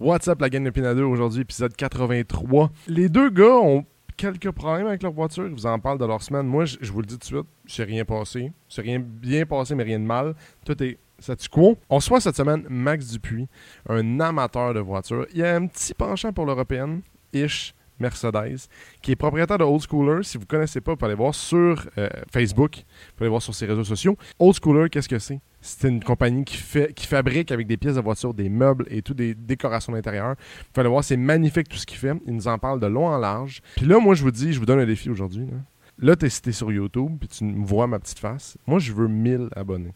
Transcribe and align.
What's 0.00 0.26
up 0.26 0.40
la 0.40 0.50
gang 0.50 0.64
de 0.64 0.70
Pinado? 0.70 1.08
Aujourd'hui, 1.08 1.42
épisode 1.42 1.76
83. 1.76 2.68
Les 2.88 3.08
deux 3.08 3.30
gars 3.30 3.58
ont 3.58 3.86
quelques 4.16 4.50
problèmes 4.50 4.88
avec 4.88 5.04
leur 5.04 5.12
voiture, 5.12 5.46
ils 5.46 5.52
vous 5.52 5.66
en 5.66 5.78
parlent 5.78 5.98
de 6.00 6.04
leur 6.04 6.20
semaine. 6.20 6.48
Moi, 6.48 6.64
je, 6.64 6.90
vous 6.90 7.00
le 7.00 7.06
dis 7.06 7.14
tout 7.14 7.20
de 7.20 7.24
suite, 7.24 7.46
c'est 7.68 7.84
rien 7.84 8.04
passé. 8.04 8.50
C'est 8.68 8.82
rien 8.82 8.98
bien 8.98 9.46
passé, 9.46 9.76
mais 9.76 9.84
rien 9.84 10.00
de 10.00 10.04
mal. 10.04 10.34
Tout 10.66 10.82
est 10.82 10.98
statu 11.20 11.48
quo. 11.48 11.78
On 11.88 11.96
reçoit 11.96 12.20
cette 12.20 12.34
semaine 12.34 12.66
Max 12.68 13.12
Dupuis, 13.12 13.46
un 13.88 14.18
amateur 14.18 14.74
de 14.74 14.80
voitures. 14.80 15.28
Il 15.32 15.44
a 15.44 15.54
un 15.54 15.68
petit 15.68 15.94
penchant 15.94 16.32
pour 16.32 16.44
l'européenne, 16.44 17.02
ish, 17.32 17.72
Mercedes, 18.04 18.68
qui 19.00 19.12
est 19.12 19.16
propriétaire 19.16 19.58
de 19.58 19.64
Old 19.64 19.82
Schooler. 19.82 20.22
Si 20.22 20.36
vous 20.36 20.44
ne 20.44 20.48
connaissez 20.48 20.80
pas, 20.80 20.92
vous 20.92 20.96
pouvez 20.96 21.10
aller 21.12 21.16
voir 21.16 21.34
sur 21.34 21.88
euh, 21.96 22.08
Facebook, 22.30 22.76
vous 22.76 23.12
pouvez 23.16 23.26
aller 23.26 23.30
voir 23.30 23.42
sur 23.42 23.54
ses 23.54 23.66
réseaux 23.66 23.84
sociaux. 23.84 24.16
Old 24.38 24.56
Schooler, 24.62 24.90
qu'est-ce 24.90 25.08
que 25.08 25.18
c'est? 25.18 25.40
C'est 25.62 25.88
une 25.88 26.04
compagnie 26.04 26.44
qui, 26.44 26.58
fabrique 27.06 27.50
avec 27.50 27.66
des 27.66 27.78
pièces 27.78 27.94
de 27.94 28.02
voiture, 28.02 28.34
des 28.34 28.50
meubles 28.50 28.84
et 28.90 29.00
tout, 29.00 29.14
des 29.14 29.34
décorations 29.34 29.94
d'intérieur. 29.94 30.34
Vous 30.36 30.64
pouvez 30.72 30.82
aller 30.82 30.90
voir, 30.90 31.02
c'est 31.02 31.16
magnifique 31.16 31.68
tout 31.68 31.78
ce 31.78 31.86
qu'il 31.86 31.96
fait. 31.96 32.12
Il 32.26 32.34
nous 32.34 32.48
en 32.48 32.58
parle 32.58 32.80
de 32.80 32.86
long 32.86 33.06
en 33.06 33.16
large. 33.16 33.62
Puis 33.76 33.86
là, 33.86 33.98
moi, 33.98 34.14
je 34.14 34.22
vous 34.22 34.30
dis, 34.30 34.52
je 34.52 34.58
vous 34.58 34.66
donne 34.66 34.80
un 34.80 34.86
défi 34.86 35.08
aujourd'hui. 35.08 35.46
Là, 35.46 35.56
là 35.98 36.16
tu 36.16 36.26
es 36.26 36.28
cité 36.28 36.52
sur 36.52 36.70
YouTube, 36.70 37.16
puis 37.18 37.28
tu 37.28 37.44
me 37.44 37.64
vois 37.64 37.86
ma 37.86 37.98
petite 37.98 38.18
face. 38.18 38.58
Moi, 38.66 38.78
je 38.78 38.92
veux 38.92 39.08
1000 39.08 39.48
abonnés 39.56 39.94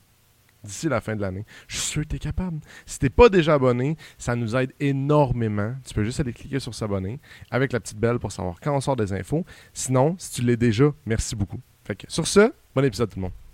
d'ici 0.64 0.88
la 0.88 1.00
fin 1.00 1.16
de 1.16 1.20
l'année. 1.20 1.44
Je 1.66 1.76
suis 1.76 1.86
sûr 1.86 2.02
que 2.02 2.08
tu 2.08 2.16
es 2.16 2.18
capable. 2.18 2.60
Si 2.86 2.98
t'es 2.98 3.10
pas 3.10 3.28
déjà 3.28 3.54
abonné, 3.54 3.96
ça 4.16 4.36
nous 4.36 4.56
aide 4.56 4.72
énormément. 4.80 5.74
Tu 5.86 5.94
peux 5.94 6.04
juste 6.04 6.20
aller 6.20 6.32
cliquer 6.32 6.60
sur 6.60 6.74
s'abonner 6.74 7.20
avec 7.50 7.72
la 7.72 7.80
petite 7.80 7.98
belle 7.98 8.18
pour 8.18 8.32
savoir 8.32 8.60
quand 8.60 8.74
on 8.74 8.80
sort 8.80 8.96
des 8.96 9.12
infos. 9.12 9.44
Sinon, 9.72 10.16
si 10.18 10.32
tu 10.32 10.42
l'es 10.42 10.56
déjà, 10.56 10.92
merci 11.06 11.36
beaucoup. 11.36 11.60
Fait 11.84 11.96
que 11.96 12.10
sur 12.10 12.26
ce, 12.26 12.52
bon 12.74 12.84
épisode 12.84 13.10
tout 13.10 13.16
le 13.16 13.22
monde. 13.22 13.47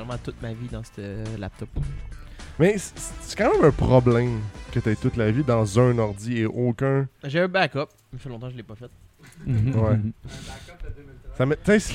Littéralement 0.00 0.18
toute 0.22 0.40
ma 0.42 0.52
vie 0.52 0.68
dans 0.68 0.82
ce 0.84 1.38
laptop. 1.38 1.68
Mais 2.58 2.76
c'est 2.78 3.36
quand 3.36 3.52
même 3.54 3.64
un 3.64 3.70
problème 3.70 4.40
que 4.72 4.80
tu 4.80 4.88
aies 4.90 4.96
toute 4.96 5.16
la 5.16 5.30
vie 5.30 5.44
dans 5.44 5.78
un 5.80 5.98
ordi 5.98 6.38
et 6.38 6.46
aucun. 6.46 7.08
J'ai 7.24 7.40
un 7.40 7.48
backup. 7.48 7.86
Ça 8.12 8.18
fait 8.18 8.28
longtemps 8.28 8.46
que 8.48 8.52
je 8.52 8.56
l'ai 8.58 8.62
pas 8.62 8.74
fait. 8.74 8.90
Ouais. 9.46 9.98
Ça 11.36 11.46
met- 11.46 11.56
t'sais, 11.56 11.78
c- 11.80 11.94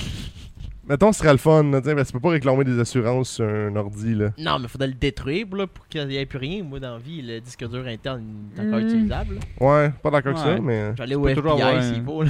mettons, 0.87 1.11
ce 1.11 1.19
serait 1.19 1.31
le 1.31 1.37
fun. 1.37 1.63
là, 1.63 1.81
que 1.81 2.03
tu 2.03 2.13
peux 2.13 2.19
pas 2.19 2.29
réclamer 2.29 2.63
des 2.63 2.79
assurances 2.79 3.29
sur 3.31 3.45
un 3.45 3.75
ordi. 3.75 4.15
Là. 4.15 4.29
Non, 4.37 4.59
mais 4.59 4.67
faudrait 4.67 4.87
le 4.87 4.93
détruire 4.93 5.47
là, 5.55 5.67
pour 5.67 5.87
qu'il 5.87 6.05
n'y 6.07 6.17
ait 6.17 6.25
plus 6.25 6.37
rien. 6.39 6.63
Moi, 6.63 6.79
dans 6.79 6.93
la 6.93 6.97
vie, 6.99 7.21
le 7.21 7.39
disque 7.41 7.67
dur 7.67 7.85
interne 7.87 8.23
est 8.57 8.61
encore 8.61 8.79
Mm. 8.79 8.83
utilisable. 8.87 9.35
là. 9.35 9.65
Ouais, 9.67 9.91
pas 10.01 10.11
d'accord 10.11 10.31
avec 10.37 10.43
ça, 10.45 10.53
Ouais. 10.53 10.61
mais. 10.61 10.93
J'allais 10.97 11.15
au 11.15 11.27
avoir 11.27 11.57
FBI 11.59 11.61
un- 11.77 11.81
s'il 11.81 12.03
faut. 12.03 12.25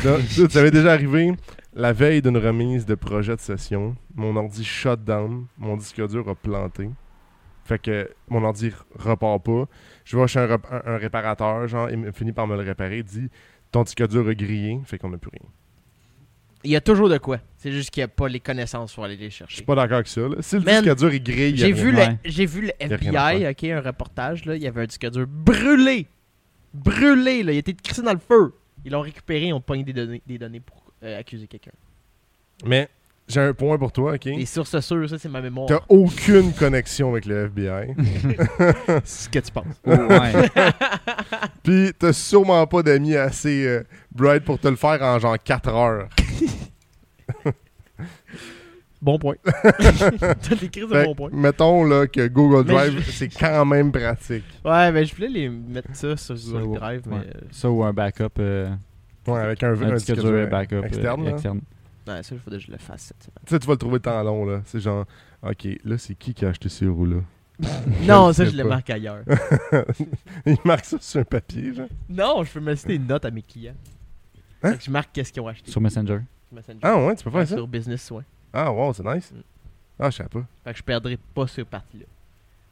ça 0.49 0.61
m'est 0.63 0.71
déjà 0.71 0.93
arrivé 0.93 1.33
la 1.73 1.91
veille 1.93 2.21
d'une 2.21 2.37
remise 2.37 2.85
de 2.85 2.95
projet 2.95 3.35
de 3.35 3.41
session. 3.41 3.95
Mon 4.15 4.35
ordi 4.35 4.63
shut 4.63 5.03
down, 5.03 5.45
mon 5.57 5.75
disque 5.77 6.05
dur 6.07 6.27
a 6.29 6.35
planté. 6.35 6.89
Fait 7.65 7.79
que 7.79 8.09
mon 8.29 8.43
ordi 8.43 8.71
repart 8.95 9.43
pas. 9.43 9.65
Je 10.03 10.15
vais 10.17 10.27
chez 10.27 10.39
un, 10.39 10.51
un- 10.53 10.59
un 10.93 10.97
réparateur, 10.97 11.67
genre, 11.67 11.89
il 11.89 11.97
me- 11.97 12.11
finit 12.11 12.31
par 12.31 12.45
me 12.47 12.55
le 12.55 12.61
réparer. 12.61 12.99
Il 12.99 13.03
dit 13.03 13.29
Ton 13.71 13.81
disque 13.83 14.07
dur 14.07 14.25
a 14.29 14.33
grillé, 14.35 14.79
fait 14.85 14.97
qu'on 14.99 15.09
n'a 15.09 15.17
plus 15.17 15.31
rien. 15.33 15.49
Il 16.65 16.71
y 16.71 16.75
a 16.75 16.81
toujours 16.81 17.09
de 17.09 17.17
quoi. 17.17 17.39
C'est 17.57 17.71
juste 17.71 17.91
qu'il 17.91 18.01
n'y 18.01 18.05
a 18.05 18.07
pas 18.07 18.27
les 18.27 18.39
connaissances 18.39 18.93
pour 18.93 19.05
aller 19.05 19.15
les 19.15 19.25
Je 19.29 19.35
suis 19.35 19.37
chercher. 19.45 19.63
pas 19.63 19.75
d'accord 19.75 19.95
avec 19.95 20.07
ça. 20.07 20.21
là. 20.21 20.35
Si 20.41 20.55
le 20.55 20.61
Man, 20.61 20.83
disque 20.83 20.97
dur 20.97 21.13
il 21.13 21.23
grille, 21.23 21.49
il 21.51 21.59
y 21.59 21.63
a 21.63 21.67
J'ai 21.67 21.71
vu, 21.73 21.91
le, 21.91 22.01
j'ai 22.25 22.45
vu 22.45 22.61
le 22.61 22.71
FBI, 22.79 23.47
ok, 23.47 23.63
un 23.65 23.81
reportage, 23.81 24.45
là, 24.45 24.55
il 24.55 24.61
y 24.63 24.67
avait 24.67 24.81
un 24.81 24.85
disque 24.85 25.09
dur 25.09 25.25
brûlé. 25.27 26.07
Brûlé, 26.73 27.43
là, 27.43 27.51
il 27.53 27.57
était 27.59 27.73
crissé 27.73 28.01
dans 28.01 28.13
le 28.13 28.19
feu. 28.19 28.53
Ils 28.83 28.91
l'ont 28.91 29.01
récupéré, 29.01 29.45
ils 29.47 29.53
ont 29.53 29.61
pogné 29.61 29.83
des 29.83 29.93
données, 29.93 30.21
des 30.27 30.37
données 30.37 30.59
pour 30.59 30.91
euh, 31.03 31.19
accuser 31.19 31.47
quelqu'un. 31.47 31.71
Mais 32.65 32.89
j'ai 33.27 33.41
un 33.41 33.53
point 33.53 33.77
pour 33.77 33.91
toi, 33.91 34.13
ok? 34.13 34.25
Les 34.25 34.45
sources 34.45 34.79
sûres, 34.81 35.09
ça, 35.09 35.17
c'est 35.17 35.29
ma 35.29 35.41
mémoire. 35.41 35.67
T'as 35.67 35.79
aucune 35.89 36.53
connexion 36.53 37.09
avec 37.11 37.25
le 37.25 37.45
FBI. 37.45 37.93
C'est 39.03 39.23
ce 39.23 39.29
que 39.29 39.39
tu 39.39 39.51
penses. 39.51 39.65
Oh, 39.85 39.91
ouais. 39.91 40.49
Puis 41.63 41.91
t'as 41.97 42.13
sûrement 42.13 42.65
pas 42.67 42.83
d'amis 42.83 43.15
assez 43.15 43.65
euh, 43.65 43.83
bright 44.11 44.43
pour 44.43 44.59
te 44.59 44.67
le 44.67 44.75
faire 44.75 45.01
en 45.01 45.17
genre 45.19 45.37
4 45.43 45.69
heures. 45.69 46.09
Bon 49.05 49.19
point. 49.19 49.35
T'as 49.43 50.55
des 50.55 50.67
crises 50.69 50.87
de 50.89 51.05
bon 51.05 51.13
point. 51.13 51.29
mettons 51.31 51.83
là, 51.83 52.07
que 52.07 52.27
Google 52.27 52.65
Drive, 52.65 52.99
je- 53.05 53.11
c'est 53.11 53.29
quand 53.29 53.63
même 53.63 53.91
pratique. 53.91 54.43
Ouais, 54.65 54.91
mais 54.91 55.05
je 55.05 55.13
voulais 55.15 55.27
les 55.27 55.47
mettre 55.47 55.89
ça 55.93 56.17
sur 56.17 56.35
Ça, 56.37 56.51
Google 56.53 56.67
ouais. 56.69 56.75
Drive, 56.79 57.01
mais. 57.05 57.15
Ouais. 57.17 57.27
Ça 57.51 57.69
ou 57.69 57.83
un 57.83 57.93
backup, 57.93 58.29
euh, 58.39 58.67
Ouais, 59.27 59.39
avec 59.39 59.61
un, 59.63 59.73
un, 59.79 59.91
un 59.91 59.95
disque 59.95 60.11
dur 60.19 60.47
backup 60.49 60.73
euh, 60.77 60.83
externe. 60.83 61.27
externe. 61.27 61.61
euh, 62.09 62.15
Ouais, 62.17 62.23
ça, 62.23 62.33
il 62.35 62.39
faudrait 62.41 62.59
que 62.59 62.65
je 62.65 62.71
le 62.71 62.77
fasse 62.79 63.01
cette 63.03 63.21
semaine. 63.23 63.37
Tu 63.45 63.53
sais, 63.53 63.59
tu 63.59 63.67
vas 63.67 63.73
le 63.73 63.77
trouver 63.77 63.99
temps 63.99 64.21
long, 64.23 64.43
là. 64.45 64.61
C'est 64.65 64.79
genre, 64.79 65.05
OK, 65.43 65.67
là, 65.83 65.97
c'est 65.99 66.15
qui 66.15 66.33
qui 66.33 66.43
a 66.45 66.49
acheté 66.49 66.69
ces 66.69 66.87
roues-là? 66.87 67.17
non, 68.07 68.33
ça, 68.33 68.43
je 68.45 68.55
le 68.57 68.63
pas. 68.63 68.69
marque 68.69 68.89
ailleurs. 68.89 69.23
Il 70.45 70.57
marque 70.65 70.85
ça 70.85 70.97
sur 70.99 71.21
un 71.21 71.23
papier, 71.23 71.73
genre. 71.73 71.87
non, 72.09 72.43
je 72.43 72.51
peux 72.51 72.59
me 72.59 72.75
citer 72.75 72.95
une 72.95 73.07
note 73.07 73.23
à 73.25 73.31
mes 73.31 73.41
clients. 73.43 73.75
Hein? 74.63 74.75
Je 74.83 74.89
marque 74.91 75.09
qu'est-ce 75.13 75.31
qu'ils 75.31 75.41
ont 75.41 75.47
acheté. 75.47 75.69
Sur 75.71 75.79
Messenger. 75.81 76.19
Messenger. 76.51 76.79
Ah 76.81 76.97
ouais, 77.05 77.15
tu 77.15 77.23
peux 77.23 77.29
faire 77.29 77.39
Ouais, 77.39 77.45
ça? 77.45 77.55
Sur 77.55 77.67
Business, 77.67 78.09
ouais. 78.11 78.23
Ah 78.57 78.71
wow, 78.71 78.93
c'est 78.93 79.03
nice. 79.05 79.31
Mm. 79.33 79.41
Ah, 79.99 80.09
je 80.09 80.15
sais 80.17 80.23
pas. 80.23 80.45
Fait 80.63 80.71
que 80.71 80.77
je 80.77 80.83
perdrai 80.83 81.17
pas 81.33 81.45
ce 81.47 81.61
parti-là. 81.61 82.05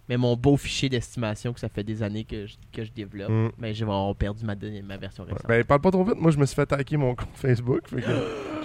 Mais 0.10 0.18
mon 0.18 0.36
beau 0.36 0.58
fichier 0.58 0.90
d'estimation 0.90 1.54
que 1.54 1.60
ça 1.62 1.70
fait 1.70 1.84
des 1.84 2.04
années 2.04 2.24
que 2.26 2.46
je, 2.46 2.56
que 2.74 2.84
je 2.84 2.92
développe, 2.92 3.30
Mm. 3.30 3.50
mais 3.58 3.74
j'ai 3.74 3.86
vraiment 3.86 4.14
perdu 4.14 4.46
ma, 4.46 4.56
donnée- 4.56 4.82
ma 4.82 4.98
version 4.98 5.24
Ouais. 5.24 5.32
récente. 5.34 5.48
Ben, 5.48 5.64
parle 5.64 5.82
pas 5.82 5.92
trop 5.92 6.04
vite. 6.04 6.18
Moi, 6.20 6.32
je 6.32 6.38
me 6.38 6.46
suis 6.46 6.56
fait 6.56 6.72
hacker 6.72 7.00
mon 7.00 7.16
compte 7.16 7.28
Facebook. 7.36 7.88
fait 7.88 8.02
que 8.02 8.08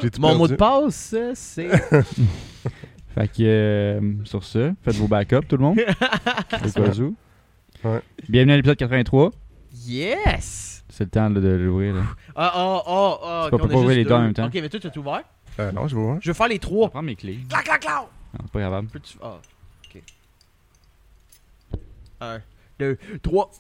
j'ai 0.03 0.11
tout 0.11 0.21
mon 0.21 0.28
perdu. 0.28 0.39
mot 0.43 0.49
de 0.49 0.55
passe, 0.57 0.95
ça, 0.95 1.34
c'est. 1.34 1.69
Fait 3.15 3.27
que 3.27 3.43
euh, 3.43 4.01
sur 4.25 4.45
ce, 4.45 4.73
faites 4.83 4.95
vos 4.97 5.09
backups 5.09 5.49
tout 5.49 5.57
le 5.57 5.62
monde. 5.62 5.78
Au 6.53 6.71
cas 6.71 6.99
où. 7.01 7.17
Ouais. 7.84 8.01
Bienvenue 8.28 8.53
à 8.53 8.57
l'épisode 8.57 8.77
83. 8.77 9.31
yes! 9.87 10.84
C'est 10.91 11.05
le 11.05 11.11
temps 11.11 11.28
là, 11.28 11.41
de 11.41 11.49
l'ouvrir. 11.49 11.95
là. 11.95 12.03
Ah. 12.37 13.47
Tu 13.51 13.57
peux 13.57 13.62
ok, 13.65 13.71
pas 13.71 13.77
ouvrir 13.78 13.97
les 13.97 14.05
deux 14.05 14.12
en 14.12 14.21
même 14.23 14.34
temps. 14.34 14.47
Ok, 14.47 14.55
mais 14.55 14.69
toi, 14.69 14.78
tu 14.81 14.87
as 14.87 14.91
tout 14.91 15.01
ouvert? 15.01 15.23
Euh, 15.61 15.73
non, 15.73 15.89
je 15.89 15.97
vois. 15.97 16.19
Je 16.21 16.29
veux 16.31 16.35
faire 16.35 16.49
les 16.49 16.55
Je 16.57 16.61
vais 16.61 16.67
trois. 16.67 16.89
prendre 16.91 17.07
mes 17.07 17.17
clés. 17.17 17.41
Clac, 17.49 17.65
clac, 17.65 17.81
clac! 17.81 17.95
Non, 18.39 18.47
pas 18.53 18.61
grave. 18.61 18.87
Peux-tu. 18.87 19.19
Ah, 19.23 19.39
ok. 19.85 20.03
Un, 22.21 22.41
deux, 22.79 22.99
trois. 23.23 23.51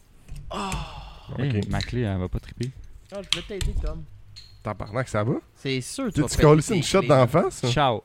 Ok. 0.50 1.38
Hey, 1.40 1.60
ma 1.68 1.80
clé, 1.80 2.02
elle 2.02 2.18
va 2.18 2.28
pas 2.28 2.40
triper. 2.40 2.70
Ah, 3.12 3.20
je 3.22 3.28
voulais 3.30 3.46
t'aider, 3.58 3.74
Tom. 3.82 4.02
Tabarnak, 4.62 5.08
ça 5.08 5.22
va? 5.24 5.34
C'est 5.54 5.80
sûr, 5.80 6.12
Tu 6.12 6.20
vas 6.20 6.26
tu 6.28 6.36
péter 6.36 6.42
colles 6.42 6.62
tes 6.64 6.76
une 6.76 6.82
shot 6.82 7.00
clés. 7.00 7.08
d'en 7.08 7.26
face? 7.26 7.64
Ciao. 7.70 8.02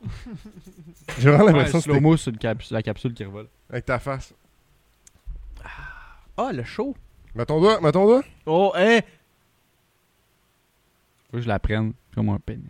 J'ai 1.19 1.29
vraiment 1.31 1.45
l'impression 1.47 1.79
que 1.79 1.83
c'était 1.83 1.91
slow-mo 1.97 2.17
sur 2.17 2.31
le 2.31 2.37
cap- 2.37 2.61
sur 2.61 2.73
la 2.75 2.83
capsule 2.83 3.13
qui 3.13 3.23
revole. 3.25 3.47
avec 3.69 3.85
ta 3.85 3.99
face. 3.99 4.33
Ah, 6.37 6.51
le 6.53 6.63
show. 6.63 6.95
Mets 7.35 7.45
ton 7.45 7.59
doigt, 7.59 7.79
mets 7.81 7.91
ton 7.91 8.05
doigt. 8.05 8.23
Oh, 8.45 8.71
hein! 8.75 8.99
Faut 11.31 11.37
que 11.37 11.41
je 11.41 11.47
la 11.47 11.59
prenne 11.59 11.93
comme 12.13 12.29
un 12.29 12.39
pénis. 12.39 12.63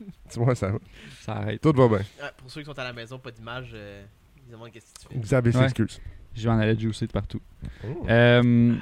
Tu 0.30 0.38
vois, 0.38 0.54
ça 0.54 0.68
va. 0.70 0.78
Ça 1.20 1.32
arrête. 1.32 1.60
Tout 1.60 1.72
va 1.72 1.88
bien. 1.88 1.98
Pour 2.36 2.50
ceux 2.50 2.60
qui 2.60 2.66
sont 2.66 2.78
à 2.78 2.84
la 2.84 2.92
maison, 2.92 3.18
pas 3.18 3.30
d'image, 3.30 3.70
euh, 3.74 4.04
ils 4.46 4.52
demandent 4.52 4.70
qu'est-ce 4.70 4.92
que 4.94 5.08
tu 5.08 5.14
fais. 5.14 5.20
Xavier 5.20 5.52
Ouais. 5.56 5.62
s'excuse. 5.62 6.00
Je 6.34 6.42
vais 6.44 6.50
en 6.54 6.58
aller 6.58 6.78
juicer 6.78 7.06
de 7.06 7.12
partout. 7.12 7.40
Oh. 7.84 8.06
Euh, 8.08 8.74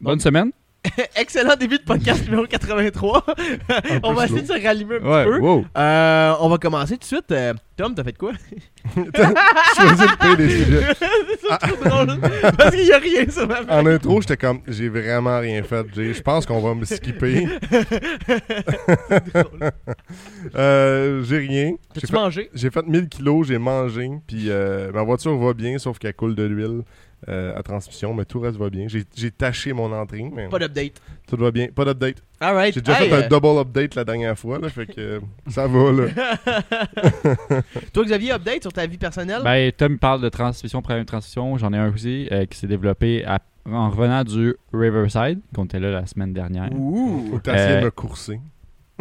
bonne 0.00 0.20
semaine. 0.20 0.50
Excellent 1.16 1.54
début 1.54 1.78
de 1.78 1.84
podcast 1.84 2.24
numéro 2.24 2.44
83. 2.46 3.24
on 4.02 4.12
va 4.14 4.26
slow. 4.26 4.36
essayer 4.38 4.42
de 4.42 4.46
se 4.60 4.66
rallumer 4.66 4.96
un 4.96 4.98
petit 4.98 5.06
Ouais, 5.06 5.24
peu. 5.24 5.38
wow. 5.38 5.64
Euh, 5.76 6.34
on 6.40 6.48
va 6.48 6.58
commencer 6.58 6.94
tout 6.94 7.00
de 7.00 7.04
suite. 7.04 7.30
Euh, 7.30 7.54
Tom, 7.82 7.96
t'as 7.96 8.04
fait 8.04 8.16
quoi? 8.16 8.30
Choisis 8.94 10.06
le 10.06 10.18
pire 10.20 10.36
des 10.36 10.48
sujets. 10.64 10.86
C'est 11.40 11.58
trop 11.58 11.84
drôle. 12.04 12.20
Parce 12.56 12.76
qu'il 12.76 12.86
y 12.86 12.92
a 12.92 12.98
rien 12.98 13.28
sur 13.28 13.48
ma 13.48 13.62
En 13.68 13.84
intro, 13.86 14.20
j'étais 14.20 14.36
comme, 14.36 14.60
j'ai 14.68 14.88
vraiment 14.88 15.40
rien 15.40 15.64
fait. 15.64 15.84
J'ai- 15.92 16.14
Je 16.14 16.22
pense 16.22 16.46
qu'on 16.46 16.60
va 16.60 16.74
me 16.76 16.84
skipper. 16.84 17.48
Euh, 20.54 21.22
j'ai 21.24 21.38
rien. 21.38 21.70
J'ai 21.94 22.00
T'as-tu 22.00 22.06
fait, 22.08 22.12
mangé? 22.12 22.50
j'ai 22.54 22.70
fait 22.70 22.86
1000 22.86 23.08
kilos, 23.08 23.46
j'ai 23.48 23.58
mangé. 23.58 24.10
Puis 24.26 24.46
euh, 24.50 24.92
ma 24.92 25.02
voiture 25.02 25.36
va 25.36 25.52
bien, 25.54 25.78
sauf 25.78 25.98
qu'elle 25.98 26.14
coule 26.14 26.34
de 26.34 26.42
l'huile 26.44 26.82
euh, 27.28 27.56
à 27.56 27.62
transmission. 27.62 28.14
Mais 28.14 28.24
tout 28.24 28.40
reste 28.40 28.56
va 28.58 28.68
bien. 28.70 28.86
J'ai 28.88 29.04
j'ai 29.14 29.30
taché 29.30 29.72
mon 29.72 29.92
entrée, 29.92 30.28
mais 30.34 30.48
Pas 30.48 30.58
d'update. 30.58 31.00
tout 31.28 31.36
va 31.36 31.50
bien. 31.50 31.68
Pas 31.68 31.84
d'update. 31.84 32.16
Alright. 32.40 32.74
J'ai 32.74 32.80
déjà 32.80 33.00
Hey, 33.02 33.08
fait 33.08 33.14
un 33.16 33.20
euh, 33.22 33.28
double 33.28 33.58
update 33.60 33.94
la 33.94 34.04
dernière 34.04 34.38
fois. 34.38 34.58
Là, 34.58 34.68
fait 34.68 34.86
que 34.86 35.00
euh, 35.00 35.20
ça 35.48 35.66
va. 35.66 35.92
Là. 35.92 36.06
Toi, 37.92 38.04
Xavier, 38.04 38.32
update 38.32 38.62
sur 38.62 38.72
ta 38.72 38.86
vie 38.86 38.98
personnelle? 38.98 39.42
Ben, 39.44 39.70
Tom 39.72 39.98
parle 39.98 40.20
de 40.22 40.28
transmission, 40.28 40.80
de 40.80 41.02
transmission. 41.04 41.56
J'en 41.58 41.72
ai 41.72 41.78
un 41.78 41.92
aussi 41.92 42.28
euh, 42.32 42.46
qui 42.46 42.58
s'est 42.58 42.66
développé 42.66 43.24
à- 43.24 43.38
en 43.70 43.90
revenant 43.90 44.24
du 44.24 44.54
Riverside, 44.72 45.40
qu'on 45.54 45.64
était 45.66 45.78
là 45.78 45.90
la 45.92 46.06
semaine 46.06 46.32
dernière. 46.32 46.68
Ouh. 46.72 47.38
Que 47.38 47.50
t'essayes 47.50 47.78
de 47.80 47.84
me 47.84 47.90
courser. 47.92 48.40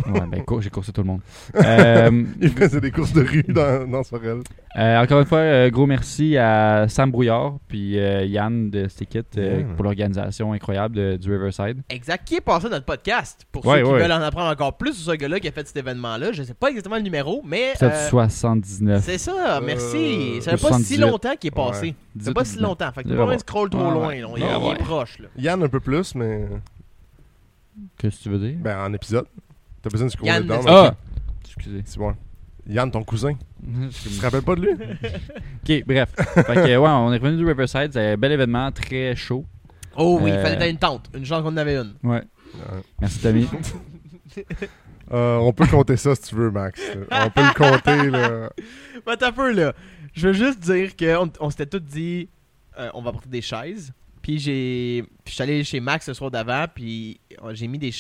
Ouais, 0.07 0.21
ben, 0.25 0.43
j'ai 0.61 0.69
coursé 0.71 0.91
tout 0.91 1.01
le 1.01 1.07
monde. 1.07 1.21
Euh, 1.55 2.23
Il 2.41 2.49
faisait 2.49 2.81
des 2.81 2.91
courses 2.91 3.13
de 3.13 3.21
rue 3.21 3.43
dans, 3.43 3.87
dans 3.87 4.03
Sorel. 4.03 4.39
euh, 4.77 5.03
encore 5.03 5.19
une 5.19 5.25
fois, 5.27 5.39
euh, 5.39 5.69
gros 5.69 5.85
merci 5.85 6.37
à 6.37 6.87
Sam 6.87 7.11
Brouillard 7.11 7.57
puis 7.67 7.99
euh, 7.99 8.23
Yann 8.25 8.69
de 8.71 8.87
Stickit 8.87 9.19
euh, 9.37 9.63
pour 9.75 9.83
l'organisation 9.83 10.53
incroyable 10.53 10.95
de- 10.95 11.17
du 11.17 11.31
Riverside. 11.31 11.81
Exact. 11.89 12.23
Qui 12.25 12.35
est 12.37 12.41
passé 12.41 12.65
à 12.67 12.69
notre 12.69 12.85
podcast? 12.85 13.45
Pour 13.51 13.65
Ouais, 13.65 13.79
ceux 13.79 13.83
qui 13.85 13.91
ouais. 13.91 14.01
veulent 14.01 14.11
en 14.13 14.21
apprendre 14.21 14.49
encore 14.49 14.75
plus 14.77 14.93
sur 14.93 15.11
ce 15.11 15.17
gars-là 15.17 15.39
qui 15.39 15.47
a 15.49 15.51
fait 15.51 15.67
cet 15.67 15.77
événement-là. 15.77 16.31
Je 16.31 16.43
sais 16.43 16.53
pas 16.55 16.69
exactement 16.69 16.95
le 16.95 17.01
numéro, 17.03 17.41
mais. 17.45 17.73
Euh, 17.83 18.09
79. 18.09 19.03
c'est 19.03 19.17
ça, 19.19 19.59
merci. 19.63 20.41
Ça 20.41 20.51
fait 20.57 20.67
pas 20.69 20.77
si 20.79 20.95
78. 20.95 20.97
longtemps 20.99 21.35
qu'il 21.39 21.49
est 21.49 21.51
passé. 21.51 21.95
Ça 22.17 22.25
fait 22.25 22.33
pas 22.33 22.45
si 22.45 22.51
18. 22.53 22.63
longtemps. 22.63 22.91
Fait 22.93 23.03
que 23.03 23.09
pas 23.09 23.13
besoin 23.15 23.27
ouais. 23.27 23.35
de 23.35 23.41
scroll 23.41 23.69
trop 23.69 23.83
Ouais, 23.85 23.91
loin. 23.91 24.07
là. 24.07 24.15
Il, 24.15 24.21
est- 24.23 24.25
Ouais, 24.25 24.35
il 24.39 24.65
est 24.65 24.69
ouais. 24.69 24.75
proche. 24.77 25.19
Là. 25.19 25.27
Yann 25.37 25.61
un 25.61 25.67
peu 25.69 25.79
plus, 25.81 26.15
mais 26.15 26.47
Qu'est-ce 27.97 28.17
que 28.19 28.23
tu 28.23 28.29
veux 28.29 28.39
dire? 28.39 28.57
ben 28.59 28.79
en 28.79 28.93
épisode. 28.93 29.25
T'as 29.81 29.89
besoin 29.89 30.07
de 30.07 30.11
scroller 30.11 30.31
Yann, 30.31 30.45
mais- 30.47 30.59
Ah! 30.67 30.95
Excusez. 31.45 31.81
C'est 31.85 31.97
bon. 31.99 32.15
Yann, 32.67 32.91
ton 32.91 33.03
cousin. 33.03 33.33
Tu 34.03 34.09
te 34.09 34.21
rappelles 34.21 34.41
pas 34.43 34.55
de 34.55 34.61
lui? 34.61 34.69
Ok, 35.63 35.83
bref. 35.85 36.09
fait 36.15 36.43
que, 36.43 36.77
ouais, 36.77 36.89
on 36.89 37.13
est 37.13 37.17
revenu 37.17 37.37
du 37.37 37.45
Riverside. 37.45 37.89
C'est 37.93 38.13
un 38.13 38.17
bel 38.17 38.31
événement, 38.31 38.71
très 38.71 39.15
chaud. 39.15 39.45
Oh 39.95 40.19
oui, 40.21 40.29
il 40.31 40.35
Euh, 40.37 40.43
fallait 40.43 40.69
une 40.71 40.77
tente. 40.77 41.09
Une 41.15 41.25
chance 41.25 41.41
qu'on 41.43 41.49
en 41.49 41.57
avait 41.57 41.75
une. 41.75 41.93
Ouais. 42.03 42.21
Ouais. 42.55 42.81
Merci, 42.99 43.19
Tommy. 43.19 43.47
Euh, 45.13 45.35
on 45.37 45.51
peut 45.51 45.67
compter 45.67 45.97
ça 45.97 46.15
si 46.15 46.21
tu 46.29 46.35
veux, 46.35 46.49
Max. 46.51 46.79
On 47.11 47.29
peut 47.31 47.41
le 47.43 47.53
compter, 47.53 48.09
là. 48.09 48.49
Mais 49.05 49.17
t'as 49.17 49.33
peu 49.33 49.51
là. 49.51 49.73
Je 50.13 50.27
veux 50.29 50.33
juste 50.33 50.59
dire 50.61 50.95
qu'on 50.95 51.29
on, 51.41 51.49
s'était 51.49 51.65
tous 51.65 51.79
dit 51.81 52.29
euh, 52.79 52.89
on 52.93 53.01
va 53.01 53.09
apporter 53.09 53.27
des 53.27 53.41
chaises. 53.41 53.91
Puis 54.21 54.39
j'ai. 54.39 55.03
Puis 55.25 55.31
je 55.31 55.33
suis 55.33 55.43
allé 55.43 55.63
chez 55.65 55.81
Max 55.81 56.07
le 56.07 56.13
soir 56.13 56.31
d'avant. 56.31 56.65
Puis 56.73 57.19
euh, 57.43 57.53
j'ai 57.53 57.67
mis 57.67 57.77
des. 57.77 57.91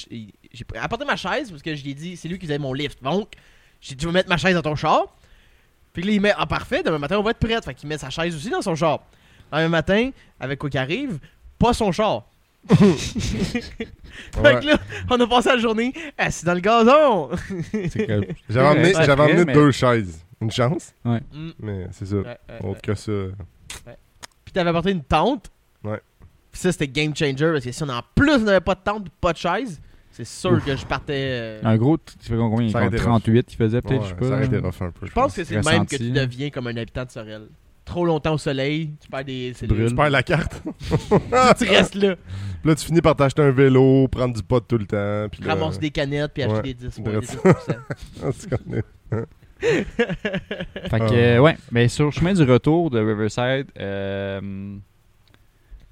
J'ai 0.53 0.65
apporté 0.79 1.05
ma 1.05 1.15
chaise 1.15 1.49
parce 1.49 1.61
que 1.61 1.75
je 1.75 1.83
lui 1.83 1.91
ai 1.91 1.93
dit 1.93 2.17
c'est 2.17 2.27
lui 2.27 2.37
qui 2.37 2.45
faisait 2.45 2.59
mon 2.59 2.73
lift. 2.73 3.01
Donc, 3.03 3.33
j'ai 3.79 3.95
dit 3.95 4.01
tu 4.01 4.05
veux 4.05 4.11
mettre 4.11 4.29
ma 4.29 4.37
chaise 4.37 4.53
dans 4.53 4.61
ton 4.61 4.75
char. 4.75 5.05
Puis 5.93 6.03
là, 6.03 6.11
il 6.11 6.21
met 6.21 6.33
Ah 6.37 6.45
parfait, 6.45 6.83
demain 6.83 6.97
matin 6.99 7.17
on 7.17 7.23
va 7.23 7.31
être 7.31 7.39
prêt. 7.39 7.59
Fait 7.61 7.73
qu'il 7.73 7.87
met 7.89 7.97
sa 7.97 8.09
chaise 8.09 8.35
aussi 8.35 8.49
dans 8.49 8.61
son 8.61 8.75
char. 8.75 8.99
Demain 9.51 9.69
matin, 9.69 10.11
avec 10.39 10.59
quoi 10.59 10.69
qui 10.69 10.77
arrive, 10.77 11.19
pas 11.59 11.73
son 11.73 11.91
char. 11.91 12.23
Fait 12.69 14.39
Ouais. 14.39 14.59
que 14.59 14.65
là, 14.67 14.77
on 15.09 15.19
a 15.19 15.27
passé 15.27 15.49
la 15.49 15.57
journée 15.57 15.93
assis 16.17 16.45
dans 16.45 16.53
le 16.53 16.59
gazon. 16.59 17.31
J'avais 18.49 18.67
emmené, 18.67 18.95
Ouais, 18.95 19.05
j'avais 19.05 19.21
emmené 19.23 19.45
mais- 19.45 19.53
deux 19.53 19.71
chaises. 19.71 20.23
Une 20.41 20.51
chance, 20.51 20.93
Mm. 21.05 21.19
mais 21.59 21.87
c'est 21.91 22.05
ça. 22.07 22.15
Ouais, 22.15 22.23
ouais, 22.23 22.37
ouais. 22.61 22.69
Autre 22.69 22.81
que 22.81 22.95
ça. 22.95 23.11
Puis 24.43 24.51
t'avais 24.53 24.69
apporté 24.71 24.91
une 24.91 25.03
tente? 25.03 25.51
Ouais. 25.83 26.01
Puis 26.51 26.61
ça, 26.61 26.71
c'était 26.71 26.87
game 26.87 27.15
changer 27.15 27.51
parce 27.51 27.63
que 27.63 27.71
si 27.71 27.83
on 27.83 27.89
en 27.89 28.01
plus 28.15 28.31
on 28.33 28.39
n'avait 28.39 28.59
pas 28.59 28.73
de 28.75 28.79
tente, 28.83 29.07
pas 29.21 29.33
de 29.33 29.37
chaise, 29.37 29.79
c'est 30.11 30.25
sûr 30.25 30.63
que 30.63 30.75
je 30.75 30.85
partais. 30.85 31.13
euh, 31.17 31.59
Un 31.63 31.77
gros, 31.77 31.97
tu 31.97 32.03
fais 32.21 32.35
combien? 32.35 32.69
Ça 32.69 32.77
aurait 32.79 32.87
été 32.87 32.97
38 32.97 33.45
qu'il 33.47 33.57
faisait 33.57 33.81
peut-être, 33.81 34.01
Ouais, 34.01 34.05
je 34.05 34.09
sais 34.09 34.15
pas. 34.15 34.27
ça 34.27 34.33
aurait 34.33 34.45
été 34.45 34.55
là. 34.55 34.61
rough 34.61 34.81
un 34.81 34.91
peu. 34.91 35.05
Je 35.07 35.11
pense 35.11 35.35
que 35.35 35.43
c'est 35.43 35.55
le 35.55 35.61
même 35.61 35.85
que 35.85 35.95
tu 35.95 36.11
deviens 36.11 36.49
comme 36.49 36.67
un 36.67 36.77
habitant 36.77 37.05
de 37.05 37.11
Sorel. 37.11 37.47
Trop 37.83 38.05
longtemps 38.05 38.35
au 38.35 38.37
soleil, 38.37 38.91
tu 39.01 39.09
perds 39.09 39.25
des. 39.25 39.53
Tu 39.57 39.67
perds 39.67 40.09
la 40.11 40.21
carte. 40.23 40.61
tu 41.57 41.65
restes 41.67 41.95
là, 41.95 42.15
Puis 42.15 42.69
là, 42.69 42.75
tu 42.75 42.85
finis 42.85 43.01
par 43.01 43.15
t'acheter 43.15 43.41
un 43.41 43.49
vélo, 43.51 44.07
prendre 44.07 44.35
du 44.35 44.43
pot 44.43 44.59
tout 44.61 44.77
le 44.77 44.85
temps. 44.85 45.27
Puis 45.31 45.43
là, 45.43 45.55
ramasses 45.55 45.79
des 45.79 45.89
canettes 45.89 46.31
puis 46.33 46.43
acheter 46.43 46.55
Ouais. 46.57 46.61
des 46.61 46.73
10 46.75 46.99
De 47.01 47.09
ouais, 47.09 47.11
des 47.11 47.17
reste. 47.17 47.43
10%. 47.43 48.85
Ah, 49.11 49.17
Fait 50.89 50.99
que, 50.99 51.37
Ah. 51.37 51.41
ouais, 51.41 51.57
mais 51.71 51.87
sur 51.87 52.05
le 52.05 52.11
chemin 52.11 52.33
du 52.33 52.43
retour 52.43 52.89
de 52.89 52.99
Riverside, 52.99 53.67
euh, 53.79 54.75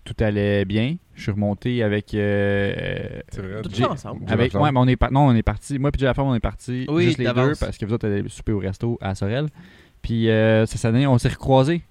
tout 0.03 0.15
allait 0.19 0.65
bien. 0.65 0.95
Je 1.19 1.23
suis 1.23 1.31
remonté 1.33 1.83
avec. 1.83 2.13
euh, 2.13 3.03
C'est 3.29 3.41
vrai. 3.41 3.61
Tout 3.61 3.83
ensemble. 3.83 4.21
Avec 4.31 4.53
ouais, 4.53 4.71
mais 4.71 4.79
on 4.79 4.87
est 4.87 4.95
par- 4.95 5.11
non, 5.11 5.27
on 5.27 5.35
est 5.35 5.43
parti. 5.43 5.77
Moi 5.77 5.91
puis 5.91 6.01
la 6.01 6.13
femme, 6.13 6.27
on 6.27 6.35
est 6.35 6.39
parti 6.39 6.85
Oui, 6.87 7.03
juste 7.07 7.17
les 7.17 7.25
deux 7.25 7.53
parce 7.59 7.77
que 7.77 7.85
vous 7.85 7.93
autres 7.93 8.07
allez 8.07 8.23
souper 8.29 8.53
au 8.53 8.59
resto 8.59 8.97
à 9.01 9.15
Sorel. 9.15 9.47
Puis 10.01 10.29
euh, 10.29 10.65
cette 10.65 10.85
année, 10.85 11.05
on 11.07 11.17
s'est 11.17 11.27
recroisés 11.27 11.81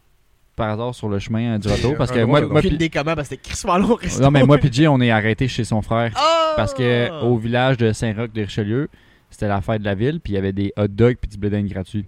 par 0.56 0.70
hasard 0.70 0.94
sur 0.94 1.10
le 1.10 1.18
chemin 1.18 1.54
euh, 1.54 1.58
du 1.58 1.68
retour 1.68 1.94
parce 1.96 2.10
que 2.10 2.24
moi, 2.24 2.40
moi 2.40 2.64
idée 2.64 2.88
comment 2.88 3.14
parce 3.14 3.28
que 3.28 3.34
c'était 3.36 3.48
crissement 3.50 3.76
long 3.76 3.90
au 3.90 3.94
resto. 3.96 4.22
non 4.22 4.30
mais 4.30 4.44
moi 4.44 4.56
puis 4.56 4.72
Jay, 4.72 4.88
on 4.88 5.00
est 5.00 5.10
arrêté 5.10 5.46
chez 5.46 5.64
son 5.64 5.82
frère 5.82 6.12
Ah! 6.16 6.54
parce 6.56 6.72
que 6.72 7.22
au 7.22 7.36
village 7.36 7.76
de 7.76 7.92
Saint-Roch 7.92 8.32
de 8.32 8.40
Richelieu, 8.42 8.88
c'était 9.30 9.46
la 9.46 9.60
fête 9.60 9.82
de 9.82 9.84
la 9.86 9.94
ville 9.94 10.20
puis 10.20 10.32
il 10.32 10.36
y 10.36 10.38
avait 10.38 10.54
des 10.54 10.72
hot 10.78 10.88
dogs 10.88 11.16
puis 11.20 11.28
du 11.28 11.36
blé 11.36 11.62
gratuit. 11.64 12.06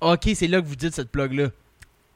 Ok, 0.00 0.28
c'est 0.34 0.46
là 0.46 0.60
que 0.62 0.66
vous 0.66 0.76
dites 0.76 0.94
cette 0.94 1.10
plug-là. 1.10 1.48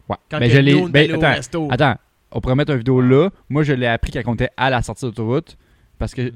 Ouais. 0.09 0.17
Quand 0.31 0.39
mais 0.39 0.51
je 0.51 0.59
l'ai 0.59 0.73
nous, 0.75 0.85
on 0.85 0.89
est 0.93 1.09
ben. 1.19 1.41
Attends, 1.71 1.97
on 2.33 2.41
pourrait 2.41 2.55
mettre 2.55 2.73
une 2.73 2.79
vidéo 2.79 3.01
là. 3.01 3.31
Moi, 3.49 3.63
je 3.63 3.73
l'ai 3.73 3.87
appris 3.87 4.13
quand 4.13 4.23
on 4.27 4.35
était 4.35 4.51
à 4.57 4.71
la 4.71 4.83
sortie 4.83 5.05
d'autoroute. 5.05 5.57
Parce 5.99 6.15
que 6.15 6.33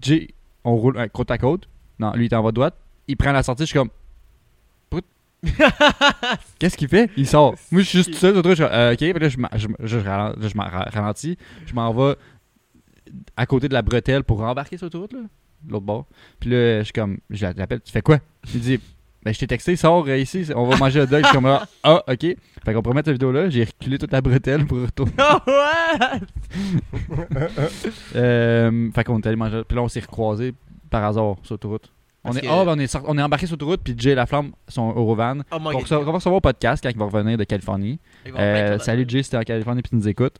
Jay, 0.00 0.28
on 0.64 0.76
roule 0.76 0.96
euh, 0.96 1.08
côte 1.08 1.30
à 1.30 1.38
côte. 1.38 1.68
Non, 1.98 2.12
lui, 2.12 2.26
il 2.26 2.32
est 2.32 2.36
en 2.36 2.42
voie 2.42 2.52
droite. 2.52 2.74
Il 3.08 3.16
prend 3.16 3.32
la 3.32 3.42
sortie, 3.42 3.62
je 3.64 3.68
suis 3.68 3.78
comme. 3.78 3.90
Qu'est-ce 6.58 6.76
qu'il 6.76 6.88
fait? 6.88 7.10
Il 7.16 7.26
sort. 7.26 7.54
Moi, 7.70 7.82
je 7.82 7.86
suis 7.86 7.98
juste 7.98 8.14
seul. 8.14 8.34
Je 8.34 8.48
suis 8.48 8.56
comme, 8.56 8.72
euh, 8.72 8.92
ok, 8.92 8.98
puis 8.98 9.12
là, 9.12 9.28
je, 9.28 9.36
je, 9.54 9.68
je 9.86 9.98
je 10.00 10.90
ralentis. 10.98 11.38
Je 11.64 11.74
m'en 11.74 11.92
vais 11.92 12.16
à 13.36 13.46
côté 13.46 13.68
de 13.68 13.74
la 13.74 13.82
bretelle 13.82 14.24
pour 14.24 14.38
rembarquer 14.38 14.76
sur 14.76 14.86
l'autoroute, 14.86 15.12
là, 15.12 15.20
de 15.62 15.72
l'autre 15.72 15.86
bord. 15.86 16.06
Puis 16.40 16.50
là, 16.50 16.80
je 16.80 16.84
suis 16.84 16.92
comme. 16.92 17.18
Je 17.30 17.46
l'appelle, 17.46 17.80
tu 17.80 17.92
fais 17.92 18.02
quoi? 18.02 18.18
Il 18.52 18.60
dit. 18.60 18.80
Ben, 19.28 19.34
je 19.34 19.40
t'ai 19.40 19.46
texté, 19.46 19.76
sors 19.76 20.06
euh, 20.08 20.16
ici, 20.16 20.46
on 20.56 20.64
va 20.66 20.78
manger 20.78 21.00
un 21.00 21.04
dog. 21.04 21.22
Comme, 21.34 21.44
ah, 21.44 21.66
ah, 21.82 22.02
ok. 22.08 22.18
Fait 22.64 22.72
qu'on 22.72 22.80
pourrait 22.80 22.94
mettre 22.94 23.10
la 23.10 23.12
vidéo 23.12 23.30
là. 23.30 23.50
J'ai 23.50 23.64
reculé 23.64 23.98
toute 23.98 24.10
la 24.10 24.22
bretelle 24.22 24.64
pour 24.66 24.80
retourner. 24.80 25.12
Ah 25.18 25.42
ouais! 25.46 26.20
Euh, 28.16 28.90
fait 28.92 29.04
qu'on 29.04 29.18
est 29.20 29.26
allé 29.26 29.36
manger. 29.36 29.62
Puis 29.68 29.76
là, 29.76 29.82
on 29.82 29.88
s'est 29.88 30.00
recroisés 30.00 30.54
par 30.88 31.04
hasard 31.04 31.36
sur 31.42 31.52
l'autoroute. 31.54 31.92
On 32.24 32.32
est, 32.32 32.40
que- 32.40 32.46
ben, 32.46 32.52
on, 32.66 32.78
est 32.78 32.86
sort- 32.86 33.04
on 33.06 33.18
est 33.18 33.22
embarqué 33.22 33.44
sur 33.46 33.54
l'autoroute, 33.56 33.82
puis 33.84 33.94
Jay 33.98 34.12
et 34.12 34.14
la 34.14 34.24
flamme 34.24 34.52
sont 34.66 34.88
au 34.96 35.14
van. 35.14 35.40
Oh 35.52 35.56
On 35.56 35.66
on 35.66 36.02
va 36.04 36.12
recevoir 36.12 36.36
au 36.36 36.40
podcast 36.40 36.82
quand 36.82 36.88
il 36.90 36.96
va 36.98 37.04
revenir 37.04 37.36
de 37.36 37.44
Californie. 37.44 37.98
Euh, 38.34 38.78
salut 38.78 39.04
Jay, 39.06 39.22
si 39.22 39.30
t'es 39.30 39.36
en 39.36 39.42
Californie 39.42 39.82
puis 39.82 39.90
tu 39.90 39.96
nous 39.96 40.08
écoutes. 40.08 40.36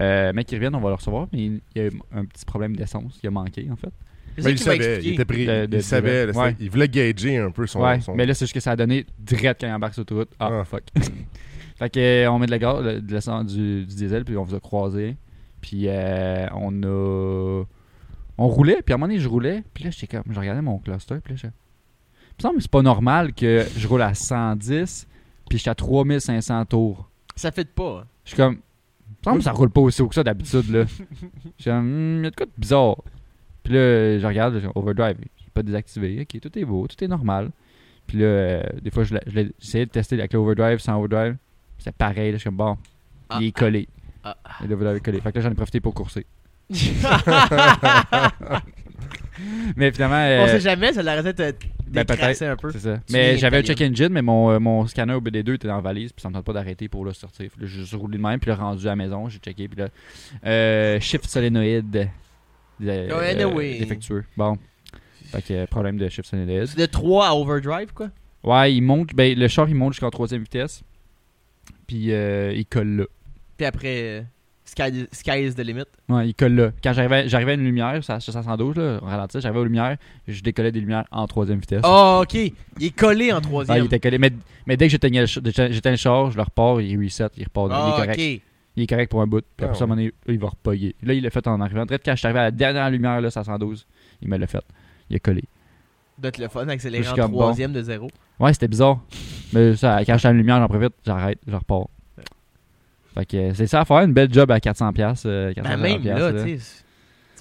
Euh, 0.00 0.32
mec 0.32 0.46
qui 0.46 0.54
revienne, 0.54 0.74
on 0.74 0.80
va 0.80 0.88
le 0.88 0.94
recevoir, 0.94 1.26
mais 1.32 1.40
il 1.44 1.60
il 1.74 1.82
y 1.82 1.84
a 1.84 1.88
eu 1.88 2.00
un 2.14 2.24
petit 2.24 2.46
problème 2.46 2.74
d'essence 2.74 3.18
qui 3.20 3.26
a 3.26 3.30
manqué 3.30 3.68
en 3.70 3.76
fait. 3.76 3.92
Mais 4.36 4.42
ça 4.42 4.50
il 4.50 4.58
savait, 4.58 5.00
il 5.02 5.12
était 5.14 5.24
pris. 5.24 5.46
De- 5.46 5.66
de- 5.66 5.76
il 5.76 5.82
savait, 5.82 6.26
là, 6.26 6.32
ouais. 6.32 6.50
c'était- 6.50 6.64
il 6.64 6.70
voulait 6.70 6.88
gager 6.88 7.38
un 7.38 7.50
peu 7.50 7.66
son. 7.66 7.80
ouais, 7.82 8.00
son- 8.00 8.14
mais 8.14 8.26
là 8.26 8.34
c'est 8.34 8.44
juste 8.46 8.54
que 8.54 8.60
ça 8.60 8.72
a 8.72 8.76
donné 8.76 9.06
direct 9.18 9.60
quand 9.60 9.66
il 9.68 9.72
embarque 9.72 9.94
sur 9.94 10.00
l'autoroute. 10.00 10.30
Ah, 10.38 10.48
Ah. 10.60 10.64
fuck. 10.64 10.82
fait 11.78 11.90
que 11.90 11.98
euh, 12.00 12.30
on 12.30 12.38
met 12.38 12.46
de 12.46 12.50
la 12.50 12.58
gaz, 12.58 12.82
de 12.84 13.12
l'essence, 13.14 13.46
du, 13.46 13.84
du 13.86 13.94
diesel, 13.94 14.24
puis 14.24 14.36
on 14.36 14.42
vous 14.44 14.54
a 14.54 14.60
croisé. 14.60 15.16
Puis 15.60 15.84
euh, 15.88 16.46
on 16.54 16.82
a. 16.82 17.64
On 18.36 18.48
roulait, 18.48 18.82
puis 18.84 18.92
à 18.92 18.96
un 18.96 18.98
moment 18.98 19.06
donné, 19.06 19.20
je 19.20 19.28
roulais, 19.28 19.62
puis 19.72 19.84
là, 19.84 19.90
j'étais 19.90 20.16
comme. 20.16 20.24
Je 20.32 20.38
regardais 20.40 20.62
mon 20.62 20.78
cluster, 20.78 21.16
puis 21.22 21.34
là, 21.34 21.40
je. 21.42 21.46
Il 21.46 21.50
me 22.38 22.42
semble 22.42 22.56
que 22.56 22.62
c'est 22.62 22.70
pas 22.70 22.82
normal 22.82 23.32
que 23.32 23.64
je 23.76 23.86
roule 23.86 24.02
à 24.02 24.12
110, 24.12 25.06
puis 25.48 25.58
je 25.58 25.62
suis 25.62 25.70
à 25.70 25.74
3500 25.76 26.64
tours. 26.64 27.08
Ça 27.36 27.52
fait 27.52 27.62
de 27.64 27.68
pas. 27.68 28.00
hein. 28.02 28.06
Je 28.24 28.30
suis 28.30 28.36
comme. 28.36 28.54
Il 28.54 29.10
me 29.20 29.24
semble 29.24 29.38
que 29.38 29.44
ça 29.44 29.52
roule 29.52 29.70
pas 29.70 29.80
aussi 29.82 30.02
haut 30.02 30.08
que 30.08 30.14
ça 30.16 30.24
d'habitude, 30.24 30.68
là. 30.70 30.84
Je 31.58 31.62
suis 31.62 31.70
comme. 31.70 32.18
Hmm, 32.20 32.24
y 32.24 32.26
a 32.26 32.30
de 32.30 32.34
quoi 32.36 32.46
de 32.46 32.50
bizarre. 32.58 32.96
Puis 33.64 33.72
là, 33.72 34.18
je 34.18 34.26
regarde, 34.26 34.60
je 34.60 34.68
overdrive. 34.74 35.16
J'ai 35.38 35.50
pas 35.52 35.62
désactivé. 35.62 36.20
Ok, 36.20 36.40
tout 36.40 36.56
est 36.58 36.64
beau, 36.64 36.86
tout 36.86 37.02
est 37.02 37.08
normal. 37.08 37.50
Puis 38.06 38.18
là, 38.18 38.26
euh, 38.26 38.62
des 38.82 38.90
fois, 38.90 39.02
je 39.04 39.14
l'ai- 39.14 39.22
je 39.26 39.34
l'ai- 39.34 39.52
j'essayais 39.58 39.86
de 39.86 39.90
tester 39.90 40.16
avec 40.16 40.32
l'overdrive 40.34 40.78
sans 40.78 40.98
overdrive. 41.02 41.36
C'est 41.78 41.94
pareil, 41.96 42.30
là, 42.30 42.36
je 42.36 42.40
suis 42.42 42.48
comme 42.48 42.56
bon. 42.56 42.76
Ah. 43.28 43.38
Il 43.40 43.48
est 43.48 43.52
collé. 43.52 43.88
Ah. 44.22 44.36
Et 44.62 44.68
l'overdrive 44.68 44.98
est 44.98 45.04
collé. 45.04 45.20
Fait 45.20 45.32
que 45.32 45.38
là, 45.38 45.44
j'en 45.44 45.50
ai 45.50 45.54
profité 45.54 45.80
pour 45.80 45.94
courser. 45.94 46.26
Mais 49.76 49.90
finalement. 49.90 50.16
On 50.16 50.46
euh, 50.46 50.46
sait 50.46 50.60
jamais, 50.60 50.92
ça 50.92 51.02
l'arrêtait 51.02 51.32
de 51.32 51.50
te 51.58 51.66
ben, 51.88 52.04
décrasser 52.04 52.46
un 52.46 52.56
peu. 52.56 52.70
c'est 52.70 52.78
ça. 52.78 52.98
Tu 53.06 53.12
Mais 53.12 53.36
j'avais 53.36 53.58
un 53.58 53.62
check 53.62 53.80
engine, 53.80 54.08
mais 54.10 54.22
mon, 54.22 54.50
euh, 54.50 54.58
mon 54.58 54.86
scanner 54.86 55.14
OBD2 55.14 55.54
était 55.54 55.68
dans 55.68 55.76
la 55.76 55.80
valise, 55.80 56.12
puis 56.12 56.22
ça 56.22 56.28
me 56.28 56.34
tente 56.34 56.44
pas 56.44 56.52
d'arrêter 56.52 56.88
pour 56.88 57.04
le 57.04 57.12
sortir. 57.12 57.50
Puis 57.50 57.62
là, 57.62 57.66
j'ai 57.66 57.80
juste 57.80 57.94
roulé 57.94 58.16
de 58.18 58.22
même, 58.22 58.38
puis 58.38 58.48
là, 58.50 58.56
rendu 58.56 58.86
à 58.86 58.90
la 58.90 58.96
maison, 58.96 59.28
j'ai 59.28 59.38
checké, 59.38 59.68
puis 59.68 59.78
là, 59.80 59.88
euh, 60.46 61.00
shift 61.00 61.26
solénoïde 61.26 61.96
euh. 61.96 62.04
Défectueux. 62.80 64.24
Bon. 64.36 64.56
Fait 65.26 65.42
que 65.42 65.52
euh, 65.54 65.66
problème 65.66 65.96
de 65.96 66.08
shift 66.08 66.28
solénoïde. 66.28 66.66
C'est 66.66 66.78
de 66.78 66.86
3 66.86 67.26
à 67.28 67.34
overdrive, 67.34 67.92
quoi? 67.92 68.08
Ouais, 68.42 68.74
il 68.74 68.82
monte, 68.82 69.14
ben, 69.14 69.36
le 69.38 69.48
char, 69.48 69.68
il 69.68 69.74
monte 69.74 69.94
jusqu'en 69.94 70.10
troisième 70.10 70.42
vitesse, 70.42 70.82
puis 71.86 72.12
euh, 72.12 72.52
il 72.54 72.66
colle 72.66 72.88
là. 72.96 73.04
Puis 73.56 73.66
après, 73.66 74.02
euh, 74.02 74.22
sky, 74.64 75.06
sky 75.12 75.44
is 75.46 75.54
the 75.54 75.60
limit. 75.60 75.84
Ouais, 76.08 76.28
il 76.28 76.34
colle 76.34 76.54
là. 76.54 76.70
Quand 76.82 76.92
j'arrivais 76.92 77.26
j'arrivais 77.28 77.52
à 77.52 77.54
une 77.54 77.64
lumière, 77.64 78.04
ça, 78.04 78.20
ça 78.20 78.42
112, 78.42 78.76
là, 78.76 78.98
on 79.02 79.06
ralentit, 79.06 79.40
j'arrivais 79.40 79.60
aux 79.60 79.64
lumières, 79.64 79.96
je 80.28 80.42
décollais 80.42 80.72
des 80.72 80.80
lumières 80.80 81.04
en 81.10 81.26
troisième 81.26 81.58
vitesse. 81.58 81.80
Oh, 81.84 82.20
ok. 82.22 82.34
Il 82.34 82.52
est 82.86 82.90
collé 82.96 83.32
en 83.32 83.38
Ah, 83.38 83.40
troisième. 83.40 83.78
il 83.78 83.86
était 83.86 84.00
collé. 84.00 84.18
Mais, 84.18 84.30
mais 84.66 84.76
dès 84.76 84.86
que 84.86 84.90
j'éteignais 84.92 85.22
le, 85.22 85.26
j'éteins 85.26 85.90
le 85.92 85.96
char, 85.96 86.30
je 86.30 86.36
le 86.36 86.42
repars, 86.42 86.80
il 86.82 87.02
reset, 87.02 87.28
il 87.38 87.44
repart. 87.44 87.68
il 87.70 87.72
est 87.72 87.76
Ah, 87.76 87.92
correct. 87.96 88.20
ok. 88.20 88.40
Il 88.76 88.82
est 88.82 88.86
correct 88.86 89.10
pour 89.10 89.22
un 89.22 89.26
bout. 89.26 89.40
Puis 89.40 89.48
Ah, 89.60 89.64
après 89.66 89.76
ça, 89.78 89.82
à 89.82 89.84
un 89.84 89.88
moment 89.88 89.96
donné, 90.00 90.12
il 90.26 90.38
va 90.38 90.48
repogger. 90.48 90.96
Là, 91.02 91.14
il 91.14 91.22
l'a 91.22 91.30
fait 91.30 91.46
en 91.46 91.60
arrivant. 91.60 91.84
Direct 91.86 92.04
quand 92.04 92.12
je 92.12 92.16
suis 92.18 92.26
arrivé 92.26 92.40
à 92.40 92.44
la 92.44 92.50
dernière 92.50 92.90
lumière, 92.90 93.20
là, 93.20 93.30
ça 93.30 93.44
112, 93.44 93.86
il 94.22 94.28
me 94.28 94.36
l'a 94.36 94.46
fait. 94.46 94.64
Il 95.10 95.16
a 95.16 95.18
collé. 95.20 95.44
Être 96.22 96.38
le 96.38 96.48
fun, 96.48 96.66
accélérer 96.68 97.02
Je 97.04 97.10
en 97.10 97.12
suis 97.14 97.20
comme, 97.22 97.32
bon. 97.32 97.38
troisième 97.38 97.72
de 97.72 97.82
zéro. 97.82 98.08
Ouais, 98.40 98.52
c'était 98.52 98.68
bizarre. 98.68 99.00
Mais 99.52 99.76
ça, 99.76 100.04
quand 100.04 100.14
je 100.14 100.18
suis 100.18 100.28
à 100.28 100.32
la 100.32 100.38
lumière, 100.38 100.58
j'en 100.60 100.68
profite, 100.68 100.92
j'arrête, 101.04 101.38
je 101.46 101.54
repars. 101.54 101.88
Fait 103.14 103.26
que 103.26 103.36
euh, 103.36 103.54
c'est 103.54 103.68
ça 103.68 103.80
à 103.82 103.84
faire, 103.84 103.98
une 104.00 104.12
belle 104.12 104.32
job 104.32 104.50
à 104.50 104.58
400$. 104.58 104.92
piastres, 104.92 105.26
Euh, 105.28 105.52
400 105.52 105.70
Ben, 105.70 105.80
même 105.80 106.04
là, 106.04 106.32
là. 106.32 106.42
tu 106.44 106.58
sais, 106.58 106.83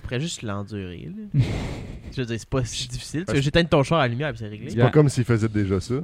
pourrais 0.03 0.19
juste 0.19 0.41
l'endurer. 0.43 1.09
là. 1.33 1.39
Je 2.15 2.21
veux 2.21 2.27
dire, 2.27 2.35
c'est 2.37 2.47
pas 2.49 2.63
si 2.63 2.87
difficile. 2.87 3.25
Tu 3.27 3.33
veux 3.33 3.41
j'éteins 3.41 3.63
ton 3.63 3.81
char 3.81 3.97
à 3.97 4.03
la 4.03 4.07
lumière 4.09 4.29
puis 4.29 4.37
c'est 4.39 4.47
réglé. 4.47 4.69
C'est 4.69 4.75
Yeah. 4.75 4.85
pas 4.85 4.91
comme 4.91 5.09
s'il 5.09 5.23
faisait 5.23 5.47
déjà 5.49 5.79
ça. 5.79 5.95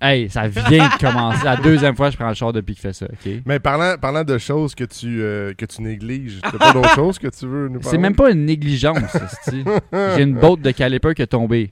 Hey, 0.00 0.28
ça 0.28 0.48
vient 0.48 0.88
de 0.88 0.98
commencer. 1.00 1.44
La 1.44 1.56
deuxième 1.56 1.94
fois 1.94 2.10
je 2.10 2.16
prends 2.16 2.28
le 2.28 2.34
char 2.34 2.52
depuis 2.52 2.74
qu'il 2.74 2.82
fait 2.82 2.92
ça, 2.92 3.06
ok? 3.06 3.32
Mais 3.46 3.60
parlant, 3.60 3.96
parlant 3.98 4.24
de 4.24 4.36
choses 4.36 4.74
que 4.74 4.82
tu, 4.82 5.22
euh, 5.22 5.54
que 5.54 5.64
tu 5.64 5.80
négliges, 5.80 6.40
t'as 6.42 6.50
pas 6.58 6.72
d'autres 6.72 6.94
choses 6.96 7.18
que 7.20 7.28
tu 7.28 7.46
veux 7.46 7.68
nous 7.68 7.78
parler? 7.78 7.88
C'est 7.90 7.98
même 7.98 8.16
pas 8.16 8.30
une 8.32 8.44
négligence, 8.44 8.98
esti. 9.14 9.62
J'ai 9.92 10.22
une 10.22 10.34
botte 10.34 10.60
de 10.60 10.72
caliper 10.72 11.14
qui 11.14 11.22
est 11.22 11.26
tombée. 11.28 11.70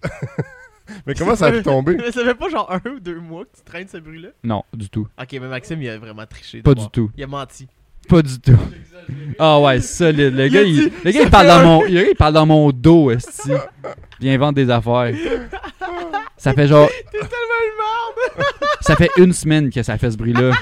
Mais 1.07 1.15
comment 1.15 1.35
ça 1.35 1.47
a 1.47 1.53
pu 1.53 1.63
tomber? 1.63 1.97
Mais 1.97 2.13
ça 2.13 2.25
fait 2.25 2.35
pas 2.37 2.49
genre 2.49 2.71
un 2.73 2.89
ou 2.91 3.01
deux 3.01 3.19
mois 3.21 3.45
que 3.45 3.57
tu 3.57 3.63
traînes 3.65 3.89
ce 3.89 3.97
bruit-là? 3.99 4.29
Non, 4.45 4.63
du 4.75 4.89
tout. 4.89 5.09
Ok, 5.21 5.29
mais 5.33 5.41
Maxime, 5.49 5.83
il 5.83 5.89
a 5.89 5.99
vraiment 5.99 6.27
triché. 6.27 6.63
Pas 6.63 6.71
d'abord. 6.75 6.85
du 6.87 6.91
tout. 6.93 7.11
Il 7.17 7.25
a 7.25 7.27
menti. 7.27 7.67
Pas 8.09 8.23
du 8.23 8.39
tout. 8.41 8.53
Ah 9.39 9.61
ouais, 9.61 9.81
solide. 9.81 10.35
Le 10.35 10.49
gars, 10.49 10.63
il, 10.63 10.91
le 11.05 11.11
gars, 11.11 11.21
il 11.23 11.31
parle 11.31 11.47
dans 11.47 11.63
mon, 11.63 11.83
le 11.83 11.89
gars, 12.03 12.09
il 12.11 12.17
parle 12.17 12.35
dans 12.35 12.47
mon 12.47 12.71
dos, 12.71 13.11
esti. 13.11 13.51
Puis 14.19 14.29
il 14.29 14.31
invente 14.31 14.55
des 14.57 14.69
affaires. 14.71 15.13
Ça 16.37 16.53
fait 16.55 16.67
genre, 16.69 16.89
T'es 16.89 17.19
tellement 17.19 17.29
une 17.29 17.77
merde! 17.77 18.47
ça 18.81 18.97
fait 18.97 19.11
une 19.19 19.33
semaine 19.33 19.71
que 19.71 19.83
ça 19.83 19.99
fait 19.99 20.11
ce 20.11 20.17
bruit-là. 20.17 20.53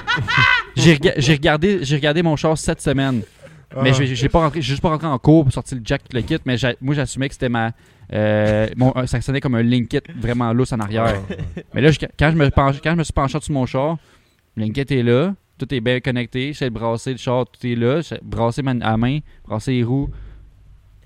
J'ai 0.75 0.93
rega- 0.95 1.13
j'ai 1.17 1.33
regardé, 1.33 1.77
regardé 1.91 2.21
mon 2.23 2.35
char 2.35 2.57
cette 2.57 2.81
semaine. 2.81 3.21
Mais 3.83 3.91
Ah. 3.93 4.03
j'ai 4.03 4.29
pas 4.29 4.39
rentré, 4.39 4.61
juste 4.61 4.81
pas 4.81 4.89
rentré 4.89 5.07
en 5.07 5.17
cours 5.19 5.43
pour 5.43 5.53
sortir 5.53 5.77
le 5.77 5.83
jack 5.85 6.01
le 6.11 6.21
kit, 6.21 6.37
mais 6.45 6.55
moi 6.81 6.95
j'assumais 6.95 7.27
que 7.27 7.35
c'était 7.35 7.49
ma 7.49 7.71
euh, 8.11 8.67
mon, 8.75 8.91
euh, 8.97 9.05
ça 9.05 9.21
sonnait 9.21 9.39
comme 9.41 9.53
un 9.53 9.61
link 9.61 9.87
kit 9.89 9.99
vraiment 10.19 10.51
lousse 10.53 10.73
en 10.73 10.79
arrière. 10.79 11.13
Ah. 11.29 11.33
Mais 11.75 11.81
là 11.81 11.91
je- 11.91 11.99
quand 12.17 12.31
je 12.31 12.35
me 12.35 12.49
penche, 12.49 12.77
quand 12.83 12.91
je 12.91 12.95
me 12.95 13.03
suis 13.03 13.13
penché 13.13 13.37
sur 13.39 13.53
mon 13.53 13.67
char, 13.67 13.97
le 14.57 14.63
link 14.63 14.73
kit 14.73 14.81
est 14.95 15.03
là, 15.03 15.33
tout 15.59 15.71
est 15.73 15.81
bien 15.81 15.99
connecté, 15.99 16.47
j'essaie 16.47 16.69
de 16.69 16.73
brasser 16.73 17.11
le 17.11 17.17
char, 17.17 17.45
tout 17.45 17.67
est 17.67 17.75
là, 17.75 17.97
j'essaie 17.97 18.17
de 18.23 18.25
brasser 18.27 18.61
ma, 18.63 18.71
à 18.81 18.97
main, 18.97 19.19
brasser 19.45 19.73
les 19.73 19.83
roues. 19.83 20.09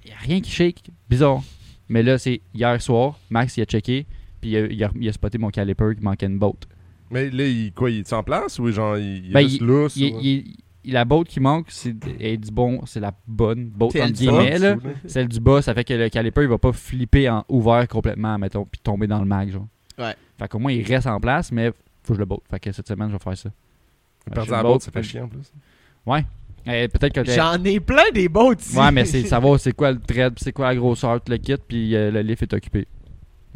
Il 0.05 0.11
y 0.11 0.13
a 0.13 0.17
rien 0.17 0.39
qui 0.41 0.51
shake, 0.51 0.83
bizarre. 1.09 1.41
Mais 1.89 2.03
là 2.03 2.17
c'est 2.17 2.41
hier 2.53 2.81
soir, 2.81 3.19
Max 3.29 3.57
il 3.57 3.61
a 3.61 3.65
checké, 3.65 4.05
puis 4.39 4.51
il 4.51 4.57
a, 4.57 4.65
il 4.67 4.83
a- 4.83 4.91
il 4.99 5.09
a 5.09 5.13
spoté 5.13 5.37
mon 5.37 5.49
caliper 5.49 5.95
qui 5.97 6.03
manquait 6.03 6.25
une 6.27 6.39
botte. 6.39 6.67
Mais 7.11 7.29
là, 7.29 7.45
il, 7.45 7.71
quoi, 7.73 7.91
il 7.91 7.99
est 7.99 8.13
en 8.13 8.23
place 8.23 8.57
ou 8.57 8.71
genre, 8.71 8.97
il, 8.97 9.25
il 9.25 9.29
est 9.29 9.33
Ben, 9.33 9.47
juste 9.47 9.61
lousse? 9.61 9.95
Il- 9.97 10.13
ou- 10.13 10.19
il- 10.21 10.55
il- 10.85 10.93
la 10.93 11.05
botte 11.05 11.27
qui 11.27 11.39
manque, 11.39 11.67
c'est 11.69 11.95
est 12.19 12.37
du 12.37 12.51
bon, 12.51 12.81
c'est 12.85 12.99
la 12.99 13.13
bonne 13.27 13.65
botte 13.69 13.91
entre 13.95 14.13
guillemets 14.13 14.57
là. 14.59 14.75
Celle 15.05 15.27
du 15.27 15.39
bas, 15.39 15.61
ça 15.61 15.73
fait 15.73 15.83
que 15.83 15.93
le 15.93 16.09
caliper 16.09 16.41
il 16.41 16.47
va 16.47 16.57
pas 16.57 16.73
flipper 16.73 17.29
en 17.29 17.45
ouvert 17.49 17.87
complètement, 17.87 18.37
mettons, 18.39 18.65
puis 18.65 18.81
tomber 18.83 19.07
dans 19.07 19.19
le 19.19 19.25
mag, 19.25 19.49
genre. 19.51 19.67
Ouais. 19.99 20.15
Fait 20.39 20.47
qu'au 20.47 20.59
moins 20.59 20.71
il 20.71 20.83
reste 20.85 21.07
en 21.07 21.19
place, 21.19 21.51
mais 21.51 21.71
faut 22.03 22.13
que 22.13 22.15
je 22.15 22.19
le 22.19 22.25
botte. 22.25 22.43
Fait 22.49 22.59
que 22.59 22.71
cette 22.71 22.87
semaine 22.87 23.07
je 23.09 23.13
vais 23.13 23.19
faire 23.23 23.37
ça. 23.37 23.49
Perdre 24.31 24.47
Je 24.47 24.51
la 24.51 24.63
botte, 24.63 24.81
ça 24.81 24.91
fait 24.91 25.03
chiant 25.03 25.25
en 25.25 25.27
plus. 25.27 25.51
Ouais. 26.05 26.25
Eh, 26.65 26.87
Peut-être 26.87 27.13
que 27.13 27.29
J'en 27.31 27.61
ai 27.65 27.79
plein 27.79 28.09
des 28.13 28.29
bottes 28.29 28.61
ici. 28.61 28.77
Ouais, 28.77 28.91
mais 28.91 29.03
c'est 29.05 29.23
savoir 29.27 29.59
c'est 29.59 29.73
quoi 29.73 29.91
le 29.91 29.99
thread, 29.99 30.33
puis 30.35 30.43
c'est 30.43 30.53
quoi 30.53 30.67
la 30.67 30.75
grosseur, 30.75 31.19
tout 31.21 31.31
le 31.31 31.37
kit, 31.37 31.55
puis 31.67 31.95
euh, 31.95 32.09
le 32.11 32.21
lift 32.21 32.41
est 32.43 32.53
occupé. 32.53 32.87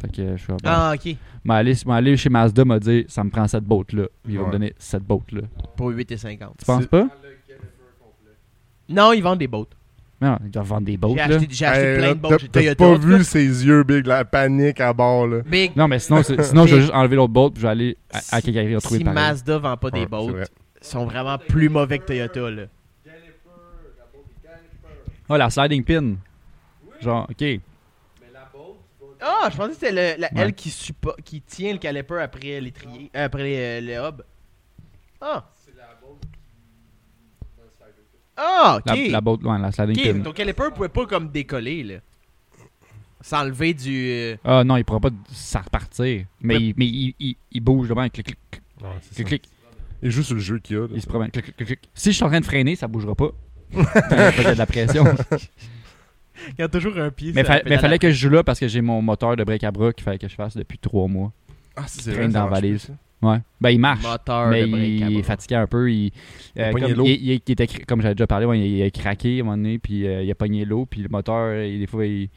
Fait 0.00 0.12
que 0.12 0.22
euh, 0.22 0.36
je 0.36 0.42
suis 0.42 0.52
bon. 0.52 0.58
Ah, 0.64 0.92
ok. 0.94 1.16
Mais 1.44 1.54
aller, 1.54 1.74
mais 1.86 1.94
aller 1.94 2.16
chez 2.16 2.28
Mazda 2.28 2.64
m'a 2.64 2.78
dit 2.78 3.04
ça 3.08 3.24
me 3.24 3.30
prend 3.30 3.48
cette 3.48 3.64
botte 3.64 3.92
là. 3.94 4.04
Ils 4.28 4.36
vont 4.36 4.42
Ouais. 4.42 4.48
me 4.48 4.52
donner 4.52 4.74
cette 4.78 5.02
botte 5.04 5.32
là. 5.32 5.42
Pour 5.76 5.90
8,50. 5.90 6.38
Tu 6.58 6.64
penses 6.66 6.86
pas? 6.86 7.08
Non, 8.88 9.12
ils 9.12 9.22
vendent 9.22 9.38
des 9.38 9.48
bottes. 9.48 9.74
Non, 10.20 10.36
ils 10.44 10.50
doivent 10.50 10.66
vendre 10.66 10.86
des 10.86 10.96
bottes 10.96 11.12
J'ai 11.12 11.16
là. 11.16 11.24
acheté, 11.36 11.46
j'ai 11.48 11.64
acheté 11.66 11.86
Hey, 11.86 11.96
plein 11.98 12.06
là, 12.08 12.14
de 12.14 12.18
bottes 12.20 12.30
t'as- 12.32 12.38
chez 12.38 12.48
T'as 12.48 12.74
Toyota. 12.74 12.84
pas 12.84 12.96
vu 13.18 13.24
ses 13.24 13.66
yeux, 13.66 13.84
Big, 13.84 14.04
la 14.06 14.24
panique 14.24 14.80
à 14.80 14.92
bord, 14.92 15.26
là. 15.28 15.42
Big, 15.46 15.76
Non, 15.76 15.86
mais 15.86 16.00
sinon, 16.00 16.22
c'est- 16.24 16.42
sinon 16.42 16.66
je 16.66 16.74
vais 16.74 16.80
juste 16.80 16.92
enlever 16.92 17.14
l'autre 17.16 17.32
bolt 17.32 17.52
puis 17.54 17.60
je 17.62 17.66
vais 17.66 17.70
aller 17.70 17.96
à, 18.12 18.18
à 18.36 18.42
quelqu'un 18.42 18.64
qui 18.66 18.74
va 18.74 18.80
trouver 18.80 18.98
si 18.98 19.04
pareil. 19.04 19.14
Mazda 19.22 19.58
vend 19.58 19.76
pas 19.76 19.88
Ouais, 19.88 20.00
des 20.00 20.06
vrai. 20.06 20.44
ils 20.82 20.86
sont 20.86 21.04
vraiment 21.06 21.38
plus 21.38 21.68
mauvais 21.68 21.98
que 22.00 22.04
Toyota, 22.06 22.50
là. 22.50 22.62
Oh, 25.30 25.36
la 25.36 25.50
sliding 25.50 25.84
pin. 25.84 26.16
Genre, 27.00 27.28
ok. 27.30 27.60
Ah, 29.20 29.48
je 29.50 29.56
pensais 29.56 29.68
que 29.70 29.74
c'était 29.74 29.90
le- 30.16 30.20
la 30.20 30.28
Ouais. 30.28 30.32
elle 30.36 30.54
qui, 30.54 30.68
suppo- 30.70 31.20
qui 31.24 31.40
tient 31.42 31.72
le 31.72 31.78
caliper 31.78 32.20
après 32.20 32.60
l'étrier, 32.60 33.10
euh, 33.16 33.24
après 33.26 33.42
les- 33.42 33.80
le 33.80 33.92
hub. 33.94 34.22
Ah. 35.20 35.44
Ah, 38.40 38.78
ok. 38.78 38.86
La, 38.96 39.08
la 39.10 39.20
bolt, 39.20 39.42
ouais, 39.44 39.58
la 39.58 39.72
sliding 39.72 39.98
Ok, 39.98 40.12
pin. 40.16 40.22
ton 40.22 40.32
caliper 40.32 40.64
pouvait 40.74 40.88
pas 40.88 41.06
comme 41.06 41.28
décoller, 41.30 41.82
là. 41.82 41.94
S'enlever 43.20 43.74
du... 43.74 44.10
euh, 44.12 44.36
Ah 44.44 44.62
non, 44.64 44.76
il 44.76 44.84
pourra 44.84 45.00
pas 45.00 45.10
s'en 45.32 45.60
repartir. 45.60 46.24
Mais, 46.40 46.54
Mais- 46.54 46.60
il, 46.60 46.74
mais 46.76 46.86
il, 46.86 47.14
il, 47.18 47.36
il 47.50 47.60
bouge 47.60 47.88
devant, 47.88 48.08
clic, 48.08 48.26
clic, 48.26 48.38
clic, 48.50 48.62
Ouais, 48.80 48.88
c'est 49.02 49.14
clic, 49.24 49.26
ça. 49.26 49.38
clic. 49.38 49.42
Il 50.02 50.10
joue 50.12 50.22
sur 50.22 50.34
le 50.36 50.40
jeu 50.40 50.60
qu'il 50.60 50.76
y 50.76 50.78
a. 50.78 50.82
là. 50.82 50.88
Il 50.94 51.02
se 51.02 51.06
promène, 51.08 51.30
clic, 51.32 51.44
clic, 51.46 51.56
clic, 51.56 51.66
clic. 51.66 51.80
Si 51.94 52.10
je 52.12 52.14
suis 52.16 52.24
en 52.24 52.28
train 52.28 52.38
de 52.40 52.44
freiner, 52.44 52.76
ça 52.76 52.86
bougera 52.86 53.16
pas. 53.16 53.30
Il 53.72 53.78
y 53.80 54.46
a 54.46 54.54
de 54.54 54.58
la 54.58 54.66
pression. 54.66 55.04
Il 56.50 56.60
y 56.60 56.62
a 56.62 56.68
toujours 56.68 56.96
un 56.98 57.10
pied 57.10 57.32
mais, 57.34 57.42
fa- 57.42 57.60
mais 57.66 57.78
fallait 57.78 57.98
que 57.98 58.10
je 58.12 58.16
joue 58.16 58.30
là 58.30 58.44
parce 58.44 58.60
que 58.60 58.68
j'ai 58.68 58.80
mon 58.80 59.02
moteur 59.02 59.34
de 59.36 59.42
break 59.42 59.64
à 59.64 59.72
bras 59.72 59.92
qu'il 59.92 60.04
fallait 60.04 60.18
que 60.18 60.28
je 60.28 60.36
fasse 60.36 60.56
depuis 60.56 60.78
trois 60.78 61.08
mois. 61.08 61.32
Ah, 61.74 61.82
c'est 61.88 62.12
vrai, 62.12 62.28
dans 62.28 62.44
la 62.44 62.50
valise. 62.50 62.84
plus, 62.84 62.92
ça. 62.92 62.98
Ouais. 63.20 63.38
Ben, 63.60 63.70
il 63.70 63.80
marche. 63.80 64.02
Moteur 64.04 64.48
mais 64.48 64.68
il 64.68 65.18
est 65.18 65.22
fatigué 65.22 65.56
un 65.56 65.66
peu. 65.66 65.90
Il, 65.92 66.12
euh, 66.58 66.70
pogné 66.70 66.86
comme, 66.86 66.96
l'eau. 66.98 67.04
il, 67.06 67.10
il- 67.12 67.40
il 67.46 67.52
était, 67.52 67.66
comme 67.66 68.00
j'avais 68.00 68.14
déjà 68.14 68.26
parlé, 68.28 68.46
ouais, 68.46 68.60
il, 68.60 68.76
il 68.76 68.82
a 68.82 68.90
craqué 68.90 69.38
à 69.38 69.40
un 69.40 69.44
moment 69.44 69.56
donné, 69.56 69.78
puis 69.78 70.06
euh, 70.06 70.22
il 70.22 70.30
a 70.30 70.34
pogné 70.36 70.64
l'eau, 70.64 70.86
puis 70.86 71.02
le 71.02 71.08
moteur, 71.08 71.62
il- 71.64 71.80
des 71.80 71.86
fois, 71.88 72.06
il, 72.06 72.28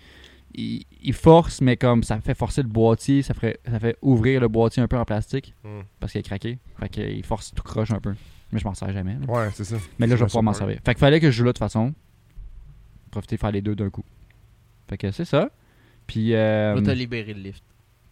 il, 0.56 0.84
il 1.04 1.14
force, 1.14 1.62
mais 1.62 1.78
comme 1.78 2.02
ça 2.04 2.20
fait 2.20 2.34
forcer 2.34 2.64
le 2.64 2.68
boîtier, 2.68 3.22
ça, 3.22 3.34
ferait, 3.36 3.60
ça 3.70 3.80
fait 3.80 3.96
ouvrir 4.02 4.42
le 4.42 4.48
boîtier 4.48 4.82
un 4.82 4.88
peu 4.88 4.98
en 4.98 5.06
plastique, 5.06 5.54
Hmm. 5.64 5.82
parce 6.00 6.12
qu'il 6.14 6.20
a 6.20 6.24
craqué. 6.24 6.58
Fait 6.80 6.90
qu'il 6.90 7.24
force 7.24 7.54
tout 7.54 7.62
croche 7.64 7.92
un 7.92 8.00
peu. 8.00 8.14
Mais 8.52 8.60
je 8.60 8.66
m'en 8.66 8.74
sers 8.74 8.92
jamais. 8.92 9.14
là. 9.26 9.32
Ouais, 9.32 9.50
c'est 9.54 9.64
ça. 9.64 9.78
Mais 10.00 10.08
là, 10.08 10.16
je 10.16 10.22
vais 10.22 10.26
pouvoir 10.28 10.44
m'en 10.44 10.54
servir. 10.54 10.80
Fait 10.84 10.94
qu'il 10.94 11.00
fallait 11.00 11.20
que 11.22 11.28
je 11.32 11.38
joue 11.38 11.44
là 11.46 11.50
de 11.50 11.54
toute 11.54 11.60
façon. 11.60 11.94
Profiter 13.12 13.36
de 13.36 13.40
faire 13.40 13.52
les 13.52 13.62
deux 13.62 13.76
d'un 13.76 13.90
coup. 13.90 14.04
Fait 14.90 14.98
que 14.98 15.12
c'est 15.12 15.26
ça. 15.26 15.50
Puis, 16.08 16.34
euh, 16.34 16.74
Va 16.76 16.82
te 16.82 16.90
libérer 16.98 17.34
le 17.34 17.42
lift. 17.42 17.64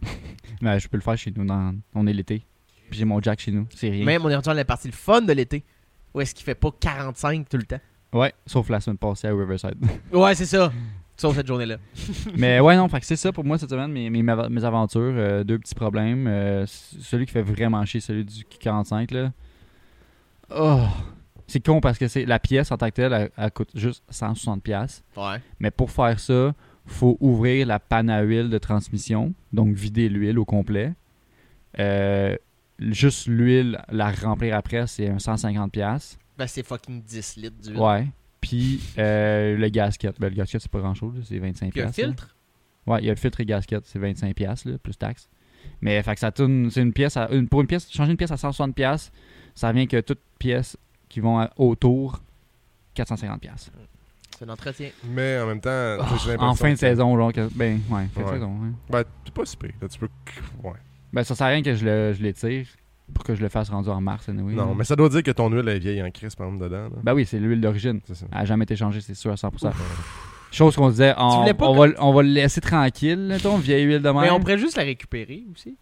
ben, 0.61 0.77
je 0.77 0.87
peux 0.87 0.95
le 0.97 1.01
faire 1.03 1.17
chez 1.17 1.33
nous. 1.35 1.43
Dans, 1.45 1.75
on 1.93 2.07
est 2.07 2.13
l'été. 2.13 2.43
Puis 2.89 2.99
j'ai 2.99 3.05
mon 3.05 3.21
jack 3.21 3.39
chez 3.39 3.51
nous. 3.51 3.65
C'est 3.75 3.89
rien. 3.89 4.05
Même 4.05 4.23
on 4.25 4.29
est 4.29 4.35
rendu 4.35 4.47
dans 4.47 4.53
la 4.53 4.65
partie 4.65 4.87
le 4.87 4.93
fun 4.93 5.21
de 5.21 5.33
l'été. 5.33 5.63
Où 6.13 6.21
est-ce 6.21 6.33
qu'il 6.33 6.43
fait 6.43 6.55
pas 6.55 6.69
45 6.79 7.47
tout 7.47 7.57
le 7.57 7.63
temps? 7.63 7.79
Ouais, 8.13 8.33
sauf 8.47 8.69
la 8.69 8.79
semaine 8.79 8.97
passée 8.97 9.27
à 9.27 9.31
Riverside. 9.35 9.75
Ouais, 10.11 10.33
c'est 10.35 10.45
ça. 10.47 10.71
Sauf 11.15 11.35
cette 11.35 11.47
journée-là. 11.47 11.77
Mais 12.37 12.59
ouais, 12.59 12.75
non, 12.77 12.87
fait 12.87 12.99
que 13.01 13.05
c'est 13.05 13.15
ça 13.17 13.31
pour 13.31 13.43
moi 13.43 13.57
cette 13.57 13.69
semaine, 13.69 13.91
mes, 13.91 14.09
mes, 14.09 14.23
mes 14.23 14.63
aventures. 14.63 15.01
euh, 15.01 15.43
deux 15.43 15.59
petits 15.59 15.75
problèmes. 15.75 16.25
Euh, 16.27 16.65
celui 16.65 17.25
qui 17.25 17.33
fait 17.33 17.41
vraiment 17.41 17.85
chier, 17.85 17.99
celui 17.99 18.25
du 18.25 18.43
45, 18.45 19.11
là. 19.11 19.31
Oh! 20.55 20.85
C'est 21.45 21.63
con 21.65 21.81
parce 21.81 21.97
que 21.97 22.07
c'est 22.07 22.25
la 22.25 22.39
pièce 22.39 22.71
en 22.71 22.77
tant 22.77 22.87
que 22.87 22.93
telle, 22.93 23.13
elle, 23.13 23.31
elle 23.37 23.51
coûte 23.51 23.71
juste 23.75 24.03
160$. 24.11 24.61
piastres. 24.61 25.03
Ouais. 25.17 25.41
Mais 25.59 25.71
pour 25.71 25.91
faire 25.91 26.19
ça, 26.19 26.53
faut 26.85 27.17
ouvrir 27.19 27.67
la 27.67 27.79
panne 27.79 28.09
à 28.09 28.21
huile 28.21 28.49
de 28.49 28.57
transmission, 28.57 29.33
donc 29.51 29.73
vider 29.75 30.09
l'huile 30.09 30.39
au 30.39 30.45
complet. 30.45 30.93
Euh, 31.79 32.35
juste 32.79 33.27
l'huile, 33.27 33.81
la 33.89 34.11
remplir 34.11 34.55
après, 34.55 34.87
c'est 34.87 35.07
un 35.09 35.17
150$. 35.17 35.69
piastres. 35.69 36.17
Ben, 36.37 36.47
c'est 36.47 36.63
fucking 36.63 37.01
10 37.03 37.35
litres 37.37 37.55
d'huile. 37.61 37.77
Ouais. 37.79 38.07
Puis 38.41 38.81
euh, 38.97 39.57
le 39.57 39.67
gasket. 39.69 40.19
Ben, 40.19 40.29
le 40.29 40.35
gasket, 40.35 40.61
c'est 40.61 40.71
pas 40.71 40.79
grand 40.79 40.93
chose, 40.95 41.13
c'est 41.27 41.37
25$. 41.39 41.53
Puis 41.53 41.67
un 41.67 41.69
piastres, 41.71 42.01
là. 42.01 42.07
filtre? 42.07 42.35
Ouais, 42.87 42.99
il 43.01 43.05
y 43.05 43.09
a 43.09 43.13
le 43.13 43.17
filtre 43.19 43.41
et 43.41 43.45
gasket, 43.45 43.85
c'est 43.85 43.99
25$, 43.99 44.33
piastres, 44.33 44.69
là, 44.69 44.77
plus 44.77 44.97
taxes. 44.97 45.27
Mais 45.81 46.01
fait 46.01 46.13
que 46.13 46.19
ça 46.21 46.31
tourne, 46.31 46.69
c'est 46.71 46.81
une 46.81 46.93
pièce, 46.93 47.17
à, 47.17 47.29
une, 47.31 47.47
pour 47.49 47.61
une 47.61 47.67
pièce, 47.67 47.91
changer 47.91 48.11
une 48.11 48.17
pièce 48.17 48.31
à 48.31 48.35
160$, 48.35 48.71
piastres, 48.73 49.11
ça 49.53 49.71
vient 49.73 49.85
que 49.85 49.99
toutes 49.99 50.21
pièces 50.39 50.77
qui 51.09 51.19
vont 51.19 51.39
à- 51.39 51.51
autour, 51.57 52.21
450$. 52.95 53.39
piastres. 53.39 53.71
C'est 54.37 54.45
un 54.45 54.49
entretien. 54.49 54.89
Mais 55.03 55.37
en 55.41 55.47
même 55.47 55.59
temps, 55.59 55.97
Oh, 55.99 56.39
en 56.39 56.55
fin 56.55 56.71
de 56.71 56.77
saison, 56.77 57.17
genre, 57.17 57.33
que- 57.33 57.49
ben, 57.53 57.81
ouais, 57.89 58.07
fin 58.13 58.21
de 58.23 58.29
saison, 58.29 58.53
ouais. 58.61 58.69
Ben, 58.89 59.03
c'est 59.25 59.33
pas 59.33 59.45
si 59.45 59.57
pire. 59.57 59.71
Là, 59.81 59.87
tu 59.89 59.99
peux. 59.99 60.07
Ouais. 60.63 60.73
Ben, 61.13 61.23
ça 61.23 61.35
sert 61.35 61.47
à 61.47 61.49
rien 61.49 61.61
que 61.63 61.73
je 61.73 61.85
le- 61.85 62.13
je 62.13 62.21
l'étire 62.21 62.65
pour 63.13 63.23
que 63.23 63.33
je 63.33 63.41
le 63.41 63.49
fasse 63.49 63.69
rendu 63.69 63.89
en 63.89 63.99
mars, 64.01 64.29
anyway. 64.29 64.53
Non, 64.53 64.75
mais 64.75 64.83
ça 64.83 64.95
doit 64.95 65.09
dire 65.09 65.23
que 65.23 65.31
ton 65.31 65.49
huile 65.49 65.67
est 65.69 65.79
vieille 65.79 66.01
en 66.03 66.11
crise, 66.11 66.35
par 66.35 66.47
exemple, 66.47 66.63
dedans. 66.65 66.83
là. 66.83 66.89
Ben 67.03 67.13
oui, 67.13 67.25
c'est 67.25 67.39
l'huile 67.39 67.59
d'origine. 67.61 67.99
C'est 68.05 68.15
ça. 68.15 68.25
Elle 68.31 68.37
n'a 68.37 68.45
jamais 68.45 68.63
été 68.63 68.75
changée, 68.75 69.01
c'est 69.01 69.15
sûr 69.15 69.31
à 69.31 69.35
100%. 69.35 69.71
Chose 70.51 70.75
qu'on 70.75 70.89
disait, 70.89 71.13
on, 71.17 71.43
on 71.43 71.53
que- 71.53 71.77
va, 71.93 71.93
on 71.99 72.13
va 72.13 72.21
le 72.23 72.29
laisser 72.29 72.61
tranquille, 72.61 73.27
là, 73.27 73.39
ton 73.39 73.57
vieille 73.57 73.83
huile 73.85 74.01
de 74.01 74.09
mer. 74.09 74.21
Mais 74.21 74.29
on 74.31 74.39
pourrait 74.39 74.57
juste 74.57 74.77
la 74.77 74.83
récupérer 74.83 75.43
aussi. 75.51 75.75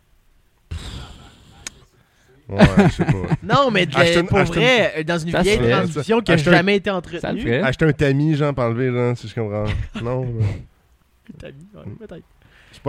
Ouais, 2.49 2.59
je 2.87 2.91
sais 2.93 3.05
pas. 3.05 3.11
Non, 3.43 3.71
mais 3.71 3.85
de- 3.85 4.19
une- 4.19 4.27
pour 4.27 4.39
vrai, 4.39 4.93
euh, 4.99 5.03
dans 5.03 5.17
une 5.19 5.31
Ça 5.31 5.41
vieille 5.41 5.57
fait. 5.57 5.69
transmission 5.69 6.21
qui 6.21 6.31
a 6.31 6.35
Acheter 6.35 6.49
un- 6.49 6.53
jamais 6.53 6.75
été 6.77 6.89
entretenue. 6.89 7.53
Acheter 7.55 7.85
un 7.85 7.91
tamis, 7.91 8.35
genre, 8.35 8.53
pour 8.53 8.63
enlever, 8.63 8.89
là, 8.89 9.15
si 9.15 9.27
je 9.27 9.35
comprends. 9.35 9.65
Non, 10.01 10.21
là. 10.21 10.45
T'as 11.39 11.47
mis, 11.49 11.55
ouais, 11.75 11.83
peut-être. 12.07 12.23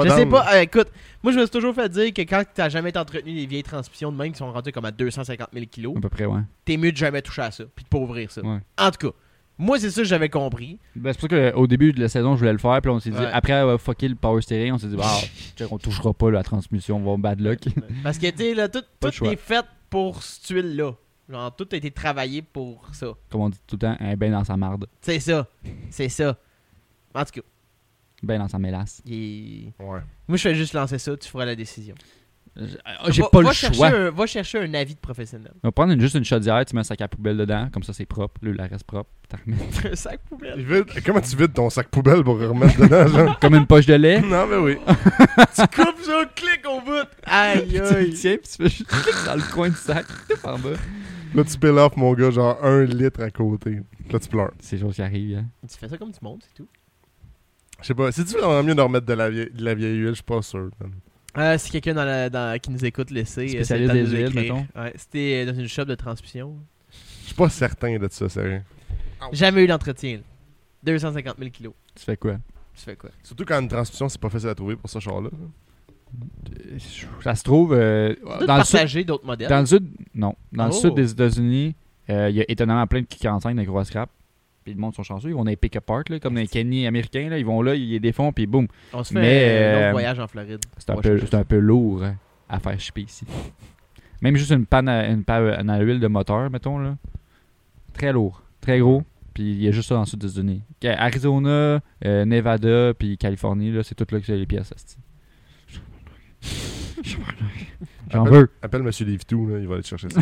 Je 0.04 0.10
suis 0.10 0.16
pas 0.16 0.16
je 0.16 0.20
sais 0.22 0.26
pas, 0.50 0.56
euh, 0.56 0.60
écoute, 0.62 0.88
moi 1.22 1.32
je 1.32 1.38
me 1.38 1.42
suis 1.44 1.50
toujours 1.50 1.74
fait 1.74 1.88
dire 1.88 2.12
que 2.12 2.22
quand 2.22 2.42
t'as 2.54 2.68
jamais 2.68 2.96
entretenu 2.96 3.34
des 3.34 3.46
vieilles 3.46 3.62
transmissions 3.62 4.10
de 4.12 4.16
même 4.16 4.32
qui 4.32 4.38
sont 4.38 4.52
rendues 4.52 4.72
comme 4.72 4.84
à 4.84 4.90
250 4.90 5.48
000 5.52 5.66
kilos, 5.70 5.96
À 5.96 6.00
peu 6.00 6.08
près, 6.08 6.24
ouais. 6.26 6.40
t'es 6.64 6.76
mieux 6.76 6.92
de 6.92 6.96
jamais 6.96 7.22
toucher 7.22 7.42
à 7.42 7.50
ça, 7.50 7.64
puis 7.74 7.84
de 7.84 7.88
pas 7.88 7.98
ouvrir 7.98 8.30
ça. 8.30 8.42
Ouais. 8.42 8.58
En 8.78 8.90
tout 8.90 9.08
cas, 9.10 9.16
moi 9.58 9.78
c'est 9.80 9.90
ça 9.90 10.02
que 10.02 10.06
j'avais 10.08 10.28
compris. 10.28 10.78
Ben, 10.94 11.12
c'est 11.12 11.20
pour 11.20 11.30
ça 11.38 11.50
qu'au 11.52 11.66
début 11.66 11.92
de 11.92 12.00
la 12.00 12.08
saison, 12.08 12.34
je 12.34 12.38
voulais 12.38 12.52
le 12.52 12.58
faire. 12.58 12.80
Puis 12.80 12.90
on 12.90 13.00
s'est 13.00 13.10
dit, 13.10 13.16
Ouais. 13.18 13.30
après 13.32 13.54
avoir 13.54 13.80
fucké 13.80 14.08
le 14.08 14.14
power 14.14 14.40
steering, 14.42 14.72
on 14.72 14.78
s'est 14.78 14.86
dit, 14.88 14.96
ah, 15.02 15.18
check, 15.56 15.70
on 15.72 15.78
touchera 15.78 16.12
pas 16.14 16.30
la 16.30 16.42
transmission, 16.42 16.96
on 16.98 17.04
va 17.04 17.10
au 17.12 17.18
bad 17.18 17.40
luck. 17.40 17.60
Parce 18.04 18.18
que 18.18 18.30
tu 18.30 18.36
sais, 18.38 18.54
là, 18.54 18.68
tout, 18.68 18.82
Pas 19.00 19.08
de 19.08 19.12
tout 19.12 19.18
choix. 19.18 19.32
est 19.32 19.36
fait 19.36 19.64
pour 19.90 20.22
cette 20.22 20.48
huile-là. 20.48 20.92
Genre, 21.30 21.54
tout 21.56 21.68
a 21.72 21.76
été 21.76 21.90
travaillé 21.90 22.40
pour 22.40 22.88
ça. 22.92 23.08
Comme 23.28 23.42
on 23.42 23.48
dit 23.50 23.58
tout 23.66 23.74
le 23.76 23.80
temps, 23.80 23.96
un 24.00 24.16
bain 24.16 24.30
dans 24.30 24.44
sa 24.44 24.56
marde. 24.56 24.86
C'est 25.02 25.20
ça. 25.20 25.46
C'est 25.90 26.08
ça. 26.08 26.38
En 27.14 27.24
tout 27.24 27.32
cas, 27.32 27.46
Ben 28.22 28.38
dans 28.38 28.48
sa 28.48 28.58
mélasse. 28.58 29.00
Il 29.06 29.72
Ouais. 29.78 30.00
Moi, 30.26 30.36
je 30.36 30.42
fais 30.42 30.54
juste 30.54 30.74
lancer 30.74 30.98
ça, 30.98 31.16
tu 31.16 31.28
feras 31.28 31.44
la 31.44 31.54
décision. 31.54 31.94
Ah, 32.84 33.08
J'ai 33.10 33.22
Va- 33.22 33.28
pas 33.28 33.42
va 33.42 33.48
le 33.50 33.54
chercher 33.54 33.76
choix. 33.76 33.86
un- 33.88 34.10
va 34.10 34.26
chercher 34.26 34.58
un 34.58 34.74
avis 34.74 34.94
de 34.96 34.98
professionnel. 34.98 35.52
On 35.62 35.68
va 35.68 35.72
prendre 35.72 35.92
une- 35.92 36.00
juste 36.00 36.16
une 36.16 36.24
chaudière, 36.24 36.64
tu 36.64 36.74
mets 36.74 36.80
un 36.80 36.84
sac 36.84 37.00
à 37.00 37.06
poubelle 37.06 37.36
dedans, 37.36 37.68
comme 37.72 37.84
ça 37.84 37.92
c'est 37.92 38.06
propre, 38.06 38.40
là, 38.42 38.52
la 38.56 38.66
reste 38.66 38.82
propre. 38.84 39.08
t'en 39.28 39.36
remets. 39.46 39.58
un 39.92 39.94
sac 39.94 40.20
poubelle. 40.28 40.60
Vide- 40.64 41.02
Comment 41.06 41.20
tu 41.20 41.36
vides 41.36 41.52
ton 41.52 41.70
sac 41.70 41.86
poubelle 41.88 42.24
pour 42.24 42.34
le 42.36 42.48
remettre 42.48 42.76
dedans, 42.80 43.06
genre? 43.06 43.38
Comme 43.40 43.54
une 43.54 43.66
poche 43.66 43.86
de 43.86 43.94
lait. 43.94 44.20
non, 44.22 44.46
mais 44.48 44.56
oui. 44.56 44.76
tu 45.54 45.62
coupes 45.76 46.00
ça, 46.02 46.24
clic 46.34 46.62
au 46.68 46.80
bout. 46.80 47.06
Aïe, 47.26 47.64
tu 47.68 47.74
le 47.74 47.96
aïe. 47.96 48.14
tiens, 48.14 48.36
puis 48.38 48.48
tu 48.50 48.56
fais 48.62 48.68
juste 48.70 48.86
clic 48.88 49.14
dans 49.26 49.36
le 49.36 49.52
coin 49.52 49.68
du 49.68 49.76
sac, 49.76 50.06
en 50.42 50.58
bas. 50.58 50.70
Là, 51.34 51.44
tu 51.44 51.58
piles 51.58 51.68
off, 51.78 51.96
mon 51.96 52.12
gars, 52.14 52.30
genre 52.30 52.58
un 52.64 52.84
litre 52.84 53.22
à 53.22 53.30
côté. 53.30 53.82
Là, 54.10 54.18
tu 54.18 54.28
pleures. 54.28 54.52
C'est 54.58 54.78
chose 54.78 54.94
qui 54.96 55.02
arrive. 55.02 55.38
Hein. 55.38 55.44
Tu 55.70 55.76
fais 55.78 55.86
ça 55.88 55.96
comme 55.98 56.10
tu 56.10 56.18
montes, 56.22 56.42
c'est 56.48 56.54
tout. 56.54 56.66
Je 57.80 57.86
sais 57.86 57.94
pas. 57.94 58.10
C'est-tu 58.12 58.34
vraiment 58.36 58.62
mieux 58.62 58.74
de 58.74 58.80
remettre 58.80 59.06
de 59.06 59.12
la 59.14 59.30
vieille, 59.30 59.50
de 59.52 59.64
la 59.64 59.74
vieille 59.74 59.96
huile? 59.96 60.08
Je 60.08 60.14
suis 60.14 60.22
pas 60.22 60.42
sûr. 60.42 60.70
man. 60.80 60.92
Euh, 61.36 61.56
si 61.58 61.70
quelqu'un 61.70 61.94
dans 61.94 62.04
la- 62.04 62.28
dans- 62.30 62.58
qui 62.58 62.70
nous 62.70 62.84
écoute 62.84 63.10
le 63.10 63.24
sait, 63.24 63.42
euh, 63.44 63.48
Spécialiste 63.48 63.92
des 63.92 64.06
huiles, 64.06 64.34
mettons. 64.34 64.66
Ouais, 64.74 64.92
C'était 64.96 65.46
dans 65.46 65.54
une 65.54 65.68
shop 65.68 65.84
de 65.84 65.94
transmission. 65.94 66.56
Je 67.22 67.26
suis 67.26 67.34
pas 67.34 67.48
certain 67.48 67.96
de 67.98 68.08
ça, 68.10 68.28
sérieux. 68.28 68.62
Jamais 69.32 69.64
eu 69.64 69.66
d'entretien. 69.66 70.16
là. 70.16 70.22
250 70.84 71.36
000 71.38 71.50
kilos. 71.50 71.74
Tu 71.94 72.04
fais 72.04 72.16
quoi? 72.16 72.34
Tu 72.74 72.82
fais 72.84 72.96
quoi? 72.96 73.10
Surtout 73.22 73.44
quand 73.44 73.60
une 73.60 73.68
transmission, 73.68 74.08
c'est 74.08 74.20
pas 74.20 74.30
facile 74.30 74.48
à 74.48 74.54
trouver 74.54 74.76
pour 74.76 74.88
ce 74.88 74.98
char-là. 75.00 75.28
Euh, 75.32 76.78
Ça 77.22 77.34
se 77.34 77.42
trouve 77.42 77.74
euh, 77.74 78.14
dans 78.46 78.56
le 78.58 78.64
sud. 78.88 79.06
d'autres 79.06 79.26
modèles. 79.26 79.48
Dans 79.48 79.60
le 79.60 79.66
sud, 79.66 79.86
non. 80.14 80.34
Dans 80.52 80.66
le 80.66 80.70
Oh. 80.72 80.80
sud 80.80 80.94
des 80.94 81.10
États-Unis, 81.10 81.74
euh, 82.10 82.30
il 82.30 82.36
y 82.36 82.40
a 82.40 82.44
étonnamment 82.48 82.86
plein 82.86 83.00
de 83.02 83.06
Q45 83.06 83.54
de 83.56 83.62
gros 83.64 83.82
scrap. 83.84 84.08
Puis 84.68 84.74
le 84.74 84.80
monde 84.82 84.94
sont 84.94 85.02
chanceux, 85.02 85.30
ils 85.30 85.34
vont 85.34 85.44
dans 85.44 85.50
les 85.50 85.56
pick-up 85.56 85.86
park, 85.86 86.10
là, 86.10 86.20
comme 86.20 86.34
dans 86.34 86.40
les 86.40 86.46
Kenny 86.46 86.86
américains, 86.86 87.30
là, 87.30 87.38
ils 87.38 87.46
vont 87.46 87.62
là, 87.62 87.74
ils 87.74 87.88
les 87.88 88.00
défont, 88.00 88.32
puis 88.32 88.46
boum. 88.46 88.68
On 88.92 89.02
se 89.02 89.14
fait 89.14 89.18
Mais, 89.18 89.44
un 89.46 89.88
euh, 89.88 89.92
voyage 89.92 90.18
en 90.18 90.28
Floride. 90.28 90.60
C'est 90.76 90.90
un, 90.90 90.96
peu, 90.96 91.18
un 91.32 91.44
peu 91.44 91.58
lourd 91.58 92.04
hein, 92.04 92.16
à 92.50 92.60
faire 92.60 92.78
shipper 92.78 93.00
ici. 93.00 93.24
Même 94.20 94.36
juste 94.36 94.50
une 94.50 94.66
panne 94.66 94.90
à, 94.90 95.08
une 95.08 95.24
panne 95.24 95.70
à 95.70 95.78
huile 95.80 96.00
de 96.00 96.06
moteur, 96.06 96.50
mettons, 96.50 96.76
là. 96.76 96.98
Très 97.94 98.12
lourd, 98.12 98.42
très 98.60 98.78
gros. 98.78 99.04
Puis 99.32 99.44
il 99.44 99.62
y 99.62 99.68
a 99.68 99.70
juste 99.70 99.88
ça 99.88 99.94
dans 99.94 100.02
le 100.02 100.06
sud 100.06 100.18
des 100.18 100.32
États-Unis. 100.32 100.60
Arizona, 100.84 101.80
euh, 102.04 102.24
Nevada, 102.26 102.92
puis 102.92 103.16
Californie, 103.16 103.72
là, 103.72 103.82
c'est 103.82 103.94
tout 103.94 104.06
là 104.10 104.20
que 104.20 104.26
c'est 104.26 104.36
les 104.36 104.44
pièces. 104.44 104.74
J'en 108.10 108.24
Appelle- 108.24 108.32
veux. 108.38 108.50
Appelle 108.62 108.82
Monsieur 108.82 109.04
Livitou, 109.06 109.48
là, 109.48 109.58
il 109.58 109.66
va 109.66 109.74
aller 109.74 109.82
te 109.82 109.88
chercher 109.88 110.08
ça. 110.10 110.20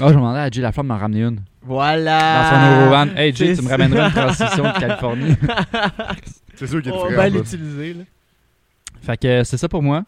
Ah, 0.00 0.08
je 0.08 0.14
demandais 0.14 0.40
à 0.40 0.50
Jay 0.50 0.60
Laflamme 0.62 0.86
de 0.86 0.92
m'en 0.92 0.98
ramener 0.98 1.22
une. 1.22 1.40
Voilà. 1.62 2.42
Dans 2.42 2.50
son 2.50 2.80
Eurovan. 2.82 3.08
Hey 3.16 3.34
Jay, 3.34 3.54
tu 3.56 3.62
me 3.62 3.68
ramèneras 3.68 4.06
une 4.08 4.12
transition 4.12 4.64
de 4.64 4.78
Californie. 4.80 5.36
c'est 6.56 6.66
sûr 6.66 6.82
qu'il 6.82 6.90
te 6.92 6.96
On 6.96 7.10
va 7.10 7.28
l'utiliser. 7.28 7.94
là. 7.94 8.04
fait 9.02 9.16
que 9.20 9.26
euh, 9.28 9.44
c'est 9.44 9.56
ça 9.56 9.68
pour 9.68 9.82
moi. 9.82 10.04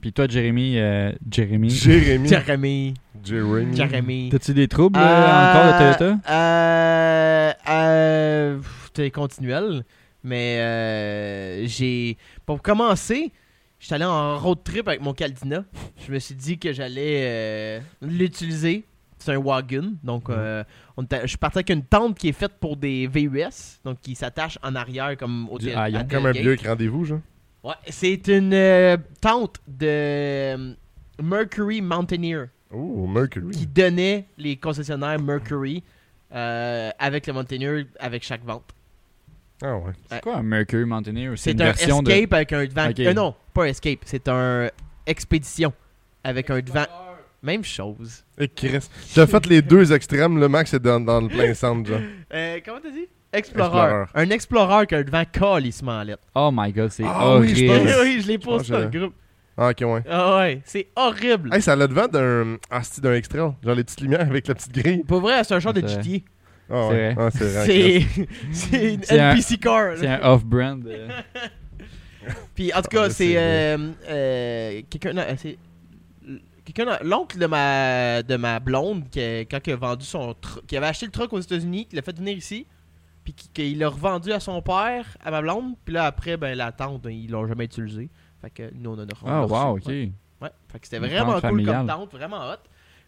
Puis 0.00 0.12
toi, 0.12 0.26
Jérémy, 0.28 0.78
euh, 0.78 1.12
Jérémy, 1.30 1.70
Jérémy. 1.70 2.28
Jeremy. 2.28 2.94
Jérémy. 3.22 3.76
Jeremy. 3.76 4.28
t'as-tu 4.32 4.54
des 4.54 4.66
troubles 4.68 4.98
euh, 4.98 5.02
encore 5.50 5.72
de 5.72 5.78
Toyota? 5.96 6.18
Euh, 6.30 7.52
euh, 7.68 8.58
C'est 8.94 9.10
continuel. 9.10 9.84
Mais 10.24 10.56
euh, 10.60 11.66
j'ai. 11.66 12.16
Pour 12.46 12.60
commencer, 12.62 13.30
j'étais 13.80 13.94
allé 13.96 14.04
en 14.04 14.38
road 14.38 14.58
trip 14.62 14.86
avec 14.86 15.00
mon 15.00 15.12
Caldina. 15.14 15.64
Je 16.06 16.12
me 16.12 16.18
suis 16.20 16.34
dit 16.36 16.58
que 16.58 16.72
j'allais 16.72 17.16
euh, 17.22 17.80
l'utiliser. 18.00 18.84
C'est 19.18 19.32
un 19.32 19.38
wagon. 19.38 19.94
Donc, 20.02 20.28
Mhm. 20.28 20.34
euh, 20.38 20.64
on 20.96 21.02
était- 21.02 21.22
je 21.22 21.26
suis 21.26 21.36
parti 21.38 21.58
avec 21.58 21.70
une 21.70 21.82
tente 21.82 22.16
qui 22.16 22.28
est 22.28 22.32
faite 22.32 22.52
pour 22.60 22.76
des 22.76 23.06
VUS. 23.06 23.80
Donc, 23.84 24.00
qui 24.00 24.14
s'attache 24.14 24.58
en 24.62 24.74
arrière 24.74 25.16
comme 25.18 25.48
au 25.50 25.58
Du 25.58 25.66
tail- 25.66 25.74
haillon. 25.74 25.98
à 25.98 26.04
Comme 26.04 26.26
un 26.26 26.32
tailgate. 26.32 26.42
vieux 26.42 26.52
avec 26.52 26.66
rendez-vous, 26.66 27.04
genre. 27.04 27.20
Ouais, 27.62 27.74
c'est 27.88 28.26
une 28.28 28.54
euh, 28.54 28.96
tente 29.20 29.56
de 29.68 29.86
euh, 29.86 30.74
Mercury 31.22 31.82
Mountaineer 31.82 32.46
Oh, 32.72 33.06
Mercury. 33.06 33.50
qui 33.50 33.66
donnait 33.66 34.24
les 34.38 34.56
concessionnaires 34.56 35.20
Mercury 35.20 35.82
euh, 36.34 36.90
avec 36.98 37.26
le 37.26 37.32
Mountaineer 37.34 37.86
avec 37.98 38.22
chaque 38.24 38.42
vente. 38.44 38.64
Ah 39.62 39.76
ouais. 39.76 39.92
C'est 40.10 40.22
quoi 40.22 40.36
un 40.38 40.42
Mercury 40.42 40.86
Mountaineer? 40.86 41.32
C'est 41.36 41.42
C'est 41.42 41.50
une 41.52 41.60
un 41.60 41.64
version 41.66 42.02
de... 42.02 42.10
Escape 42.10 42.32
avec 42.32 42.52
un. 42.54 42.64
Ok. 42.64 43.00
Euh, 43.00 43.12
non, 43.12 43.34
pas 43.50 43.68
Escape, 43.68 44.00
c'est 44.04 44.28
un 44.28 44.68
Expédition 45.06 45.72
avec 46.24 46.50
un 46.50 46.60
devant. 46.60 46.84
Même 47.42 47.64
chose. 47.64 48.22
Et 48.38 48.48
Chris. 48.48 48.86
T'as 49.14 49.26
fait 49.26 49.46
les 49.46 49.62
deux 49.62 49.92
extrêmes, 49.94 50.38
le 50.38 50.46
max 50.48 50.74
est 50.74 50.78
dans, 50.80 51.00
dans 51.00 51.22
le 51.22 51.28
plein 51.28 51.54
centre, 51.54 51.88
genre. 51.88 52.00
Euh, 52.34 52.58
comment 52.64 52.78
t'as 52.82 52.90
dit? 52.90 53.06
Explorer. 53.32 53.68
Explorer. 54.02 54.04
Un 54.14 54.30
Explorer 54.30 54.74
avec 54.74 54.92
un 54.92 55.02
devant 55.02 55.24
calissement 55.24 56.02
lettre. 56.02 56.22
Oh 56.34 56.50
my 56.52 56.70
god, 56.72 56.90
c'est 56.90 57.02
Ah 57.06 57.38
oui, 57.38 57.54
je 57.54 57.66
horrible. 57.66 57.86
pense. 57.90 58.00
oui, 58.02 58.20
je 58.22 58.26
l'ai 58.28 58.38
posté 58.38 58.68
Je 58.68 58.72
dans 58.74 58.78
le 58.80 58.86
groupe. 58.88 59.14
Ah, 59.56 59.70
ok, 59.70 59.80
ouais. 59.80 60.02
Ah 60.08 60.36
ouais, 60.38 60.60
c'est 60.64 60.88
horrible. 60.96 61.54
Hey, 61.54 61.62
ça 61.62 61.72
a 61.72 61.76
le 61.76 61.88
devant 61.88 62.08
d'un. 62.08 62.56
Ah, 62.70 62.82
c'est 62.82 63.00
d'un 63.02 63.14
extra. 63.14 63.38
Genre 63.38 63.74
les 63.74 63.84
petites 63.84 64.00
lumières 64.02 64.20
avec 64.20 64.46
la 64.46 64.54
petite 64.54 64.72
grille. 64.72 65.02
Pour 65.04 65.20
vrai, 65.20 65.42
c'est 65.44 65.54
un 65.54 65.60
genre 65.60 65.72
de 65.72 65.80
C'est. 65.86 66.02
GTA. 66.02 66.24
Ah, 66.72 66.86
C'est 66.88 66.94
ouais. 66.94 67.14
vrai. 67.14 67.24
Ah, 67.26 67.30
c'est 67.32 67.44
vrai. 67.52 67.64
Chris. 67.68 68.06
C'est 68.12 68.26
c'est 68.52 68.94
une 68.94 69.02
C'est 69.02 69.18
un- 69.20 69.30
NPC 69.32 69.56
car. 69.58 69.82
là. 69.88 69.96
C'est 69.96 70.06
un 70.08 70.20
off-brand. 70.30 70.86
euh. 70.86 71.08
Puis 72.54 72.72
en 72.72 72.82
tout 72.82 72.88
Ah, 72.92 72.94
cas, 72.94 73.02
là, 73.02 73.10
c'est 73.10 73.32
c'est 73.32 73.38
euh, 73.38 73.78
euh, 74.08 74.82
quelqu'un 74.90 75.12
l'oncle 77.02 77.38
de 77.38 77.46
ma 77.46 78.22
de 78.22 78.36
ma 78.36 78.60
blonde 78.60 79.08
qui 79.10 79.20
a- 79.20 79.40
quand 79.44 79.58
il 79.66 79.72
a 79.72 79.76
vendu 79.76 80.04
son 80.04 80.34
qui 80.66 80.76
avait 80.76 80.86
acheté 80.86 81.06
le 81.06 81.12
truck 81.12 81.32
aux 81.32 81.40
États-Unis, 81.40 81.86
qui 81.86 81.96
l'a 81.96 82.02
fait 82.02 82.16
venir 82.16 82.36
ici, 82.36 82.66
puis 83.24 83.32
qui- 83.32 83.48
qu'il 83.48 83.78
l'a 83.78 83.88
revendu 83.88 84.32
à 84.32 84.40
son 84.40 84.60
père, 84.62 85.04
à 85.24 85.30
ma 85.30 85.42
blonde, 85.42 85.74
puis 85.84 85.94
là 85.94 86.04
après 86.06 86.36
ben 86.36 86.56
la 86.56 86.72
tante, 86.72 87.02
ben, 87.02 87.10
ils 87.10 87.30
l'ont 87.30 87.46
jamais 87.46 87.64
utilisé. 87.64 88.08
Fait 88.40 88.50
que 88.50 88.70
nous 88.74 88.90
on 88.90 88.94
en 88.94 88.98
a 89.00 89.06
Ah 89.24 89.28
l'a 89.40 89.46
wow, 89.46 89.74
reçu. 89.74 89.82
ok. 89.84 89.88
Ouais. 89.88 90.12
Ouais. 90.42 90.50
Fait 90.68 90.78
que 90.78 90.86
c'était 90.86 90.98
vraiment 90.98 91.40
tente 91.40 91.50
cool 91.50 91.64
comme 91.66 91.86
tente, 91.86 92.12
vraiment 92.12 92.50
hot. 92.50 92.56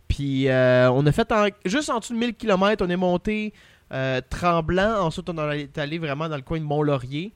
Puis 0.09 0.49
euh, 0.49 0.91
on 0.91 1.07
a 1.07 1.13
fait 1.13 1.31
en- 1.33 1.49
juste 1.65 1.89
en 1.91 1.99
dessous 2.01 2.13
de 2.15 2.19
1000 2.19 2.35
km, 2.35 2.85
on 2.85 2.91
est 2.91 2.97
monté 2.97 3.53
euh, 3.93 4.21
Tremblant, 4.29 5.03
ensuite 5.05 5.29
on 5.31 5.51
est 5.53 5.77
allé 5.79 5.99
vraiment 5.99 6.29
dans 6.29 6.37
le 6.37 6.43
coin 6.43 6.59
de 6.59 6.65
Mont-Laurier. 6.65 7.33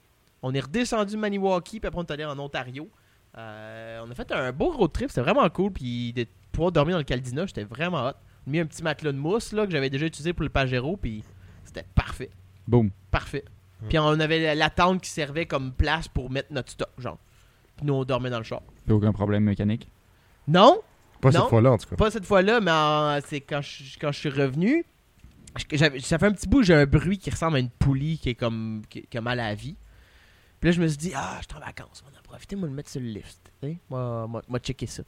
On 0.48 0.54
est 0.54 0.60
redescendu 0.60 1.14
de 1.14 1.18
Maniwaki, 1.20 1.80
puis 1.80 1.88
après 1.88 2.00
on 2.00 2.04
est 2.04 2.10
allé 2.12 2.24
en 2.24 2.38
Ontario. 2.38 2.88
Euh, 3.36 4.02
on 4.06 4.10
a 4.10 4.14
fait 4.14 4.30
un 4.32 4.52
beau 4.52 4.70
road 4.70 4.92
trip, 4.92 5.08
c'était 5.08 5.20
vraiment 5.22 5.48
cool. 5.50 5.72
Puis 5.72 6.12
de 6.12 6.26
pouvoir 6.52 6.72
dormir 6.72 6.94
dans 6.94 6.98
le 7.00 7.04
Caldina, 7.04 7.46
j'étais 7.46 7.64
vraiment 7.64 8.06
hot. 8.08 8.12
J'ai 8.46 8.52
mis 8.52 8.60
un 8.60 8.66
petit 8.66 8.82
matelas 8.82 9.12
de 9.12 9.18
mousse 9.18 9.52
là, 9.52 9.66
que 9.66 9.72
j'avais 9.72 9.90
déjà 9.90 10.06
utilisé 10.06 10.32
pour 10.32 10.44
le 10.44 10.48
Pajero, 10.48 10.96
puis 10.96 11.24
c'était 11.64 11.84
parfait. 11.94 12.30
Boom. 12.66 12.90
Parfait. 13.10 13.44
Puis 13.88 13.98
on 13.98 14.06
avait 14.20 14.54
la- 14.54 14.70
tente 14.70 15.02
qui 15.02 15.10
servait 15.10 15.46
comme 15.46 15.72
place 15.72 16.08
pour 16.08 16.30
mettre 16.30 16.52
notre 16.52 16.70
stock, 16.70 16.88
genre. 16.98 17.18
Puis 17.76 17.84
nous 17.86 17.92
on 17.94 18.04
dormait 18.04 18.30
dans 18.30 18.38
le 18.38 18.44
char. 18.44 18.62
Puis 18.84 18.92
aucun 18.94 19.12
problème 19.12 19.44
mécanique? 19.44 19.88
Non, 20.48 20.80
Pas 21.20 21.30
Non. 21.30 21.40
cette 21.40 21.48
fois-là, 21.50 21.72
en 21.72 21.78
tout 21.78 21.88
cas. 21.88 21.96
pas 21.96 22.10
cette 22.10 22.24
fois-là, 22.24 22.60
mais 22.60 23.20
c'est 23.26 23.40
quand 23.40 23.60
je, 23.62 23.98
quand 23.98 24.12
je 24.12 24.18
suis 24.18 24.28
revenu. 24.30 24.84
ça 25.76 26.18
fait 26.18 26.26
un 26.26 26.32
petit 26.32 26.48
bout, 26.48 26.62
j'ai 26.62 26.74
un 26.74 26.86
bruit 26.86 27.18
qui 27.18 27.30
ressemble 27.30 27.56
à 27.56 27.60
une 27.60 27.70
poulie 27.70 28.18
qui 28.18 28.30
est 28.30 28.34
comme 28.34 28.82
qui, 28.88 29.02
qui 29.02 29.18
a 29.18 29.20
mal 29.20 29.40
à 29.40 29.48
la 29.48 29.54
vie. 29.54 29.76
Puis 30.60 30.70
là, 30.70 30.76
je 30.76 30.80
me 30.80 30.88
suis 30.88 30.96
dit, 30.96 31.12
ah, 31.14 31.38
je 31.40 31.46
suis 31.48 31.56
en 31.56 31.64
vacances, 31.64 32.02
on 32.06 32.10
va 32.10 32.18
en 32.18 32.22
profiter, 32.22 32.56
moi, 32.56 32.68
le 32.68 32.74
mettre 32.74 32.90
sur 32.90 33.00
le 33.00 33.08
lift. 33.08 33.52
Moi, 33.90 34.26
moi, 34.26 34.42
moi, 34.48 34.58
checker 34.58 34.86
ça. 34.86 35.02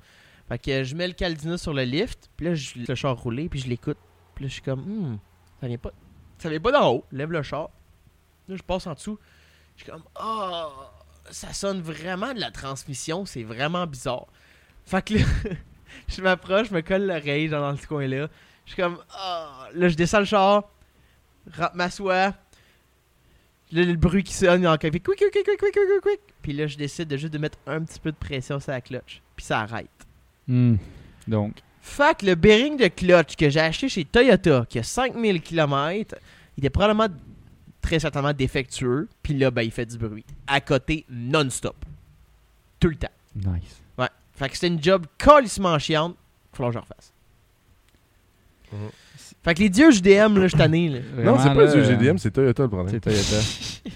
Fait 0.49 0.59
que 0.59 0.71
euh, 0.71 0.85
je 0.85 0.95
mets 0.95 1.07
le 1.07 1.15
Caldina 1.15 1.59
sur 1.59 1.75
le 1.75 1.83
lift, 1.83 2.31
puis 2.37 2.47
là, 2.47 2.55
je 2.55 2.81
le 2.87 2.95
char 2.95 3.17
rouler, 3.17 3.49
puis 3.49 3.61
je 3.61 3.69
l'écoute. 3.69 3.99
Puis 4.35 4.45
là, 4.45 4.49
je 4.49 4.53
suis 4.55 4.63
comme, 4.63 4.81
hmm, 4.81 5.19
ça 5.61 5.67
vient 5.67 5.79
pas, 5.79 5.93
ça 6.39 6.49
vient 6.49 6.61
pas 6.61 6.73
d'en 6.73 6.93
haut. 6.93 7.05
Lève 7.13 7.31
le 7.31 7.43
char. 7.43 7.71
Là, 8.49 8.57
je 8.57 8.63
passe 8.63 8.87
en 8.87 8.95
dessous. 8.95 9.19
Je 9.77 9.83
suis 9.83 9.93
comme, 9.93 10.05
ah, 10.17 10.71
ça 11.31 11.53
sonne 11.53 11.81
vraiment 11.81 12.33
de 12.35 12.41
la 12.41 12.51
transmission, 12.51 13.27
c'est 13.27 13.43
vraiment 13.43 13.87
bizarre. 13.87 14.27
Fait 14.85 15.03
que 15.03 15.15
là, 15.15 15.21
je 16.09 16.23
m'approche, 16.23 16.69
je 16.69 16.75
me 16.75 16.81
colle 16.81 17.07
l'oreille 17.07 17.49
genre 17.49 17.61
dans 17.61 17.77
ce 17.77 17.87
coin-là. 17.87 18.29
Je 18.65 18.73
suis 18.73 18.83
comme, 18.83 18.99
ah, 19.11 19.69
là, 19.75 19.89
je 19.89 19.97
descends 19.97 20.21
le 20.21 20.25
char, 20.25 20.65
m'assois. 21.75 22.35
Là, 23.71 23.83
le 23.85 23.97
bruit 23.97 24.23
qui 24.23 24.33
sonne, 24.33 24.63
il 24.63 24.79
fait 24.81 24.91
quick, 25.01 25.05
quick, 25.05 25.19
quick, 25.19 25.45
quick, 25.45 25.45
quick, 25.45 25.59
quick, 25.59 25.73
quick, 25.73 26.03
quick. 26.03 26.21
Puis 26.41 26.53
là, 26.53 26.67
je 26.67 26.77
décide 26.77 27.09
de 27.09 27.17
juste 27.17 27.33
de 27.33 27.39
mettre 27.39 27.59
un 27.67 27.83
petit 27.83 28.01
peu 28.01 28.11
de 28.11 28.17
pression 28.17 28.59
sur 28.61 28.73
la 28.73 28.81
clutch. 28.81 29.21
Puis 29.37 29.45
ça 29.45 29.61
arrête. 29.61 29.91
Hmm. 30.47 30.77
Donc, 31.27 31.57
Fait 31.83 32.17
que 32.17 32.27
le 32.27 32.35
bearing 32.35 32.79
de 32.79 32.89
clutch 32.89 33.37
que 33.37 33.51
j'ai 33.51 33.61
acheté 33.61 33.89
chez 33.89 34.05
Toyota, 34.05 34.65
qui 34.69 34.79
a 34.79 34.83
5000 34.83 35.43
km, 35.43 36.17
il 36.57 36.65
est 36.65 36.71
probablement 36.71 37.09
très 37.83 37.99
certainement 37.99 38.33
défectueux. 38.33 39.09
Puis 39.23 39.35
là, 39.35 39.51
ben, 39.51 39.63
il 39.63 39.71
fait 39.71 39.87
du 39.87 39.99
bruit. 39.99 40.25
À 40.47 40.61
côté, 40.61 41.05
non-stop. 41.11 41.77
Tout 42.81 42.89
le 42.89 42.97
temps. 42.97 43.09
nice. 43.35 43.83
Ouais. 43.99 44.09
Fait 44.33 44.49
que 44.49 44.55
c'était 44.55 44.69
une 44.69 44.83
job 44.83 45.07
calissement 45.19 45.79
chiante. 45.79 46.17
Faut 46.53 46.67
que 46.67 46.73
je 46.73 46.79
refasse. 46.79 47.13
Fait 49.45 49.55
que 49.55 49.61
les 49.61 49.69
dieux 49.71 49.91
JDM, 49.91 50.39
là, 50.39 50.47
je 50.49 50.57
tanné, 50.57 50.89
là. 50.89 50.99
Non, 51.25 51.39
c'est 51.39 51.49
pas 51.55 51.65
là, 51.65 51.73
du 51.73 51.85
GDM, 51.85 52.17
c'est 52.19 52.31
Toyota 52.31 52.63
le 52.65 52.69
problème. 52.69 52.89
C'est 52.91 53.01
Toyota. 53.01 53.37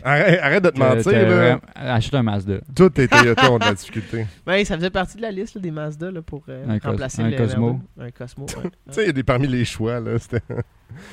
Arrête, 0.04 0.40
arrête 0.40 0.64
de 0.64 0.70
te 0.70 0.78
mentir, 0.78 1.02
t'as 1.04 1.12
là. 1.22 1.34
vraiment- 1.34 1.60
Achète 1.76 2.14
un 2.14 2.22
Mazda. 2.22 2.54
Tout 2.74 3.00
est 3.00 3.06
Toyota 3.08 3.52
ont 3.52 3.58
de 3.58 3.64
la 3.64 3.74
difficulté. 3.74 4.26
Ben, 4.46 4.64
ça 4.64 4.76
faisait 4.76 4.90
partie 4.90 5.16
de 5.16 5.22
la 5.22 5.30
liste 5.30 5.54
là, 5.54 5.60
des 5.60 5.70
Mazda 5.70 6.10
là, 6.10 6.22
pour 6.22 6.42
euh, 6.48 6.64
Un 6.68 6.78
remplacer 6.78 7.22
un 7.22 7.28
le 7.30 7.36
Cosmo. 7.36 7.80
R2. 7.98 8.04
Un 8.06 8.10
Cosmo, 8.10 8.46
ouais. 8.46 8.70
Tu 8.88 8.92
sais, 8.94 9.02
il 9.02 9.06
y 9.06 9.10
a 9.10 9.12
des 9.12 9.22
parmi 9.22 9.46
les 9.46 9.64
choix, 9.64 10.00
là. 10.00 10.18
c'était- 10.18 10.40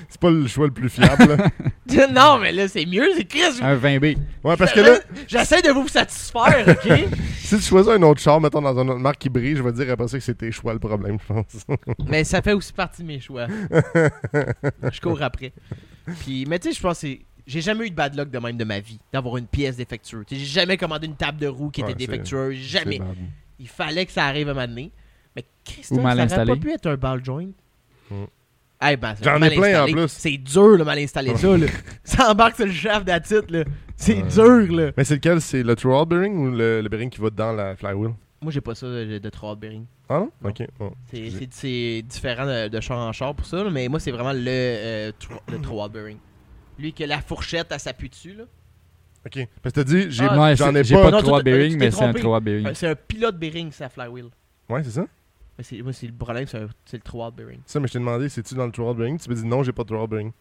C'est 0.10 0.20
pas 0.20 0.30
le 0.30 0.46
choix 0.48 0.66
le 0.68 0.74
plus 0.74 0.90
fiable, 0.90 1.26
là. 1.38 2.08
non, 2.14 2.38
mais 2.42 2.52
là, 2.52 2.68
c'est 2.68 2.86
mieux, 2.86 3.06
c'est 3.16 3.24
Chris. 3.26 3.60
Un 3.62 3.76
20B. 3.76 4.18
Ouais, 4.44 4.58
parce 4.58 4.74
que 4.74 4.80
là, 4.82 4.98
J'essaie 5.28 5.62
de 5.62 5.70
vous 5.72 5.88
satisfaire, 5.88 6.66
ok? 6.68 6.94
si 7.38 7.56
tu 7.58 7.62
choisis 7.64 7.92
un 7.92 8.02
autre 8.02 8.20
char, 8.22 8.42
mettons 8.42 8.62
dans 8.62 8.78
une 8.78 8.90
autre 8.90 9.00
marque 9.00 9.20
qui 9.20 9.30
brille, 9.30 9.56
je 9.56 9.64
vais 9.64 9.72
te 9.72 9.78
dire 9.82 9.92
après 9.94 10.08
ça 10.10 10.18
que 10.18 10.24
c'est 10.24 10.38
tes 10.38 10.52
choix 10.52 10.74
le 10.74 10.80
problème, 10.80 11.18
je 11.22 11.34
pense. 11.34 11.66
mais 12.10 12.24
ça 12.24 12.42
fait 12.42 12.54
aussi 12.54 12.74
partie 12.74 13.04
de 13.04 13.08
mes 13.08 13.20
choix. 13.20 13.48
je 14.92 15.02
cours 15.02 15.22
après. 15.22 15.52
Puis, 16.22 16.46
mais 16.48 16.60
tu 16.60 16.70
sais, 16.70 16.76
je 16.78 16.82
pense 16.82 17.02
que. 17.02 17.08
J'ai 17.48 17.62
jamais 17.62 17.88
eu 17.88 17.90
de 17.90 17.96
bad 17.96 18.16
luck 18.16 18.30
de 18.30 18.38
même 18.38 18.58
de 18.58 18.64
ma 18.64 18.80
vie, 18.80 19.00
d'avoir 19.12 19.38
une 19.38 19.48
pièce 19.48 19.76
défectueuse. 19.76 20.24
J'ai 20.30 20.38
jamais 20.38 20.78
commandé 20.78 21.08
une 21.08 21.16
table 21.16 21.40
de 21.40 21.48
roue 21.48 21.72
qui 21.72 21.82
Ouais, 21.82 21.90
était 21.92 22.06
défectueuse. 22.06 22.56
Jamais. 22.56 23.02
Il 23.58 23.68
fallait 23.68 24.06
que 24.06 24.12
ça 24.12 24.26
arrive 24.26 24.50
à 24.50 24.52
un 24.52 24.54
moment 24.54 24.68
donné. 24.68 24.92
Mais 25.36 25.44
Christophe, 25.66 25.98
ça 25.98 26.04
aurait 26.14 26.22
installé. 26.22 26.54
pas 26.54 26.60
pu 26.60 26.72
être 26.72 26.86
un 26.86 26.96
ball 26.96 27.26
joint. 27.26 27.48
Mm. 28.12 28.16
Eh 28.88 28.98
ben, 28.98 29.16
c'est 29.18 29.24
J'en 29.26 29.42
ai 29.42 29.50
plein, 29.50 29.62
en 29.82 29.84
installé. 29.86 29.92
plus. 29.94 30.08
C'est 30.10 30.38
dur, 30.38 30.78
là, 30.78 30.84
mal 30.86 31.00
installer 31.00 31.36
ça, 31.36 31.58
là. 31.58 31.66
ça 32.04 32.32
embarque 32.32 32.56
sur 32.56 32.66
le 32.68 32.72
shaft 32.72 33.06
d'attitude. 33.08 33.66
C'est 33.96 34.22
Ouais. 34.22 34.30
dur, 34.68 34.72
là. 34.76 34.92
Mais 34.96 35.04
c'est 35.04 35.16
lequel? 35.16 35.42
C'est 35.42 35.64
le 35.64 35.76
throughout 35.76 36.06
bearing 36.06 36.38
ou 36.38 36.52
le, 36.52 36.82
le 36.82 36.88
bearing 36.90 37.10
qui 37.10 37.20
va 37.20 37.32
dans 37.32 37.52
la 37.52 37.76
flywheel? 37.76 38.12
Moi, 38.42 38.52
j'ai 38.52 38.62
pas 38.62 38.74
ça 38.76 38.88
de, 38.88 39.18
de 39.18 39.30
throttle 39.30 39.60
bearing. 39.60 39.86
Ah 40.08 40.20
non? 40.20 40.32
Non. 40.42 40.50
Ok. 40.50 40.64
bon. 40.80 40.94
C'est- 41.52 42.02
différent 42.04 42.46
de, 42.46 42.68
de 42.70 42.80
char 42.80 42.98
en 42.98 43.12
char 43.12 43.36
pour 43.36 43.46
ça, 43.46 43.64
là, 43.64 43.70
mais 43.70 43.88
moi, 43.90 44.00
c'est 44.00 44.12
vraiment 44.12 44.32
le, 44.34 44.46
euh, 44.48 45.12
le 45.50 45.58
bearing. 45.92 46.18
Lui, 46.78 46.94
que 46.94 47.04
la 47.04 47.20
fourchette, 47.22 47.68
elle 47.72 47.80
s'appuie 47.80 48.10
dessus, 48.10 48.34
là? 48.34 48.46
Ok. 49.26 49.46
Parce 49.62 49.74
que 49.74 49.82
t'as 49.82 49.84
dit, 49.84 50.06
j'ai- 50.10 50.24
Ah, 50.24 50.56
j'en 50.56 50.74
ai 50.74 50.84
pas. 50.84 51.12
de 51.12 51.20
3 51.22 51.40
t'es- 51.40 51.44
bearing, 51.44 51.78
mais 51.78 51.92
c'est 51.92 52.04
un. 52.06 52.14
3 52.14 52.40
bearing. 52.40 52.68
Euh, 52.68 52.74
C'est 52.74 52.88
un 52.88 52.96
pilote 52.96 53.38
bearing, 53.38 53.72
sa 53.74 53.90
flywheel. 53.90 54.30
Ouais, 54.70 54.84
c'est 54.84 54.92
ça 54.92 55.06
moi, 55.84 55.92
c'est 55.92 56.08
le 56.08 56.14
problème, 56.14 56.48
c'est 56.48 56.60
le 56.94 57.00
throttle 57.04 57.36
bearing. 57.36 57.60
Ça, 57.66 57.82
mais 57.82 57.88
je 57.88 57.94
t'ai 57.94 58.00
demandé, 58.00 58.30
c'est-tu 58.30 58.56
dans 58.56 58.66
le 58.66 58.72
throughout 58.72 58.94
bearing 58.96 59.20
Tu 59.20 59.30
m'as 59.30 59.36
dit 59.36 59.46
non, 59.46 59.62
j'ai 59.62 59.74
pas 59.74 59.84
de 59.84 59.90
throughout 59.90 60.08
bearing. 60.08 60.32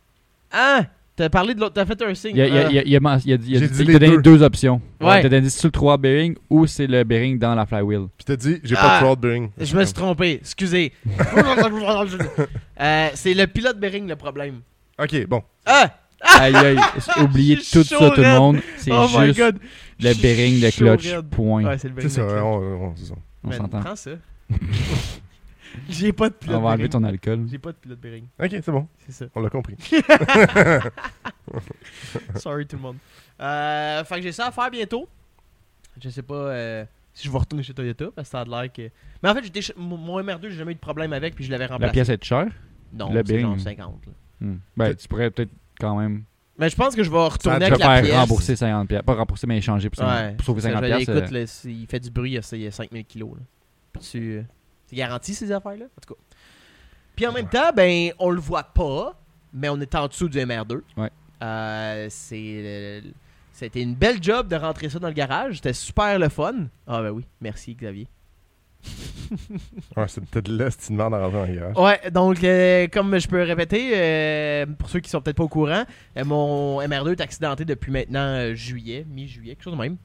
Ah! 0.52 0.84
T'as 1.18 1.28
parlé 1.28 1.52
de 1.52 1.60
l'autre, 1.60 1.74
t'as 1.74 1.84
fait 1.84 2.00
un 2.00 2.14
signe. 2.14 2.30
Il, 2.36 2.40
a, 2.40 2.44
Ah. 2.44 2.68
il, 2.70 2.78
a, 2.78 2.82
il, 2.84 2.96
a, 2.96 3.00
men- 3.00 3.18
il 3.24 3.32
a 3.32 3.36
dit- 3.36 3.50
il 3.50 3.56
a 3.56 3.60
dit- 3.66 3.72
dit 3.72 3.80
il 3.82 3.86
les 3.88 3.92
t'a 3.94 3.98
donné 3.98 4.16
deux. 4.16 4.22
deux 4.22 4.42
options. 4.44 4.80
Ouais. 5.00 5.18
Il 5.18 5.22
t'a 5.22 5.28
donné 5.28 5.50
c'est 5.50 5.64
le 5.64 5.70
3 5.72 5.98
bearing 5.98 6.36
ou 6.48 6.66
c'est 6.68 6.86
le 6.86 7.02
bearing 7.02 7.38
dans 7.40 7.56
la 7.56 7.66
flywheel. 7.66 8.06
Puis 8.16 8.24
t'as 8.24 8.36
dit, 8.36 8.60
j'ai 8.62 8.76
Ah. 8.78 8.82
pas 8.82 8.94
de 8.94 8.98
throughout 9.00 9.16
bearing. 9.20 9.50
Je 9.60 9.76
me 9.76 9.84
suis 9.84 9.94
trompé, 9.94 10.34
excusez. 10.40 10.92
Euh, 12.80 13.08
c'est 13.14 13.34
le 13.34 13.46
pilote 13.48 13.78
bearing 13.80 14.06
le 14.06 14.14
problème. 14.14 14.60
Ok, 14.98 15.26
bon. 15.26 15.42
Ah! 15.66 15.90
Aïe 16.20 16.54
aïe, 16.54 16.76
oubliez 17.20 17.56
tout 17.56 17.82
ça 17.82 17.96
tout 18.10 18.20
le 18.20 18.38
monde. 18.38 18.58
C'est 18.76 18.92
oh 18.92 19.06
juste 19.24 19.38
god! 19.38 19.56
le 20.00 20.14
bearing 20.22 20.60
de 20.60 20.70
clutch. 20.70 21.12
raide. 21.12 21.28
Point. 21.30 21.64
Ouais, 21.64 21.78
c'est 21.78 21.88
le 21.88 21.94
C'est 22.08 22.20
bearing 22.20 22.30
ça, 22.30 22.36
de 22.36 22.40
on, 22.42 22.54
on- 22.90 22.94
c'est 22.96 23.06
ça. 23.06 23.14
On 23.44 23.48
Man, 23.48 23.58
s'entend. 23.58 23.80
Prends 23.80 23.96
ça. 23.96 24.10
J'ai 25.88 26.12
pas 26.12 26.28
de 26.30 26.34
pilote 26.34 26.56
On 26.56 26.60
va 26.62 26.70
enlever 26.70 26.88
ton 26.88 27.02
alcool. 27.04 27.46
J'ai 27.50 27.58
pas 27.58 27.72
de 27.72 27.76
pilote 27.76 28.00
bearing, 28.00 28.24
Ok, 28.38 28.48
c'est 28.50 28.70
bon. 28.70 28.88
c'est 28.98 29.12
ça. 29.12 29.26
On 29.34 29.40
l'a 29.40 29.50
compris. 29.50 29.76
Sorry 32.36 32.66
tout 32.66 32.76
le 32.76 32.82
monde. 32.82 32.96
Euh, 33.40 34.04
fait 34.04 34.16
que 34.16 34.22
j'ai 34.22 34.32
ça 34.32 34.48
à 34.48 34.50
faire 34.50 34.70
bientôt. 34.70 35.08
Je 36.00 36.08
sais 36.10 36.22
pas 36.22 36.34
euh, 36.34 36.84
si 37.14 37.26
je 37.26 37.32
vais 37.32 37.38
retourner 37.38 37.62
chez 37.62 37.74
Toyota 37.74 38.06
parce 38.14 38.28
que 38.28 38.32
ça 38.32 38.40
a 38.40 38.44
l'air 38.44 38.72
que. 38.72 38.90
Mais 39.22 39.28
en 39.30 39.34
fait, 39.34 39.44
j'étais 39.44 39.62
chez- 39.62 39.74
mon 39.76 39.96
mon 39.96 40.20
MR2, 40.22 40.48
j'ai 40.50 40.56
jamais 40.56 40.72
eu 40.72 40.76
de 40.76 40.80
problème 40.80 41.12
avec 41.12 41.34
puis 41.34 41.44
je 41.44 41.50
l'avais 41.50 41.66
remplacé. 41.66 41.86
La 41.86 41.92
pièce 41.92 42.08
est 42.08 42.24
chère? 42.24 42.46
Non, 42.92 43.12
le 43.12 43.22
c'est 43.26 43.40
genre 43.40 43.50
bearing. 43.50 43.58
50. 43.64 44.06
là. 44.06 44.12
Hmm. 44.40 44.58
Ben, 44.76 44.94
tu 44.94 45.08
pourrais 45.08 45.30
peut-être 45.30 45.50
quand 45.80 45.98
même 45.98 46.22
Mais 46.58 46.68
je 46.68 46.76
pense 46.76 46.94
que 46.94 47.02
je 47.02 47.10
vais 47.10 47.16
retourner 47.26 47.58
te 47.58 47.64
avec 47.64 47.78
la 47.78 47.86
faire 47.96 48.02
pièce. 48.02 48.16
rembourser 48.16 48.56
50 48.56 48.88
pièces. 48.88 49.02
Pas 49.02 49.14
rembourser, 49.14 49.46
mais 49.46 49.58
échanger 49.58 49.90
pour, 49.90 49.98
50 49.98 50.14
Ouais. 50.20 50.32
pour 50.34 50.46
sauver 50.46 50.60
Ça, 50.60 50.68
50 50.70 50.84
je- 50.84 50.88
pièces. 50.94 51.08
Écoute, 51.08 51.30
là, 51.30 51.46
c'est- 51.46 51.72
il 51.72 51.86
fait 51.86 52.00
du 52.00 52.10
bruit, 52.10 52.32
il 52.32 52.34
y 52.34 52.38
a, 52.38 52.48
il 52.52 52.62
y 52.62 52.66
a 52.66 52.70
5000 52.70 53.04
kilos. 53.04 53.36
là. 53.36 53.42
Puis 53.92 54.02
tu- 54.02 54.36
euh, 54.38 54.42
C'est 54.88 54.96
garanti 54.96 55.34
ces 55.34 55.52
affaires-là, 55.52 55.84
en 55.84 56.00
tout 56.06 56.14
cas. 56.14 56.20
Puis 57.14 57.26
en 57.26 57.32
même 57.32 57.48
temps, 57.48 57.70
ben, 57.76 58.10
on 58.18 58.30
le 58.30 58.40
voit 58.40 58.62
pas, 58.64 59.14
mais 59.52 59.68
on 59.68 59.80
est 59.80 59.94
en 59.94 60.08
dessous 60.08 60.28
du 60.28 60.38
MR2. 60.38 60.80
Ouais. 60.96 61.10
Euh, 61.42 62.06
c'est. 62.10 63.02
C'était 63.52 63.82
une 63.82 63.94
belle 63.96 64.22
job 64.22 64.48
de 64.48 64.56
rentrer 64.56 64.88
ça 64.88 64.98
dans 65.00 65.08
le 65.08 65.14
garage. 65.14 65.56
C'était 65.56 65.72
super 65.72 66.18
le 66.18 66.28
fun. 66.28 66.66
Ah, 66.86 67.02
ben 67.02 67.10
oui. 67.10 67.24
Merci, 67.40 67.74
Xavier. 67.74 68.06
Ouais, 69.96 70.06
c'est 70.08 70.24
peut-être 70.24 70.48
là 70.48 70.70
si 70.70 70.78
tu 70.78 70.92
demandes 70.92 71.12
à 71.14 71.18
rentrer 71.26 71.38
dans 71.38 71.46
le 71.46 71.54
garage. 71.54 71.76
Ouais, 71.76 72.10
donc, 72.10 72.42
euh, 72.44 72.86
comme 72.90 73.18
je 73.18 73.28
peux 73.28 73.42
répéter, 73.42 73.90
euh, 73.94 74.66
pour 74.78 74.88
ceux 74.88 75.00
qui 75.00 75.10
sont 75.10 75.20
peut-être 75.20 75.36
pas 75.36 75.44
au 75.44 75.48
courant, 75.48 75.84
euh, 76.16 76.24
mon 76.24 76.80
MR2 76.80 77.12
est 77.12 77.20
accidenté 77.20 77.64
depuis 77.66 77.90
maintenant 77.92 78.20
euh, 78.20 78.54
juillet, 78.54 79.04
mi-juillet, 79.08 79.54
quelque 79.54 79.64
chose 79.64 79.74
de 79.74 79.78
même. 79.78 79.96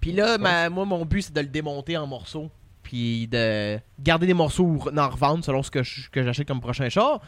Puis 0.00 0.12
là, 0.12 0.38
ma- 0.38 0.70
moi, 0.70 0.84
mon 0.86 1.04
but, 1.04 1.22
c'est 1.22 1.34
de 1.34 1.40
le 1.40 1.48
démonter 1.48 1.96
en 1.98 2.06
morceaux. 2.06 2.50
Puis 2.88 3.28
de 3.28 3.78
garder 4.00 4.26
des 4.26 4.32
morceaux 4.32 4.64
ou 4.64 4.82
en 4.98 5.08
revendre 5.10 5.44
selon 5.44 5.62
ce 5.62 5.70
que 5.70 5.82
je- 5.82 6.08
que 6.08 6.22
j'achète 6.22 6.48
comme 6.48 6.62
prochain 6.62 6.88
char. 6.88 7.20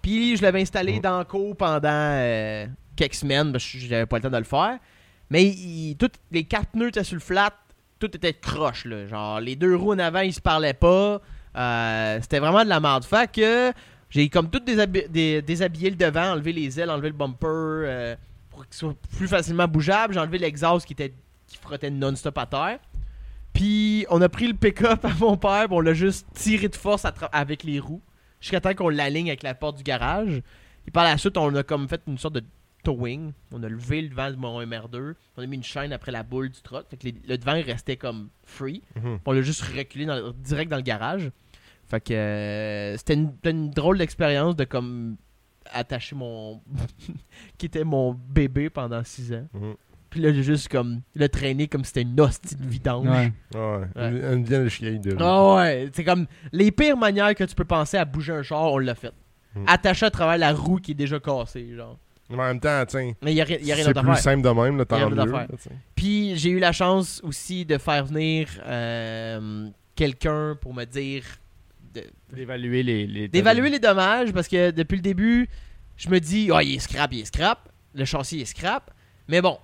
Puis 0.00 0.36
je 0.36 0.42
l'avais 0.42 0.60
installé 0.62 0.98
Mm. 0.98 1.02
dans 1.02 1.24
co 1.24 1.54
pendant 1.54 1.88
euh, 1.90 2.66
quelques 2.94 3.14
semaines, 3.14 3.50
parce 3.50 3.64
que 3.64 3.78
j'avais 3.78 4.06
pas 4.06 4.18
le 4.18 4.22
temps 4.22 4.30
de 4.30 4.36
le 4.38 4.44
faire. 4.44 4.78
Mais 5.28 5.42
il- 5.44 5.96
toutes 5.98 6.14
les 6.30 6.44
quatre 6.44 6.68
pneus 6.68 6.88
étaient 6.88 7.02
sur 7.02 7.16
le 7.16 7.20
flat, 7.20 7.50
tout 7.98 8.14
était 8.14 8.32
croche, 8.32 8.84
là. 8.84 9.08
Genre, 9.08 9.40
les 9.40 9.56
deux 9.56 9.74
roues 9.74 9.92
en 9.94 9.98
avant, 9.98 10.20
ils 10.20 10.32
se 10.32 10.40
parlaient 10.40 10.72
pas. 10.72 11.20
Euh, 11.56 12.18
C'était 12.22 12.38
vraiment 12.38 12.62
de 12.62 12.68
la 12.68 12.78
merde. 12.78 13.04
Fait 13.04 13.28
que 13.30 13.72
j'ai 14.08 14.28
comme 14.28 14.50
tout 14.50 14.60
déshabi- 14.60 15.08
dé- 15.08 15.42
déshabillé 15.42 15.90
le 15.90 15.96
devant, 15.96 16.30
enlevé 16.32 16.52
les 16.52 16.78
ailes, 16.78 16.90
enlevé 16.90 17.08
le 17.08 17.14
bumper 17.16 17.46
euh, 17.48 18.16
pour 18.50 18.64
qu'il 18.66 18.74
soit 18.74 18.94
plus 19.18 19.26
facilement 19.26 19.66
bougeable. 19.66 20.14
J'ai 20.14 20.20
enlevé 20.20 20.38
l'exhaust 20.38 20.86
qui, 20.86 20.92
était, 20.92 21.12
qui 21.48 21.56
frottait 21.58 21.90
non-stop 21.90 22.38
à 22.38 22.46
terre. 22.46 22.78
Puis 23.52 24.06
on 24.10 24.20
a 24.22 24.28
pris 24.28 24.46
le 24.48 24.54
pick-up 24.54 25.04
à 25.04 25.12
mon 25.20 25.36
père, 25.36 25.66
puis 25.66 25.76
on 25.76 25.80
l'a 25.80 25.94
juste 25.94 26.26
tiré 26.34 26.68
de 26.68 26.76
force 26.76 27.04
avec 27.32 27.62
les 27.64 27.78
roues 27.80 28.00
jusqu'à 28.40 28.60
temps 28.60 28.74
qu'on 28.74 28.88
l'aligne 28.88 29.28
avec 29.28 29.42
la 29.42 29.54
porte 29.54 29.76
du 29.78 29.82
garage. 29.82 30.42
Et 30.86 30.90
par 30.90 31.04
la 31.04 31.16
suite, 31.18 31.36
on 31.36 31.54
a 31.54 31.62
comme 31.62 31.86
fait 31.88 32.00
une 32.06 32.18
sorte 32.18 32.34
de 32.34 32.42
towing. 32.82 33.32
On 33.52 33.62
a 33.62 33.68
levé 33.68 34.02
le 34.02 34.08
devant 34.08 34.30
de 34.30 34.36
mon 34.36 34.60
MR2. 34.62 35.14
On 35.36 35.42
a 35.42 35.46
mis 35.46 35.56
une 35.56 35.62
chaîne 35.62 35.92
après 35.92 36.10
la 36.10 36.22
boule 36.24 36.48
du 36.50 36.60
truck. 36.62 36.86
Fait 36.88 36.96
que 36.96 37.04
les- 37.04 37.14
le 37.28 37.38
devant 37.38 37.54
il 37.54 37.62
restait 37.62 37.96
comme 37.96 38.30
free. 38.44 38.82
Puis 38.94 39.02
On 39.26 39.32
l'a 39.32 39.42
juste 39.42 39.62
reculé 39.62 40.06
dans 40.06 40.32
direct 40.32 40.70
dans 40.70 40.76
le 40.78 40.82
garage. 40.82 41.30
Fait 41.86 42.00
que 42.00 42.12
euh, 42.14 42.96
c'était 42.96 43.14
une, 43.14 43.30
c'était 43.36 43.50
une 43.50 43.70
drôle 43.70 43.98
d'expérience 43.98 44.56
de 44.56 44.64
comme 44.64 45.16
attacher 45.70 46.16
mon. 46.16 46.60
qui 47.58 47.66
était 47.66 47.84
mon 47.84 48.14
bébé 48.14 48.70
pendant 48.70 49.04
6 49.04 49.32
ans. 49.34 49.46
Mhm. 49.52 49.74
Puis 50.12 50.20
là, 50.20 50.30
j'ai 50.30 50.42
juste 50.42 50.68
comme 50.68 51.00
le 51.14 51.26
traîner 51.26 51.68
comme 51.68 51.84
si 51.84 51.88
c'était 51.88 52.02
une 52.02 52.20
hostie 52.20 52.54
de 52.54 52.66
vidange. 52.66 53.08
Ouais. 53.08 53.32
Ouais, 53.54 53.78
Ouais. 53.96 54.34
Une, 54.34 54.68
chienne 54.68 55.00
de 55.00 55.16
Ah 55.18 55.54
ouais, 55.54 55.88
c'est 55.94 56.04
comme 56.04 56.26
les 56.52 56.70
pires 56.70 56.98
manières 56.98 57.34
que 57.34 57.44
tu 57.44 57.54
peux 57.54 57.64
penser 57.64 57.96
à 57.96 58.04
bouger 58.04 58.34
un 58.34 58.42
char, 58.42 58.70
on 58.74 58.76
l'a 58.76 58.94
fait. 58.94 59.12
Mm. 59.54 59.64
Attaché 59.66 60.04
à 60.04 60.10
travers 60.10 60.36
la 60.36 60.52
roue 60.52 60.76
qui 60.76 60.90
est 60.90 60.94
déjà 60.94 61.18
cassée, 61.18 61.74
genre. 61.74 61.98
Mais 62.28 62.36
en 62.36 62.46
même 62.48 62.60
temps, 62.60 62.84
tiens, 62.86 63.12
Mais 63.22 63.32
il 63.32 63.36
y 63.36 63.40
a, 63.40 63.44
ri- 63.44 63.58
y 63.62 63.72
a 63.72 63.74
rien 63.74 63.84
c'est 63.84 63.94
d'autre 63.94 64.06
à 64.06 64.12
plus 64.12 64.20
simple 64.22 64.42
de 64.42 64.48
même, 64.50 64.76
là, 64.76 64.84
Y 64.90 64.92
a 64.92 64.96
rien 64.96 65.08
t'en 65.08 65.16
d'autre 65.16 65.34
à 65.34 65.42
mieux. 65.44 65.58
Puis 65.94 66.36
j'ai 66.36 66.50
eu 66.50 66.58
la 66.58 66.72
chance 66.72 67.22
aussi 67.24 67.64
de 67.64 67.78
faire 67.78 68.04
venir 68.04 68.48
euh, 68.66 69.68
quelqu'un 69.94 70.58
pour 70.60 70.74
me 70.74 70.84
dire 70.84 71.24
D'évaluer 72.30 72.82
les, 72.82 73.06
les. 73.06 73.28
d'évaluer 73.28 73.70
les 73.70 73.78
dommages 73.78 74.32
parce 74.32 74.48
que 74.48 74.70
depuis 74.70 74.96
le 74.96 75.02
début, 75.02 75.48
je 75.96 76.08
me 76.10 76.20
dis, 76.20 76.50
ah, 76.52 76.62
il 76.62 76.74
est 76.74 76.78
scrap, 76.78 77.12
il 77.12 77.20
est 77.20 77.24
scrap, 77.24 77.68
le 77.94 78.04
châssis 78.04 78.40
est 78.40 78.46
scrap, 78.46 78.90
mais 79.28 79.40
bon, 79.42 79.58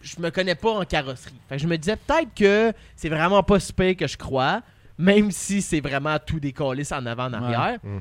je 0.00 0.20
me 0.20 0.30
connais 0.30 0.54
pas 0.54 0.70
en 0.72 0.84
carrosserie. 0.84 1.34
Fait 1.48 1.56
que 1.56 1.62
je 1.62 1.66
me 1.68 1.76
disais 1.78 1.96
peut-être 1.96 2.34
que 2.34 2.72
c'est 2.96 3.08
vraiment 3.08 3.42
pas 3.42 3.58
si 3.60 3.72
pire 3.72 3.96
que 3.96 4.06
je 4.06 4.16
crois, 4.16 4.62
même 4.96 5.30
si 5.30 5.62
c'est 5.62 5.80
vraiment 5.80 6.16
tout 6.24 6.40
décollé 6.40 6.84
en 6.92 7.04
avant, 7.06 7.26
en 7.26 7.32
arrière. 7.34 7.78
Mm. 7.82 7.98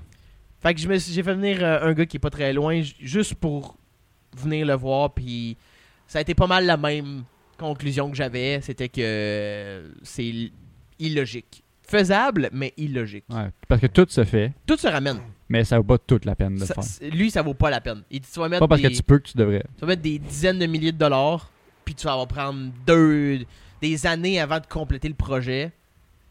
Fait 0.61 0.73
que 0.73 0.79
je 0.79 0.87
me 0.87 0.97
suis- 0.97 1.13
j'ai 1.13 1.23
fait 1.23 1.33
venir 1.35 1.59
euh, 1.61 1.79
un 1.89 1.93
gars 1.93 2.05
qui 2.05 2.17
est 2.17 2.19
pas 2.19 2.29
très 2.29 2.51
loin 2.53 2.81
juste 2.99 3.35
pour 3.35 3.77
venir 4.35 4.65
le 4.65 4.73
voir, 4.73 5.13
puis 5.13 5.55
ça 6.07 6.19
a 6.19 6.21
été 6.21 6.33
pas 6.35 6.47
mal 6.47 6.65
la 6.65 6.77
même 6.77 7.23
conclusion 7.57 8.09
que 8.09 8.15
j'avais, 8.15 8.59
c'était 8.61 8.89
que 8.89 9.91
c'est 10.03 10.51
illogique. 10.99 11.63
Faisable, 11.87 12.49
mais 12.51 12.73
illogique. 12.77 13.23
Ouais. 13.29 13.49
Parce 13.67 13.79
que 13.79 13.87
tout 13.87 14.05
se 14.09 14.23
fait, 14.25 14.51
Tout 14.65 14.75
se 14.77 14.87
ramène. 14.87 15.19
mais 15.47 15.63
ça 15.63 15.77
vaut 15.77 15.83
pas 15.85 15.97
toute 15.97 16.25
la 16.25 16.35
peine 16.35 16.55
de 16.55 16.59
le 16.59 16.65
faire. 16.65 16.83
lui, 17.13 17.31
ça 17.31 17.41
vaut 17.41 17.53
pas 17.53 17.69
la 17.69 17.79
peine. 17.79 18.03
Il 18.11 18.19
dit, 18.19 18.27
tu 18.31 18.39
vas 18.39 18.49
mettre, 18.49 18.59
Pas 18.59 18.67
parce 18.67 18.81
des, 18.81 18.89
que 18.89 18.93
tu 18.95 19.03
peux 19.03 19.19
que 19.19 19.29
tu 19.29 19.37
devrais. 19.37 19.63
tu 19.75 19.81
vas 19.81 19.87
mettre 19.87 20.01
des 20.01 20.19
dizaines 20.19 20.59
de 20.59 20.65
milliers 20.65 20.91
de 20.91 20.97
dollars, 20.97 21.49
puis 21.87 21.95
tu 21.95 22.05
vas 22.05 22.11
avoir 22.11 22.27
prendre 22.27 22.69
deux, 22.85 23.39
des 23.81 24.05
années 24.05 24.41
avant 24.41 24.59
de 24.59 24.65
compléter 24.65 25.07
le 25.07 25.13
projet 25.13 25.71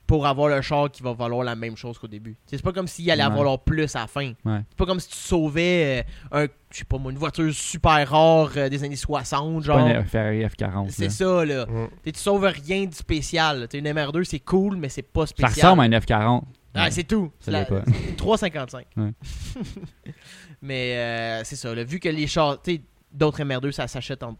pour 0.06 0.26
avoir 0.26 0.48
le 0.50 0.60
char 0.60 0.90
qui 0.90 1.02
va 1.02 1.14
valoir 1.14 1.42
la 1.44 1.56
même 1.56 1.76
chose 1.78 1.98
qu'au 1.98 2.06
début. 2.08 2.36
C'est 2.46 2.60
pas 2.62 2.72
comme 2.72 2.86
s'il 2.86 3.10
allait 3.10 3.24
Ouais. 3.24 3.30
valoir 3.34 3.58
plus 3.58 3.96
à 3.96 4.00
la 4.00 4.06
fin. 4.06 4.34
Ouais. 4.44 4.60
C'est 4.68 4.76
pas 4.76 4.84
comme 4.84 5.00
si 5.00 5.08
tu 5.08 5.16
sauvais 5.16 6.04
euh, 6.32 6.44
un, 6.44 6.46
je 6.70 6.76
sais 6.78 6.84
pas 6.84 6.98
moi, 6.98 7.10
une 7.10 7.16
voiture 7.18 7.50
super 7.54 8.06
rare 8.10 8.50
euh, 8.58 8.68
des 8.68 8.84
années 8.84 8.94
60, 8.96 9.62
C'est 9.64 9.72
pas 9.72 9.78
genre. 9.78 9.88
une 9.88 10.04
Ferrari 10.04 10.44
F40. 10.44 10.90
C'est 10.90 11.08
ça, 11.10 11.42
là. 11.44 11.66
T'sais, 12.02 12.12
tu 12.12 12.20
sauves 12.20 12.44
rien 12.44 12.84
de 12.84 12.94
spécial. 12.94 13.66
T'sais, 13.66 13.78
une 13.78 13.86
MR2, 13.88 14.22
c'est 14.24 14.38
cool, 14.40 14.76
mais 14.76 14.90
c'est 14.90 15.00
pas 15.02 15.22
Ça 15.26 15.30
spécial. 15.30 15.52
ressemble 15.54 15.82
à 15.82 15.86
une 15.86 15.94
F40. 15.96 16.42
Ah, 16.74 16.84
Ouais. 16.84 16.90
c'est 16.90 17.04
tout. 17.04 17.32
Ça 17.40 17.50
La- 17.50 17.64
pas. 17.64 17.80
3,55. 18.18 18.84
Ouais. 18.98 19.12
Mais 20.62 20.96
euh, 20.96 21.44
c'est 21.44 21.56
ça. 21.56 21.74
là, 21.74 21.84
vu 21.84 21.98
que 22.00 22.08
les 22.08 22.26
chars, 22.26 22.60
tu 22.62 22.74
sais, 22.76 22.80
d'autres 23.12 23.40
MR2, 23.42 23.72
ça 23.72 23.86
s'achète 23.88 24.22
entre 24.22 24.38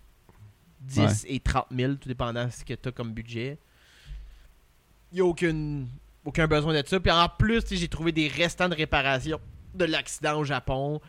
10 0.87 1.27
et 1.29 1.41
30 1.41 1.67
000, 1.71 1.95
tout 1.95 2.09
dépendant 2.09 2.47
de 2.47 2.51
ce 2.51 2.65
que 2.65 2.75
tu 2.75 2.89
as 2.89 2.93
comme 2.93 3.13
budget. 3.13 3.59
Il 5.13 5.17
n'y 5.17 5.21
a 5.21 5.25
aucune, 5.25 5.89
aucun 6.25 6.47
besoin 6.47 6.81
de 6.81 6.87
ça. 6.87 7.01
Puis 7.01 7.11
en 7.11 7.29
plus, 7.29 7.63
j'ai 7.71 7.89
trouvé 7.89 8.13
des 8.13 8.29
restants 8.29 8.69
de 8.69 8.75
réparation 8.75 9.41
de 9.75 9.85
l'accident 9.85 10.39
au 10.39 10.45
Japon 10.45 11.01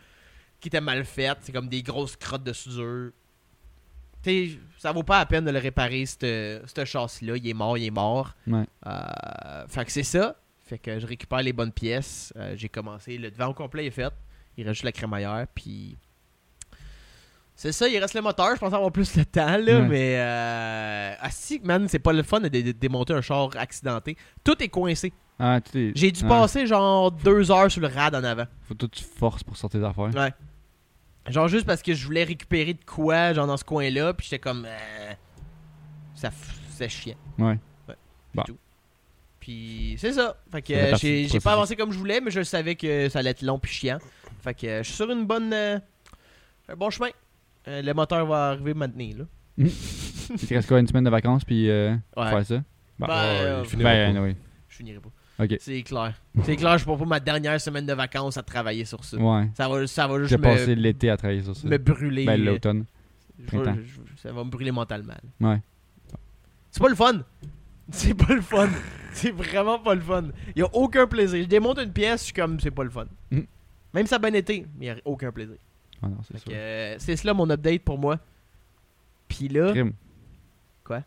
qui 0.60 0.68
étaient 0.68 0.80
mal 0.80 1.04
faites. 1.04 1.38
C'est 1.42 1.52
comme 1.52 1.68
des 1.68 1.82
grosses 1.82 2.16
crottes 2.16 2.44
de 2.44 2.52
soudure. 2.52 3.12
Tu 4.22 4.50
sais, 4.50 4.58
ça 4.78 4.92
vaut 4.92 5.02
pas 5.02 5.18
la 5.18 5.26
peine 5.26 5.44
de 5.44 5.50
le 5.50 5.58
réparer, 5.58 6.04
ce 6.06 6.60
ce 6.64 6.84
châssis-là. 6.84 7.36
Il 7.36 7.48
est 7.48 7.54
mort, 7.54 7.78
il 7.78 7.86
est 7.86 7.90
mort. 7.90 8.34
Ouais. 8.46 8.64
Euh, 8.86 9.66
fait 9.68 9.84
que 9.84 9.92
c'est 9.92 10.02
ça. 10.02 10.36
Fait 10.64 10.78
que 10.78 10.98
je 10.98 11.06
récupère 11.06 11.42
les 11.42 11.52
bonnes 11.52 11.72
pièces. 11.72 12.32
Euh, 12.36 12.54
j'ai 12.56 12.68
commencé. 12.68 13.16
Le 13.16 13.30
devant 13.30 13.48
au 13.48 13.54
complet 13.54 13.86
est 13.86 13.90
fait. 13.90 14.12
Il 14.56 14.64
reste 14.64 14.74
juste 14.74 14.84
la 14.84 14.92
crémaillère. 14.92 15.46
Puis. 15.54 15.96
C'est 17.60 17.72
ça, 17.72 17.88
il 17.88 17.98
reste 17.98 18.14
le 18.14 18.20
moteur. 18.22 18.54
Je 18.54 18.60
pensais 18.60 18.76
avoir 18.76 18.92
plus 18.92 19.16
de 19.16 19.24
temps, 19.24 19.56
là. 19.56 19.80
Mais. 19.80 20.14
Euh... 20.16 21.14
Ah, 21.20 21.28
si, 21.28 21.58
man, 21.64 21.88
c'est 21.88 21.98
pas 21.98 22.12
le 22.12 22.22
fun 22.22 22.38
de, 22.38 22.48
démonter 22.48 23.14
un 23.14 23.20
char 23.20 23.50
accidenté. 23.56 24.16
Tout 24.44 24.62
est 24.62 24.68
coincé. 24.68 25.12
Ah, 25.40 25.58
J'ai 25.74 26.12
dû 26.12 26.24
passer 26.24 26.68
genre 26.68 27.10
deux 27.10 27.50
heures 27.50 27.68
sur 27.68 27.80
le 27.80 27.88
rad 27.88 28.14
en 28.14 28.22
avant. 28.22 28.44
Faut 28.62 28.76
que 28.76 28.86
tu 28.86 29.02
forces 29.02 29.42
pour 29.42 29.56
sortir 29.56 29.80
des 29.80 29.86
affaires. 29.86 30.14
Ouais. 30.14 30.32
Genre 31.32 31.48
juste 31.48 31.66
parce 31.66 31.82
que 31.82 31.94
je 31.94 32.06
voulais 32.06 32.22
récupérer 32.22 32.74
de 32.74 32.84
quoi, 32.86 33.32
genre 33.32 33.48
dans 33.48 33.56
ce 33.56 33.64
coin-là. 33.64 34.14
Puis 34.14 34.28
j'étais 34.30 34.38
comme. 34.38 34.64
euh, 34.64 35.12
Ça, 36.14 36.30
c'est 36.70 36.88
chiant. 36.88 37.16
Ouais. 37.40 37.58
Ouais. 37.88 37.94
C'est 38.36 38.44
tout. 38.44 38.58
Puis 39.40 39.96
c'est 39.98 40.12
ça. 40.12 40.36
Fait 40.52 40.62
que 40.62 40.72
euh, 40.74 40.96
j'ai 40.96 41.40
pas 41.40 41.54
avancé 41.54 41.74
comme 41.74 41.90
je 41.90 41.98
voulais, 41.98 42.20
mais 42.20 42.30
je 42.30 42.44
savais 42.44 42.76
que 42.76 43.08
ça 43.08 43.18
allait 43.18 43.30
être 43.30 43.42
long 43.42 43.58
puis 43.58 43.72
chiant. 43.72 43.98
Fait 44.42 44.54
que 44.54 44.66
euh, 44.66 44.78
je 44.84 44.88
suis 44.88 44.94
sur 44.96 45.10
une 45.10 45.26
bonne. 45.26 45.52
euh, 45.52 45.78
un 46.68 46.76
bon 46.76 46.90
chemin. 46.90 47.08
Euh, 47.68 47.82
le 47.82 47.94
moteur 47.94 48.26
va 48.26 48.50
arriver 48.50 48.74
maintenant, 48.74 49.08
là. 49.18 49.24
Il 49.58 49.70
te 50.46 50.54
reste 50.54 50.68
quoi, 50.68 50.80
une 50.80 50.86
semaine 50.86 51.04
de 51.04 51.10
vacances, 51.10 51.44
puis 51.44 51.68
euh, 51.70 51.94
Ouais. 52.16 52.30
faire 52.30 52.44
ça? 52.46 52.62
Bon. 52.98 53.06
Ben, 53.06 53.12
Ouais, 53.14 53.40
euh, 53.40 53.64
il 53.72 53.78
Ben, 53.82 54.14
pas. 54.14 54.20
oui. 54.22 54.36
je 54.68 54.76
finirai 54.76 54.98
pas. 54.98 55.44
Ok. 55.44 55.56
C'est 55.60 55.82
clair. 55.82 56.14
C'est 56.44 56.56
clair, 56.56 56.78
je 56.78 56.84
prends 56.84 56.96
pas 56.96 57.04
ma 57.04 57.20
dernière 57.20 57.60
semaine 57.60 57.86
de 57.86 57.92
vacances 57.92 58.36
à 58.36 58.42
travailler 58.42 58.84
sur 58.84 59.04
ça. 59.04 59.16
Ouais. 59.16 59.48
Ça 59.54 59.68
va, 59.68 59.86
ça 59.86 60.06
va 60.08 60.18
juste 60.18 60.30
J'ai 60.30 60.36
me, 60.38 60.42
passé 60.42 60.74
l'été 60.74 61.10
à 61.10 61.16
travailler 61.16 61.42
sur 61.42 61.56
ça. 61.56 61.66
me 61.68 61.78
brûler. 61.78 62.24
Ben, 62.24 62.40
euh, 62.40 62.44
l'automne. 62.44 62.84
Je 63.38 63.44
vais- 63.44 63.62
Printemps. 63.62 63.78
je- 63.84 64.20
ça 64.22 64.32
va 64.32 64.42
me 64.44 64.50
brûler 64.50 64.72
mentalement. 64.72 65.14
Ouais. 65.40 65.60
C'est 66.70 66.82
pas 66.82 66.88
le 66.88 66.96
fun. 66.96 67.22
C'est 67.90 68.14
pas 68.14 68.34
le 68.34 68.42
fun. 68.42 68.68
C'est 69.12 69.30
vraiment 69.30 69.78
pas 69.78 69.94
le 69.94 70.00
fun. 70.00 70.24
Y 70.56 70.62
a 70.62 70.68
aucun 70.74 71.06
plaisir. 71.06 71.42
Je 71.42 71.48
démonte 71.48 71.78
une 71.78 71.92
pièce, 71.92 72.20
je 72.20 72.24
suis 72.26 72.34
comme 72.34 72.58
c'est 72.60 72.70
pas 72.70 72.84
le 72.84 72.90
fun. 72.90 73.06
Mm. 73.30 73.40
Même 73.94 74.04
si 74.06 74.10
ça 74.10 74.16
a 74.16 74.18
bien 74.18 74.34
été, 74.34 74.66
mais 74.78 74.86
y 74.86 74.90
a 74.90 74.96
aucun 75.04 75.30
plaisir. 75.32 75.56
Ah 76.02 76.06
c'est 76.44 76.52
euh, 76.52 77.16
cela 77.16 77.34
mon 77.34 77.48
update 77.50 77.82
pour 77.82 77.98
moi. 77.98 78.18
Puis 79.28 79.48
là, 79.48 79.72
Crime. 79.72 79.92
Quoi? 80.84 81.02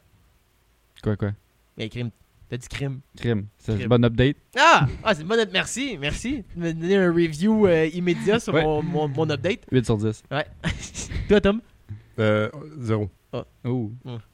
Quoi, 1.04 1.16
quoi? 1.16 1.32
il 1.78 1.84
y 1.84 1.86
a 1.86 1.90
crime. 1.90 2.10
T'as 2.50 2.58
dit 2.58 2.68
crime. 2.68 3.00
Crime. 3.18 3.46
C'est 3.58 3.80
une 3.82 3.88
bonne 3.88 4.04
update. 4.04 4.36
Ah! 4.60 4.86
Ah, 5.04 5.16
c'est 5.16 5.22
une 5.22 5.28
bonne 5.28 5.40
update. 5.40 5.54
Merci, 5.54 5.98
merci. 6.00 6.44
Tu 6.54 6.60
m'as 6.60 6.74
donné 6.74 6.98
un 6.98 7.10
review 7.12 7.66
euh, 7.66 7.88
immédiat 7.88 8.40
sur 8.42 8.54
Ouais. 8.54 8.64
mon, 8.64 8.84
mon, 8.84 9.08
mon 9.08 9.30
update. 9.30 9.62
8 9.72 9.86
sur 9.86 9.98
10. 9.98 10.24
Ouais. 10.30 10.46
Toi, 11.30 11.40
Tom, 11.42 11.62
Euh, 12.20 12.50
zéro. 12.80 13.10
Oh. 13.64 13.90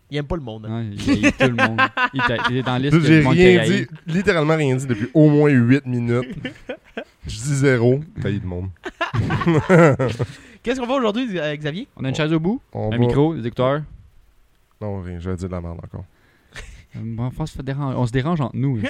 il 0.09 0.17
aime 0.17 0.25
pas 0.25 0.35
le 0.35 0.41
monde. 0.41 0.65
hein. 0.65 0.89
Il 0.91 1.25
haït 1.27 1.31
tout 1.33 1.43
le 1.47 1.53
monde. 1.67 1.79
Il, 2.15 2.21
t'a- 2.21 2.37
il 2.49 2.57
est 2.57 2.63
dans 2.63 2.71
la 2.73 2.79
liste 2.79 2.99
J'ai 3.01 3.19
du 3.19 3.23
monde 3.25 3.33
rien 3.35 3.63
dit, 3.63 3.85
littéralement 4.07 4.55
rien 4.55 4.75
dit 4.75 4.87
depuis 4.87 5.07
au 5.13 5.29
moins 5.29 5.49
8 5.51 5.85
minutes. 5.85 6.35
Je 7.27 7.35
dis 7.35 7.55
zéro. 7.55 7.99
Taillé 8.19 8.39
de 8.39 8.45
monde. 8.47 8.69
Qu'est-ce 10.67 10.81
qu'on 10.81 10.85
fait 10.87 10.93
aujourd'hui, 10.95 11.39
euh, 11.39 11.55
Xavier? 11.55 11.87
On 11.95 12.03
a 12.03 12.09
une 12.09 12.15
chaise 12.15 12.33
au 12.33 12.41
bout, 12.41 12.59
On 12.73 12.87
un 12.87 12.89
va- 12.89 12.97
micro, 12.97 13.33
des 13.33 13.47
écouteurs. 13.47 13.83
Non, 14.81 15.01
rien, 15.01 15.17
je 15.17 15.29
vais 15.29 15.37
dire 15.37 15.47
de 15.47 15.53
la 15.53 15.61
merde 15.61 15.77
encore. 15.81 16.03
Euh, 16.97 16.99
bon, 17.03 17.31
on, 17.39 17.45
se 17.45 17.53
fait 17.55 17.63
déranger- 17.63 17.95
on 17.97 18.05
se 18.05 18.11
dérange 18.11 18.41
entre 18.41 18.57
nous. 18.57 18.77
ici. 18.79 18.87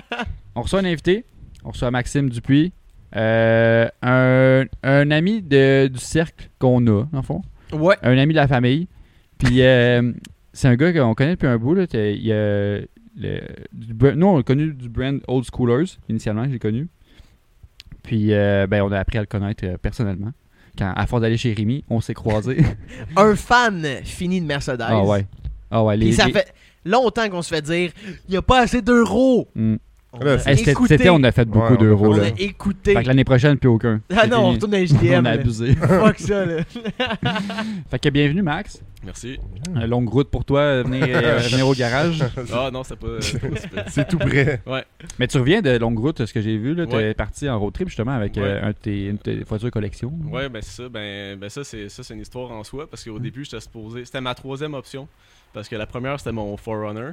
on 0.54 0.62
reçoit 0.62 0.80
un 0.80 0.84
invité. 0.86 1.26
On 1.62 1.72
reçoit 1.72 1.90
Maxime 1.90 2.30
Dupuis. 2.30 2.72
euh, 3.16 3.86
un, 4.00 4.64
un 4.82 5.10
ami 5.10 5.42
de- 5.42 5.88
du 5.88 5.98
cercle 5.98 6.48
qu'on 6.58 6.86
a, 6.86 7.04
le 7.12 7.20
fond. 7.22 7.42
Ouais. 7.70 7.96
Un 8.02 8.16
ami 8.16 8.32
de 8.32 8.38
la 8.38 8.48
famille. 8.48 8.88
Puis 9.36 9.60
euh, 9.62 10.12
c'est 10.54 10.68
un 10.68 10.76
gars 10.76 10.90
qu'on 10.90 11.14
connaît 11.14 11.32
depuis 11.32 11.48
un 11.48 11.58
bout. 11.58 11.74
Là. 11.74 11.86
T'as- 11.86 12.12
Il 12.12 12.24
y 12.24 12.32
a 12.32 12.78
le- 12.78 13.40
du 13.74 13.92
bra- 13.92 14.12
nous, 14.14 14.26
on 14.26 14.38
l'a 14.38 14.42
connu 14.42 14.72
du 14.72 14.88
brand 14.88 15.20
Old 15.28 15.44
Schoolers, 15.54 15.84
initialement, 16.08 16.46
j'ai 16.50 16.58
connu. 16.58 16.88
Puis 18.02 18.32
euh, 18.32 18.66
ben, 18.66 18.80
on 18.82 18.90
a 18.90 18.98
appris 18.98 19.18
à 19.18 19.20
le 19.20 19.26
connaître 19.26 19.66
euh, 19.66 19.76
personnellement. 19.76 20.32
Quand, 20.78 20.92
à 20.96 21.06
force 21.06 21.22
d'aller 21.22 21.36
chez 21.36 21.52
Rémi, 21.52 21.84
on 21.90 22.00
s'est 22.00 22.14
croisés. 22.14 22.58
Un 23.16 23.34
fan 23.36 23.86
fini 24.04 24.40
de 24.40 24.46
Mercedes. 24.46 24.80
ah 24.80 25.02
ouais. 25.04 25.26
Ah 25.70 25.84
ouais, 25.84 25.96
les, 25.96 26.06
Puis 26.06 26.14
ça 26.14 26.26
les- 26.26 26.32
fait 26.32 26.52
longtemps 26.84 27.28
qu'on 27.28 27.42
se 27.42 27.48
fait 27.54 27.62
dire 27.62 27.92
il 28.28 28.30
n'y 28.30 28.36
a 28.36 28.42
pas 28.42 28.60
assez 28.60 28.82
d'euros. 28.82 29.48
Hmm. 29.54 29.76
Hey, 30.44 30.60
écouté. 30.68 30.88
cet 30.88 31.00
été, 31.02 31.10
on 31.10 31.22
a 31.22 31.30
fait 31.30 31.44
beaucoup 31.44 31.74
Ouais, 31.74 31.78
d'euros. 31.78 32.06
On 32.14 32.16
là. 32.16 32.24
a 32.24 32.40
écouté. 32.40 32.94
Fait 32.94 33.02
que 33.02 33.06
l'année 33.06 33.22
prochaine, 33.22 33.56
plus 33.58 33.68
aucun. 33.68 34.00
Ah 34.14 34.26
non, 34.26 34.38
on 34.46 34.50
retourne 34.52 34.74
à 34.74 34.80
HDM. 34.84 35.20
On 35.22 35.24
a 35.24 35.30
abusé. 35.30 35.74
Fuck 35.76 36.18
ça, 36.18 36.44
là. 36.44 36.64
fait 37.90 37.98
que 38.00 38.08
bienvenue, 38.08 38.42
Max. 38.42 38.82
Merci. 39.04 39.38
Une 39.72 39.86
longue 39.86 40.08
route 40.08 40.28
pour 40.28 40.44
toi, 40.44 40.60
euh, 40.60 40.82
venir, 40.82 41.04
euh, 41.08 41.38
venir 41.50 41.66
au 41.68 41.74
garage. 41.74 42.24
Ah 42.52 42.70
non, 42.72 42.82
c'est 42.82 42.96
pas. 42.98 43.20
c'est 43.86 44.08
tout 44.08 44.18
prêt. 44.18 44.60
Mais 45.20 45.28
tu 45.28 45.38
reviens 45.38 45.62
de 45.62 45.78
longue 45.78 45.98
route, 46.00 46.24
ce 46.26 46.32
que 46.34 46.40
j'ai 46.40 46.56
vu. 46.58 46.74
Tu 46.74 46.82
es 46.82 46.94
Ouais. 46.94 47.14
parti 47.14 47.48
en 47.48 47.58
road 47.60 47.72
trip 47.72 47.88
justement 47.88 48.12
avec 48.12 48.36
euh, 48.36 48.42
Ouais. 48.60 48.66
un 48.66 48.68
de 48.70 48.74
tes, 48.74 49.04
une 49.06 49.16
de 49.16 49.22
tes 49.22 49.36
voitures 49.44 49.70
collection. 49.70 50.12
Ouais, 50.30 50.48
ben 50.48 50.60
c'est 50.60 50.82
ça. 50.82 50.88
Ben, 50.88 51.38
ben 51.38 51.48
ça, 51.48 51.62
c'est 51.62 51.88
ça, 51.88 52.02
c'est 52.02 52.14
une 52.14 52.20
histoire 52.20 52.50
en 52.50 52.64
soi. 52.64 52.88
Parce 52.90 53.04
qu'au 53.04 53.20
début, 53.20 53.44
j'étais 53.44 53.60
supposé. 53.60 54.04
C'était 54.04 54.20
ma 54.20 54.34
troisième 54.34 54.74
option. 54.74 55.06
Parce 55.52 55.68
que 55.68 55.76
la 55.76 55.86
première, 55.86 56.18
c'était 56.18 56.32
mon 56.32 56.56
Forerunner. 56.56 57.12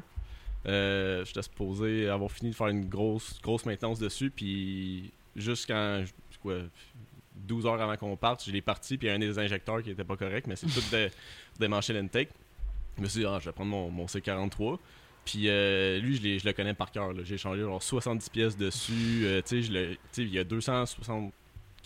Euh, 0.67 1.23
j'étais 1.25 1.41
supposé 1.41 2.09
avoir 2.09 2.31
fini 2.31 2.51
de 2.51 2.55
faire 2.55 2.67
une 2.67 2.87
grosse, 2.87 3.39
grosse 3.41 3.65
maintenance 3.65 3.99
dessus. 3.99 4.31
Puis. 4.31 5.11
Quoi, 6.41 6.57
12 7.35 7.65
heures 7.67 7.81
avant 7.81 7.95
qu'on 7.97 8.17
parte, 8.17 8.43
j'ai 8.43 8.51
les 8.51 8.61
parti. 8.61 8.97
Puis, 8.97 9.07
il 9.07 9.09
y 9.09 9.13
a 9.13 9.15
un 9.15 9.19
des 9.19 9.37
injecteurs 9.37 9.81
qui 9.83 9.91
était 9.91 10.03
pas 10.03 10.17
correct. 10.17 10.47
Mais 10.47 10.55
c'est 10.55 10.67
tout 10.67 10.81
de, 10.91 11.09
démancher 11.59 11.93
l'intake. 11.93 12.29
Je 12.97 13.03
me 13.03 13.07
suis 13.07 13.19
dit, 13.21 13.25
ah, 13.25 13.37
je 13.39 13.45
vais 13.45 13.51
prendre 13.51 13.71
mon, 13.71 13.89
mon 13.89 14.05
C43. 14.05 14.79
Puis 15.27 15.49
euh, 15.49 15.99
lui, 15.99 16.15
je, 16.15 16.45
le 16.45 16.53
connais 16.53 16.73
par 16.73 16.89
cœur. 16.89 17.11
J'ai 17.23 17.37
changé 17.37 17.61
genre 17.61 17.83
70 17.83 18.29
pièces 18.29 18.55
dessus. 18.55 19.25
Euh, 19.25 19.41
tu 19.45 19.61
sais, 19.61 19.97
il 20.17 20.33
y 20.33 20.39
a 20.39 20.45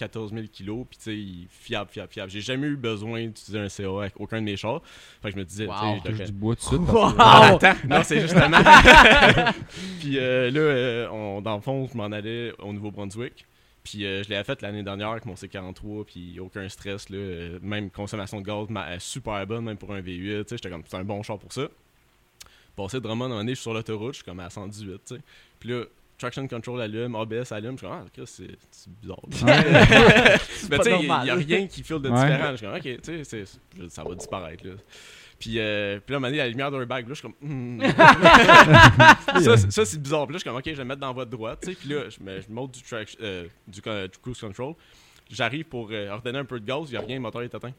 274 0.07 0.33
000 0.33 0.45
kilos. 0.51 0.85
Puis 0.89 0.97
tu 0.97 1.03
sais, 1.03 1.15
il 1.17 1.43
est 1.43 1.47
fiable, 1.49 1.89
fiable, 1.91 2.11
fiable. 2.11 2.31
J'ai 2.31 2.41
jamais 2.41 2.67
eu 2.67 2.75
besoin 2.75 3.25
d'utiliser 3.27 3.59
un 3.59 3.69
CA 3.69 3.89
avec 4.01 4.13
aucun 4.19 4.39
de 4.39 4.45
mes 4.45 4.57
chars. 4.57 4.81
Fait 5.21 5.29
que 5.29 5.35
je 5.35 5.39
me 5.39 5.45
disais, 5.45 5.65
tu 5.67 5.71
sais, 5.71 6.17
je 6.17 6.23
du 6.25 6.31
bois 6.31 6.55
tout 6.55 6.61
de 6.77 6.85
suite. 6.85 6.89
Wow. 6.93 7.13
Ah, 7.17 7.51
attends, 7.55 7.73
non, 7.87 8.01
c'est 8.03 8.21
justement. 8.21 8.57
puis 9.99 10.17
euh, 10.17 10.51
là, 10.51 10.59
euh, 10.59 11.07
on, 11.09 11.41
dans 11.41 11.55
le 11.55 11.61
fond, 11.61 11.87
je 11.91 11.97
m'en 11.97 12.05
allais 12.05 12.51
au 12.59 12.73
Nouveau-Brunswick. 12.73 13.45
Puis 13.83 14.05
euh, 14.05 14.21
je 14.23 14.29
l'ai 14.29 14.43
fait 14.43 14.61
l'année 14.61 14.83
dernière 14.83 15.09
avec 15.09 15.25
mon 15.25 15.33
C43, 15.33 16.05
puis 16.05 16.39
aucun 16.39 16.67
stress. 16.69 17.09
Là, 17.09 17.17
Euh, 17.17 17.59
même 17.61 17.89
consommation 17.89 18.39
de 18.39 18.45
gaz 18.45 18.69
ma- 18.69 18.89
euh, 18.89 18.99
super 18.99 19.45
bonne, 19.47 19.65
même 19.65 19.77
pour 19.77 19.91
un 19.93 20.01
V8. 20.01 20.43
tu 20.43 20.49
sais, 20.49 20.57
J'étais 20.57 20.69
comme, 20.69 20.83
c'est 20.85 20.97
un 20.97 21.03
bon 21.03 21.23
char 21.23 21.39
pour 21.39 21.51
ça. 21.51 21.67
Passé 22.75 22.97
de 22.97 23.01
Drummond, 23.03 23.23
à 23.23 23.25
un 23.25 23.29
moment 23.29 23.39
donné, 23.41 23.51
je 23.51 23.55
suis 23.55 23.63
sur 23.63 23.73
l'autoroute, 23.73 24.13
je 24.13 24.17
suis 24.17 24.23
comme 24.25 24.39
à 24.39 24.49
118. 24.49 25.01
tu 25.05 25.15
sais. 25.15 25.21
Puis 25.59 25.69
là, 25.69 25.83
traction 26.21 26.47
control 26.47 26.81
allume, 26.81 27.15
ABS 27.15 27.51
allume. 27.51 27.73
Je 27.73 27.85
suis 27.85 27.87
comme, 27.87 28.05
ah, 28.05 28.23
c'est 28.25 28.89
bizarre. 29.01 29.19
Ouais. 29.43 30.37
Mais 30.69 30.77
tu 30.77 30.83
sais, 30.83 30.99
il 30.99 31.05
n'y 31.23 31.29
a 31.29 31.35
rien 31.35 31.67
qui 31.67 31.83
file 31.83 31.99
de 31.99 32.09
Ouais. 32.09 32.15
différent. 32.15 32.51
Je 32.51 32.55
suis 32.57 32.65
comme, 32.65 32.75
ok, 32.75 33.01
tu 33.01 33.23
sais, 33.25 33.43
ça 33.89 34.03
va 34.03 34.15
disparaître. 34.15 34.65
Là. 34.65 34.73
Puis, 35.39 35.57
euh, 35.57 35.99
puis 36.05 36.11
là, 36.13 36.15
à 36.15 36.17
un 36.17 36.19
moment 36.19 36.27
donné, 36.27 36.37
la 36.37 36.47
lumière 36.49 36.69
d'un 36.69 36.85
bag, 36.85 37.07
là, 37.07 37.15
je 37.15 37.19
suis 37.19 37.23
comme, 37.23 37.35
hmm. 37.41 37.81
ça, 39.41 39.57
c'est- 39.57 39.71
ça, 39.71 39.85
c'est 39.85 40.01
bizarre. 40.01 40.25
Puis 40.27 40.33
là, 40.33 40.37
je 40.37 40.41
suis 40.41 40.49
comme, 40.49 40.57
ok, 40.57 40.63
je 40.65 40.71
vais 40.71 40.77
le 40.77 40.85
mettre 40.85 41.01
dans 41.01 41.13
votre 41.13 41.31
droite. 41.31 41.59
tu 41.63 41.69
sais. 41.71 41.77
Puis 41.79 41.89
là, 41.89 42.03
je, 42.09 42.23
me, 42.23 42.39
je 42.41 42.49
monte 42.49 42.71
du, 42.73 42.81
euh, 43.21 43.47
du, 43.67 43.81
cruise 43.81 44.39
control. 44.39 44.75
J'arrive 45.31 45.65
pour 45.65 45.89
euh, 45.91 46.09
ordonner 46.11 46.39
un 46.39 46.45
peu 46.45 46.59
de 46.59 46.65
gaz, 46.65 46.83
il 46.87 46.91
n'y 46.91 46.97
a 46.97 47.01
rien, 47.01 47.15
le 47.15 47.21
moteur 47.21 47.41
est 47.41 47.53
éteint. 47.55 47.73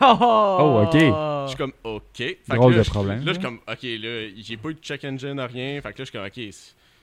Oh, 0.00 0.82
ok. 0.86 0.94
Je 0.94 1.44
suis 1.48 1.56
comme, 1.56 1.72
ok. 1.84 2.02
Fait 2.16 2.38
que 2.48 2.54
Drôle 2.56 2.72
là, 2.72 2.78
de 2.78 2.82
je- 2.82 2.90
problème. 2.90 3.18
Là, 3.20 3.24
je 3.26 3.32
suis 3.34 3.42
comme, 3.42 3.60
ok, 3.68 3.82
là, 3.82 4.28
j'ai 4.36 4.56
pas 4.56 4.68
eu 4.70 4.74
de 4.74 4.80
check 4.80 5.04
engine, 5.04 5.38
rien. 5.40 5.80
Fait 5.80 5.92
que 5.92 5.98
là, 5.98 6.04
je 6.04 6.04
suis 6.04 6.12
comme, 6.12 6.26
ok, 6.26 6.54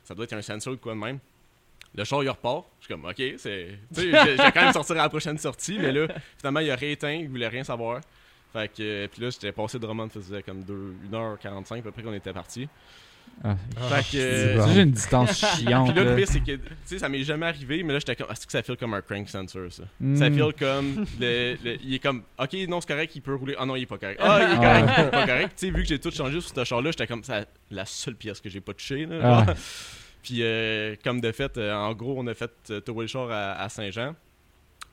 ça 0.06 0.16
doit 0.16 0.24
être 0.24 0.34
un 0.34 0.42
sensor 0.42 0.74
ou 0.74 0.78
quoi 0.78 0.94
de 0.94 1.00
même. 1.00 1.20
Le 1.94 2.04
char, 2.04 2.24
il 2.24 2.30
repart. 2.30 2.66
Je 2.80 2.86
suis 2.86 2.94
comme, 2.94 3.06
ok, 3.06 3.22
c'est. 3.38 3.80
Tu 3.94 4.12
sais, 4.12 4.36
vais 4.36 4.52
quand 4.52 4.62
même 4.62 4.74
sortir 4.74 4.96
à 4.98 5.04
la 5.04 5.10
prochaine 5.10 5.38
sortie, 5.38 5.78
mais 5.80 5.92
là, 5.92 6.08
finalement, 6.38 6.60
il 6.60 6.72
a 6.72 6.76
rééteint, 6.76 7.12
il 7.12 7.30
voulait 7.30 7.48
rien 7.48 7.64
savoir. 7.64 8.02
Fait 8.54 8.70
que, 8.70 8.82
euh, 8.82 9.08
puis 9.12 9.22
là, 9.22 9.30
j'étais 9.30 9.52
passé 9.52 9.78
de 9.80 9.86
Drummond, 9.86 10.10
faisait 10.10 10.42
comme 10.44 10.64
2, 10.64 10.96
1h45 11.12 11.80
à 11.80 11.82
peu 11.82 11.92
près 11.92 12.04
qu'on 12.04 12.14
était 12.14 12.32
parti. 12.32 12.70
Ah, 13.44 13.56
Fait 14.02 14.18
que. 14.18 14.22
euh, 14.24 14.74
j'ai 14.74 14.82
une 14.82 14.92
distance 14.92 15.38
chiante. 15.40 15.88
Puis 15.94 16.04
là, 16.04 16.10
le 16.10 16.16
pire, 16.16 16.28
c'est 16.28 16.40
que, 16.40 16.54
tu 16.56 16.62
sais, 16.86 17.00
ça 17.00 17.10
m'est 17.10 17.24
jamais 17.24 17.46
arrivé, 17.46 17.84
mais 17.84 17.94
là, 17.94 18.00
j'étais 18.00 18.16
comme, 18.16 18.32
est-ce 18.32 18.46
que 18.46 18.52
ça 18.52 18.64
file 18.64 18.78
comme 18.78 18.94
un 18.96 19.02
crank 19.02 19.30
sensor, 19.30 19.72
ça? 19.72 19.84
Hmm. 20.00 20.16
Ça 20.16 20.32
file 20.32 20.54
comme. 20.58 21.06
Le, 21.20 21.56
le- 21.64 21.78
il 21.84 21.94
est 21.96 22.00
comme. 22.00 22.24
Ok, 22.40 22.54
non, 22.68 22.82
c'est 22.82 22.88
correct, 22.88 23.12
il 23.16 23.22
peut 23.22 23.36
rouler. 23.36 23.56
Ah 23.60 23.66
non, 23.66 23.76
il 23.76 23.84
est 23.84 23.86
pas 23.86 23.98
correct. 23.98 24.20
Ah, 24.24 24.40
il 24.42 24.54
est 24.54 24.56
correct, 24.56 24.90
il 24.98 25.04
est 25.04 25.12
pas 25.12 25.28
correct. 25.28 25.54
Tu 25.58 25.68
sais, 25.68 25.72
vu 25.72 25.84
que 25.84 25.88
j'ai 25.90 26.00
tout 26.00 26.12
changé 26.12 26.42
sur 26.42 26.56
ce 26.56 26.64
char-là, 26.64 26.92
j'étais 26.92 27.08
comme. 27.08 27.24
C'est 27.24 27.48
la 27.72 27.86
seule 27.86 28.16
pièce 28.16 28.40
que 28.42 28.50
j'ai 28.50 28.62
pas 28.62 28.74
touchée. 28.74 29.06
Là, 29.06 29.46
Ah. 29.48 29.54
Puis, 30.24 30.40
euh, 30.42 30.96
comme 31.04 31.22
de 31.22 31.32
fait, 31.32 31.56
euh, 31.60 31.72
en 31.76 31.94
gros, 31.94 32.16
on 32.18 32.26
a 32.26 32.34
fait 32.34 32.52
euh, 32.72 32.80
tour 32.82 33.00
le 33.02 33.06
char 33.06 33.30
à, 33.30 33.62
à 33.62 33.70
Saint-Jean, 33.70 34.16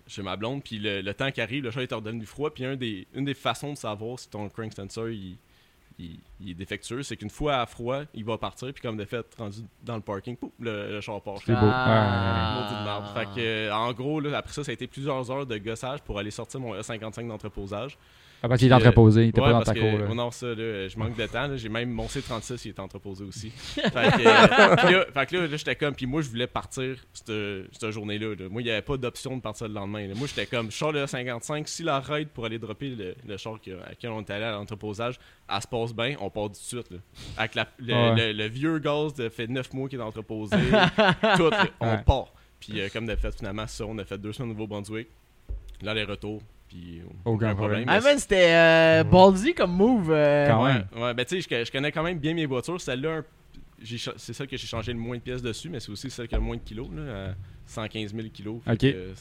chez 0.06 0.20
ma 0.22 0.36
blonde. 0.36 0.62
Puis, 0.62 0.78
le, 0.78 1.00
le 1.00 1.14
temps 1.14 1.30
qui 1.30 1.40
arrive, 1.40 1.64
le 1.64 1.70
char 1.70 1.82
est 1.82 1.94
redevenu 1.94 2.26
froid. 2.26 2.52
Puis, 2.52 2.66
un 2.66 2.76
des, 2.76 3.06
une 3.14 3.24
des 3.24 3.32
façons 3.32 3.72
de 3.72 3.78
savoir 3.78 4.18
si 4.18 4.28
ton 4.28 4.46
crank 4.50 4.74
sensor 4.74 5.08
il, 5.08 5.38
il- 6.02 6.20
il 6.40 6.50
est 6.50 6.54
défectueux, 6.54 7.02
c'est 7.02 7.16
qu'une 7.16 7.30
fois 7.30 7.56
à 7.60 7.66
froid, 7.66 8.00
il 8.14 8.24
va 8.24 8.36
partir. 8.38 8.72
Puis, 8.72 8.82
comme 8.82 8.96
de 8.96 9.04
fait, 9.04 9.24
rendu 9.38 9.60
dans 9.82 9.94
le 9.96 10.00
parking, 10.02 10.36
pouf, 10.36 10.50
le, 10.58 10.90
le 10.92 11.00
char 11.00 11.20
part. 11.22 11.38
C'est 11.44 11.52
beau. 11.52 11.58
Ah. 11.62 13.12
Fait 13.14 13.26
que, 13.40 13.70
en 13.72 13.92
gros, 13.92 14.20
là, 14.20 14.38
après 14.38 14.52
ça, 14.52 14.64
ça 14.64 14.70
a 14.70 14.74
été 14.74 14.86
plusieurs 14.86 15.30
heures 15.30 15.46
de 15.46 15.58
gossage 15.58 16.00
pour 16.02 16.18
aller 16.18 16.30
sortir 16.30 16.60
mon 16.60 16.74
E55 16.74 17.26
d'entreposage. 17.28 17.96
Ah, 18.44 18.48
parce 18.48 18.58
qu'il 18.58 18.68
est 18.68 18.72
Euh, 18.72 18.76
entreposé, 18.76 19.24
il 19.24 19.28
était 19.28 19.40
Ouais, 19.40 19.46
pas 19.46 19.52
dans 19.52 19.62
ta 19.62 19.72
cour. 19.74 19.98
là. 19.98 20.06
oh 20.10 20.14
non, 20.14 20.30
ça, 20.32 20.46
là, 20.48 20.88
je 20.88 20.98
manque 20.98 21.16
de 21.16 21.26
temps. 21.26 21.56
J'ai 21.56 21.68
même 21.68 21.90
mon 21.90 22.06
C36, 22.06 22.62
il 22.64 22.68
est 22.70 22.80
entreposé 22.80 23.24
aussi. 23.24 23.50
fait 23.74 23.80
que, 23.90 23.96
euh, 23.96 24.76
puis 24.76 24.92
là, 24.94 25.06
fait 25.14 25.26
que 25.26 25.36
là, 25.36 25.46
là, 25.46 25.56
j'étais 25.56 25.76
comme, 25.76 25.94
puis 25.94 26.06
moi, 26.06 26.22
je 26.22 26.28
voulais 26.28 26.48
partir 26.48 26.96
cette, 27.12 27.32
cette 27.72 27.90
journée-là. 27.92 28.34
là. 28.34 28.48
Moi, 28.50 28.62
il 28.62 28.64
n'y 28.64 28.70
avait 28.72 28.82
pas 28.82 28.96
d'option 28.96 29.36
de 29.36 29.42
partir 29.42 29.68
le 29.68 29.74
lendemain. 29.74 30.08
là. 30.08 30.14
Moi, 30.16 30.26
j'étais 30.26 30.46
comme, 30.46 30.70
je 30.72 30.76
sors 30.76 30.90
le 30.90 31.06
55, 31.06 31.68
si 31.68 31.84
la 31.84 32.00
raid 32.00 32.28
pour 32.30 32.44
aller 32.44 32.58
dropper 32.58 32.88
le, 32.90 33.14
le 33.26 33.36
char 33.36 33.54
à 33.54 33.94
qui 33.94 34.06
on 34.08 34.20
est 34.20 34.30
allé 34.30 34.44
à 34.44 34.50
l'entreposage, 34.52 35.20
elle 35.48 35.62
se 35.62 35.66
passe 35.68 35.94
bien, 35.94 36.16
on 36.20 36.28
part 36.28 36.46
tout 36.46 36.50
de 36.52 36.56
suite. 36.56 36.90
là. 36.90 36.98
Avec 37.36 37.54
la- 37.54 37.68
le, 37.78 37.94
Ouais. 37.94 38.32
le- 38.32 38.32
le 38.32 38.46
vieux 38.48 38.78
gaz 38.80 39.14
de 39.14 39.28
fait 39.28 39.46
9 39.46 39.72
mois 39.72 39.88
qui 39.88 39.94
est 39.96 40.00
entreposé, 40.00 40.56
tout, 41.36 41.50
là, 41.50 41.66
on 41.78 41.90
Ouais. 41.92 42.02
part. 42.04 42.32
Puis 42.58 42.80
euh, 42.80 42.88
comme 42.92 43.06
de 43.06 43.14
fait, 43.14 43.32
finalement, 43.36 43.66
ça, 43.68 43.84
on 43.86 43.96
a 43.98 44.04
fait 44.04 44.18
deux 44.18 44.32
semaines 44.32 44.50
au 44.50 44.54
Nouveau-Brunswick. 44.54 45.06
Là, 45.82 45.94
les 45.94 46.04
retours. 46.04 46.40
Puis 46.72 47.02
Aucun 47.26 47.54
problème. 47.54 47.84
Ah, 47.86 48.00
man, 48.00 48.18
c'était 48.18 48.54
euh, 48.54 49.04
ballsy 49.04 49.52
comme 49.52 49.72
move. 49.72 50.10
euh. 50.10 50.46
Quand 50.48 50.64
ouais, 50.64 50.72
même. 50.74 50.86
ouais, 50.96 51.12
ben 51.14 51.24
tu 51.26 51.40
sais, 51.42 51.48
je, 51.60 51.64
je 51.66 51.70
connais 51.72 51.92
quand 51.92 52.02
même 52.02 52.18
bien 52.18 52.32
mes 52.32 52.46
voitures. 52.46 52.80
Celle-là, 52.80 53.20
c'est 53.84 54.32
celle 54.32 54.46
que 54.46 54.56
j'ai 54.56 54.66
changé 54.66 54.92
le 54.92 54.98
moins 54.98 55.16
de 55.16 55.22
pièces 55.22 55.42
dessus, 55.42 55.68
mais 55.68 55.80
c'est 55.80 55.90
aussi 55.90 56.08
celle 56.10 56.28
qui 56.28 56.34
a 56.34 56.38
le 56.38 56.44
moins 56.44 56.56
de 56.56 56.62
kilos, 56.62 56.88
là, 56.94 57.30
à 57.30 57.34
115 57.66 58.14
000 58.14 58.28
kilos. 58.32 58.60
Ok. 58.66 58.78
que, 58.78 58.86
euh, 58.86 59.12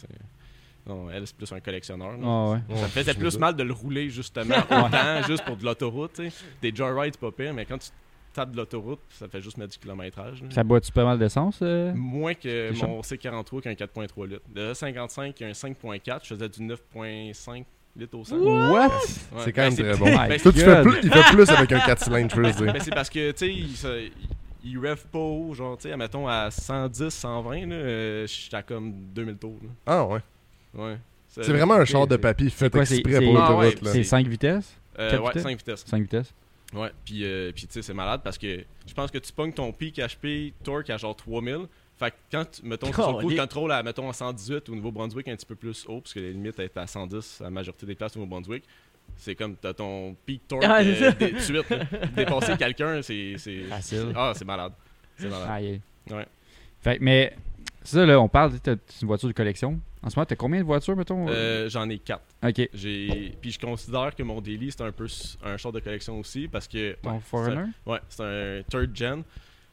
non, 0.88 1.10
elle, 1.12 1.28
c'est 1.28 1.36
plus 1.36 1.52
un 1.52 1.60
collectionneur. 1.60 2.14
Ah, 2.24 2.52
ouais. 2.52 2.76
Ça 2.78 2.82
me 2.84 2.88
faisait 2.88 3.14
plus 3.14 3.38
mal 3.38 3.56
de 3.56 3.64
le 3.64 3.74
rouler, 3.74 4.10
justement, 4.10 4.56
autant, 4.72 5.22
juste 5.28 5.44
pour 5.44 5.58
de 5.58 5.66
l'autoroute. 5.66 6.22
Des 6.62 6.74
joyrides, 6.74 7.16
c'est 7.16 7.20
pas 7.22 7.32
pire, 7.32 7.54
mais 7.54 7.66
quand 7.66 7.78
tu 7.80 7.90
tapes 8.34 8.52
de 8.52 8.58
l'autoroute, 8.58 9.00
ça 9.10 9.28
fait 9.28 9.42
juste 9.42 9.58
mettre 9.58 9.72
du 9.74 9.78
kilométrage. 9.80 10.42
là. 10.42 10.48
Ça 10.52 10.64
boit-tu 10.64 10.92
pas 10.92 11.04
mal 11.06 11.20
d'essence? 11.20 11.60
euh? 11.62 11.94
Moins 11.96 12.34
que 12.34 12.72
mon 12.86 13.02
C43 13.02 13.62
qui 13.62 13.68
a 13.68 13.72
un 13.72 13.74
4.3 13.76 14.28
litres. 14.28 14.42
Le 14.56 14.74
55 14.74 15.34
qui 15.34 15.44
a 15.44 15.48
un 15.48 15.52
5.4, 15.52 16.20
je 16.24 16.28
faisais 16.36 16.50
du 16.50 16.62
9.5 16.68 17.64
litres 17.98 18.18
au 18.18 18.24
100. 18.26 18.38
What? 18.38 18.88
Ouais. 18.88 18.90
C'est 19.40 19.52
quand 19.54 19.62
même 19.64 19.76
Ben, 19.76 19.96
très 19.96 19.98
bon. 19.98 20.06
My 20.06 20.28
ben, 20.30 20.40
Toi, 20.40 20.52
tu 20.54 20.60
fais 20.60 20.82
plus, 20.82 20.98
il 21.04 21.12
fait 21.12 21.34
plus 21.36 21.50
avec 21.50 21.72
un 21.72 21.80
4 21.80 22.04
cylindres, 22.04 22.32
je 22.36 22.42
veux 22.42 22.52
dire. 22.52 22.74
Ben, 22.74 22.82
c'est 22.82 22.94
parce 22.94 23.10
que, 23.10 23.32
tu 23.32 23.76
sais, 23.76 24.12
il, 24.64 24.78
rev 24.78 25.00
pas 25.12 25.20
haut, 25.20 25.54
genre, 25.54 25.76
tu 25.78 25.84
sais, 25.84 25.92
admettons 25.92 26.28
à 26.28 26.50
110, 26.52 27.10
120, 27.10 27.66
là, 27.68 27.76
euh, 27.76 28.28
j'étais 28.28 28.58
à 28.58 28.64
comme 28.64 28.94
2000 29.14 29.36
tours, 29.38 29.60
là. 29.64 29.70
Ah 29.86 30.06
ouais. 30.06 30.20
Ouais. 30.74 30.98
C'est 31.28 31.52
vraiment 31.52 31.76
un 31.76 31.86
char 31.86 32.08
de 32.08 32.18
papier 32.18 32.50
fait 32.50 32.70
quoi, 32.70 32.82
exprès 32.82 33.20
pour 33.22 33.38
Ah 33.38 33.52
l'autoroute. 33.52 33.82
là. 33.82 33.92
C'est 33.92 34.04
5 34.04 34.28
vitesses? 34.28 34.78
Euh, 35.00 35.18
ouais, 35.20 35.28
vitesses? 35.30 35.44
5 35.44 35.58
vitesses. 35.58 35.86
5 35.88 36.02
vitesses? 36.02 36.34
Ouais, 36.74 36.90
puis, 37.04 37.26
euh, 37.26 37.52
puis 37.54 37.68
tu 37.68 37.74
sais, 37.74 37.82
c'est 37.82 37.94
malade 37.94 38.22
parce 38.24 38.38
que 38.38 38.64
je 38.88 38.94
pense 38.94 39.12
que 39.12 39.18
tu 39.18 39.34
pognes 39.34 39.52
ton 39.52 39.72
pic 39.74 39.98
HP 39.98 40.54
torque 40.64 40.90
à 40.90 40.98
genre 40.98 41.16
3000. 41.16 41.68
Fait 41.98 42.12
que 42.12 42.16
quand, 42.32 42.46
tu- 42.50 42.66
mettons, 42.66 42.88
sur 42.94 43.12
le 43.18 43.24
coup, 43.24 43.36
contrôles 43.36 43.72
à, 43.74 43.84
mettons, 43.84 44.10
à 44.10 44.14
118 44.14 44.70
au 44.70 44.76
Nouveau-Brunswick, 44.76 45.28
un 45.28 45.36
petit 45.36 45.46
peu 45.46 45.56
plus 45.56 45.86
haut, 45.88 46.02
parce 46.02 46.14
que 46.14 46.20
les 46.20 46.32
limites 46.32 46.58
est 46.60 46.76
à 46.78 46.88
110 46.88 47.42
à 47.42 47.44
la 47.46 47.50
majorité 47.52 47.86
des 47.86 47.94
places 47.96 48.16
au 48.16 48.20
Nouveau-Brunswick. 48.20 48.64
C'est 49.18 49.36
comme, 49.36 49.56
t'as 49.58 49.74
ton 49.74 50.16
pic 50.26 50.48
torque 50.48 50.64
Ah, 50.66 50.80
euh, 50.82 51.12
de 51.12 51.38
suite. 51.40 51.70
là. 51.70 51.80
Dépasser 52.16 52.56
quelqu'un, 52.58 53.02
c'est. 53.02 53.36
Facile. 53.68 54.14
Ah, 54.16 54.32
c'est 54.36 54.46
malade. 54.46 54.72
C'est 55.18 55.30
malade. 55.30 55.50
Aïe. 55.50 55.82
Ouais. 56.10 56.26
Fait 56.80 56.98
que, 56.98 57.04
mais, 57.04 57.36
ça, 57.84 58.06
là, 58.06 58.20
on 58.20 58.30
parle, 58.30 58.58
t'as 58.62 58.76
une 59.02 59.08
voiture 59.08 59.28
de 59.28 59.34
collection. 59.34 59.80
En 60.04 60.10
ce 60.10 60.16
moment, 60.18 60.26
t'as 60.26 60.36
combien 60.36 60.60
de 60.60 60.66
voitures, 60.66 60.96
mettons? 60.96 61.28
Euh, 61.30 61.70
J'en 61.70 61.88
ai 61.90 62.00
4. 62.00 62.22
ok. 62.44 62.70
J'ai 62.74 63.34
puis 63.40 63.52
je 63.52 63.60
considère 63.60 64.16
que 64.16 64.24
mon 64.24 64.42
daily 64.42 64.72
c'est 64.72 64.82
un 64.82 64.92
peu 64.92 65.06
un 65.44 65.58
char 65.58 65.72
de 65.72 65.80
collection 65.80 66.20
aussi 66.20 66.48
parce 66.48 66.68
que 66.68 66.96
Ton 67.04 67.14
ouais, 67.14 67.20
Forerunner? 67.24 67.66
c'est- 67.86 67.92
ouais, 67.92 68.00
c'est 68.10 68.24
un 68.24 68.64
third 68.70 68.96
gen 68.96 69.24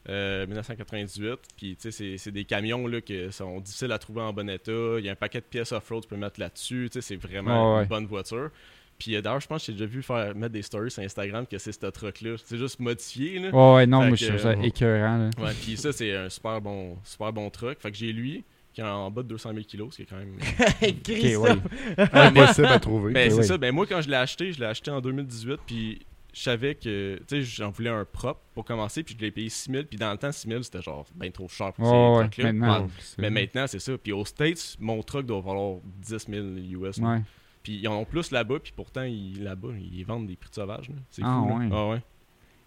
euh, 0.07 0.45
1998 0.47 1.39
puis 1.57 1.75
tu 1.75 1.81
sais 1.81 1.91
c'est- 1.91 2.17
c'est 2.17 2.31
des 2.31 2.45
camions 2.45 2.85
là 2.87 3.01
qui 3.01 3.31
sont 3.31 3.59
difficiles 3.59 3.91
à 3.91 3.97
trouver 3.97 4.21
en 4.21 4.31
bon 4.31 4.49
état, 4.49 4.71
il 4.99 5.05
y 5.05 5.09
a 5.09 5.11
un 5.11 5.15
paquet 5.15 5.39
de 5.39 5.45
pièces 5.45 5.71
off-road 5.71 6.03
que 6.03 6.07
tu 6.09 6.15
peux 6.15 6.19
mettre 6.21 6.39
là-dessus, 6.39 6.89
tu 6.91 7.01
sais 7.01 7.07
c'est 7.07 7.15
vraiment 7.15 7.75
ouais. 7.77 7.83
une 7.83 7.87
bonne 7.89 8.05
voiture. 8.05 8.49
Puis 8.97 9.15
euh, 9.15 9.21
d'ailleurs, 9.21 9.39
je 9.39 9.47
pense 9.47 9.61
que 9.61 9.67
j'ai 9.67 9.73
déjà 9.73 9.85
vu 9.85 10.03
faire 10.03 10.35
mettre 10.35 10.53
des 10.53 10.61
stories 10.61 10.91
sur 10.91 11.01
Instagram 11.03 11.45
que 11.47 11.57
c'est 11.57 11.71
ce 11.71 11.85
truck 11.87 12.21
là, 12.21 12.35
c'est 12.43 12.57
juste 12.57 12.79
modifié 12.79 13.39
là. 13.39 13.49
Ouais, 13.49 13.75
ouais, 13.75 13.87
non, 13.87 14.05
moi, 14.07 14.15
je 14.15 14.27
trouve 14.27 14.39
ça 14.39 14.49
euh, 14.49 14.61
écœurant, 14.61 15.17
là. 15.17 15.29
Ouais, 15.43 15.53
puis 15.61 15.75
ça 15.77 15.91
c'est 15.91 16.13
un 16.15 16.29
super 16.29 16.61
bon 16.61 16.97
super 17.03 17.31
bon 17.33 17.49
truck. 17.49 17.79
Fait 17.79 17.91
que 17.91 17.97
j'ai 17.97 18.11
lui 18.13 18.43
qui 18.81 18.87
est 18.87 18.89
en 18.91 19.11
bas 19.11 19.23
de 19.23 19.27
200 19.27 19.51
000 19.53 19.63
kilos, 19.65 19.89
ce 19.91 19.95
qui 19.97 20.01
est 20.03 20.05
quand 20.05 20.17
même. 20.17 20.37
Impossible 22.13 22.67
à 22.67 22.79
trouver. 22.79 23.13
Ben, 23.13 23.29
c'est 23.31 23.37
oui. 23.39 23.43
ça. 23.45 23.57
Ben, 23.57 23.73
moi, 23.73 23.85
quand 23.87 24.01
je 24.01 24.09
l'ai 24.09 24.15
acheté, 24.15 24.51
je 24.53 24.59
l'ai 24.59 24.65
acheté 24.65 24.91
en 24.91 25.01
2018. 25.01 25.59
Puis 25.65 26.05
je 26.33 26.41
savais 26.41 26.75
que, 26.75 27.17
tu 27.17 27.23
sais, 27.27 27.41
j'en 27.41 27.69
voulais 27.71 27.89
un 27.89 28.05
propre 28.05 28.41
pour 28.53 28.65
commencer. 28.65 29.03
Puis 29.03 29.15
je 29.17 29.23
l'ai 29.25 29.31
payé 29.31 29.49
6000. 29.49 29.85
Puis 29.87 29.97
dans 29.97 30.11
le 30.11 30.17
temps, 30.17 30.31
6000, 30.31 30.63
c'était 30.63 30.81
genre 30.81 31.05
bien 31.15 31.31
trop 31.31 31.47
cher 31.47 31.73
pour 31.73 31.85
Ouais, 31.85 31.91
ces 31.91 31.95
ouais, 32.17 32.23
trucks-là. 32.29 32.53
maintenant. 32.53 32.81
Ouais. 32.83 32.89
c'est- 32.99 33.21
Mais 33.21 33.29
maintenant, 33.29 33.65
c'est 33.67 33.79
ça. 33.79 33.97
Puis 33.97 34.11
aux 34.11 34.25
States, 34.25 34.75
mon 34.79 35.01
truck 35.03 35.25
doit 35.25 35.41
valoir 35.41 35.77
10 36.01 36.25
000 36.29 36.45
US. 36.85 36.97
Ouais. 36.97 37.21
Puis 37.63 37.79
ils 37.81 37.87
en 37.87 37.95
ont 37.97 38.05
plus 38.05 38.31
là-bas. 38.31 38.59
Puis 38.59 38.73
pourtant, 38.75 39.03
ils, 39.03 39.43
là-bas, 39.43 39.69
ils 39.79 40.03
vendent 40.05 40.27
des 40.27 40.35
prix 40.35 40.49
de 40.49 40.55
sauvage. 40.55 40.89
là. 40.89 40.95
C'est 41.09 41.21
Ah, 41.25 41.43
fou. 41.47 41.59
Ah 41.73 41.87
ouais. 41.89 42.01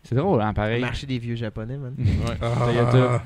C'est 0.05 0.16
drôle, 0.16 0.40
hein, 0.42 0.48
Le 0.48 0.55
pareil. 0.55 0.81
marché 0.81 1.07
des 1.07 1.18
vieux 1.18 1.37
japonais, 1.37 1.77
man. 1.79 1.94
Ouais. 1.98 2.37
Ah. 2.42 3.22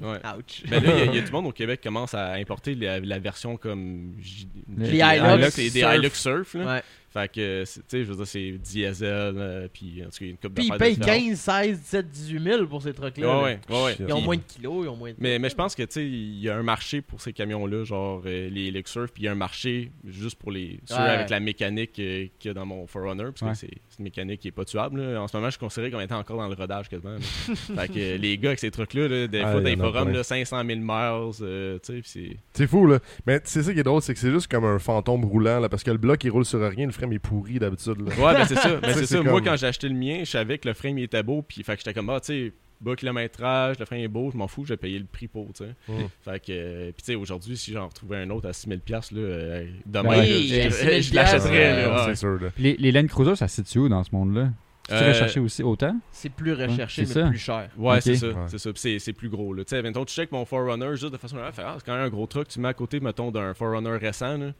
Ouais. 0.00 0.18
Ouch. 0.36 0.62
Ben 0.68 0.82
là, 0.82 1.04
il 1.04 1.12
y 1.12 1.16
y, 1.16 1.18
a 1.18 1.22
du 1.26 1.32
monde 1.32 1.46
au 1.46 1.52
Québec 1.52 1.80
qui 1.80 1.88
commence 1.88 2.14
à 2.14 2.32
importer 2.34 2.74
la, 2.74 3.00
la 3.00 3.18
version 3.18 3.56
comme. 3.56 4.14
J- 4.20 4.48
Les 4.76 4.98
Hilux 4.98 5.56
des 5.56 5.80
Surf. 5.80 5.94
Hilux 5.96 6.10
Surf. 6.14 6.54
Là. 6.54 6.64
Ouais. 6.74 6.82
Fait 7.10 7.30
que, 7.32 7.64
c'est- 7.64 7.80
tu 7.80 7.86
sais, 7.88 8.04
je 8.04 8.10
veux 8.10 8.16
dire, 8.16 8.26
c'est 8.26 8.52
diesel. 8.52 9.34
euh, 9.38 9.68
puis 9.72 10.02
en 10.02 10.10
tout 10.10 10.10
cas, 10.10 10.16
il 10.20 10.26
y 10.26 10.28
a 10.28 10.30
une 10.32 10.36
coupe 10.36 10.54
Puis 10.54 10.66
ils 10.66 10.76
payent 10.76 10.96
différentes. 10.96 11.20
15, 11.20 11.38
16, 11.40 11.78
17, 11.80 12.10
18 12.10 12.42
000 12.42 12.66
pour 12.66 12.82
ces 12.82 12.92
trucs-là. 12.92 13.42
Ouais, 13.42 13.54
là. 13.54 13.58
ouais, 13.70 13.76
ouais, 13.76 13.84
ouais. 13.84 13.96
Ils 14.08 14.12
ont 14.12 14.20
moins 14.20 14.36
de 14.36 14.42
kilos, 14.46 14.84
ils 14.84 14.88
ont 14.88 14.96
moins 14.96 15.10
de. 15.10 15.16
Mais, 15.18 15.38
mais 15.38 15.48
je 15.48 15.54
pense 15.54 15.74
que 15.74 15.82
tu 15.84 15.88
sais, 15.92 16.06
il 16.06 16.38
y 16.40 16.48
a 16.50 16.56
un 16.56 16.62
marché 16.62 17.00
pour 17.00 17.20
ces 17.22 17.32
camions-là, 17.32 17.84
genre 17.84 18.22
euh, 18.26 18.50
les 18.50 18.70
Lexurf, 18.70 19.10
puis 19.12 19.22
il 19.22 19.26
y 19.26 19.28
a 19.28 19.32
un 19.32 19.36
marché 19.36 19.90
juste 20.06 20.38
pour 20.38 20.50
les 20.52 20.80
ceux 20.84 20.94
Ouais. 20.96 21.00
avec 21.00 21.30
la 21.30 21.40
mécanique 21.40 21.98
euh, 21.98 22.26
qu'il 22.38 22.48
y 22.48 22.50
a 22.50 22.54
dans 22.54 22.66
mon 22.66 22.86
Forerunner, 22.86 23.30
parce 23.38 23.40
que 23.52 23.66
c'est 23.66 23.78
c'est 23.88 23.98
une 24.00 24.04
mécanique 24.04 24.40
qui 24.40 24.48
est 24.48 24.52
pas 24.52 24.64
tuable. 24.66 25.00
là. 25.00 25.22
En 25.22 25.28
ce 25.28 25.36
moment, 25.36 25.48
je 25.48 25.52
suis 25.52 25.60
considéré 25.60 25.90
comme 25.90 26.00
étant 26.02 26.18
encore 26.18 26.36
dans 26.36 26.48
le 26.48 26.54
rodage 26.54 26.88
quasiment. 26.90 27.16
fait 27.20 27.88
que 27.88 27.98
euh, 27.98 28.16
les 28.18 28.36
gars 28.36 28.50
avec 28.50 28.58
ces 28.58 28.70
trucs-là, 28.70 29.08
là, 29.08 29.26
des 29.26 29.40
Ah, 29.40 29.52
fois 29.52 29.60
dans 29.62 29.66
les 29.68 29.76
forums, 29.76 30.04
plein. 30.08 30.12
là, 30.18 30.22
500 30.24 30.62
000 30.66 30.78
miles, 30.80 31.32
euh, 31.40 31.78
tu 31.82 31.86
sais, 31.94 32.00
puis 32.00 32.02
c'est. 32.04 32.36
C'est 32.52 32.66
fou, 32.66 32.86
là. 32.86 32.98
Mais 33.26 33.40
c'est 33.44 33.62
ça 33.62 33.72
qui 33.72 33.80
est 33.80 33.82
drôle, 33.82 34.02
c'est 34.02 34.12
que 34.12 34.20
c'est 34.20 34.30
juste 34.30 34.48
comme 34.50 34.64
un 34.64 34.78
fantôme 34.78 35.24
roulant, 35.24 35.58
là, 35.60 35.68
parce 35.68 35.82
que 35.82 35.90
le 35.90 35.96
bloc, 35.98 36.22
il 36.24 36.30
roule 36.30 36.44
sur 36.44 36.60
rien, 36.60 36.86
le 36.86 36.92
frame 36.98 37.12
est 37.12 37.18
pourri 37.18 37.58
d'habitude, 37.58 38.00
là. 38.00 38.14
Ouais, 38.16 38.34
ben 38.34 38.44
c'est 38.46 38.54
ça. 38.56 38.76
Ben, 38.82 38.92
Ça, 38.92 38.98
c'est 39.00 39.06
ça. 39.06 39.22
Moi, 39.22 39.32
comme- 39.40 39.44
quand 39.44 39.56
j'ai 39.56 39.66
acheté 39.66 39.88
le 39.88 39.94
mien, 39.94 40.18
je 40.20 40.30
savais 40.30 40.58
que 40.58 40.68
le 40.68 40.74
frame 40.74 40.98
il 40.98 41.04
était 41.04 41.22
beau, 41.22 41.42
puis 41.42 41.62
fait 41.62 41.72
que 41.74 41.78
j'étais 41.80 41.94
comme, 41.94 42.10
ah, 42.10 42.20
tu 42.20 42.26
sais, 42.26 42.52
bas 42.80 42.94
kilométrage, 42.94 43.78
le 43.78 43.84
frame 43.86 44.00
est 44.00 44.08
beau, 44.08 44.30
je 44.32 44.36
m'en 44.36 44.46
fous, 44.48 44.64
j'ai 44.64 44.76
payé 44.76 44.98
le 44.98 45.04
prix 45.04 45.26
pour, 45.28 45.46
tu 45.52 45.64
sais. 45.64 45.74
Mm. 45.88 46.06
Fait 46.24 46.38
que, 46.40 46.46
euh, 46.50 46.84
puis 46.92 47.02
tu 47.02 47.12
sais, 47.12 47.14
aujourd'hui, 47.16 47.56
si 47.56 47.72
j'en 47.72 47.88
retrouvais 47.88 48.18
un 48.18 48.30
autre 48.30 48.48
à 48.48 48.52
6000$, 48.52 48.78
piastres, 48.80 49.14
là, 49.14 49.20
euh, 49.20 49.66
demain, 49.86 50.20
Oui, 50.20 50.48
là, 50.48 50.66
à 50.66 50.68
je, 50.68 50.74
6000$, 50.74 51.02
je 51.02 51.14
l'achèterais, 51.14 51.82
là. 51.82 51.88
Ouais, 51.88 51.96
ouais. 51.96 52.04
c'est 52.06 52.14
sûr, 52.16 52.40
là. 52.40 52.48
Les, 52.58 52.76
les 52.76 52.92
Land 52.92 53.06
Cruiser, 53.06 53.34
ça 53.36 53.48
se 53.48 53.56
situe 53.62 53.78
où 53.80 53.88
dans 53.88 54.04
ce 54.04 54.10
monde-là? 54.12 54.50
Tu 54.88 54.94
Euh, 54.94 55.08
recherché 55.08 55.38
aussi 55.40 55.62
autant? 55.62 55.94
C'est 56.12 56.30
plus 56.30 56.54
recherché, 56.54 57.04
c'est 57.04 57.16
mais 57.16 57.22
ça. 57.24 57.28
plus 57.28 57.38
cher. 57.38 57.68
Ouais, 57.76 57.96
Ok. 57.96 58.02
c'est 58.02 58.14
ça, 58.14 58.28
Ouais. 58.28 58.34
c'est 58.46 58.56
ça. 58.58 58.72
Puis 58.72 58.80
c'est, 58.80 58.98
c'est 58.98 59.12
plus 59.12 59.28
gros, 59.28 59.52
là. 59.52 59.62
Tu 59.62 59.70
sais, 59.76 59.82
mettons, 59.82 60.04
tu 60.06 60.14
check 60.14 60.32
mon 60.32 60.46
Forerunner 60.46 60.96
juste 60.96 61.12
de 61.12 61.18
façon 61.18 61.34
générale, 61.36 61.52
fait, 61.52 61.62
ah, 61.62 61.74
c'est 61.78 61.84
quand 61.84 61.94
même 61.94 62.06
un 62.06 62.08
gros 62.08 62.26
truck, 62.26 62.48
tu 62.48 62.58
mets 62.58 62.68
à 62.68 62.74
côté, 62.74 62.98
mettons, 63.00 63.30
d'un 63.30 63.52
Forerunner 63.52 63.90
récent, 63.98 64.38
là. 64.38 64.52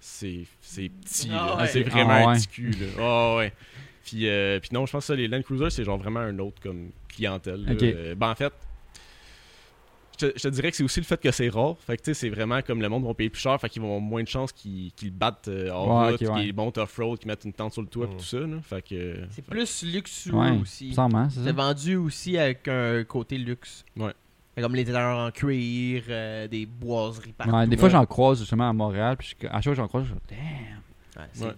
C'est, 0.00 0.44
c'est 0.60 0.88
petit, 0.90 1.28
Ah 1.32 1.56
ouais. 1.58 1.66
C'est 1.66 1.82
vraiment 1.82 2.10
Ah 2.10 2.22
un 2.24 2.26
ouais. 2.32 2.38
petit 2.38 2.46
cul, 2.48 2.70
là. 2.70 2.86
Ah 3.00 3.36
ouais. 3.36 3.52
Puis, 4.04 4.28
euh, 4.28 4.58
puis 4.60 4.70
non, 4.72 4.86
je 4.86 4.92
pense 4.92 5.02
que 5.04 5.06
ça, 5.08 5.14
les 5.14 5.28
Land 5.28 5.42
Cruiser, 5.42 5.70
c'est 5.70 5.84
genre 5.84 5.98
vraiment 5.98 6.20
un 6.20 6.38
autre 6.38 6.60
comme 6.62 6.90
clientèle. 7.08 7.66
Euh, 7.82 8.14
ben 8.14 8.30
en 8.30 8.34
fait, 8.34 8.52
je 10.20 10.26
te, 10.26 10.32
je 10.38 10.42
te 10.42 10.48
dirais 10.48 10.70
que 10.70 10.76
c'est 10.76 10.82
aussi 10.82 10.98
le 11.00 11.04
fait 11.06 11.20
que 11.20 11.30
c'est 11.30 11.48
rare. 11.48 11.76
Fait 11.86 11.96
que 11.96 12.02
tu 12.02 12.06
sais, 12.06 12.14
c'est 12.14 12.28
vraiment 12.30 12.60
comme 12.62 12.80
le 12.80 12.88
monde 12.88 13.04
va 13.04 13.14
payer 13.14 13.28
plus 13.30 13.40
cher, 13.40 13.60
fait 13.60 13.68
qu'ils 13.68 13.82
vont 13.82 13.88
avoir 13.88 14.00
moins 14.00 14.22
de 14.22 14.28
chances 14.28 14.50
qu'ils, 14.52 14.92
battent 15.12 15.48
euh, 15.48 15.70
hors 15.70 15.88
Ouais, 16.04 16.10
route, 16.10 16.18
qu'ils 16.18 16.54
montent 16.54 16.78
off-road, 16.78 17.18
qu'ils 17.18 17.28
mettent 17.28 17.44
une 17.44 17.52
tente 17.52 17.72
sur 17.72 17.82
le 17.82 17.88
toit, 17.88 18.06
Mm. 18.06 18.10
pis 18.10 18.16
tout 18.16 18.24
ça. 18.24 18.38
Là. 18.40 18.56
Fait 18.62 18.82
que. 18.82 19.16
C'est 19.30 19.42
fait- 19.44 19.50
plus 19.50 19.82
luxueux 19.84 20.32
Ouais, 20.34 20.50
aussi. 20.60 20.94
C'est 20.94 21.52
vendu 21.52 21.96
aussi 21.96 22.38
avec 22.38 22.66
un 22.68 23.04
côté 23.04 23.36
luxe. 23.38 23.84
Ouais. 23.96 24.12
Comme 24.60 24.74
les 24.74 24.82
intérieurs 24.88 25.18
en 25.18 25.30
cuir, 25.30 26.02
euh, 26.08 26.48
des 26.48 26.66
boiseries 26.66 27.32
partout. 27.32 27.52
Ouais, 27.54 27.66
des 27.66 27.76
fois, 27.76 27.88
j'en 27.88 28.04
croise 28.06 28.38
justement 28.40 28.68
à 28.68 28.72
Montréal, 28.72 29.16
puis 29.16 29.34
je- 29.40 29.46
à 29.46 29.52
chaque 29.60 29.62
fois 29.64 29.72
que 29.72 29.76
j'en 29.76 29.88
croise, 29.88 30.04
je 30.04 30.08
suis 30.10 30.18
comme, 30.18 30.36
damn. 30.36 31.22
Ouais, 31.22 31.28
c'est 31.32 31.44
Ouais. 31.44 31.52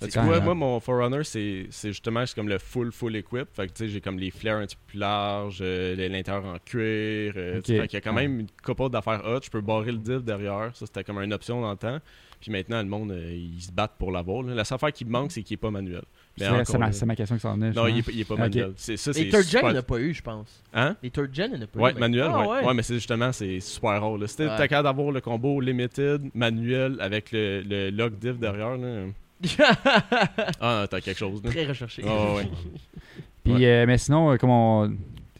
C'est 0.00 0.08
tu 0.08 0.18
vois, 0.18 0.40
moi, 0.40 0.54
mon 0.54 0.80
Forerunner, 0.80 1.22
c'est 1.22 1.66
c'est 1.70 1.88
justement 1.90 2.24
c'est 2.26 2.34
comme 2.34 2.48
le 2.48 2.58
full, 2.58 2.90
full 2.90 3.14
equip. 3.14 3.48
Fait 3.54 3.66
que 3.68 3.72
tu 3.72 3.84
sais, 3.84 3.88
j'ai 3.88 4.00
comme 4.00 4.18
les 4.18 4.30
flares 4.30 4.58
un 4.58 4.66
petit 4.66 4.74
peu 4.76 4.82
plus 4.88 4.98
larges, 4.98 5.58
euh, 5.60 5.94
l'intérieur 6.08 6.44
en 6.46 6.56
cuir. 6.64 7.34
euh, 7.36 7.58
Ok. 7.58 7.64
tu 7.64 7.72
sais, 7.74 7.80
Fait 7.82 7.88
qu'il 7.88 7.96
y 7.96 7.98
a 7.98 8.00
quand 8.00 8.14
Ouais. 8.16 8.26
même 8.26 8.40
une 8.40 8.46
couple 8.62 8.90
d'affaires 8.90 9.22
hot. 9.24 9.38
Je 9.44 9.50
peux 9.50 9.60
barrer 9.60 9.92
le 9.92 9.98
div 9.98 10.22
derrière. 10.24 10.70
Ça, 10.74 10.84
c'était 10.86 11.04
comme 11.04 11.20
une 11.22 11.32
option 11.32 11.60
dans 11.60 11.70
le 11.70 11.76
temps. 11.76 11.98
Puis 12.40 12.52
maintenant, 12.52 12.78
le 12.80 12.88
monde, 12.88 13.10
euh, 13.10 13.32
ils 13.34 13.60
se 13.62 13.72
battent 13.72 13.96
pour 13.98 14.12
l'avoir. 14.12 14.42
La 14.44 14.64
seule 14.64 14.76
affaire 14.76 14.92
qui 14.92 15.04
me 15.04 15.10
manque, 15.10 15.32
c'est 15.32 15.42
qu'il 15.42 15.54
est 15.54 15.58
pas 15.58 15.70
manuel. 15.72 16.02
C'est 16.36 16.48
ma, 16.78 16.88
ma 17.06 17.16
question 17.16 17.34
qui 17.34 17.40
s'en 17.42 17.54
venait. 17.54 17.72
Non, 17.72 17.88
il 17.88 17.98
est, 17.98 18.02
justement. 18.02 18.04
pas- 18.04 18.12
il 18.12 18.20
est 18.20 18.24
pas 18.24 18.34
Ok. 18.34 18.40
manuel. 18.40 18.72
C'est 18.76 18.96
ça, 18.96 19.10
Les 19.10 19.28
third 19.28 19.42
gen, 19.42 19.48
super- 19.48 19.62
il 19.64 19.72
n'y 19.72 19.76
en 19.76 19.80
a 19.80 19.82
pas 19.82 19.98
eu, 19.98 20.14
je 20.14 20.22
pense. 20.22 20.62
Hein? 20.72 20.96
Les 21.02 21.10
third 21.10 21.34
gen, 21.34 21.50
il 21.52 21.56
n'y 21.56 21.60
en 21.60 21.64
a 21.64 21.66
pas 21.66 21.80
Ouais, 21.80 21.90
eu. 21.90 21.94
mais- 21.94 22.00
manuel, 22.00 22.28
Ah, 22.32 22.38
ouais. 22.48 22.64
ouais. 22.64 22.74
mais 22.74 22.82
c'est 22.82 22.94
justement, 22.94 23.32
c'est 23.32 23.58
super 23.58 24.00
rare. 24.02 24.16
T'es 24.36 24.44
Ouais. 24.44 24.56
t'as 24.56 24.68
capable 24.68 24.84
d'avoir 24.96 25.10
le 25.10 25.20
combo 25.20 25.60
limited, 25.60 26.22
manuel, 26.34 26.96
avec 27.00 27.32
le, 27.32 27.62
le 27.66 27.90
lock 27.90 28.16
div 28.20 28.38
derrière, 28.38 28.76
là, 28.76 29.06
ah, 30.60 30.86
t'as 30.90 31.00
quelque 31.00 31.18
chose. 31.18 31.42
Là. 31.42 31.50
Très 31.50 31.66
recherché. 31.66 32.02
Ah, 32.06 32.34
ouais. 32.34 32.48
Puis, 33.44 33.64
euh, 33.66 33.84
mais 33.86 33.98
sinon, 33.98 34.32
euh, 34.32 34.36
comme 34.36 34.50
on. 34.50 34.94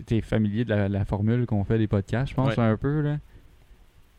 T'es 0.06 0.20
familier 0.20 0.64
de 0.64 0.70
la, 0.70 0.88
la 0.88 1.04
formule 1.04 1.44
qu'on 1.44 1.64
fait 1.64 1.76
des 1.76 1.88
podcasts, 1.88 2.30
je 2.30 2.34
pense, 2.34 2.56
Ouais. 2.56 2.62
un 2.64 2.76
peu, 2.76 3.00
là. 3.02 3.18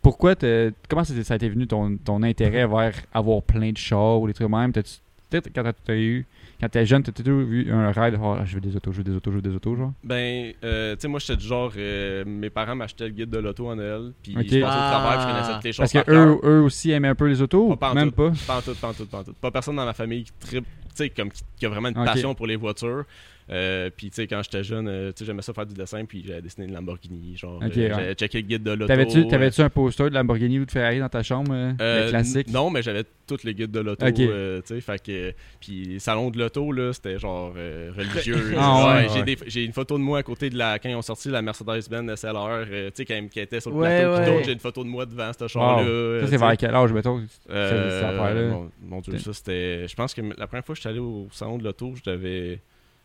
Pourquoi 0.02 0.36
t'as- 0.36 0.70
Comment 0.88 1.04
ça, 1.04 1.14
a 1.34 1.36
été 1.36 1.50
venu 1.50 1.68
ton, 1.68 1.98
ton 1.98 2.24
intérêt 2.24 2.66
vers 2.68 2.94
avoir 3.14 3.42
plein 3.44 3.72
de 3.72 3.78
chars 3.78 4.22
ou 4.22 4.28
des 4.28 4.34
trucs 4.34 4.50
même? 4.50 4.72
T'as-tu- 4.72 5.00
Peut-être 5.30 5.50
quand 5.54 5.72
t'as 5.86 5.96
eu. 5.96 6.26
Quand 6.60 6.70
t'es 6.70 6.86
jeune, 6.88 7.04
t'as 7.04 7.12
toujours 7.12 7.42
eu 7.42 7.72
un 7.72 7.92
rêve 7.92 8.14
de 8.14 8.20
oh, 8.20 8.38
je 8.46 8.56
veux 8.56 8.62
des 8.62 8.76
autos, 8.76 8.92
je 8.92 8.98
veux 8.98 9.04
des 9.04 9.12
autos, 9.14 9.30
je 9.30 9.36
veux 9.36 9.42
des 9.44 9.54
autos, 9.54 9.76
genre? 9.76 9.94
Ben, 10.04 10.54
euh, 10.64 10.96
tu 10.96 11.02
sais, 11.02 11.08
moi, 11.08 11.20
j'étais 11.20 11.36
du 11.38 11.46
genre, 11.46 11.72
euh, 11.78 12.24
mes 12.26 12.50
parents 12.50 12.76
m'achetaient 12.76 13.06
le 13.06 13.12
guide 13.12 13.30
de 13.30 13.38
l'auto 13.38 13.68
en 13.70 13.76
Noël, 13.76 14.12
puis 14.24 14.34
Ok. 14.36 14.44
je 14.46 14.60
passais 14.60 14.64
Ah. 14.66 14.88
au 14.88 15.00
travail, 15.00 15.20
je 15.22 15.28
connaissais 15.32 15.54
toutes 15.54 15.64
les 15.66 15.72
choses 15.74 15.92
Parce 15.94 16.06
que 16.06 16.12
eux, 16.12 16.40
eux 16.44 16.62
aussi 16.64 16.90
aimaient 16.92 17.10
un 17.10 17.16
peu 17.16 17.28
les 17.28 17.42
autos, 17.44 17.76
Pas 17.76 17.92
ou 17.92 17.96
même 17.96 18.12
pas? 18.12 18.32
Pas 18.48 18.58
en 18.58 18.62
tout, 18.62 18.74
pas 18.74 18.88
en 18.90 18.94
tout, 18.94 19.06
pas 19.06 19.20
en 19.20 19.24
tout. 19.24 19.34
Pas 19.40 19.52
personne 19.52 19.76
dans 19.76 19.86
ma 19.86 19.94
famille 19.94 20.24
qui 20.24 20.32
tripe, 20.40 20.66
tu 20.66 20.96
sais, 20.96 21.10
comme 21.12 21.30
qui, 21.32 21.44
qui 21.60 21.66
a 21.68 21.70
vraiment 21.70 21.90
une 21.90 21.98
Ok. 22.00 22.06
passion 22.06 22.34
pour 22.34 22.48
les 22.48 22.56
voitures. 22.56 23.06
Euh, 23.52 23.90
puis, 23.96 24.10
tu 24.12 24.16
sais, 24.18 24.28
quand 24.28 24.42
j'étais 24.44 24.64
jeune, 24.64 24.88
euh, 24.88 25.12
tu 25.12 25.20
sais, 25.20 25.26
j'aimais 25.26 25.42
ça 25.42 25.54
faire 25.54 25.66
du 25.66 25.74
dessin, 25.74 26.06
puis 26.06 26.24
j'avais 26.26 26.42
dessiné 26.42 26.68
une 26.68 26.74
Lamborghini, 26.74 27.36
genre, 27.36 27.56
Ok, 27.58 27.64
euh, 27.78 27.82
ouais. 27.82 27.90
j'avais 27.90 28.14
checké 28.14 28.42
le 28.42 28.48
guide 28.48 28.64
de 28.64 28.72
l'auto. 28.72 28.86
T'avais-tu 28.88 29.18
euh, 29.20 29.24
t'avais-tu 29.24 29.62
un 29.62 29.70
poster 29.70 30.10
de 30.10 30.14
Lamborghini 30.16 30.60
ou 30.60 30.66
de 30.66 30.72
Ferrari 30.72 31.00
dans 31.00 31.10
ta 31.10 31.24
chambre, 31.24 31.52
euh, 31.54 31.72
Euh, 31.82 32.04
le 32.06 32.10
classique? 32.10 32.48
n- 32.48 32.54
Non, 32.54 32.70
mais 32.70 32.84
j'avais 32.84 33.04
tous 33.28 33.44
les 33.44 33.54
guides 33.56 33.72
de 33.72 33.80
l'auto. 33.80 34.06
Ok. 34.06 34.20
euh, 34.20 34.62
tu 34.62 34.76
sais, 34.76 34.82
fait 34.82 35.02
que. 35.04 35.34
Puis, 35.60 35.96
salon 36.00 36.30
de 36.30 36.38
l'auto, 36.40 36.72
là, 36.72 36.94
c'était 36.94 37.18
genre 37.18 37.54
euh, 37.58 37.92
religieux. 37.98 38.54
Ah 38.58 38.96
ouais, 38.98 39.08
j'ai 39.10 39.20
ouais. 39.20 39.24
des- 39.26 39.38
J'ai 39.48 39.64
une 39.66 39.74
photo 39.74 39.98
de 39.98 40.04
moi 40.04 40.20
à 40.20 40.24
côté 40.24 40.50
de 40.50 40.58
la. 40.58 40.78
Quand 40.80 40.90
ils 40.90 40.96
ont 40.96 41.02
sorti 41.02 41.30
la 41.30 41.42
Mercedes-Benz 41.42 42.12
SLR, 42.20 42.36
euh, 42.70 42.88
tu 42.90 42.98
sais, 42.98 43.06
quand 43.06 43.16
ils 43.16 43.30
qui 43.30 43.40
était 43.40 43.60
sur 43.60 43.72
le 43.72 43.78
Ouais, 43.78 43.96
plateau, 43.98 44.20
puis 44.22 44.30
ouais. 44.32 44.40
tout, 44.40 44.46
j'ai 44.46 44.54
une 44.54 44.60
photo 44.60 44.84
de 44.84 44.90
moi 44.90 45.06
devant 45.06 45.32
ce 45.38 45.48
char-là. 45.48 45.82
euh, 45.84 46.20
Ça, 46.22 46.26
c'est 46.28 46.32
tu 46.34 46.38
sais. 46.40 46.46
vers 46.46 46.58
quel 46.58 46.76
âge, 46.76 46.94
mettons 46.94 47.22
Euh, 47.50 48.00
cette 48.00 48.10
affaire-là? 48.10 48.48
mon, 48.50 48.72
mon 48.82 49.02
Dieu, 49.02 49.18
ça 49.18 49.34
c'était. 49.34 49.88
Je 49.88 49.96
pense 49.96 50.14
que 50.14 50.22
la 50.22 50.46
première 50.48 50.64
fois 50.66 50.74
que 50.74 50.78
je 50.78 50.82
suis 50.82 50.90
allé 50.90 51.00
au 51.00 51.28
salon 51.32 51.58
de 51.58 51.64
l'auto, 51.64 51.94
je 51.96 52.10
devais. 52.12 52.60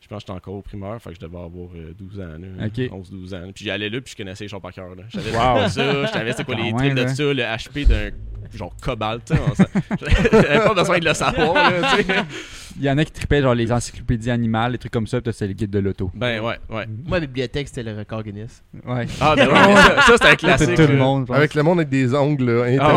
Je 0.05 0.09
pense 0.11 0.19
que 0.19 0.27
j'étais 0.29 0.37
encore 0.39 0.55
au 0.57 0.61
primaire, 0.61 1.01
fait 1.01 1.09
que 1.11 1.15
je 1.17 1.21
devais 1.21 1.39
avoir 1.39 1.69
euh, 1.75 1.95
12 1.99 2.21
ans, 2.21 2.25
là, 2.39 2.67
Ok. 2.67 2.77
11-12 2.77 3.35
ans. 3.37 3.51
Puis 3.55 3.65
j'allais 3.65 3.89
là, 3.89 4.03
puis 4.03 4.13
je 4.13 4.17
connaissais 4.23 4.45
les 4.45 4.49
chars 4.49 4.61
par 4.61 4.71
cœur. 4.75 4.91
là. 4.95 5.03
Je 5.09 5.19
savais 5.19 5.31
Wow. 5.35 5.67
c'était 5.67 5.81
ça, 5.93 6.07
je 6.07 6.13
savais 6.13 6.33
c'est 6.35 6.45
quoi 6.45 6.55
les 6.57 6.73
tripes 6.75 6.95
de 6.95 7.03
là. 7.05 7.09
ça, 7.09 7.23
le 7.23 7.43
HP 7.43 7.87
d'un 7.89 8.11
genre 8.55 8.77
cobalt, 8.83 9.25
tu 9.25 9.35
sais. 9.35 9.41
on 9.51 9.55
s'en- 9.55 9.65
J'avais 10.43 10.59
pas 10.63 10.75
besoin 10.75 10.99
de 10.99 11.05
le 11.07 11.15
savoir, 11.15 11.55
là, 11.55 11.97
tu 11.97 12.03
sais. 12.05 12.15
Il 12.77 12.83
y 12.85 12.91
en 12.91 12.99
a 12.99 13.05
qui 13.07 13.13
tripaient 13.13 13.41
genre 13.41 13.55
les 13.55 13.73
encyclopédies 13.73 14.31
animales, 14.31 14.73
des 14.73 14.79
trucs 14.79 14.93
comme 14.93 15.07
ça, 15.07 15.19
puis 15.19 15.25
toi, 15.25 15.33
c'est 15.33 15.47
le 15.47 15.53
guide 15.55 15.71
de 15.71 15.79
l'auto. 15.79 16.11
Ben 16.13 16.41
ouais, 16.43 16.59
ouais. 16.69 16.87
Moi, 17.07 17.21
la 17.21 17.27
bibliothèque, 17.27 17.69
c'était 17.69 17.85
le 17.85 17.97
record 17.97 18.23
Guinness. 18.25 18.63
Ouais. 18.85 19.07
Ah, 19.23 19.35
ben 19.37 19.49
ouais, 19.49 19.75
ça, 19.77 20.03
ça 20.03 20.13
c'était 20.15 20.27
un 20.27 20.35
classique. 20.37 20.75
tout 20.75 20.83
le 20.87 20.97
monde. 20.97 21.31
Avec 21.33 21.55
le 21.55 21.63
monde 21.63 21.79
avec 21.79 21.89
des 21.89 22.13
ongles 22.15 22.45
là, 22.45 22.65
Ah 22.81 22.97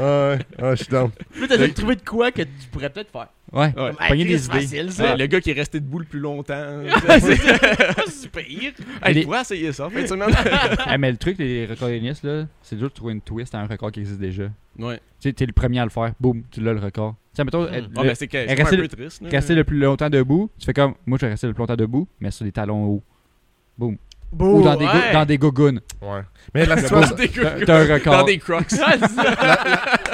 ouais, 0.00 0.38
ah, 0.62 0.74
je 0.74 0.76
suis 0.76 0.86
down. 0.92 1.10
Là, 1.40 1.46
t'as 1.48 1.68
trouvé 1.70 1.96
de 1.96 2.02
quoi 2.04 2.30
que 2.30 2.42
tu 2.42 2.68
pourrais 2.70 2.90
peut-être 2.90 3.10
faire. 3.10 3.28
Ouais. 3.52 3.74
Ouais. 3.76 3.92
Pogner 4.08 4.24
des 4.24 4.44
idées. 4.46 4.60
facile, 4.60 4.92
ça. 4.92 5.04
Ouais, 5.12 5.16
le 5.18 5.26
gars 5.26 5.40
qui 5.40 5.50
est 5.50 5.54
resté 5.54 5.78
debout 5.80 5.98
le 5.98 6.04
plus 6.06 6.20
longtemps. 6.20 6.54
c'est 7.18 8.10
super. 8.10 8.44
hey, 9.04 9.14
Les- 9.14 9.22
pourrais 9.24 9.42
essayer 9.42 9.72
ça, 9.72 9.88
mais 10.98 11.10
le 11.10 11.16
truc 11.18 11.36
des 11.36 11.66
records 11.66 11.90
Guinness, 11.90 12.22
là, 12.22 12.46
c'est 12.62 12.76
dur 12.76 12.88
de 12.88 12.94
trouver 12.94 13.12
une 13.12 13.20
twist 13.20 13.54
à 13.54 13.58
un 13.60 13.66
record 13.66 13.92
qui 13.92 14.00
existe 14.00 14.18
déjà. 14.20 14.44
Ouais. 14.78 14.96
Tu 15.20 15.28
sais, 15.28 15.32
t'es 15.32 15.46
le 15.46 15.52
premier 15.52 15.80
à 15.80 15.84
le 15.84 15.90
faire, 15.90 16.12
boum, 16.18 16.42
tu 16.50 16.60
l'as 16.62 16.72
le 16.72 16.80
record. 16.80 17.14
Sais, 17.34 17.44
mettons, 17.44 17.64
Hmm. 17.64 17.68
elle- 17.72 17.88
Ah, 17.96 18.02
le- 18.02 18.08
ben 18.08 18.14
c'est 18.14 18.28
un 18.60 18.64
peu 18.64 18.76
le- 18.76 18.88
triste. 18.88 19.22
rester 19.30 19.54
le 19.54 19.64
plus 19.64 19.78
longtemps 19.78 20.10
debout, 20.10 20.50
tu 20.58 20.64
fais 20.66 20.72
comme, 20.72 20.94
moi 21.06 21.18
je 21.20 21.26
vais 21.26 21.32
rester 21.32 21.46
le 21.46 21.52
plus 21.54 21.60
longtemps 21.60 21.76
debout, 21.76 22.08
mais 22.20 22.30
sur 22.30 22.44
des 22.44 22.52
talons 22.52 22.84
hauts. 22.86 23.02
Ou 24.38 24.62
dans 24.62 24.76
des, 24.76 24.86
go- 24.86 24.90
ouais. 24.92 25.12
dans 25.12 25.24
des 25.26 25.38
gougounes. 25.38 25.80
Ouais. 26.00 26.20
Mais 26.54 26.64
la 26.66 26.76
situation, 26.78 27.14
Des 27.16 27.28
T'as 27.28 27.50
t'as 27.66 27.78
un 27.80 27.94
record. 27.94 28.12
Dans 28.18 28.24
des 28.24 28.38
crocs. 28.38 28.64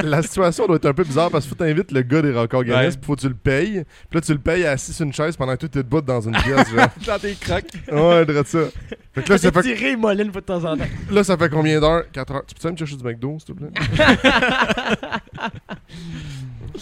la 0.03 0.23
situation 0.23 0.67
doit 0.67 0.77
être 0.77 0.87
un 0.87 0.93
peu 0.95 1.05
bizarre 1.05 1.31
parce 1.31 1.45
que 1.45 1.51
faut 1.51 1.55
t'invites 1.55 1.93
le 1.93 2.03
gars 2.03 2.21
des 2.23 2.33
records 2.33 2.65
Guinness, 2.65 2.95
Ouais. 2.95 3.01
faut 3.05 3.15
que 3.17 3.21
tu 3.21 3.29
le 3.29 3.35
payes. 3.35 3.85
Puis 4.11 4.15
là, 4.19 4.21
tu 4.21 4.33
le 4.33 4.39
payes 4.39 4.67
assis 4.67 4.93
sur 4.93 5.07
une 5.07 5.13
chaise 5.13 5.37
pendant 5.37 5.53
que 5.55 5.59
toi 5.61 5.69
t'es 5.69 5.83
debout 5.83 6.01
dans 6.01 6.21
une 6.21 6.33
pièce, 6.37 6.69
genre. 6.75 6.89
dans 7.07 7.19
des 7.19 7.35
crocs. 7.35 7.65
Ouais, 7.93 8.25
de 8.27 8.43
ça. 8.45 8.59
Fait 9.15 9.23
que 9.23 9.33
là, 9.33 9.39
ça 9.39 9.51
fait, 9.53 9.97
Moline 9.97 10.31
de 10.31 10.41
temps 10.41 10.65
en 10.65 10.77
temps. 10.77 10.85
là, 11.11 11.25
ça 11.25 11.37
fait 11.37 11.49
combien 11.49 11.81
d'heures? 11.81 12.05
4 12.13 12.33
heures. 12.35 12.43
Tu 12.47 12.55
peux 12.55 12.71
me 12.71 12.77
chercher 12.77 12.97
du 12.97 13.05
McDo, 13.05 13.39
s'il 13.39 13.55
te 13.55 13.61
plaît? 13.61 13.71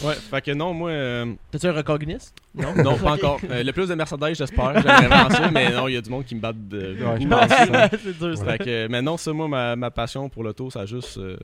Ouais, 0.02 0.14
fait 0.14 0.42
que 0.42 0.50
non, 0.50 0.74
moi. 0.74 0.90
euh, 0.90 1.24
T'as-tu 1.50 1.66
un 1.68 1.72
record 1.72 1.98
Guinness? 1.98 2.34
Non. 2.54 2.74
non, 2.84 2.96
pas 2.98 3.12
encore. 3.12 3.40
Euh, 3.50 3.62
le 3.62 3.72
plus 3.72 3.88
de 3.88 3.94
Mercedes, 3.94 4.34
j'espère. 4.34 4.74
J'aimerais 4.82 5.06
vraiment 5.06 5.30
ça, 5.30 5.50
mais 5.50 5.70
non, 5.70 5.88
il 5.88 5.94
y 5.94 5.96
a 5.96 6.02
du 6.02 6.10
monde 6.10 6.24
qui 6.26 6.34
me 6.34 6.40
bat 6.40 6.52
de. 6.52 6.96
Ouais, 7.02 7.18
ça. 7.48 7.88
c'est 7.90 8.18
dur, 8.18 8.36
ça. 8.36 8.44
Fait 8.44 8.58
que, 8.58 8.86
mais 8.88 9.02
non, 9.02 9.16
ça, 9.16 9.32
moi, 9.32 9.48
ma, 9.48 9.76
ma 9.76 9.90
passion 9.90 10.28
pour 10.28 10.42
l'auto, 10.44 10.70
ça 10.70 10.86
juste. 10.86 11.18
euh, 11.18 11.36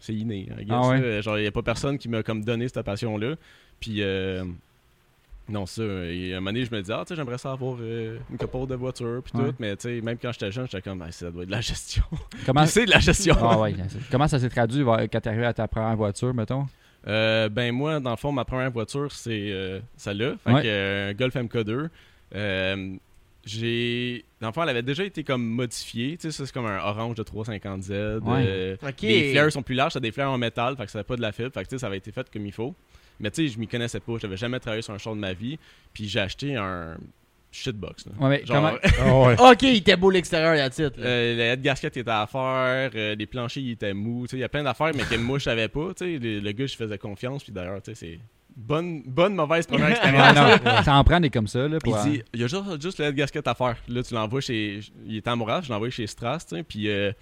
c'est 0.00 0.14
inné. 0.14 0.48
Ah 0.70 0.88
ouais? 0.88 1.22
Genre, 1.22 1.38
il 1.38 1.42
n'y 1.42 1.46
a 1.48 1.52
pas 1.52 1.62
personne 1.62 1.98
qui 1.98 2.08
m'a 2.08 2.22
comme 2.22 2.44
donné 2.44 2.68
cette 2.68 2.82
passion-là. 2.84 3.34
Puis. 3.80 4.02
euh, 4.02 4.44
non, 5.50 5.64
ça, 5.64 5.82
et 5.82 6.34
à 6.34 6.36
un 6.36 6.40
moment 6.40 6.50
donné, 6.52 6.66
je 6.66 6.74
me 6.74 6.80
disais, 6.82 6.92
ah, 6.92 7.04
tu 7.06 7.08
sais, 7.08 7.16
j'aimerais 7.16 7.38
ça 7.38 7.52
avoir 7.52 7.76
euh, 7.80 8.18
une 8.30 8.36
couple 8.36 8.66
de 8.66 8.74
voiture, 8.74 9.22
puis 9.24 9.32
Ouais. 9.40 9.48
tout, 9.48 9.54
mais 9.58 9.76
tu 9.76 9.88
sais, 9.88 10.00
même 10.02 10.18
quand 10.20 10.30
j'étais 10.30 10.52
jeune, 10.52 10.66
j'étais 10.70 10.82
comme, 10.82 11.00
Ah, 11.00 11.10
ça 11.10 11.30
doit 11.30 11.42
être 11.44 11.48
de 11.48 11.52
la 11.54 11.62
gestion. 11.62 12.02
Comment, 12.44 12.66
c'est 12.66 12.84
de 12.84 12.90
la 12.90 12.98
gestion. 12.98 13.34
Ah 13.40 13.58
ouais. 13.58 13.74
Comment 14.10 14.28
ça 14.28 14.38
s'est 14.38 14.50
traduit 14.50 14.84
quand 14.84 15.08
t'es 15.20 15.28
arrivé 15.30 15.46
à 15.46 15.54
ta 15.54 15.66
première 15.66 15.96
voiture, 15.96 16.34
mettons? 16.34 16.66
Euh, 17.06 17.48
ben 17.48 17.72
moi, 17.72 17.98
dans 17.98 18.10
le 18.10 18.16
fond, 18.16 18.30
ma 18.30 18.44
première 18.44 18.70
voiture, 18.70 19.10
c'est 19.10 19.50
euh, 19.50 19.80
celle-là. 19.96 20.34
Fait 20.44 20.52
Ouais. 20.52 20.62
que, 20.62 20.68
euh, 20.68 21.10
un 21.10 21.14
Golf 21.14 21.34
MK2. 21.34 21.88
J'ai... 23.48 24.24
Dans 24.40 24.48
le 24.48 24.52
fond, 24.52 24.62
elle 24.62 24.68
avait 24.68 24.82
déjà 24.82 25.04
été 25.04 25.24
comme 25.24 25.44
modifiée. 25.44 26.16
Tu 26.16 26.22
sais, 26.30 26.30
ça, 26.36 26.44
c'est 26.46 26.52
comme 26.52 26.66
un 26.66 26.78
orange 26.78 27.16
de 27.16 27.22
350Z. 27.22 28.20
euh. 28.46 28.76
Les 29.08 29.32
flares 29.32 29.50
sont 29.52 29.62
plus 29.62 29.74
larges, 29.74 29.94
c'est 29.94 30.00
des 30.00 30.12
flares 30.12 30.30
en 30.30 30.38
métal, 30.38 30.76
fait 30.76 30.84
que 30.84 30.90
ça 30.90 30.98
n'a 30.98 31.04
pas 31.04 31.16
de 31.16 31.22
la 31.22 31.32
fibre. 31.32 31.50
Fait 31.52 31.62
que 31.64 31.68
tu 31.68 31.74
sais, 31.76 31.78
ça 31.78 31.86
avait 31.86 31.96
été 31.98 32.12
fait 32.12 32.26
comme 32.30 32.46
il 32.46 32.52
faut. 32.52 32.74
Mais 33.20 33.30
tu 33.30 33.42
sais, 33.46 33.52
je 33.52 33.58
m'y 33.58 33.66
connaissais 33.66 34.00
pas. 34.00 34.12
J'avais 34.20 34.36
jamais 34.36 34.60
travaillé 34.60 34.82
sur 34.82 34.92
un 34.94 34.98
char 34.98 35.14
de 35.14 35.20
ma 35.20 35.32
vie. 35.32 35.58
Puis 35.92 36.06
j'ai 36.08 36.20
acheté 36.20 36.54
un 36.56 36.96
shitbox. 37.50 38.06
là. 38.06 38.12
Ouais, 38.20 38.28
mais 38.28 38.46
Genre, 38.46 38.56
comment- 38.56 38.78
Ah 39.38 39.44
ouais. 39.46 39.52
Ok, 39.52 39.62
il 39.62 39.76
était 39.76 39.96
beau 39.96 40.10
l'extérieur, 40.10 40.54
la 40.54 40.68
titre. 40.70 40.98
euh, 40.98 41.34
la 41.36 41.44
head 41.54 41.62
gasket 41.62 41.96
était 41.96 42.10
à 42.10 42.26
faire, 42.30 42.90
euh, 42.94 43.14
les 43.14 43.26
planchers 43.26 43.62
ils 43.62 43.70
étaient 43.72 43.94
mous, 43.94 44.26
tu 44.26 44.32
sais, 44.32 44.36
il 44.36 44.40
y 44.40 44.44
a 44.44 44.50
plein 44.50 44.62
d'affaires 44.62 44.92
mais 44.94 45.02
que 45.04 45.16
moi 45.16 45.38
je 45.38 45.44
savais 45.44 45.68
pas, 45.68 45.94
tu 45.96 46.04
sais, 46.04 46.18
le, 46.18 46.40
le 46.40 46.52
gars 46.52 46.66
je 46.66 46.76
faisais 46.76 46.98
confiance 46.98 47.42
puis 47.42 47.52
d'ailleurs, 47.52 47.80
tu 47.82 47.94
sais, 47.94 47.94
c'est 47.94 48.18
bonne 48.58 49.02
bonne 49.06 49.34
mauvaise 49.34 49.66
première 49.66 49.88
expérience. 49.92 50.36
Ouais, 50.36 50.58
non, 50.64 50.82
ça 50.82 50.94
en 50.96 51.04
prend 51.04 51.20
des 51.20 51.30
comme 51.30 51.46
ça, 51.48 51.60
là. 51.68 51.76
Il 51.76 51.78
Pour, 51.78 51.96
dit, 52.02 52.22
il 52.34 52.40
y 52.40 52.44
a 52.44 52.46
juste, 52.48 52.82
juste 52.82 52.98
le 53.00 53.10
gasket 53.12 53.46
à 53.46 53.54
faire. 53.54 53.76
Là, 53.88 54.02
tu 54.02 54.12
l'envoies 54.14 54.40
chez. 54.40 54.80
Il 55.06 55.16
est 55.16 55.28
en 55.28 55.36
Montréal, 55.36 55.62
je 55.64 55.70
l'envoie 55.72 55.90
chez 55.90 56.06
Strass, 56.06 56.46
puis. 56.68 56.88
euh, 56.90 57.12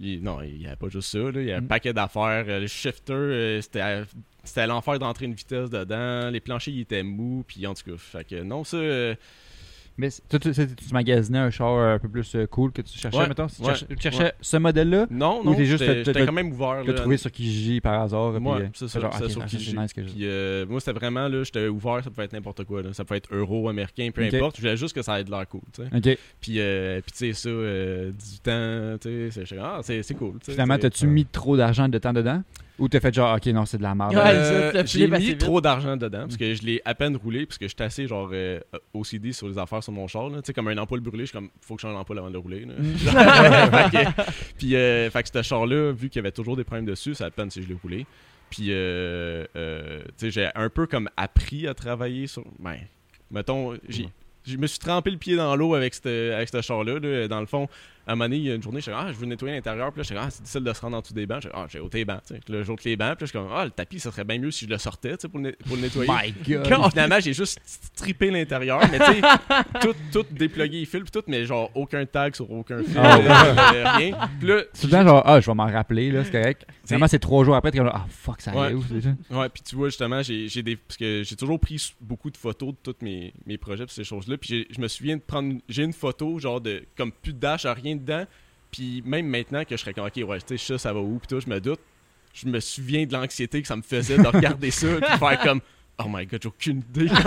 il- 0.00 0.22
non, 0.22 0.40
il 0.42 0.58
n'y 0.58 0.66
avait 0.66 0.76
pas 0.76 0.88
juste 0.88 1.10
ça, 1.10 1.18
là. 1.18 1.40
Il 1.40 1.44
y 1.48 1.52
a 1.52 1.56
un 1.56 1.60
Mm. 1.60 1.66
paquet 1.66 1.92
d'affaires. 1.92 2.44
Euh, 2.46 2.60
Le 2.60 2.66
shifter, 2.68 3.12
euh, 3.14 3.60
c'était. 3.60 4.02
C'était 4.44 4.66
l'enfer 4.66 4.98
d'entrer 4.98 5.24
une 5.26 5.34
vitesse 5.34 5.68
dedans. 5.70 6.30
Les 6.30 6.40
planchers, 6.40 6.72
ils 6.72 6.80
étaient 6.82 7.02
mous. 7.02 7.44
Puis 7.46 7.66
en 7.66 7.74
tout 7.74 7.82
cas, 7.90 7.96
fait 7.98 8.24
que 8.24 8.42
non, 8.42 8.62
ça. 8.64 8.76
euh, 8.76 9.14
Mais 9.98 10.08
tu, 10.10 10.38
tu, 10.38 10.52
tu 10.52 10.92
magasinais 10.92 11.38
un 11.38 11.50
char 11.50 11.76
un 11.76 11.98
peu 11.98 12.08
plus 12.08 12.32
euh, 12.36 12.46
cool 12.46 12.70
que 12.70 12.82
tu 12.82 12.96
cherchais, 12.96 13.18
Ouais, 13.18 13.26
mettons. 13.28 13.48
Tu 13.48 13.60
ouais, 13.62 13.66
cherchais, 13.74 13.86
tu 13.86 14.00
cherchais 14.00 14.32
ce 14.40 14.56
modèle-là, 14.56 15.06
non, 15.10 15.42
non, 15.42 15.54
t'es 15.56 15.64
juste- 15.64 15.84
j'étais 15.84 16.24
quand 16.24 16.32
même 16.32 16.52
ouvert. 16.52 16.82
tu 16.84 16.94
trouvé 16.94 17.16
sur 17.16 17.32
Kijiji 17.32 17.80
par 17.80 18.00
hasard. 18.02 18.34
Ouais, 18.34 18.62
euh, 18.62 18.68
c'est 18.74 18.86
ça. 18.88 19.00
genre, 19.00 19.12
sur 19.28 19.44
Kijiji. 19.44 19.76
nice 19.76 19.92
euh, 20.20 20.66
moi, 20.68 20.78
c'était 20.80 20.92
vraiment, 20.92 21.26
là, 21.26 21.42
j'étais 21.42 21.66
ouvert, 21.66 22.02
ça 22.04 22.10
pouvait 22.10 22.24
être 22.26 22.32
n'importe 22.32 22.64
quoi. 22.64 22.82
Là. 22.82 22.92
Ça 22.92 23.04
pouvait 23.04 23.18
être 23.18 23.34
euro, 23.34 23.68
américain, 23.68 24.08
peu 24.14 24.22
importe. 24.22 24.56
Je 24.56 24.60
voulais 24.62 24.76
juste 24.76 24.94
que 24.94 25.02
ça 25.02 25.20
ait 25.20 25.24
de 25.24 25.30
l'air 25.30 25.46
cool, 25.48 25.62
tu 25.72 25.82
sais. 25.82 26.18
Puis, 26.40 26.60
euh, 26.60 27.00
puis 27.00 27.12
tu 27.12 27.18
sais, 27.18 27.32
ça, 27.32 27.48
euh, 27.48 28.12
18 28.12 28.48
ans, 28.48 28.98
tu 29.00 29.30
sais, 29.30 29.44
c'est- 29.44 29.58
ah, 29.60 29.80
c'est 29.82 30.02
c'est 30.04 30.14
cool. 30.14 30.34
Finalement, 30.42 30.78
t'as-tu 30.78 31.06
mis 31.06 31.24
trop 31.26 31.56
d'argent 31.56 31.88
de 31.88 31.98
temps 31.98 32.12
dedans? 32.12 32.42
Ou 32.78 32.88
t'as 32.88 33.00
fait 33.00 33.12
genre, 33.12 33.36
ok, 33.36 33.46
non, 33.46 33.66
c'est 33.66 33.78
de 33.78 33.82
la 33.82 33.94
merde. 33.94 34.14
Ouais, 34.14 34.20
Euh, 34.24 34.72
ça, 34.72 34.80
j'ai 34.84 34.86
filé 35.04 35.08
mis 35.18 35.24
vite. 35.30 35.38
trop 35.38 35.60
d'argent 35.60 35.96
dedans 35.96 36.20
parce 36.20 36.36
que 36.36 36.54
je 36.54 36.62
l'ai 36.62 36.80
à 36.84 36.94
peine 36.94 37.16
roulé 37.16 37.44
parce 37.44 37.58
que 37.58 37.66
j'étais 37.66 37.84
assez 37.84 38.06
genre 38.06 38.30
euh, 38.32 38.60
OCD 38.94 39.32
sur 39.32 39.48
les 39.48 39.58
affaires 39.58 39.82
sur 39.82 39.92
mon 39.92 40.06
char 40.06 40.28
là. 40.30 40.36
tu 40.42 40.46
sais 40.46 40.52
comme 40.52 40.68
un 40.68 40.78
ampoule 40.78 41.00
brûlée 41.00 41.24
je 41.24 41.30
suis 41.30 41.32
comme 41.38 41.50
faut 41.60 41.74
que 41.74 41.80
je 41.82 41.86
change 41.88 41.94
l'ampoule 41.96 42.18
avant 42.18 42.28
de 42.28 42.34
le 42.34 42.38
rouler 42.38 42.64
là. 42.66 42.74
Fait 43.90 43.90
que- 44.04 44.22
puis 44.58 44.76
euh, 44.76 45.10
fait 45.10 45.22
que 45.24 45.28
ce 45.32 45.42
char 45.42 45.66
là 45.66 45.92
vu 45.92 46.08
qu'il 46.08 46.20
y 46.20 46.22
avait 46.24 46.30
toujours 46.32 46.56
des 46.56 46.64
problèmes 46.64 46.86
dessus 46.86 47.14
ça 47.14 47.26
a 47.26 47.30
peine 47.30 47.50
si 47.50 47.62
je 47.62 47.68
l'ai 47.68 47.76
roulé 47.82 48.06
puis 48.50 48.66
euh, 48.70 49.44
euh, 49.56 50.02
tu 50.16 50.26
sais 50.26 50.30
j'ai 50.30 50.48
un 50.54 50.68
peu 50.70 50.86
comme 50.86 51.08
appris 51.16 51.66
à 51.66 51.74
travailler 51.74 52.26
sur 52.28 52.44
ben 52.60 52.76
mettons 53.30 53.74
j'ai 53.88 54.08
je 54.46 54.56
me 54.56 54.66
suis 54.66 54.78
trempé 54.78 55.10
le 55.10 55.18
pied 55.18 55.36
dans 55.36 55.54
l'eau 55.56 55.74
avec 55.74 55.94
ce 55.94 56.32
avec 56.32 56.48
ce 56.48 56.62
char 56.62 56.82
là, 56.84 57.26
dans 57.28 57.40
le 57.40 57.46
fond 57.46 57.68
à 58.08 58.12
un 58.12 58.14
moment 58.16 58.24
donné, 58.24 58.36
il 58.38 58.42
y 58.44 58.50
a 58.50 58.54
une 58.54 58.62
journée, 58.62 58.78
je 58.80 58.84
suis 58.84 58.92
ah, 58.92 59.06
je 59.12 59.16
veux 59.16 59.26
nettoyer 59.26 59.54
l'intérieur. 59.54 59.92
Puis 59.92 59.98
là, 59.98 60.02
je 60.02 60.06
suis 60.08 60.16
ah, 60.16 60.28
c'est 60.30 60.42
difficile 60.42 60.64
de 60.64 60.72
se 60.72 60.80
rendre 60.80 60.96
en 60.96 61.00
dessous 61.00 61.14
des 61.14 61.26
bancs. 61.26 61.42
Je 61.42 61.48
ah, 61.52 61.66
j'ai 61.68 61.78
ôté 61.78 61.98
les 61.98 62.04
bancs. 62.04 62.22
tu 62.26 62.34
sais. 62.34 62.40
Puis 62.44 62.54
là, 62.54 62.62
j'ôte 62.62 62.82
les 62.84 62.96
bancs. 62.96 63.16
Puis 63.16 63.24
là, 63.24 63.26
je 63.26 63.26
suis 63.26 63.38
comme, 63.38 63.48
ah, 63.54 63.64
le 63.64 63.70
tapis, 63.70 64.00
ça 64.00 64.10
serait 64.10 64.24
bien 64.24 64.38
mieux 64.38 64.50
si 64.50 64.64
je 64.64 64.70
le 64.70 64.78
sortais, 64.78 65.10
tu 65.16 65.22
sais, 65.22 65.28
pour 65.28 65.38
le, 65.40 65.52
pour 65.66 65.76
le 65.76 65.82
nettoyer. 65.82 66.10
My 66.10 66.34
finalement, 66.90 67.20
j'ai 67.20 67.34
juste 67.34 67.60
trippé 67.94 68.30
l'intérieur, 68.30 68.80
mais 68.90 68.98
tu 68.98 69.04
sais, 69.04 69.20
tout, 69.80 69.94
tout 70.12 70.24
déplugué 70.30 70.80
les 70.80 70.84
fils, 70.86 71.02
puis 71.02 71.10
tout, 71.10 71.22
mais 71.26 71.44
genre 71.44 71.70
aucun 71.74 72.04
tag 72.06 72.34
sur 72.34 72.50
aucun 72.50 72.82
fil, 72.82 72.96
Ah 72.98 73.18
euh, 73.18 73.84
rien. 73.96 74.28
Puis 74.40 74.48
là, 74.48 75.04
genre, 75.04 75.22
ah, 75.26 75.40
je 75.40 75.46
vais 75.50 75.54
m'en 75.54 75.66
rappeler, 75.66 76.10
là, 76.10 76.24
c'est 76.24 76.32
correct. 76.32 76.66
Finalement, 76.86 77.08
c'est 77.08 77.18
trois 77.18 77.44
jours 77.44 77.56
après, 77.56 77.70
t'es 77.70 77.78
comme, 77.78 77.90
ah, 77.92 78.06
fuck, 78.08 78.40
ça 78.40 78.52
Ouais. 78.54 78.66
allait 78.66 78.74
où, 78.74 78.82
déjà? 78.84 79.10
Ouais, 79.30 79.48
puis 79.50 79.62
tu 79.62 79.76
vois, 79.76 79.88
justement, 79.88 80.22
j'ai 80.22 80.48
j'ai 80.48 80.62
des. 80.62 80.76
Parce 80.76 80.96
que 80.96 81.22
j'ai 81.24 81.36
toujours 81.36 81.60
pris 81.60 81.92
beaucoup 82.00 82.30
de 82.30 82.36
photos 82.36 82.70
de 82.70 82.92
tous 82.92 83.04
mes, 83.04 83.34
mes 83.46 83.58
projets 83.58 83.84
pis 83.86 83.92
ces 83.94 84.04
choses-là. 84.04 84.38
Puis 84.38 84.66
je 84.70 84.80
me 84.80 84.88
souviens 84.88 85.16
de 85.16 85.22
prendre. 85.22 85.56
J'ai 85.68 85.82
une 85.84 85.92
photo, 85.92 86.38
genre, 86.38 86.60
de. 86.60 86.84
Comme 86.96 87.12
plus 87.12 87.32
de 87.34 87.38
dash, 87.38 87.66
rien 87.66 87.96
dedans. 87.98 88.24
Puis 88.70 89.02
même 89.04 89.26
maintenant 89.26 89.64
que 89.64 89.76
je 89.76 89.80
serais 89.80 89.94
comme, 89.94 90.06
ok, 90.06 90.28
ouais, 90.28 90.40
tu 90.40 90.58
sais, 90.58 90.72
ça, 90.72 90.78
ça 90.78 90.92
va 90.92 91.00
où, 91.00 91.18
puis 91.18 91.28
tout, 91.28 91.40
je 91.40 91.48
me 91.48 91.60
doute. 91.60 91.80
Je 92.34 92.46
me 92.46 92.60
souviens 92.60 93.06
de 93.06 93.12
l'anxiété 93.12 93.62
que 93.62 93.68
ça 93.68 93.76
me 93.76 93.82
faisait 93.82 94.18
de 94.18 94.26
regarder 94.26 94.70
ça, 94.72 94.88
puis 95.00 95.18
faire 95.18 95.40
comme. 95.40 95.60
Oh 96.00 96.04
my 96.08 96.26
god, 96.26 96.40
j'ai 96.42 96.48
aucune 96.48 96.78
idée. 96.78 97.08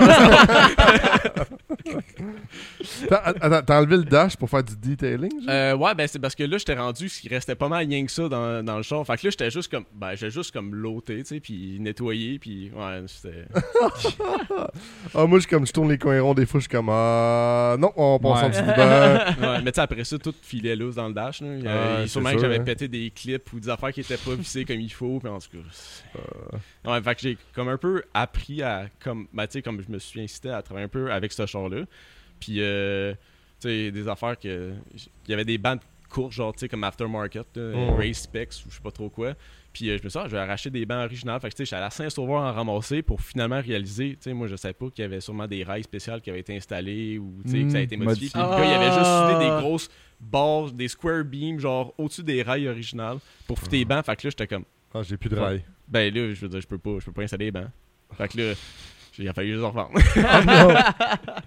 T'as 3.10 3.18
attends, 3.18 3.62
t'as 3.66 3.80
enlevé 3.80 3.98
le 3.98 4.04
dash 4.04 4.36
pour 4.38 4.50
faire 4.50 4.64
du 4.64 4.76
detailing? 4.76 5.32
genre? 5.42 5.50
Euh, 5.50 5.76
ouais, 5.76 5.96
ben 5.96 6.08
c'est 6.08 6.20
parce 6.20 6.36
que 6.36 6.44
là, 6.44 6.58
j'étais 6.58 6.76
rendu, 6.76 7.10
ce 7.10 7.22
qui 7.22 7.30
restait 7.30 7.56
pas 7.56 7.68
mal 7.68 7.86
rien 7.88 8.06
que 8.06 8.12
ça 8.12 8.28
dans, 8.30 8.64
dans 8.64 8.78
le 8.78 8.84
char. 8.84 9.06
Fait 9.06 9.18
que 9.18 9.28
là, 9.28 9.32
j'étais 9.32 9.50
juste 9.52 9.70
comme, 9.72 9.86
ben, 9.94 10.16
j'ai 10.16 10.30
juste 10.30 10.52
comme 10.52 10.74
l'ôter, 10.76 11.18
tu 11.24 11.26
sais, 11.36 11.40
puis 11.40 11.78
nettoyer, 11.80 12.40
puis 12.40 12.72
ouais, 12.76 13.04
c'était. 13.08 13.46
Ah, 15.14 15.26
moi, 15.26 15.40
je, 15.40 15.48
comme, 15.48 15.66
je 15.66 15.72
tourne 15.74 15.90
les 15.90 15.98
coins 15.98 16.22
ronds 16.22 16.34
des 16.34 16.46
fois, 16.46 16.60
je 16.60 16.64
suis 16.64 16.70
comme, 16.70 16.90
ah, 16.90 17.76
non, 17.80 17.92
on 17.96 18.20
passe 18.20 18.40
Ouais. 18.40 18.46
en 18.46 18.50
dessous 18.50 18.62
du 18.62 18.68
banc. 18.68 18.72
Ouais, 19.52 19.62
mais 19.64 19.72
tu 19.72 19.76
sais, 19.76 19.82
après 19.82 20.04
ça, 20.04 20.18
tout 20.18 20.34
filait 20.42 20.76
loose 20.76 20.96
dans 20.96 21.08
le 21.08 21.14
dash. 21.14 21.42
Là. 21.42 21.48
Il 21.58 21.64
y 21.64 21.68
a- 21.68 21.72
Ah, 21.72 21.96
il- 22.00 22.04
c'est 22.04 22.08
sûrement 22.14 22.30
sûr, 22.30 22.38
que 22.38 22.42
j'avais 22.44 22.60
hein. 22.60 22.64
pété 22.64 22.88
des 22.88 23.10
clips 23.12 23.52
ou 23.54 23.60
des 23.60 23.70
affaires 23.70 23.92
qui 23.92 24.02
étaient 24.02 24.18
pas 24.18 24.36
vissées 24.36 24.64
comme 24.66 24.80
il 24.80 24.92
faut. 24.92 25.20
Puis 25.20 25.30
en 25.30 25.40
tout 25.40 25.50
cas. 25.52 25.58
c'est- 25.72 26.04
Euh. 26.18 26.92
Ouais, 26.92 27.02
fait 27.02 27.16
que 27.16 27.22
j'ai 27.22 27.38
comme 27.54 27.70
un 27.70 27.78
peu 27.78 28.04
appris 28.14 28.61
à. 28.64 28.86
Comme, 29.04 29.28
ben, 29.34 29.48
comme 29.64 29.82
je 29.82 29.92
me 29.92 30.00
suis 30.00 30.22
incité 30.22 30.50
à 30.50 30.62
travailler 30.62 30.86
un 30.86 30.90
peu 30.90 31.12
avec 31.12 31.32
ce 31.32 31.46
char-là. 31.46 31.84
Puis, 32.40 32.56
euh, 32.60 33.14
tu 33.60 33.68
sais, 33.68 33.92
des 33.92 34.08
affaires 34.08 34.38
que. 34.40 34.74
Il 35.28 35.32
y 35.32 35.34
avait 35.34 35.46
des 35.46 35.58
bandes 35.58 35.80
courtes, 36.10 36.34
genre, 36.34 36.52
tu 36.54 36.60
sais, 36.60 36.68
comme 36.70 36.84
Aftermarket, 36.84 37.46
là, 37.56 37.62
Mm. 37.92 37.96
Race 37.96 38.22
Specs 38.24 38.50
ou 38.66 38.70
je 38.70 38.76
sais 38.76 38.82
pas 38.82 38.92
trop 38.92 39.10
quoi. 39.10 39.34
Puis 39.72 39.90
euh, 39.90 39.98
je 39.98 40.04
me 40.04 40.10
suis 40.10 40.20
dit, 40.20 40.26
ah, 40.26 40.28
je 40.28 40.32
vais 40.36 40.40
arracher 40.42 40.70
des 40.70 40.86
bancs 40.86 41.06
originales. 41.06 41.40
Fait 41.40 41.50
que, 41.50 41.56
tu 41.56 41.66
sais, 41.66 41.76
à 41.78 41.90
Saint-Sauveur 41.90 42.42
en 42.42 42.52
ramasser 42.52 43.02
pour 43.02 43.22
finalement 43.22 43.62
réaliser, 43.62 44.12
tu 44.16 44.18
sais, 44.24 44.34
moi, 44.34 44.48
je 44.48 44.58
savais 44.58 44.74
pas 44.74 44.90
qu'il 44.90 45.04
y 45.04 45.06
avait 45.06 45.22
sûrement 45.22 45.48
des 45.48 45.64
rails 45.64 45.84
spéciales 45.84 46.20
qui 46.22 46.30
avaient 46.30 46.42
été 46.42 46.54
installés 46.54 47.18
ou, 47.18 47.42
tu 47.46 47.52
sais, 47.52 47.64
que 47.64 47.70
ça 47.70 47.78
a 47.78 47.82
été 47.82 47.96
Mm, 47.96 48.04
modifié. 48.04 48.30
Puis 48.32 48.42
le 48.42 48.48
gars, 48.50 48.66
il 48.66 48.74
avait 48.74 48.92
juste 48.92 49.06
Ah. 49.06 49.28
soudé 49.30 49.46
des 49.46 49.50
grosses 49.62 49.90
barres, 50.20 50.72
des 50.74 50.88
square 50.90 51.24
beams, 51.24 51.60
genre, 51.60 51.94
au-dessus 51.98 52.24
des 52.24 52.42
rails 52.44 52.68
originales 52.68 53.20
pour 53.48 53.58
foutre 53.58 53.72
les 53.72 53.86
bancs. 53.86 54.06
Fait 54.06 54.16
que 54.18 54.28
là, 54.28 54.32
j'étais 54.32 54.48
comme, 54.48 54.66
Ah, 54.94 55.04
j'ai 55.04 55.16
plus 55.16 55.30
de 55.30 55.38
rail. 55.38 55.64
ben 55.88 56.14
là, 56.14 56.34
je 56.34 56.42
veux 56.42 56.50
dire, 56.50 56.60
je 56.60 56.68
peux 56.68 56.78
pas, 56.78 56.98
je 57.00 57.06
peux 57.06 57.14
pas 57.14 57.22
installer 57.24 57.46
les 57.46 57.52
bancs. 57.52 57.70
Fait 58.18 58.28
que 58.28 58.38
là, 58.38 58.54
j'ai 59.14 59.24
il 59.24 59.30
a 59.30 59.34
fallu 59.34 59.62
en 59.64 59.70
revendre. 59.72 59.92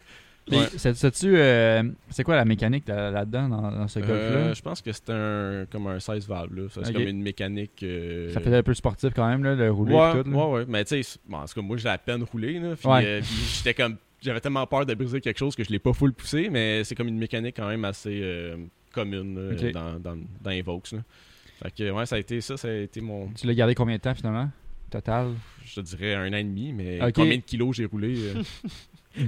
Puis, 0.47 0.59
Ouais. 0.59 0.67
sais-tu, 0.77 1.39
euh, 1.39 1.83
c'est 2.11 2.23
quoi 2.23 2.37
la 2.37 2.45
mécanique 2.45 2.87
là- 2.87 3.11
là-dedans, 3.11 3.49
dans, 3.49 3.63
dans 3.71 3.89
ce 3.89 3.99
golf-là? 3.99 4.15
Euh, 4.17 4.55
je 4.55 4.61
pense 4.61 4.83
que 4.83 4.93
c'est 4.93 5.09
un 5.09 5.65
comme 5.73 5.87
un 5.87 5.99
16 5.99 6.29
valve 6.29 6.55
là. 6.55 6.63
C'est 6.71 6.93
comme 6.93 7.01
une 7.03 7.23
mécanique. 7.23 7.83
euh, 7.83 8.31
Ça 8.31 8.41
faisait 8.41 8.59
un 8.59 8.63
peu 8.63 8.75
sportif 8.75 9.15
quand 9.17 9.27
même, 9.27 9.43
là, 9.43 9.55
le 9.55 9.71
rouler 9.71 9.95
ouais, 9.95 10.21
et 10.21 10.23
tout. 10.23 10.31
là. 10.31 10.37
ouais, 10.37 10.53
ouais. 10.59 10.65
Mais 10.69 10.85
tu 10.85 10.97
sais, 10.97 11.03
c'est- 11.03 11.19
bon, 11.27 11.39
en 11.39 11.47
tout 11.47 11.55
cas, 11.55 11.63
moi, 11.63 11.79
j'ai 11.79 11.89
à 11.89 11.97
peine 11.97 12.23
roulé. 12.25 12.59
Là, 12.59 12.75
puis, 12.77 12.87
Ouais. 12.89 13.21
puis 13.23 13.35
j'étais 13.57 13.73
comme. 13.73 13.97
J'avais 14.21 14.41
tellement 14.41 14.67
peur 14.67 14.85
de 14.85 14.93
briser 14.95 15.21
quelque 15.23 15.39
chose 15.39 15.55
que 15.57 15.65
je 15.65 15.71
l'ai 15.71 15.79
pas 15.79 15.93
full 15.95 16.13
poussé, 16.13 16.49
mais 16.51 16.85
c'est 16.85 16.95
comme 16.95 17.09
une 17.09 17.19
mécanique 17.19 17.57
quand 17.57 17.69
même 17.69 17.85
assez 17.87 18.53
commune 18.93 19.57
dans, 19.73 19.99
dans, 19.99 20.17
dans 20.43 20.51
les. 20.51 20.63
Fait 20.63 21.71
que, 21.75 21.91
ouais, 21.91 22.05
ça 22.07 22.17
a 22.17 22.19
été 22.19 22.41
ça, 22.43 22.57
ça 22.59 22.69
a 22.69 22.73
été 22.73 23.01
mon. 23.01 23.29
Tu 23.29 23.47
l'as 23.47 23.55
gardé 23.55 23.75
combien 23.75 23.97
de 23.97 24.01
temps 24.03 24.15
finalement? 24.15 24.51
Total? 24.95 25.33
Je 25.65 25.75
te 25.75 25.81
dirais 25.81 26.15
un 26.15 26.29
an 26.33 26.37
et 26.37 26.45
demi, 26.45 26.73
mais 26.73 27.01
combien 27.13 27.37
de 27.37 27.43
kilos 27.43 27.75
j'ai 27.75 27.87
roulé 27.87 28.15
euh, 28.17 28.43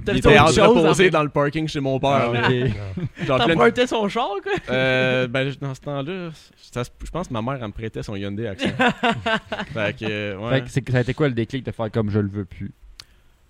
T'as 0.04 0.42
en 0.42 0.48
entreposé 0.48 1.04
fait? 1.04 1.10
dans 1.10 1.24
le 1.24 1.28
parking 1.28 1.66
chez 1.66 1.80
mon 1.80 1.98
père. 1.98 2.30
Ah, 2.32 2.32
là. 2.32 2.48
ok. 2.48 3.26
Genre, 3.26 3.36
plein 3.38 3.46
de- 3.48 3.52
T'empruntais 3.54 3.86
son 3.88 4.08
char, 4.08 4.30
quoi? 4.42 4.52
Euh, 4.70 5.26
ben, 5.26 5.52
dans 5.60 5.74
ce 5.74 5.80
temps-là, 5.80 6.30
je 6.74 7.10
pense 7.10 7.26
que 7.28 7.32
ma 7.32 7.42
mère, 7.42 7.58
elle 7.60 7.66
me 7.66 7.72
prêtait 7.72 8.02
son 8.04 8.14
Hyundai 8.14 8.46
Accent. 8.46 8.68
fait 9.72 9.96
que, 9.98 10.04
euh, 10.04 10.38
ouais. 10.38 10.62
Fait 10.68 10.82
que 10.82 10.92
ça 10.92 10.98
a 10.98 11.00
été 11.00 11.14
quoi 11.14 11.26
le 11.28 11.34
déclic 11.34 11.64
de 11.64 11.72
faire 11.72 11.90
comme 11.90 12.10
je 12.10 12.20
le 12.20 12.28
veux 12.28 12.44
plus? 12.44 12.72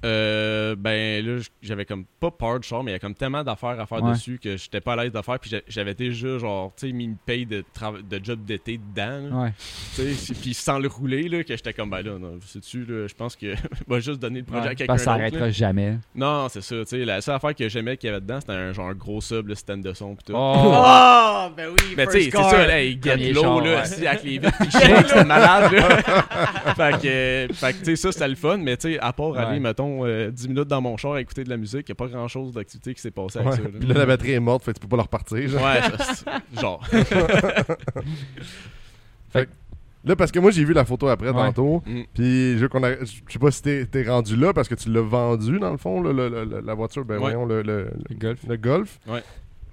Euh, 0.04 0.76
ben 0.76 1.24
là, 1.24 1.42
j'avais 1.62 1.84
comme 1.84 2.04
pas 2.20 2.30
peur 2.30 2.60
du 2.60 2.68
char, 2.68 2.84
mais 2.84 2.90
il 2.92 2.94
y 2.94 2.96
a 2.96 2.98
comme 3.00 3.14
tellement 3.14 3.42
d'affaires 3.42 3.80
à 3.80 3.86
faire 3.86 4.02
Ouais. 4.04 4.12
dessus 4.12 4.38
que 4.42 4.56
j'étais 4.56 4.80
pas 4.80 4.92
à 4.92 4.96
l'aise 5.04 5.12
de 5.12 5.22
faire. 5.22 5.38
Puis 5.40 5.50
j'a- 5.50 5.60
j'avais 5.66 5.94
déjà, 5.94 6.38
genre, 6.38 6.72
tu 6.76 6.86
sais, 6.86 6.92
mis 6.92 7.04
une 7.04 7.16
paye 7.16 7.46
de, 7.46 7.64
de 8.08 8.20
job 8.24 8.44
d'été 8.44 8.78
dedans. 8.78 9.28
là. 9.30 9.42
Ouais. 9.44 9.52
Tu 9.96 10.14
sais, 10.14 10.34
puis 10.34 10.54
sans 10.54 10.78
le 10.78 10.88
rouler, 10.88 11.28
là, 11.28 11.42
que 11.42 11.56
j'étais 11.56 11.72
comme, 11.72 11.90
ben 11.90 12.02
là, 12.02 12.18
non, 12.18 12.38
sais-tu, 12.46 12.84
là, 12.84 13.06
je 13.08 13.14
pense 13.14 13.34
que 13.36 13.54
va 13.88 14.00
juste 14.00 14.20
donner 14.20 14.40
le 14.40 14.44
projet 14.44 14.68
à 14.68 14.74
quelqu'un 14.74 14.96
ça 14.98 15.12
d'autre. 15.12 15.18
là. 15.18 15.24
arrêtera 15.24 15.50
jamais. 15.50 15.98
Non, 16.14 16.48
c'est 16.50 16.60
ça, 16.62 16.76
tu 16.80 16.86
sais, 16.86 17.04
la 17.04 17.20
seule 17.20 17.34
affaire 17.36 17.54
que 17.54 17.68
j'aimais 17.68 17.96
qu'il 17.96 18.08
y 18.08 18.12
avait 18.12 18.20
dedans, 18.20 18.38
c'était 18.40 18.52
un 18.52 18.72
genre 18.72 18.94
gros 18.94 19.20
sub, 19.20 19.48
le 19.48 19.54
stand 19.54 19.82
de 19.82 19.92
son, 19.94 20.14
pis 20.14 20.24
tout. 20.24 20.34
Oh 20.36 20.54
Oh, 20.56 21.48
ben 21.56 21.68
oui, 21.70 21.94
Mais 21.96 22.06
tu 22.06 22.12
sais, 22.12 22.30
c'est 22.30 22.30
ça, 22.42 22.66
là, 22.66 22.82
il 22.82 23.00
low, 23.34 23.42
char, 23.42 23.60
là, 23.60 23.70
ouais. 23.70 23.76
assis 23.76 24.06
avec 24.06 24.22
les 24.24 24.38
vitres, 24.38 24.52
c'est 25.08 25.24
malade, 25.24 25.72
là. 25.72 26.02
fait 26.74 26.92
que, 27.48 27.54
fait 27.54 27.72
que, 27.72 27.78
tu 27.78 27.84
sais, 27.84 27.96
ça, 27.96 28.12
c'était 28.12 28.28
le 28.28 28.34
fun, 28.34 28.56
mais 28.58 28.76
tu 28.76 28.92
sais, 28.92 28.98
à 29.00 29.12
part 29.12 29.36
aller, 29.36 29.46
Ouais. 29.56 29.60
Mettons, 29.86 30.04
euh, 30.06 30.30
10 30.30 30.48
minutes 30.48 30.68
dans 30.68 30.80
mon 30.80 30.96
char 30.96 31.12
à 31.14 31.20
écouter 31.20 31.44
de 31.44 31.50
la 31.50 31.56
musique, 31.56 31.88
y 31.88 31.92
a 31.92 31.94
pas 31.94 32.06
grand 32.08 32.28
chose 32.28 32.52
d'activité 32.54 32.94
qui 32.94 33.00
s'est 33.00 33.10
passé 33.10 33.38
avec 33.38 33.50
Ouais. 33.52 33.56
ça, 33.56 33.62
là. 33.62 33.68
Puis 33.78 33.88
là, 33.88 33.94
la 33.94 34.06
batterie 34.06 34.32
est 34.32 34.40
morte, 34.40 34.64
fait 34.64 34.72
que 34.72 34.78
tu 34.78 34.80
peux 34.82 34.88
pas 34.88 34.96
la 34.96 35.02
repartir. 35.04 35.48
genre. 35.48 35.62
Ouais, 35.64 35.80
ça, 36.14 36.40
genre. 36.60 36.80
Là, 40.04 40.14
parce 40.14 40.30
que 40.30 40.38
moi, 40.38 40.52
j'ai 40.52 40.64
vu 40.64 40.72
la 40.72 40.84
photo 40.84 41.08
après 41.08 41.28
Ouais. 41.30 41.32
tantôt. 41.34 41.82
Mm. 41.84 42.02
Puis, 42.14 42.52
je, 42.52 42.58
veux 42.58 42.68
qu'on 42.68 42.82
a- 42.84 43.00
je 43.04 43.20
sais 43.28 43.38
pas 43.40 43.50
si 43.50 43.60
t'es 43.60 43.86
t'es 43.86 44.04
rendu 44.04 44.36
là 44.36 44.52
parce 44.52 44.68
que 44.68 44.76
tu 44.76 44.88
l'as 44.88 45.00
vendu, 45.02 45.58
dans 45.58 45.72
le 45.72 45.78
fond, 45.78 46.00
là, 46.00 46.12
le- 46.12 46.28
le- 46.28 46.44
le- 46.44 46.60
la 46.60 46.74
voiture, 46.74 47.04
ben 47.04 47.14
Ouais. 47.14 47.20
voyons, 47.22 47.44
le, 47.44 47.62
le, 47.62 47.90
Le 48.08 48.14
golf. 48.16 48.38
le 48.48 48.56
Golf. 48.56 49.00
Ouais. 49.08 49.22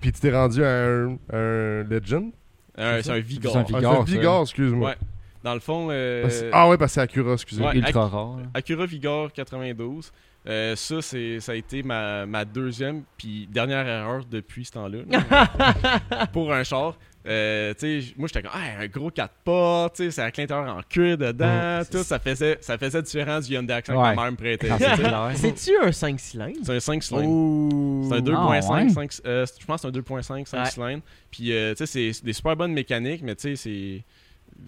Puis, 0.01 0.11
tu 0.11 0.19
t'es 0.21 0.31
rendu 0.35 0.63
à 0.63 0.85
un, 0.87 1.17
un 1.31 1.83
Legend. 1.83 2.31
Euh, 2.79 2.99
c'est 3.03 3.11
un 3.11 3.19
Vigor. 3.19 3.51
C'est 3.51 3.59
un 3.59 3.63
Vigor. 3.63 4.03
Vigor, 4.05 4.41
excuse-moi. 4.41 4.89
Ouais. 4.89 4.95
Dans 5.43 5.53
le 5.53 5.59
fond, 5.59 5.87
euh, 5.91 6.21
Parce- 6.23 6.43
Ah 6.53 6.69
ouais, 6.69 6.77
parce 6.77 6.91
que 6.91 6.93
c'est 6.95 7.01
Acura, 7.01 7.33
excusez. 7.33 7.61
Ouais. 7.63 7.75
Ultra 7.75 8.05
Ac- 8.07 8.09
rare. 8.09 8.37
Acura 8.53 8.85
Vigor 8.85 9.31
92. 9.33 10.11
Euh, 10.45 10.75
ça, 10.75 11.01
c'est, 11.01 11.39
ça 11.39 11.53
a 11.53 11.55
été 11.55 11.83
ma, 11.83 12.25
ma 12.25 12.43
deuxième 12.45 13.03
puis 13.17 13.47
dernière 13.51 13.87
erreur 13.87 14.23
depuis 14.29 14.65
ce 14.65 14.71
temps-là. 14.71 14.99
là. 15.09 16.27
Pour 16.33 16.51
un 16.53 16.63
char. 16.63 16.97
Euh, 17.25 17.73
tu 17.79 18.01
sais, 18.01 18.13
moi, 18.17 18.27
j'étais 18.27 18.41
comme, 18.41 18.51
ah, 18.53 18.81
un 18.81 18.87
gros 18.87 19.09
4 19.09 19.33
portes, 19.45 19.95
tu 19.95 20.03
sais, 20.03 20.11
c'est 20.11 20.21
avec 20.21 20.35
l'intérieur 20.35 20.75
en 20.75 20.81
cuir 20.81 21.17
dedans, 21.17 21.81
tout, 21.89 22.03
ça 22.03 22.19
faisait, 22.19 22.57
ça 22.59 22.77
faisait 22.77 23.01
différent 23.01 23.39
du 23.39 23.53
Hyundai 23.53 23.71
Accent 23.75 23.93
Ouais. 23.93 24.11
que 24.11 24.15
ma 24.17 24.21
mère 24.23 24.31
me 24.33 24.35
prêtait. 24.37 24.67
Ah. 24.69 25.31
C'est-tu 25.33 25.71
un 25.81 25.91
5 25.93 26.19
cylindres? 26.19 26.57
c'est 26.63 26.75
un 26.75 26.79
5 26.81 27.01
cylindres. 27.01 28.09
C'est 28.09 28.15
un 28.15 28.19
2.5, 28.21 28.35
Ah, 28.35 28.49
ouais. 28.83 28.89
5 28.89 29.11
euh, 29.25 29.45
je 29.57 29.65
pense 29.65 29.81
que 29.81 29.81
c'est 29.83 29.87
un 29.87 29.91
2.5, 30.01 30.45
5 30.45 30.59
Ouais. 30.65 30.69
cylindres. 30.69 31.03
Puis, 31.31 31.53
euh, 31.53 31.71
tu 31.73 31.77
sais, 31.77 31.85
c'est- 31.85 32.11
c'est 32.13 32.25
des 32.25 32.33
super 32.33 32.57
bonnes 32.57 32.73
mécaniques, 32.73 33.21
mais 33.23 33.35
tu 33.35 33.55
sais, 33.55 33.55
c'est. 33.55 34.03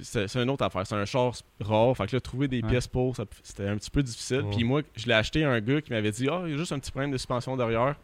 C'est 0.01 0.27
c'est 0.27 0.41
une 0.41 0.49
autre 0.49 0.63
affaire. 0.63 0.85
C'est 0.85 0.95
un 0.95 1.05
char 1.05 1.33
rare. 1.61 1.95
Fait 1.97 2.07
que 2.07 2.15
là, 2.15 2.19
trouver 2.21 2.47
des 2.47 2.61
Ouais. 2.61 2.69
pièces 2.69 2.87
pour, 2.87 3.15
ça- 3.15 3.25
c'était 3.43 3.67
un 3.67 3.77
petit 3.77 3.89
peu 3.91 4.03
difficile. 4.03 4.41
Ouais. 4.41 4.55
Puis 4.55 4.63
moi, 4.63 4.81
je 4.95 5.05
l'ai 5.07 5.13
acheté 5.13 5.43
à 5.43 5.51
un 5.51 5.59
gars 5.61 5.81
qui 5.81 5.91
m'avait 5.91 6.11
dit 6.11 6.27
Ah, 6.29 6.41
il 6.45 6.51
y 6.51 6.53
a 6.53 6.57
juste 6.57 6.71
un 6.71 6.79
petit 6.79 6.91
problème 6.91 7.11
de 7.11 7.17
suspension 7.17 7.55
derrière. 7.57 7.95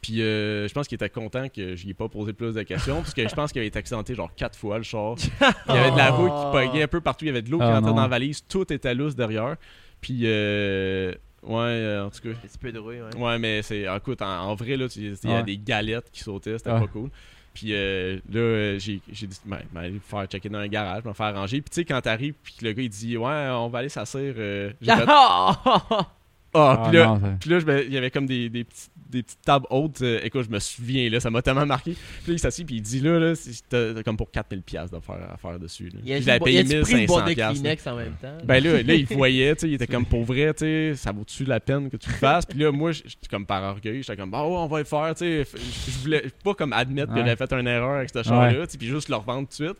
Puis 0.00 0.20
euh, 0.20 0.66
je 0.66 0.74
pense 0.74 0.88
qu'il 0.88 0.96
était 0.96 1.08
content 1.10 1.48
que 1.48 1.76
je 1.76 1.84
lui 1.84 1.90
ai 1.90 1.94
pas 1.94 2.08
posé 2.08 2.32
plus 2.32 2.54
de 2.54 2.62
questions. 2.64 2.96
parce 3.02 3.14
que 3.14 3.28
je 3.28 3.34
pense 3.34 3.52
qu'il 3.52 3.60
avait 3.60 3.68
été 3.68 3.78
accidenté 3.78 4.14
genre 4.16 4.34
quatre 4.34 4.58
fois 4.58 4.76
le 4.78 4.82
char. 4.82 5.14
Il 5.68 5.74
y 5.74 5.78
avait 5.78 5.92
de 5.92 5.96
la 5.96 6.10
roue 6.10 6.26
qui 6.28 6.50
pognait 6.52 6.82
un 6.82 6.88
peu 6.88 7.00
partout. 7.00 7.24
Il 7.24 7.28
y 7.28 7.30
avait 7.30 7.42
de 7.42 7.50
l'eau 7.50 7.58
qui 7.58 7.64
Ah, 7.64 7.74
rentrait 7.74 7.90
non. 7.90 7.96
dans 7.96 8.02
la 8.02 8.08
valise. 8.08 8.44
Tout 8.48 8.72
était 8.72 8.94
lousse 8.94 9.14
derrière. 9.14 9.54
Puis, 10.00 10.22
euh, 10.24 11.12
ouais, 11.44 11.54
euh, 11.60 12.06
en 12.06 12.10
tout 12.10 12.20
cas. 12.20 12.30
Un 12.30 12.32
petit 12.48 12.58
peu 12.58 12.72
de 12.72 12.80
bruit, 12.80 13.00
ouais. 13.00 13.16
Ouais, 13.16 13.38
mais 13.38 13.62
c'est. 13.62 13.82
Écoute, 13.96 14.20
en, 14.22 14.26
en 14.50 14.54
vrai, 14.56 14.76
là, 14.76 14.86
il 14.96 15.04
y 15.04 15.26
a 15.28 15.36
Ouais. 15.36 15.42
des 15.44 15.56
galettes 15.58 16.10
qui 16.10 16.20
sautaient, 16.24 16.58
c'était 16.58 16.72
Ouais. 16.72 16.80
pas 16.80 16.86
cool. 16.88 17.08
Puis 17.54 17.68
euh, 17.72 18.18
là, 18.32 18.78
j'ai 18.78 19.00
j'ai 19.10 19.26
dit, 19.26 19.38
ben, 19.44 19.58
ben, 19.72 19.80
aller 19.82 19.90
me 19.92 20.00
faire 20.00 20.26
checker 20.26 20.48
dans 20.48 20.58
un 20.58 20.68
garage, 20.68 21.04
me 21.04 21.12
faire 21.12 21.34
ranger. 21.34 21.60
Puis 21.60 21.70
tu 21.70 21.74
sais, 21.76 21.84
quand 21.84 22.00
t'arrives, 22.00 22.34
puis 22.42 22.54
le 22.62 22.72
gars 22.72 22.82
il 22.82 22.88
dit, 22.88 23.16
ouais, 23.16 23.48
on 23.50 23.68
va 23.68 23.80
aller 23.80 23.88
s'asseoir. 23.88 24.22
euh, 24.36 24.72
j'ai 24.80 24.90
fait, 24.96 25.04
Ah! 25.08 26.08
Ah, 26.54 26.82
puis 26.88 26.98
là, 26.98 27.06
non, 27.06 27.36
puis 27.40 27.48
là, 27.50 27.82
il 27.86 27.92
y 27.92 27.96
avait 27.96 28.10
comme 28.10 28.26
des, 28.26 28.50
des, 28.50 28.64
petits- 28.64 28.90
des 29.12 29.22
petites 29.22 29.42
tables 29.42 29.66
hautes. 29.70 30.02
euh, 30.02 30.20
écoute, 30.24 30.44
je 30.44 30.50
me 30.50 30.58
souviens, 30.58 31.08
là, 31.10 31.20
ça 31.20 31.30
m'a 31.30 31.42
tellement 31.42 31.66
marqué. 31.66 31.92
Puis 31.92 32.32
là, 32.32 32.34
il 32.34 32.38
s'assit, 32.38 32.66
puis 32.66 32.76
il 32.76 32.82
dit, 32.82 33.00
là, 33.00 33.18
là 33.18 33.34
t'as- 33.68 34.02
comme 34.02 34.16
pour 34.16 34.30
4000$ 34.30 34.62
piastres 34.62 34.98
de 34.98 35.04
faire, 35.04 35.30
à 35.32 35.36
faire 35.36 35.58
dessus. 35.58 35.90
Là. 35.90 36.00
Il 36.04 36.30
a 36.30 36.40
payé 36.40 36.60
a 36.60 36.64
pris 36.64 36.92
une 36.92 36.98
1500$. 36.98 37.06
boîte 37.06 37.28
de 37.28 37.34
piastres, 37.34 37.62
là. 37.62 37.76
Kleenex 37.76 37.86
en 37.86 37.96
même 37.96 38.14
temps? 38.20 38.38
Ben 38.44 38.62
là, 38.64 38.82
là, 38.82 38.94
il 38.94 39.06
voyait, 39.06 39.54
tu 39.54 39.60
sais, 39.60 39.68
il 39.68 39.74
était 39.74 39.86
comme 39.86 40.06
pour 40.06 40.24
vrai, 40.24 40.52
tu 40.54 40.60
sais, 40.64 40.94
ça 40.96 41.12
vaut-tu 41.12 41.44
la 41.44 41.60
peine 41.60 41.88
que 41.90 41.96
tu 41.96 42.08
le 42.08 42.14
fasses? 42.16 42.46
Puis 42.46 42.58
là, 42.58 42.72
moi, 42.72 42.92
j'étais 42.92 43.28
comme 43.30 43.46
par 43.46 43.62
orgueil, 43.62 44.02
j'étais 44.02 44.16
comme, 44.16 44.30
bah 44.30 44.42
ouais, 44.42 44.56
on 44.56 44.66
va 44.66 44.78
le 44.78 44.84
faire, 44.84 45.14
tu 45.14 45.24
sais. 45.24 45.44
Je 45.86 45.98
voulais 46.02 46.24
pas 46.42 46.54
comme 46.54 46.72
admettre 46.72 47.12
que 47.12 47.18
Ouais. 47.18 47.24
j'avais 47.26 47.36
fait 47.36 47.52
une 47.52 47.66
erreur 47.68 47.96
avec 47.98 48.10
ce 48.10 48.22
char-là, 48.22 48.66
tu 48.66 48.72
sais, 48.72 48.78
puis 48.78 48.88
juste 48.88 49.08
le 49.08 49.16
revendre 49.16 49.48
tout 49.48 49.62
de 49.62 49.68
suite. 49.68 49.78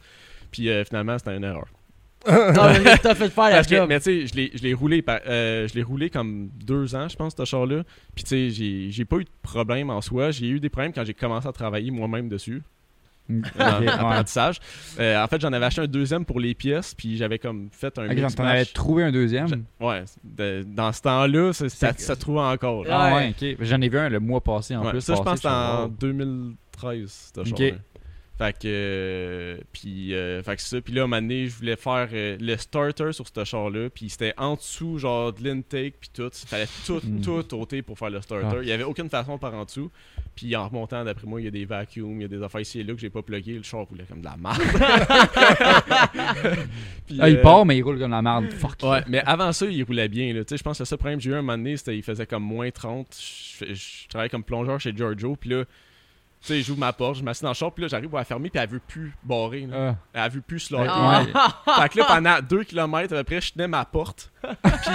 Puis 0.51 0.69
euh, 0.69 0.85
finalement, 0.85 1.17
c'était 1.19 1.37
une 1.37 1.45
erreur. 1.45 1.67
Mais 2.27 2.99
t'as 2.99 3.15
fait 3.15 3.29
faire 3.29 3.45
la 3.45 3.51
Parce 3.57 3.67
que, 3.67 3.77
job. 3.77 3.89
mais 3.89 3.99
tu 4.01 4.05
sais, 4.05 4.27
je 4.27 4.35
l'ai- 4.35 4.51
je 4.55 4.63
l'ai 4.63 4.75
roulé, 4.75 5.05
euh, 5.27 5.67
je 5.69 5.75
l'ai 5.75 5.83
roulé 5.83 6.11
comme 6.11 6.51
deux 6.65 6.95
ans, 6.95 7.09
je 7.09 7.17
pense, 7.17 7.35
ce 7.37 7.45
char-là. 7.45 7.83
Puis 8.15 8.25
tu 8.25 8.29
sais, 8.31 8.51
j'ai- 8.51 8.91
j'ai 8.91 9.05
pas 9.05 9.17
eu 9.17 9.25
de 9.25 9.31
problème 9.43 9.91
en 9.91 10.01
soi. 10.01 10.31
J'ai 10.31 10.49
eu 10.49 10.61
des 10.61 10.69
problèmes 10.69 10.93
quand 10.93 11.05
j'ai 11.05 11.15
commencé 11.15 11.49
à 11.49 11.53
travailler 11.53 11.91
moi-même 11.91 12.29
dessus. 12.29 12.63
En 13.29 13.81
ouais. 13.81 13.89
apprentissage. 13.89 14.59
Euh, 14.99 15.23
en 15.23 15.27
fait, 15.29 15.41
j'en 15.41 15.53
avais 15.53 15.65
acheté 15.67 15.81
un 15.81 15.87
deuxième 15.87 16.25
pour 16.25 16.41
les 16.41 16.55
pièces, 16.55 16.93
puis 16.93 17.17
j'avais 17.17 17.39
comme 17.39 17.69
fait 17.71 17.97
un 17.99 18.07
Ok, 18.07 18.15
mix 18.17 18.35
t'en 18.35 18.45
avais 18.45 18.65
trouvé 18.65 19.05
un 19.05 19.13
deuxième? 19.13 19.47
Je- 19.49 19.85
Ouais, 19.87 20.05
de- 20.25 20.65
dans 20.67 20.93
ce 20.93 21.03
temps-là, 21.03 21.53
ça, 21.53 21.69
ça, 21.69 22.17
trouvait 22.17 22.41
encore. 22.41 22.85
Ah 22.91 23.15
Ouais. 23.15 23.35
ouais, 23.41 23.55
ok. 23.59 23.65
J'en 23.65 23.81
ai 23.81 23.89
vu 23.89 23.97
un 23.99 24.09
le 24.09 24.19
mois 24.21 24.41
passé 24.41 24.75
en 24.77 24.85
Ouais, 24.85 24.91
plus. 24.91 25.01
ça, 25.03 25.15
je 25.15 25.23
pense 25.23 25.41
que 25.41 25.47
en 25.49 25.83
wow. 25.85 25.89
2013, 26.01 27.33
ce 27.35 27.41
Ok. 27.41 27.75
Fait 28.43 28.53
que, 28.55 28.59
euh, 28.67 29.57
puis, 29.73 30.15
euh, 30.15 30.43
fait 30.43 30.57
que 30.57 30.63
c'est 30.63 30.77
ça. 30.77 30.81
Puis 30.81 30.93
là, 30.95 31.03
à 31.03 31.05
un 31.05 31.07
moment 31.07 31.23
donné, 31.23 31.47
je 31.47 31.55
voulais 31.57 31.77
faire 31.77 32.09
euh, 32.13 32.37
le 32.41 32.57
starter 32.57 33.13
sur 33.13 33.25
ce 33.29 33.45
char-là. 33.45 33.89
Puis 33.89 34.09
c'était 34.11 34.35
en 34.37 34.57
dessous, 34.57 34.99
genre 34.99 35.33
de 35.33 35.45
l'intake, 35.45 35.95
puis 36.01 36.11
tout. 36.13 36.29
Il 36.43 36.49
fallait 36.49 36.67
tout, 36.85 37.01
Mm. 37.05 37.21
tout 37.21 37.55
ôter 37.55 37.83
pour 37.83 37.97
faire 37.99 38.11
le 38.11 38.21
starter. 38.21 38.47
Ah. 38.51 38.63
Il 38.63 38.69
y 38.69 38.73
avait 38.73 38.83
aucune 38.83 39.09
façon 39.09 39.39
par 39.39 39.55
en 39.55 39.65
dessous. 39.65 39.91
Puis 40.35 40.57
en 40.57 40.67
remontant, 40.69 41.05
d'après 41.05 41.27
moi, 41.27 41.41
il 41.41 41.45
y 41.45 41.49
a 41.49 41.51
des 41.53 41.65
vacuums, 41.67 42.17
il 42.17 42.23
y 42.23 42.25
a 42.25 42.29
des 42.29 42.43
affaires 42.43 42.63
ici 42.63 42.81
et 42.81 42.85
là 42.85 42.95
que 42.95 43.01
j'ai 43.01 43.11
pas 43.11 43.23
plugué. 43.23 43.53
Le 43.55 43.63
char 43.63 43.83
roulait 43.85 44.05
comme 44.09 44.21
de 44.21 44.25
la 44.25 44.37
merde. 44.37 44.61
Puis, 47.07 47.19
Ah, 47.21 47.29
il 47.29 47.37
euh, 47.37 47.43
part, 47.43 47.65
mais 47.65 47.77
il 47.77 47.83
roule 47.83 47.99
comme 47.99 48.11
la 48.11 48.23
merde. 48.23 48.51
Fuck. 48.51 48.83
Ouais, 48.83 49.03
mais 49.09 49.21
avant 49.25 49.53
ça, 49.53 49.67
il 49.67 49.83
roulait 49.85 50.09
bien. 50.09 50.33
Tu 50.33 50.43
sais, 50.49 50.57
Je 50.57 50.63
pense 50.63 50.79
que 50.79 50.83
le 50.83 50.87
seul 50.87 50.99
problème 50.99 51.19
que 51.19 51.25
j'ai 51.25 51.31
eu 51.31 51.35
un 51.35 51.43
moment 51.43 51.57
donné, 51.59 51.77
c'était 51.77 51.93
qu'il 51.93 52.03
faisait 52.03 52.27
comme 52.27 52.43
moins 52.45 52.71
30. 52.71 53.07
Je, 53.61 53.75
je 53.75 54.09
travaillais 54.09 54.31
comme 54.31 54.45
plongeur 54.45 54.81
chez 54.81 54.93
Giorgio. 54.97 55.37
Puis 55.37 55.51
là, 55.51 55.65
sais, 56.49 56.63
j'ouvre 56.63 56.81
ma 56.81 56.93
porte, 56.93 57.17
je 57.17 57.23
m'assieds 57.23 57.45
dans 57.45 57.51
le 57.51 57.55
char. 57.55 57.73
Puis 57.73 57.83
là, 57.83 57.89
j'arrive 57.89 58.09
pour 58.09 58.19
la 58.19 58.25
fermer. 58.25 58.51
Puis 58.51 58.61
elle 58.61 58.69
veut 58.69 58.81
plus 58.81 59.13
barrer. 59.23 59.67
là. 59.67 59.97
Ah. 60.15 60.25
Elle 60.25 60.33
veut 60.33 60.41
plus 60.41 60.61
se. 60.61 60.75
Ouais. 60.75 61.27
Fait 61.83 61.89
que 61.89 61.99
là, 61.99 62.05
pendant 62.07 62.39
2 62.41 62.65
km 62.65 63.15
à 63.15 63.19
peu 63.19 63.25
près, 63.25 63.41
je 63.41 63.53
tenais 63.53 63.69
ma 63.69 63.85
porte. 63.85 64.32
Puis, 64.43 64.93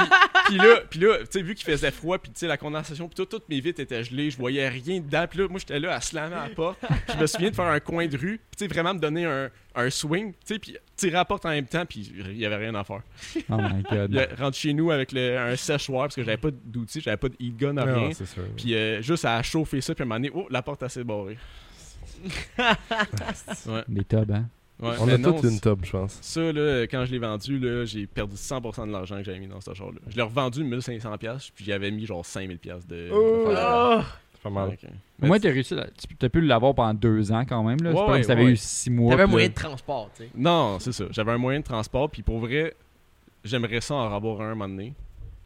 puis 0.47 0.57
là, 0.57 0.75
puis 0.89 0.99
là 0.99 1.17
tu 1.19 1.25
sais, 1.31 1.41
vu 1.41 1.55
qu'il 1.55 1.65
faisait 1.65 1.91
froid, 1.91 2.17
puis 2.17 2.31
tu 2.31 2.39
sais, 2.39 2.47
la 2.47 2.57
condensation, 2.57 3.07
puis 3.07 3.15
tout, 3.15 3.25
toutes 3.25 3.47
mes 3.49 3.59
vitres 3.59 3.79
étaient 3.79 4.03
gelées, 4.03 4.29
je 4.31 4.37
voyais 4.37 4.67
rien 4.69 4.99
dedans. 4.99 5.25
Puis 5.29 5.39
là, 5.39 5.47
moi, 5.47 5.59
j'étais 5.59 5.79
là 5.79 5.93
à 5.95 6.01
slammer 6.01 6.35
à 6.35 6.47
la 6.49 6.53
porte. 6.55 6.79
Je 7.13 7.17
me 7.19 7.25
souviens 7.27 7.49
de 7.49 7.55
faire 7.55 7.65
un 7.65 7.79
coin 7.79 8.07
de 8.07 8.17
rue, 8.17 8.39
puis 8.49 8.57
tu 8.57 8.65
sais, 8.65 8.67
vraiment 8.67 8.93
me 8.93 8.99
donner 8.99 9.25
un, 9.25 9.49
un 9.75 9.89
swing, 9.89 10.33
tu 10.33 10.37
sais, 10.53 10.59
puis 10.59 10.77
tirer 10.95 11.15
à 11.15 11.19
la 11.19 11.25
porte 11.25 11.45
en 11.45 11.49
même 11.49 11.65
temps, 11.67 11.85
puis 11.85 12.11
il 12.15 12.37
y 12.37 12.45
avait 12.45 12.55
rien 12.57 12.75
à 12.75 12.83
faire. 12.83 13.01
Oh 13.49 13.57
my 13.57 13.83
god. 13.89 14.11
Là, 14.13 14.27
rentre 14.37 14.57
chez 14.57 14.73
nous 14.73 14.91
avec 14.91 15.11
le- 15.11 15.37
un 15.37 15.55
séchoir, 15.55 16.03
parce 16.05 16.15
que 16.15 16.23
j'avais 16.23 16.37
pas 16.37 16.49
d'outils, 16.51 17.01
j'avais 17.01 17.17
pas 17.17 17.29
de 17.29 17.35
heat 17.39 17.55
gun, 17.57 17.75
rien. 17.83 18.11
c'est 18.13 18.25
sûr. 18.25 18.43
Puis 18.55 18.73
euh, 18.75 19.01
juste 19.01 19.25
à 19.25 19.41
chauffer 19.43 19.81
ça, 19.81 19.93
puis 19.95 20.01
à 20.01 20.05
un 20.05 20.07
moment 20.07 20.19
donné, 20.19 20.31
oh, 20.33 20.47
la 20.49 20.61
porte 20.61 20.83
assez 20.83 21.03
barrée. 21.03 21.37
ouais, 22.57 23.83
Des 23.87 24.03
tubs, 24.03 24.31
hein? 24.31 24.49
Ouais. 24.81 24.89
On 24.99 25.07
a 25.07 25.17
non, 25.17 25.33
toute 25.33 25.51
une 25.51 25.59
top, 25.59 25.79
je 25.83 25.91
pense. 25.91 26.17
Ça, 26.21 26.51
là, 26.51 26.83
quand 26.83 27.05
je 27.05 27.11
l'ai 27.11 27.19
vendu, 27.19 27.57
là, 27.59 27.85
j'ai 27.85 28.05
perdu 28.07 28.35
100% 28.35 28.87
de 28.87 28.91
l'argent 28.91 29.17
que 29.17 29.23
j'avais 29.23 29.39
mis 29.39 29.47
dans 29.47 29.61
ce 29.61 29.73
char-là. 29.73 29.99
Je 30.07 30.15
l'ai 30.15 30.21
revendu 30.21 30.63
1500$, 30.63 31.51
puis 31.55 31.65
j'avais 31.65 31.91
mis 31.91 32.05
genre 32.05 32.23
5000$ 32.23 32.87
de. 32.87 33.09
Oh! 33.11 33.51
Ah. 33.55 34.05
Fait 34.43 34.49
mal. 34.51 34.69
Ok. 34.69 34.77
Au 34.83 34.87
Mais 35.19 35.27
moins, 35.29 35.37
tu- 35.37 35.43
t'as 35.47 35.51
réussi. 35.51 35.73
là- 35.73 35.87
Tu 35.97 36.15
t'as 36.15 36.29
pu 36.29 36.41
l'avoir 36.41 36.75
pendant 36.75 36.93
deux 36.93 37.31
ans 37.31 37.43
quand 37.43 37.63
même. 37.63 37.79
Là. 37.81 37.91
C'est 37.91 37.97
Ouais, 37.99 38.05
pas 38.05 38.11
comme 38.13 38.21
si 38.21 38.27
t'avais 38.27 38.43
ouais. 38.45 38.51
eu 38.51 38.57
six 38.57 38.89
mois. 38.91 39.09
T'avais 39.11 39.23
un 39.23 39.27
moyen 39.27 39.47
de 39.49 39.53
transport, 39.53 40.11
tu 40.15 40.23
sais. 40.23 40.29
Non, 40.35 40.77
c'est 40.79 40.91
ça. 40.91 41.05
J'avais 41.09 41.31
un 41.31 41.37
moyen 41.39 41.59
de 41.59 41.65
transport, 41.65 42.07
puis 42.09 42.21
pour 42.21 42.37
vrai, 42.39 42.75
j'aimerais 43.43 43.81
ça 43.81 43.95
en 43.95 44.13
avoir 44.15 44.41
un, 44.41 44.45
un 44.51 44.55
moment 44.55 44.69
donné. 44.69 44.93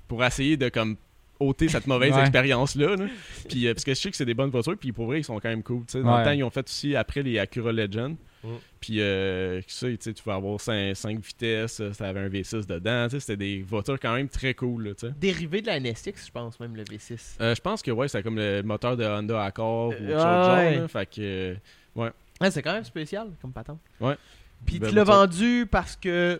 Pour 0.09 0.23
essayer 0.25 0.57
de 0.57 0.67
comme 0.67 0.97
ôter 1.39 1.69
cette 1.69 1.87
mauvaise 1.87 2.11
Ouais. 2.15 2.19
expérience-là. 2.21 2.97
là. 2.97 3.05
Puis 3.47 3.65
euh, 3.65 3.73
parce 3.73 3.85
que 3.85 3.93
je 3.93 3.99
sais 3.99 4.11
que 4.11 4.17
c'est 4.17 4.25
des 4.25 4.33
bonnes 4.33 4.49
voitures, 4.49 4.77
puis 4.77 4.91
pour 4.91 5.05
vrai, 5.05 5.21
ils 5.21 5.23
sont 5.23 5.39
quand 5.39 5.47
même 5.49 5.63
cool. 5.63 5.85
tu 5.85 5.93
sais. 5.93 6.03
Dans 6.03 6.17
le 6.17 6.25
temps, 6.25 6.31
ils 6.31 6.43
ont 6.43 6.49
fait 6.49 6.67
aussi 6.67 6.93
après 6.95 7.23
les 7.23 7.39
Acura 7.39 7.71
Legend. 7.71 8.15
Mm. 8.43 8.47
Puis 8.79 9.01
euh, 9.01 9.61
ça, 9.67 9.87
tu 9.87 9.97
sais, 9.99 10.13
tu 10.13 10.23
pouvais 10.23 10.35
avoir 10.35 10.59
5, 10.59 10.95
vitesses, 11.23 11.79
euh, 11.79 11.93
ça 11.93 12.07
avait 12.09 12.21
un 12.21 12.29
V6 12.29 12.65
dedans. 12.65 13.07
C'était 13.09 13.37
des 13.37 13.61
voitures 13.61 13.99
quand 13.99 14.13
même 14.15 14.29
très 14.29 14.53
cool. 14.53 14.87
là. 14.87 15.09
Dérivé 15.19 15.61
de 15.61 15.67
la 15.67 15.79
NSX, 15.79 16.25
je 16.27 16.31
pense, 16.31 16.59
même 16.59 16.75
le 16.75 16.83
V6. 16.83 17.37
Euh, 17.39 17.53
je 17.55 17.61
pense 17.61 17.81
que 17.81 17.91
ouais, 17.91 18.07
c'était 18.07 18.23
comme 18.23 18.37
le 18.37 18.61
moteur 18.63 18.97
de 18.97 19.03
Honda 19.05 19.43
Accord 19.43 19.89
ou 19.89 19.93
Euh, 20.03 20.19
genre. 20.19 20.55
ouais. 20.57 20.75
là. 20.77 20.87
Fait 20.87 21.05
que 21.09 21.55
Ouais, 21.95 22.49
c'est 22.49 22.63
quand 22.63 22.73
même 22.73 22.83
spécial 22.83 23.27
comme 23.41 23.51
patente. 23.53 23.79
Ouais. 23.99 24.15
Puis 24.65 24.79
Belle 24.79 24.89
tu 24.89 24.95
l'as 24.95 25.03
vendu 25.03 25.67
parce 25.69 25.95
que. 25.95 26.39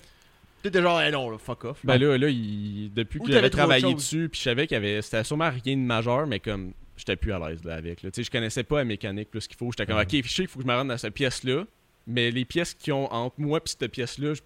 T'étais 0.64 0.82
genre, 0.82 1.02
non, 1.12 1.30
là, 1.32 1.38
fuck 1.40 1.66
off. 1.66 1.80
Ben 1.84 1.98
là, 2.00 2.18
là 2.18 2.30
il- 2.30 2.92
depuis 2.94 3.20
que 3.20 3.32
j'avais 3.32 3.48
autre 3.48 3.58
travaillé 3.58 3.94
dessus, 3.96 4.30
puis 4.30 4.40
je 4.40 4.44
savais 4.44 4.68
qu'il 4.68 4.76
y 4.76 4.78
avait. 4.78 5.02
C'était 5.02 5.24
sûrement 5.24 5.50
rien 5.50 5.76
de 5.76 5.82
majeur, 5.82 6.28
mais 6.28 6.40
comme 6.40 6.74
j'étais 6.98 7.16
plus 7.16 7.32
à 7.34 7.40
l'aise 7.40 7.60
avec. 7.68 8.04
Là. 8.04 8.12
Tu 8.12 8.18
sais, 8.18 8.24
je 8.24 8.32
connaissais 8.32 8.64
pas 8.64 8.78
la 8.78 8.86
mécanique 8.86 9.30
plus 9.32 9.48
qu'il 9.48 9.58
faut. 9.58 9.72
J'étais 9.72 9.86
comme, 9.88 9.98
Ouais. 9.98 10.04
ok, 10.04 10.24
je 10.24 10.30
sais 10.30 10.36
qu'il 10.44 10.48
faut 10.48 10.60
que 10.60 10.64
je 10.66 10.68
me 10.72 10.76
rende 10.76 10.88
dans 10.90 10.98
cette 11.00 11.14
pièce-là. 11.16 11.66
Mais 12.08 12.32
les 12.32 12.46
pièces 12.46 12.74
qui 12.74 12.92
ont 12.92 13.12
entre 13.14 13.40
moi 13.40 13.60
et 13.60 13.70
cette 13.70 13.88
pièce-là, 13.92 14.34
je, 14.34 14.42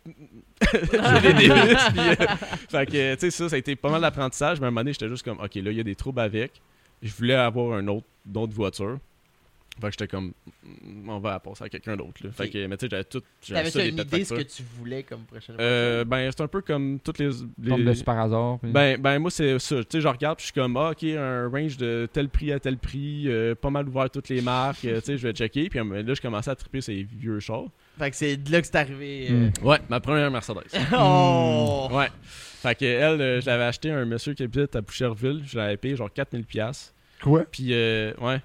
je 0.73 1.27
les 1.27 1.33
dévisse. 1.33 1.85
puis, 1.89 1.99
euh, 1.99 2.27
fait 2.69 2.85
que, 2.85 3.13
tu 3.15 3.19
sais, 3.21 3.31
ça, 3.31 3.49
ça 3.49 3.55
a 3.55 3.59
été 3.59 3.75
pas 3.75 3.89
mal 3.89 4.01
d'apprentissage. 4.01 4.59
Mais 4.59 4.65
à 4.65 4.67
un 4.67 4.71
moment 4.71 4.81
donné, 4.81 4.93
j'étais 4.93 5.09
juste 5.09 5.23
comme, 5.23 5.39
ok, 5.39 5.55
là, 5.55 5.71
il 5.71 5.77
y 5.77 5.79
a 5.79 5.83
des 5.83 5.95
troubles 5.95 6.19
avec. 6.19 6.61
Je 7.01 7.13
voulais 7.13 7.35
avoir 7.35 7.77
un 7.77 7.87
autre, 7.87 8.05
d'autres 8.25 8.53
voitures. 8.53 8.99
Fait 9.81 9.87
que 9.87 9.91
j'étais 9.91 10.07
comme, 10.07 10.31
mm, 10.63 11.09
on 11.09 11.19
va 11.19 11.31
la 11.31 11.39
passer 11.39 11.65
à 11.65 11.69
quelqu'un 11.69 11.97
d'autre. 11.97 12.13
là. 12.23 12.31
Fait 12.31 12.49
que, 12.49 12.65
mais 12.65 12.77
tu 12.77 12.85
sais, 12.85 12.89
j'avais 12.89 13.03
tout. 13.03 13.21
j'avais 13.41 13.69
T'avais 13.69 13.89
une 13.89 13.99
idée 13.99 14.23
ce 14.23 14.33
que 14.33 14.41
tu 14.41 14.63
voulais 14.77 15.03
comme 15.03 15.23
prochaine 15.25 15.57
Euh, 15.59 16.05
ben, 16.05 16.31
c'est 16.31 16.41
un 16.43 16.47
peu 16.47 16.61
comme 16.61 16.99
toutes 17.03 17.19
les. 17.19 17.29
les- 17.61 17.69
Tombe 17.69 17.83
de 17.83 17.93
super 17.93 18.17
hasard. 18.19 18.59
puis- 18.59 18.71
ben, 18.71 18.97
ben 18.99 19.19
moi 19.19 19.29
c'est 19.31 19.59
ça, 19.59 19.75
tu 19.83 19.85
sais 19.91 20.01
je 20.01 20.07
regarde 20.07 20.37
puis 20.37 20.43
je 20.47 20.51
suis 20.51 20.61
comme 20.61 20.77
ah, 20.77 20.91
ok 20.91 21.03
un 21.03 21.49
range 21.49 21.75
de 21.77 22.07
tel 22.11 22.29
prix 22.29 22.51
à 22.53 22.59
tel 22.59 22.77
prix, 22.77 23.25
euh, 23.27 23.53
pas 23.53 23.69
mal 23.69 23.87
ouvert 23.87 24.09
toutes 24.09 24.29
les 24.29 24.41
marques, 24.41 24.85
euh, 24.85 24.99
tu 25.01 25.07
sais 25.07 25.17
je 25.17 25.27
vais 25.27 25.33
checker 25.33 25.67
puis 25.69 25.79
euh, 25.79 26.03
là 26.03 26.13
je 26.13 26.21
commençais 26.21 26.51
à 26.51 26.55
triper 26.55 26.79
ces 26.81 27.03
vieux 27.03 27.39
chars. 27.41 27.65
Fait 27.97 28.11
que 28.11 28.15
c'est 28.15 28.37
de 28.37 28.51
là 28.51 28.61
que 28.61 28.67
c'est 28.67 28.75
arrivé. 28.77 29.27
Mm. 29.29 29.33
euh. 29.61 29.67
Ouais, 29.67 29.77
ma 29.89 29.99
première 29.99 30.31
Mercedes. 30.31 30.63
oh! 30.97 31.87
ouais. 31.91 32.07
Fait 32.23 32.75
que 32.75 32.85
elle 32.85 33.21
euh, 33.21 33.41
je 33.41 33.45
l'avais 33.45 33.63
acheté 33.65 33.91
à 33.91 33.97
un 33.97 34.05
monsieur 34.05 34.33
qui 34.33 34.43
habite 34.43 34.75
à 34.75 34.81
Boucherville, 34.81 35.43
je 35.45 35.57
l'avais 35.57 35.77
payé 35.77 35.95
genre 35.95 36.11
4000 36.11 36.45
pièces. 36.45 36.93
Quoi? 37.21 37.43
Puis 37.51 37.69
euh, 37.71 38.13
ouais. 38.21 38.41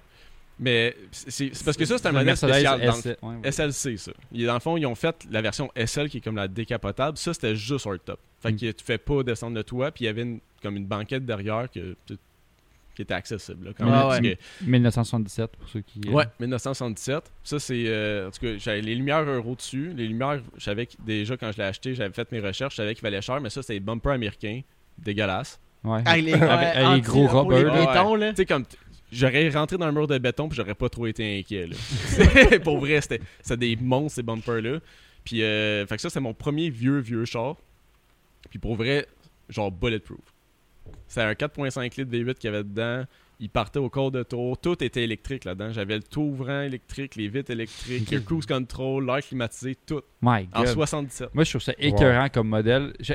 Mais 0.63 0.95
c'est 1.11 1.49
parce 1.65 1.75
que 1.75 1.85
ça 1.85 1.97
c'est 1.97 2.05
un 2.07 2.11
Le 2.11 2.19
modèle 2.19 2.37
spécial 2.37 2.79
dans 2.79 2.85
le- 2.85 2.91
S- 2.99 3.05
ouais, 3.05 3.17
ouais. 3.23 3.51
SLC, 3.51 3.97
ça. 3.97 4.11
Il- 4.31 4.45
Dans 4.45 4.53
le 4.53 4.59
fond, 4.59 4.77
ils 4.77 4.85
ont 4.85 4.93
fait 4.95 5.15
la 5.31 5.41
version 5.41 5.71
SL 5.75 6.07
qui 6.07 6.17
est 6.17 6.21
comme 6.21 6.35
la 6.35 6.47
décapotable. 6.47 7.17
Ça, 7.17 7.33
c'était 7.33 7.55
juste 7.55 7.87
hardtop. 7.87 8.19
Fait 8.41 8.51
Mm. 8.51 8.57
que 8.57 8.71
tu 8.71 8.83
fais 8.85 8.99
pas 8.99 9.23
descendre 9.23 9.57
de 9.57 9.63
toi. 9.63 9.89
Puis 9.91 10.03
il 10.03 10.05
y 10.05 10.09
avait 10.09 10.21
une- 10.21 10.39
comme 10.61 10.77
une 10.77 10.85
banquette 10.85 11.25
derrière 11.25 11.67
que, 11.71 11.95
qui 12.93 13.01
était 13.01 13.13
accessible. 13.15 13.65
là, 13.67 13.71
quand 13.75 13.85
Ouais, 13.85 13.91
même, 13.91 13.99
ouais. 14.23 14.35
parce 14.35 14.59
que- 14.59 14.65
1977 14.69 15.51
pour 15.57 15.67
ceux 15.69 15.81
qui. 15.81 16.01
euh, 16.07 16.11
ouais, 16.11 16.25
1977. 16.39 17.23
Ça, 17.43 17.57
c'est. 17.59 17.83
euh, 17.87 18.27
en 18.27 18.31
tout 18.31 18.39
cas, 18.45 18.57
j'avais 18.59 18.81
les 18.81 18.93
lumières 18.93 19.23
euro 19.23 19.55
dessus. 19.55 19.91
Les 19.95 20.07
lumières, 20.07 20.41
je 20.57 20.63
savais 20.63 20.85
que 20.85 20.93
déjà 21.03 21.37
quand 21.37 21.51
je 21.51 21.57
l'ai 21.57 21.63
acheté, 21.63 21.95
j'avais 21.95 22.13
fait 22.13 22.31
mes 22.31 22.39
recherches, 22.39 22.73
je 22.73 22.77
savais 22.77 22.93
qu'il 22.93 23.01
valait 23.03 23.21
cher. 23.21 23.41
Mais 23.41 23.49
ça, 23.49 23.61
c'était 23.63 23.73
des 23.75 23.79
bumpers 23.79 24.11
américains. 24.13 24.61
Dégueulasse. 24.99 25.59
Ouais. 25.83 26.03
Ah, 26.05 26.17
les, 26.17 26.33
Avec- 26.33 26.45
avec 26.75 26.95
les 26.95 27.01
gros 27.01 27.21
les 27.21 27.27
rubbers, 27.63 27.73
là. 27.73 27.85
bétons, 27.93 28.13
là. 28.15 28.29
Tu 28.29 28.35
sais, 28.35 28.45
comme. 28.45 28.65
J'aurais 29.11 29.49
rentré 29.49 29.77
dans 29.77 29.85
un 29.85 29.91
mur 29.91 30.07
de 30.07 30.17
béton 30.17 30.47
puis 30.47 30.55
j'aurais 30.55 30.75
pas 30.75 30.89
trop 30.89 31.05
été 31.07 31.39
inquiet. 31.39 31.67
Là. 31.67 32.59
Pour 32.63 32.79
vrai, 32.79 33.01
c'était 33.01 33.21
des 33.57 33.75
monstres 33.75 34.15
ces 34.15 34.23
bumpers-là. 34.23 34.79
Puis, 35.23 35.43
euh, 35.43 35.85
fait 35.85 35.97
que 35.97 36.01
ça, 36.01 36.09
c'est 36.09 36.19
mon 36.19 36.33
premier 36.33 36.69
vieux, 36.69 36.99
vieux 36.99 37.25
char. 37.25 37.57
Puis 38.49 38.57
pour 38.59 38.75
vrai, 38.75 39.05
genre 39.49 39.71
bulletproof. 39.71 40.19
C'est 41.07 41.21
un 41.21 41.33
4.5 41.33 41.83
litres 41.99 42.11
V8 42.11 42.33
qu'il 42.35 42.49
y 42.51 42.53
avait 42.53 42.63
dedans. 42.63 43.03
Il 43.39 43.49
partait 43.49 43.79
au 43.79 43.89
corps 43.89 44.11
de 44.11 44.23
tour. 44.23 44.57
Tout 44.57 44.83
était 44.83 45.03
électrique 45.03 45.45
là-dedans. 45.45 45.71
J'avais 45.71 45.95
le 45.97 46.03
tout 46.03 46.21
ouvrant 46.21 46.61
électrique, 46.61 47.15
les 47.15 47.27
vitres 47.27 47.51
électriques, 47.51 48.09
le 48.11 48.19
cruise 48.19 48.45
control, 48.45 49.05
l'air 49.05 49.19
climatisé, 49.19 49.75
tout. 49.85 50.01
My 50.21 50.47
En 50.53 50.63
God. 50.63 50.73
77. 50.73 51.33
Moi, 51.33 51.43
je 51.43 51.49
trouve 51.49 51.61
ça 51.61 51.73
écœurant 51.77 52.29
comme 52.29 52.49
modèle. 52.49 52.93
Je- 52.99 53.13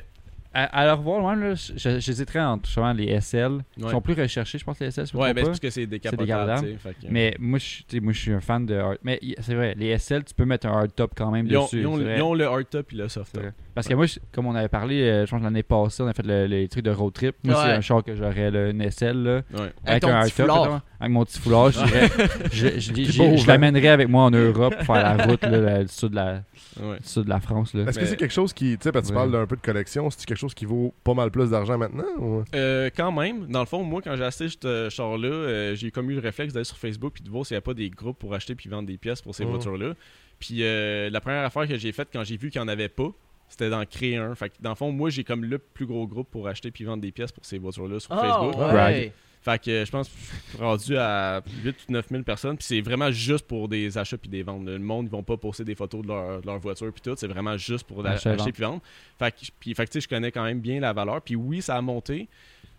à, 0.64 0.80
à 0.80 0.86
le 0.86 0.92
revoir, 0.92 1.20
moi, 1.20 1.54
j'hésiterais 1.54 2.40
entre 2.40 2.66
justement 2.66 2.92
les 2.92 3.20
SL. 3.20 3.58
Ils 3.76 3.84
Ouais. 3.84 3.90
sont 3.90 4.00
plus 4.00 4.14
recherchés, 4.14 4.58
je 4.58 4.64
pense, 4.64 4.78
les 4.80 4.90
SL. 4.90 5.04
Ouais, 5.14 5.34
mais 5.34 5.40
c'est 5.40 5.42
pas. 5.42 5.46
parce 5.48 5.60
que 5.60 5.70
c'est 5.70 5.86
décapotable. 5.86 6.54
que- 6.82 7.06
Mais 7.10 7.34
moi, 7.38 7.58
je, 7.58 7.98
moi, 8.00 8.12
suis 8.12 8.32
un 8.32 8.40
fan 8.40 8.64
de 8.64 8.74
hard. 8.74 8.98
Mais 9.02 9.20
c'est 9.40 9.54
vrai, 9.54 9.74
les 9.76 9.88
SL, 9.98 10.24
tu 10.24 10.34
peux 10.34 10.44
mettre 10.44 10.66
un 10.66 10.72
hard 10.78 10.94
top 10.94 11.12
quand 11.16 11.30
même 11.30 11.46
ils, 11.46 11.56
ont, 11.56 11.64
dessus. 11.64 11.80
ils 11.80 11.86
ont- 11.86 12.00
ils 12.00 12.22
ont 12.22 12.34
le 12.34 12.46
hardtop 12.46 12.92
et 12.92 12.96
le 12.96 13.08
soft 13.08 13.26
C'est 13.32 13.32
top. 13.34 13.42
vrai. 13.42 13.52
Parce 13.76 13.86
que 13.86 13.94
moi, 13.94 14.06
je- 14.06 14.18
comme 14.32 14.46
on 14.46 14.54
avait 14.56 14.68
parlé, 14.70 15.02
euh, 15.02 15.26
je 15.26 15.30
pense 15.30 15.38
que 15.38 15.44
l'année 15.44 15.62
passée, 15.62 16.02
on 16.02 16.06
a 16.08 16.12
fait 16.14 16.26
le- 16.26 16.46
les 16.46 16.66
trucs 16.66 16.82
de 16.84 16.90
road 16.90 17.12
trip. 17.12 17.36
Moi, 17.44 17.54
c'est 17.62 17.70
un 17.72 17.80
char 17.82 18.02
que 18.02 18.16
j'aurais, 18.16 18.50
là, 18.50 18.72
Ouais. 18.72 19.42
Avec 19.84 20.02
ton 20.02 20.08
un 20.08 20.22
petit 20.22 20.32
foulard. 20.32 20.80
avec 20.98 21.12
mon 21.12 21.24
petit 21.24 21.38
foulard. 21.38 21.70
Je, 21.70 21.84
dirais- 21.84 22.08
je, 22.52 22.68
je- 22.80 22.80
je- 22.80 23.12
je- 23.12 23.18
beau, 23.18 23.36
je 23.36 23.42
hein? 23.42 23.44
l'amènerais 23.46 23.88
avec 23.88 24.08
moi 24.08 24.24
en 24.24 24.30
Europe 24.30 24.74
pour 24.76 24.86
faire 24.96 25.16
la 25.16 25.26
route, 25.26 25.42
là, 25.42 25.50
la- 25.58 25.84
du 25.84 25.92
sud 25.92 26.08
de 26.10 26.16
la, 26.16 26.42
Ouais. 26.80 26.96
du 26.98 27.04
sud 27.06 27.24
de 27.24 27.28
la 27.28 27.38
France. 27.40 27.74
Là. 27.74 27.82
Est-ce 27.82 27.98
Mais- 27.98 28.02
que 28.04 28.08
c'est 28.08 28.16
quelque 28.16 28.32
chose 28.32 28.52
qui. 28.54 28.78
Tu 28.78 28.84
sais, 28.84 28.92
parce 28.92 29.04
que 29.04 29.08
tu 29.08 29.12
Ouais. 29.14 29.20
parles 29.22 29.32
d'un 29.32 29.46
peu 29.46 29.56
de 29.56 29.60
collection, 29.60 30.08
c'est 30.10 30.24
quelque 30.24 30.38
chose 30.38 30.54
qui 30.54 30.64
vaut 30.64 30.94
pas 31.04 31.12
mal 31.14 31.30
plus 31.30 31.50
d'argent 31.50 31.76
maintenant 31.76 32.06
ou... 32.18 32.44
Euh, 32.54 32.88
quand 32.96 33.12
même, 33.12 33.46
dans 33.48 33.60
le 33.60 33.66
fond, 33.66 33.82
moi, 33.84 34.00
quand 34.02 34.16
j'ai 34.16 34.24
acheté 34.24 34.48
ce 34.48 34.88
char-là, 34.90 35.28
euh, 35.28 35.74
j'ai 35.74 35.90
comme 35.90 36.10
eu 36.10 36.14
le 36.14 36.20
réflexe 36.20 36.54
d'aller 36.54 36.64
sur 36.64 36.78
Facebook 36.78 37.12
puis 37.14 37.22
de 37.22 37.28
voir 37.30 37.44
s'il 37.44 37.54
n'y 37.56 37.58
a 37.58 37.62
pas 37.62 37.74
des 37.74 37.90
groupes 37.90 38.18
pour 38.18 38.32
acheter 38.34 38.54
puis 38.54 38.70
vendre 38.70 38.88
des 38.88 38.96
pièces 38.96 39.20
pour 39.20 39.34
ces 39.34 39.44
Mhm. 39.44 39.50
voitures-là. 39.50 39.92
Puis 40.38 40.58
euh, 40.62 41.08
la 41.10 41.20
première 41.20 41.44
affaire 41.44 41.66
que 41.68 41.76
j'ai 41.76 41.92
faite 41.92 42.08
quand 42.12 42.24
j'ai 42.24 42.36
vu 42.36 42.50
qu'il 42.50 42.60
n'y 42.60 42.64
en 42.64 42.68
avait 42.68 42.88
pas, 42.88 43.08
c'était 43.48 43.70
d'en 43.70 43.84
créer 43.84 44.16
un. 44.16 44.34
Fait 44.34 44.48
que 44.50 44.54
dans 44.60 44.70
le 44.70 44.76
fond, 44.76 44.90
moi, 44.92 45.10
j'ai 45.10 45.24
comme 45.24 45.44
le 45.44 45.58
plus 45.58 45.86
gros 45.86 46.06
groupe 46.06 46.28
pour 46.30 46.48
acheter 46.48 46.70
puis 46.70 46.84
vendre 46.84 47.02
des 47.02 47.12
pièces 47.12 47.32
pour 47.32 47.44
ces 47.44 47.58
voitures-là 47.58 48.00
sur 48.00 48.12
Ah, 48.12 48.20
Facebook. 48.20 48.56
ouais. 48.60 48.72
Brag. 48.72 49.12
Fait 49.42 49.62
que 49.62 49.84
je 49.84 49.90
pense 49.92 50.08
que 50.08 50.14
je 50.18 50.48
suis 50.56 50.58
rendu 50.58 50.96
à 50.96 51.40
8 51.62 51.76
ou 51.88 51.92
9 51.92 52.06
000 52.10 52.22
personnes. 52.24 52.56
Puis 52.56 52.66
c'est 52.66 52.80
vraiment 52.80 53.12
juste 53.12 53.46
pour 53.46 53.68
des 53.68 53.96
achats 53.96 54.18
puis 54.18 54.28
des 54.28 54.42
ventes. 54.42 54.64
Le 54.66 54.78
monde, 54.80 55.06
ils 55.06 55.10
vont 55.12 55.22
pas 55.22 55.36
poster 55.36 55.62
des 55.62 55.76
photos 55.76 56.02
de 56.02 56.08
leur, 56.08 56.40
de 56.40 56.46
leur 56.46 56.58
voiture 56.58 56.92
puis 56.92 57.00
tout. 57.00 57.14
C'est 57.16 57.28
vraiment 57.28 57.56
juste 57.56 57.86
pour 57.86 58.04
acheter 58.04 58.34
puis 58.52 58.62
vendre. 58.64 58.80
Fait 59.18 59.30
que, 59.30 59.36
puis, 59.60 59.72
fait 59.74 59.84
que, 59.86 59.90
tu 59.92 60.00
sais, 60.00 60.00
je 60.00 60.08
connais 60.08 60.32
quand 60.32 60.42
même 60.42 60.58
bien 60.58 60.80
la 60.80 60.92
valeur. 60.92 61.22
Puis 61.22 61.36
oui, 61.36 61.62
ça 61.62 61.76
a 61.76 61.80
monté. 61.80 62.28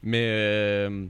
Mais 0.03 0.25
euh, 0.27 1.05
tu 1.05 1.09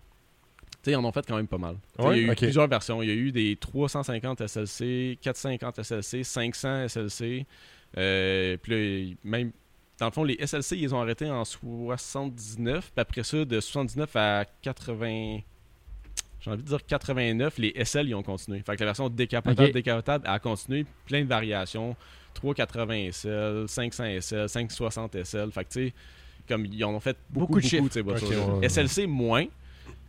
sais, 0.84 0.92
ils 0.92 0.96
en 0.96 1.04
ont 1.04 1.12
fait 1.12 1.26
quand 1.28 1.38
même 1.38 1.48
pas 1.48 1.58
mal. 1.58 1.78
Ouais, 1.98 2.20
il 2.20 2.28
y 2.28 2.30
a 2.30 2.34
eu 2.34 2.36
plusieurs 2.36 2.68
versions. 2.68 3.02
Il 3.02 3.10
y 3.10 3.12
a 3.12 3.16
eu 3.16 3.32
des 3.32 3.56
350 3.56 4.48
SLC, 4.48 5.18
450 5.24 5.82
SLC, 5.84 6.24
500 6.24 6.88
SLC. 6.88 7.46
Euh, 7.98 8.58
puis 8.58 9.10
là, 9.10 9.16
même, 9.24 9.52
dans 10.00 10.08
le 10.08 10.12
fond, 10.12 10.24
les 10.24 10.38
SLC, 10.46 10.78
ils 10.78 10.94
ont 10.94 11.02
arrêté 11.02 11.30
en 11.30 11.44
79. 11.46 12.92
Puis 12.94 13.02
après 13.02 13.24
ça, 13.24 13.46
de 13.46 13.60
79 13.60 14.16
à 14.16 14.46
80. 14.62 15.40
J'ai 16.40 16.52
envie 16.52 16.64
de 16.64 16.68
dire 16.68 16.86
89, 16.86 17.58
les 17.58 17.74
SL, 17.84 18.10
ils 18.10 18.16
ont 18.16 18.24
continué. 18.24 18.62
Fait 18.62 18.76
que 18.76 18.82
la 18.82 18.88
version 18.88 19.10
décapotable, 19.10 20.24
a 20.28 20.40
continué. 20.40 20.86
Plein 21.06 21.24
de 21.24 21.28
variations. 21.28 21.96
380 22.36 23.12
SL, 23.12 23.66
500 23.68 24.22
SL, 24.22 24.50
560 24.50 25.24
SL. 25.24 25.52
Fait 25.52 25.64
que 25.64 25.70
tu 25.70 25.88
sais, 25.88 25.94
comme 26.48 26.66
ils 26.66 26.86
en 26.86 26.94
ont 26.94 27.00
fait 27.00 27.18
beaucoup, 27.30 27.54
Beaucoup 27.54 27.62
de 27.62 27.76
beaucoup, 27.78 27.88
de 27.88 27.94
ces 27.94 28.02
voitures. 28.02 28.28
Ok, 28.28 28.54
ouais, 28.54 28.60
ouais. 28.60 28.70
SLC 28.70 29.08
moins. 29.08 29.46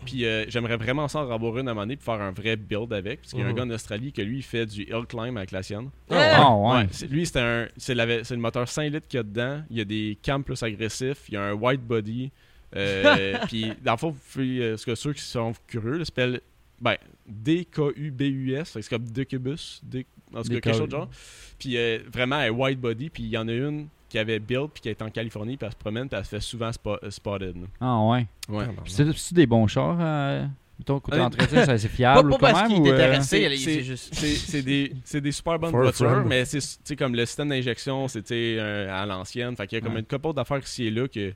Puis 0.04 0.24
euh, 0.24 0.44
j'aimerais 0.48 0.76
vraiment 0.76 1.08
ça 1.08 1.20
en 1.24 1.30
avoir 1.30 1.58
une 1.58 1.68
à 1.68 1.72
un 1.72 1.74
moment 1.74 1.82
donné 1.84 1.96
pour 1.96 2.04
faire 2.04 2.22
un 2.22 2.30
vrai 2.30 2.56
build 2.56 2.92
avec. 2.92 3.20
Parce 3.20 3.32
qu'il 3.32 3.40
y 3.40 3.42
a 3.42 3.46
un 3.46 3.50
Mhm. 3.50 3.56
gars 3.56 3.62
en 3.64 3.70
Australie 3.70 4.12
que 4.12 4.22
lui, 4.22 4.38
il 4.38 4.42
fait 4.42 4.64
du 4.66 4.82
hill 4.82 5.04
climb 5.08 5.36
avec 5.36 5.50
la 5.50 5.62
sienne. 5.62 5.90
Ah, 6.10 6.54
ouais. 6.54 6.70
Ouais, 6.78 6.86
c'est- 6.90 7.06
lui, 7.08 7.26
c'est 7.26 7.40
un, 7.40 7.66
c'est, 7.76 7.94
la- 7.94 8.24
c'est 8.24 8.34
le 8.34 8.40
moteur 8.40 8.68
5 8.68 8.92
litres 8.92 9.08
qu'il 9.08 9.18
y 9.18 9.20
a 9.20 9.22
dedans. 9.24 9.62
Il 9.70 9.76
y 9.76 9.80
a 9.80 9.84
des 9.84 10.16
cams 10.22 10.44
plus 10.44 10.62
agressifs. 10.62 11.24
Il 11.28 11.34
y 11.34 11.36
a 11.36 11.42
un 11.42 11.52
white 11.52 11.82
body. 11.82 12.30
Euh, 12.76 13.34
puis, 13.48 13.72
dans 13.82 13.92
le 13.92 13.98
fond, 13.98 14.14
euh, 14.38 14.76
ce 14.76 14.86
que 14.86 14.94
ceux 14.94 15.12
qui 15.12 15.22
sont 15.22 15.52
curieux, 15.66 16.04
s'appelle 16.04 16.40
ben, 16.80 16.96
D-K-U-B-U-S. 17.26 18.70
C'est 18.80 18.88
comme 18.88 19.04
Decubus. 19.10 19.80
D- 19.82 20.06
En 20.34 20.42
tout 20.42 20.48
cas, 20.50 20.60
quelque 20.60 20.72
chose 20.76 20.86
de 20.86 20.90
genre. 20.92 21.10
Puis, 21.58 21.76
euh, 21.76 21.98
vraiment, 22.12 22.36
un 22.36 22.50
white 22.50 22.80
body. 22.80 23.10
Puis, 23.10 23.24
il 23.24 23.30
y 23.30 23.38
en 23.38 23.48
a 23.48 23.52
une 23.52 23.88
qui 24.08 24.18
avait 24.18 24.38
build, 24.38 24.68
puis 24.72 24.80
qui 24.82 24.88
est 24.88 25.02
en 25.02 25.10
Californie, 25.10 25.56
puis 25.56 25.66
elle 25.66 25.72
se 25.72 25.76
promène, 25.76 26.08
puis 26.08 26.18
elle 26.18 26.24
se 26.24 26.30
fait 26.30 26.40
souvent 26.40 26.70
spo- 26.70 26.98
euh, 27.02 27.10
spotted. 27.10 27.56
là. 27.56 27.66
Ah, 27.80 28.00
ouais. 28.06 28.26
Ouais. 28.48 28.64
Puis 28.84 28.92
C'est 28.92 29.12
c'est 29.16 29.34
des 29.34 29.46
bons 29.46 29.66
chars, 29.66 29.98
euh, 30.00 30.46
mettons, 30.78 30.98
côté 31.00 31.18
Ouais. 31.18 31.24
entretien, 31.24 31.64
ça, 31.66 31.76
c'est 31.76 31.88
Pas, 31.88 31.94
fiable 31.96 32.30
pas 32.30 32.36
quand 32.36 32.40
parce 32.40 32.62
même 32.62 32.68
qu'il 32.72 32.80
ou, 32.80 32.86
est 32.86 32.90
euh, 32.90 32.94
intéressé, 32.94 33.96
c'est- 33.96 34.62
des, 34.62 34.92
c'est 35.04 35.20
des 35.20 35.32
super 35.32 35.58
bonnes 35.58 35.72
voitures, 35.72 36.24
mais 36.24 36.44
c'est 36.46 36.96
comme 36.96 37.14
le 37.14 37.26
système 37.26 37.50
d'injection, 37.50 38.08
c'était 38.08 38.56
euh, 38.58 38.88
à 38.90 39.04
l'ancienne. 39.06 39.54
Fait 39.56 39.66
qu'il 39.66 39.78
y 39.78 39.80
a 39.80 39.84
comme 39.84 39.94
Ouais. 39.94 40.00
une 40.00 40.06
couple 40.06 40.32
d'affaires 40.34 40.58
ici 40.58 40.86
et 40.86 40.90
là 40.90 41.06
que. 41.08 41.28
tu 41.30 41.34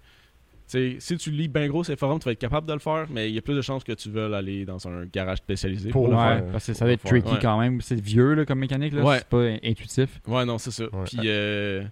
sais, 0.68 0.96
si 1.00 1.16
tu 1.18 1.30
lis 1.30 1.48
bien 1.48 1.68
gros 1.68 1.84
ces 1.84 1.96
forums, 1.96 2.18
tu 2.18 2.24
vas 2.24 2.32
être 2.32 2.38
capable 2.38 2.66
de 2.66 2.72
le 2.72 2.78
faire, 2.78 3.06
mais 3.10 3.28
il 3.28 3.34
y 3.34 3.38
a 3.38 3.42
plus 3.42 3.54
de 3.54 3.60
chances 3.60 3.84
que 3.84 3.92
tu 3.92 4.08
veuilles 4.08 4.32
aller 4.34 4.64
dans 4.64 4.88
un 4.88 5.04
garage 5.12 5.38
spécialisé. 5.38 5.90
Pour 5.90 6.08
le 6.08 6.14
Ouais, 6.14 6.22
faire. 6.22 6.44
parce 6.52 6.66
que 6.66 6.72
ça 6.72 6.86
va 6.86 6.92
être 6.92 7.04
tricky 7.04 7.34
quand 7.42 7.58
même. 7.60 7.82
C'est 7.82 8.00
vieux 8.00 8.32
là, 8.32 8.46
comme 8.46 8.60
mécanique, 8.60 8.94
là. 8.94 9.02
Ouais. 9.02 9.18
C'est 9.18 9.28
pas 9.28 9.44
intuitif. 9.68 10.20
Ouais, 10.26 10.46
non, 10.46 10.56
c'est 10.56 10.70
ça. 10.70 10.84
Ouais. 10.84 11.04
Puis 11.04 11.18
euh, 11.26 11.82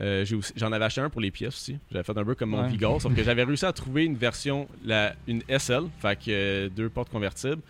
euh, 0.00 0.24
j'en 0.56 0.72
avais 0.72 0.84
acheté 0.84 1.00
un 1.00 1.10
pour 1.10 1.20
les 1.20 1.30
pièces 1.30 1.54
aussi. 1.54 1.78
J'avais 1.90 2.04
fait 2.04 2.16
un 2.16 2.24
peu 2.24 2.34
comme 2.34 2.50
mon 2.50 2.62
Ouais. 2.62 2.68
Vigor, 2.68 3.00
sauf 3.02 3.14
que 3.14 3.22
j'avais 3.22 3.42
réussi 3.44 3.64
à 3.66 3.72
trouver 3.72 4.04
une 4.04 4.16
version, 4.16 4.68
la, 4.84 5.14
une 5.26 5.42
SL, 5.48 5.84
fait 6.00 6.16
que 6.16 6.22
euh, 6.30 6.68
deux 6.68 6.88
portes 6.88 7.10
convertibles, 7.10 7.62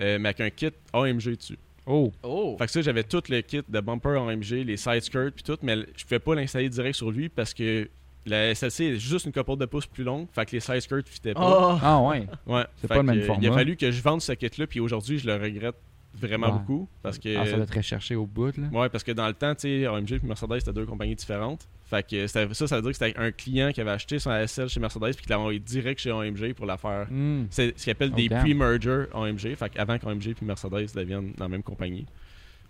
euh, 0.00 0.18
mais 0.20 0.30
avec 0.30 0.40
un 0.40 0.50
kit 0.50 0.72
AMG 0.92 1.36
dessus. 1.36 1.58
Oh. 1.86 2.12
Oh! 2.24 2.56
Fait 2.58 2.66
que 2.66 2.72
ça, 2.72 2.82
j'avais 2.82 3.04
tout 3.04 3.22
le 3.28 3.40
kit 3.42 3.62
de 3.68 3.80
bumper 3.80 4.16
AMG, 4.20 4.64
les 4.66 4.76
side 4.76 5.02
skirts 5.02 5.30
puis 5.34 5.44
tout, 5.44 5.56
mais 5.62 5.76
je 5.96 6.04
pouvais 6.04 6.18
pas 6.18 6.34
l'installer 6.34 6.68
direct 6.68 6.96
sur 6.96 7.10
lui 7.12 7.28
parce 7.28 7.54
que 7.54 7.88
la 8.26 8.52
SLC 8.56 8.80
est 8.86 8.98
juste 8.98 9.24
une 9.26 9.32
couple 9.32 9.56
de 9.56 9.66
pouces 9.66 9.86
plus 9.86 10.02
longue, 10.02 10.26
fait 10.32 10.44
que 10.46 10.50
les 10.52 10.60
side 10.60 10.80
skirts 10.80 11.06
fitaient 11.08 11.34
pas. 11.34 11.74
Oh! 11.74 11.78
Ah, 11.80 12.00
ouais. 12.02 12.26
Ouais, 12.46 12.64
C'est 12.80 12.88
pas 12.88 12.96
le 12.96 13.02
même 13.04 13.18
euh, 13.18 13.20
Il 13.20 13.22
a 13.22 13.26
format. 13.34 13.52
fallu 13.52 13.76
que 13.76 13.92
je 13.92 14.02
vende 14.02 14.20
ce 14.20 14.32
kit-là, 14.32 14.66
puis 14.66 14.80
aujourd'hui, 14.80 15.20
je 15.20 15.26
le 15.28 15.36
regrette 15.36 15.76
vraiment 16.20 16.46
Ouais. 16.48 16.52
beaucoup 16.52 16.88
parce 17.02 17.18
que 17.18 17.36
Ah, 17.36 17.44
ça 17.46 17.52
doit 17.52 17.64
être 17.64 17.74
recherché 17.76 18.14
au 18.16 18.26
bout, 18.26 18.56
là. 18.56 18.66
Ouais, 18.72 18.88
parce 18.88 19.04
que 19.04 19.12
dans 19.12 19.26
le 19.26 19.34
temps, 19.34 19.54
tu 19.54 19.62
sais, 19.62 19.86
AMG 19.86 20.12
et 20.12 20.20
Mercedes, 20.26 20.58
c'était 20.60 20.72
deux 20.72 20.86
compagnies 20.86 21.14
différentes. 21.16 21.68
Fait 21.84 22.04
que 22.04 22.26
ça, 22.26 22.40
ça 22.52 22.76
veut 22.76 22.82
dire 22.82 22.90
que 22.90 22.96
c'était 22.96 23.16
un 23.18 23.30
client 23.30 23.70
qui 23.72 23.80
avait 23.80 23.90
acheté 23.92 24.18
son 24.18 24.30
SL 24.46 24.68
chez 24.68 24.80
Mercedes 24.80 25.14
puis 25.14 25.24
qui 25.24 25.28
l'a 25.28 25.38
envoyé 25.38 25.58
direct 25.60 26.00
chez 26.00 26.10
AMG 26.10 26.52
pour 26.54 26.66
la 26.66 26.76
faire. 26.76 27.06
Hmm. 27.10 27.44
C'est 27.50 27.78
ce 27.78 27.84
qu'ils 27.84 27.92
appellent 27.92 28.10
Oh, 28.12 28.16
des 28.16 28.28
pre-merger 28.28 29.04
AMG, 29.14 29.54
fait 29.56 29.68
qu'avant 29.70 29.98
qu'AMG 29.98 30.34
puis 30.34 30.44
Mercedes 30.46 30.86
deviennent 30.94 31.32
dans 31.36 31.44
la 31.44 31.48
même 31.48 31.62
compagnie. 31.62 32.06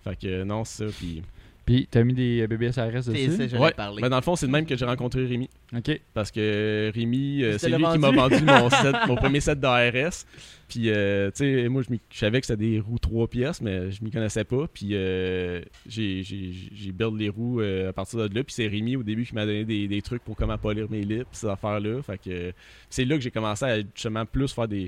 Fait 0.04 0.16
que 0.16 0.26
euh, 0.26 0.44
non, 0.44 0.64
c'est 0.64 0.86
ça. 0.88 0.96
Puis... 0.98 1.22
Puis, 1.66 1.86
t'as 1.90 2.04
mis 2.04 2.14
des 2.14 2.40
euh, 2.42 2.46
BBS 2.46 2.78
RS 2.78 3.02
C'est 3.12 3.26
dessus? 3.26 3.48
ça, 3.50 3.58
Ouais, 3.58 3.72
parler. 3.72 4.00
mais 4.00 4.08
dans 4.08 4.16
le 4.16 4.22
fond, 4.22 4.36
c'est 4.36 4.46
le 4.46 4.52
même 4.52 4.64
que 4.66 4.76
j'ai 4.76 4.84
rencontré 4.84 5.26
Rémi. 5.26 5.50
Ok. 5.76 6.00
Parce 6.14 6.30
que 6.30 6.90
Rémi, 6.94 7.42
euh, 7.42 7.48
Il 7.48 7.52
te 7.54 7.58
c'est 7.58 7.68
lui 7.70 7.84
qui 7.84 7.98
m'a 7.98 8.10
vendu. 8.12 8.36
mon, 8.44 8.70
set, 8.70 8.94
mon 9.08 9.16
premier 9.16 9.40
set 9.40 9.58
d'ARS. 9.58 10.24
Puis, 10.68 10.90
euh, 10.90 11.30
tu 11.32 11.38
sais, 11.44 11.68
moi, 11.68 11.82
je, 11.82 11.96
savais 12.16 12.40
que 12.40 12.46
c'était 12.46 12.64
des 12.64 12.80
roues 12.80 12.98
3 13.00 13.26
pièces, 13.28 13.60
mais 13.60 13.90
je 13.90 14.02
m'y 14.04 14.10
connaissais 14.12 14.44
pas. 14.44 14.66
Puis, 14.72 14.90
euh, 14.92 15.60
j'ai, 15.88 16.22
j'ai, 16.22 16.52
j'ai 16.72 16.92
build 16.92 17.18
les 17.18 17.28
roues 17.28 17.60
euh, 17.60 17.88
à 17.90 17.92
partir 17.92 18.18
de 18.28 18.34
là. 18.34 18.44
Puis, 18.44 18.54
c'est 18.54 18.68
Rémi 18.68 18.94
au 18.96 19.02
début 19.02 19.24
qui 19.24 19.34
m'a 19.34 19.44
donné 19.44 19.64
des, 19.64 19.88
des 19.88 20.02
trucs 20.02 20.22
pour 20.22 20.36
comment 20.36 20.58
polir 20.58 20.88
mes 20.90 21.02
lips, 21.02 21.26
ces 21.32 21.48
affaires-là. 21.48 22.00
Fait 22.02 22.18
que 22.18 22.30
euh, 22.30 22.52
c'est 22.90 23.04
là 23.04 23.16
que 23.16 23.22
j'ai 23.22 23.30
commencé 23.32 23.64
à 23.64 23.78
justement 23.80 24.24
plus 24.24 24.52
faire 24.52 24.68
des. 24.68 24.84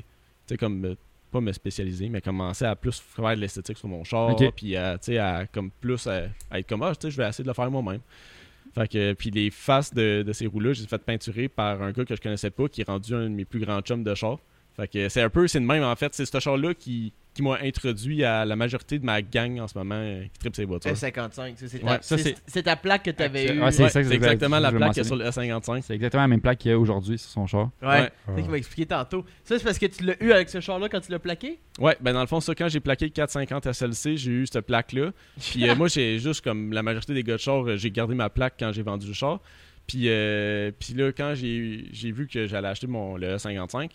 Tu 0.46 0.54
sais, 0.54 0.56
comme. 0.56 0.94
Euh, 1.28 1.32
pas 1.32 1.40
me 1.40 1.52
spécialiser, 1.52 2.08
mais 2.08 2.20
commencer 2.20 2.64
à 2.64 2.74
plus 2.76 3.00
faire 3.00 3.34
de 3.34 3.40
l'esthétique 3.40 3.78
sur 3.78 3.88
mon 3.88 4.04
char. 4.04 4.30
Ok. 4.30 4.52
Puis, 4.54 4.76
à, 4.76 4.98
tu 4.98 5.12
sais, 5.12 5.18
à 5.18 5.46
comme 5.46 5.70
plus 5.70 6.06
à, 6.06 6.28
à 6.50 6.58
être 6.58 6.68
comme, 6.68 6.82
ah, 6.82 6.94
tu 6.94 7.06
sais, 7.06 7.10
je 7.10 7.16
vais 7.16 7.28
essayer 7.28 7.44
de 7.44 7.48
le 7.48 7.54
faire 7.54 7.70
moi-même. 7.70 8.00
Fait 8.74 8.88
que, 8.88 9.12
puis 9.14 9.30
les 9.30 9.50
faces 9.50 9.92
de, 9.94 10.22
de 10.26 10.32
ces 10.32 10.46
roues-là, 10.46 10.72
j'ai 10.72 10.86
fait 10.86 10.98
peinturer 10.98 11.48
par 11.48 11.82
un 11.82 11.90
gars 11.92 12.04
que 12.04 12.14
je 12.14 12.20
connaissais 12.20 12.50
pas, 12.50 12.68
qui 12.68 12.82
est 12.82 12.88
rendu 12.88 13.14
un 13.14 13.24
de 13.24 13.28
mes 13.28 13.44
plus 13.44 13.60
grands 13.60 13.80
chums 13.80 14.04
de 14.04 14.14
char. 14.14 14.38
Fait 14.78 14.86
que 14.86 15.08
c'est 15.08 15.22
un 15.22 15.28
peu, 15.28 15.48
c'est 15.48 15.58
le 15.58 15.66
même 15.66 15.82
en 15.82 15.96
fait. 15.96 16.14
C'est 16.14 16.24
ce 16.24 16.38
char-là 16.38 16.72
qui, 16.72 17.12
qui 17.34 17.42
m'a 17.42 17.58
introduit 17.60 18.22
à 18.22 18.44
la 18.44 18.54
majorité 18.54 19.00
de 19.00 19.04
ma 19.04 19.20
gang 19.22 19.58
en 19.58 19.66
ce 19.66 19.76
moment 19.76 19.96
euh, 19.96 20.22
qui 20.32 20.38
tripe 20.38 20.54
ces 20.54 20.64
voitures. 20.64 20.92
S55, 20.92 21.54
c'est 21.56 21.82
Ouais, 21.82 21.98
ta, 22.52 22.62
ta 22.62 22.76
plaque 22.76 23.02
que 23.02 23.10
t'avais 23.10 23.54
eue. 23.54 23.60
Ouais, 23.60 23.72
c'est 23.72 23.82
Ouais, 23.82 24.14
exactement 24.14 24.60
la 24.60 24.70
plaque 24.70 24.90
qu'il 24.90 24.98
y 24.98 25.00
a 25.00 25.04
sur 25.04 25.16
le 25.16 25.24
S55. 25.24 25.82
C'est 25.82 25.94
exactement 25.94 26.22
la 26.22 26.28
même 26.28 26.40
plaque 26.40 26.58
qu'il 26.58 26.70
y 26.70 26.74
a 26.74 26.78
aujourd'hui 26.78 27.18
sur 27.18 27.28
son 27.28 27.48
char. 27.48 27.70
Ouais. 27.82 27.88
Ouais. 27.88 28.10
C'est 28.26 28.34
ça 28.36 28.40
qu'il 28.42 28.50
m'a 28.52 28.56
expliqué 28.56 28.86
tantôt. 28.86 29.24
Ça, 29.42 29.58
c'est 29.58 29.64
parce 29.64 29.80
que 29.80 29.86
tu 29.86 30.04
l'as 30.04 30.22
eu 30.22 30.30
avec 30.30 30.48
ce 30.48 30.60
char-là 30.60 30.88
quand 30.88 31.00
tu 31.00 31.10
l'as 31.10 31.18
plaqué? 31.18 31.58
Ouais, 31.80 31.96
ben 32.00 32.12
dans 32.12 32.20
le 32.20 32.28
fond, 32.28 32.40
ça, 32.40 32.54
quand 32.54 32.68
j'ai 32.68 32.80
plaqué 32.80 33.06
le 33.06 33.10
450 33.10 33.72
SLC, 33.72 34.16
j'ai 34.16 34.30
eu 34.30 34.46
cette 34.46 34.64
plaque-là. 34.64 35.10
Puis 35.40 35.68
euh, 35.68 35.74
moi, 35.74 35.88
j'ai 35.88 36.20
juste 36.20 36.44
comme 36.44 36.72
la 36.72 36.84
majorité 36.84 37.14
des 37.14 37.24
gars 37.24 37.34
de 37.34 37.40
char, 37.40 37.66
euh, 37.66 37.76
j'ai 37.76 37.90
gardé 37.90 38.14
ma 38.14 38.30
plaque 38.30 38.54
quand 38.60 38.70
j'ai 38.72 38.82
vendu 38.82 39.08
le 39.08 39.12
char. 39.12 39.40
Puis, 39.88 40.04
euh, 40.08 40.70
puis 40.78 40.94
là, 40.94 41.10
quand 41.12 41.34
j'ai 41.34 41.86
j'ai 41.92 42.12
vu 42.12 42.28
que 42.28 42.46
j'allais 42.46 42.68
acheter 42.68 42.86
mon, 42.86 43.16
le 43.16 43.36
E55, 43.36 43.90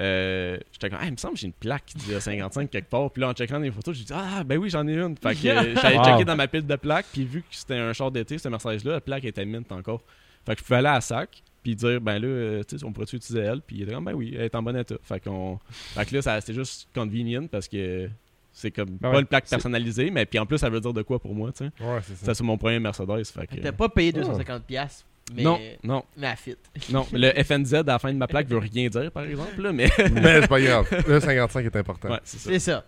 euh, 0.00 0.58
j'étais 0.72 0.88
comme, 0.90 0.98
ah, 1.02 1.06
il 1.06 1.12
me 1.12 1.16
semble 1.16 1.34
que 1.34 1.40
j'ai 1.40 1.46
une 1.46 1.52
plaque 1.52 1.84
qui 1.86 1.98
dit 1.98 2.12
E55 2.12 2.68
quelque 2.68 2.88
part. 2.88 3.10
Puis 3.10 3.20
là, 3.20 3.28
en 3.28 3.32
checkant 3.34 3.58
les 3.58 3.70
photos, 3.70 3.96
j'ai 3.96 4.04
dit, 4.04 4.12
ah, 4.14 4.42
ben 4.44 4.58
oui, 4.58 4.70
j'en 4.70 4.86
ai 4.88 4.94
une. 4.94 5.16
Fait 5.16 5.34
que 5.34 5.48
euh, 5.48 5.74
j'allais 5.82 5.98
Wow. 5.98 6.04
checker 6.04 6.24
dans 6.24 6.36
ma 6.36 6.48
pile 6.48 6.66
de 6.66 6.76
plaques. 6.76 7.06
Puis 7.12 7.24
vu 7.24 7.40
que 7.42 7.46
c'était 7.50 7.76
un 7.76 7.92
char 7.92 8.10
d'été, 8.10 8.38
cette 8.38 8.50
Mercedes-là, 8.50 8.92
la 8.92 9.00
plaque 9.00 9.24
était 9.24 9.44
mint 9.44 9.70
encore. 9.72 10.02
Fait 10.46 10.54
que 10.54 10.60
je 10.60 10.64
pouvais 10.64 10.78
aller 10.78 10.88
à 10.88 11.00
sac. 11.00 11.42
Puis 11.62 11.76
dire, 11.76 12.00
ben 12.00 12.18
là, 12.18 12.26
euh, 12.26 12.62
tu 12.68 12.76
sais, 12.76 12.84
on 12.84 12.92
pourrait-tu 12.92 13.16
utiliser 13.16 13.44
elle? 13.44 13.60
Puis 13.60 13.76
il 13.76 13.82
était 13.82 13.92
comme, 13.92 14.04
ben 14.04 14.14
oui, 14.14 14.32
elle 14.34 14.42
est 14.46 14.54
en 14.56 14.62
bon 14.64 14.74
état. 14.76 14.96
Fait, 15.04 15.20
qu'on, 15.20 15.60
fait 15.70 16.04
que 16.06 16.16
là, 16.16 16.22
ça- 16.22 16.40
c'était 16.40 16.54
juste 16.54 16.88
convenient 16.92 17.46
parce 17.46 17.68
que 17.68 18.08
c'est 18.52 18.72
comme 18.72 18.90
Ben 18.90 18.98
pas 18.98 19.10
ouais, 19.12 19.20
une 19.20 19.26
plaque 19.26 19.48
personnalisée, 19.48 20.10
mais 20.10 20.26
puis 20.26 20.38
en 20.40 20.44
plus, 20.46 20.58
ça 20.58 20.68
veut 20.68 20.80
dire 20.80 20.92
de 20.92 21.02
quoi 21.02 21.20
pour 21.20 21.34
moi, 21.36 21.52
tu 21.52 21.58
sais. 21.58 21.70
Ouais, 21.84 22.00
c'est 22.02 22.14
ça. 22.14 22.18
C'était 22.18 22.34
sur 22.34 22.44
mon 22.46 22.58
premier 22.58 22.80
Mercedes. 22.80 23.24
Fait 23.26 23.46
que, 23.46 23.60
T'as 23.60 23.70
pas 23.72 23.88
payé 23.88 24.12
Ah. 24.16 24.20
250$, 24.22 24.60
piastres, 24.62 25.04
mais, 25.34 25.42
Non, 25.42 25.58
non, 25.82 26.04
mais 26.16 26.26
à 26.26 26.36
fit. 26.36 26.56
non. 26.90 27.06
Le 27.12 27.30
FNZ 27.42 27.74
à 27.74 27.82
la 27.82 27.98
fin 27.98 28.12
de 28.12 28.18
ma 28.18 28.26
plaque 28.26 28.48
veut 28.48 28.58
rien 28.58 28.88
dire, 28.88 29.10
par 29.12 29.24
exemple, 29.24 29.60
là, 29.62 29.72
mais. 29.72 29.88
Mais 30.12 30.40
c'est 30.42 30.48
pas 30.48 30.60
grave. 30.60 31.04
Le 31.06 31.20
55 31.20 31.64
est 31.64 31.76
important. 31.76 32.10
ouais, 32.10 32.20
c'est 32.24 32.38
ça. 32.38 32.50
C'est 32.50 32.58
ça. 32.58 32.84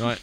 Ouais. 0.00 0.14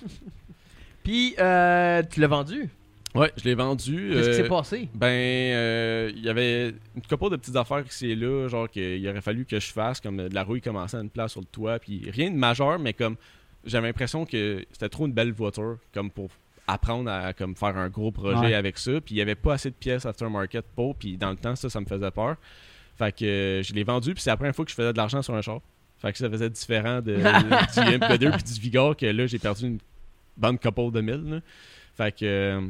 Puis, 1.04 1.36
euh, 1.40 2.02
tu 2.10 2.20
l'as 2.20 2.28
vendu? 2.28 2.70
Ouais, 3.14 3.32
je 3.38 3.46
l'ai 3.46 3.56
vendu. 3.56 4.10
Qu'est-ce 4.12 4.30
qui 4.30 4.36
euh, 4.36 4.44
s'est 4.44 4.50
passé? 4.50 4.90
Ben, 4.94 5.08
euh, 5.08 6.12
il 6.14 6.24
y 6.24 6.30
avait 6.30 6.74
une 6.96 7.02
couple 7.08 7.30
de 7.30 7.38
petites 7.38 7.56
affaires 7.56 7.84
ici 7.88 8.12
et 8.12 8.16
là, 8.16 8.48
genre 8.50 8.70
qu'il 8.70 9.08
aurait 9.08 9.22
fallu 9.22 9.46
que 9.46 9.60
je 9.60 9.72
fasse, 9.72 10.02
comme 10.02 10.18
de 10.18 10.36
la 10.36 10.44
rouille 10.44 10.62
commençait 10.62 10.98
à 10.98 11.00
une 11.00 11.10
place 11.10 11.32
sur 11.32 11.40
le 11.42 11.48
toit, 11.48 11.80
puis 11.80 12.10
rien 12.12 12.30
de 12.30 12.36
majeur, 12.36 12.78
mais 12.78 12.92
comme 12.94 13.16
j'avais 13.64 13.88
l'impression 13.88 14.26
que 14.26 14.66
c'était 14.72 14.90
trop 14.90 15.06
une 15.06 15.14
belle 15.14 15.32
voiture, 15.32 15.78
comme 15.94 16.12
pour 16.12 16.30
apprendre 16.68 17.10
à 17.12 17.34
comme 17.34 17.56
faire 17.56 17.78
un 17.78 17.90
gros 17.90 18.12
projet 18.12 18.40
Ouais. 18.40 18.54
avec 18.54 18.78
ça, 18.78 18.94
puis 19.02 19.16
il 19.16 19.18
y 19.18 19.22
avait 19.22 19.36
pas 19.36 19.54
assez 19.54 19.70
de 19.70 19.76
pièces 19.76 20.06
aftermarket 20.06 20.66
pour, 20.76 20.96
puis 20.96 21.18
dans 21.18 21.30
le 21.30 21.36
temps 21.38 21.56
ça, 21.56 21.70
ça 21.70 21.80
me 21.80 21.86
faisait 21.86 22.12
peur. 22.12 22.38
Fait 22.98 23.16
que 23.16 23.26
euh, 23.26 23.64
je 23.64 23.74
l'ai 23.74 23.84
vendu, 23.84 24.14
puis 24.14 24.24
c'est 24.24 24.30
la 24.30 24.38
première 24.38 24.56
fois 24.56 24.66
que 24.66 24.72
je 24.72 24.76
faisais 24.76 24.92
de 24.94 24.98
l'argent 24.98 25.22
sur 25.22 25.36
un 25.36 25.42
char. 25.42 25.60
Fait 26.00 26.12
que 26.12 26.18
ça 26.18 26.30
faisait 26.30 26.50
différent 26.50 27.02
de, 27.02 27.16
du 27.18 27.22
MP2 27.98 28.32
puis 28.36 28.44
du 28.54 28.60
Vigor 28.60 28.96
que 28.98 29.06
là 29.06 29.28
j'ai 29.28 29.40
perdu 29.40 29.66
une 29.68 29.80
bonne 30.38 30.58
couple 30.60 30.92
de 30.92 31.02
mille. 31.02 31.24
là. 31.30 31.40
Fait 31.96 32.12
que 32.12 32.26
euh, 32.26 32.62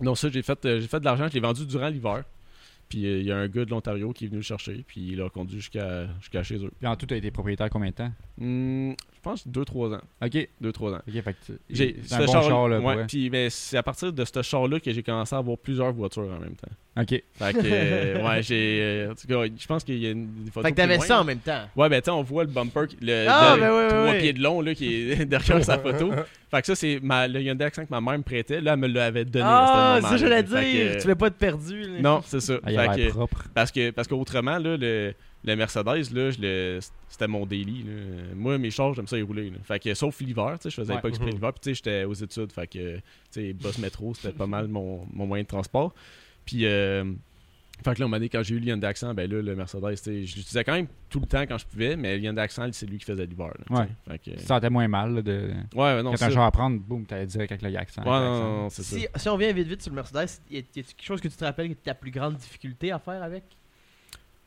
non, 0.00 0.14
ça, 0.14 0.28
j'ai 0.30 0.42
fait, 0.42 0.64
euh, 0.64 0.80
j'ai 0.80 0.88
fait 0.88 1.00
de 1.00 1.04
l'argent, 1.04 1.28
je 1.28 1.34
l'ai 1.34 1.40
vendu 1.40 1.64
durant 1.66 1.88
l'hiver. 1.88 2.24
Puis 2.88 3.06
euh, 3.06 3.20
il 3.20 3.26
y 3.26 3.32
a 3.32 3.36
un 3.36 3.48
gars 3.48 3.64
de 3.64 3.70
l'Ontario 3.70 4.12
qui 4.12 4.24
est 4.24 4.28
venu 4.28 4.38
le 4.38 4.42
chercher, 4.44 4.84
puis 4.86 5.00
il 5.12 5.16
l'a 5.16 5.28
conduit 5.30 5.60
jusqu'à 5.60 6.42
chez 6.42 6.56
eux. 6.56 6.70
Puis 6.78 6.86
en 6.86 6.96
tout, 6.96 7.06
t'as 7.06 7.16
été 7.16 7.30
propriétaire 7.30 7.70
combien 7.70 7.88
de 7.90 7.94
temps? 7.94 8.12
Je 8.38 8.94
pense 9.22 9.46
2-3 9.46 9.94
ans. 9.94 10.00
Ok. 10.24 10.48
2-3 10.62 10.94
ans. 10.94 11.00
Ok, 11.08 11.22
fait 11.22 11.32
que 11.34 11.38
tu- 11.46 11.58
J'ai 11.70 11.96
c'est 12.04 12.14
un 12.14 12.20
ce 12.20 12.26
bon 12.26 12.32
char- 12.32 12.42
char, 12.44 12.68
là, 12.68 12.80
ouais, 12.80 13.04
puis 13.06 13.30
ben, 13.30 13.48
c'est 13.50 13.76
à 13.76 13.82
partir 13.82 14.12
de 14.12 14.24
ce 14.24 14.42
char-là 14.42 14.80
que 14.80 14.92
j'ai 14.92 15.02
commencé 15.02 15.34
à 15.34 15.38
avoir 15.38 15.56
plusieurs 15.58 15.92
voitures 15.92 16.22
en 16.24 16.40
même 16.40 16.54
temps. 16.56 16.70
Ok. 17.00 17.08
Fait 17.32 17.52
que, 17.54 17.60
euh, 17.64 18.22
ouais, 18.28 18.42
j'ai. 18.42 18.78
euh, 18.82 19.12
en 19.12 19.14
tout 19.14 19.26
cas, 19.26 19.44
je 19.58 19.66
pense 19.66 19.82
qu'il 19.84 19.98
y 19.98 20.06
a 20.06 20.10
une, 20.10 20.26
des 20.44 20.50
photos. 20.50 20.68
Fait 20.68 20.72
que 20.72 20.76
t'avais 20.76 20.98
ça 20.98 21.20
en 21.20 21.24
même 21.24 21.38
temps. 21.38 21.62
Ouais, 21.76 21.88
ben, 21.88 22.00
tu 22.00 22.06
sais, 22.06 22.10
on 22.10 22.22
voit 22.22 22.44
le 22.44 22.50
bumper, 22.50 22.86
qui- 22.88 22.98
le 23.00 23.26
Ah, 23.28 23.54
de 23.56 23.60
ben 23.60 23.70
ouais, 23.70 23.76
ouais, 23.76 23.88
3 23.88 24.04
ouais. 24.04 24.18
pieds 24.18 24.32
de 24.34 24.42
long, 24.42 24.60
là, 24.60 24.74
qui 24.74 24.94
est 25.10 25.24
derrière 25.24 25.64
sa 25.64 25.78
photo. 25.78 26.10
Fait 26.52 26.60
que 26.60 26.66
ça, 26.66 26.74
c'est 26.76 27.00
ma, 27.02 27.26
le 27.26 27.40
Hyundai 27.40 27.64
Accent 27.64 27.84
que 27.86 27.90
ma 27.90 28.00
mère 28.02 28.18
me 28.18 28.22
prêtait. 28.22 28.60
Là, 28.60 28.74
elle 28.74 28.78
me 28.78 28.86
l'avait 28.86 29.24
donné. 29.24 29.44
Ah, 29.48 29.98
c'est 30.02 30.18
ça. 30.18 30.28
Fait 30.28 30.42
dire. 30.42 30.58
que, 30.96 31.00
Tu 31.00 31.08
veux 31.08 31.14
pas 31.14 31.28
être 31.28 31.38
perdu. 31.38 31.82
là. 31.82 32.00
Non, 32.00 32.22
c'est 32.26 32.40
ça. 32.40 32.54
Ah, 32.62 32.68
Fait 32.94 33.06
que- 33.06 33.10
propre. 33.10 33.44
parce 33.54 33.72
que 33.72 33.90
parce 33.90 34.06
qu'autrement, 34.06 34.58
là, 34.58 34.76
le, 34.76 35.14
le 35.44 35.56
Mercedes, 35.56 35.86
là, 36.12 36.30
je 36.30 36.38
le- 36.40 36.78
c'était 37.08 37.26
mon 37.26 37.46
daily. 37.46 37.84
là. 37.84 37.92
Moi, 38.36 38.58
mes 38.58 38.70
chars, 38.70 38.92
j'aime 38.94 39.06
ça 39.06 39.16
y 39.18 39.22
rouler. 39.22 39.48
là. 39.50 39.56
Fait 39.64 39.78
que, 39.78 39.94
sauf 39.94 40.20
l'hiver, 40.20 40.52
tu 40.60 40.64
sais, 40.64 40.70
je 40.70 40.74
faisais 40.76 40.92
Ouais. 40.94 41.00
pas 41.00 41.08
exprès 41.08 41.26
Mhm. 41.28 41.32
l'hiver. 41.34 41.52
Puis, 41.54 41.60
tu 41.62 41.70
sais, 41.70 41.74
j'étais 41.74 42.04
aux 42.04 42.12
études. 42.14 42.52
Fait 42.52 42.66
que, 42.66 42.96
tu 42.96 43.02
sais, 43.30 43.52
bus 43.54 43.78
métro, 43.78 44.12
c'était 44.14 44.36
pas 44.36 44.46
mal 44.46 44.68
mon, 44.68 45.06
mon 45.12 45.26
moyen 45.26 45.44
de 45.44 45.48
transport. 45.48 45.94
Puis, 46.44 46.66
euh, 46.66 47.04
fait 47.82 47.94
que 47.94 48.00
là, 48.00 48.06
on 48.06 48.08
m'a 48.08 48.18
dit, 48.18 48.28
quand 48.30 48.42
j'ai 48.42 48.54
eu 48.54 48.58
le 48.58 48.66
Hyundai 48.66 48.86
Accent, 48.86 49.14
ben 49.14 49.30
là, 49.30 49.42
le 49.42 49.56
Mercedes, 49.56 49.96
je 50.04 50.10
l'utilisais 50.20 50.64
quand 50.64 50.74
même 50.74 50.86
tout 51.08 51.20
le 51.20 51.26
temps 51.26 51.42
quand 51.42 51.58
je 51.58 51.66
pouvais, 51.66 51.96
mais 51.96 52.16
le 52.16 52.24
Hyundai 52.24 52.40
Accent, 52.40 52.68
c'est 52.72 52.86
lui 52.86 52.98
qui 52.98 53.04
faisait 53.04 53.26
l'hiver. 53.26 53.52
Ouais. 53.70 53.88
Fait 54.08 54.18
que, 54.18 54.38
Tu 54.38 54.46
sentais 54.46 54.70
moins 54.70 54.88
mal 54.88 55.14
là, 55.14 55.22
de. 55.22 55.50
ouais, 55.74 55.80
ouais, 55.80 56.02
non, 56.02 56.12
Quand 56.12 56.22
un 56.22 56.30
char 56.30 56.44
à 56.44 56.50
prendre, 56.50 56.78
boum, 56.80 57.04
t'allais 57.04 57.26
direct 57.26 57.52
avec 57.52 57.62
le 57.62 57.78
accent. 57.78 58.02
Ouais, 58.02 58.10
non, 58.10 58.68
c'est 58.70 58.82
ça. 58.82 58.96
Si, 58.96 59.06
si 59.16 59.28
on 59.28 59.36
vient 59.36 59.52
vite 59.52 59.68
vite 59.68 59.82
sur 59.82 59.90
le 59.90 59.96
Mercedes, 59.96 60.40
y 60.50 60.56
a, 60.56 60.58
y 60.58 60.60
a 60.60 60.82
quelque 60.82 61.02
chose 61.02 61.20
que 61.20 61.28
tu 61.28 61.36
te 61.36 61.44
rappelles 61.44 61.68
que 61.70 61.74
ta 61.74 61.94
plus 61.94 62.10
grande 62.10 62.36
difficulté 62.36 62.92
à 62.92 62.98
faire 62.98 63.22
avec? 63.22 63.44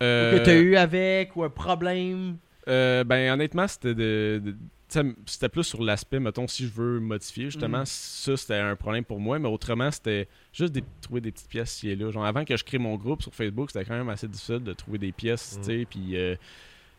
Euh, 0.04 0.36
Ou 0.36 0.40
que 0.40 0.46
t'as 0.46 0.56
eu 0.56 0.76
avec 0.76 1.36
Ou 1.36 1.44
un 1.44 1.50
problème? 1.50 2.38
Euh, 2.68 3.04
ben 3.04 3.32
honnêtement, 3.32 3.68
c'était 3.68 3.94
de, 3.94 4.56
c'était 4.88 5.50
plus 5.50 5.64
sur 5.64 5.82
l'aspect, 5.84 6.20
mettons, 6.20 6.48
si 6.48 6.64
je 6.64 6.72
veux 6.72 7.00
modifier, 7.00 7.46
justement, 7.46 7.80
Mhm. 7.80 7.86
ça 7.86 8.38
c'était 8.38 8.56
un 8.60 8.76
problème 8.76 9.04
pour 9.04 9.20
moi, 9.20 9.40
mais 9.40 9.50
autrement, 9.50 9.90
c'était 9.92 10.28
juste 10.54 10.74
de 10.74 10.82
trouver 11.02 11.22
des 11.22 11.32
petites 11.32 11.50
pièces 11.50 11.76
ici 11.78 11.90
et 11.90 11.96
là. 11.96 12.12
Genre, 12.12 12.26
avant 12.26 12.46
que 12.46 12.56
je 12.56 12.64
crée 12.64 12.78
mon 12.78 12.96
groupe 12.96 13.22
sur 13.22 13.34
Facebook, 13.34 13.72
c'était 13.72 13.86
quand 13.86 13.98
même 13.98 14.10
assez 14.10 14.28
difficile 14.28 14.60
de 14.60 14.74
trouver 14.74 14.98
des 15.00 15.12
pièces, 15.12 15.56
Mhm. 15.58 15.64
tu 15.64 15.70
sais, 15.80 15.86
puis. 15.86 16.16
euh, 16.18 16.36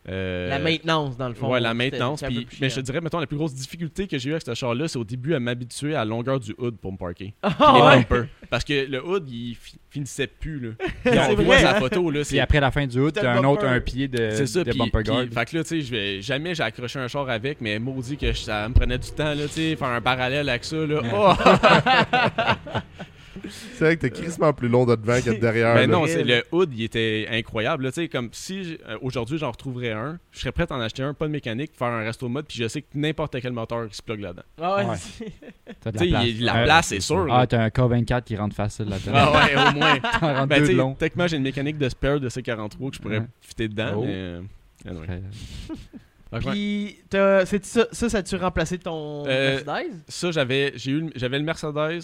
euh, 0.09 0.49
La 0.49 0.59
maintenance, 0.59 1.17
dans 1.17 1.27
le 1.27 1.33
fond. 1.33 1.51
Ouais, 1.51 1.59
la 1.59 1.73
maintenance. 1.73 2.23
mais 2.61 2.69
je 2.69 2.75
te 2.75 2.79
dirais, 2.81 3.01
mettons, 3.01 3.19
la 3.19 3.27
plus 3.27 3.37
grosse 3.37 3.53
difficulté 3.53 4.07
que 4.07 4.17
j'ai 4.17 4.29
eu 4.29 4.33
avec 4.33 4.43
ce 4.43 4.53
char-là, 4.53 4.87
c'est 4.87 4.97
au 4.99 5.03
début 5.03 5.33
à 5.33 5.39
m'habituer 5.39 5.95
à 5.95 5.99
la 5.99 6.05
longueur 6.05 6.39
du 6.39 6.53
hood 6.57 6.77
pour 6.77 6.91
me 6.91 6.97
parker. 6.97 7.33
Ouais. 7.43 7.51
bumpers. 7.97 8.27
Parce 8.49 8.63
que 8.63 8.85
le 8.89 9.05
hood, 9.05 9.29
il 9.29 9.55
fi- 9.55 9.75
finissait 9.89 10.27
plus, 10.27 10.59
là. 10.59 10.69
Puis 10.79 10.89
C'est 11.03 11.19
on 11.19 11.33
vrai, 11.35 11.43
voit 11.43 11.59
sa 11.59 11.75
photo, 11.75 12.09
là. 12.11 12.19
Puis 12.21 12.25
c'est 12.29 12.39
après 12.39 12.59
la 12.59 12.71
fin 12.71 12.87
du 12.87 12.99
hood, 12.99 13.13
T'as 13.13 13.33
un 13.37 13.43
autre 13.43 13.65
un 13.65 13.79
pied 13.81 14.07
de, 14.07 14.29
C'est 14.31 14.47
ça, 14.47 14.63
de 14.63 14.69
puis, 14.69 14.79
bumper 14.79 15.03
puis- 15.03 15.11
guard. 15.11 15.25
fait 15.33 15.45
que 15.51 15.57
là, 15.57 15.63
tu 15.63 15.81
sais, 15.83 16.21
jamais 16.21 16.55
j'ai 16.55 16.63
accroché 16.63 16.99
un 16.99 17.07
char 17.07 17.29
avec, 17.29 17.59
mais 17.61 17.77
maudit 17.79 18.15
que 18.17 18.31
ça 18.33 18.67
me 18.69 18.73
prenait 18.73 18.97
du 18.97 19.09
temps, 19.11 19.33
là, 19.33 19.43
tu 19.47 19.49
sais, 19.49 19.75
faire 19.75 19.87
un 19.89 20.01
parallèle 20.01 20.47
avec 20.47 20.63
ça, 20.63 20.77
là. 20.77 21.01
Ouais. 21.01 21.09
Oh! 21.13 21.33
C'est 23.49 23.83
vrai 23.85 23.95
que 23.95 24.01
t'es 24.01 24.09
crissement 24.09 24.53
plus 24.53 24.67
long 24.67 24.85
de 24.85 24.95
devant 24.95 25.19
que 25.21 25.29
de 25.29 25.35
derrière. 25.35 25.75
mais 25.75 25.81
là. 25.81 25.87
non, 25.87 26.05
c'est 26.07 26.23
le 26.23 26.43
hood, 26.51 26.71
il 26.73 26.83
était 26.83 27.27
incroyable, 27.31 27.83
là, 27.85 27.91
tu 27.91 28.01
sais, 28.01 28.07
comme 28.07 28.29
si 28.31 28.77
euh, 28.87 28.97
aujourd'hui 29.01 29.37
j'en 29.37 29.51
retrouverais 29.51 29.91
un, 29.91 30.19
je 30.31 30.39
serais 30.39 30.51
prêt 30.51 30.65
à 30.69 30.75
en 30.75 30.79
acheter 30.81 31.03
un, 31.03 31.13
pas 31.13 31.27
de 31.27 31.31
mécanique, 31.31 31.71
faire 31.75 31.87
un 31.87 32.03
resto 32.03 32.27
mode, 32.29 32.45
puis 32.47 32.57
je 32.57 32.67
sais 32.67 32.81
que 32.81 32.87
n'importe 32.95 33.39
quel 33.41 33.53
moteur 33.53 33.87
qui 33.89 33.95
se 33.97 34.01
plug 34.01 34.19
là-dedans. 34.21 34.43
Ah 34.61 34.75
ouais, 34.77 34.95
T'as 35.81 35.91
de 35.91 35.97
Tu 35.97 36.03
sais, 36.05 36.09
la 36.11 36.19
place. 36.19 36.29
il- 36.29 36.43
la 36.45 36.55
Euh, 36.55 36.63
place, 36.65 36.87
c'est 36.87 36.99
sûr. 36.99 37.27
Ah, 37.31 37.45
t'as 37.47 37.63
un 37.63 37.67
K24 37.69 38.23
qui 38.23 38.35
rentre 38.35 38.55
facile 38.55 38.85
là-dedans. 38.89 39.11
Ah 39.15 39.31
ouais, 39.31 39.55
au 39.55 39.73
moins. 39.75 39.99
T'en 40.19 40.33
rentres 40.33 40.47
Ben, 40.47 40.63
deux 40.65 40.73
long. 40.73 40.93
techniquement, 40.95 41.27
j'ai 41.27 41.37
une 41.37 41.43
mécanique 41.43 41.77
de 41.77 41.89
spare 41.89 42.19
de 42.19 42.29
C43 42.29 42.89
que 42.89 42.95
je 42.95 43.01
pourrais 43.01 43.19
Ouais. 43.19 43.25
fitter 43.41 43.67
dedans, 43.67 43.93
Oh. 43.97 44.01
mais. 44.03 44.07
euh, 44.13 44.41
anyway. 44.87 45.21
Puis, 46.51 46.97
c'est 47.11 47.65
ça, 47.65 47.87
ça, 47.91 48.09
ça 48.09 48.17
a-tu 48.17 48.35
remplacé 48.35 48.77
ton 48.77 49.23
Euh, 49.27 49.61
Mercedes? 49.65 49.93
Ça, 50.09 50.31
j'avais 50.31 50.73
j'ai 50.75 50.91
eu 50.91 50.99
le- 51.01 51.11
j'avais 51.15 51.39
le 51.39 51.45
Mercedes, 51.45 52.01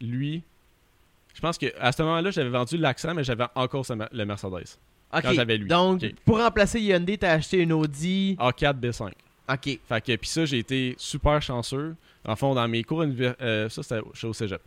lui. 0.00 0.42
Je 1.40 1.46
pense 1.46 1.56
que 1.56 1.72
à 1.80 1.90
ce 1.90 2.02
moment-là, 2.02 2.30
j'avais 2.30 2.50
vendu 2.50 2.76
l'accent, 2.76 3.14
mais 3.14 3.24
j'avais 3.24 3.46
encore 3.54 3.86
le 4.12 4.24
Mercedes. 4.26 4.76
Ok. 5.10 5.22
quand 5.22 5.32
j'avais 5.32 5.56
lui. 5.56 5.68
Donc, 5.68 6.04
pour 6.26 6.38
remplacer 6.38 6.82
Hyundai, 6.82 7.16
t'as 7.16 7.32
acheté 7.32 7.60
une 7.60 7.72
Audi. 7.72 8.36
A4 8.38 8.74
B5. 8.78 9.10
Ok. 9.50 9.78
Fait 9.88 10.00
que 10.04 10.16
puis 10.16 10.28
ça, 10.28 10.44
j'ai 10.44 10.58
été 10.58 10.94
super 10.98 11.40
chanceux. 11.40 11.96
En 12.26 12.36
fond, 12.36 12.54
dans 12.54 12.68
mes 12.68 12.84
cours 12.84 13.04
euh, 13.06 13.68
ça 13.70 13.82
c'était 13.82 14.00
au 14.26 14.32
Cégep. 14.34 14.60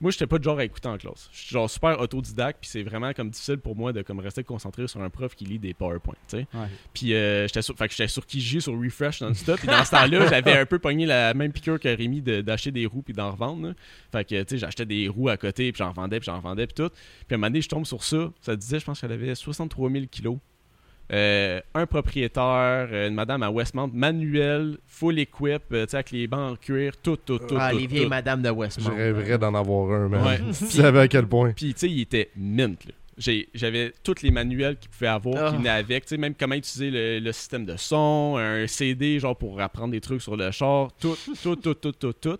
Moi, 0.00 0.10
j'étais 0.10 0.26
pas 0.26 0.38
de 0.38 0.44
genre 0.44 0.58
à 0.58 0.64
écouter 0.64 0.88
en 0.88 0.98
classe. 0.98 1.30
Je 1.32 1.38
suis 1.38 1.48
genre 1.54 1.70
super 1.70 1.98
autodidacte, 2.00 2.58
puis 2.60 2.68
c'est 2.70 2.82
vraiment 2.82 3.12
comme 3.14 3.30
difficile 3.30 3.56
pour 3.56 3.74
moi 3.74 3.94
de 3.94 4.02
comme 4.02 4.18
rester 4.18 4.44
concentré 4.44 4.86
sur 4.88 5.00
un 5.00 5.08
prof 5.08 5.34
qui 5.34 5.44
lit 5.46 5.58
des 5.58 5.72
PowerPoint, 5.72 6.14
tu 6.28 6.36
sais. 6.36 6.46
Ouais. 6.52 6.66
Puis 6.92 7.14
euh, 7.14 7.46
j'étais 7.46 7.62
sur, 7.62 7.74
fait 7.76 7.88
que 7.88 7.94
j'étais 7.94 8.08
sur 8.08 8.26
Kijiji, 8.26 8.60
sur 8.60 8.78
Refresh 8.78 9.22
non-stop. 9.22 9.58
Puis 9.58 9.68
dans 9.68 9.82
ce 9.84 9.90
temps-là, 9.92 10.26
j'avais 10.30 10.58
un 10.58 10.66
peu 10.66 10.78
pogné 10.78 11.06
la 11.06 11.32
même 11.32 11.50
piqûre 11.52 11.80
que 11.80 11.88
Rémi 11.88 12.20
de- 12.20 12.42
d'acheter 12.42 12.70
des 12.72 12.84
roues 12.84 13.00
puis 13.02 13.14
d'en 13.14 13.30
revendre. 13.32 13.68
là. 13.68 13.74
Fait 14.12 14.24
que, 14.24 14.42
tu 14.42 14.50
sais, 14.50 14.58
j'achetais 14.58 14.84
des 14.84 15.08
roues 15.08 15.30
à 15.30 15.38
côté, 15.38 15.72
puis 15.72 15.78
j'en 15.78 15.88
revendais, 15.90 16.20
puis 16.20 16.26
j'en 16.26 16.36
revendais, 16.36 16.66
puis 16.66 16.74
tout. 16.74 16.90
Puis 16.90 16.98
à 17.30 17.34
un 17.34 17.36
moment 17.38 17.46
donné, 17.48 17.62
je 17.62 17.68
tombe 17.70 17.86
sur 17.86 18.04
ça. 18.04 18.30
Ça 18.42 18.54
disait, 18.54 18.78
je 18.80 18.84
pense 18.84 19.00
qu'elle 19.00 19.12
avait 19.12 19.34
63 19.34 19.90
000 19.90 20.04
kilos. 20.10 20.36
Euh, 21.12 21.60
un 21.74 21.86
propriétaire, 21.86 22.88
euh, 22.90 23.08
une 23.08 23.14
madame 23.14 23.42
à 23.44 23.50
Westmount, 23.50 23.90
manuel, 23.94 24.78
full 24.86 25.18
equip, 25.20 25.62
euh, 25.72 25.84
tu 25.86 25.90
sais, 25.90 25.96
avec 25.98 26.10
les 26.10 26.26
bancs 26.26 26.52
en 26.52 26.56
cuir, 26.56 26.94
tout, 27.00 27.16
tout, 27.16 27.38
tout. 27.38 27.56
ah, 27.58 27.70
tout, 27.70 27.78
les 27.78 27.86
vieilles 27.86 28.04
tout. 28.04 28.08
madames 28.10 28.42
de 28.42 28.48
Je 28.48 28.52
Westmount. 28.52 28.94
rêverais 28.96 29.38
d'en 29.38 29.54
avoir 29.54 29.92
un, 29.92 30.08
man. 30.08 30.24
Ouais. 30.26 30.38
Tu 30.58 30.66
savais 30.66 31.00
à 31.00 31.08
quel 31.08 31.26
point. 31.26 31.52
Puis, 31.52 31.74
tu 31.74 31.80
sais, 31.80 31.88
il 31.90 32.00
était 32.00 32.30
mint. 32.36 32.84
là. 32.86 32.92
J'avais 33.54 33.92
tous 34.02 34.20
les 34.22 34.30
manuels 34.30 34.76
qu'il 34.78 34.90
pouvait 34.90 35.06
avoir 35.06 35.46
Ah. 35.46 35.50
qui 35.52 35.56
venaient 35.58 35.68
avec. 35.70 36.04
Tu 36.04 36.10
sais, 36.10 36.16
même 36.16 36.34
comment 36.34 36.54
utiliser 36.56 36.90
le, 36.90 37.20
le 37.24 37.32
système 37.32 37.64
de 37.64 37.76
son, 37.76 38.36
un 38.38 38.66
CD, 38.66 39.18
genre 39.20 39.36
pour 39.38 39.60
apprendre 39.60 39.92
des 39.92 40.00
trucs 40.00 40.20
sur 40.22 40.36
le 40.36 40.50
char. 40.50 40.88
Tout, 41.00 41.16
tout, 41.42 41.56
tout, 41.56 41.74
tout, 41.74 41.92
tout, 41.92 42.12
tout. 42.14 42.38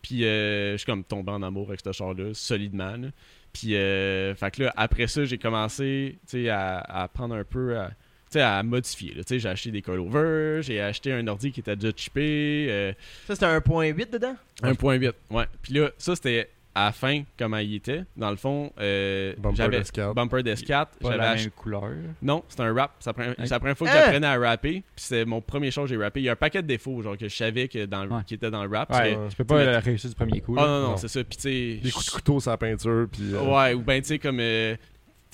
Puis, 0.00 0.24
euh, 0.24 0.72
je 0.72 0.76
suis 0.78 0.86
comme 0.86 1.04
tombé 1.04 1.32
en 1.32 1.42
amour 1.42 1.68
avec 1.68 1.80
ce 1.84 1.92
char-là, 1.92 2.30
solidement. 2.32 2.96
là. 2.96 3.08
Puis, 3.52 3.74
euh, 3.76 4.34
fait 4.34 4.50
que 4.54 4.62
là, 4.64 4.72
après 4.76 5.06
ça, 5.06 5.24
j'ai 5.24 5.38
commencé, 5.38 6.18
tu 6.28 6.42
sais, 6.44 6.48
à, 6.48 6.78
à 6.78 7.08
prendre 7.08 7.34
un 7.34 7.44
peu... 7.44 7.76
À, 7.78 7.90
à 8.34 8.62
modifier. 8.62 9.14
là. 9.14 9.22
Tu 9.24 9.34
sais, 9.34 9.38
J'ai 9.38 9.48
acheté 9.48 9.70
des 9.70 9.82
coilovers, 9.82 10.62
j'ai 10.62 10.80
acheté 10.80 11.12
un 11.12 11.26
ordi 11.28 11.52
qui 11.52 11.60
était 11.60 11.76
déjà 11.76 11.92
chippé. 11.96 12.66
euh, 12.68 12.92
Ça, 13.26 13.34
c'était 13.34 13.46
un 13.46 13.60
point 13.60 13.86
8 13.86 14.12
dedans? 14.12 14.36
1.8, 14.62 15.12
ouais. 15.30 15.44
Puis 15.62 15.74
là, 15.74 15.90
ça, 15.98 16.14
c'était 16.16 16.50
à 16.74 16.86
la 16.86 16.92
fin, 16.92 17.22
comment 17.38 17.56
il 17.56 17.76
était. 17.76 18.02
Dans 18.18 18.28
le 18.30 18.36
fond, 18.36 18.70
euh, 18.78 19.32
Bumper 19.38 19.56
j'avais 19.56 19.80
d'S4. 19.80 20.12
Bumper 20.14 20.42
d'S4. 20.42 20.68
Pas 20.68 20.86
J'avais 21.00 21.16
la 21.16 21.34
même 21.36 21.50
couleur. 21.52 21.84
Non, 22.20 22.44
c'est 22.48 22.60
un 22.60 22.74
rap. 22.74 22.92
C'est 22.98 23.08
la 23.08 23.14
première- 23.14 23.34
c'est 23.38 23.48
la 23.50 23.58
première 23.60 23.78
fois 23.78 23.86
que 23.88 23.94
j'apprenais 23.94 24.26
à 24.26 24.36
rapper. 24.38 24.72
Puis 24.72 24.82
c'est 25.06 25.24
mon 25.24 25.40
premier 25.40 25.70
show 25.70 25.82
que 25.84 25.88
j'ai 25.88 25.96
rappé. 25.96 26.20
Il 26.20 26.24
y 26.24 26.28
a 26.28 26.32
un 26.32 26.36
paquet 26.36 26.60
de 26.60 26.66
défauts, 26.66 27.00
genre, 27.00 27.16
que 27.16 27.28
je 27.30 27.34
savais 27.34 27.68
que 27.68 27.86
dans 27.86 28.04
le- 28.04 28.10
Ouais. 28.10 28.20
qui 28.26 28.34
était 28.34 28.50
dans 28.50 28.62
le 28.62 28.68
rap. 28.76 28.92
Ouais, 28.92 29.14
que- 29.14 29.30
tu 29.30 29.36
peux 29.36 29.44
pas 29.44 29.54
euh, 29.56 29.78
réussir 29.78 30.10
du 30.10 30.16
premier 30.16 30.42
coup. 30.42 30.54
Ah 30.58 30.66
non, 30.66 30.80
non, 30.82 30.88
Non. 30.90 30.96
c'est 30.98 31.08
ça. 31.08 31.24
Puis 31.24 31.36
tu 31.38 31.42
sais. 31.44 31.80
Des 31.82 31.90
coups 31.90 32.04
de 32.06 32.10
couteau 32.10 32.40
sur 32.40 32.50
la 32.50 32.58
peinture, 32.58 33.06
puis... 33.10 33.32
euh, 33.32 33.40
Ouais, 33.40 33.72
ou 33.72 33.80
ben 33.80 34.02
tu 34.02 34.08
sais, 34.08 34.18
comme. 34.18 34.40
euh, 34.40 34.76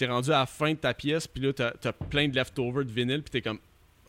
t'es 0.03 0.11
rendu 0.11 0.30
à 0.30 0.40
la 0.40 0.46
fin 0.46 0.70
de 0.72 0.78
ta 0.78 0.92
pièce, 0.94 1.28
puis 1.28 1.42
là, 1.44 1.53
t'as 1.53 1.70
t'as 1.70 1.92
plein 1.92 2.26
de 2.26 2.34
leftovers 2.34 2.84
de 2.84 2.90
vinyle, 2.90 3.22
puis 3.22 3.30
t'es 3.30 3.40
comme. 3.40 3.61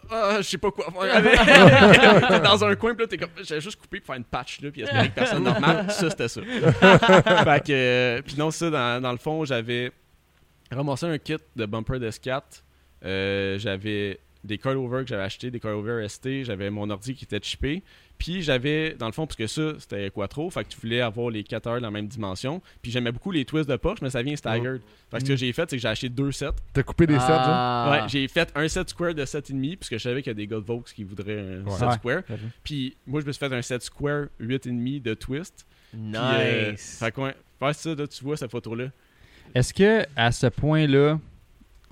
Ah, 0.09 0.37
je 0.37 0.41
sais 0.41 0.57
pas 0.57 0.71
quoi 0.71 0.91
faire 0.91 1.15
avec. 1.15 1.33
t'es 2.27 2.39
dans 2.39 2.63
un 2.65 2.75
coin, 2.75 2.95
puis 2.95 3.03
là, 3.03 3.07
t'es 3.07 3.17
comme. 3.17 3.29
J'ai 3.43 3.61
juste 3.61 3.79
coupé 3.79 3.99
pour 3.99 4.07
faire 4.07 4.15
une 4.15 4.23
patch, 4.23 4.59
là, 4.61 4.71
puis 4.71 4.81
espérer 4.81 5.09
que 5.09 5.13
personne 5.13 5.43
normale. 5.43 5.91
Ça, 5.91 6.09
c'était 6.09 6.27
ça. 6.27 6.41
fait 6.41 7.63
que. 7.63 7.71
euh, 7.71 8.21
puis 8.23 8.35
non, 8.37 8.49
ça, 8.49 8.69
dans, 8.71 9.01
dans 9.01 9.11
le 9.11 9.17
fond, 9.19 9.45
j'avais 9.45 9.91
ramassé 10.71 11.05
un 11.05 11.17
kit 11.19 11.37
de 11.55 11.65
bumper 11.65 11.99
d'S4. 11.99 12.41
Euh, 13.05 13.59
j'avais 13.59 14.19
des 14.43 14.57
coilovers 14.57 15.01
que 15.03 15.07
j'avais 15.07 15.23
acheté, 15.23 15.49
des 15.51 15.59
coilovers 15.59 16.09
ST. 16.09 16.43
J'avais 16.43 16.69
mon 16.69 16.89
ordi 16.89 17.15
qui 17.15 17.23
était 17.25 17.39
chippé. 17.41 17.81
Puis 18.17 18.41
j'avais, 18.41 18.91
dans 18.97 19.07
le 19.07 19.11
fond, 19.11 19.25
parce 19.25 19.35
que 19.35 19.47
ça, 19.47 19.73
c'était 19.79 20.09
Quattro, 20.09 20.49
fait 20.49 20.63
que 20.63 20.69
tu 20.69 20.79
voulais 20.79 21.01
avoir 21.01 21.29
les 21.29 21.43
4 21.43 21.67
heures 21.67 21.81
dans 21.81 21.87
la 21.87 21.91
même 21.91 22.07
dimension. 22.07 22.61
Puis 22.81 22.91
j'aimais 22.91 23.11
beaucoup 23.11 23.31
les 23.31 23.43
twists 23.43 23.67
de 23.69 23.75
Porsche, 23.75 24.01
mais 24.01 24.09
ça 24.11 24.21
vient 24.21 24.35
staggered. 24.35 24.81
Fait 25.11 25.17
que 25.17 25.23
ce 25.23 25.29
que 25.29 25.35
j'ai 25.35 25.51
fait, 25.51 25.69
c'est 25.69 25.75
que 25.77 25.81
j'ai 25.81 25.87
acheté 25.87 26.09
deux 26.09 26.31
sets. 26.31 26.45
T'as 26.73 26.83
coupé 26.83 27.07
des 27.07 27.15
sets, 27.19 27.27
genre? 27.27 27.37
Ah. 27.39 27.89
Ouais, 28.03 28.09
j'ai 28.09 28.27
fait 28.27 28.49
un 28.55 28.67
set 28.67 28.89
square 28.89 29.13
de 29.15 29.25
7,5, 29.25 29.77
puisque 29.77 29.93
je 29.93 29.97
savais 29.97 30.21
qu'il 30.21 30.29
y 30.29 30.31
a 30.31 30.35
des 30.35 30.47
gars 30.47 30.57
de 30.57 30.61
Vaux 30.65 30.81
qui 30.81 31.03
voudraient 31.03 31.39
un 31.39 31.65
Ouais. 31.65 31.71
set 31.77 31.87
Ouais. 31.87 31.93
square. 31.95 32.21
Puis 32.63 32.95
moi, 33.07 33.19
je 33.21 33.25
me 33.25 33.31
suis 33.31 33.39
fait 33.45 33.53
un 33.53 33.61
set 33.61 33.81
square 33.81 34.27
8,5 34.39 35.01
de 35.01 35.13
twist. 35.15 35.65
Puis, 35.91 35.99
euh, 36.15 36.71
Nice. 36.71 36.97
fait 36.99 37.11
que 37.11 37.21
ouais, 37.21 37.33
ça, 37.73 37.95
là, 37.95 38.07
tu 38.07 38.23
vois 38.23 38.37
cette 38.37 38.51
photo-là. 38.51 38.85
Est-ce 39.55 39.73
que 39.73 40.05
à 40.15 40.31
ce 40.31 40.47
point-là, 40.47 41.19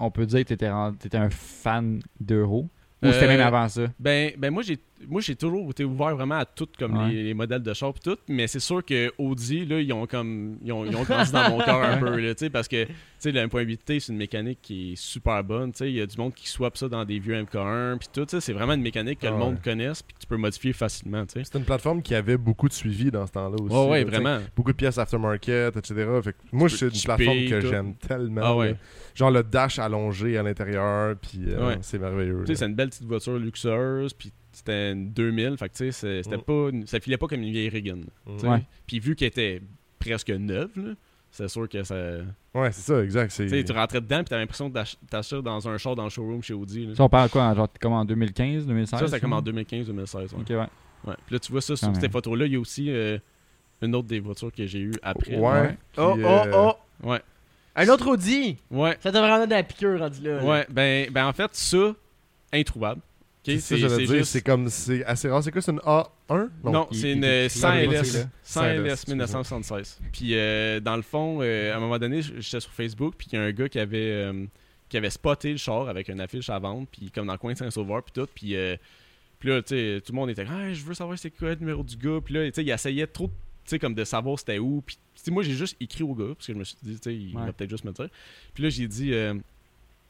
on 0.01 0.11
peut 0.11 0.25
dire 0.25 0.39
que 0.39 0.49
t'étais, 0.49 0.69
rend- 0.69 0.93
t'étais 0.93 1.17
un 1.17 1.29
fan 1.29 1.99
d'Euro 2.19 2.69
Ou 3.03 3.11
c'était 3.11 3.25
Euh, 3.25 3.27
même 3.29 3.41
avant 3.41 3.67
ça? 3.69 3.83
Ben, 3.99 4.31
ben 4.37 4.51
moi, 4.51 4.63
j'ai 4.63 4.77
moi 5.07 5.21
j'ai 5.21 5.35
toujours 5.35 5.69
été 5.69 5.83
ouvert 5.83 6.15
vraiment 6.15 6.35
à 6.39 6.45
tout, 6.45 6.67
comme 6.77 6.97
Ouais. 6.97 7.09
les, 7.11 7.23
les 7.23 7.33
modèles 7.33 7.63
de 7.63 7.73
char 7.73 7.93
tout. 7.93 8.17
Mais 8.27 8.47
c'est 8.47 8.59
sûr 8.59 8.83
que 8.83 9.11
Audi, 9.17 9.65
là, 9.65 9.79
ils 9.79 9.91
ont 9.93 10.05
comme. 10.07 10.57
Ils 10.63 10.71
ont, 10.71 10.85
ils 10.85 10.95
ont 10.95 11.03
grandi 11.03 11.31
dans 11.31 11.49
mon 11.49 11.59
cœur 11.59 11.81
un 11.81 11.97
peu, 11.99 12.17
là, 12.19 12.33
tu 12.35 12.45
sais, 12.45 12.49
parce 12.49 12.67
que, 12.67 12.85
tu 12.85 12.91
sais, 13.19 13.31
le 13.31 13.39
1.8T, 13.41 13.99
c'est 13.99 14.11
une 14.11 14.17
mécanique 14.17 14.59
qui 14.61 14.93
est 14.93 14.95
super 14.95 15.43
bonne, 15.43 15.71
tu 15.71 15.79
sais. 15.79 15.89
Il 15.89 15.95
y 15.95 16.01
a 16.01 16.05
du 16.05 16.17
monde 16.17 16.33
qui 16.33 16.47
swap 16.49 16.77
ça 16.77 16.87
dans 16.89 17.05
des 17.05 17.19
vieux 17.19 17.35
MK1 17.41 17.97
puis 17.97 18.07
tout. 18.13 18.25
C'est 18.39 18.53
vraiment 18.53 18.73
une 18.73 18.81
mécanique 18.81 19.19
que 19.19 19.27
Ah 19.27 19.31
le 19.31 19.37
monde 19.37 19.55
ouais. 19.55 19.61
connaisse 19.63 20.01
puis 20.01 20.13
que 20.15 20.19
tu 20.19 20.27
peux 20.27 20.37
modifier 20.37 20.73
facilement, 20.73 21.25
tu 21.25 21.33
sais. 21.33 21.43
C'était 21.43 21.59
une 21.59 21.65
plateforme 21.65 22.01
qui 22.01 22.15
avait 22.15 22.37
beaucoup 22.37 22.67
de 22.67 22.73
suivi 22.73 23.11
dans 23.11 23.25
ce 23.27 23.31
temps-là 23.33 23.55
aussi. 23.61 23.75
Ouais, 23.75 23.89
ouais, 23.89 24.03
là, 24.03 24.09
vraiment. 24.09 24.39
Beaucoup 24.55 24.71
de 24.71 24.77
pièces 24.77 24.97
aftermarket, 24.97 25.75
etc. 25.77 25.93
Fait 26.23 26.33
que 26.33 26.37
moi, 26.51 26.69
c'est 26.69 26.85
une 26.87 27.01
plateforme 27.03 27.45
que 27.49 27.61
j'aime 27.61 27.95
tellement. 27.95 28.41
Ah 28.43 28.55
ouais. 28.55 28.75
Genre 29.13 29.29
le 29.31 29.43
dash 29.43 29.77
allongé 29.79 30.37
à 30.37 30.43
l'intérieur, 30.43 31.15
puis 31.21 31.41
euh, 31.47 31.67
Ouais. 31.67 31.77
c'est 31.81 31.99
merveilleux. 31.99 32.43
Tu 32.45 32.53
sais, 32.53 32.55
c'est 32.59 32.65
une 32.65 32.75
belle 32.75 32.89
petite 32.89 33.05
voiture 33.07 33.37
luxueuse, 33.37 34.13
puis 34.13 34.31
c'était 34.51 34.91
une 34.91 35.11
2000, 35.11 35.57
fait 35.57 35.69
que 35.69 35.73
tu 35.73 35.77
sais, 35.85 35.91
c'est- 35.91 36.23
c'était 36.23 36.37
Mm. 36.37 36.41
pas, 36.41 36.69
une- 36.71 36.87
ça 36.87 36.99
filait 36.99 37.17
pas 37.17 37.27
comme 37.27 37.41
une 37.41 37.51
vieille 37.51 37.69
Reagan. 37.69 38.01
Mm. 38.25 38.57
Puis 38.87 38.99
vu 38.99 39.15
qu'elle 39.15 39.29
était 39.29 39.61
presque 39.99 40.29
neuve, 40.29 40.69
là, 40.75 40.93
c'est 41.31 41.47
sûr 41.47 41.69
que 41.69 41.83
ça. 41.83 41.95
Ouais, 42.53 42.71
c'est 42.71 42.81
ça, 42.93 43.03
exact. 43.03 43.31
c'est- 43.31 43.63
Tu 43.63 43.71
rentrais 43.71 44.01
dedans, 44.01 44.17
puis 44.17 44.25
t'avais 44.25 44.41
l'impression 44.41 44.69
d'ach- 44.69 44.97
t'acheter 45.09 45.41
dans 45.41 45.67
un 45.69 45.77
char 45.77 45.95
dans 45.95 46.03
le 46.03 46.09
showroom 46.09 46.41
chez 46.43 46.53
Audi. 46.53 46.87
là. 46.87 46.95
Ça, 46.95 47.03
on 47.03 47.09
parle 47.09 47.29
quoi 47.29 47.43
en- 47.43 47.55
genre, 47.55 47.69
comme 47.79 47.93
en 47.93 48.03
2015, 48.05 48.65
2016 48.65 48.99
Ça, 48.99 49.05
c'était 49.07 49.19
comme 49.21 49.33
en 49.33 49.37
là? 49.37 49.41
2015-2016. 49.41 50.33
Ouais. 50.33 50.41
Ok, 50.41 50.49
ouais. 50.49 50.57
Ouais. 51.07 51.15
Puis 51.25 51.33
là, 51.35 51.39
tu 51.39 51.51
vois 51.51 51.61
ça 51.61 51.75
sur 51.75 51.87
Quand 51.87 51.99
ces 51.99 52.09
photos-là, 52.09 52.45
il 52.45 52.51
y 52.53 52.55
a 52.55 52.59
aussi 52.59 52.89
euh, 52.89 53.17
une 53.81 53.95
autre 53.95 54.07
des 54.07 54.19
voitures 54.19 54.51
que 54.51 54.65
j'ai 54.67 54.79
eues 54.79 54.93
après. 55.01 55.35
Ouais. 55.37 55.41
Ouais. 55.61 55.77
Oh, 55.97 56.11
puis, 56.13 56.23
oh, 56.23 56.27
euh, 56.27 56.51
oh. 57.03 57.07
Ouais. 57.07 57.21
Un 57.75 57.87
autre 57.87 58.07
Audi! 58.11 58.57
Ouais, 58.69 58.97
Ça 58.99 59.11
devrait 59.11 59.31
en 59.31 59.47
dans 59.47 59.49
la 59.55 59.63
piqûre 59.63 59.97
rendu 59.97 60.21
là. 60.21 60.43
ouais, 60.43 60.67
ben, 60.69 61.09
ben 61.09 61.25
en 61.25 61.31
fait, 61.33 61.49
ça, 61.53 61.93
introuvable. 62.51 63.01
C'est 63.43 63.59
ça, 63.59 63.75
j'allais 63.77 64.05
dire, 64.05 64.15
juste- 64.17 64.31
c'est 64.31 64.41
comme, 64.41 64.69
c'est 64.69 65.03
assez 65.05 65.27
rare. 65.27 65.43
C'est 65.43 65.51
quoi, 65.51 65.61
c'est 65.61 65.71
une 65.71 65.79
A1? 65.79 66.49
Non, 66.63 66.87
c'est 66.91 67.13
une 67.13 67.19
il- 67.19 67.25
euh, 67.25 67.43
il- 67.45 67.49
100 67.49 67.73
il- 67.73 67.83
il- 67.85 67.93
LS. 67.93 68.13
il- 68.13 68.29
100 68.43 68.63
il- 68.65 68.69
LS 68.85 69.07
1976. 69.07 69.99
Puis 70.13 70.35
euh, 70.35 70.79
dans 70.79 70.95
le 70.95 71.01
fond, 71.01 71.39
euh, 71.41 71.73
à 71.73 71.77
un 71.77 71.79
moment 71.79 71.97
donné, 71.97 72.21
j'étais 72.21 72.59
sur 72.59 72.71
Facebook, 72.71 73.15
puis 73.17 73.27
il 73.31 73.35
y 73.35 73.37
a 73.39 73.41
un 73.43 73.51
gars 73.51 73.67
qui 73.67 73.79
avait, 73.79 73.97
euh, 74.11 74.45
qui 74.89 74.97
avait 74.97 75.09
spoté 75.09 75.51
le 75.51 75.57
char 75.57 75.89
avec 75.89 76.09
une 76.09 76.21
affiche 76.21 76.49
à 76.51 76.59
vendre, 76.59 76.85
puis 76.91 77.09
comme 77.09 77.25
dans 77.25 77.33
le 77.33 77.39
coin 77.39 77.53
de 77.53 77.57
Saint-Sauveur, 77.57 78.03
puis 78.03 78.11
tout. 78.13 78.27
Puis 78.35 78.55
euh, 78.55 78.75
puis 79.39 79.49
là, 79.49 79.61
tu 79.63 79.69
sais, 79.69 80.01
tout 80.05 80.11
le 80.11 80.17
monde 80.17 80.29
était 80.29 80.45
comme, 80.45 80.53
ah, 80.55 80.71
je 80.73 80.83
veux 80.83 80.93
savoir 80.93 81.17
c'est 81.17 81.31
quoi 81.31 81.49
le 81.49 81.55
numéro 81.55 81.81
du 81.81 81.97
gars. 81.97 82.19
Puis 82.23 82.35
là, 82.35 82.45
tu 82.45 82.53
sais, 82.53 82.63
il 82.63 82.69
essayait 82.69 83.07
trop, 83.07 83.27
tu 83.27 83.33
sais, 83.65 83.79
comme 83.79 83.95
de 83.95 84.03
savoir 84.03 84.37
c'était 84.37 84.59
où. 84.59 84.83
Puis 84.85 84.97
moi, 85.31 85.41
j'ai 85.41 85.53
juste 85.53 85.75
écrit 85.79 86.03
au 86.03 86.13
gars, 86.13 86.35
parce 86.35 86.45
que 86.45 86.53
je 86.53 86.57
me 86.59 86.63
suis 86.63 86.77
dit, 86.83 86.93
tu 86.93 86.99
sais, 87.01 87.15
il 87.15 87.35
Ouais. 87.35 87.45
va 87.47 87.53
peut-être 87.53 87.71
juste 87.71 87.85
me 87.85 87.89
le 87.89 87.95
dire. 87.95 88.09
Puis 88.53 88.63
là, 88.63 88.69
j'ai 88.69 88.87
dit, 88.87 89.11
euh, 89.13 89.33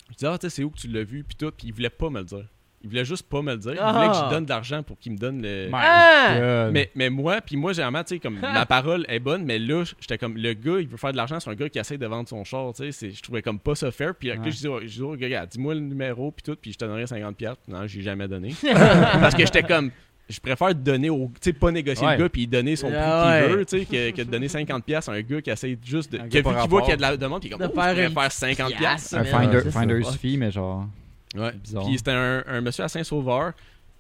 je 0.10 0.16
dis, 0.18 0.26
ah, 0.26 0.38
tu 0.38 0.50
sais, 0.50 0.56
c'est 0.58 0.64
où 0.66 0.70
que 0.70 0.78
tu 0.80 0.90
l'as 0.90 1.04
vu, 1.06 1.24
puis 1.24 1.38
tout. 1.38 1.50
Puis 1.58 1.68
il 1.68 1.74
voulait 1.74 1.90
pas 1.90 2.10
me 2.10 2.20
le 2.20 2.26
dire. 2.26 2.46
Il 2.84 2.90
voulait 2.90 3.06
juste 3.06 3.30
pas 3.30 3.42
me 3.44 3.52
le 3.52 3.58
dire. 3.60 3.74
Il 3.74 3.78
voulait 3.78 4.08
que 4.08 4.14
Ah. 4.16 4.26
je 4.30 4.34
donne 4.34 4.46
de 4.46 4.50
l'argent 4.50 4.82
pour 4.82 4.98
qu'il 4.98 5.12
me 5.12 5.18
donne 5.18 5.42
le. 5.42 5.70
Ah! 5.74 6.70
Mais, 6.72 6.90
mais 6.96 7.10
moi, 7.12 7.40
puis 7.42 7.56
moi, 7.56 7.74
généralement, 7.74 8.04
tu 8.04 8.16
sais, 8.16 8.20
comme 8.20 8.40
ma 8.40 8.66
parole 8.66 9.06
est 9.08 9.20
bonne, 9.20 9.44
mais 9.46 9.60
là, 9.60 9.84
j'étais 10.00 10.18
comme, 10.18 10.36
le 10.36 10.54
gars, 10.54 10.80
il 10.80 10.88
veut 10.88 10.98
faire 10.98 11.12
de 11.12 11.18
l'argent, 11.18 11.40
c'est 11.40 11.50
un 11.50 11.56
gars 11.56 11.70
qui 11.70 11.78
essaie 11.80 11.98
de 11.98 12.06
vendre 12.08 12.28
son 12.28 12.44
char, 12.44 12.74
tu 12.74 12.92
sais, 12.92 13.12
je 13.12 13.22
trouvais 13.22 13.42
comme 13.44 13.60
pas 13.60 13.76
ça 13.76 13.92
fair. 13.92 14.16
Puis 14.16 14.32
après, 14.32 14.46
Ouais. 14.46 14.52
je 14.52 14.58
dis, 14.58 14.88
je 14.88 15.04
Regarde, 15.04 15.50
dis-moi 15.50 15.76
le 15.76 15.82
numéro, 15.82 16.32
puis 16.32 16.42
tout, 16.44 16.56
puis 16.60 16.72
je 16.74 16.78
te 16.78 16.86
donnerai 16.86 17.06
50$. 17.06 17.34
piastres. 17.36 17.62
Non, 17.68 17.86
j'ai 17.86 18.02
jamais 18.02 18.28
donné. 18.28 18.54
Parce 18.64 19.36
que 19.36 19.42
j'étais 19.46 19.62
comme, 19.64 19.92
je 20.30 20.40
préfère 20.40 20.74
donner 20.74 21.10
au, 21.10 21.26
tu 21.36 21.52
sais, 21.52 21.54
pas 21.54 21.70
négocier 21.72 22.08
Ouais. 22.08 22.18
le 22.18 22.24
gars, 22.24 22.30
puis 22.30 22.48
donner 22.48 22.76
son 22.76 22.88
prix 22.88 22.98
Ah 23.00 23.40
qu'il 23.42 23.50
ouais. 23.52 23.56
veut, 23.58 23.66
tu 23.66 23.80
sais, 23.80 23.86
que, 23.86 24.12
que 24.18 24.22
de 24.24 24.32
donner 24.32 24.48
50$ 24.48 24.82
piastres 24.82 25.12
à 25.12 25.14
un 25.16 25.22
gars 25.22 25.42
qui 25.42 25.50
essaie 25.52 25.78
juste 25.84 26.12
de. 26.14 26.20
Un 26.20 26.28
qui 26.30 26.42
voit 26.42 26.82
qu'il 26.82 26.90
y 26.90 26.94
a 26.94 26.96
de 26.98 27.02
la 27.02 27.16
demande, 27.18 27.42
puis 27.42 27.50
il 27.50 27.54
est 27.54 27.58
comme, 27.58 27.68
De 27.68 27.72
oh, 27.76 27.80
je 27.80 28.10
faire 28.12 28.30
faire 28.56 28.68
50$. 28.70 28.78
piastres. 28.78 29.16
un 29.18 29.24
finder, 29.26 29.70
finder's 29.72 30.16
fee, 30.16 30.38
mais 30.38 30.50
genre. 30.52 30.88
Ouais. 31.36 31.54
bizarre. 31.54 31.86
Puis 31.86 31.98
c'était 31.98 32.12
un, 32.12 32.44
un 32.48 32.62
monsieur 32.62 32.84
à 32.84 32.90
Saint-Sauveur, 32.90 33.54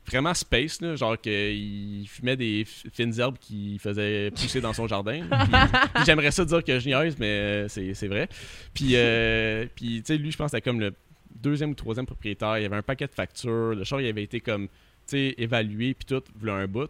vraiment 0.07 0.33
space, 0.33 0.81
là, 0.81 0.95
genre 0.95 1.19
qu'il 1.19 2.05
fumait 2.07 2.35
des 2.35 2.65
fines 2.65 3.17
herbes 3.19 3.37
qu'il 3.39 3.79
faisait 3.79 4.31
pousser 4.31 4.61
dans 4.61 4.73
son 4.73 4.87
jardin. 4.87 5.23
J'aimerais 6.05 6.31
ça 6.31 6.45
dire 6.45 6.63
que 6.63 6.79
je 6.79 6.87
niaise, 6.87 7.15
mais 7.19 7.27
euh, 7.27 7.67
c'est 7.67 7.93
c'est 7.93 8.07
vrai. 8.07 8.27
Puis, 8.73 8.95
euh, 8.95 9.65
puis 9.75 10.01
tu 10.01 10.13
sais, 10.13 10.17
lui, 10.17 10.31
je 10.31 10.37
pense 10.37 10.51
que 10.51 10.57
c'était 10.57 10.69
comme 10.69 10.79
le 10.79 10.93
deuxième 11.35 11.71
ou 11.71 11.75
troisième 11.75 12.05
propriétaire. 12.05 12.57
Il 12.57 12.63
y 12.63 12.65
avait 12.65 12.75
un 12.75 12.81
paquet 12.81 13.07
de 13.07 13.13
factures. 13.13 13.75
Le 13.75 13.83
char, 13.83 14.01
il 14.01 14.07
avait 14.07 14.23
été 14.23 14.41
comme, 14.41 14.67
tu 14.67 14.73
sais, 15.07 15.35
évalué, 15.37 15.93
puis 15.93 16.05
tout, 16.05 16.23
voulait 16.37 16.51
un 16.51 16.67
bout. 16.67 16.89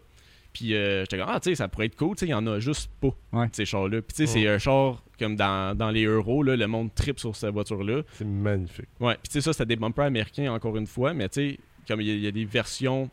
Puis 0.52 0.74
euh, 0.74 1.00
j'étais 1.00 1.18
comme, 1.18 1.28
ah, 1.30 1.40
tu 1.40 1.50
sais, 1.50 1.54
ça 1.56 1.68
pourrait 1.68 1.86
être 1.86 1.96
cool, 1.96 2.14
tu 2.14 2.20
sais, 2.20 2.26
il 2.26 2.30
y 2.30 2.34
en 2.34 2.46
a 2.46 2.58
juste 2.60 2.90
pas, 3.00 3.14
Ouais. 3.32 3.46
ces 3.52 3.64
chars-là. 3.64 4.02
Puis 4.02 4.14
tu 4.14 4.26
sais, 4.26 4.32
c'est 4.32 4.46
un 4.46 4.58
char 4.58 5.02
comme 5.18 5.34
dans, 5.36 5.76
dans 5.76 5.90
les 5.90 6.04
euros, 6.04 6.42
là, 6.42 6.56
le 6.56 6.66
monde 6.66 6.94
tripe 6.94 7.18
sur 7.18 7.34
cette 7.36 7.52
voiture-là. 7.52 8.02
C'est 8.12 8.24
magnifique. 8.26 8.88
Ouais, 9.00 9.14
puis 9.14 9.28
tu 9.28 9.32
sais, 9.32 9.40
ça, 9.40 9.52
c'était 9.52 9.66
des 9.66 9.76
bumpers 9.76 10.04
américains 10.04 10.52
encore 10.52 10.76
une 10.76 10.86
fois, 10.86 11.14
mais 11.14 11.28
tu 11.28 11.52
sais, 11.52 11.58
comme 11.88 12.00
il 12.00 12.08
y, 12.08 12.10
a- 12.10 12.14
il 12.14 12.20
y 12.20 12.26
a 12.26 12.32
des 12.32 12.44
versions 12.44 13.08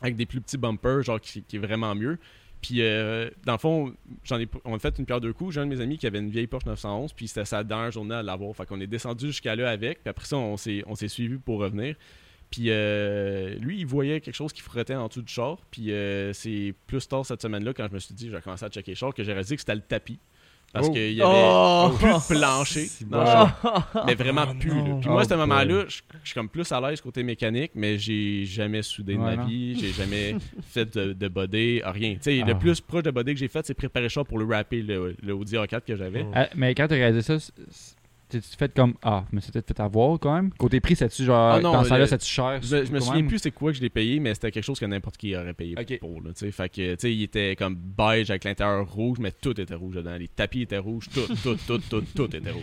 avec 0.00 0.16
des 0.16 0.26
plus 0.26 0.40
petits 0.40 0.56
bumpers, 0.58 1.02
genre 1.02 1.20
qui, 1.20 1.42
qui 1.42 1.56
est 1.56 1.58
vraiment 1.58 1.94
mieux. 1.94 2.18
Puis 2.62 2.80
euh, 2.80 3.28
dans 3.44 3.52
le 3.52 3.58
fond, 3.58 3.92
j'en 4.24 4.38
ai, 4.40 4.48
on 4.64 4.74
a 4.74 4.78
fait 4.78 4.98
une 4.98 5.04
pierre 5.04 5.20
deux 5.20 5.34
coups. 5.34 5.54
J'ai 5.54 5.60
un 5.60 5.66
de 5.66 5.74
mes 5.74 5.80
amis 5.82 5.98
qui 5.98 6.06
avait 6.06 6.18
une 6.18 6.30
vieille 6.30 6.46
Porsche 6.46 6.64
911, 6.66 7.12
puis 7.12 7.28
c'était 7.28 7.44
sa 7.44 7.62
dernière 7.62 7.90
journée 7.90 8.14
à 8.14 8.22
l'avoir. 8.22 8.56
Fait 8.56 8.64
qu'on 8.64 8.80
est 8.80 8.86
descendu 8.86 9.26
jusqu'à 9.26 9.54
là 9.54 9.68
avec, 9.70 10.02
puis 10.02 10.08
après 10.08 10.24
ça, 10.24 10.36
on 10.38 10.56
s'est, 10.56 10.82
on 10.86 10.94
s'est 10.94 11.08
suivi 11.08 11.36
pour 11.36 11.58
revenir. 11.58 11.94
Puis 12.54 12.66
euh, 12.68 13.56
lui, 13.56 13.80
il 13.80 13.86
voyait 13.86 14.20
quelque 14.20 14.34
chose 14.36 14.52
qui 14.52 14.60
frottait 14.62 14.94
en 14.94 15.08
dessous 15.08 15.22
du 15.22 15.32
char. 15.32 15.58
Puis 15.72 15.90
euh, 15.90 16.32
c'est 16.32 16.72
plus 16.86 17.04
tard 17.08 17.26
cette 17.26 17.42
semaine-là, 17.42 17.72
quand 17.74 17.88
je 17.90 17.94
me 17.94 17.98
suis 17.98 18.14
dit, 18.14 18.30
j'ai 18.30 18.40
commencé 18.40 18.64
à 18.64 18.68
checker 18.68 18.92
le 18.92 18.96
char, 18.96 19.12
que 19.12 19.24
j'ai 19.24 19.32
réalisé 19.32 19.56
que 19.56 19.60
c'était 19.62 19.74
le 19.74 19.80
tapis. 19.80 20.20
Parce 20.72 20.86
Oh. 20.88 20.92
qu'il 20.92 21.12
y 21.14 21.20
avait 21.22 21.32
Oh! 21.34 21.90
plus 21.98 22.08
de 22.08 22.38
plancher 22.38 22.88
dans 23.06 23.20
le 23.20 23.26
char 23.26 24.04
mais 24.06 24.14
vraiment 24.14 24.46
plus. 24.54 24.70
là. 24.70 24.96
Puis 25.00 25.08
moi, 25.08 25.16
Oh 25.16 25.18
à 25.18 25.24
ce 25.24 25.34
moment-là, 25.34 25.84
je 25.88 25.96
je 26.22 26.26
suis 26.28 26.34
comme 26.34 26.48
plus 26.48 26.70
à 26.72 26.80
l'aise 26.80 27.00
côté 27.00 27.22
mécanique, 27.24 27.72
mais 27.74 27.98
j'ai 27.98 28.44
jamais 28.44 28.82
soudé 28.82 29.14
de 29.14 29.18
Ouais, 29.18 29.36
ma 29.36 29.44
vie, 29.46 29.76
j'ai 29.78 29.92
jamais 29.92 30.36
fait 30.62 30.92
de, 30.96 31.12
de 31.12 31.28
body, 31.28 31.80
rien. 31.84 32.14
Tu 32.14 32.18
sais, 32.22 32.40
Ah. 32.42 32.46
le 32.46 32.58
plus 32.58 32.80
proche 32.80 33.02
de 33.04 33.10
body 33.10 33.34
que 33.34 33.40
j'ai 33.40 33.48
fait, 33.48 33.64
c'est 33.66 33.74
préparer 33.74 34.04
le 34.04 34.08
char 34.10 34.24
pour 34.26 34.38
le 34.38 34.44
rapper, 34.46 34.82
le, 34.82 35.16
le 35.20 35.34
Audi 35.34 35.54
A4 35.56 35.82
que 35.82 35.96
j'avais. 35.96 36.24
Ah, 36.34 36.48
mais 36.56 36.72
quand 36.74 36.86
t'as 36.88 36.94
réalisé 36.96 37.22
ça, 37.38 37.52
t'es-tu 38.40 38.56
fait 38.56 38.74
comme 38.74 38.94
Ah, 39.02 39.24
mais 39.32 39.40
c'était 39.40 39.62
fait 39.62 39.80
avoir 39.80 40.18
quand 40.18 40.34
même? 40.34 40.50
Côté 40.54 40.80
prix, 40.80 40.96
c'est-tu 40.96 41.24
genre. 41.24 41.52
Ah 41.54 41.60
non, 41.60 41.72
dans 41.72 41.84
ce 41.84 41.94
le- 41.94 42.06
c'est-tu 42.06 42.26
cher 42.26 42.60
Je, 42.62 42.84
je 42.84 42.92
me 42.92 43.00
souviens 43.00 43.14
même? 43.16 43.26
plus 43.28 43.38
c'est 43.38 43.50
quoi 43.50 43.70
que 43.72 43.76
je 43.78 43.82
l'ai 43.82 43.90
payé, 43.90 44.20
mais 44.20 44.34
c'était 44.34 44.50
quelque 44.50 44.64
chose 44.64 44.78
que 44.78 44.86
n'importe 44.86 45.16
qui 45.16 45.34
aurait 45.36 45.54
payé 45.54 45.74
pour. 46.00 46.20
Là, 46.22 46.30
tu 46.32 46.40
sais. 46.40 46.50
fait 46.52 46.68
que, 46.68 46.94
tu 46.94 47.00
sais, 47.00 47.14
il 47.14 47.22
était 47.22 47.56
comme 47.56 47.74
beige 47.76 48.30
avec 48.30 48.44
l'intérieur 48.44 48.90
rouge, 48.90 49.18
mais 49.20 49.32
tout 49.32 49.58
était 49.60 49.74
rouge 49.74 49.94
dedans. 49.96 50.16
Les 50.16 50.28
tapis 50.28 50.62
étaient 50.62 50.78
rouges, 50.78 51.08
tout, 51.12 51.26
tout, 51.42 51.56
tout, 51.66 51.78
tout, 51.90 52.02
tout 52.14 52.36
était 52.36 52.50
rouge. 52.50 52.62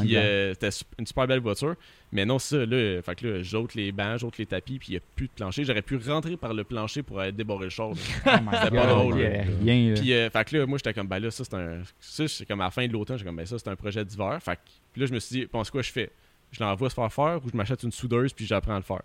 Puis 0.00 0.16
euh, 0.16 0.52
c'était 0.54 0.70
une 0.98 1.06
super 1.06 1.26
belle 1.26 1.40
voiture. 1.40 1.74
Mais 2.12 2.24
non, 2.24 2.38
ça, 2.38 2.64
là, 2.64 3.02
fait 3.02 3.14
que 3.16 3.26
là, 3.26 3.42
j'ôte 3.42 3.74
les 3.74 3.92
bancs, 3.92 4.18
j'ôte 4.20 4.38
les 4.38 4.46
tapis, 4.46 4.78
puis 4.78 4.88
il 4.88 4.92
n'y 4.92 4.96
a 4.98 5.00
plus 5.16 5.26
de 5.26 5.32
plancher. 5.32 5.64
J'aurais 5.64 5.82
pu 5.82 5.96
rentrer 5.96 6.36
par 6.36 6.54
le 6.54 6.64
plancher 6.64 7.02
pour 7.02 7.20
aller 7.20 7.32
débarrer 7.32 7.64
le 7.64 7.70
char. 7.70 7.90
Oh 8.26 8.30
C'était 8.52 8.76
pas 8.76 8.86
drôle, 8.86 9.14
rien. 9.14 9.44
là. 9.44 10.00
Puis, 10.00 10.12
euh, 10.12 10.30
fait 10.30 10.44
que 10.44 10.56
là, 10.56 10.66
moi, 10.66 10.78
j'étais 10.78 10.94
comme, 10.94 11.08
ben 11.08 11.18
là, 11.18 11.30
ça, 11.30 11.44
c'est 11.44 11.54
un. 11.54 11.82
Ça, 12.00 12.28
c'est 12.28 12.46
comme 12.46 12.60
à 12.60 12.64
la 12.64 12.70
fin 12.70 12.86
de 12.86 12.92
l'automne, 12.92 13.16
j'étais 13.18 13.28
comme, 13.28 13.36
ben 13.36 13.46
ça, 13.46 13.58
c'est 13.58 13.68
un 13.68 13.76
projet 13.76 14.04
d'hiver. 14.04 14.38
Fait 14.42 14.56
que, 14.56 14.60
puis 14.92 15.00
là, 15.00 15.06
je 15.06 15.12
me 15.14 15.18
suis 15.20 15.40
dit, 15.40 15.46
pense 15.46 15.70
quoi 15.70 15.82
je 15.82 15.90
fais? 15.92 16.10
Je 16.52 16.62
l'envoie 16.62 16.88
se 16.90 16.94
faire 16.94 17.12
faire 17.12 17.40
ou 17.44 17.50
je 17.50 17.56
m'achète 17.56 17.82
une 17.82 17.92
soudeuse, 17.92 18.32
puis 18.32 18.46
j'apprends 18.46 18.74
à 18.74 18.78
le 18.78 18.82
faire? 18.84 19.02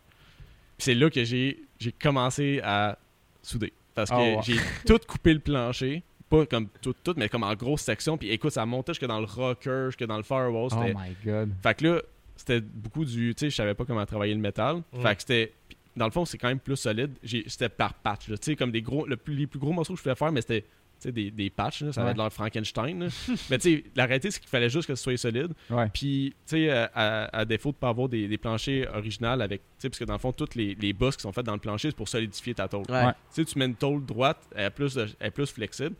Puis 0.77 0.85
c'est 0.85 0.95
là 0.95 1.09
que 1.09 1.23
j'ai 1.23 1.59
j'ai 1.79 1.91
commencé 1.91 2.61
à 2.63 2.97
souder. 3.41 3.73
Parce 3.93 4.09
que 4.09 4.37
Ah 4.37 4.41
j'ai 4.43 4.55
tout 4.85 4.99
coupé 5.07 5.33
le 5.33 5.39
plancher. 5.39 6.03
Pas 6.31 6.45
comme 6.47 6.67
tout, 6.81 6.95
tout, 7.03 7.13
mais 7.17 7.29
comme 7.29 7.43
en 7.43 7.53
grosse 7.53 7.81
section. 7.81 8.17
Puis 8.17 8.29
écoute, 8.31 8.51
ça 8.53 8.65
montait 8.65 8.93
jusque 8.93 9.05
dans 9.05 9.19
le 9.19 9.25
rocker, 9.27 9.87
jusque 9.89 10.05
dans 10.05 10.17
le 10.17 10.23
firewall. 10.23 10.69
Oh 10.71 10.75
C'était 10.81 10.93
my 10.93 11.15
god. 11.23 11.51
fait 11.61 11.75
que 11.75 11.85
là, 11.85 12.01
c'était 12.35 12.61
beaucoup 12.61 13.05
du. 13.05 13.35
Tu 13.35 13.39
sais, 13.45 13.49
je 13.51 13.55
savais 13.55 13.73
pas 13.75 13.85
comment 13.85 14.05
travailler 14.05 14.33
le 14.33 14.39
métal. 14.39 14.77
Mm. 14.93 15.01
Fait 15.01 15.15
que 15.15 15.21
c'était. 15.21 15.53
Dans 15.95 16.05
le 16.05 16.11
fond, 16.11 16.23
c'est 16.25 16.37
quand 16.37 16.47
même 16.47 16.59
plus 16.59 16.77
solide. 16.77 17.11
J'ai- 17.21 17.43
C'était 17.47 17.67
par 17.69 17.93
patch. 17.93 18.25
Tu 18.27 18.35
sais, 18.41 18.55
comme 18.55 18.71
des 18.71 18.81
gros. 18.81 19.05
le 19.05 19.17
plus- 19.17 19.35
les 19.35 19.45
plus 19.45 19.59
gros 19.59 19.73
morceaux 19.73 19.93
que 19.93 19.99
je 19.99 20.03
pouvais 20.03 20.15
faire, 20.15 20.31
mais 20.31 20.39
c'était. 20.41 20.61
Tu 20.61 21.07
sais, 21.07 21.11
des, 21.11 21.31
des 21.31 21.49
patchs, 21.49 21.81
là, 21.81 21.91
ça 21.91 22.01
avait 22.01 22.09
Ouais. 22.11 22.13
de 22.13 22.19
l'air 22.19 22.31
Frankenstein. 22.31 23.09
mais 23.49 23.57
tu 23.57 23.75
sais, 23.77 23.83
la 23.95 24.05
réalité, 24.05 24.29
c'est 24.31 24.39
qu'il 24.39 24.47
fallait 24.49 24.69
juste 24.69 24.87
que 24.87 24.93
ce 24.95 25.01
soit 25.03 25.17
solide. 25.17 25.51
Ouais. 25.69 25.89
Puis, 25.91 26.33
tu 26.47 26.55
sais, 26.57 26.69
à, 26.69 26.89
à- 26.93 27.37
à 27.39 27.43
défaut 27.45 27.71
de 27.71 27.75
pas 27.75 27.89
avoir 27.89 28.07
des, 28.07 28.27
des 28.27 28.37
planchers 28.37 28.87
originaux 28.95 29.29
avec. 29.41 29.61
Tu 29.61 29.67
sais, 29.79 29.89
parce 29.89 29.97
que 29.99 30.05
dans 30.05 30.13
le 30.13 30.19
fond, 30.19 30.31
toutes 30.31 30.53
les, 30.55 30.75
les 30.75 30.93
bosses 30.93 31.15
qui 31.17 31.23
sont 31.23 31.31
faites 31.33 31.45
dans 31.45 31.53
le 31.55 31.59
plancher, 31.59 31.89
c'est 31.89 31.95
pour 31.97 32.07
solidifier 32.07 32.53
ta 32.53 32.67
tôle. 32.67 32.85
Ouais. 32.87 33.07
Tu 33.07 33.13
sais, 33.31 33.45
tu 33.45 33.57
mets 33.59 33.65
une 33.65 33.75
tôle 33.75 34.05
droite, 34.05 34.37
elle 34.55 34.65
est 34.67 34.69
plus, 34.69 34.93
de- 34.93 35.07
elle 35.19 35.27
est 35.27 35.31
plus 35.31 35.51
flexible. 35.51 35.95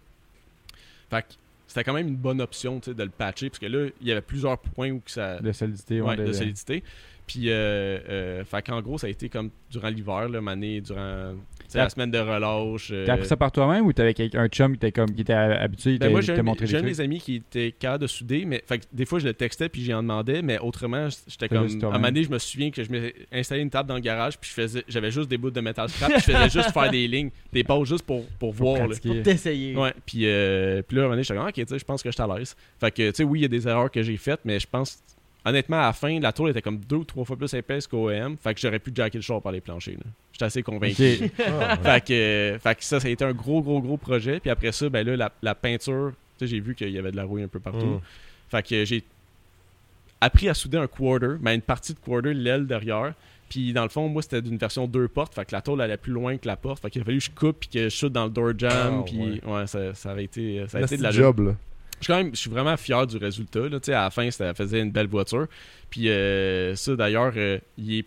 Fait 1.11 1.21
que 1.21 1.27
c'était 1.67 1.83
quand 1.83 1.93
même 1.93 2.07
une 2.07 2.15
bonne 2.15 2.41
option, 2.41 2.81
de 2.83 3.03
le 3.03 3.09
patcher, 3.09 3.49
parce 3.51 3.59
que 3.59 3.67
là, 3.67 3.89
il 4.01 4.07
y 4.07 4.11
avait 4.11 4.21
plusieurs 4.21 4.57
points 4.57 4.89
où 4.89 4.99
que 4.99 5.11
ça, 5.11 5.39
De 5.39 5.51
solidité, 5.51 6.01
Ouais, 6.01 6.09
ouais. 6.09 6.15
de, 6.17 6.25
de- 6.25 6.33
solidité. 6.33 6.83
Puis, 7.27 7.49
euh, 7.49 7.99
euh, 8.09 8.43
fait 8.43 8.61
qu'en 8.65 8.81
gros, 8.81 8.97
ça 8.97 9.07
a 9.07 9.09
été 9.09 9.29
comme 9.29 9.51
durant 9.69 9.87
l'hiver, 9.89 10.27
là, 10.27 10.41
mané, 10.41 10.81
durant 10.81 11.33
la 11.79 11.89
semaine 11.89 12.11
de 12.11 12.17
relâche. 12.19 12.89
euh, 12.91 13.05
T'as 13.05 13.13
appris 13.13 13.27
ça 13.27 13.37
par 13.37 13.51
toi-même 13.51 13.85
ou 13.85 13.93
t'avais 13.93 14.13
quelqu'un- 14.13 14.41
un 14.41 14.47
chum 14.47 14.71
qui 14.71 14.77
était 14.77 14.91
comme 14.91 15.11
qui 15.13 15.21
était 15.21 15.33
habitué, 15.33 15.97
ben 15.97 16.07
t'a 16.07 16.09
moi, 16.09 16.21
j'ai 16.21 16.33
un, 16.33 16.43
montré 16.43 16.65
des 16.65 16.73
trucs? 16.73 16.85
mes 16.85 16.99
amis 17.01 17.19
qui 17.19 17.35
était 17.35 17.71
capable 17.71 18.03
de 18.03 18.07
souder, 18.07 18.45
mais 18.45 18.63
fait 18.67 18.87
des 18.91 19.05
fois, 19.05 19.19
je 19.19 19.25
le 19.27 19.33
textais 19.33 19.69
puis 19.69 19.81
j'y 19.83 19.93
en 19.93 20.01
demandais, 20.01 20.41
mais 20.41 20.59
autrement, 20.59 21.07
j'étais 21.27 21.47
comme. 21.49 21.67
À 21.67 21.85
un 21.87 21.91
moment 21.91 21.99
donné, 22.07 22.23
je 22.23 22.29
me 22.29 22.39
souviens 22.39 22.71
que 22.71 22.83
je 22.83 22.91
m'ai 22.91 23.13
installé 23.31 23.61
une 23.61 23.69
table 23.69 23.87
dans 23.89 23.95
le 23.95 24.01
garage 24.01 24.37
puis 24.37 24.49
je 24.49 24.53
faisais, 24.61 24.83
j'avais 24.87 25.11
juste 25.11 25.29
des 25.29 25.37
bouts 25.37 25.51
de 25.51 25.61
métal 25.61 25.89
scrap 25.89 26.11
puis 26.11 26.19
je 26.25 26.31
faisais 26.31 26.49
juste 26.49 26.71
faire 26.71 26.89
des 26.91 27.07
lignes, 27.07 27.29
des 27.53 27.63
pauses 27.63 27.89
juste 27.89 28.03
pour, 28.05 28.25
pour 28.39 28.51
voir. 28.53 28.87
là. 28.87 28.95
Pour 29.01 29.21
t'essayer. 29.23 29.75
Ouais, 29.75 29.93
puis, 30.05 30.21
euh, 30.25 30.81
puis 30.81 30.97
là, 30.97 31.03
à 31.03 31.05
un 31.05 31.07
moment 31.07 31.13
donné, 31.15 31.23
j'étais 31.23 31.35
comme, 31.37 31.47
ok, 31.47 31.53
tu 31.53 31.65
sais, 31.67 31.79
je 31.79 31.85
pense 31.85 32.01
que 32.03 32.09
je 32.09 32.13
suis 32.13 32.21
à 32.23 32.37
l'aise. 32.37 32.55
Fait 32.79 32.91
que, 32.91 33.09
tu 33.09 33.15
sais, 33.15 33.23
oui, 33.23 33.39
il 33.39 33.41
y 33.43 33.45
a 33.45 33.47
des 33.47 33.67
erreurs 33.67 33.89
que 33.91 34.01
j'ai 34.03 34.17
faites, 34.17 34.39
mais 34.45 34.59
je 34.59 34.67
pense, 34.69 34.99
honnêtement, 35.45 35.77
à 35.77 35.87
la 35.87 35.93
fin, 35.93 36.19
la 36.19 36.31
tour 36.31 36.49
était 36.49 36.61
comme 36.61 36.77
deux 36.77 36.97
ou 36.97 37.03
trois 37.03 37.25
fois 37.25 37.35
plus 37.35 37.53
épaisse 37.53 37.87
qu'OM. 37.87 38.37
Fait 38.37 38.53
que 38.53 38.59
j'aurais 38.59 38.79
pu 38.79 38.91
jacker 38.93 39.17
le 39.17 39.21
char 39.21 39.41
par 39.41 39.51
les 39.51 39.61
planchers. 39.61 39.97
J'étais 40.31 40.45
assez 40.45 40.63
convaincu. 40.63 41.31
Ah, 41.39 41.75
ouais. 41.75 41.83
Fait 41.83 42.05
que, 42.05 42.13
euh, 42.13 42.59
fait 42.59 42.75
que 42.75 42.83
ça, 42.83 42.99
ça 42.99 43.07
a 43.07 43.11
été 43.11 43.25
un 43.25 43.33
gros, 43.33 43.61
gros, 43.61 43.81
gros 43.81 43.97
projet. 43.97 44.39
Puis 44.39 44.49
après 44.49 44.71
ça, 44.71 44.89
ben 44.89 45.05
là, 45.05 45.15
la, 45.15 45.31
la 45.41 45.55
peinture, 45.55 46.11
tu 46.37 46.45
sais, 46.45 46.51
j'ai 46.51 46.59
vu 46.59 46.75
qu'il 46.75 46.89
y 46.89 46.97
avait 46.97 47.11
de 47.11 47.17
la 47.17 47.23
rouille 47.23 47.43
un 47.43 47.47
peu 47.47 47.59
partout. 47.59 47.85
Mm. 47.85 48.01
Fait 48.49 48.67
que 48.67 48.85
j'ai 48.85 49.03
appris 50.19 50.49
à 50.49 50.53
souder 50.53 50.77
un 50.77 50.87
quarter, 50.87 51.37
mais 51.41 51.55
une 51.55 51.61
partie 51.61 51.93
de 51.93 51.99
quarter, 51.99 52.33
l'aile 52.33 52.67
derrière. 52.67 53.13
Puis 53.49 53.73
dans 53.73 53.83
le 53.83 53.89
fond, 53.89 54.07
moi, 54.07 54.21
c'était 54.21 54.41
d'une 54.41 54.57
version 54.57 54.87
deux 54.87 55.07
portes. 55.07 55.33
Fait 55.35 55.45
que 55.45 55.51
la 55.51 55.61
tôle 55.61 55.81
allait 55.81 55.97
plus 55.97 56.13
loin 56.13 56.37
que 56.37 56.47
la 56.47 56.55
porte. 56.55 56.81
Fait 56.81 56.89
qu'il 56.89 57.01
a 57.01 57.05
fallu 57.05 57.17
que 57.17 57.25
je 57.25 57.31
coupe 57.31 57.59
puis 57.61 57.69
que 57.69 57.83
je 57.85 57.89
shoot 57.89 58.11
dans 58.11 58.25
le 58.25 58.29
door 58.29 58.53
jam. 58.57 58.99
Ah, 58.99 59.03
puis 59.05 59.41
ouais, 59.45 59.67
ça, 59.67 59.93
ça 59.93 60.11
avait 60.11 60.23
été, 60.23 60.65
ça 60.67 60.77
a 60.77 60.81
été 60.81 60.97
de 60.97 61.03
la 61.03 61.11
job, 61.11 61.39
là. 61.41 61.55
Je 62.01 62.05
suis 62.05 62.13
quand 62.13 62.17
même 62.23 62.35
je 62.35 62.39
suis 62.39 62.49
vraiment 62.49 62.75
fier 62.77 63.07
du 63.07 63.17
résultat 63.17 63.69
là, 63.69 63.79
à 63.87 63.91
la 63.91 64.09
fin 64.09 64.29
ça 64.31 64.53
faisait 64.53 64.81
une 64.81 64.91
belle 64.91 65.07
voiture 65.07 65.47
puis 65.89 66.09
euh, 66.09 66.75
ça 66.75 66.95
d'ailleurs 66.95 67.33
euh, 67.37 67.59
il 67.77 67.99
est 67.99 68.05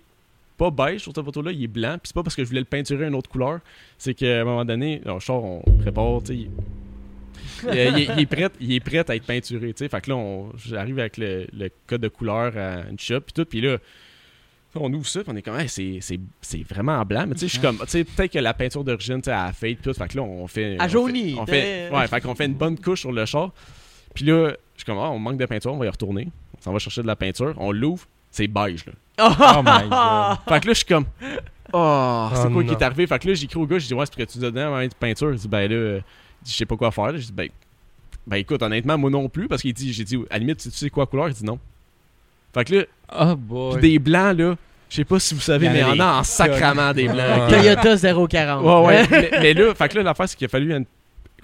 pas 0.59 0.71
beige 0.71 1.01
sur 1.03 1.13
cette 1.15 1.25
photo 1.25 1.43
là 1.43 1.51
il 1.53 1.65
est 1.65 1.69
blanc 1.69 1.93
puis 1.95 2.03
c'est 2.09 2.15
pas 2.15 2.23
parce 2.23 2.37
que 2.37 2.43
je 2.45 2.49
voulais 2.49 2.61
le 2.61 2.67
peinturer 2.67 3.07
une 3.07 3.15
autre 3.15 3.31
couleur 3.31 3.61
c'est 3.99 4.15
qu'à 4.15 4.41
un 4.41 4.45
moment 4.45 4.65
donné 4.65 5.01
le 5.05 5.19
char 5.21 5.43
on 5.43 5.61
prépare 5.81 6.21
tu 6.25 6.27
sais 6.35 6.39
il... 6.39 6.51
Euh, 7.67 7.91
il 7.97 8.03
est, 8.03 8.09
il 8.17 8.21
est 8.21 8.27
prêt, 8.27 8.49
il 8.61 8.73
est 8.73 8.81
prêt 8.81 8.99
à 9.11 9.15
être 9.17 9.25
peinturé, 9.27 9.73
tu 9.73 9.79
sais. 9.85 9.89
Fait 9.89 10.01
que 10.01 10.11
là, 10.11 10.17
on- 10.17 10.51
j'arrive 10.57 10.99
avec 10.99 11.17
le, 11.17 11.47
le 11.53 11.71
code 11.87 12.01
de 12.03 12.09
couleur 12.09 12.57
à 12.57 12.89
une 12.91 12.99
shop, 12.99 13.21
puis 13.21 13.33
tout, 13.33 13.45
puis 13.45 13.61
là, 13.61 13.79
on 14.75 14.93
ouvre 14.93 15.07
ça, 15.07 15.23
puis 15.23 15.33
on 15.33 15.37
est 15.37 15.43
comme, 15.43 15.59
Hey, 15.59 15.69
c'est- 15.69 15.99
c'est 16.01 16.19
c'est 16.43 16.63
vraiment 16.69 16.93
en 16.99 17.05
blanc, 17.05 17.25
mais 17.27 17.35
tu 17.35 17.41
sais, 17.41 17.47
je 17.47 17.53
suis 17.53 17.61
comme, 17.61 17.79
tu 17.79 17.87
sais, 17.87 18.05
peut-être 18.05 18.33
que 18.33 18.39
la 18.39 18.55
peinture 18.55 18.83
d'origine, 18.85 19.19
tu 19.23 19.27
sais, 19.27 19.33
à 19.33 19.53
fade, 19.53 19.77
puis 19.77 19.83
tout, 19.83 19.95
fait 19.95 20.09
que 20.09 20.17
là, 20.17 20.23
on 20.25 20.47
fait. 20.47 20.77
À 20.79 20.85
on 20.85 20.89
jauni, 20.89 21.35
fait- 21.35 21.41
On 21.41 21.45
t'es- 21.47 21.53
fait, 21.53 21.91
ouais, 21.95 22.07
fait 22.09 22.21
qu'on 22.21 22.35
fait 22.35 22.47
une 22.47 22.55
bonne 22.55 22.79
couche 22.79 23.01
sur 23.01 23.13
le 23.13 23.25
char. 23.25 23.53
Puis 24.15 24.25
là, 24.25 24.51
je 24.75 24.81
suis 24.83 24.85
comme, 24.87 24.99
ah, 24.99 25.11
on 25.11 25.19
manque 25.19 25.37
de 25.37 25.47
peinture, 25.47 25.73
on 25.73 25.77
va 25.79 25.87
y 25.87 25.89
retourner. 25.91 26.29
On 26.59 26.63
s'en 26.63 26.73
va 26.73 26.79
chercher 26.79 27.03
de 27.03 27.07
la 27.07 27.17
peinture, 27.17 27.53
on 27.59 27.73
l'ouvre, 27.73 28.07
c'est 28.31 28.47
beige, 28.47 28.87
là. 28.87 28.93
Oh 29.19 29.63
my 29.65 29.89
god. 29.89 30.39
Fait 30.49 30.61
que 30.61 30.67
là, 30.69 30.73
je 30.73 30.79
suis 30.79 30.85
comme, 30.87 31.05
oh, 31.73 32.29
c'est 32.35 32.47
Oh 32.47 32.51
quoi 32.51 32.65
qui 32.65 32.71
est 32.73 32.83
arrivé? 32.83 33.07
Fait 33.07 33.19
que 33.19 33.29
là, 33.29 33.35
j'écris 33.35 33.59
au 33.59 33.67
gars, 33.67 33.79
je 33.79 33.87
dis, 33.87 33.95
ouais, 33.95 34.05
c'est 34.07 34.17
parce 34.17 34.27
que 34.29 34.33
tu 34.33 34.39
donnes 34.39 34.59
un 34.59 34.87
de 34.87 34.95
peinture? 34.95 35.33
Il 35.33 35.39
dit, 35.39 35.49
ben 35.49 35.69
là, 35.71 35.77
euh, 35.77 36.01
je 36.47 36.53
sais 36.53 36.67
pas 36.67 36.77
quoi 36.77 36.91
faire. 36.91 37.13
Je 37.17 37.27
dis, 37.27 37.33
ben, 37.33 37.49
ben 38.27 38.37
écoute, 38.37 38.63
honnêtement, 38.63 38.97
moi 38.99 39.11
non 39.11 39.29
plus, 39.29 39.49
parce 39.49 39.63
qu'il 39.63 39.75
dit, 39.75 39.93
j'ai 39.93 40.05
dit, 40.05 40.17
à 40.31 40.35
la 40.35 40.39
limite, 40.39 40.59
tu 40.59 40.71
sais 40.71 40.91
quoi 40.91 41.07
couleur? 41.07 41.29
Il 41.29 41.35
dit 41.35 41.45
non. 41.45 41.59
Fait 42.55 42.65
que 42.65 42.75
là, 42.77 42.85
Oh 43.19 43.37
boy. 43.37 43.81
des 43.81 43.99
blancs, 43.99 44.37
là, 44.39 44.55
je 44.89 44.97
sais 44.97 45.05
pas 45.05 45.19
si 45.19 45.35
vous 45.35 45.41
savez, 45.41 45.69
mais 45.69 45.85
on 45.85 45.99
a 46.01 46.21
en 46.21 46.23
sacrament 46.25 46.93
des 46.93 47.09
blancs. 47.09 47.49
Toyota 47.49 47.97
040. 47.97 48.65
Ouais, 48.65 48.87
ouais. 48.87 49.07
mais, 49.11 49.31
mais 49.41 49.55
là, 49.55 49.75
fait 49.75 49.89
que 49.89 49.97
là, 49.99 50.03
l'affaire, 50.05 50.29
c'est 50.29 50.37
qu'il 50.37 50.45
a 50.47 50.49
fallu 50.49 50.73
une- 50.75 50.87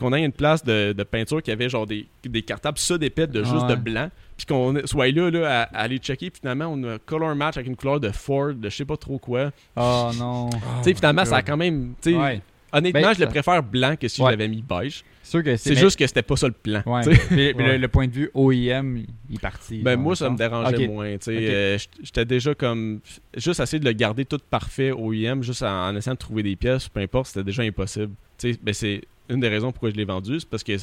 qu'on 0.01 0.13
ait 0.13 0.25
une 0.25 0.33
place 0.33 0.65
de, 0.65 0.93
de 0.93 1.03
peinture 1.05 1.43
qui 1.43 1.51
avait 1.53 1.69
genre 1.69 1.87
des, 1.87 2.07
des 2.25 2.43
cartables 2.43 2.79
ça 2.79 2.99
d'épais 2.99 3.27
de 3.27 3.45
juste 3.45 3.55
Ouais. 3.63 3.69
de 3.71 3.75
blanc. 3.77 4.11
Puis 4.37 4.47
qu'on 4.47 4.75
soit 4.87 5.09
là, 5.13 5.31
là 5.31 5.61
à, 5.61 5.63
à 5.65 5.83
aller 5.83 5.99
checker. 5.99 6.31
Puis 6.31 6.41
finalement, 6.41 6.67
on 6.67 6.83
a 6.85 6.99
color 6.99 7.35
match 7.37 7.57
avec 7.59 7.69
une 7.69 7.77
couleur 7.77 8.01
de 8.01 8.11
Ford, 8.11 8.55
de 8.55 8.69
je 8.69 8.75
sais 8.77 8.85
pas 8.85 8.97
trop 8.97 9.19
quoi. 9.19 9.51
Oh 9.77 10.11
non. 10.19 10.49
Oh 10.53 10.57
tu 10.79 10.85
sais, 10.85 10.95
finalement, 10.95 11.25
ça 11.25 11.37
a 11.37 11.43
quand 11.43 11.57
même. 11.57 11.95
tu 12.01 12.11
sais, 12.13 12.17
Ouais. 12.17 12.41
Honnêtement, 12.73 13.01
Ben, 13.01 13.15
je 13.15 13.19
le 13.19 13.25
ça- 13.27 13.31
préfère 13.33 13.63
blanc 13.65 13.97
que 14.01 14.07
si 14.07 14.23
Ouais. 14.23 14.29
je 14.29 14.31
l'avais 14.39 14.47
mis 14.49 14.63
beige. 14.63 15.03
C'est 15.25 15.31
sûr 15.33 15.43
que 15.43 15.57
C'est 15.57 15.71
mais- 15.71 15.77
juste 15.81 15.99
que 15.99 16.07
c'était 16.07 16.23
pas 16.23 16.37
ça 16.37 16.47
le 16.47 16.53
plan. 16.53 16.83
Ouais. 16.87 17.01
mais 17.33 17.53
Ouais. 17.53 17.73
le, 17.73 17.77
le 17.79 17.89
point 17.89 18.07
de 18.07 18.13
vue 18.13 18.31
OEM, 18.33 19.05
il 19.29 19.35
est 19.37 19.41
parti. 19.41 19.79
Ben 19.83 19.97
moi 19.99 20.15
ça 20.15 20.31
me 20.31 20.37
dérangeait 20.37 20.87
moins, 20.87 21.11
tu 21.19 21.25
sais. 21.25 21.37
Ok. 21.37 21.43
Euh, 21.43 21.79
J'étais 22.05 22.25
déjà 22.25 22.55
comme 22.55 23.01
juste 23.37 23.59
essayer 23.59 23.81
de 23.81 23.85
le 23.85 23.93
garder 23.93 24.25
tout 24.25 24.39
parfait 24.51 24.93
IM 24.97 25.43
juste 25.43 25.65
en, 25.65 25.89
en 25.89 25.97
essayant 25.97 26.15
de 26.15 26.19
trouver 26.21 26.45
des 26.45 26.55
pièces, 26.55 26.89
peu 26.89 27.01
importe, 27.01 27.27
c'était 27.27 27.43
déjà 27.45 27.65
impossible. 27.65 28.13
Tu 28.39 28.53
sais, 28.55 28.59
ben 28.63 28.73
c'est 28.73 29.01
une 29.31 29.41
des 29.41 29.49
raisons 29.49 29.73
pourquoi 29.73 29.91
je 29.91 29.95
l'ai 29.95 30.05
vendu, 30.05 30.41
c'est 30.41 30.49
parce 30.49 30.63
que 30.65 30.77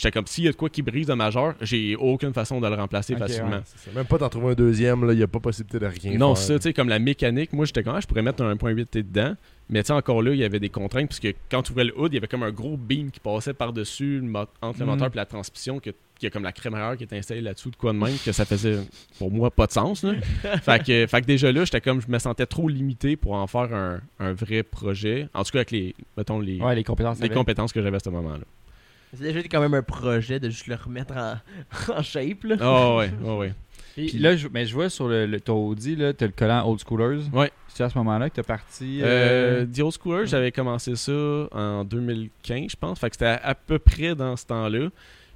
j'étais 0.00 0.10
comme 0.12 0.26
s'il 0.26 0.44
y 0.44 0.48
a 0.48 0.52
de 0.52 0.56
quoi 0.56 0.68
qui 0.70 0.82
brise 0.82 1.06
de 1.06 1.14
majeur, 1.14 1.54
j'ai 1.60 1.94
aucune 1.96 2.32
façon 2.32 2.60
de 2.60 2.66
le 2.68 2.74
remplacer 2.74 3.14
facilement. 3.16 3.50
ouais. 3.50 3.92
Même 3.94 4.06
pas 4.06 4.18
t'en 4.18 4.28
trouver 4.28 4.52
un 4.52 4.54
deuxième, 4.54 5.06
il 5.10 5.16
n'y 5.16 5.22
a 5.22 5.26
pas 5.28 5.40
possibilité 5.40 5.78
de 5.78 5.86
rien 5.86 6.16
Non, 6.18 6.34
faire. 6.34 6.44
ça, 6.44 6.54
tu 6.58 6.62
sais, 6.62 6.72
comme 6.72 6.88
la 6.88 6.98
mécanique, 6.98 7.52
moi 7.52 7.64
j'étais 7.66 7.82
comme, 7.82 7.94
ah, 7.96 8.00
je 8.00 8.06
pourrais 8.06 8.22
mettre 8.22 8.42
un 8.42 8.54
1.8T 8.54 9.02
dedans, 9.02 9.34
mais 9.68 9.82
tu 9.82 9.88
sais, 9.88 9.92
encore 9.92 10.22
là, 10.22 10.32
il 10.32 10.38
y 10.38 10.44
avait 10.44 10.58
des 10.60 10.68
contraintes, 10.70 11.08
parce 11.08 11.20
que 11.20 11.34
quand 11.50 11.62
tu 11.62 11.72
ouvrais 11.72 11.84
le 11.84 11.98
hood, 11.98 12.12
il 12.12 12.16
y 12.16 12.18
avait 12.18 12.26
comme 12.26 12.42
un 12.42 12.50
gros 12.50 12.76
beam 12.76 13.10
qui 13.10 13.20
passait 13.20 13.54
par-dessus, 13.54 14.22
entre 14.62 14.78
le 14.80 14.84
Mhm. 14.86 14.90
moteur 14.92 15.10
et 15.12 15.16
la 15.16 15.26
transmission, 15.26 15.78
que, 15.78 15.90
qui 16.18 16.26
a 16.26 16.30
comme 16.30 16.42
la 16.42 16.52
crémaillère 16.52 16.96
qui 16.96 17.04
est 17.04 17.12
installée 17.14 17.40
là-dessous, 17.40 17.70
de 17.70 17.76
quoi 17.76 17.92
de 17.92 17.98
même, 17.98 18.16
que 18.24 18.32
ça 18.32 18.44
faisait, 18.44 18.78
pour 19.18 19.30
moi, 19.30 19.50
pas 19.50 19.66
de 19.66 19.72
sens. 19.72 20.02
Là. 20.02 20.14
fait, 20.62 20.82
que, 20.84 21.06
fait 21.06 21.20
que 21.22 21.26
déjà 21.26 21.50
là, 21.52 21.64
j'étais 21.64 21.80
comme, 21.80 22.00
je 22.00 22.08
me 22.08 22.18
sentais 22.18 22.46
trop 22.46 22.68
limité 22.68 23.16
pour 23.16 23.32
en 23.34 23.46
faire 23.46 23.72
un, 23.72 24.00
un 24.18 24.32
vrai 24.32 24.62
projet, 24.62 25.28
en 25.34 25.44
tout 25.44 25.52
cas 25.52 25.58
avec 25.60 25.70
les, 25.70 25.94
mettons, 26.16 26.40
les, 26.40 26.58
Ouais, 26.60 26.74
les 26.74 26.84
compétences. 26.84 27.20
les 27.20 27.28
compétences 27.30 27.72
que 27.72 27.80
j'avais 27.80 27.96
à 27.96 28.00
ce 28.00 28.10
moment-là. 28.10 28.44
C'est 29.14 29.22
déjà 29.24 29.40
quand 29.42 29.60
même 29.60 29.74
un 29.74 29.82
projet 29.82 30.38
de 30.40 30.48
juste 30.50 30.66
le 30.66 30.76
remettre 30.76 31.14
en, 31.16 31.34
en 31.96 32.02
shape. 32.02 32.44
Là. 32.44 32.56
Oh 32.60 32.98
ouais, 32.98 33.10
ouais, 33.22 33.36
ouais. 33.36 33.54
Puis 33.94 34.06
Puis- 34.10 34.18
là, 34.18 34.36
je, 34.36 34.46
mais 34.48 34.66
je 34.66 34.72
vois 34.74 34.88
sur 34.88 35.08
le, 35.08 35.26
le 35.26 35.40
ton 35.40 35.66
Audi, 35.66 35.96
là, 35.96 36.12
t'as 36.12 36.26
le 36.26 36.32
collant 36.32 36.64
Old 36.68 36.80
Schoolers. 36.86 37.22
Ouais. 37.32 37.50
C'est 37.68 37.82
à 37.82 37.88
ce 37.90 37.98
moment-là 37.98 38.30
que 38.30 38.36
t'as 38.36 38.42
parti. 38.44 39.00
Euh, 39.02 39.62
Euh... 39.62 39.66
The 39.66 39.80
Old 39.80 39.94
Schooler, 40.00 40.26
j'avais 40.26 40.52
commencé 40.52 40.94
ça 40.94 41.12
en 41.52 41.84
2015, 41.84 42.70
je 42.70 42.76
pense. 42.76 43.00
Fait 43.00 43.10
que 43.10 43.16
c'était 43.16 43.26
à, 43.26 43.40
à 43.48 43.54
peu 43.56 43.78
près 43.80 44.14
dans 44.14 44.36
ce 44.36 44.46
temps-là. 44.46 44.88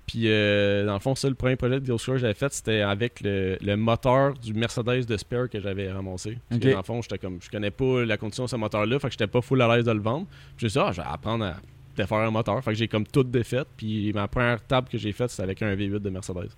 Puis, 0.06 0.24
euh, 0.26 0.84
dans 0.84 0.92
le 0.94 1.00
fond, 1.00 1.14
ça, 1.14 1.28
le 1.30 1.34
premier 1.34 1.56
projet 1.56 1.80
de 1.80 1.86
The 1.86 1.90
Old 1.90 1.98
Schooler 2.00 2.16
que 2.18 2.20
j'avais 2.20 2.34
fait, 2.34 2.52
c'était 2.52 2.82
avec 2.82 3.20
le, 3.22 3.56
le 3.60 3.76
moteur 3.76 4.34
du 4.34 4.52
Mercedes 4.54 5.06
de 5.06 5.16
Spare 5.16 5.48
que 5.48 5.58
j'avais 5.60 5.90
ramassé. 5.90 6.38
Parce 6.48 6.60
que, 6.60 6.68
dans 6.70 6.76
le 6.76 6.82
fond, 6.84 7.00
j'étais 7.02 7.18
comme, 7.18 7.38
je 7.42 7.50
connais 7.50 7.70
pas 7.70 8.04
la 8.04 8.16
condition 8.18 8.44
de 8.44 8.50
ce 8.50 8.56
moteur-là, 8.56 8.98
fait 8.98 9.08
que 9.08 9.12
j'étais 9.14 9.26
pas 9.26 9.40
full 9.40 9.62
à 9.62 9.74
l'aise 9.76 9.86
de 9.86 9.92
le 9.92 10.00
vendre. 10.00 10.26
Puis, 10.56 10.68
j'ai 10.68 10.78
dit, 10.78 10.78
ah, 10.78 10.92
je 10.92 11.00
vais 11.00 11.06
apprendre 11.10 11.44
à 11.46 11.56
défaire 11.96 12.18
un 12.18 12.30
moteur. 12.30 12.62
Fait 12.62 12.72
que 12.72 12.76
j'ai 12.76 12.88
comme 12.88 13.06
tout 13.06 13.24
défait. 13.24 13.62
Puis, 13.76 14.12
ma 14.12 14.28
première 14.28 14.62
table 14.64 14.88
que 14.88 14.98
j'ai 14.98 15.12
faite, 15.12 15.30
c'était 15.30 15.42
avec 15.44 15.62
un 15.62 15.74
V8 15.74 15.98
de 16.00 16.10
Mercedes. 16.10 16.50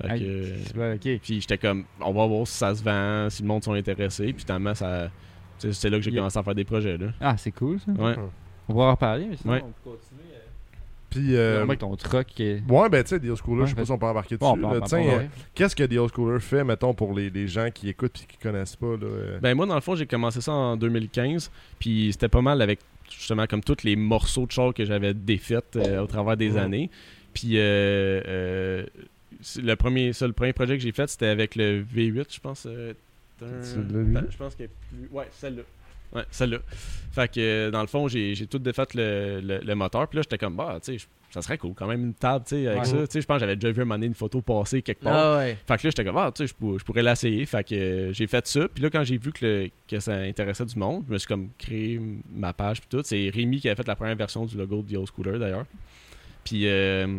Fait 0.00 0.18
que. 0.18 0.78
Euh, 0.78 0.96
puis 1.22 1.40
j'étais 1.40 1.58
comme, 1.58 1.84
on 2.00 2.12
va 2.12 2.26
voir 2.26 2.46
si 2.46 2.54
ça 2.56 2.74
se 2.74 2.82
vend, 2.82 3.28
si 3.30 3.42
le 3.42 3.48
monde 3.48 3.62
sont 3.62 3.74
intéressés. 3.74 4.32
Puis 4.32 4.44
finalement, 4.44 4.74
ça, 4.74 5.10
c'est 5.58 5.90
là 5.90 5.98
que 5.98 6.02
j'ai 6.04 6.10
Yeah. 6.10 6.20
commencé 6.20 6.38
à 6.38 6.42
faire 6.42 6.54
des 6.54 6.64
projets. 6.64 6.96
Là. 6.96 7.08
Ah, 7.20 7.36
c'est 7.36 7.52
cool 7.52 7.78
ça. 7.80 7.92
Ouais. 7.92 8.14
On 8.68 8.74
va 8.74 8.84
en 8.84 8.90
reparler, 8.92 9.26
mais 9.28 9.36
sinon, 9.36 9.52
Ouais. 9.54 9.62
on 9.64 9.68
peut 9.90 9.96
continuer. 9.96 10.22
Euh... 10.34 10.38
Puis, 11.10 11.36
euh, 11.36 11.62
avec 11.64 11.78
ton 11.80 11.94
truck 11.94 12.40
est. 12.40 12.62
ouais, 12.66 12.88
ben, 12.88 13.02
tu 13.02 13.10
sais, 13.10 13.20
The 13.20 13.24
Old 13.26 13.36
Schooler, 13.36 13.60
Ouais, 13.60 13.66
je 13.66 13.70
sais 13.72 13.76
pas 13.76 13.84
si 13.84 13.90
on 13.92 13.98
peut 13.98 14.06
embarquer 14.06 14.36
dessus. 14.38 14.58
Bon, 14.60 14.70
ouais. 14.70 14.80
euh, 14.94 15.26
Qu'est-ce 15.54 15.76
que 15.76 15.84
The 15.84 15.98
Old 15.98 16.10
Schooler 16.14 16.40
fait, 16.40 16.64
mettons, 16.64 16.94
pour 16.94 17.12
les, 17.12 17.28
les 17.28 17.46
gens 17.48 17.68
qui 17.70 17.90
écoutent 17.90 18.18
et 18.22 18.26
qui 18.32 18.38
connaissent 18.38 18.76
pas, 18.76 18.92
là? 18.96 19.04
euh? 19.04 19.38
Ben 19.42 19.54
moi, 19.54 19.66
dans 19.66 19.74
le 19.74 19.82
fond, 19.82 19.94
j'ai 19.94 20.06
commencé 20.06 20.40
ça 20.40 20.52
en 20.52 20.76
2015. 20.78 21.50
Puis 21.78 22.08
c'était 22.12 22.30
pas 22.30 22.40
mal 22.40 22.62
avec, 22.62 22.80
justement, 23.10 23.46
comme 23.46 23.62
tous 23.62 23.82
les 23.84 23.96
morceaux 23.96 24.46
de 24.46 24.52
char 24.52 24.74
que 24.74 24.84
j'avais 24.84 25.14
défaits 25.14 25.76
euh, 25.76 26.00
au 26.00 26.06
travers 26.06 26.36
des 26.36 26.56
années. 26.56 26.90
Puis 27.34 27.56
euh, 27.56 28.20
euh, 28.26 28.86
le, 29.56 29.74
premier, 29.74 30.12
ça, 30.12 30.26
le 30.26 30.32
premier 30.32 30.52
projet 30.52 30.76
que 30.76 30.82
j'ai 30.82 30.92
fait, 30.92 31.08
c'était 31.08 31.26
avec 31.26 31.56
le 31.56 31.82
V8, 31.82 32.26
je 32.34 32.40
pense. 32.40 32.66
je 33.40 34.36
pense 34.36 34.54
est 34.60 34.68
plus... 34.68 35.08
Ouais, 35.10 35.28
celle-là. 35.32 35.62
Ouais, 36.14 36.24
celle-là. 36.30 36.58
Fait 37.12 37.32
que, 37.32 37.70
dans 37.70 37.80
le 37.80 37.86
fond, 37.86 38.06
j'ai 38.06 38.34
j'ai 38.34 38.46
tout 38.46 38.58
défait 38.58 38.86
le, 38.94 39.40
le, 39.42 39.58
le 39.58 39.74
moteur. 39.74 40.06
Puis 40.08 40.16
là, 40.16 40.22
j'étais 40.22 40.38
comme, 40.38 40.56
bah, 40.56 40.78
tu 40.82 40.98
sais, 40.98 41.06
ça 41.32 41.40
serait 41.42 41.56
cool, 41.56 41.72
quand 41.74 41.86
même 41.86 42.04
une 42.04 42.14
table, 42.14 42.44
tu 42.46 42.56
sais, 42.56 42.66
avec 42.66 42.80
Ouais. 42.80 42.84
ça. 42.84 42.96
Tu 43.06 43.12
sais, 43.12 43.20
je 43.22 43.26
pense 43.26 43.36
que 43.36 43.40
j'avais 43.40 43.56
déjà 43.56 43.72
vu 43.72 43.80
un 43.80 43.84
moment 43.84 43.94
donné 43.94 44.06
une 44.06 44.14
photo 44.14 44.42
passer 44.42 44.82
quelque 44.82 45.02
part. 45.02 45.14
Ah 45.14 45.38
ouais. 45.38 45.56
Fait 45.66 45.76
que 45.78 45.86
là, 45.86 45.90
j'étais 45.90 46.04
comme, 46.04 46.18
ah, 46.18 46.30
tu 46.34 46.42
sais, 46.42 46.46
je 46.48 46.54
pour- 46.54 46.78
je 46.78 46.84
pourrais 46.84 47.02
l'essayer. 47.02 47.46
Fait 47.46 47.64
que 47.66 47.74
euh, 47.74 48.12
j'ai 48.12 48.26
fait 48.26 48.46
ça. 48.46 48.68
Puis 48.68 48.82
là, 48.82 48.90
quand 48.90 49.02
j'ai 49.02 49.16
vu 49.16 49.32
que, 49.32 49.44
le- 49.46 49.70
que 49.88 49.98
ça 49.98 50.14
intéressait 50.16 50.66
du 50.66 50.78
monde, 50.78 51.04
je 51.08 51.12
me 51.14 51.18
suis 51.18 51.26
comme 51.28 51.48
créé 51.58 52.00
ma 52.34 52.52
page. 52.52 52.80
Puis 52.80 52.88
tout. 52.90 53.00
C'est 53.04 53.30
Rémi 53.34 53.60
qui 53.60 53.68
avait 53.68 53.76
fait 53.76 53.88
la 53.88 53.96
première 53.96 54.16
version 54.16 54.44
du 54.44 54.56
logo 54.58 54.82
de 54.82 54.92
The 54.92 54.98
Old 54.98 55.06
Scooter 55.08 55.38
d'ailleurs. 55.38 55.64
Puis 56.44 56.66
euh, 56.66 57.18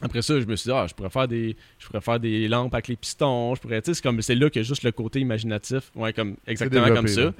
après 0.00 0.20
ça, 0.22 0.38
je 0.40 0.44
me 0.44 0.56
suis 0.56 0.68
dit, 0.68 0.76
ah, 0.76 0.86
je 0.88 0.92
pourrais 0.94 1.08
faire 1.08 1.28
des, 1.28 1.56
je 1.78 1.86
pourrais 1.86 2.00
faire 2.00 2.20
des 2.20 2.46
lampes 2.48 2.74
avec 2.74 2.88
les 2.88 2.96
pistons. 2.96 3.54
Je 3.54 3.60
pourrais, 3.60 3.80
tu 3.80 3.86
sais, 3.86 3.94
c'est 3.94 4.02
comme, 4.02 4.20
c'est 4.20 4.34
là 4.34 4.50
que 4.50 4.62
juste 4.62 4.82
le 4.82 4.92
côté 4.92 5.20
imaginatif. 5.20 5.90
Ouais, 5.94 6.12
comme, 6.12 6.36
exactement 6.46 6.88
comme 6.94 7.08
ça. 7.08 7.32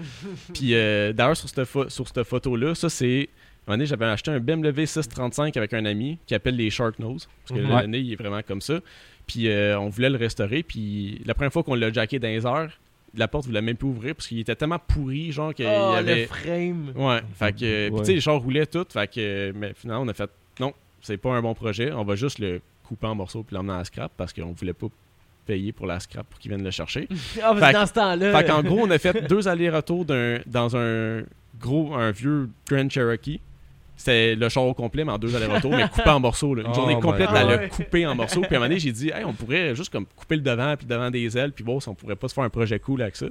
Puis 0.54 0.74
euh, 0.74 1.12
d'ailleurs, 1.12 1.36
sur 1.36 1.48
cette, 1.48 1.68
sur 1.90 2.08
cette 2.08 2.22
photo-là, 2.22 2.74
ça 2.74 2.88
c'est. 2.88 3.28
Un 3.66 3.70
moment 3.72 3.76
donné, 3.78 3.86
j'avais 3.86 4.04
acheté 4.04 4.30
un 4.30 4.40
BMW 4.40 4.84
635 4.86 5.56
avec 5.56 5.72
un 5.72 5.84
ami 5.86 6.18
qui 6.26 6.34
appelle 6.34 6.56
les 6.56 6.68
Shark 6.70 6.98
Nose. 6.98 7.28
Parce 7.46 7.58
que 7.58 7.66
le 7.66 7.72
Ouais. 7.72 7.86
nez, 7.86 7.98
il 8.00 8.12
est 8.12 8.16
vraiment 8.16 8.40
comme 8.46 8.60
ça. 8.60 8.80
Puis 9.26 9.48
euh, 9.48 9.78
on 9.78 9.88
voulait 9.88 10.10
le 10.10 10.18
restaurer. 10.18 10.62
Puis 10.62 11.22
la 11.24 11.34
première 11.34 11.52
fois 11.52 11.62
qu'on 11.62 11.74
l'a 11.74 11.90
jacké 11.92 12.18
dans 12.18 12.28
les 12.28 12.44
heures, 12.44 12.70
la 13.16 13.26
porte 13.28 13.46
voulait 13.46 13.62
même 13.62 13.76
plus 13.76 13.88
ouvrir 13.88 14.14
parce 14.14 14.26
qu'il 14.26 14.38
était 14.40 14.54
tellement 14.56 14.78
pourri, 14.78 15.32
genre 15.32 15.54
qu'il 15.54 15.64
Oh, 15.66 15.92
y 15.94 15.96
avait. 15.98 16.22
le 16.22 16.26
frame. 16.26 16.92
Ouais, 16.94 17.20
fait 17.38 17.52
que. 17.52 17.58
Puis 17.86 17.90
Ouais. 17.94 17.98
tu 18.00 18.04
sais, 18.06 18.12
les 18.14 18.20
chars 18.20 18.38
roulaient 18.38 18.66
tout. 18.66 18.84
Fait 18.90 19.10
que. 19.10 19.52
Mais 19.56 19.72
finalement, 19.74 20.02
on 20.02 20.08
a 20.08 20.14
fait. 20.14 20.28
Non, 20.60 20.74
c'est 21.00 21.16
pas 21.16 21.32
un 21.32 21.40
bon 21.40 21.54
projet. 21.54 21.90
On 21.92 22.04
va 22.04 22.16
juste 22.16 22.38
le 22.40 22.60
couper 22.86 23.06
en 23.06 23.14
morceaux 23.14 23.44
puis 23.44 23.54
l'emmener 23.56 23.72
à 23.74 23.78
la 23.78 23.84
scrap 23.84 24.12
parce 24.14 24.32
qu'on 24.34 24.52
voulait 24.52 24.74
pas 24.74 24.88
payer 25.46 25.72
pour 25.72 25.86
la 25.86 26.00
scrap 26.00 26.26
pour 26.28 26.38
qu'ils 26.38 26.50
viennent 26.50 26.64
le 26.64 26.70
chercher. 26.70 27.08
Ah, 27.42 27.54
parce 27.54 27.60
Fait 27.60 27.72
dans 27.72 27.86
ce 27.86 27.92
temps-là. 27.94 28.38
Fait 28.38 28.46
qu'en 28.46 28.62
gros, 28.62 28.80
on 28.82 28.90
a 28.90 28.98
fait 28.98 29.26
deux 29.26 29.48
allers-retours 29.48 30.04
d'un- 30.04 30.40
dans 30.46 30.76
un 30.76 31.22
gros, 31.60 31.94
un 31.94 32.10
vieux 32.10 32.50
Grand 32.68 32.90
Cherokee. 32.90 33.40
C'était 33.96 34.34
le 34.34 34.48
char 34.48 34.64
au 34.64 34.74
complet, 34.74 35.04
mais 35.04 35.12
en 35.12 35.18
deux 35.18 35.34
allers-retours, 35.36 35.70
mais 35.76 35.88
coupé 35.88 36.10
en 36.10 36.20
morceaux. 36.20 36.54
là. 36.54 36.62
Une 36.62 36.70
Oh 36.70 36.74
journée 36.74 36.96
my 36.96 37.00
complète 37.00 37.28
à 37.30 37.44
le 37.44 37.68
couper 37.68 38.06
en 38.06 38.14
morceaux. 38.14 38.40
Puis 38.40 38.54
à 38.54 38.56
un 38.56 38.60
moment 38.60 38.68
donné, 38.68 38.80
j'ai 38.80 38.92
dit, 38.92 39.08
hey, 39.10 39.24
on 39.24 39.32
pourrait 39.32 39.74
juste 39.74 39.92
comme 39.92 40.04
couper 40.16 40.36
le 40.36 40.42
devant, 40.42 40.76
puis 40.76 40.86
le 40.88 40.94
devant 40.94 41.10
des 41.10 41.38
ailes, 41.38 41.52
puis 41.52 41.64
si 41.80 41.88
on 41.88 41.94
pourrait 41.94 42.16
pas 42.16 42.28
se 42.28 42.34
faire 42.34 42.44
un 42.44 42.48
projet 42.50 42.78
cool 42.80 43.02
avec 43.02 43.16
ça. 43.16 43.26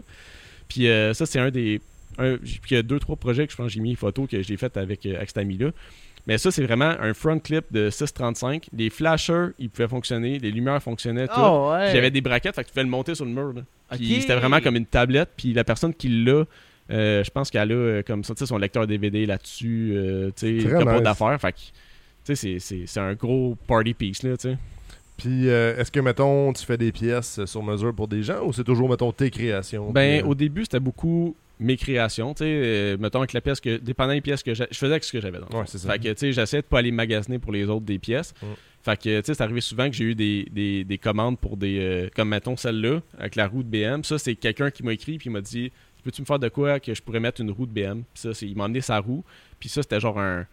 Puis 0.70 0.88
euh, 0.88 1.14
ça, 1.14 1.26
c'est 1.26 1.40
un 1.40 1.52
des. 1.52 1.82
un- 2.18 2.38
puis 2.38 2.60
il 2.72 2.74
y 2.76 2.78
a 2.78 2.82
deux, 2.84 3.00
trois 3.00 3.16
projets 3.18 3.46
que 3.46 3.52
je 3.52 3.58
pense 3.58 3.68
que 3.68 3.74
j'ai 3.74 3.80
mis 3.82 3.92
une 3.92 3.98
photo 3.98 4.26
que 4.26 4.42
j'ai 4.42 4.58
fait 4.58 4.76
avec, 4.78 5.06
euh, 5.06 5.16
avec 5.18 5.30
cet 5.30 5.38
ami-là. 5.40 5.72
Mais 6.26 6.38
ça, 6.38 6.52
c'est 6.52 6.64
vraiment 6.64 6.94
un 7.02 7.14
front 7.14 7.38
clip 7.38 7.66
de 7.72 7.90
635. 7.90 8.70
Les 8.72 8.90
flashers, 8.90 9.48
ils 9.60 9.70
pouvaient 9.70 9.90
fonctionner, 9.90 10.40
les 10.40 10.52
lumières 10.52 10.82
fonctionnaient, 10.82 11.28
tout. 11.28 11.34
Oh, 11.38 11.72
ouais. 11.74 11.98
Avait 11.98 12.12
des 12.12 12.22
braquettes, 12.22 12.56
fait 12.56 12.64
que 12.64 12.68
tu 12.70 12.74
pouvais 12.74 12.86
le 12.86 12.90
monter 12.90 13.14
sur 13.14 13.26
le 13.26 13.32
mur. 13.32 13.52
là. 13.54 13.62
Puis 13.92 14.22
c'était 14.22 14.36
vraiment 14.38 14.62
comme 14.62 14.78
une 14.78 14.86
tablette. 14.86 15.32
Puis 15.36 15.52
la 15.52 15.66
personne 15.66 15.94
qui 15.94 16.08
l'a, 16.24 16.46
je 16.90 17.30
pense 17.32 17.50
qu'elle 17.50 17.72
a 17.72 17.76
euh, 17.76 18.02
comme 18.04 18.24
ça, 18.24 18.34
tu 18.36 18.40
sais, 18.40 18.46
son 18.46 18.58
lecteur 18.58 18.86
DVD 18.88 19.26
là-dessus, 19.26 19.92
euh, 19.96 20.32
tu 20.36 20.62
sais, 20.62 20.68
nice. 20.86 21.02
d'affaires. 21.02 21.40
Fait 21.40 21.52
que, 21.54 21.58
tu 21.58 21.64
sais, 22.24 22.36
c'est- 22.36 22.60
c'est 22.60 22.84
c'est 22.86 23.00
un 23.00 23.14
gros 23.14 23.56
party 23.68 23.94
piece, 23.94 24.24
là, 24.24 24.36
tu 24.38 24.50
sais. 24.50 24.58
Puis, 25.18 25.48
euh, 25.48 25.78
est-ce 25.78 25.92
que, 25.92 26.00
mettons, 26.00 26.52
tu 26.54 26.66
fais 26.66 26.78
des 26.78 26.92
pièces 26.92 27.40
euh, 27.40 27.46
sur 27.46 27.62
mesure 27.62 27.94
pour 27.94 28.08
des 28.08 28.24
gens 28.24 28.44
ou 28.46 28.52
c'est 28.52 28.64
toujours, 28.64 28.90
mettons, 28.90 29.12
tes 29.12 29.30
créations? 29.30 29.92
Ben, 29.92 30.20
puis, 30.22 30.28
euh, 30.28 30.32
au 30.32 30.36
début, 30.36 30.64
c'était 30.64 30.80
beaucoup 30.80 31.36
mes 31.60 31.78
créations, 31.78 32.34
tu 32.34 32.40
sais, 32.40 32.46
euh, 32.50 32.98
mettons 32.98 33.20
avec 33.20 33.32
la 33.32 33.40
pièce 33.40 33.60
que, 33.62 33.78
dépendant 33.78 34.14
des 34.14 34.22
pièces 34.22 34.42
que 34.42 34.54
j'ai, 34.56 34.66
je 34.72 34.78
faisais 34.78 34.92
avec 34.92 35.04
ce 35.04 35.12
que 35.14 35.22
j'avais 35.22 35.38
dans 35.40 35.60
Ouais, 35.60 35.68
ça. 35.68 35.78
Fait 35.92 36.00
que, 36.00 36.10
tu 36.10 36.18
sais, 36.18 36.32
j'essayais 36.34 36.64
de 36.64 36.68
pas 36.68 36.80
aller 36.80 36.92
magasiner 36.92 37.38
pour 37.38 37.52
les 37.54 37.66
autres 37.66 37.86
des 37.86 38.00
pièces. 38.00 38.34
Mm. 38.42 38.46
Fait 38.82 38.98
que, 38.98 39.20
tu 39.20 39.26
sais, 39.28 39.34
c'est 39.36 39.44
arrivé 39.44 39.62
souvent 39.62 39.88
que 39.90 39.96
j'ai 39.96 40.04
eu 40.06 40.16
des, 40.16 40.48
des, 40.52 40.84
des 40.84 40.98
commandes 40.98 41.40
pour 41.40 41.56
des, 41.58 41.78
euh, 41.80 42.10
comme 42.16 42.30
mettons 42.30 42.58
celle-là, 42.58 43.02
avec 43.18 43.36
la 43.36 43.48
roue 43.48 43.64
de 43.64 43.70
BM. 43.70 44.04
Ça, 44.04 44.18
c'est 44.18 44.36
quelqu'un 44.36 44.72
qui 44.72 44.84
m'a 44.84 44.94
écrit 44.94 45.20
puis 45.20 45.30
m'a 45.30 45.42
dit, 45.42 45.72
peux-tu 46.04 46.22
me 46.22 46.26
faire 46.26 46.40
de 46.40 46.50
quoi 46.50 46.80
que 46.80 46.94
je 46.94 47.02
pourrais 47.02 47.20
mettre 47.20 47.42
une 47.42 47.52
roue 47.52 47.66
de 47.66 47.72
BM? 47.72 48.04
Puis 48.14 48.22
ça, 48.34 48.46
il 48.46 48.56
m'a 48.56 48.66
emmené 48.66 48.82
sa 48.82 49.00
roue. 49.00 49.24
Puis 49.60 49.70
ça, 49.70 49.82
c'était 49.82 50.00
genre 50.00 50.20
un, 50.20 50.46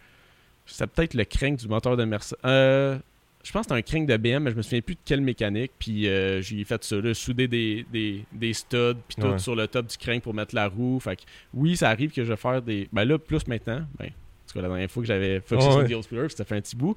c'était 0.66 0.86
peut-être 0.86 1.14
le 1.14 1.24
crank 1.24 1.56
du 1.58 1.68
moteur 1.68 1.96
de 1.96 2.04
Mercedes. 2.04 2.38
Euh, 2.44 2.98
je 3.42 3.50
pense 3.52 3.66
que 3.66 3.74
c'était 3.74 3.78
un 3.78 3.82
crank 3.98 4.06
de 4.08 4.16
BM, 4.16 4.42
mais 4.44 4.50
je 4.50 4.56
me 4.56 4.62
souviens 4.62 4.82
plus 4.82 4.94
de 4.94 5.00
quelle 5.04 5.22
mécanique. 5.22 5.72
Puis 5.78 6.06
euh, 6.08 6.42
j'ai 6.42 6.62
fait 6.64 6.82
ça, 6.84 6.96
là, 7.00 7.14
souder 7.14 7.48
des, 7.48 7.86
des, 7.90 8.24
des 8.32 8.52
studs, 8.52 8.94
puis 9.08 9.16
tout 9.20 9.38
sur 9.38 9.56
le 9.56 9.66
top 9.66 9.86
du 9.86 9.96
crank 9.96 10.22
pour 10.22 10.34
mettre 10.34 10.54
la 10.54 10.68
roue. 10.68 11.00
Fait 11.00 11.16
que 11.16 11.22
oui, 11.54 11.76
ça 11.76 11.88
arrive 11.88 12.10
que 12.12 12.22
je 12.22 12.28
vais 12.30 12.36
faire 12.36 12.60
des. 12.62 12.88
Ben 12.92 13.04
là, 13.04 13.18
plus 13.18 13.46
maintenant, 13.46 13.80
ben, 13.98 14.06
tu 14.06 14.12
tout 14.46 14.54
cas, 14.54 14.62
la 14.62 14.68
dernière 14.68 14.90
fois 14.90 15.02
que 15.02 15.06
j'avais 15.06 15.40
focusé 15.40 15.70
sur 15.70 15.78
ouais. 15.78 16.02
Schooler, 16.02 16.26
puis 16.26 16.36
ça 16.36 16.44
fait 16.44 16.56
un 16.56 16.60
petit 16.60 16.76
bout, 16.76 16.96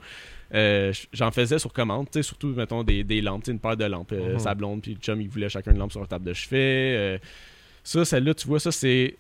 euh, 0.54 0.92
j'en 1.14 1.32
faisais 1.32 1.60
sur 1.60 1.72
commande, 1.72 2.08
surtout, 2.22 2.48
mettons, 2.48 2.84
des, 2.84 3.04
des 3.04 3.22
lampes, 3.22 3.48
une 3.48 3.60
paire 3.60 3.78
de 3.78 3.86
lampes. 3.86 4.12
euh, 4.12 4.34
Mhm. 4.34 4.40
Sa 4.40 4.54
blonde, 4.56 4.82
puis 4.82 4.96
le 4.96 5.00
chum, 5.00 5.22
il 5.22 5.30
voulait 5.30 5.50
chacun 5.50 5.72
une 5.72 5.78
lampe 5.78 5.92
sur 5.92 6.00
leur 6.02 6.10
table 6.10 6.26
de 6.26 6.34
chevet. 6.34 6.58
euh, 6.98 7.18
ça, 7.84 8.06
celle-là, 8.06 8.34
tu 8.34 8.48
vois, 8.48 8.60
ça, 8.60 8.72
c'est. 8.72 9.18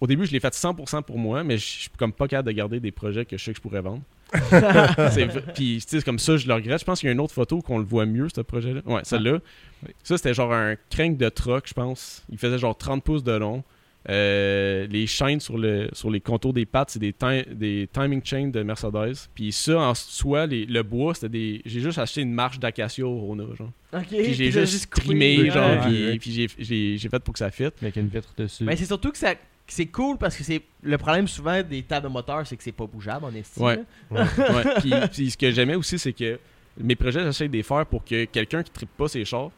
Au 0.00 0.06
début, 0.06 0.26
je 0.26 0.32
l'ai 0.32 0.40
fait 0.40 0.52
100% 0.52 1.02
pour 1.02 1.18
moi, 1.18 1.42
mais 1.42 1.56
je 1.56 1.64
suis 1.64 1.90
comme 1.96 2.12
pas 2.12 2.28
capable 2.28 2.48
de 2.48 2.52
garder 2.52 2.78
des 2.78 2.92
projets 2.92 3.24
que 3.24 3.38
je 3.38 3.44
sais 3.44 3.52
que 3.52 3.56
je 3.56 3.62
pourrais 3.62 3.80
vendre. 3.80 4.02
Puis, 5.54 5.82
tu 5.88 5.98
sais, 5.98 6.02
comme 6.02 6.18
ça, 6.18 6.36
je 6.36 6.46
le 6.46 6.54
regrette. 6.54 6.80
Je 6.80 6.84
pense 6.84 7.00
qu'il 7.00 7.06
y 7.06 7.10
a 7.10 7.12
une 7.12 7.20
autre 7.20 7.32
photo 7.32 7.62
qu'on 7.62 7.78
le 7.78 7.84
voit 7.84 8.04
mieux, 8.04 8.28
ce 8.34 8.42
projet-là. 8.42 8.82
Ouais, 8.84 9.00
celle-là. 9.04 9.38
Oui. 9.86 9.94
Ça, 10.02 10.16
c'était 10.18 10.34
genre 10.34 10.52
un 10.52 10.74
crank 10.90 11.16
de 11.16 11.28
truck, 11.28 11.68
je 11.68 11.74
pense. 11.74 12.24
Il 12.30 12.36
faisait 12.38 12.58
genre 12.58 12.76
30 12.76 13.02
pouces 13.02 13.24
de 13.24 13.32
long. 13.32 13.64
Euh, 14.08 14.86
les 14.88 15.06
chaînes 15.06 15.40
sur, 15.40 15.58
le, 15.58 15.88
sur 15.92 16.10
les 16.10 16.20
contours 16.20 16.52
des 16.52 16.64
pattes, 16.64 16.90
c'est 16.90 16.98
des, 17.00 17.12
ti- 17.12 17.44
des 17.54 17.88
timing 17.92 18.20
chains 18.24 18.48
de 18.48 18.62
Mercedes. 18.62 19.16
Puis 19.34 19.50
ça, 19.52 19.78
en 19.80 19.94
soi, 19.94 20.46
les- 20.46 20.64
le 20.66 20.82
bois, 20.82 21.14
c'était 21.14 21.28
des. 21.28 21.62
J'ai 21.64 21.80
juste 21.80 21.98
acheté 21.98 22.20
une 22.22 22.32
marche 22.32 22.58
d'acacia 22.60 23.04
au 23.04 23.18
Rona, 23.18 23.44
genre. 23.58 23.72
Ok. 23.92 24.06
Puis 24.08 24.34
j'ai 24.34 24.50
juste 24.52 24.86
coupé. 24.92 25.06
trimé, 25.06 25.50
genre, 25.50 25.84
Ouais. 25.86 26.18
puis, 26.18 26.46
puis 26.56 26.96
j'ai- 26.98 27.08
fait 27.08 27.18
pour 27.18 27.32
que 27.32 27.38
ça 27.38 27.50
fitte. 27.50 27.74
Avec 27.82 27.96
une 27.96 28.08
vitre 28.08 28.32
dessus. 28.36 28.62
Mais 28.64 28.76
c'est 28.76 28.86
surtout 28.86 29.10
que 29.10 29.18
ça 29.18 29.34
c'est 29.68 29.86
cool 29.86 30.16
parce 30.16 30.36
que 30.36 30.44
c'est 30.44 30.62
le 30.84 30.96
problème 30.96 31.26
souvent 31.26 31.60
des 31.60 31.82
tables 31.82 32.06
de 32.06 32.12
moteur, 32.12 32.46
c'est 32.46 32.56
que 32.56 32.62
c'est 32.62 32.70
pas 32.70 32.86
bougeable 32.86 33.24
en 33.24 33.34
estime. 33.34 33.64
Ouais. 33.64 33.80
puis, 34.80 34.92
puis 35.12 35.30
ce 35.32 35.36
que 35.36 35.50
j'aimais 35.50 35.74
aussi, 35.74 35.98
c'est 35.98 36.12
que 36.12 36.38
mes 36.78 36.94
projets, 36.94 37.24
j'essaie 37.24 37.48
de 37.48 37.52
les 37.52 37.64
faire 37.64 37.84
pour 37.84 38.04
que 38.04 38.26
quelqu'un 38.26 38.62
qui 38.62 38.70
tripe 38.70 38.96
pas 38.96 39.08
ses 39.08 39.24
chars, 39.24 39.50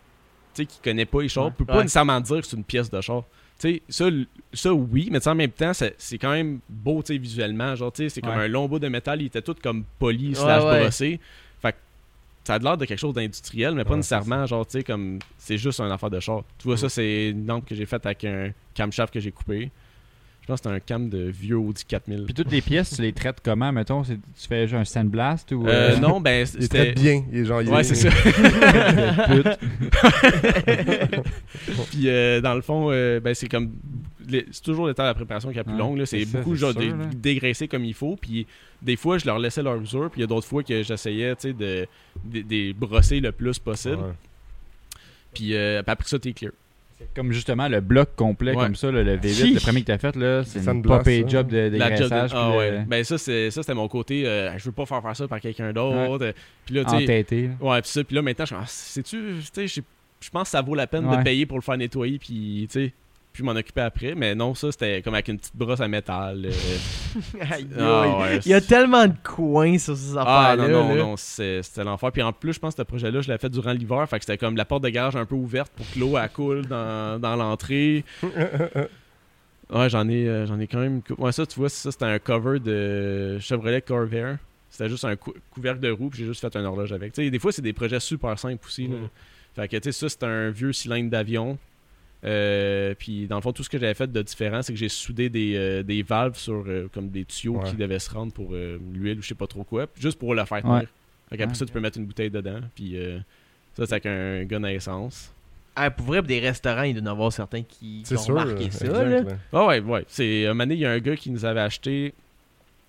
tu 0.55 0.63
sais, 0.63 0.65
qui 0.67 0.79
connaît 0.83 1.05
pas 1.05 1.21
les 1.21 1.29
chars, 1.29 1.45
Ouais. 1.49 1.53
peut 1.59 1.67
pas 1.67 1.83
nécessairement 1.83 2.19
dire 2.23 2.41
que 2.41 2.47
c'est 2.47 2.57
une 2.57 2.65
pièce 2.65 2.91
de 2.91 2.99
char. 3.03 3.25
Tu 3.59 3.69
sais, 3.75 3.83
ça, 3.89 4.09
ça, 4.53 4.73
oui, 4.73 5.09
mais 5.11 5.27
en 5.27 5.35
même 5.35 5.51
temps, 5.51 5.73
c'est 5.75 6.19
quand 6.19 6.31
même 6.33 6.61
beau, 6.69 7.03
tu 7.03 7.13
sais, 7.15 7.19
visuellement. 7.19 7.75
Genre, 7.75 7.93
tu 7.93 8.05
sais, 8.05 8.09
c'est 8.09 8.21
comme 8.21 8.31
Ouais. 8.37 8.45
un 8.45 8.49
long 8.49 8.69
bout 8.69 8.79
de 8.79 8.87
métal, 8.89 9.21
il 9.21 9.27
était 9.27 9.43
tout 9.43 9.57
comme 9.61 9.85
poli, 9.99 10.35
slash 10.35 10.63
ouais. 10.63 10.81
brossé. 10.83 11.21
Fait 11.61 11.73
que 11.73 11.77
ça 12.45 12.55
a 12.55 12.59
l'air 12.59 12.77
de 12.77 12.85
quelque 12.85 12.99
chose 13.01 13.15
d'industriel, 13.15 13.75
mais 13.75 13.85
pas 13.85 13.97
nécessairement, 13.97 14.47
genre, 14.47 14.65
tu 14.65 14.79
sais, 14.79 14.85
comme 14.85 15.19
c'est 15.39 15.59
juste 15.59 15.81
un 15.81 15.91
affaire 15.91 16.11
de 16.11 16.21
char. 16.21 16.43
Tu 16.59 16.69
vois, 16.69 16.77
ça, 16.77 16.89
c'est 16.89 17.31
une 17.31 17.47
lampe 17.47 17.67
que 17.67 17.75
j'ai 17.75 17.85
faite 17.87 18.07
avec 18.07 18.25
un 18.25 18.53
camshaft 18.77 19.13
que 19.13 19.19
j'ai 19.21 19.33
coupé. 19.33 19.71
Je 20.49 20.53
pense 20.55 20.63
que 20.63 20.69
c'était 20.71 20.77
un 20.77 20.81
cam 20.81 21.11
de 21.11 21.19
vieux 21.29 21.59
Audi 21.59 21.85
4000. 21.87 22.25
Puis 22.25 22.33
toutes 22.33 22.51
les 22.51 22.63
pièces, 22.63 22.97
tu 22.97 23.03
les 23.03 23.13
traites 23.13 23.37
comment, 23.45 23.71
mettons? 23.71 24.03
C'est- 24.03 24.15
Tu 24.15 24.49
fais 24.49 24.67
genre 24.67 24.81
un 24.81 24.85
sandblast 24.87 25.53
ou. 25.53 25.67
Euh, 25.69 25.91
euh, 25.95 25.99
non, 25.99 26.21
ben, 26.23 26.47
bien. 26.97 27.23
Il 27.31 27.41
est 27.41 27.45
genre, 27.45 27.61
il 27.61 27.69
Ouais, 27.69 27.83
est- 27.83 27.85
c'est 27.85 27.95
ça. 27.97 28.09
Puis 31.91 32.09
euh, 32.09 32.41
dans 32.41 32.55
le 32.55 32.63
fond, 32.63 32.89
euh, 32.91 33.21
ben, 33.21 33.35
c'est 33.35 33.49
comme. 33.49 33.73
les- 34.27 34.47
C'est 34.51 34.63
toujours 34.63 34.89
l'état 34.89 35.03
de 35.03 35.09
la 35.09 35.15
préparation 35.15 35.51
qui 35.51 35.57
est 35.57 35.59
la 35.61 35.65
plus 35.65 35.73
Ouais, 35.75 35.79
longue. 35.79 35.99
là. 35.99 36.07
C'est 36.07 36.21
c'est 36.21 36.25
ça, 36.27 36.39
beaucoup 36.39 36.55
c'est 36.55 36.61
genre 36.61 36.73
sûr, 36.73 36.81
dé- 36.81 36.89
là. 36.89 37.05
dégraisser 37.15 37.69
comme 37.69 37.85
il 37.85 37.93
faut. 37.95 38.17
Puis 38.19 38.47
des 38.81 38.97
fois, 38.97 39.19
je 39.19 39.27
leur 39.27 39.39
laissais 39.39 39.63
leur 39.63 39.77
usure. 39.77 40.09
Puis 40.11 40.21
il 40.21 40.23
y 40.23 40.25
a 40.25 40.29
d'autres 40.29 40.47
fois 40.47 40.63
que 40.63 40.83
j'essayais 40.83 41.35
tu 41.37 41.43
sais, 41.49 41.53
de, 41.53 41.87
de, 42.25 42.41
de 42.43 42.73
brosser 42.73 43.21
le 43.21 43.33
plus 43.33 43.59
possible. 43.59 43.99
Euh, 44.01 44.13
puis 45.35 45.55
après 45.57 46.09
ça, 46.09 46.19
t'es 46.19 46.33
clear. 46.33 46.53
Comme 47.15 47.33
justement 47.33 47.69
le 47.69 47.81
bloc 47.81 48.11
complet, 48.17 48.55
Ouais. 48.55 48.65
comme 48.65 48.75
ça, 48.75 48.91
là, 48.91 49.03
le 49.03 49.17
V8, 49.17 49.35
Chiche. 49.35 49.55
le 49.55 49.61
premier 49.61 49.81
que 49.83 49.87
t'as 49.87 49.99
fait, 49.99 50.17
là, 50.17 50.43
c'est 50.45 50.67
une 50.67 50.83
payée 51.05 51.23
ça. 51.23 51.29
job 51.29 51.49
de 51.49 51.69
dégraissage. 51.69 52.31
ah 52.35 52.57
ouais. 52.57 52.71
de- 52.81 52.85
Ben 52.89 53.05
ça, 53.05 53.19
c'est- 53.19 53.51
ça 53.51 53.63
c'était 53.63 53.75
mon 53.75 53.89
côté. 53.89 54.27
euh, 54.27 54.57
je 54.59 54.65
veux 54.65 54.73
pas 54.73 54.85
faire 54.87 55.01
faire 55.03 55.17
ça 55.17 55.29
par 55.29 55.41
quelqu'un 55.41 55.73
d'autre. 55.73 56.25
Euh, 56.25 56.33
Puis 56.67 56.75
là, 56.75 56.83
entêté. 56.87 57.49
là. 57.61 57.67
Ouais, 57.69 57.81
puis 57.83 57.91
ça, 57.91 58.03
puis 58.05 58.15
là 58.17 58.23
maintenant, 58.23 58.45
je 58.45 58.55
suis 58.55 58.57
ah, 58.61 58.65
sais-tu, 58.67 59.43
sais, 59.53 59.67
je 59.69 59.81
je 60.21 60.31
pense 60.31 60.45
que 60.45 60.49
ça 60.51 60.61
vaut 60.63 60.75
la 60.75 60.89
peine 60.89 61.05
de 61.09 61.15
Ouais. 61.17 61.23
payer 61.23 61.47
pour 61.47 61.59
le 61.59 61.63
faire 61.63 61.77
nettoyer, 61.77 62.19
puis 62.19 62.67
tu 62.71 62.87
sais, 62.87 62.93
puis 63.39 63.45
m'en 63.45 63.53
occuper 63.59 63.81
après. 63.83 64.15
Mais 64.17 64.35
non, 64.35 64.55
ça 64.55 64.73
c'était 64.73 65.01
comme 65.03 65.15
avec 65.15 65.29
une 65.29 65.39
petite 65.39 65.57
brosse 65.57 65.81
à 65.81 65.87
métal. 65.89 66.47
euh. 66.47 66.51
Ah, 67.79 68.19
ouais, 68.19 68.41
Il 68.45 68.51
y 68.51 68.55
a 68.55 68.61
tellement 68.61 69.07
de 69.07 69.15
coins 69.23 69.79
sur 69.79 69.97
ces 69.97 70.17
Ah 70.17 70.51
affaires-là. 70.51 70.69
non, 70.69 70.89
non, 70.89 70.95
là. 70.95 71.03
non, 71.03 71.17
c'est- 71.17 71.63
c'était 71.63 71.85
l'enfer. 71.85 72.11
Puis 72.13 72.23
en 72.23 72.33
plus, 72.33 72.53
je 72.55 72.59
pense 72.59 72.75
que 72.75 72.83
ce 72.83 72.87
projet-là, 72.87 73.21
je 73.21 73.31
l'ai 73.31 73.39
fait 73.39 73.49
durant 73.49 73.73
l'hiver. 73.73 74.07
Fait 74.09 74.19
que 74.19 74.25
c'était 74.25 74.39
comme 74.39 74.57
la 74.57 74.65
porte 74.65 74.83
de 74.83 74.89
garage 74.89 75.17
un 75.17 75.25
peu 75.25 75.35
ouverte 75.37 75.73
pour 75.77 75.87
que 75.91 75.99
l'eau 75.99 76.17
coule 76.35 76.67
dans, 76.67 77.21
dans 77.21 77.37
l'entrée. 77.37 78.05
Ouais, 79.71 79.91
j'en 79.91 80.09
ai, 80.09 80.27
euh, 80.27 80.47
j'en 80.47 80.59
ai 80.59 80.67
quand 80.67 80.79
même. 80.79 81.03
Ouais, 81.19 81.31
ça, 81.33 81.45
tu 81.45 81.59
vois, 81.61 81.69
ça 81.69 81.93
c'était 81.93 82.07
un 82.07 82.19
cover 82.19 82.59
de 82.59 83.39
Chevrolet 83.39 83.83
Corvair. 83.83 84.39
C'était 84.71 84.89
juste 84.89 85.05
un 85.05 85.15
cou- 85.17 85.35
couvercle 85.51 85.81
de 85.81 85.91
roue, 85.91 86.09
puis 86.09 86.21
j'ai 86.21 86.27
juste 86.27 86.41
fait 86.41 86.57
un 86.57 86.65
horloge 86.65 86.93
avec. 86.93 87.13
Tu 87.13 87.23
sais, 87.25 87.31
des 87.31 87.39
fois, 87.39 87.53
c'est 87.53 87.61
des 87.63 87.75
projets 87.75 88.01
super 88.01 88.39
simples 88.39 88.65
aussi. 88.67 88.87
là. 88.89 88.97
Fait 89.55 89.69
que, 89.69 89.77
tu 89.77 89.93
sais, 89.93 89.93
ça, 89.93 90.09
c'est 90.09 90.23
un 90.25 90.49
vieux 90.51 90.73
cylindre 90.73 91.11
d'avion. 91.11 91.59
Euh, 92.25 92.95
puis, 92.99 93.27
dans 93.27 93.37
le 93.37 93.43
fond, 93.43 93.53
tout 93.53 93.63
ce 93.63 93.69
que 93.71 93.79
j'avais 93.79 93.95
fait 93.95 94.11
de 94.11 94.23
différent, 94.23 94.61
c'est 94.63 94.73
que 94.73 94.79
j'ai 94.79 94.89
soudé 94.89 95.29
des, 95.29 95.55
euh, 95.57 95.83
des 95.83 96.03
valves 96.03 96.37
sur 96.37 96.65
euh, 96.67 96.89
comme 96.93 97.09
des 97.11 97.25
tuyaux 97.25 97.59
Ouais. 97.59 97.71
qui 97.71 97.77
devaient 97.77 97.99
se 98.01 98.11
rendre 98.11 98.33
pour 98.33 98.51
euh, 98.53 98.79
l'huile 98.93 99.19
ou 99.19 99.23
je 99.23 99.29
sais 99.29 99.35
pas 99.35 99.47
trop 99.47 99.63
quoi, 99.65 99.87
juste 99.99 100.19
pour 100.19 100.35
le 100.35 100.45
faire 100.45 100.63
tenir. 100.63 100.75
Ouais. 100.75 100.89
Fait 101.31 101.37
qu'après 101.37 101.53
Ouais. 101.53 101.59
ça, 101.59 101.67
tu 101.67 101.73
peux 101.73 101.81
mettre 101.81 101.99
une 101.99 102.07
bouteille 102.07 102.31
dedans. 102.31 102.61
Puis, 102.75 102.97
euh, 102.97 103.19
ça, 103.75 103.87
c'est 103.87 103.93
avec 103.93 104.07
un 104.07 104.45
gun 104.45 104.65
à 104.65 104.73
essence. 104.73 105.33
Ah, 105.77 105.93
pour 105.93 106.07
vrai, 106.07 106.21
des 106.23 106.41
restaurants, 106.41 106.83
il 106.83 106.95
doit 106.95 107.05
y 107.05 107.07
en 107.09 107.13
avoir 107.13 107.33
certains 107.33 107.63
qui, 107.63 108.03
ont 108.11 108.17
sûr. 108.17 108.35
remarqué 108.35 108.69
ça. 108.73 108.87
là. 109.05 109.23
Ah 109.53 109.67
ouais, 109.67 109.79
ouais. 109.79 110.05
C'est, 110.09 110.47
un 110.47 110.49
moment 110.49 110.65
donné, 110.65 110.75
il 110.75 110.81
y 110.81 110.87
a 110.87 110.91
un 110.91 110.99
gars 110.99 111.15
qui 111.15 111.31
nous 111.31 111.45
avait 111.45 111.61
acheté. 111.61 112.13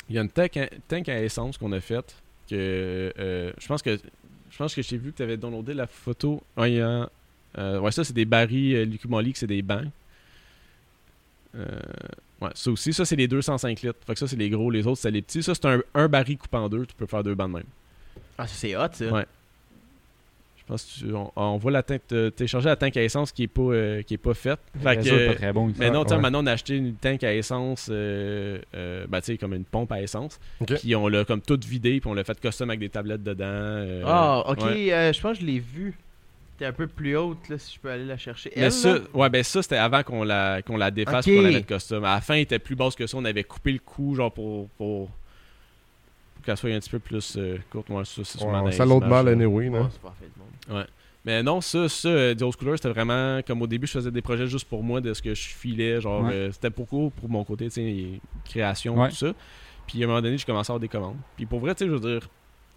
Il 0.10 0.16
y 0.16 0.18
a 0.18 0.24
une 0.24 0.30
tank 0.30 0.58
à, 0.58 0.68
tank 0.88 1.08
à 1.08 1.22
essence 1.22 1.56
qu'on 1.60 1.72
a 1.74 1.80
faite. 1.82 2.16
Que, 2.50 3.14
euh, 3.20 3.52
je 3.60 3.68
pense 3.68 3.84
que 3.84 3.96
je 4.50 4.58
pense 4.58 4.74
que 4.74 4.82
j'ai 4.82 4.98
vu 4.98 5.12
que 5.12 5.18
tu 5.18 5.22
avais 5.24 5.38
downloadé 5.38 5.76
la 5.76 5.86
photo. 5.86 6.42
Ouais, 6.58 6.72
il 6.72 6.78
y 6.78 6.82
a- 6.82 7.08
euh, 7.58 7.80
ouais, 7.80 7.92
ça, 7.92 8.04
c'est 8.04 8.14
des 8.14 8.26
barils 8.26 8.76
euh, 8.76 8.86
que 9.32 9.38
c'est 9.38 9.48
des 9.48 9.62
bancs. 9.62 9.88
Euh, 11.56 11.66
ouais, 12.42 12.50
ça 12.54 12.72
aussi, 12.72 12.94
ça, 12.94 13.06
c'est 13.06 13.16
les 13.16 13.28
205 13.28 13.82
litres. 13.82 13.96
Fait 14.06 14.14
que 14.14 14.20
ça, 14.20 14.28
c'est 14.28 14.36
les 14.36 14.50
gros. 14.50 14.70
Les 14.70 14.86
autres, 14.86 15.02
c'est 15.02 15.12
les 15.12 15.22
petits. 15.22 15.42
Ça, 15.44 15.56
c'est 15.56 15.66
un, 15.66 15.82
un 15.96 16.08
baril 16.08 16.38
coupé 16.38 16.58
en 16.58 16.70
deux. 16.70 16.86
Tu 16.86 16.94
peux 16.96 17.08
faire 17.08 17.24
deux 17.24 17.36
bancs 17.36 17.50
de 17.50 17.56
même. 17.58 17.64
Ah, 18.38 18.48
ça, 18.48 18.54
c'est 18.56 18.76
hot, 18.76 18.88
ça. 18.94 19.06
Ouais. 19.12 19.26
Je 20.58 20.64
pense 20.74 20.84
que 20.84 21.00
tu- 21.08 21.14
on, 21.16 21.32
on 21.36 21.58
voit 21.58 21.72
la 21.72 21.82
tank. 21.82 22.02
T'as 22.08 22.30
téléchargé 22.30 22.70
la 22.70 22.76
tank 22.76 22.96
à 22.96 23.02
essence 23.04 23.32
qui 23.32 23.42
est 23.44 23.48
pas, 23.48 23.62
euh, 23.64 24.04
qui 24.04 24.14
est 24.14 24.18
pas 24.20 24.36
faite. 24.36 24.60
Fait 24.84 25.28
pas 25.28 25.34
très 25.34 25.52
bon. 25.52 25.74
mais 25.80 25.90
non, 25.90 26.04
tu 26.04 26.10
sais, 26.10 26.16
ouais. 26.16 26.22
maintenant 26.22 26.44
on 26.44 26.46
a 26.46 26.52
acheté 26.52 26.76
une 26.78 26.94
tank 26.94 27.24
à 27.24 27.34
essence, 27.34 27.88
euh, 27.92 28.60
euh, 28.76 29.08
ben, 29.10 29.20
tu 29.20 29.26
sais, 29.32 29.38
comme 29.40 29.56
une 29.56 29.64
pompe 29.66 29.92
à 29.92 30.00
essence. 30.00 30.40
Ok. 30.62 30.76
Puis 30.80 30.96
on 30.96 31.08
l'a 31.08 31.26
comme 31.26 31.42
toute 31.42 31.66
vidé, 31.66 32.00
puis 32.00 32.08
on 32.08 32.14
l'a 32.14 32.24
fait 32.24 32.40
custom 32.40 32.70
avec 32.70 32.80
des 32.82 32.90
tablettes 32.90 33.24
dedans. 33.24 33.46
euh, 33.48 34.04
Ah, 34.06 34.44
ok, 34.48 34.62
ouais. 34.62 34.94
euh, 34.94 35.12
je 35.12 35.20
pense 35.20 35.40
que 35.40 35.42
je 35.42 35.48
l'ai 35.48 35.60
vu. 35.60 35.96
T'es 36.60 36.66
un 36.66 36.74
peu 36.74 36.88
plus 36.88 37.16
haute, 37.18 37.48
là, 37.50 37.58
si 37.58 37.74
je 37.76 37.80
peux 37.80 37.90
aller 37.90 38.06
la 38.06 38.18
chercher. 38.18 38.52
Mais 38.56 38.70
ça, 38.70 38.96
là? 38.96 39.00
ouais, 39.14 39.30
ben 39.30 39.42
ça, 39.44 39.62
c'était 39.64 39.78
avant 39.78 40.04
qu'on 40.04 40.24
la, 40.24 40.62
qu'on 40.62 40.76
la 40.78 40.92
défasse 40.92 41.26
qu'on 41.26 41.42
la 41.42 41.52
mette 41.52 41.66
custom. 41.66 42.04
À 42.04 42.16
la 42.16 42.22
fin, 42.22 42.34
elle 42.36 42.42
était 42.42 42.60
plus 42.60 42.76
basse 42.76 42.96
que 42.96 43.08
ça. 43.08 43.18
On 43.18 43.24
avait 43.26 43.46
coupé 43.46 43.72
le 43.72 43.80
cou, 43.80 44.14
genre, 44.16 44.32
pour, 44.32 44.68
pour, 44.72 45.08
pour 46.36 46.44
qu'elle 46.46 46.58
soit 46.58 46.70
un 46.72 46.80
petit 46.80 46.90
peu 46.90 47.00
plus 47.00 47.36
euh, 47.38 47.58
courte. 47.72 47.88
Moi, 47.90 48.04
ça, 48.06 48.22
c'est 48.26 48.44
Ouais, 48.44 48.72
ça 48.74 48.86
l'autre 48.86 49.08
là. 49.08 49.20
anyway. 49.32 49.70
Ouais, 49.70 49.80
là. 49.80 49.90
c'est 49.92 50.02
parfait, 50.02 50.26
le 50.68 50.74
monde. 50.76 50.86
Mais 51.26 51.44
non, 51.44 51.60
ça, 51.62 51.88
ça, 51.90 52.08
euh, 52.08 52.34
The 52.36 52.42
Old 52.44 52.54
Schooler, 52.58 52.78
c'était 52.78 52.90
vraiment 52.90 53.42
comme 53.46 53.62
au 53.62 53.68
début, 53.68 53.88
je 53.88 53.92
faisais 53.94 54.12
des 54.12 54.22
projets 54.22 54.48
juste 54.48 54.68
pour 54.68 54.84
moi, 54.84 55.02
de 55.02 55.14
ce 55.14 55.22
que 55.22 55.34
je 55.36 55.48
filais. 55.48 56.00
Genre, 56.02 56.24
Ouais. 56.24 56.34
euh, 56.34 56.52
c'était 56.52 56.70
beaucoup 56.70 57.10
pour 57.10 57.30
mon 57.30 57.44
côté, 57.44 57.66
tu 57.66 57.72
sais, 57.72 58.06
création, 58.46 58.96
Ouais. 59.00 59.10
tout 59.10 59.16
ça. 59.16 59.34
Puis 59.88 60.02
à 60.02 60.06
un 60.06 60.08
moment 60.08 60.22
donné, 60.22 60.38
j'ai 60.38 60.46
commencé 60.46 60.72
à 60.72 60.74
avoir 60.74 60.80
des 60.80 60.88
commandes. 60.88 61.18
Puis 61.36 61.46
pour 61.46 61.60
vrai, 61.60 61.74
tu 61.76 61.80
sais, 61.84 61.90
je 61.90 61.96
veux 61.96 62.00
dire, 62.20 62.30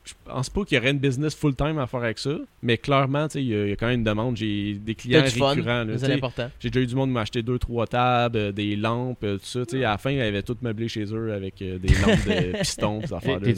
je 0.05 0.15
pense 0.25 0.51
pas 0.51 0.65
qu'il 0.65 0.77
y 0.77 0.81
aurait 0.81 0.91
une 0.91 0.99
business 0.99 1.33
full-time 1.35 1.79
à 1.79 1.87
faire 1.87 2.03
avec 2.03 2.19
ça. 2.19 2.37
Mais 2.61 2.77
clairement, 2.77 3.29
tu 3.29 3.35
sais, 3.35 3.43
il 3.45 3.49
y, 3.51 3.55
a- 3.55 3.65
il 3.67 3.69
y 3.71 3.73
a 3.73 3.77
quand 3.77 3.87
même 3.87 4.01
une 4.01 4.05
demande. 4.05 4.37
J'ai 4.37 4.75
des 4.75 4.97
clients 4.97 5.21
récurrents. 5.55 5.85
c'est 5.99 6.13
important. 6.15 6.51
J'ai 6.59 6.71
déjà 6.71 6.83
eu 6.83 6.87
du 6.89 6.95
monde 6.97 7.11
qui 7.11 7.15
m'a 7.15 7.21
acheté 7.21 7.43
deux, 7.43 7.59
trois 7.59 7.87
tables, 7.87 8.37
euh, 8.37 8.53
des 8.53 8.75
lampes, 8.75 9.23
euh, 9.23 9.39
tout 9.39 9.45
ça. 9.45 9.65
Tu 9.65 9.79
sais, 9.79 9.85
à 9.85 9.91
la 9.91 9.99
fin, 9.99 10.11
ils 10.11 10.21
avaient 10.21 10.43
tout 10.43 10.57
meublé 10.61 10.89
chez 10.89 11.05
eux 11.15 11.33
avec 11.33 11.63
euh, 11.63 11.79
des 11.79 11.95
lampes 11.95 12.25
de 12.27 12.59
pistons, 12.59 13.01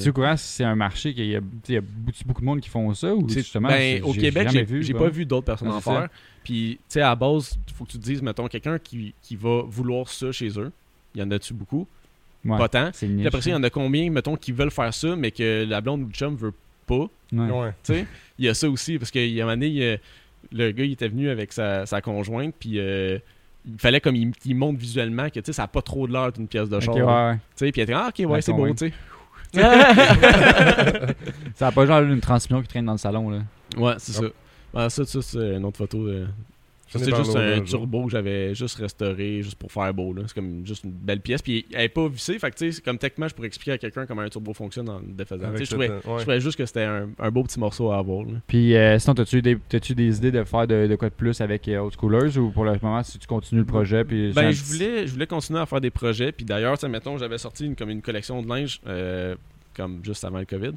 là. 0.04 0.10
au 0.10 0.12
courant 0.12 0.36
si 0.36 0.46
c'est 0.48 0.64
un 0.64 0.74
marché 0.76 1.14
qu'il 1.14 1.26
y 1.26 1.36
a, 1.36 1.40
tu 1.40 1.46
sais, 1.46 1.72
il 1.72 1.74
y 1.76 1.78
a 1.78 1.82
beaucoup, 2.26 2.40
de 2.42 2.46
monde 2.46 2.60
qui 2.60 2.68
font 2.68 2.92
ça 2.92 3.14
ou 3.14 3.26
C'est- 3.28 3.40
justement 3.40 3.68
ben, 3.68 4.02
au 4.02 4.12
Québec, 4.12 4.48
j'ai 4.82 4.92
pas? 4.94 5.08
vu 5.08 5.24
d'autres 5.24 5.46
personnes 5.46 5.68
Ouais, 5.68 5.74
en 5.74 5.80
faire. 5.80 6.08
Puis, 6.44 6.76
tu 6.78 6.84
sais, 6.94 7.00
à 7.00 7.08
la 7.08 7.16
base, 7.16 7.58
il 7.68 7.72
faut 7.72 7.84
que 7.86 7.92
tu 7.92 7.98
te 7.98 8.02
dises, 8.04 8.20
mettons, 8.20 8.48
quelqu'un 8.48 8.78
qui, 8.78 9.14
qui 9.22 9.34
va 9.36 9.62
vouloir 9.66 10.08
ça 10.10 10.30
chez 10.30 10.48
eux. 10.58 10.70
Il 11.14 11.20
y 11.20 11.24
en 11.24 11.30
a-tu 11.30 11.54
beaucoup? 11.54 11.86
Ouais, 12.44 12.58
Pas 12.58 12.68
tant. 12.68 12.90
Une 13.02 13.16
Puis 13.18 13.26
après 13.26 13.40
ça, 13.40 13.50
il 13.50 13.54
y 13.54 13.56
en 13.56 13.62
a 13.62 13.70
combien, 13.70 14.10
mettons, 14.10 14.36
qui 14.36 14.52
veulent 14.52 14.70
faire 14.70 14.92
ça, 14.92 15.16
mais 15.16 15.30
que 15.30 15.64
la 15.68 15.80
blonde 15.80 16.02
ou 16.02 16.06
le 16.06 16.12
chum 16.12 16.36
veut 16.36 16.52
pas? 16.86 17.08
Ouais. 17.32 17.50
Ouais. 17.50 17.70
Tu 17.82 17.94
sais, 17.94 18.06
il 18.38 18.44
y 18.44 18.48
a 18.48 18.54
ça 18.54 18.68
aussi, 18.68 18.98
parce 18.98 19.10
qu'il 19.10 19.30
y 19.30 19.40
a 19.40 19.44
un 19.44 19.46
moment 19.46 19.56
donné, 19.56 19.66
il 19.68 19.74
y 19.76 19.90
a- 19.92 19.96
le 20.52 20.70
gars, 20.72 20.84
il 20.84 20.92
était 20.92 21.08
venu 21.08 21.30
avec 21.30 21.52
sa, 21.54 21.86
sa 21.86 22.02
conjointe, 22.02 22.54
puis 22.58 22.78
euh, 22.78 23.18
il 23.66 23.78
fallait 23.78 24.00
comme 24.00 24.14
il, 24.14 24.30
qu'il 24.32 24.54
montre 24.56 24.78
visuellement 24.78 25.28
que, 25.30 25.40
tu 25.40 25.46
sais, 25.46 25.52
ça 25.54 25.62
a 25.62 25.68
pas 25.68 25.80
trop 25.80 26.06
de 26.06 26.12
l'air 26.12 26.30
d'une 26.32 26.46
pièce 26.46 26.68
de 26.68 26.78
char. 26.80 26.94
ouais. 26.94 27.38
Sais, 27.54 27.72
puis 27.72 27.80
il 27.80 27.84
était 27.84 27.94
ah, 27.94 28.10
ok, 28.16 28.30
ouais, 28.30 28.42
c'est 28.42 28.52
beau, 28.52 28.58
convainc. 28.58 28.76
tu 28.76 28.88
sais. 28.88 28.92
Ça 31.54 31.68
a 31.68 31.72
pas 31.72 31.86
genre 31.86 32.02
une 32.02 32.20
transmission 32.20 32.60
qui 32.60 32.68
traîne 32.68 32.86
dans 32.86 32.92
le 32.92 32.98
salon 32.98 33.30
là. 33.30 33.38
Ouais, 33.76 33.94
c'est 33.98 34.12
ça. 34.12 34.24
Ouais, 34.74 34.90
ça, 34.90 35.04
ça, 35.04 35.22
c'est 35.22 35.54
une 35.56 35.64
autre 35.64 35.78
photo. 35.78 36.06
euh, 36.08 36.26
C'est 36.88 37.14
juste 37.16 37.36
un 37.36 37.60
turbo 37.60 38.04
que 38.06 38.10
j'avais 38.12 38.54
juste 38.54 38.76
restauré 38.78 39.42
juste 39.42 39.56
pour 39.56 39.72
faire 39.72 39.92
beau. 39.92 40.12
là. 40.12 40.22
C'est 40.26 40.34
comme 40.34 40.64
juste 40.66 40.84
une 40.84 40.92
belle 40.92 41.20
pièce. 41.20 41.42
Puis 41.42 41.66
elle 41.72 41.82
est 41.84 41.88
pas 41.88 42.08
vissée. 42.08 42.38
Fait 42.38 42.50
que 42.50 42.56
tu 42.56 42.66
sais, 42.66 42.72
c'est 42.72 42.84
comme 42.84 42.98
techniquement, 42.98 43.28
je 43.28 43.34
pourrais 43.34 43.48
expliquer 43.48 43.72
à 43.72 43.78
quelqu'un 43.78 44.06
comment 44.06 44.22
un 44.22 44.28
turbo 44.28 44.52
fonctionne 44.54 44.88
en 44.88 44.98
le 44.98 45.06
défaisant. 45.12 45.46
Avec 45.46 45.58
Tu 45.60 45.66
sais, 45.66 45.70
Je 45.70 45.70
trouvais, 45.70 45.88
ouais. 45.90 46.18
je 46.18 46.22
trouvais 46.22 46.40
juste 46.40 46.56
que 46.58 46.66
c'était 46.66 46.84
un, 46.84 47.08
un 47.18 47.30
beau 47.30 47.42
petit 47.42 47.58
morceau 47.58 47.90
à 47.90 47.98
avoir. 47.98 48.24
là. 48.24 48.32
Puis 48.46 48.76
euh, 48.76 48.98
sinon, 48.98 49.14
t'as-tu 49.14 49.42
des, 49.42 49.56
t'as-tu 49.68 49.94
des 49.94 50.16
idées 50.18 50.32
de 50.32 50.44
faire 50.44 50.66
de, 50.66 50.86
de 50.86 50.96
quoi 50.96 51.08
de 51.08 51.14
plus 51.14 51.40
avec 51.40 51.66
euh, 51.68 51.78
Old 51.80 51.94
Schoolers 51.98 52.38
ou 52.38 52.50
pour 52.50 52.64
le 52.64 52.72
moment, 52.82 53.02
si 53.02 53.18
tu 53.18 53.26
continues 53.26 53.60
le 53.62 53.66
projet? 53.66 54.04
Puis 54.04 54.32
Ben, 54.32 54.50
je 54.50 54.62
voulais, 54.62 55.06
je 55.06 55.12
voulais 55.12 55.26
continuer 55.26 55.60
à 55.60 55.66
faire 55.66 55.80
des 55.80 55.90
projets. 55.90 56.32
Puis 56.32 56.44
d'ailleurs, 56.44 56.76
mettons, 56.88 57.18
j'avais 57.18 57.38
sorti 57.38 57.66
une, 57.66 57.76
comme 57.76 57.90
une 57.90 58.02
collection 58.02 58.42
de 58.42 58.48
linge, 58.48 58.80
euh, 58.86 59.34
comme 59.76 60.00
juste 60.04 60.24
avant 60.24 60.38
le 60.38 60.44
COVID. 60.46 60.72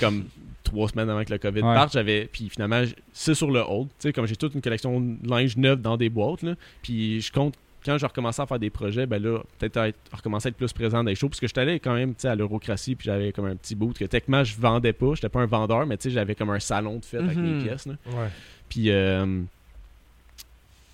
comme 0.00 0.24
trois 0.64 0.88
semaines 0.88 1.08
avant 1.10 1.24
que 1.24 1.32
le 1.32 1.38
COVID 1.38 1.62
Ouais. 1.62 1.74
parte, 1.74 1.92
j'avais. 1.92 2.26
Puis 2.30 2.48
finalement, 2.48 2.82
c'est 3.12 3.34
sur 3.34 3.50
le 3.50 3.60
hold. 3.60 3.88
Tu 3.88 3.94
sais, 4.08 4.12
comme 4.12 4.26
j'ai 4.26 4.36
toute 4.36 4.54
une 4.54 4.60
collection 4.62 5.00
de 5.00 5.16
linge 5.28 5.56
neuf 5.56 5.80
dans 5.80 5.96
des 5.96 6.08
boîtes, 6.08 6.42
là. 6.42 6.54
Puis 6.82 7.20
je 7.20 7.32
compte. 7.32 7.54
Quand 7.84 7.96
j'ai 7.96 8.06
recommencé 8.06 8.42
à 8.42 8.46
faire 8.46 8.58
des 8.58 8.70
projets, 8.70 9.06
ben 9.06 9.22
là, 9.22 9.38
peut-être 9.56 9.76
à 9.76 9.88
être- 9.88 9.98
à 10.12 10.16
recommencer 10.16 10.48
à 10.48 10.50
être 10.50 10.56
plus 10.56 10.72
présent 10.72 10.98
dans 11.02 11.08
les 11.08 11.14
shows, 11.14 11.28
parce 11.28 11.38
que 11.40 11.46
j'étais 11.46 11.60
allé 11.60 11.78
quand 11.78 11.94
même 11.94 12.10
tu 12.10 12.22
sais, 12.22 12.28
à 12.28 12.34
l'Eurocratie, 12.34 12.96
puis 12.96 13.06
j'avais 13.06 13.30
comme 13.32 13.46
un 13.46 13.54
petit 13.54 13.76
boot 13.76 13.96
que 13.96 14.04
techniquement 14.04 14.42
je 14.42 14.60
vendais 14.60 14.92
pas, 14.92 15.14
j'étais 15.14 15.28
pas 15.28 15.40
un 15.40 15.46
vendeur, 15.46 15.86
mais 15.86 15.96
tu 15.96 16.04
sais, 16.04 16.10
j'avais 16.10 16.34
comme 16.34 16.50
un 16.50 16.58
salon 16.58 16.96
de 16.98 17.04
fête 17.04 17.20
avec 17.20 17.36
Mhm. 17.38 17.56
mes 17.58 17.62
pièces. 17.64 17.86
Là. 17.86 17.94
Ouais. 18.08 18.28
Puis, 18.68 18.90
euh, 18.90 19.42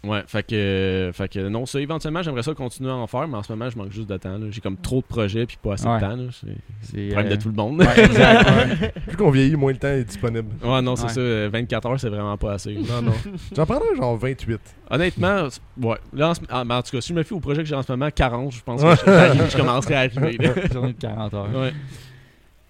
ouais, 0.06 0.22
fait 0.26 0.42
que, 0.46 1.10
fait 1.12 1.28
que 1.28 1.48
non, 1.48 1.66
ça, 1.66 1.80
éventuellement, 1.80 2.22
j'aimerais 2.22 2.42
ça 2.42 2.54
continuer 2.54 2.90
à 2.90 2.94
en 2.94 3.06
faire, 3.06 3.26
mais 3.28 3.36
en 3.36 3.42
ce 3.42 3.52
moment, 3.52 3.68
je 3.70 3.76
manque 3.78 3.92
juste 3.92 4.08
de 4.08 4.16
temps. 4.16 4.38
là. 4.38 4.46
J'ai 4.50 4.60
comme 4.60 4.76
trop 4.76 5.00
de 5.00 5.06
projets, 5.06 5.46
puis 5.46 5.56
pas 5.62 5.74
assez 5.74 5.86
Ouais. 5.86 5.96
de 5.96 6.00
temps. 6.00 6.16
là. 6.16 6.22
C'est 6.32 6.46
c'est, 6.82 6.96
le 6.96 7.08
problème 7.12 7.32
euh, 7.32 7.36
de 7.36 7.42
tout 7.42 7.48
le 7.48 7.54
monde. 7.54 7.80
ouais, 7.80 8.04
exact, 8.04 8.50
ouais. 8.50 8.92
Plus 9.08 9.16
qu'on 9.16 9.30
vieillit, 9.30 9.56
moins 9.56 9.72
le 9.72 9.78
temps 9.78 9.88
est 9.88 10.04
disponible. 10.04 10.48
Ouais, 10.62 10.82
non, 10.82 10.96
c'est 10.96 11.04
Ouais. 11.04 11.08
ça. 11.12 11.20
euh, 11.20 11.48
24 11.52 11.86
heures, 11.88 12.00
c'est 12.00 12.08
vraiment 12.08 12.36
pas 12.36 12.52
assez. 12.54 12.74
Non, 12.74 13.02
non. 13.02 13.12
J'en 13.56 13.66
prendrais 13.66 13.94
genre 13.96 14.16
28. 14.16 14.60
Honnêtement, 14.90 15.48
ouais. 15.80 15.96
Là, 16.12 16.28
en, 16.30 16.34
ce- 16.34 16.40
ah, 16.48 16.64
mais 16.64 16.74
en 16.74 16.82
tout 16.82 16.90
cas, 16.92 17.00
si 17.00 17.08
je 17.08 17.14
me 17.14 17.22
fie 17.22 17.32
au 17.34 17.40
projet 17.40 17.62
que 17.62 17.68
j'ai 17.68 17.74
en 17.74 17.82
ce 17.82 17.90
moment, 17.92 18.08
40, 18.14 18.52
je 18.52 18.62
pense 18.62 18.82
que 18.82 18.90
je, 18.90 19.50
je 19.50 19.56
commencerai 19.56 19.94
à 19.94 19.98
arriver. 20.00 20.38
Journée 20.72 20.92
de 20.92 20.98
40 21.00 21.34
heures. 21.34 21.48
Ouais. 21.54 21.72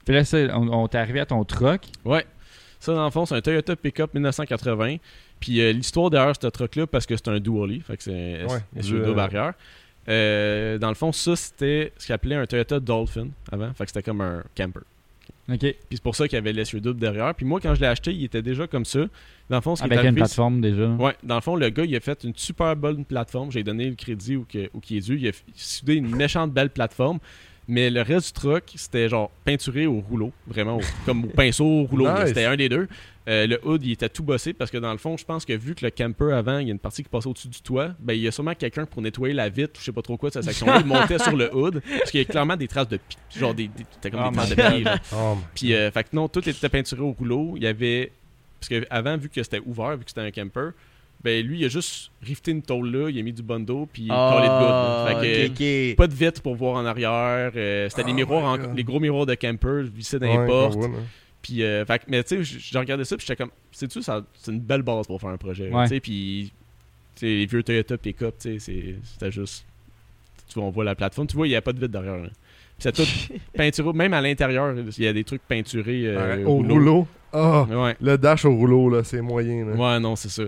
Puis 0.04 0.14
là, 0.14 0.22
on, 0.56 0.68
on 0.68 0.88
t'est 0.88 0.98
arrivé 0.98 1.20
à 1.20 1.26
ton 1.26 1.42
truck. 1.44 1.80
Ouais. 2.04 2.24
Ça, 2.78 2.92
dans 2.94 3.04
le 3.06 3.10
fond, 3.10 3.24
c'est 3.24 3.34
un 3.34 3.40
Toyota 3.40 3.74
Pickup 3.76 4.12
1980. 4.12 4.96
Puis 5.40 5.60
euh, 5.60 5.72
l'histoire 5.72 6.10
derrière 6.10 6.34
ce 6.40 6.46
truck-là, 6.46 6.86
parce 6.86 7.06
que 7.06 7.16
c'est 7.16 7.28
un 7.28 7.38
dually, 7.40 7.80
fait 7.80 7.96
que 7.96 8.02
c'est 8.02 8.42
un 8.42 8.46
Ouais, 8.46 8.60
S- 8.76 8.86
du, 8.86 8.92
SUV 8.92 9.08
euh, 9.08 9.14
barrière. 9.14 9.52
Euh, 10.08 10.78
dans 10.78 10.88
le 10.88 10.94
fond, 10.94 11.12
ça, 11.12 11.34
c'était 11.36 11.92
ce 11.96 12.06
qu'ils 12.06 12.14
appelait 12.14 12.34
un 12.36 12.46
Toyota 12.46 12.78
Dolphin 12.80 13.28
avant. 13.50 13.72
Fait 13.74 13.84
que 13.84 13.90
c'était 13.90 14.02
comme 14.02 14.20
un 14.20 14.42
camper. 14.56 14.80
OK. 15.50 15.58
Puis 15.58 15.74
c'est 15.90 16.02
pour 16.02 16.16
ça 16.16 16.26
qu'il 16.26 16.36
y 16.36 16.38
avait 16.38 16.52
l'SUV 16.52 16.80
double 16.80 17.00
derrière. 17.00 17.34
Puis 17.34 17.44
moi, 17.44 17.60
quand 17.60 17.74
je 17.74 17.80
l'ai 17.80 17.86
acheté, 17.86 18.12
il 18.14 18.24
était 18.24 18.40
déjà 18.42 18.66
comme 18.66 18.84
ça. 18.86 19.00
Dans 19.50 19.56
le 19.56 19.60
fond, 19.62 19.76
ce 19.76 19.82
qui 19.82 19.88
est 19.90 19.92
Avec 19.92 20.08
une 20.08 20.14
plateforme 20.14 20.60
déjà. 20.62 20.88
Ouais, 20.88 21.14
dans 21.22 21.34
le 21.34 21.40
fond, 21.42 21.56
le 21.56 21.68
gars, 21.68 21.84
il 21.84 21.94
a 21.96 22.00
fait 22.00 22.24
une 22.24 22.32
super 22.34 22.74
bonne 22.76 23.04
plateforme. 23.04 23.50
J'ai 23.52 23.62
donné 23.62 23.88
le 23.90 23.94
crédit 23.94 24.36
où 24.36 24.44
qui 24.46 24.96
est 24.96 25.00
dû. 25.06 25.18
Il 25.18 25.28
a 25.28 25.32
soudé 25.54 25.94
une 25.96 26.14
méchante 26.16 26.50
belle 26.52 26.70
plateforme. 26.70 27.18
Mais 27.66 27.88
le 27.88 28.02
reste 28.02 28.26
du 28.26 28.32
truck, 28.40 28.64
c'était 28.76 29.08
genre 29.08 29.30
peinturé 29.44 29.86
au 29.86 30.00
rouleau. 30.00 30.32
Vraiment, 30.46 30.76
au- 30.76 30.82
comme 31.06 31.24
au 31.24 31.28
pinceau 31.28 31.64
au 31.64 31.84
rouleau. 31.84 32.04
Nice. 32.14 32.28
C'était 32.28 32.44
un 32.44 32.56
des 32.56 32.68
deux. 32.68 32.86
Euh, 33.26 33.46
le 33.46 33.58
hood, 33.66 33.82
il 33.82 33.92
était 33.92 34.10
tout 34.10 34.22
bossé 34.22 34.52
parce 34.52 34.70
que 34.70 34.76
dans 34.76 34.92
le 34.92 34.98
fond, 34.98 35.16
je 35.16 35.24
pense 35.24 35.46
que 35.46 35.54
vu 35.54 35.74
que 35.74 35.82
le 35.82 35.90
camper 35.90 36.30
avant, 36.34 36.58
il 36.58 36.66
y 36.66 36.70
a 36.70 36.72
une 36.72 36.78
partie 36.78 37.02
qui 37.02 37.08
passait 37.08 37.26
au-dessus 37.26 37.48
du 37.48 37.62
toit, 37.62 37.94
ben 37.98 38.12
il 38.12 38.20
y 38.20 38.28
a 38.28 38.30
sûrement 38.30 38.54
quelqu'un 38.54 38.84
pour 38.84 39.00
nettoyer 39.00 39.32
la 39.32 39.48
vitre 39.48 39.72
ou 39.76 39.80
je 39.80 39.84
sais 39.86 39.92
pas 39.92 40.02
trop 40.02 40.18
quoi 40.18 40.28
de 40.28 40.34
cette 40.34 40.44
section-là. 40.44 40.80
Il 40.80 40.86
montait 40.86 41.18
sur 41.18 41.34
le 41.34 41.54
hood 41.54 41.80
parce 41.98 42.10
qu'il 42.10 42.20
y 42.20 42.22
a 42.22 42.26
clairement 42.26 42.56
des 42.56 42.68
traces 42.68 42.88
de 42.88 42.98
pi- 42.98 43.16
genre 43.38 43.54
des, 43.54 43.68
des, 43.68 43.86
c'était 43.92 44.10
comme 44.10 44.24
Oh 44.26 44.30
des 44.30 44.36
traces 44.36 44.50
de 44.80 44.84
là. 44.84 44.98
Oh, 45.14 45.38
Puis, 45.54 45.72
euh, 45.74 45.90
fait 45.90 46.04
que 46.04 46.08
non, 46.12 46.28
tout 46.28 46.46
était 46.46 46.68
peinturé 46.68 47.00
au 47.00 47.12
rouleau. 47.12 47.54
Il 47.56 47.62
y 47.62 47.66
avait. 47.66 48.12
Parce 48.60 48.68
que 48.68 48.86
avant, 48.90 49.16
vu 49.16 49.30
que 49.30 49.42
c'était 49.42 49.60
ouvert, 49.64 49.96
vu 49.96 50.04
que 50.04 50.10
c'était 50.10 50.20
un 50.20 50.30
camper, 50.30 50.72
ben 51.24 51.44
lui, 51.44 51.60
il 51.60 51.64
a 51.64 51.68
juste 51.68 52.10
rifté 52.22 52.50
une 52.50 52.60
tôle 52.62 52.90
là, 52.94 53.08
il 53.08 53.18
a 53.18 53.22
mis 53.22 53.32
du 53.32 53.42
bondo, 53.42 53.88
puis 53.90 54.02
il 54.04 54.10
a 54.12 54.30
collé 54.34 54.46
de 54.46 55.22
good. 55.22 55.22
Fait 55.22 55.92
que. 55.92 55.94
Pas 55.96 56.06
de 56.06 56.14
vitre 56.14 56.42
pour 56.42 56.54
voir 56.54 56.76
en 56.76 56.84
arrière. 56.84 57.50
euh, 57.56 57.88
c'était 57.88 58.04
des 58.04 58.10
Oh 58.12 58.14
miroirs, 58.14 58.58
my 58.58 58.64
en- 58.66 58.72
les 58.74 58.84
gros 58.84 59.00
miroirs 59.00 59.24
de 59.26 59.34
camper 59.34 59.82
vissés 59.84 60.18
dans 60.18 60.26
ouais, 60.26 60.40
les 60.42 60.46
portes. 60.46 60.78
Puis, 61.42 61.62
euh, 61.62 61.84
fait 61.84 62.02
mais 62.08 62.22
tu 62.24 62.44
sais, 62.44 62.58
j'ai 62.60 62.78
regardé 62.78 63.04
ça, 63.04 63.16
puis 63.16 63.26
j'étais 63.26 63.42
comme, 63.42 63.50
sais-tu, 63.72 64.02
ça- 64.02 64.22
c'est 64.34 64.50
une 64.52 64.60
belle 64.60 64.82
base 64.82 65.06
pour 65.06 65.20
faire 65.20 65.30
un 65.30 65.36
projet. 65.38 65.70
tu 65.70 65.88
sais, 65.88 66.00
puis, 66.00 66.52
sais, 67.16 67.26
les 67.26 67.46
vieux 67.46 67.62
Toyota 67.62 67.96
pick-up, 67.98 68.34
tu 68.40 68.58
sais, 68.60 68.94
c'était 69.04 69.30
juste. 69.32 69.64
Tu 70.48 70.54
vois, 70.58 70.64
on 70.68 70.70
voit 70.70 70.84
la 70.84 70.94
plateforme, 70.94 71.26
tu 71.26 71.36
vois, 71.36 71.46
il 71.46 71.50
n'y 71.50 71.56
a 71.56 71.62
pas 71.62 71.72
de 71.72 71.78
vitre 71.80 71.92
derrière. 71.92 72.16
là. 72.18 72.28
Puis 72.28 72.80
c'est 72.80 72.92
tout 72.92 73.02
peinturé, 73.54 73.92
même 73.94 74.12
à 74.14 74.20
l'intérieur, 74.20 74.74
il 74.76 75.04
y 75.04 75.06
a 75.06 75.12
des 75.12 75.24
trucs 75.24 75.42
peinturés 75.48 76.02
euh, 76.06 76.36
Ouais, 76.36 76.44
au 76.44 76.56
rouleau. 76.56 77.06
Ah, 77.32 77.64
Ouais. 77.68 77.96
le 78.00 78.16
dash 78.18 78.44
au 78.44 78.54
rouleau, 78.54 78.88
là, 78.90 79.02
c'est 79.04 79.20
moyen. 79.20 79.66
Là. 79.66 79.72
Ouais, 79.74 80.00
non, 80.00 80.16
c'est 80.16 80.28
ça. 80.28 80.42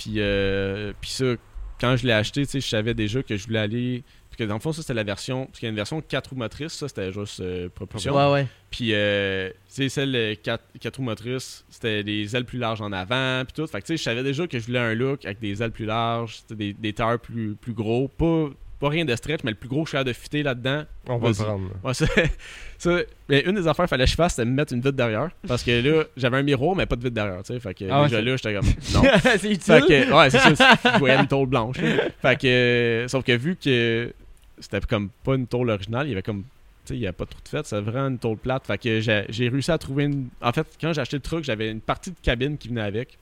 Puis, 0.00 0.14
euh, 0.16 0.94
puis 0.98 1.10
ça, 1.10 1.34
quand 1.78 1.94
je 1.94 2.06
l'ai 2.06 2.14
acheté, 2.14 2.46
tu 2.46 2.52
sais, 2.52 2.60
je 2.60 2.68
savais 2.68 2.94
déjà 2.94 3.22
que 3.22 3.36
je 3.36 3.46
voulais 3.46 3.58
aller. 3.58 4.02
Parce 4.30 4.38
que 4.38 4.44
dans 4.44 4.54
le 4.54 4.60
fond, 4.60 4.72
ça, 4.72 4.80
c'était 4.80 4.94
la 4.94 5.04
version. 5.04 5.44
Parce 5.44 5.58
qu'il 5.58 5.66
y 5.66 5.68
a 5.68 5.70
une 5.70 5.76
version 5.76 6.00
4 6.00 6.30
roues 6.30 6.36
motrices, 6.36 6.72
ça, 6.72 6.88
c'était 6.88 7.12
juste 7.12 7.40
euh, 7.40 7.68
propulsion. 7.68 8.16
Ouais, 8.16 8.32
ouais. 8.32 8.46
Puis, 8.70 8.94
euh, 8.94 9.50
tu 9.50 9.56
sais, 9.68 9.88
celle 9.90 10.38
4, 10.42 10.96
roues 10.96 11.02
motrices, 11.02 11.66
c'était 11.68 12.02
des 12.02 12.34
ailes 12.34 12.46
plus 12.46 12.58
larges 12.58 12.80
en 12.80 12.92
avant, 12.92 13.44
puis 13.44 13.52
tout. 13.52 13.66
Fait 13.66 13.82
que, 13.82 13.86
tu 13.86 13.92
sais, 13.92 13.96
je 13.98 14.02
savais 14.02 14.22
déjà 14.22 14.46
que 14.46 14.58
je 14.58 14.64
voulais 14.64 14.78
un 14.78 14.94
look 14.94 15.26
avec 15.26 15.38
des 15.38 15.62
ailes 15.62 15.70
plus 15.70 15.84
larges, 15.84 16.40
des, 16.48 16.72
des 16.72 16.94
tailleurs 16.94 17.20
plus, 17.20 17.56
plus 17.56 17.74
gros. 17.74 18.08
Pas, 18.08 18.48
pas 18.80 18.88
rien 18.88 19.04
de 19.04 19.14
stretch, 19.14 19.40
mais 19.44 19.50
le 19.50 19.56
plus 19.56 19.68
gros 19.68 19.84
que 19.84 19.90
je 19.90 19.96
suis 19.96 20.04
de 20.04 20.12
fitter 20.12 20.42
là-dedans. 20.42 20.84
On 21.06 21.18
va 21.18 21.28
le 21.28 21.34
prendre. 21.34 21.68
Ouais, 21.84 21.94
ça, 21.94 22.06
ça- 22.78 22.98
mais 23.28 23.40
une 23.42 23.54
des 23.54 23.68
affaires 23.68 23.84
qu'il 23.84 23.88
fallait 23.90 24.04
que 24.04 24.10
je 24.10 24.16
fasse, 24.16 24.34
c'était 24.34 24.46
me 24.48 24.54
mettre 24.54 24.72
une 24.72 24.80
vitre 24.80 24.92
derrière. 24.96 25.28
Parce 25.46 25.62
que 25.62 25.70
là, 25.86 26.04
j'avais 26.16 26.38
un 26.38 26.42
miroir, 26.42 26.74
mais 26.74 26.86
pas 26.86 26.96
de 26.96 27.02
vitre 27.02 27.14
derrière, 27.14 27.42
tu 27.42 27.52
sais. 27.52 27.60
Fait 27.60 27.74
que 27.74 27.84
Ah 27.90 28.04
déjà 28.04 28.20
là, 28.22 28.36
j'étais 28.36 28.54
comme, 28.54 28.66
non. 28.94 29.02
c'est 29.22 29.50
utile. 29.50 29.60
Fait 29.60 29.80
que, 29.82 30.12
ouais, 30.12 30.30
c'est 30.30 30.56
ça. 30.56 30.74
Je 30.94 30.98
voyais 30.98 31.16
une 31.16 31.26
tôle 31.28 31.46
blanche. 31.48 31.76
là. 31.78 31.96
Fait 32.22 32.40
que, 32.40 32.46
euh, 32.46 33.08
sauf 33.08 33.22
que 33.24 33.32
vu 33.36 33.56
que 33.56 34.12
c'était 34.58 34.80
comme 34.80 35.10
pas 35.24 35.34
une 35.34 35.46
tôle 35.46 35.70
originale, 35.70 36.06
il 36.06 36.10
y 36.10 36.12
avait 36.12 36.22
comme, 36.22 36.42
tu 36.42 36.46
sais, 36.86 36.94
il 36.94 37.00
y 37.00 37.06
a 37.06 37.12
pas 37.12 37.26
trop 37.26 37.40
de 37.44 37.48
fait, 37.48 37.66
c'est 37.66 37.80
vraiment 37.80 38.08
une 38.08 38.18
tôle 38.18 38.38
plate. 38.38 38.66
Fait 38.66 38.78
que 38.78 39.00
j'ai 39.00 39.24
j'ai 39.28 39.48
réussi 39.48 39.70
à 39.70 39.78
trouver 39.78 40.04
une. 40.04 40.28
En 40.40 40.52
fait, 40.52 40.66
quand 40.80 40.92
j'ai 40.94 41.00
acheté 41.02 41.16
le 41.16 41.22
truc, 41.22 41.44
j'avais 41.44 41.70
une 41.70 41.80
partie 41.80 42.10
de 42.10 42.16
cabine 42.22 42.56
qui 42.56 42.68
venait 42.68 42.80
avec. 42.80 43.18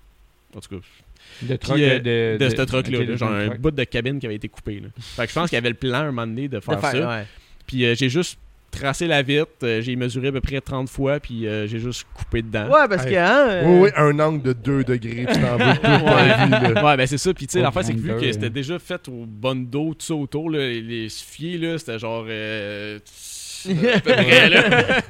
En 0.56 0.60
tout 0.60 0.76
cas, 0.76 0.86
De 1.42 1.58
euh, 1.70 2.36
de, 2.38 2.44
de, 2.44 2.48
ce 2.48 2.62
truc-là, 2.62 3.16
genre 3.16 3.30
un 3.32 3.48
bout 3.56 3.70
de 3.70 3.84
cabine 3.84 4.18
qui 4.18 4.26
avait 4.26 4.36
été 4.36 4.48
coupé. 4.48 4.80
Là. 4.80 4.88
Fait 4.98 5.22
que 5.24 5.28
je 5.28 5.34
pense 5.34 5.48
qu'il 5.50 5.56
y 5.56 5.58
avait 5.58 5.68
le 5.68 5.74
plan 5.74 5.98
un 5.98 6.06
moment 6.06 6.26
donné 6.26 6.48
de 6.48 6.56
De 6.56 6.60
faire, 6.60 6.80
faire- 6.80 6.90
ça. 6.92 7.08
ouais. 7.08 7.24
Puis 7.66 7.84
euh, 7.84 7.94
j'ai 7.94 8.08
juste 8.08 8.38
tracé 8.70 9.06
la 9.06 9.22
vitre, 9.22 9.48
euh, 9.62 9.80
j'ai 9.80 9.96
mesuré 9.96 10.28
à 10.28 10.32
peu 10.32 10.40
près 10.42 10.60
30 10.60 10.88
fois, 10.90 11.20
puis 11.20 11.46
euh, 11.46 11.66
j'ai 11.66 11.78
juste 11.78 12.06
coupé 12.14 12.42
dedans. 12.42 12.66
Ouais, 12.66 12.86
parce 12.88 13.04
Hey. 13.06 13.12
que, 13.12 13.16
hein. 13.18 13.48
euh, 13.48 13.62
Oui, 13.66 13.78
oui, 13.84 13.90
un 13.96 14.18
angle 14.20 14.42
de 14.42 14.52
2 14.52 14.84
degrés, 14.84 15.26
tu 15.32 15.40
t'en 15.40 15.56
veux 15.56 15.72
toute 15.74 15.82
ta 15.82 16.46
vie. 16.46 16.74
Là. 16.74 16.84
Ouais, 16.84 16.96
ben 16.96 17.06
c'est 17.06 17.16
ça. 17.18 17.32
Puis 17.32 17.46
tu 17.46 17.52
sais, 17.54 17.60
Oh, 17.60 17.62
l'affaire, 17.62 17.84
c'est 17.84 17.94
que 17.94 17.98
vu 18.00 18.14
que 18.20 18.30
c'était 18.32 18.50
déjà 18.50 18.78
fait 18.78 19.08
au 19.08 19.24
bon 19.26 19.64
dos, 19.66 19.94
tout 19.94 20.04
ça 20.06 20.14
autour, 20.14 20.50
là, 20.50 20.58
les- 20.58 21.08
suffiers, 21.08 21.56
là, 21.58 21.78
c'était 21.78 21.98
genre. 21.98 22.24
Euh, 22.28 22.98
à 23.68 24.00
peu 24.00 24.12
près, 24.12 24.48
là. 24.50 25.00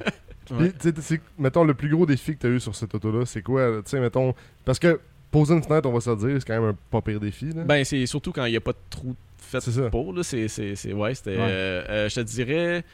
Puis, 0.47 1.19
mettons, 1.39 1.65
le 1.65 1.75
plus 1.75 1.89
gros 1.91 2.07
défi 2.07 2.35
que 2.37 2.41
tu 2.41 2.47
as 2.47 2.51
eu 2.51 2.61
sur 2.61 2.75
cette 2.75 2.95
auto-là, 2.95 3.27
c'est 3.27 3.43
quoi? 3.43 3.69
Tu 3.85 3.91
sais, 3.91 4.01
mettons, 4.01 4.35
parce 4.65 4.79
que 4.79 4.99
poser 5.31 5.55
une 5.55 5.63
fenêtre, 5.63 5.89
on 5.89 5.93
va 5.93 6.01
se 6.01 6.11
le 6.11 6.17
dire, 6.17 6.37
c'est 6.41 6.47
quand 6.47 6.61
même 6.61 6.71
un 6.71 6.77
pas 6.91 7.01
pire 7.03 7.21
défi. 7.21 7.47
Là. 7.53 7.65
Ben, 7.65 7.85
c'est 7.85 8.05
surtout 8.07 8.33
quand 8.33 8.45
il 8.45 8.51
n'y 8.53 8.57
a 8.57 8.61
pas 8.61 8.73
de 8.73 8.79
trou 8.91 9.15
fait 9.39 9.61
C'est 9.61 9.71
ça. 9.73 9.89
pour, 9.91 10.13
là. 10.13 10.23
C'est, 10.23 10.49
c'est, 10.49 10.75
c'est- 10.75 10.93
ouais, 10.93 11.15
c'était. 11.15 11.37
Ouais. 11.37 11.39
euh, 11.41 11.85
euh, 11.89 12.09
je 12.09 12.15
te 12.17 12.21
dirais. 12.21 12.85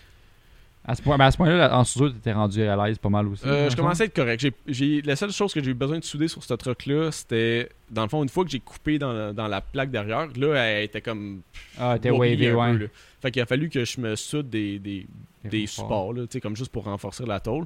À 0.86 0.94
ce 0.94 1.00
point- 1.00 1.16
mais 1.16 1.24
à 1.24 1.30
ce 1.30 1.38
point-là, 1.38 1.56
là, 1.56 1.78
en 1.78 1.82
studio, 1.82 2.10
tu 2.10 2.18
étais 2.18 2.32
rendu 2.32 2.62
à 2.62 2.76
l'aise 2.86 2.98
pas 2.98 3.08
mal 3.08 3.26
aussi. 3.28 3.42
euh, 3.46 3.70
je 3.70 3.74
commençais 3.76 4.02
à 4.02 4.06
être 4.06 4.14
correct. 4.14 4.38
J'ai, 4.40 4.52
j'ai- 4.66 5.00
la 5.00 5.16
seule 5.16 5.32
chose 5.32 5.54
que 5.54 5.64
j'ai 5.64 5.70
eu 5.70 5.74
besoin 5.74 5.98
de 5.98 6.04
souder 6.04 6.28
sur 6.28 6.44
ce 6.44 6.52
truc-là, 6.52 7.10
c'était. 7.10 7.70
Dans 7.90 8.02
le 8.02 8.08
fond, 8.10 8.22
une 8.22 8.28
fois 8.28 8.44
que 8.44 8.50
j'ai 8.50 8.60
coupé 8.60 8.98
dans, 8.98 9.12
la- 9.14 9.32
dans 9.32 9.48
la 9.48 9.62
plaque 9.62 9.90
derrière, 9.90 10.28
là, 10.36 10.54
elle 10.56 10.84
était 10.84 11.00
comme. 11.00 11.40
Ah, 11.78 11.96
t'es 11.98 12.10
wobbly 12.10 12.32
wavy, 12.48 12.52
ouais. 12.52 12.72
peu, 12.72 12.78
là. 12.84 12.86
Fait 13.22 13.30
qu'il 13.30 13.40
a 13.40 13.46
fallu 13.46 13.70
que 13.70 13.82
je 13.86 13.98
me 13.98 14.14
soude 14.14 14.50
des, 14.50 14.78
des, 14.78 15.06
des 15.44 15.66
supports, 15.66 16.12
là, 16.12 16.22
tu 16.26 16.32
sais, 16.32 16.40
comme 16.42 16.54
juste 16.54 16.70
pour 16.70 16.84
renforcer 16.84 17.24
la 17.24 17.40
tôle. 17.40 17.64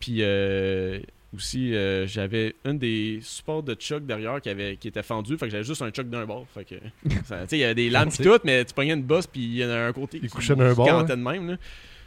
Puis 0.00 0.16
euh, 0.22 0.98
aussi, 1.34 1.74
euh, 1.74 2.06
j'avais 2.06 2.54
un 2.64 2.74
des 2.74 3.20
supports 3.22 3.62
de 3.62 3.76
choc 3.78 4.06
derrière 4.06 4.40
qui, 4.40 4.48
avait, 4.48 4.76
qui 4.76 4.88
était 4.88 5.02
fendu, 5.02 5.36
fait 5.36 5.46
que 5.46 5.52
j'avais 5.52 5.64
juste 5.64 5.82
un 5.82 5.90
choc 5.94 6.08
d'un 6.08 6.24
bord. 6.24 6.46
Fait 6.54 6.64
que, 6.64 6.74
il 7.52 7.58
y 7.58 7.64
avait 7.64 7.74
des 7.74 7.90
lames 7.90 8.10
pis 8.10 8.22
tout, 8.22 8.38
mais 8.44 8.64
tu 8.64 8.72
pognais 8.74 8.94
une 8.94 9.02
bosse, 9.02 9.26
puis 9.26 9.42
il 9.42 9.56
y 9.56 9.64
en 9.64 9.68
a 9.70 9.76
un 9.88 9.92
côté 9.92 10.20
Il 10.22 10.30
couchait 10.30 10.56
d'un 10.56 10.72
bord, 10.74 10.86
cantait 10.86 11.16
de 11.16 11.22
même. 11.22 11.50
Là. 11.50 11.56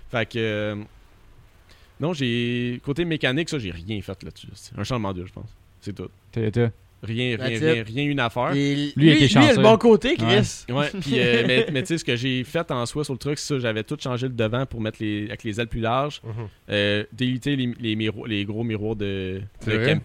Fait 0.10 0.26
que... 0.28 0.40
euh, 0.40 0.76
non, 2.00 2.14
j'ai... 2.14 2.82
Côté 2.84 3.06
mécanique, 3.06 3.50
ça, 3.50 3.60
j'ai 3.60 3.70
rien 3.72 4.02
fait 4.02 4.24
là-dessus. 4.24 4.48
C'est 4.56 4.78
un 4.78 4.84
changement 4.84 5.14
d'huile, 5.14 5.28
je 5.28 5.34
pense. 5.34 5.56
C'est 5.82 5.94
tout. 5.94 6.10
T'es- 6.32 6.50
t'es- 6.52 6.72
Rien, 7.04 7.36
rien, 7.40 7.60
rien, 7.74 7.84
rien 7.84 8.04
une 8.06 8.20
affaire. 8.20 8.52
et 8.54 8.76
Lui, 8.76 8.94
lui, 8.96 9.08
il 9.08 9.10
était 9.24 9.26
lui, 9.26 9.32
il 9.34 9.38
a 9.50 9.54
le 9.54 9.62
bon 9.64 9.78
côté, 9.78 10.16
Chris. 10.16 10.66
Ouais, 10.70 10.90
puis 11.02 11.14
euh, 11.18 11.44
mais, 11.48 11.66
mais 11.72 11.82
tu 11.82 11.88
sais, 11.88 11.98
ce 11.98 12.06
que 12.06 12.16
j'ai 12.16 12.44
fait 12.44 12.70
en 12.72 12.86
soi 12.86 13.04
sur 13.04 13.14
le 13.14 13.18
truck, 13.18 13.40
c'est 13.40 13.56
ça, 13.56 13.60
j'avais 13.60 13.84
tout 13.84 13.98
changé 14.00 14.28
le 14.28 14.34
devant 14.34 14.66
pour 14.68 14.82
mettre 14.82 14.98
les, 15.02 15.26
avec 15.28 15.44
les 15.44 15.60
ailes 15.60 15.68
plus 15.68 15.80
larges, 15.82 16.22
euh, 16.70 17.04
déliter 17.12 17.56
les, 17.56 17.74
les, 17.80 17.96
miroirs- 17.96 18.28
les 18.28 18.46
gros 18.46 18.64
miroirs 18.64 18.96
de, 18.96 19.42
de 19.66 19.74
vrai? 19.74 20.00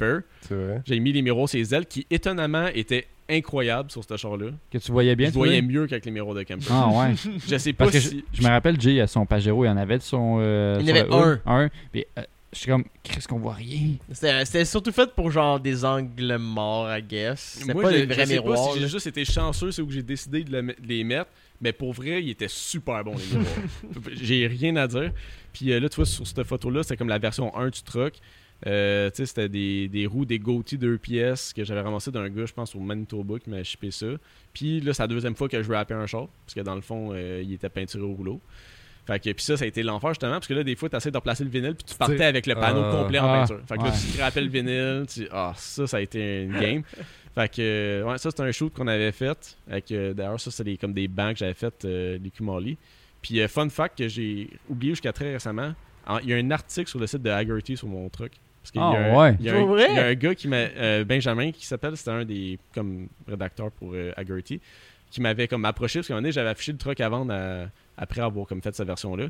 vrai. 0.51 0.82
J'ai 0.86 0.98
mis 1.01 1.12
les 1.12 1.23
miroirs 1.23 1.48
sur 1.48 1.59
les 1.59 1.74
ailes 1.74 1.86
qui, 1.86 2.06
étonnamment, 2.10 2.68
étaient 2.74 3.06
incroyables 3.28 3.90
sur 3.90 4.05
ce 4.05 4.16
char-là. 4.16 4.47
Que 4.70 4.78
tu 4.78 4.93
voyais 4.93 5.16
bien, 5.16 5.27
je 5.27 5.32
tu 5.32 5.39
voyais 5.39 5.60
vois? 5.60 5.70
mieux 5.73 5.86
qu'avec 5.89 6.05
les 6.05 6.12
miroirs 6.12 6.35
de 6.36 6.44
camper. 6.44 6.64
Ah, 6.70 6.89
ouais. 6.89 7.14
Je 7.48 7.56
sais 7.59 7.73
pas 7.73 7.85
Parce 7.86 7.97
que 7.97 8.01
je, 8.01 8.09
si. 8.09 8.24
je 8.32 8.40
me 8.43 8.48
rappelle, 8.48 8.81
Jay, 8.81 9.01
à 9.01 9.06
son 9.06 9.27
Pajero, 9.27 9.64
il 9.64 9.68
en 9.68 9.77
avait 9.77 9.98
de 9.98 10.02
son. 10.02 10.39
euh, 10.40 10.78
Il 10.81 10.86
sur 10.86 10.94
en 10.94 10.98
avait 11.20 11.40
un. 11.47 11.68
Puis, 11.93 12.05
euh, 12.18 12.23
Je 12.56 12.60
suis 12.62 12.70
comme, 12.70 12.84
qu'est-ce 13.02 13.28
qu'on 13.28 13.38
voit 13.38 13.52
rien. 13.52 13.96
C'était 14.10 14.64
surtout 14.64 14.90
fait 14.90 15.14
pour 15.14 15.30
genre 15.30 15.60
des 15.60 15.84
angles 15.84 16.38
morts, 16.38 16.88
I 16.96 17.02
guess. 17.02 17.58
C'était 17.60 17.74
Moi, 17.74 17.82
pas 17.82 17.92
des 17.92 18.06
vrais 18.06 18.14
je 18.14 18.24
sais 18.24 18.32
miroirs. 18.32 18.72
si 18.72 18.80
j'ai 18.80 18.88
juste 18.88 19.06
été 19.06 19.26
chanceux, 19.26 19.70
c'est 19.72 19.82
où 19.82 19.90
j'ai 19.90 20.02
décidé 20.02 20.42
de, 20.42 20.50
le 20.52 20.62
met- 20.62 20.76
de 20.80 20.86
les 20.88 21.04
mettre. 21.04 21.30
Mais 21.60 21.72
pour 21.72 21.92
vrai, 21.92 22.22
ils 22.22 22.30
étaient 22.30 22.48
super 22.48 23.04
bons, 23.04 23.14
les 23.16 23.36
miroirs. 23.38 24.10
j'ai 24.22 24.46
rien 24.46 24.74
à 24.76 24.86
dire. 24.88 25.12
Puis 25.52 25.70
euh, 25.70 25.80
là, 25.80 25.90
tu 25.90 25.96
vois, 25.96 26.06
sur 26.06 26.26
cette 26.26 26.42
photo-là, 26.44 26.82
c'était 26.82 26.96
comme 26.96 27.10
la 27.10 27.18
version 27.18 27.54
1 27.54 27.68
du 27.68 27.82
truck. 27.82 28.14
Euh, 28.66 29.10
tu 29.10 29.16
sais, 29.16 29.26
c'était 29.26 29.50
des, 29.50 29.86
des 29.88 30.06
roues, 30.06 30.24
des 30.24 30.38
Gautier 30.38 30.78
2 30.78 30.96
pièces 30.96 31.52
que 31.52 31.62
j'avais 31.62 31.82
ramassé 31.82 32.10
d'un 32.10 32.26
gars, 32.30 32.46
je 32.46 32.54
pense, 32.54 32.74
au 32.74 32.80
Manitoba 32.80 33.38
qui 33.38 33.50
m'a 33.50 33.62
shippé 33.62 33.90
ça. 33.90 34.06
Puis 34.54 34.80
là, 34.80 34.94
c'est 34.94 35.02
la 35.02 35.08
deuxième 35.08 35.36
fois 35.36 35.46
que 35.50 35.62
je 35.62 35.70
rappais 35.70 35.92
un 35.92 36.06
char, 36.06 36.28
parce 36.46 36.54
que 36.54 36.60
dans 36.60 36.74
le 36.74 36.80
fond, 36.80 37.10
euh, 37.12 37.42
il 37.44 37.52
était 37.52 37.68
peinturé 37.68 38.02
au 38.02 38.14
rouleau. 38.14 38.40
Fait 39.06 39.20
que, 39.20 39.30
puis 39.32 39.44
ça, 39.44 39.56
ça 39.56 39.64
a 39.64 39.68
été 39.68 39.82
l'enfer 39.84 40.10
justement, 40.10 40.32
parce 40.32 40.48
que 40.48 40.54
là, 40.54 40.64
des 40.64 40.74
fois, 40.74 40.88
tu 40.88 40.96
essaies 40.96 41.12
de 41.12 41.16
replacer 41.16 41.44
le 41.44 41.50
vinyle, 41.50 41.74
puis 41.76 41.84
tu 41.84 41.94
partais 41.94 42.24
avec 42.24 42.44
le 42.46 42.54
panneau 42.56 42.82
ah, 42.84 42.90
complet 42.90 43.18
en 43.20 43.28
ah, 43.32 43.38
peinture. 43.38 43.60
Fait 43.68 43.76
que 43.78 43.84
là, 43.84 43.92
tu 44.14 44.20
rappelles 44.20 44.44
le 44.44 44.50
vinyle, 44.50 45.06
tu... 45.08 45.28
ah, 45.30 45.52
ça, 45.56 45.86
ça 45.86 45.98
a 45.98 46.00
été 46.00 46.42
une 46.42 46.58
game. 46.58 46.82
fait 47.34 47.48
que, 47.54 47.60
euh, 47.60 48.02
ouais, 48.02 48.18
ça, 48.18 48.30
c'était 48.30 48.42
un 48.42 48.50
shoot 48.50 48.72
qu'on 48.74 48.88
avait 48.88 49.12
fait. 49.12 49.56
Avec, 49.70 49.92
euh, 49.92 50.12
D'ailleurs, 50.12 50.40
ça, 50.40 50.50
c'est 50.50 50.64
des- 50.64 50.76
comme 50.76 50.92
des 50.92 51.06
bancs 51.06 51.34
que 51.34 51.38
j'avais 51.38 51.54
fait, 51.54 51.84
euh, 51.84 52.18
les 52.20 52.30
Kumali. 52.30 52.76
Puis, 53.22 53.40
euh, 53.40 53.46
fun 53.46 53.68
fact 53.68 53.96
que 53.96 54.08
j'ai 54.08 54.50
oublié 54.68 54.92
jusqu'à 54.92 55.12
très 55.12 55.32
récemment, 55.32 55.72
en- 56.06 56.18
il 56.18 56.28
y 56.28 56.32
a 56.32 56.36
un 56.36 56.50
article 56.50 56.88
sur 56.88 56.98
le 56.98 57.06
site 57.06 57.22
de 57.22 57.30
Haggerty 57.30 57.76
sur 57.76 57.86
mon 57.86 58.08
truc. 58.08 58.32
Parce 58.60 58.72
qu'il 58.72 58.80
y 58.80 58.84
a 58.84 58.88
Ah, 58.88 58.96
un- 58.96 59.16
ouais. 59.16 59.36
il 59.38 59.46
y 59.46 59.50
a 59.50 59.54
un- 59.56 59.64
vrai? 59.64 59.86
il 59.88 59.94
y 59.94 59.98
a 60.00 60.06
un 60.06 60.14
gars 60.14 60.34
qui 60.34 60.48
m'a 60.48 60.56
euh, 60.56 61.04
Benjamin 61.04 61.52
qui 61.52 61.64
s'appelle 61.64 61.96
c'était 61.96 62.10
un 62.10 62.24
des 62.24 62.58
comme 62.74 63.06
rédacteurs 63.28 63.70
pour 63.70 63.92
euh, 63.94 64.10
Haggerty 64.16 64.60
qui 65.10 65.20
m'avait 65.20 65.48
comme 65.48 65.64
approché 65.64 66.00
parce 66.00 66.08
qu'à 66.08 66.14
un 66.14 66.16
moment 66.16 66.22
donné 66.24 66.32
j'avais 66.32 66.48
affiché 66.50 66.72
le 66.72 66.78
truc 66.78 67.00
à 67.00 67.08
vendre 67.08 67.32
à- 67.32 67.66
après 67.96 68.20
avoir 68.20 68.46
comme 68.46 68.60
fait 68.62 68.74
cette 68.74 68.86
version 68.86 69.14
là 69.16 69.26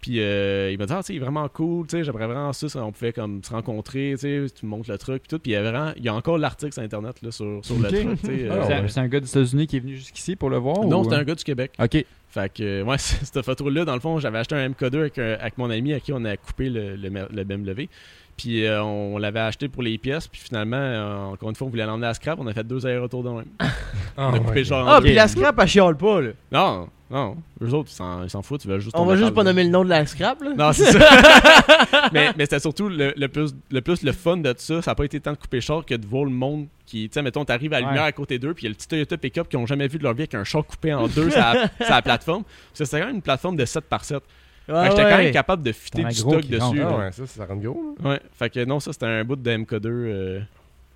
puis 0.00 0.20
euh, 0.20 0.70
il 0.72 0.78
m'a 0.78 0.86
dit 0.86 0.92
ah 0.92 0.98
tu 1.02 1.06
sais 1.06 1.12
il 1.14 1.16
est 1.16 1.20
vraiment 1.20 1.48
cool 1.48 1.86
tu 1.86 1.96
sais 1.96 2.04
j'aimerais 2.04 2.26
vraiment 2.26 2.52
ça, 2.52 2.68
ça, 2.68 2.84
on 2.84 2.92
pouvait 2.92 3.12
comme 3.12 3.42
se 3.42 3.50
rencontrer 3.50 4.12
tu 4.12 4.18
sais 4.18 4.46
tu 4.54 4.66
me 4.66 4.70
montres 4.70 4.90
le 4.90 4.98
truc 4.98 5.22
puis 5.22 5.28
tout 5.28 5.38
puis 5.38 5.52
il 5.52 5.54
y 5.54 5.56
a 5.56 5.62
vraiment 5.62 5.92
il 5.96 6.04
y 6.04 6.08
a 6.08 6.14
encore 6.14 6.36
l'article 6.38 6.72
sur 6.72 6.82
internet 6.82 7.22
là 7.22 7.30
sur, 7.30 7.64
sur 7.64 7.78
le 7.78 7.88
truc 7.88 8.06
euh, 8.28 8.48
Ah, 8.50 8.66
c'est, 8.66 8.80
ouais. 8.80 8.88
c'est 8.88 9.00
un 9.00 9.08
gars 9.08 9.20
des 9.20 9.28
États-Unis 9.28 9.66
qui 9.66 9.76
est 9.76 9.80
venu 9.80 9.96
jusqu'ici 9.96 10.36
pour 10.36 10.50
le 10.50 10.58
voir 10.58 10.84
non 10.84 11.00
ou- 11.00 11.04
c'était 11.04 11.16
un 11.16 11.24
gars 11.24 11.34
du 11.34 11.44
Québec 11.44 11.72
Ok. 11.78 12.04
fait 12.28 12.52
que, 12.52 12.62
euh, 12.62 12.82
ouais, 12.84 12.98
cette 12.98 13.42
photo-là, 13.42 13.84
dans 13.84 13.94
le 13.94 14.00
fond, 14.00 14.18
j'avais 14.18 14.38
acheté 14.38 14.56
un 14.56 14.68
MK2 14.70 14.98
avec, 14.98 15.18
un- 15.18 15.34
avec 15.40 15.56
mon 15.58 15.70
ami 15.70 15.92
à 15.94 16.00
qui 16.00 16.12
on 16.12 16.24
a 16.24 16.36
coupé 16.36 16.68
le, 16.68 16.96
le, 16.96 17.08
le 17.30 17.44
BMW. 17.44 17.88
Puis 18.36 18.66
euh, 18.66 18.82
on, 18.82 19.18
l'avait 19.18 19.40
acheté 19.40 19.68
pour 19.68 19.82
les 19.82 19.96
pièces. 19.98 20.26
Puis 20.26 20.40
finalement, 20.40 20.76
euh, 20.76 21.24
encore 21.26 21.50
une 21.50 21.56
fois, 21.56 21.66
on 21.66 21.70
voulait 21.70 21.86
l'emmener 21.86 22.08
à 22.08 22.14
scrap. 22.14 22.38
On 22.40 22.46
a 22.46 22.52
fait 22.52 22.64
deux 22.64 22.84
allers-retours 22.84 23.22
de 23.22 23.30
même. 23.30 23.44
Ah, 23.58 23.68
on 24.16 24.34
a 24.34 24.38
coupé 24.38 24.64
genre. 24.64 24.88
Ah, 24.88 24.98
en 24.98 25.00
puis 25.00 25.14
la 25.14 25.28
scrap, 25.28 25.56
elle 25.58 25.68
chiale 25.68 25.96
pas, 25.96 26.20
là. 26.20 26.30
Non, 26.50 26.88
non. 27.10 27.36
Eux 27.62 27.72
autres, 27.72 27.90
ils 27.92 28.30
s'en, 28.30 28.42
foutent. 28.42 28.64
Ils 28.64 28.70
veulent 28.70 28.80
juste 28.80 28.96
On 28.98 29.04
va 29.04 29.16
juste 29.16 29.34
pas 29.34 29.44
nommer 29.44 29.64
le 29.64 29.70
nom 29.70 29.84
de 29.84 29.88
la 29.88 30.04
scrap, 30.06 30.42
là. 30.42 30.52
Non, 30.56 30.72
c'est 30.72 30.92
ça. 30.92 32.08
mais 32.12 32.32
mais 32.36 32.44
c'était 32.44 32.60
surtout 32.60 32.88
le, 32.88 33.14
le 33.16 33.28
plus, 33.28 33.54
le 33.70 33.80
plus 33.80 34.02
le 34.02 34.12
fun 34.12 34.38
de 34.38 34.54
ça. 34.56 34.82
Ça 34.82 34.90
n'a 34.90 34.94
pas 34.94 35.04
été 35.04 35.20
tant 35.20 35.32
de 35.32 35.36
couper 35.36 35.60
char 35.60 35.84
que 35.84 35.94
de 35.94 36.06
voir 36.06 36.24
le 36.24 36.30
monde 36.30 36.66
qui, 36.86 37.08
tu 37.08 37.14
sais, 37.14 37.22
mettons, 37.22 37.44
t'arrives 37.44 37.72
à 37.72 37.80
la 37.80 37.86
Ouais. 37.86 37.92
lumière 37.92 38.04
à 38.04 38.12
côté 38.12 38.38
d'eux, 38.38 38.52
puis 38.52 38.64
il 38.64 38.66
y 38.66 38.68
a 38.68 38.70
le 38.70 38.74
petit 38.74 38.88
Toyota 38.88 39.16
Pickup 39.16 39.44
qui 39.48 39.56
ont 39.56 39.66
jamais 39.66 39.88
vu 39.88 39.98
de 39.98 40.02
leur 40.02 40.12
vie 40.12 40.22
avec 40.22 40.34
un 40.34 40.44
char 40.44 40.66
coupé 40.66 40.92
en 40.92 41.06
deux 41.06 41.30
sur 41.30 41.40
la, 41.40 41.70
sur 41.80 41.90
la 41.90 42.02
plateforme. 42.02 42.42
Parce 42.44 42.78
que 42.78 42.84
c'était 42.84 43.00
quand 43.00 43.06
même 43.06 43.16
une 43.16 43.22
plateforme 43.22 43.56
de 43.56 43.64
7 43.64 43.84
par 43.84 44.04
7. 44.04 44.22
Ouais, 44.68 44.84
j'étais 44.90 45.02
quand 45.02 45.18
même 45.18 45.32
capable 45.32 45.62
de 45.62 45.72
fitter 45.72 46.02
du 46.04 46.14
stock 46.14 46.46
dessus. 46.46 46.82
rentre. 46.82 46.94
Ah 46.94 46.98
ouais, 46.98 47.12
ça, 47.12 47.26
ça 47.26 47.46
rend 47.46 47.56
gros. 47.56 47.94
là. 48.02 48.10
Ouais, 48.10 48.20
fait 48.38 48.50
que 48.50 48.64
non, 48.64 48.80
ça 48.80 48.92
c'était 48.92 49.06
un 49.06 49.24
bout 49.24 49.36
de 49.36 49.50
MK2. 49.50 49.86
euh, 49.86 50.40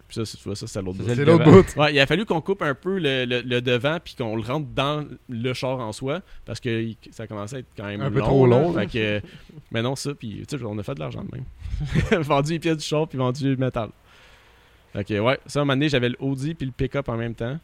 Puis 0.09 0.15
ça, 0.17 0.25
c'est- 0.25 0.39
tu 0.39 0.45
vois, 0.45 0.57
ça 0.57 0.67
c'était 0.67 0.81
l'autre 0.81 0.97
bout. 0.99 1.05
c'est 1.07 1.17
C'est 1.17 1.25
l'autre 1.27 1.45
bout. 1.45 1.77
Ouais, 1.77 1.93
il 1.93 2.01
a 2.01 2.07
fallu 2.07 2.25
qu'on 2.25 2.41
coupe 2.41 2.63
un 2.63 2.75
peu 2.75 2.99
le, 2.99 3.27
le- 3.27 3.43
le 3.43 3.61
devant 3.61 3.99
puis 4.03 4.15
qu'on 4.17 4.37
le 4.37 4.43
rentre 4.43 4.67
dans 4.75 5.05
le 5.29 5.53
char 5.53 5.79
en 5.81 5.93
soi 5.93 6.23
parce 6.47 6.61
que 6.61 6.93
ça 7.11 7.27
commençait 7.27 7.57
à 7.57 7.59
être 7.59 7.67
quand 7.77 7.85
même 7.85 8.01
Un 8.01 8.11
peu 8.11 8.21
trop 8.21 8.47
long, 8.47 8.73
là. 8.73 8.87
Fait 8.89 9.21
que, 9.21 9.27
mais 9.71 9.83
non, 9.83 9.97
ça, 9.97 10.15
puis 10.15 10.45
tu 10.49 10.57
sais, 10.59 10.65
on 10.65 10.79
a 10.79 10.83
fait 10.83 10.95
de 10.95 11.01
l'argent 11.01 11.23
de 11.25 11.31
même. 11.37 11.45
vendu 12.23 12.53
les 12.53 12.59
pièces 12.59 12.79
du 12.79 12.85
char 12.85 13.07
puis 13.07 13.19
vendu 13.19 13.51
le 13.51 13.57
métal. 13.57 13.91
Fait 14.95 15.05
que 15.05 15.19
ouais, 15.21 15.39
ça, 15.45 15.59
à 15.59 15.63
un 15.63 15.65
moment 15.67 15.75
donné, 15.77 15.91
j'avais 15.91 16.09
le 16.09 16.17
Audi 16.21 16.55
puis 16.55 16.65
le 16.65 16.73
pick-up 16.73 17.07
en 17.11 17.17
même 17.19 17.35
temps. 17.35 17.59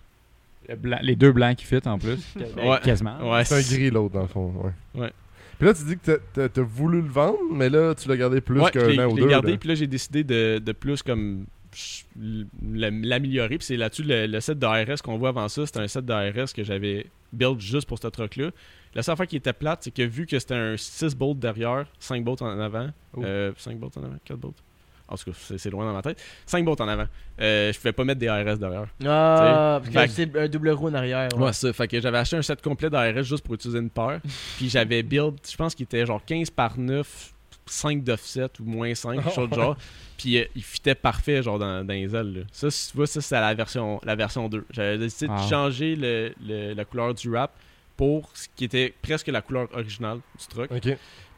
Le 0.69 0.77
blanc- 0.77 0.99
les 1.03 1.17
deux 1.17 1.33
blancs 1.33 1.57
qui 1.57 1.65
fit 1.65 1.81
en 1.87 1.99
plus. 1.99 2.19
Ouais. 2.37 2.79
Quasiment. 2.83 3.31
Ouais, 3.33 3.45
C'est 3.47 3.55
un 3.57 3.77
gris 3.77 3.91
l'autre, 3.91 4.15
dans 4.15 4.23
le 4.23 4.29
fond. 4.29 4.53
Ouais. 4.95 5.01
Ouais. 5.03 5.13
Puis 5.59 5.67
là, 5.69 5.75
tu 5.75 5.85
dis 5.85 5.97
que 5.99 6.19
t'as- 6.33 6.49
t'as- 6.49 6.63
voulu 6.63 7.01
le 7.03 7.09
vendre, 7.09 7.39
mais 7.53 7.69
là, 7.69 7.95
tu 7.95 8.09
l'as 8.09 8.17
gardé 8.17 8.41
plus 8.41 8.61
Ouais, 8.61 8.71
qu'un 8.71 8.81
an 8.99 9.07
ou 9.07 9.11
je 9.11 9.17
l'ai 9.17 9.23
deux. 9.23 9.29
gardé, 9.29 9.57
puis 9.59 9.69
là, 9.69 9.75
j'ai 9.75 9.87
décidé 9.87 10.25
de, 10.25 10.59
de 10.59 10.73
plus 10.73 11.03
comme 11.03 11.47
l'améliorer. 12.63 13.59
Puis 13.59 13.67
c'est 13.67 13.77
là-dessus 13.77 14.03
le, 14.05 14.27
le 14.27 14.41
set 14.41 14.59
d'ARS 14.59 15.03
qu'on 15.03 15.19
voit 15.19 15.31
avant 15.31 15.49
ça. 15.49 15.67
C'était 15.67 15.81
un 15.81 15.89
set 15.89 16.05
d'ARS 16.05 16.53
que 16.55 16.63
j'avais 16.65 17.07
build 17.33 17.61
juste 17.61 17.89
pour 17.89 17.99
ce 17.99 18.07
truck-là. 18.09 18.51
La 18.95 19.03
seule 19.03 19.15
affaire 19.15 19.27
qui 19.27 19.37
était 19.37 19.53
plate, 19.53 19.81
c'est 19.83 19.91
que 19.93 20.03
vu 20.03 20.25
que 20.27 20.39
c'était 20.39 20.55
un 20.55 20.77
6 20.77 21.17
bolts 21.17 21.39
derrière, 21.39 21.87
5 21.99 22.23
bolts 22.25 22.43
en 22.43 22.59
avant, 22.61 22.89
Oh. 23.17 23.25
euh, 23.25 23.53
5 23.57 23.79
bolts 23.79 23.97
en 23.97 24.05
avant, 24.05 24.17
4 24.25 24.39
bolts. 24.39 24.55
En 25.15 25.17
tout 25.17 25.31
cas, 25.31 25.37
c'est 25.59 25.71
loin 25.71 25.85
dans 25.87 25.93
ma 25.93 26.03
tête. 26.03 26.23
5 26.47 26.65
bolts 26.65 26.81
en 26.81 26.89
avant. 26.89 27.07
Euh, 27.41 27.73
je 27.73 27.79
pouvais 27.79 27.93
pas 27.93 28.05
mettre 28.05 28.21
des 28.21 28.29
ARS 28.29 28.59
derrière. 28.59 28.87
Ah, 29.07 29.81
parce 29.93 30.07
que- 30.07 30.13
c'est 30.13 30.37
un 30.39 30.49
double 30.49 30.71
roue 30.71 30.89
en 30.89 30.95
arrière. 30.95 31.29
Ouais, 31.37 31.53
ça. 31.53 31.73
Fait 31.73 31.89
que 31.89 32.01
j'avais 32.01 32.19
acheté 32.19 32.37
un 32.37 32.43
set 32.43 32.61
complet 32.63 32.91
d'ARS 32.91 33.23
juste 33.23 33.45
pour 33.45 33.55
utiliser 33.55 33.79
une 33.79 33.91
paire. 33.91 34.21
puis 34.57 34.69
j'avais 34.69 35.03
build, 35.03 35.35
je 35.51 35.57
pense 35.57 35.75
qu'il 35.75 35.85
était 35.85 36.05
genre 36.07 36.23
15 36.25 36.51
par 36.51 36.79
9, 36.79 37.33
5 37.67 38.05
d'offset 38.05 38.49
ou 38.61 38.65
moins 38.65 38.95
5, 38.95 39.23
quelque 39.23 39.35
chose 39.35 39.49
de 39.51 39.55
genre. 39.55 39.77
Puis 40.19 40.39
euh, 40.39 40.45
il 40.55 40.63
fitait 40.63 40.95
parfait, 40.95 41.43
genre 41.43 41.59
dans, 41.59 41.85
dans 41.85 41.95
les 41.95 42.15
ailes. 42.15 42.33
là. 42.35 42.41
Ça, 42.53 42.71
si 42.71 42.91
tu 42.91 42.97
vois, 42.97 43.07
ça, 43.07 43.21
c'est 43.21 43.35
la 43.41 43.55
version, 43.55 44.01
la 44.05 44.15
version 44.15 44.49
2. 44.49 44.65
J'avais 44.71 44.99
décidé 44.99 45.31
Ah. 45.35 45.43
de 45.43 45.49
changer 45.51 45.97
le- 45.97 46.33
le- 46.47 46.75
la 46.75 46.85
couleur 46.85 47.15
du 47.15 47.29
wrap 47.31 47.53
pour 47.97 48.31
ce 48.35 48.47
qui 48.55 48.65
était 48.65 48.93
presque 49.03 49.29
la 49.29 49.41
couleur 49.41 49.69
originale 49.73 50.19
du 50.39 50.47
truck. 50.47 50.71
Ok. 50.71 50.97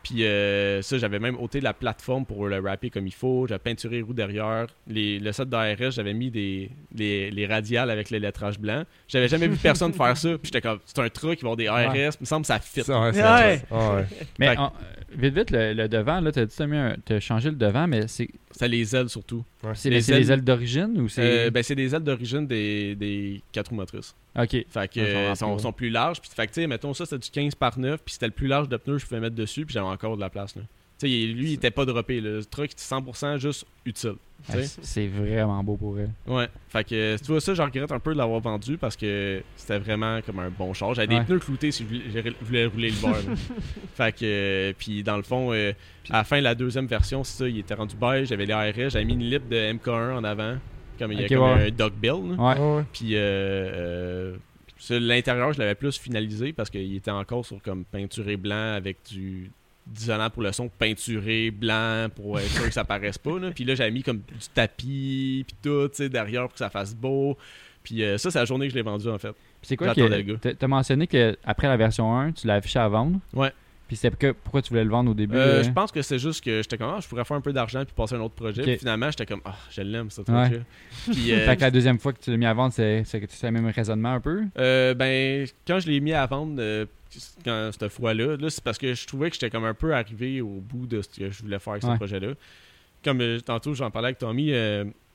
Puis 0.09 0.25
euh, 0.25 0.83
ça, 0.83 0.99
j'avais 0.99 1.19
même 1.19 1.37
ôté 1.41 1.61
la 1.61 1.73
plateforme 1.73 2.25
pour 2.27 2.47
le 2.47 2.61
wrapper 2.61 2.91
comme 2.91 3.07
il 3.09 3.13
faut. 3.15 3.47
J'avais 3.49 3.59
peinturé 3.59 3.97
les 3.97 4.03
roues 4.03 4.13
derrière. 4.15 4.67
Les, 4.87 5.19
le 5.19 5.33
set 5.33 5.49
d'ARS, 5.49 5.91
j'avais 5.91 6.15
mis 6.15 6.31
des, 6.31 6.71
les, 6.95 7.31
les 7.33 7.47
radiales 7.47 7.91
avec 7.91 8.11
le 8.11 8.19
lettrage 8.19 8.59
blanc. 8.61 8.85
J'avais 9.09 9.27
jamais 9.27 9.49
vu 9.49 9.57
personne 9.57 9.93
faire 9.95 10.17
ça. 10.17 10.29
Puis 10.39 10.43
j'étais 10.45 10.61
comme, 10.61 10.79
c'est 10.85 11.01
un 11.01 11.09
truc, 11.09 11.41
ils 11.41 11.43
vont 11.45 11.53
avoir 11.53 11.57
des 11.57 11.67
ARS. 11.67 11.93
Ouais. 11.93 12.09
Il 12.21 12.21
me 12.21 12.27
semble 12.27 12.43
que 12.43 12.47
ça 12.49 12.61
fit. 12.61 12.83
Ça, 12.83 13.01
ouais, 13.01 13.13
c'est 13.13 13.23
Ouais. 13.23 13.63
atroce. 13.71 13.95
Ouais. 13.97 14.05
Mais 14.39 14.57
en- 14.57 14.73
vite, 15.17 15.35
vite, 15.35 15.51
le, 15.51 15.73
le 15.73 15.89
devant, 15.89 16.21
là, 16.21 16.31
t'as 16.31 16.45
dit 16.45 16.53
que 16.53 16.57
t'as 16.57 16.67
mis 16.67 16.77
un- 16.77 16.97
t'as 17.05 17.19
changé 17.21 17.51
le 17.51 17.57
devant, 17.57 17.89
mais 17.89 18.07
c'est, 18.07 18.29
C'est 18.59 18.69
les 18.69 18.97
ailes 18.97 19.09
surtout. 19.11 19.45
c'est, 19.75 19.91
Les 19.91 20.01
c'est 20.01 20.19
les 20.19 20.27
ailes- 20.33 20.39
ailes 20.39 20.45
d'origine 20.45 20.99
ou 21.01 21.09
c'est. 21.11 21.47
Euh, 21.47 21.51
ben, 21.51 21.63
c'est 21.63 21.75
des 21.75 21.95
ailes 21.95 22.03
d'origine 22.03 22.47
des, 22.47 22.95
des 22.95 23.43
4 23.53 23.69
roues 23.69 23.75
motrices. 23.77 24.15
ok. 24.39 24.49
Fait 24.49 24.65
que 24.91 25.01
Ah, 25.31 25.35
ça 25.35 25.45
euh, 25.45 25.49
sont, 25.49 25.55
plus, 25.57 25.63
sont 25.63 25.73
plus 25.73 25.91
larges. 25.91 26.21
Puis, 26.23 26.31
fait 26.35 26.47
que, 26.47 26.53
tu 26.55 26.63
sais, 26.63 26.67
mettons 26.67 26.95
ça, 26.95 27.05
c'était 27.05 27.19
du 27.23 27.31
15 27.31 27.55
par 27.55 27.79
9. 27.79 28.01
Puis 28.03 28.15
c'était 28.15 28.27
le 28.27 28.33
plus 28.33 28.47
large 28.47 28.69
de 28.71 28.77
pneus 28.79 28.95
que 28.95 29.03
je 29.03 29.07
pouvais 29.07 29.21
mettre 29.21 29.37
dessus. 29.37 29.67
Puis 29.67 29.75
j'avais 29.75 29.87
encore 29.87 30.17
de 30.17 30.23
la 30.23 30.31
place. 30.31 30.57
Là. 30.57 30.63
Tu 30.99 31.07
sais, 31.07 31.11
il- 31.11 31.37
lui, 31.37 31.51
il 31.51 31.55
était 31.55 31.71
pas 31.71 31.85
droppé. 31.85 32.21
là. 32.21 32.31
Le 32.31 32.45
truc 32.45 32.73
était 32.73 32.81
100% 32.81 33.37
juste 33.39 33.67
utile. 33.85 34.15
c'est- 34.83 35.09
vraiment 35.09 35.63
beau 35.65 35.77
pour 35.77 35.99
elle. 35.99 36.11
Ouais. 36.27 36.49
Fait 36.69 36.85
que, 36.85 37.17
tu 37.19 37.25
vois, 37.27 37.41
ça, 37.41 37.53
je 37.55 37.61
regrette 37.63 37.91
un 37.93 37.99
peu 37.99 38.13
de 38.13 38.19
l'avoir 38.19 38.41
vendu 38.41 38.79
parce 38.79 38.97
que 38.97 39.43
c'était 39.57 39.79
vraiment 39.79 40.21
comme 40.23 40.39
un 40.39 40.51
bon 40.51 40.73
char. 40.73 40.95
J'avais 40.95 41.13
Ouais. 41.15 41.21
des 41.21 41.27
pneus 41.27 41.39
cloutés 41.41 41.71
si 41.73 41.85
je 41.85 42.21
voulais, 42.45 42.67
rouler 42.67 42.89
l'hiver. 42.91 43.11
là. 43.13 43.35
fait 43.95 44.13
que, 44.13 44.25
euh, 44.25 44.73
puis 44.79 45.03
dans 45.03 45.17
le 45.17 45.23
fond, 45.23 45.53
euh, 45.53 45.73
à 46.11 46.19
la 46.19 46.25
fin, 46.25 46.41
la 46.41 46.55
deuxième 46.55 46.87
version, 46.87 47.25
c'est 47.25 47.39
ça, 47.45 47.49
il 47.49 47.59
était 47.59 47.75
rendu 47.75 47.97
beige. 47.97 48.29
J'avais 48.29 48.47
les 48.47 48.53
ARS. 48.53 48.91
J'avais 48.91 49.05
mis 49.05 49.15
une 49.15 49.21
lip 49.31 49.49
de 49.49 49.57
MK1 49.73 50.15
en 50.17 50.25
avant. 50.25 50.57
Comme 50.99 51.13
il 51.13 51.21
y 51.21 51.25
a 51.25 51.29
comme 51.29 51.39
ouais. 51.41 51.67
un 51.67 51.71
dog 51.71 51.93
bill. 51.95 52.39
Ouais. 52.39 52.59
Ouais. 52.59 52.83
Puis 52.93 53.17
euh, 53.17 54.37
euh, 54.91 54.99
l'intérieur, 55.01 55.53
je 55.53 55.59
l'avais 55.59 55.75
plus 55.75 55.99
finalisé 55.99 56.53
parce 56.53 56.71
qu'il 56.71 56.95
était 56.97 57.11
encore 57.11 57.45
sur 57.45 57.61
comme 57.63 57.85
peinturé 57.85 58.37
blanc 58.37 58.75
avec 58.75 58.99
du 59.11 59.51
d'isolant 59.87 60.31
pour 60.31 60.43
le 60.43 60.53
son, 60.53 60.69
peinturé 60.69 61.51
blanc 61.51 62.09
pour 62.15 62.39
être 62.41 62.51
sûr 62.51 62.65
que 62.65 62.75
ça 62.75 62.85
paraisse 62.85 63.19
pas. 63.19 63.39
Là. 63.39 63.51
Puis 63.53 63.65
là, 63.65 63.75
j'avais 63.75 63.91
mis 63.91 64.03
comme 64.03 64.19
du 64.19 64.49
tapis, 64.53 65.45
puis 65.47 65.57
tout, 65.63 65.89
tu 65.89 65.97
sais, 65.97 66.09
derrière 66.09 66.43
pour 66.43 66.53
que 66.53 66.59
ça 66.59 66.71
fasse 66.71 66.95
beau. 66.95 67.37
Puis 67.83 68.03
euh, 68.03 68.19
ça, 68.19 68.31
c'est 68.31 68.39
la 68.39 68.45
journée 68.45 68.67
que 68.67 68.73
je 68.73 68.77
l'ai 68.77 68.83
vendu 68.83 69.09
en 69.09 69.19
fait. 69.19 69.35
C'est 69.63 69.77
quoi 69.77 69.95
que. 69.95 70.37
t'as 70.37 70.67
mentionné 70.67 71.07
que 71.07 71.37
après 71.45 71.69
la 71.69 71.77
version 71.77 72.17
1, 72.17 72.33
tu 72.33 72.47
l'as 72.47 72.55
affiché 72.55 72.79
à 72.79 72.89
vendre? 72.89 73.21
Ouais. 73.33 73.53
Puis 73.89 73.97
c'est 73.97 74.17
que, 74.17 74.33
pourquoi 74.33 74.63
tu 74.63 74.71
voulais 74.71 74.83
le 74.85 74.91
vendre 74.91 75.11
au 75.13 75.15
début 75.15 75.37
Euh, 75.37 75.61
euh? 75.61 75.63
Je 75.63 75.71
pense 75.71 75.93
que 75.93 76.03
c'est 76.03 76.19
juste 76.19 76.43
que 76.45 76.61
j'étais 76.63 76.77
comme, 76.77 76.91
ah, 76.97 76.99
je 77.01 77.07
pourrais 77.07 77.25
faire 77.25 77.37
un 77.37 77.41
peu 77.41 77.53
d'argent 77.53 77.85
puis 77.85 77.95
passer 77.95 78.15
à 78.15 78.19
un 78.19 78.23
autre 78.23 78.35
projet. 78.35 78.63
Puis 78.63 78.79
finalement, 78.79 79.11
j'étais 79.11 79.27
comme, 79.27 79.43
ah, 79.45 79.55
je 79.71 79.81
l'aime, 79.83 80.11
ce 80.11 80.23
Ouais. 80.23 80.25
truc-là. 80.49 80.65
Puis, 81.13 81.33
euh, 81.33 81.45
Fait 81.47 81.57
que 81.57 81.61
la 81.61 81.71
deuxième 81.71 81.99
fois 82.01 82.13
que 82.13 82.21
tu 82.21 82.31
l'as 82.33 82.37
mis 82.37 82.47
à 82.47 82.55
vendre, 82.55 82.73
c'est, 82.75 83.05
que 83.05 83.27
tu 83.27 83.37
sais 83.37 83.47
le 83.47 83.53
même 83.53 83.67
raisonnement 83.67 84.13
un 84.15 84.21
peu? 84.21 84.43
Ben, 84.57 85.47
quand 85.67 85.79
je 85.79 85.89
l'ai 85.89 86.01
mis 86.01 86.13
à 86.13 86.27
vendre, 86.27 86.61
quand, 87.45 87.71
cette 87.79 87.89
fois-là, 87.93 88.37
là, 88.37 88.51
c'est 88.51 88.63
parce 88.65 88.79
que 88.79 88.93
je 88.93 89.07
trouvais 89.07 89.29
que 89.31 89.35
j'étais 89.37 89.51
comme 89.51 89.65
un 89.65 89.75
peu 89.75 89.95
arrivé 89.95 90.41
au 90.41 90.61
bout 90.61 90.87
de 90.87 91.01
ce 91.03 91.09
que 91.09 91.31
je 91.31 91.43
voulais 91.43 91.59
faire 91.61 91.75
avec 91.75 91.83
ce 91.85 91.89
Ouais. 91.89 91.97
projet-là. 91.97 92.33
Comme 93.05 93.23
tantôt, 93.43 93.73
j'en 93.75 93.91
parlais 93.93 94.07
avec 94.09 94.19
Tommy, 94.19 94.53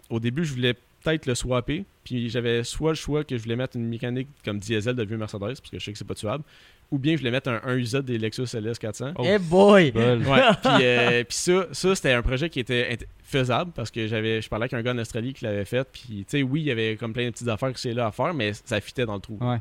au 0.09 0.19
début, 0.21 0.45
je 0.45 0.53
voulais 0.53 0.75
peut-être 1.03 1.25
le 1.25 1.35
swapper, 1.35 1.83
puis 2.03 2.29
j'avais 2.29 2.63
soit 2.63 2.91
le 2.91 2.95
choix 2.95 3.23
que 3.23 3.35
je 3.35 3.41
voulais 3.43 3.55
mettre 3.55 3.75
une 3.75 3.87
mécanique 3.87 4.27
comme 4.45 4.59
diesel 4.59 4.95
de 4.95 5.03
vieux 5.03 5.17
Mercedes, 5.17 5.39
parce 5.39 5.59
que 5.61 5.77
je 5.79 5.83
sais 5.83 5.91
que 5.91 5.97
c'est 5.97 6.07
pas 6.07 6.13
tuable, 6.15 6.43
ou 6.91 6.99
bien 6.99 7.13
je 7.13 7.19
voulais 7.19 7.31
mettre 7.31 7.49
un 7.49 7.61
1 7.63 7.77
UZ 7.77 7.95
des 8.03 8.17
Lexus 8.17 8.47
LS 8.53 8.77
400. 8.77 9.13
Oh. 9.17 9.23
Eh 9.25 9.39
boy! 9.39 9.91
Ouais, 9.95 10.21
puis, 10.61 10.71
euh, 10.81 11.23
puis 11.23 11.37
ça, 11.37 11.67
ça 11.71 11.95
c'était 11.95 12.11
un 12.13 12.21
projet 12.21 12.49
qui 12.49 12.59
était 12.59 12.97
faisable 13.23 13.71
parce 13.73 13.89
que 13.89 14.07
j'avais 14.07 14.41
je 14.41 14.49
parlais 14.49 14.65
avec 14.65 14.73
un 14.73 14.81
gars 14.81 14.91
en 14.91 14.97
Australie 14.97 15.33
qui 15.33 15.45
l'avait 15.45 15.65
fait 15.65 15.87
puis 15.89 16.25
tu 16.27 16.37
sais 16.37 16.43
oui, 16.43 16.61
il 16.61 16.65
y 16.65 16.71
avait 16.71 16.97
comme 16.97 17.13
plein 17.13 17.25
de 17.25 17.29
petites 17.29 17.47
affaires 17.47 17.71
que 17.71 17.79
c'est 17.79 17.93
là 17.93 18.07
à 18.07 18.11
faire 18.11 18.33
mais 18.33 18.51
ça 18.53 18.79
fitait 18.81 19.05
dans 19.05 19.15
le 19.15 19.21
trou. 19.21 19.37
Ouais. 19.41 19.57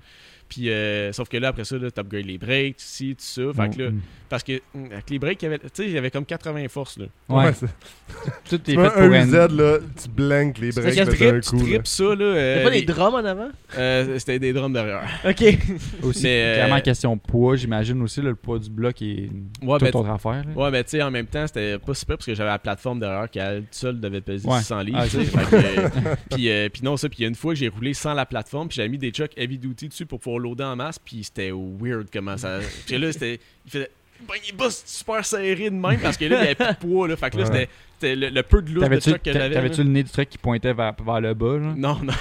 Puis, 0.50 0.68
euh, 0.68 1.12
sauf 1.12 1.28
que 1.30 1.36
là, 1.38 1.48
après 1.48 1.64
ça, 1.64 1.76
t'upgrades 1.78 2.26
les 2.26 2.36
breaks, 2.36 2.74
ci, 2.78 3.10
tout 3.16 3.22
ça. 3.24 3.42
Fait 3.54 3.74
que 3.74 3.82
là, 3.82 3.90
Mm. 3.90 4.00
parce 4.28 4.42
que 4.42 4.60
mm, 4.74 4.84
avec 4.92 5.08
les 5.10 5.18
breaks, 5.18 5.40
il 5.40 5.44
y 5.44 5.48
avait- 5.48 5.58
tu 5.60 5.68
sais, 5.72 5.84
il 5.86 5.92
y 5.92 5.96
avait 5.98 6.10
comme 6.10 6.26
80 6.26 6.66
forces, 6.68 6.98
là. 6.98 7.06
Ouais, 7.28 7.52
c'est- 7.54 7.66
tout 8.50 8.56
est 8.56 8.58
tu 8.58 8.70
fait 8.72 8.74
pour 8.74 8.82
un 9.00 9.12
un... 9.12 9.26
UZ, 9.26 9.32
là, 9.56 9.78
tu 10.02 10.08
blanques 10.08 10.58
les 10.58 10.72
C'est 10.72 10.80
breaks 10.82 10.94
Tu 10.94 11.04
d'un 11.04 11.30
tripes, 11.30 11.40
tu 11.44 11.50
coup. 11.50 11.56
là. 11.56 11.62
tripes 11.62 11.86
ça, 11.86 12.02
là. 12.04 12.10
Y'a 12.10 12.24
euh, 12.24 12.64
pas 12.64 12.70
des 12.70 12.80
les- 12.80 12.84
drums 12.86 13.14
en 13.14 13.24
avant? 13.24 13.48
euh, 13.78 14.18
C'était 14.18 14.38
des 14.40 14.52
drums 14.52 14.72
derrière. 14.72 15.08
Ok. 15.24 15.40
Aussi, 16.02 16.24
Mais, 16.24 16.42
euh, 16.42 16.54
clairement, 16.56 16.80
question 16.80 17.16
poids, 17.16 17.54
j'imagine 17.56 18.02
aussi, 18.02 18.20
là, 18.20 18.30
le 18.30 18.34
poids 18.34 18.58
du 18.58 18.70
bloc 18.70 19.00
est 19.02 19.30
Ouais, 19.62 19.78
toute 19.78 19.92
ben, 19.92 20.00
autre 20.00 20.10
affaire. 20.10 20.42
là. 20.44 20.52
Ouais, 20.56 20.70
mais 20.72 20.82
tu 20.84 20.90
sais, 20.90 21.02
en 21.02 21.10
même 21.12 21.26
temps, 21.26 21.46
c'était 21.46 21.78
pas 21.78 21.94
super 21.94 22.16
parce 22.16 22.26
que 22.26 22.34
j'avais 22.34 22.50
la 22.50 22.58
plateforme 22.58 22.98
derrière 22.98 23.30
qui, 23.30 23.38
elle 23.38 23.64
seule, 23.70 24.00
devait 24.00 24.20
peser 24.20 24.48
Ouais. 24.48 24.58
600 24.58 24.80
livres. 24.80 24.98
Ah, 25.00 25.06
puis, 26.34 26.50
euh, 26.50 26.68
puis 26.68 26.82
non, 26.82 26.96
ça, 26.96 27.08
puis 27.08 27.18
il 27.20 27.22
y 27.22 27.24
a 27.24 27.28
une 27.28 27.34
fois 27.36 27.54
j'ai 27.54 27.68
roulé 27.68 27.94
sans 27.94 28.14
la 28.14 28.26
plateforme, 28.26 28.68
puis 28.68 28.76
j'avais 28.76 28.88
mis 28.88 28.98
des 28.98 29.12
trucks 29.12 29.32
heavy 29.36 29.58
duty 29.58 29.88
dessus 29.88 30.06
pour 30.06 30.18
pouvoir 30.20 30.39
loader 30.40 30.64
en 30.64 30.76
masse, 30.76 30.98
puis 30.98 31.22
c'était 31.24 31.52
weird 31.52 32.08
comment 32.12 32.36
ça. 32.36 32.58
Puis 32.86 32.98
là, 32.98 33.12
c'était. 33.12 33.38
Il 33.66 33.70
faisait. 33.70 33.90
Ben, 34.28 34.34
il 34.46 34.54
bosse 34.54 34.82
super 34.84 35.24
serré 35.24 35.70
de 35.70 35.74
même 35.74 35.98
parce 35.98 36.18
que 36.18 36.26
là, 36.26 36.36
il 36.42 36.44
y 36.44 36.46
avait 36.48 36.54
plus 36.54 36.66
de 36.66 36.74
poids, 36.74 37.08
là. 37.08 37.16
Fait 37.16 37.30
que 37.30 37.38
là, 37.38 37.48
Ouais. 37.48 37.68
c'était- 38.00 38.16
le, 38.16 38.28
le 38.28 38.42
peu 38.42 38.60
de 38.60 38.70
lourd 38.70 38.86
de 38.88 38.96
truck 38.98 39.22
que 39.22 39.32
j'avais. 39.32 39.54
t'avais-tu 39.54 39.82
le 39.82 39.88
nez 39.88 40.02
du 40.02 40.10
truc 40.10 40.28
qui 40.28 40.36
pointait 40.36 40.74
vers, 40.74 40.94
vers 41.02 41.20
le 41.22 41.32
bas? 41.32 41.56
Là? 41.58 41.72
Non, 41.76 41.98
non. 42.02 42.12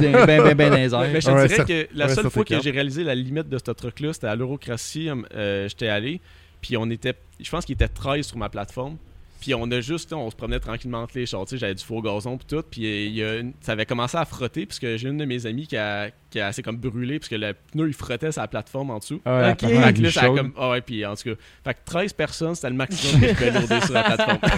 ben, 0.00 0.26
ben, 0.26 0.54
ben 0.54 0.74
les 0.74 0.94
airs. 0.94 1.00
Mais 1.12 1.20
je 1.20 1.26
te 1.26 1.32
Ouais, 1.32 1.46
dirais 1.46 1.56
ça- 1.58 1.64
que 1.64 1.86
la 1.94 2.06
ouais, 2.06 2.14
seule 2.14 2.30
fois 2.30 2.44
que 2.44 2.60
j'ai 2.62 2.70
réalisé 2.70 3.04
la 3.04 3.14
limite 3.14 3.48
de 3.48 3.58
ce 3.58 3.70
truc-là, 3.72 4.12
c'était 4.14 4.26
à 4.28 4.36
l'Eurocratie. 4.36 5.08
euh, 5.34 5.68
J'étais 5.68 5.88
allé, 5.88 6.20
puis 6.62 6.76
on 6.78 6.88
était. 6.90 7.14
Je 7.40 7.50
pense 7.50 7.64
qu'il 7.66 7.74
était 7.74 7.88
13 7.88 8.26
sur 8.26 8.38
ma 8.38 8.48
plateforme. 8.48 8.96
Puis 9.44 9.52
on 9.54 9.70
a 9.70 9.80
juste, 9.82 10.10
on 10.14 10.30
se 10.30 10.34
promenait 10.36 10.58
tranquillement 10.58 11.02
entre 11.02 11.18
les 11.18 11.26
chars, 11.26 11.44
tu 11.44 11.50
sais, 11.50 11.58
j'avais 11.58 11.74
du 11.74 11.84
faux 11.84 12.00
gazon 12.00 12.38
puis 12.38 12.46
tout, 12.46 12.62
puis 12.70 12.80
il 13.08 13.12
y 13.14 13.22
a 13.22 13.36
une- 13.40 13.52
ça 13.60 13.72
avait 13.72 13.84
commencé 13.84 14.16
à 14.16 14.24
frotter 14.24 14.64
puisque 14.64 14.96
j'ai 14.96 15.06
une 15.06 15.18
de 15.18 15.26
mes 15.26 15.44
amies 15.44 15.66
qui 15.66 15.76
a, 15.76 16.08
qui 16.30 16.40
a 16.40 16.46
assez 16.46 16.62
comme 16.62 16.78
brûlé 16.78 17.18
puisque 17.18 17.32
le 17.32 17.52
pneu 17.72 17.88
il 17.88 17.92
frottait 17.92 18.32
sa 18.32 18.48
plateforme 18.48 18.88
en 18.90 19.00
dessous. 19.00 19.20
Ah, 19.26 19.54
plateforme 19.54 19.72
Fait 19.74 19.78
que 19.78 19.82
là, 19.84 19.92
du 19.92 20.10
ça 20.10 20.20
a 20.22 20.24
chaud. 20.28 20.34
comme. 20.34 20.52
Ah 20.56 20.70
ouais, 20.70 20.80
puis 20.80 21.04
en 21.04 21.14
tout 21.14 21.24
cas. 21.24 21.40
Fait 21.62 21.74
que 21.74 21.78
13 21.84 22.12
personnes, 22.14 22.54
c'était 22.54 22.70
le 22.70 22.76
maximum 22.76 23.20
que 23.20 23.28
je 23.44 23.58
pouvais 23.60 23.80
sur 23.82 23.92
la 23.92 24.02
plateforme. 24.04 24.38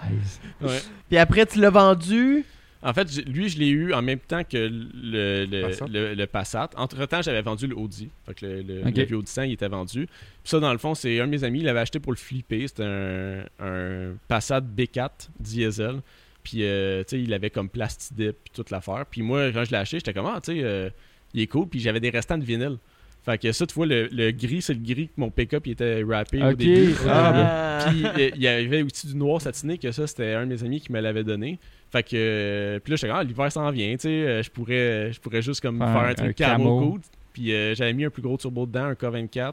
13. 0.00 0.40
Ouais. 0.62 0.78
Puis 1.08 1.18
après, 1.18 1.46
tu 1.46 1.60
l'as 1.60 1.70
vendu? 1.70 2.44
En 2.82 2.92
fait, 2.92 3.08
lui, 3.26 3.48
je 3.48 3.58
l'ai 3.58 3.68
eu 3.68 3.92
en 3.92 4.02
même 4.02 4.18
temps 4.18 4.42
que 4.44 4.56
le, 4.56 5.44
le, 5.46 5.62
Passat. 5.62 5.86
le- 5.86 6.14
le 6.14 6.26
Passat. 6.26 6.70
Entre-temps, 6.76 7.22
j'avais 7.22 7.42
vendu 7.42 7.66
le 7.66 7.76
Audi. 7.76 8.08
Fait 8.26 8.34
que 8.34 8.44
le, 8.46 8.62
le, 8.62 8.90
vieux 9.04 9.16
Audi 9.16 9.30
100, 9.30 9.42
il 9.42 9.52
était 9.52 9.68
vendu. 9.68 10.06
Puis 10.06 10.16
ça, 10.44 10.58
dans 10.60 10.72
le 10.72 10.78
fond, 10.78 10.94
c'est 10.94 11.20
un 11.20 11.26
de 11.26 11.30
mes 11.30 11.44
amis, 11.44 11.60
il 11.60 11.64
l'avait 11.66 11.80
acheté 11.80 12.00
pour 12.00 12.12
le 12.12 12.18
flipper. 12.18 12.66
C'était 12.66 12.82
un, 12.84 13.44
un 13.60 14.14
Passat 14.28 14.60
B4 14.60 15.10
diesel. 15.38 16.00
Puis, 16.42 16.64
euh, 16.64 17.04
tu 17.04 17.10
sais, 17.16 17.22
il 17.22 17.32
avait 17.34 17.50
comme 17.50 17.68
plastidip 17.68 18.36
puis 18.42 18.52
toute 18.52 18.70
l'affaire. 18.70 19.04
Puis 19.08 19.22
moi, 19.22 19.52
quand 19.52 19.64
je 19.64 19.70
l'ai 19.70 19.76
acheté, 19.76 19.98
j'étais 19.98 20.12
comme, 20.12 20.26
ah, 20.26 20.40
tu 20.42 20.52
sais, 20.54 20.60
euh, 20.64 20.90
il 21.34 21.40
est 21.42 21.46
cool. 21.46 21.68
Puis 21.68 21.78
j'avais 21.78 22.00
des 22.00 22.10
restants 22.10 22.36
de 22.38 22.44
vinyle. 22.44 22.78
Fait 23.24 23.38
que 23.38 23.52
ça, 23.52 23.64
tu 23.64 23.74
vois, 23.74 23.86
le, 23.86 24.08
le 24.10 24.32
gris, 24.32 24.60
c'est 24.62 24.74
le 24.74 24.80
gris 24.80 25.06
que 25.06 25.12
mon 25.18 25.30
pick-up 25.30 25.64
il 25.68 25.72
était 25.74 26.02
rappé 26.02 26.42
au 26.42 26.46
Ok. 26.50 26.56
début. 26.56 26.94
Ah, 27.06 27.78
Ah. 27.84 27.86
Puis 27.88 28.04
euh, 28.04 28.30
il 28.34 28.42
y 28.42 28.48
avait 28.48 28.82
aussi 28.82 29.06
du 29.06 29.14
noir 29.14 29.40
satiné 29.40 29.78
que 29.78 29.92
ça, 29.92 30.08
c'était 30.08 30.32
un 30.32 30.44
de 30.46 30.52
mes 30.52 30.64
amis 30.64 30.80
qui 30.80 30.90
me 30.90 30.98
l'avait 31.00 31.22
donné. 31.22 31.60
Fait 31.92 32.02
que 32.02 32.10
euh, 32.14 32.78
puis 32.80 32.90
là 32.90 32.96
j'étais 32.96 33.08
comme 33.08 33.18
ah, 33.18 33.22
l'hiver 33.22 33.52
s'en 33.52 33.70
vient, 33.70 33.92
tu 33.92 34.00
sais, 34.00 34.08
euh, 34.08 34.42
je 34.42 34.50
pourrais 34.50 35.12
je 35.12 35.20
pourrais 35.20 35.42
juste 35.42 35.60
comme 35.60 35.78
Faire 35.78 35.92
faire, 35.92 36.08
un- 36.08 36.14
truc 36.14 36.36
camo. 36.36 36.98
Puis 37.34 37.52
euh, 37.54 37.74
j'avais 37.74 37.92
mis 37.92 38.04
un 38.06 38.10
plus 38.10 38.22
gros 38.22 38.36
turbo 38.38 38.64
dedans, 38.66 38.84
un 38.86 38.92
K24. 38.94 39.52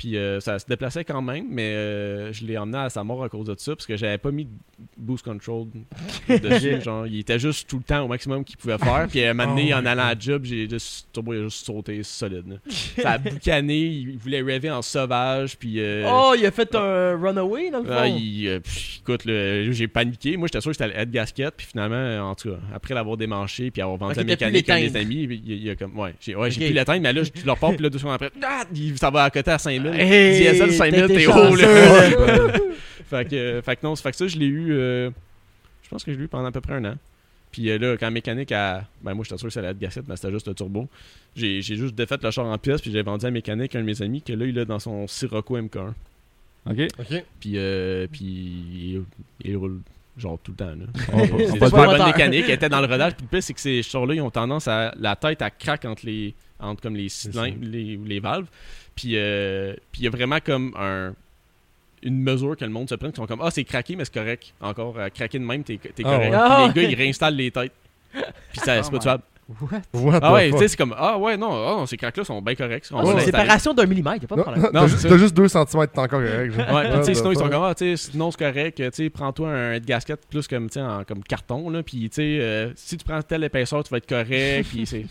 Puis 0.00 0.16
euh, 0.16 0.40
ça 0.40 0.58
se 0.58 0.64
déplaçait 0.64 1.04
quand 1.04 1.20
même, 1.20 1.44
mais 1.50 1.74
euh, 1.74 2.32
je 2.32 2.46
l'ai 2.46 2.56
emmené 2.56 2.78
à 2.78 2.88
sa 2.88 3.04
mort 3.04 3.22
à 3.22 3.28
cause 3.28 3.44
de 3.48 3.54
ça 3.58 3.76
parce 3.76 3.84
que 3.86 3.98
j'avais 3.98 4.16
pas 4.16 4.30
mis 4.30 4.46
de 4.46 4.50
boost 4.96 5.22
control 5.22 5.66
dessus, 6.42 6.80
genre 6.80 7.06
il 7.06 7.18
était 7.18 7.38
juste 7.38 7.68
tout 7.68 7.76
le 7.76 7.82
temps 7.82 8.00
au 8.04 8.08
maximum 8.08 8.42
qu'il 8.42 8.56
pouvait 8.56 8.78
faire. 8.78 9.06
Puis 9.10 9.22
à 9.22 9.30
un 9.30 9.34
moment 9.34 9.50
donné, 9.54 9.72
Oh 9.74 9.76
en 9.76 9.84
allant 9.84 10.04
à 10.06 10.18
job, 10.18 10.44
j'ai 10.46 10.66
juste 10.70 11.06
le 11.08 11.12
turbo 11.12 11.34
il 11.34 11.40
a 11.40 11.42
juste 11.44 11.66
sauté 11.66 12.02
solide. 12.02 12.60
Ça 12.96 13.10
a 13.10 13.18
boucané, 13.18 13.76
il 13.78 14.16
voulait 14.16 14.40
rêver 14.40 14.70
en 14.70 14.80
sauvage, 14.80 15.58
puis 15.58 15.74
euh, 15.80 16.08
Oh, 16.10 16.34
il 16.34 16.46
a 16.46 16.50
fait 16.50 16.74
un 16.74 17.20
runaway 17.20 17.70
dans 17.70 17.80
le 17.80 17.84
fond? 17.84 18.04
il, 18.18 18.48
euh, 18.48 18.60
pff, 18.60 19.00
écoute, 19.00 19.26
là, 19.26 19.70
j'ai 19.70 19.86
paniqué. 19.86 20.38
Moi, 20.38 20.48
j'étais 20.48 20.62
sûr 20.62 20.70
que 20.70 20.78
c'était 20.78 20.98
être 20.98 21.10
gasket. 21.10 21.54
Puis 21.54 21.66
finalement, 21.66 22.30
en 22.30 22.34
tout 22.34 22.52
cas, 22.52 22.56
après 22.74 22.94
l'avoir 22.94 23.18
démanché 23.18 23.70
puis 23.70 23.82
avoir 23.82 23.98
vendu 23.98 24.14
la 24.16 24.24
mécanique 24.24 24.70
à 24.70 24.76
mes 24.76 24.96
amis, 24.96 25.28
il, 25.44 25.68
a 25.68 25.76
comme, 25.76 25.98
ouais, 25.98 26.14
j'ai 26.20 26.34
ouais, 26.34 26.50
j'ai 26.50 26.62
Ok. 26.62 26.68
pu 26.68 26.72
l'éteindre, 26.72 27.02
mais 27.02 27.12
là, 27.12 27.22
je 27.22 27.44
leur 27.46 27.58
parle, 27.58 27.74
puis 27.74 27.82
là, 27.82 27.90
deux 27.90 27.98
secondes 27.98 28.14
après, 28.14 28.30
ah, 28.42 28.64
il- 28.74 28.96
ça 28.96 29.10
va 29.10 29.24
à 29.24 29.30
côté 29.30 29.50
à 29.50 29.58
5000. 29.58 29.89
Hey, 29.94 30.52
Diesel 30.52 30.72
5000, 30.72 31.00
t'as 31.00 31.04
été 31.06 31.14
t'es 31.14 31.26
haut, 31.26 31.56
là. 31.56 32.52
fait, 33.08 33.28
que, 33.28 33.34
euh, 33.34 33.62
fait 33.62 33.76
que 33.76 33.86
non, 33.86 33.96
fait 33.96 34.10
que 34.10 34.16
ça, 34.16 34.26
je 34.26 34.38
l'ai 34.38 34.46
eu, 34.46 34.72
euh, 34.72 35.10
je 35.82 35.88
pense 35.88 36.04
que 36.04 36.12
je 36.12 36.18
l'ai 36.18 36.24
eu 36.24 36.28
pendant 36.28 36.46
à 36.46 36.52
peu 36.52 36.60
près 36.60 36.74
un 36.74 36.84
an. 36.84 36.94
Puis 37.50 37.68
euh, 37.70 37.78
là, 37.78 37.96
quand 37.96 38.06
la 38.06 38.10
mécanique 38.10 38.52
a. 38.52 38.84
Ben, 39.02 39.14
moi, 39.14 39.24
j'étais 39.24 39.38
sûr 39.38 39.48
que 39.48 39.52
ça 39.52 39.60
allait 39.60 39.70
être 39.70 39.78
gasket, 39.78 40.04
mais 40.08 40.16
c'était 40.16 40.30
juste 40.30 40.46
le 40.46 40.54
turbo. 40.54 40.88
J'ai 41.34 41.62
j'ai 41.62 41.76
juste 41.76 41.94
défait 41.94 42.16
le 42.22 42.30
char 42.30 42.46
en 42.46 42.58
pièces, 42.58 42.80
puis 42.80 42.92
j'ai 42.92 43.02
vendu 43.02 43.24
à 43.24 43.28
la 43.28 43.32
mécanique 43.32 43.74
à 43.74 43.78
un 43.78 43.82
de 43.82 43.86
mes 43.86 44.02
amis, 44.02 44.22
que 44.22 44.32
là, 44.32 44.46
il 44.46 44.58
a 44.58 44.64
dans 44.64 44.78
son 44.78 45.06
Sirocco 45.06 45.58
MK1. 45.58 45.92
Ok. 46.70 46.88
Ok. 46.98 47.24
Puis, 47.40 47.52
euh, 47.56 48.06
puis 48.10 48.24
il, 48.24 49.02
il 49.44 49.56
roule 49.56 49.80
genre 50.16 50.38
tout 50.42 50.52
le 50.52 50.56
temps. 50.56 50.66
Là. 50.66 50.86
C'est 50.94 51.54
le 51.54 51.58
moteur. 51.58 51.70
bonne 51.70 52.06
mécanique. 52.06 52.44
Elle 52.46 52.54
était 52.54 52.68
dans 52.68 52.80
le 52.80 52.86
rodage. 52.86 53.14
Puis 53.16 53.24
le 53.24 53.28
pire, 53.28 53.42
c'est 53.42 53.54
que 53.54 53.60
ces 53.60 53.82
chars-là, 53.82 54.14
ils 54.14 54.20
ont 54.20 54.30
tendance 54.30 54.68
à. 54.68 54.94
La 54.98 55.16
tête, 55.16 55.42
à 55.42 55.50
craque 55.50 55.84
entre 55.84 56.06
les. 56.06 56.34
Entre 56.60 56.82
comme 56.82 56.96
les 56.96 57.08
cylindres, 57.08 57.56
les, 57.62 57.98
les 58.04 58.20
valves. 58.20 58.46
Puis, 58.94 59.12
euh, 59.16 59.74
puis 59.92 60.02
il 60.02 60.04
y 60.04 60.08
a 60.08 60.10
vraiment 60.10 60.38
comme 60.44 60.74
un. 60.78 61.14
Une 62.02 62.22
mesure 62.22 62.56
que 62.56 62.64
le 62.64 62.70
monde 62.70 62.88
se 62.88 62.94
prenne, 62.94 63.12
qui 63.12 63.16
sont 63.16 63.26
comme 63.26 63.42
Ah, 63.42 63.50
c'est 63.50 63.64
craqué, 63.64 63.94
mais 63.94 64.04
c'est 64.06 64.14
correct. 64.14 64.54
Encore, 64.62 64.98
euh, 64.98 65.08
craqué 65.10 65.38
de 65.38 65.44
même, 65.44 65.62
t'es 65.64 65.76
t'es 65.78 65.90
Ah 65.98 66.02
correct. 66.04 66.30
ouais. 66.30 66.38
Puis 66.38 66.38
Ah 66.40 66.72
les 66.74 66.82
gars, 66.82 66.88
ils 66.88 66.94
réinstallent 66.94 67.36
les 67.36 67.50
têtes. 67.50 67.72
Puis 68.12 68.60
ça, 68.64 68.82
c'est 68.82 68.88
Oh 68.88 68.92
pas 68.92 68.98
tuable. 68.98 69.22
What? 69.92 70.20
Ah 70.22 70.30
the 70.30 70.32
ouais, 70.34 70.50
tu 70.52 70.58
sais, 70.58 70.68
c'est 70.68 70.76
comme 70.76 70.94
Ah 70.96 71.18
ouais, 71.18 71.36
non, 71.36 71.50
ah, 71.52 71.72
non, 71.78 71.86
ces 71.86 71.96
craques-là 71.96 72.22
sont 72.24 72.40
bien 72.40 72.54
corrects. 72.54 72.86
On 72.92 73.00
Ah, 73.00 73.04
c'est 73.04 73.12
une 73.14 73.20
séparation 73.20 73.74
d'un 73.74 73.84
millimètre, 73.84 74.22
y'a 74.22 74.28
pas 74.28 74.36
de 74.36 74.42
problème. 74.42 74.62
non, 74.62 74.70
Non, 74.72 74.80
t'as 74.82 74.88
c'est 74.88 74.94
ju- 74.96 75.02
ça. 75.02 75.08
t'as 75.08 75.16
juste 75.18 75.34
2 75.36 75.48
cm, 75.48 75.66
t'es 75.66 75.98
encore 75.98 76.08
correct. 76.08 76.52
genre. 76.52 76.58
Ouais, 76.58 76.64
puis 76.64 76.72
What 76.92 76.98
tu 77.00 77.04
sais, 77.04 77.12
the 77.12 77.14
sinon 77.16 77.32
ils 77.32 77.36
sont 77.38 77.48
comme, 77.48 77.62
ah, 77.64 77.74
tu 77.74 77.96
sais, 77.96 78.10
sinon 78.12 78.30
c'est 78.30 78.38
correct, 78.38 78.76
tu 78.76 78.90
sais, 78.92 79.10
prends-toi 79.10 79.50
un 79.50 79.78
gasket 79.80 80.20
plus 80.30 80.46
comme, 80.48 80.68
tu 80.70 80.74
sais, 80.74 80.80
en- 80.82 81.02
comme 81.04 81.22
carton, 81.24 81.68
là, 81.68 81.82
puis 81.82 82.08
tu 82.08 82.14
sais, 82.14 82.38
euh, 82.40 82.70
si 82.76 82.96
tu 82.96 83.04
prends 83.04 83.20
telle 83.22 83.42
épaisseur, 83.44 83.82
tu 83.84 83.90
vas 83.90 83.96
être 83.98 84.08
correct, 84.08 84.68
puis 84.70 84.86
c'est. 84.86 85.04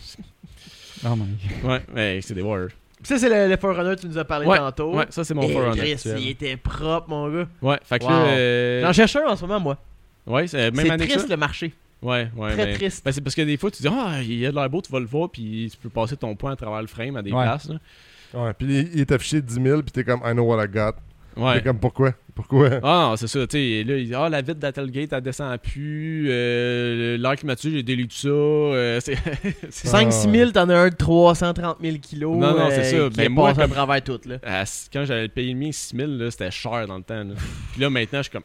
Oh 1.04 1.16
my 1.16 1.24
god. 1.62 1.70
Ouais, 1.70 1.80
mais 1.94 2.20
c'est 2.20 2.34
des 2.34 2.42
warriors. 2.42 2.70
Ça, 3.02 3.16
c'est 3.18 3.28
le, 3.30 3.48
le 3.50 3.56
Forerunner 3.56 3.96
que 3.96 4.02
tu 4.02 4.08
nous 4.08 4.18
as 4.18 4.24
parlé 4.24 4.46
Ouais, 4.46 4.58
tantôt. 4.58 4.94
Ouais, 4.94 5.06
ça 5.08 5.24
c'est 5.24 5.32
mon 5.32 5.42
Et 5.42 5.52
Forerunner 5.52 5.80
Chris, 5.80 5.92
actuel. 5.92 6.18
il 6.20 6.28
était 6.28 6.56
propre, 6.58 7.08
mon 7.08 7.30
gars. 7.34 7.48
Ouais, 7.62 7.78
fait 7.82 7.98
que 7.98 8.04
Wow. 8.04 8.10
là. 8.10 8.16
euh, 8.26 8.82
J'en 8.84 8.92
cherche 8.92 9.16
un 9.16 9.26
en 9.30 9.36
ce 9.36 9.42
moment, 9.46 9.60
moi. 9.60 9.78
Ouais, 10.26 10.46
c'est 10.46 10.70
même 10.70 10.86
C'est 10.86 10.96
triste 10.98 11.20
ça. 11.20 11.26
le 11.28 11.36
marché. 11.38 11.72
Ouais, 12.02 12.28
ouais, 12.36 12.52
Très 12.52 12.66
mais- 12.66 12.72
triste. 12.74 13.02
Ben, 13.04 13.12
c'est 13.12 13.20
parce 13.22 13.34
que 13.34 13.42
des 13.42 13.56
fois, 13.56 13.70
tu 13.70 13.82
dis, 13.82 13.88
ah, 13.90 14.18
il 14.22 14.34
y 14.38 14.46
a 14.46 14.50
de 14.50 14.56
l'air 14.56 14.68
beau, 14.68 14.82
tu 14.82 14.92
vas 14.92 15.00
le 15.00 15.06
voir, 15.06 15.30
puis 15.30 15.68
tu 15.70 15.76
peux 15.78 15.88
passer 15.88 16.16
ton 16.16 16.34
poing 16.36 16.52
à 16.52 16.56
travers 16.56 16.80
le 16.82 16.86
frame 16.88 17.16
à 17.16 17.22
des 17.22 17.32
Ouais. 17.32 17.42
places, 17.44 17.68
là. 17.70 17.76
Ouais, 18.34 18.52
puis 18.54 18.66
il, 18.68 18.90
il 18.94 19.00
est 19.00 19.10
affiché 19.12 19.40
10 19.42 19.54
000, 19.62 19.82
puis 19.82 19.92
t'es 19.92 20.04
comme, 20.04 20.20
I 20.24 20.32
know 20.32 20.44
what 20.44 20.62
I 20.62 20.68
got. 20.68 20.92
Ouais. 21.40 21.62
Comme, 21.62 21.78
pourquoi? 21.78 22.12
Pourquoi? 22.34 22.68
Ah 22.82 23.14
c'est 23.16 23.26
ça, 23.26 23.46
tu 23.46 23.56
sais, 23.58 23.84
là, 23.84 23.96
il 23.96 24.06
dit, 24.06 24.14
ah, 24.14 24.28
la 24.28 24.40
vitre 24.40 24.60
d'Atelgate, 24.60 25.12
elle 25.12 25.20
descend 25.20 25.58
plus, 25.58 26.26
euh, 26.30 27.16
l'air 27.18 27.36
climatisé, 27.36 27.76
j'ai 27.76 27.82
délité 27.82 28.14
ça, 28.16 28.28
euh, 28.28 29.00
c'est... 29.04 29.16
c'est- 29.70 29.88
5-6 29.88 30.30
000, 30.30 30.50
t'en 30.52 30.68
as 30.68 30.76
un 30.78 30.88
de 30.88 30.94
330 30.94 31.78
000 31.82 31.96
kilos. 32.00 32.36
Non, 32.36 32.56
non, 32.56 32.68
c'est 32.70 32.94
euh, 32.94 33.04
ça. 33.04 33.10
Qui 33.10 33.16
Ben, 33.16 33.28
moi, 33.32 33.50
à 33.50 33.54
comme- 33.54 33.70
travers 33.70 34.02
tout, 34.02 34.20
là. 34.26 34.36
à- 34.44 34.64
quand 34.92 35.04
j'avais 35.04 35.28
payé 35.28 35.52
le 35.52 35.58
mien 35.58 35.72
6000, 35.72 36.18
là, 36.18 36.30
c'était 36.30 36.50
cher 36.50 36.86
dans 36.86 36.96
le 36.98 37.02
temps, 37.02 37.24
là. 37.24 37.34
Puis 37.72 37.80
là, 37.80 37.90
maintenant, 37.90 38.18
je 38.20 38.22
suis 38.24 38.32
comme, 38.32 38.42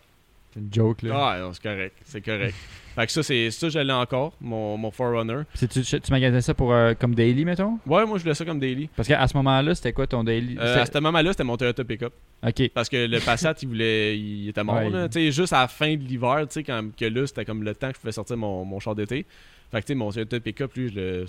C'est 0.54 0.60
une 0.60 0.74
joke, 0.74 1.02
là. 1.04 1.14
ah, 1.16 1.40
non, 1.40 1.54
c'est 1.54 1.64
correct, 1.64 1.96
c'est 2.04 2.22
correct. 2.22 2.56
Fait 2.96 3.06
que 3.06 3.12
ça, 3.12 3.24
c'est 3.24 3.52
ça, 3.52 3.70
je 3.70 3.80
l'ai 3.80 3.94
encore, 3.94 4.34
mon, 4.42 4.78
mon 4.78 4.90
Forerunner. 4.92 5.42
Tu, 5.58 5.68
tu 5.68 6.00
magasinais 6.12 6.42
ça 6.42 6.54
pour 6.54 6.74
euh, 6.74 6.94
comme 7.00 7.14
daily, 7.14 7.46
mettons? 7.46 7.78
Ouais, 7.86 8.06
moi, 8.06 8.18
je 8.18 8.24
voulais 8.24 8.34
ça 8.36 8.46
comme 8.46 8.60
daily. 8.60 8.90
Parce 8.96 9.08
qu'à 9.08 9.28
ce 9.28 9.36
moment-là, 9.38 9.76
c'était 9.76 9.94
quoi 9.94 10.08
ton 10.08 10.24
daily? 10.24 10.58
Euh, 10.60 10.82
à 10.82 10.86
ce 10.86 10.98
moment-là, 11.00 11.32
c'était 11.32 11.44
mon 11.44 11.58
Toyota 11.58 11.84
Pickup. 11.84 12.14
Ok. 12.46 12.70
Parce 12.74 12.90
que 12.90 13.06
le 13.08 13.20
Passat, 13.20 13.54
il 13.62 13.68
voulait. 13.68 14.18
Il 14.18 14.50
était 14.50 14.64
mort, 14.64 14.76
Ouais, 14.78 14.90
là. 14.90 15.04
il- 15.06 15.10
Tu 15.10 15.20
sais, 15.20 15.32
juste 15.32 15.54
à 15.54 15.62
la 15.62 15.68
fin 15.68 15.94
de 15.96 16.02
l'hiver, 16.04 16.40
tu 16.48 16.54
sais, 16.54 16.64
quand 16.64 16.96
que 16.96 17.06
là, 17.06 17.28
c'était 17.28 17.46
comme 17.46 17.64
le 17.64 17.74
temps 17.76 17.90
que 17.90 17.96
je 17.96 18.00
pouvais 18.02 18.12
sortir 18.12 18.38
mon, 18.38 18.64
mon 18.66 18.80
char 18.80 18.96
d'été. 18.96 19.26
Fait 19.72 19.82
que, 19.82 19.86
tu 19.88 19.94
sais, 19.94 19.96
mon 19.96 20.12
Toyota 20.12 20.40
Pickup, 20.40 20.68
lui, 20.76 20.90
je 20.90 20.96
le. 20.96 21.26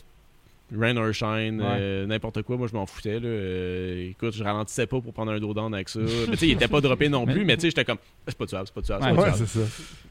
Rain 0.76 0.96
or 0.96 1.12
shine, 1.12 1.60
Ouais. 1.60 1.66
euh, 1.78 2.06
n'importe 2.06 2.42
quoi, 2.42 2.56
moi 2.56 2.66
je 2.66 2.74
m'en 2.74 2.86
foutais. 2.86 3.20
Là. 3.20 3.28
Euh, 3.28 4.10
écoute, 4.10 4.34
je 4.34 4.42
ralentissais 4.42 4.86
pas 4.86 5.00
pour 5.00 5.12
prendre 5.12 5.30
un 5.32 5.38
dos 5.38 5.54
down 5.54 5.72
avec 5.74 5.88
ça. 5.88 6.00
mais 6.00 6.32
tu 6.32 6.36
sais, 6.38 6.46
il 6.48 6.52
était 6.52 6.66
pas 6.68 6.80
droppé 6.80 7.08
non 7.08 7.24
plus, 7.26 7.44
Mais- 7.44 7.54
tu 7.56 7.62
sais, 7.62 7.68
j'étais 7.70 7.84
comme, 7.84 7.98
c'est 8.26 8.36
pas 8.36 8.46
tuable, 8.46 8.66
c'est 8.66 8.74
pas 8.74 8.82
tuable, 8.82 9.02
c'est 9.04 9.10
Ouais. 9.10 9.16
pas 9.16 9.32
tuable. 9.32 9.46
ça. 9.48 9.60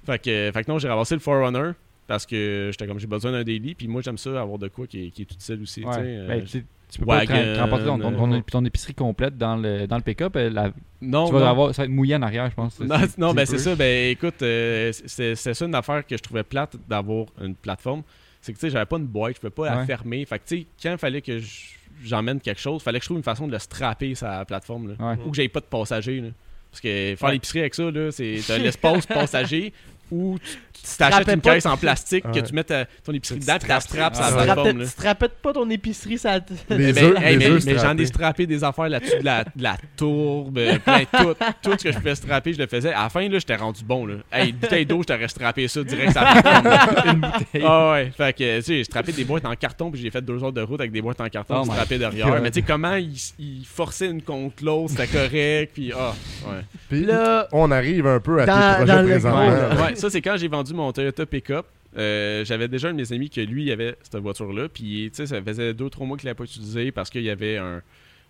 Fait 0.05 0.19
que, 0.19 0.51
fait 0.53 0.63
que 0.63 0.71
non, 0.71 0.79
j'ai 0.79 0.87
ramassé 0.87 1.13
le 1.15 1.19
Forerunner 1.19 1.71
parce 2.07 2.25
que 2.25 2.69
j'étais 2.71 2.87
comme, 2.87 2.99
j'ai 2.99 3.07
besoin 3.07 3.31
d'un 3.33 3.43
daily, 3.43 3.75
puis 3.75 3.87
moi 3.89 4.01
j'aime 4.01 4.17
ça 4.17 4.39
avoir 4.41 4.57
de 4.57 4.67
quoi 4.69 4.87
qui 4.87 5.07
est, 5.07 5.09
qui 5.09 5.23
est 5.23 5.25
tout 5.25 5.35
seul 5.39 5.61
aussi. 5.61 5.81
tu 5.81 5.87
Ouais. 5.87 5.93
sais, 5.93 5.99
euh, 6.03 6.27
Ben, 6.27 6.45
tu 6.45 6.99
peux 6.99 7.05
pas 7.07 7.17
wagon, 7.17 7.33
tra- 7.33 7.59
remporter 7.59 7.85
ton, 7.85 7.97
ton, 7.99 8.11
ton- 8.13 8.33
euh, 8.33 8.39
ton 8.49 8.63
épicerie 8.63 8.93
complète 8.93 9.37
dans 9.37 9.57
le, 9.57 9.87
dans 9.87 9.97
le 9.97 10.03
pick-up. 10.03 10.35
la- 10.35 10.71
non, 11.01 11.25
tu 11.27 11.33
vas 11.33 11.39
non. 11.41 11.45
avoir, 11.47 11.75
ça 11.75 11.81
va 11.81 11.85
être 11.87 11.91
mouillé 11.91 12.15
en 12.15 12.21
arrière, 12.21 12.49
je 12.49 12.55
pense. 12.55 12.79
Non, 13.17 13.33
ben 13.33 13.45
c'est 13.45 13.57
ça. 13.57 13.75
Ben 13.75 14.11
écoute, 14.11 14.41
euh, 14.41 14.91
c'est 15.05 15.35
ça 15.35 15.65
une 15.65 15.75
affaire 15.75 16.05
que 16.07 16.15
je 16.15 16.21
trouvais 16.21 16.43
plate 16.43 16.77
d'avoir 16.87 17.25
une 17.41 17.55
plateforme. 17.55 18.03
C'est 18.45 18.53
que 18.53 18.57
tu 18.59 18.67
sais, 18.67 18.69
j'avais 18.69 18.85
pas 18.85 18.97
une 18.97 19.05
boîte, 19.07 19.35
je 19.35 19.39
pouvais 19.41 19.49
pas 19.69 19.75
la 19.75 19.85
fermer. 19.85 20.23
Fait 20.25 20.37
que 20.39 20.43
tu 20.47 20.57
sais, 20.59 20.65
quand 20.81 20.91
il 20.91 20.97
fallait 20.99 21.21
que 21.21 21.39
je- 21.39 21.47
j'emmène 22.03 22.39
quelque 22.39 22.61
chose, 22.61 22.81
fallait 22.83 22.99
que 22.99 23.03
je 23.03 23.07
trouve 23.07 23.17
une 23.17 23.23
façon 23.23 23.47
de 23.47 23.51
le 23.53 23.59
strapper 23.59 24.13
sur 24.15 24.27
la 24.27 24.45
plateforme. 24.45 24.89
Là. 24.89 24.95
Ouais. 25.13 25.17
Ou 25.25 25.31
que 25.31 25.35
j'aie 25.35 25.47
pas 25.47 25.61
de 25.61 25.65
passager. 25.65 26.21
là. 26.21 26.29
Parce 26.71 26.81
que 26.81 27.15
faire 27.17 27.27
Ouais. 27.27 27.33
l'épicerie 27.33 27.59
avec 27.61 27.73
ça, 27.73 27.83
c'est 28.11 28.39
t'as 28.45 28.57
l'espace 28.59 29.05
passager, 29.07 29.73
où 30.11 30.37
tu 30.39 30.57
tu 30.85 30.91
te 30.91 30.97
t'achètes 30.99 31.27
une 31.29 31.41
caisse 31.41 31.65
en 31.65 31.77
plastique 31.77 32.23
que 32.31 32.39
tu 32.41 32.53
mets 32.53 32.63
ta- 32.63 32.85
ton 33.03 33.11
épicerie 33.11 33.39
Tu 33.39 33.45
dedans 33.45 33.57
puis 33.57 33.67
ta 33.67 33.79
strap 33.79 34.13
Ah, 34.19 34.29
ça 34.29 34.55
Tu 34.63 34.85
tu 35.01 35.07
rappelles 35.07 35.29
pas 35.41 35.51
ton 35.53 35.67
épicerie, 35.69 36.17
ça. 36.19 36.39
Mais, 36.69 36.93
j'en 37.77 37.97
ai 37.97 38.05
strappé 38.05 38.45
des 38.45 38.63
affaires 38.63 38.89
là-dessus, 38.89 39.17
de 39.19 39.25
la, 39.25 39.43
de 39.45 39.63
la 39.63 39.77
tourbe, 39.97 40.57
euh, 40.59 40.77
plein 40.77 40.99
de 40.99 41.05
tout, 41.23 41.33
tout 41.63 41.71
ce 41.77 41.83
que 41.85 41.91
je 41.91 41.97
pouvais 41.97 42.13
strapper, 42.13 42.53
je 42.53 42.59
le 42.59 42.67
faisais. 42.67 42.93
À 42.93 43.03
la 43.03 43.09
fin, 43.09 43.27
là, 43.27 43.39
j'étais 43.39 43.55
rendu 43.55 43.83
bon. 43.83 44.05
Là. 44.05 44.15
Hey, 44.31 44.49
une 44.51 44.57
bouteille 44.57 44.85
d'eau, 44.85 45.01
je 45.01 45.07
t'aurais 45.07 45.27
strappé 45.27 45.67
ça 45.67 45.83
direct. 45.83 46.11
Ça 46.13 46.33
une 47.05 47.19
bouteille. 47.21 47.63
Ah 47.65 47.91
ouais. 47.93 48.11
Fait 48.15 48.33
que, 48.33 48.57
tu 48.57 48.63
sais, 48.63 48.73
j'ai 48.77 48.83
strappé 48.83 49.11
des 49.11 49.23
boîtes 49.23 49.45
en 49.45 49.55
carton, 49.55 49.89
puis 49.89 49.99
j'ai 49.99 50.11
fait 50.11 50.21
deux 50.21 50.43
heures 50.43 50.53
de 50.53 50.61
route 50.61 50.79
avec 50.79 50.91
des 50.91 51.01
boîtes 51.01 51.21
en 51.21 51.29
carton, 51.29 51.55
Oh 51.57 51.61
puis 51.61 51.69
my 51.69 51.75
strappé 51.77 51.97
derrière. 51.97 52.29
God. 52.29 52.41
Mais 52.43 52.51
tu 52.51 52.59
sais, 52.59 52.65
comment 52.65 52.95
ils 52.95 53.65
forçaient 53.65 54.09
une 54.11 54.21
contre 54.21 54.63
l'autre, 54.63 54.91
c'était 54.91 55.07
correct, 55.07 55.71
puis 55.73 55.91
ah, 55.97 56.13
ouais. 56.47 56.61
Puis 56.89 57.05
Là, 57.05 57.47
on 57.51 57.71
arrive 57.71 58.05
un 58.05 58.19
peu 58.19 58.39
à 58.41 58.45
tes 58.45 58.85
projets 58.85 59.03
présentement. 59.03 59.94
Ouais. 59.95 59.99
Ouais, 59.99 60.01
ça, 60.01 60.09
c'est 60.09 60.21
quand 60.21 60.37
j'ai 60.37 60.47
vendu 60.47 60.73
mon 60.73 60.91
Toyota 60.91 61.25
Pickup. 61.25 61.63
Euh, 61.97 62.43
j'avais 62.43 62.67
déjà 62.67 62.89
un 62.89 62.91
de 62.91 62.97
mes 62.97 63.13
amis 63.13 63.29
que 63.29 63.39
lui, 63.41 63.63
il 63.63 63.71
avait 63.71 63.95
cette 64.03 64.17
voiture-là. 64.21 64.67
Puis, 64.67 65.09
tu 65.11 65.15
sais, 65.15 65.27
ça 65.27 65.41
faisait 65.41 65.73
2-3 65.73 66.05
mois 66.05 66.17
qu'il 66.17 66.25
l'avait 66.27 66.35
pas 66.37 66.43
utilisé 66.43 66.91
parce 66.91 67.09
qu'il 67.09 67.23
y 67.23 67.29
avait 67.29 67.57
un, 67.57 67.81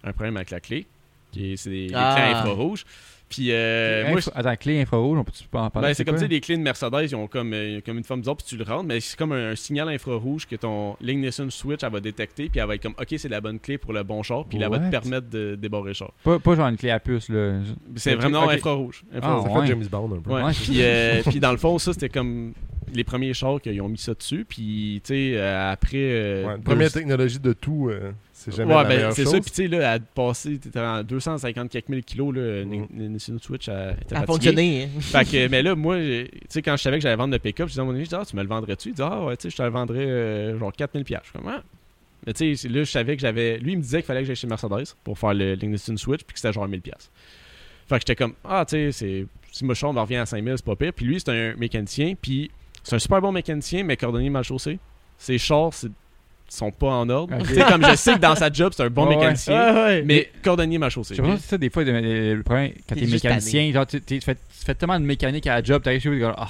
un 0.04 0.14
problème 0.14 0.38
avec 0.38 0.52
la 0.52 0.60
clé. 0.60 0.86
Qui 1.32 1.58
C'est 1.58 1.70
des, 1.72 1.90
Ah. 1.94 2.40
infrarouges. 2.42 2.86
Puis, 3.28 3.48
euh, 3.52 4.08
moi, 4.10 4.20
Attends, 4.36 4.56
clé 4.56 4.82
infrarouge, 4.82 5.18
on 5.18 5.24
pas 5.50 5.62
en 5.64 5.70
parler? 5.70 5.90
Ben, 5.90 5.94
c'est 5.96 6.06
comme 6.06 6.16
tu 6.16 6.22
sais, 6.22 6.28
les 6.28 6.40
clés 6.40 6.58
de 6.58 6.62
Mercedes, 6.62 7.08
ils 7.10 7.16
ont 7.16 7.28
comme, 7.28 7.54
euh, 7.54 7.82
comme 7.86 7.98
une 7.98 8.04
forme 8.04 8.22
d'or, 8.22 8.38
puis 8.38 8.46
tu 8.48 8.56
le 8.56 8.64
rentres, 8.64 8.86
mais 8.86 9.00
c'est 9.00 9.18
comme 9.18 9.32
un, 9.32 9.52
un 9.52 9.56
signal 9.56 9.90
infrarouge 9.90 10.46
que 10.46 10.56
ton 10.56 10.96
l'ignition 11.02 11.50
switch, 11.50 11.84
elle 11.84 11.92
va 11.92 12.00
détecter, 12.00 12.50
puis 12.50 12.60
elle 12.60 12.68
va 12.68 12.76
être 12.76 12.84
comme, 12.84 12.94
ok, 13.00 13.16
c'est 13.18 13.28
la 13.30 13.42
bonne 13.42 13.60
clé 13.60 13.78
pour 13.80 13.94
le 13.94 14.04
bon 14.04 14.22
char, 14.24 14.46
puis 14.46 14.60
elle 14.62 14.70
va 14.70 14.80
te 14.80 14.90
permettre 14.92 15.28
de 15.30 15.56
débarrer 15.56 15.88
le 15.90 15.94
char. 15.94 16.12
Pas, 16.24 16.38
pas 16.40 16.56
genre 16.56 16.68
une 16.68 16.78
clé 16.78 16.92
à 16.92 17.00
puce, 17.00 17.30
là. 17.30 17.60
C'est 17.96 18.16
vraiment 18.16 18.44
ok. 18.46 18.54
infrarouge. 18.54 19.04
Ah, 19.14 19.18
infrarouge. 19.18 19.44
Ça 19.44 19.52
ouais. 19.60 19.62
fait 19.62 19.68
James 19.74 19.88
Bond 19.92 20.16
un 20.18 20.22
peu. 20.22 20.30
Ouais. 20.32 20.44
Ouais. 20.44 20.52
Puis, 20.54 20.78
euh, 20.82 21.22
puis 21.26 21.40
dans 21.40 21.52
le 21.52 21.58
fond, 21.58 21.78
ça, 21.80 21.94
c'était 21.94 22.10
comme 22.10 22.54
les 22.94 23.04
premiers 23.04 23.34
chars 23.34 23.60
qu'ils 23.60 23.82
ont 23.82 23.90
mis 23.90 23.98
ça 23.98 24.14
dessus. 24.14 24.46
Puis, 24.48 25.02
tu 25.04 25.14
sais, 25.14 25.32
euh, 25.36 25.72
après. 25.72 25.98
euh, 25.98 26.46
Ouais, 26.48 26.56
deux- 26.58 26.64
Première 26.64 26.92
technologie 26.92 27.40
de 27.40 27.54
tout, 27.54 27.90
euh, 27.90 28.12
c'est 28.52 28.56
jamais 28.56 28.74
Ouais, 28.74 28.84
la 28.84 28.88
ben, 28.90 28.96
meilleure 28.96 29.14
c'est 29.14 29.26
ça. 29.26 29.40
Puis, 29.40 29.50
tu 29.52 29.56
sais, 29.56 29.68
là, 29.68 29.92
à 29.94 30.00
passer, 30.00 30.58
t'étais 30.58 30.80
à 30.80 31.04
250 31.04 31.70
quelques 31.70 31.90
mille 31.90 32.04
kilos, 32.04 32.34
là, 32.36 32.64
Nintendo 32.66 33.40
Switch 33.40 33.68
a, 33.70 33.96
a 34.12 34.26
fonctionné. 34.26 34.84
hein. 34.84 34.88
Fait 35.00 35.26
que, 35.26 35.48
mais 35.48 35.62
là, 35.64 35.76
moi, 35.76 35.98
tu 35.98 36.30
sais, 36.50 36.62
quand 36.62 36.78
je 36.78 36.84
savais 36.84 36.98
que 36.98 37.04
j'allais 37.04 37.16
vendre 37.16 37.34
le 37.34 37.40
pick-up, 37.40 37.68
je 37.68 37.72
disais 37.72 37.82
à 37.82 37.86
mon 37.86 37.92
ami, 37.94 38.08
ah, 38.12 38.24
tu 38.28 38.36
me 38.36 38.42
le 38.44 38.48
vendrais-tu? 38.48 38.90
Il 38.90 38.94
dit, 38.96 39.02
ah, 39.02 39.24
ouais, 39.26 39.36
tu 39.38 39.44
sais, 39.44 39.50
je 39.50 39.56
te 39.58 39.64
le 39.64 39.70
vendrais 39.70 40.06
euh, 40.06 40.58
genre 40.60 40.72
4000$. 40.72 41.06
Je 41.08 41.30
suis 41.30 41.34
comme, 41.34 41.48
ah. 41.48 41.64
Mais 42.26 42.34
tu 42.34 42.56
sais, 42.56 42.68
là, 42.70 42.84
je 42.84 42.90
savais 42.92 43.16
que 43.16 43.22
j'avais. 43.22 43.58
Lui, 43.58 43.74
il 43.74 43.78
me 43.78 43.82
disait 43.84 43.98
qu'il 43.98 44.06
fallait 44.08 44.22
que 44.22 44.28
j'aille 44.28 44.36
chez 44.36 44.48
Mercedes 44.48 44.96
pour 45.04 45.18
faire 45.20 45.34
le 45.34 45.54
l'Ignition 45.56 45.96
Switch, 45.98 46.24
puis 46.24 46.34
que 46.34 46.40
c'était 46.40 46.54
genre 46.54 46.68
1000$. 46.68 46.82
Fait 46.82 47.96
que 47.96 48.00
j'étais 48.00 48.16
comme, 48.16 48.34
ah, 48.44 48.66
tu 48.68 48.72
sais, 48.76 48.92
c'est. 48.92 49.26
Si 49.52 49.64
mon 49.64 49.74
char 49.74 49.94
me 49.94 50.00
revient 50.00 50.16
à 50.18 50.24
5000$, 50.24 50.58
c'est 50.58 50.66
pas 50.66 50.76
pire. 50.76 50.92
Puis 50.94 51.06
lui, 51.06 51.20
c'est 51.20 51.30
un 51.30 51.56
mécanicien, 51.56 52.14
puis 52.20 52.50
c'est 52.84 52.96
un 52.96 53.00
super 53.00 53.22
bon 53.22 53.32
mécanicien, 53.32 53.84
mais 53.84 53.96
cordonnier 53.96 54.30
mal 54.30 54.44
chaussé. 54.44 54.80
Ses 55.18 55.38
chars, 55.38 55.74
c'est- 55.74 55.92
sont 56.50 56.72
pas 56.72 56.88
en 56.88 57.10
ordre. 57.10 57.36
Ok. 57.36 57.48
Tu 57.48 57.56
sais, 57.56 57.64
comme 57.64 57.86
je 57.86 57.96
sais 57.96 58.14
que 58.14 58.20
dans 58.20 58.36
sa 58.36 58.52
job, 58.52 58.74
c'est 58.76 58.84
un 58.84 58.90
bon 58.90 59.08
Ouais, 59.08 59.16
mécanicien, 59.16 59.74
Ouais, 59.74 59.82
ouais. 59.82 60.04
mais 60.06 60.30
cordonnier 60.44 60.78
mal 60.78 60.90
chaussé. 60.90 61.16
Je 61.16 61.24
si 61.24 61.30
c'est 61.42 61.50
ça, 61.50 61.58
des 61.58 61.70
fois, 61.70 61.84
le, 61.84 62.42
problème, 62.44 62.72
quand 62.88 62.96
T'es 62.96 63.06
mécanicien, 63.06 63.72
genre, 63.72 63.86
tu, 63.86 64.02
tu 64.02 64.22
fais, 64.22 64.36
tu 64.36 64.66
fais 64.66 64.76
tellement 64.76 65.00
de 65.00 65.06
mécanique 65.06 65.48
à 65.48 65.56
la 65.56 65.64
job, 65.64 65.82
t'arrives 65.82 66.02
chez 66.02 66.10
vous, 66.10 66.26
ah, 66.26 66.48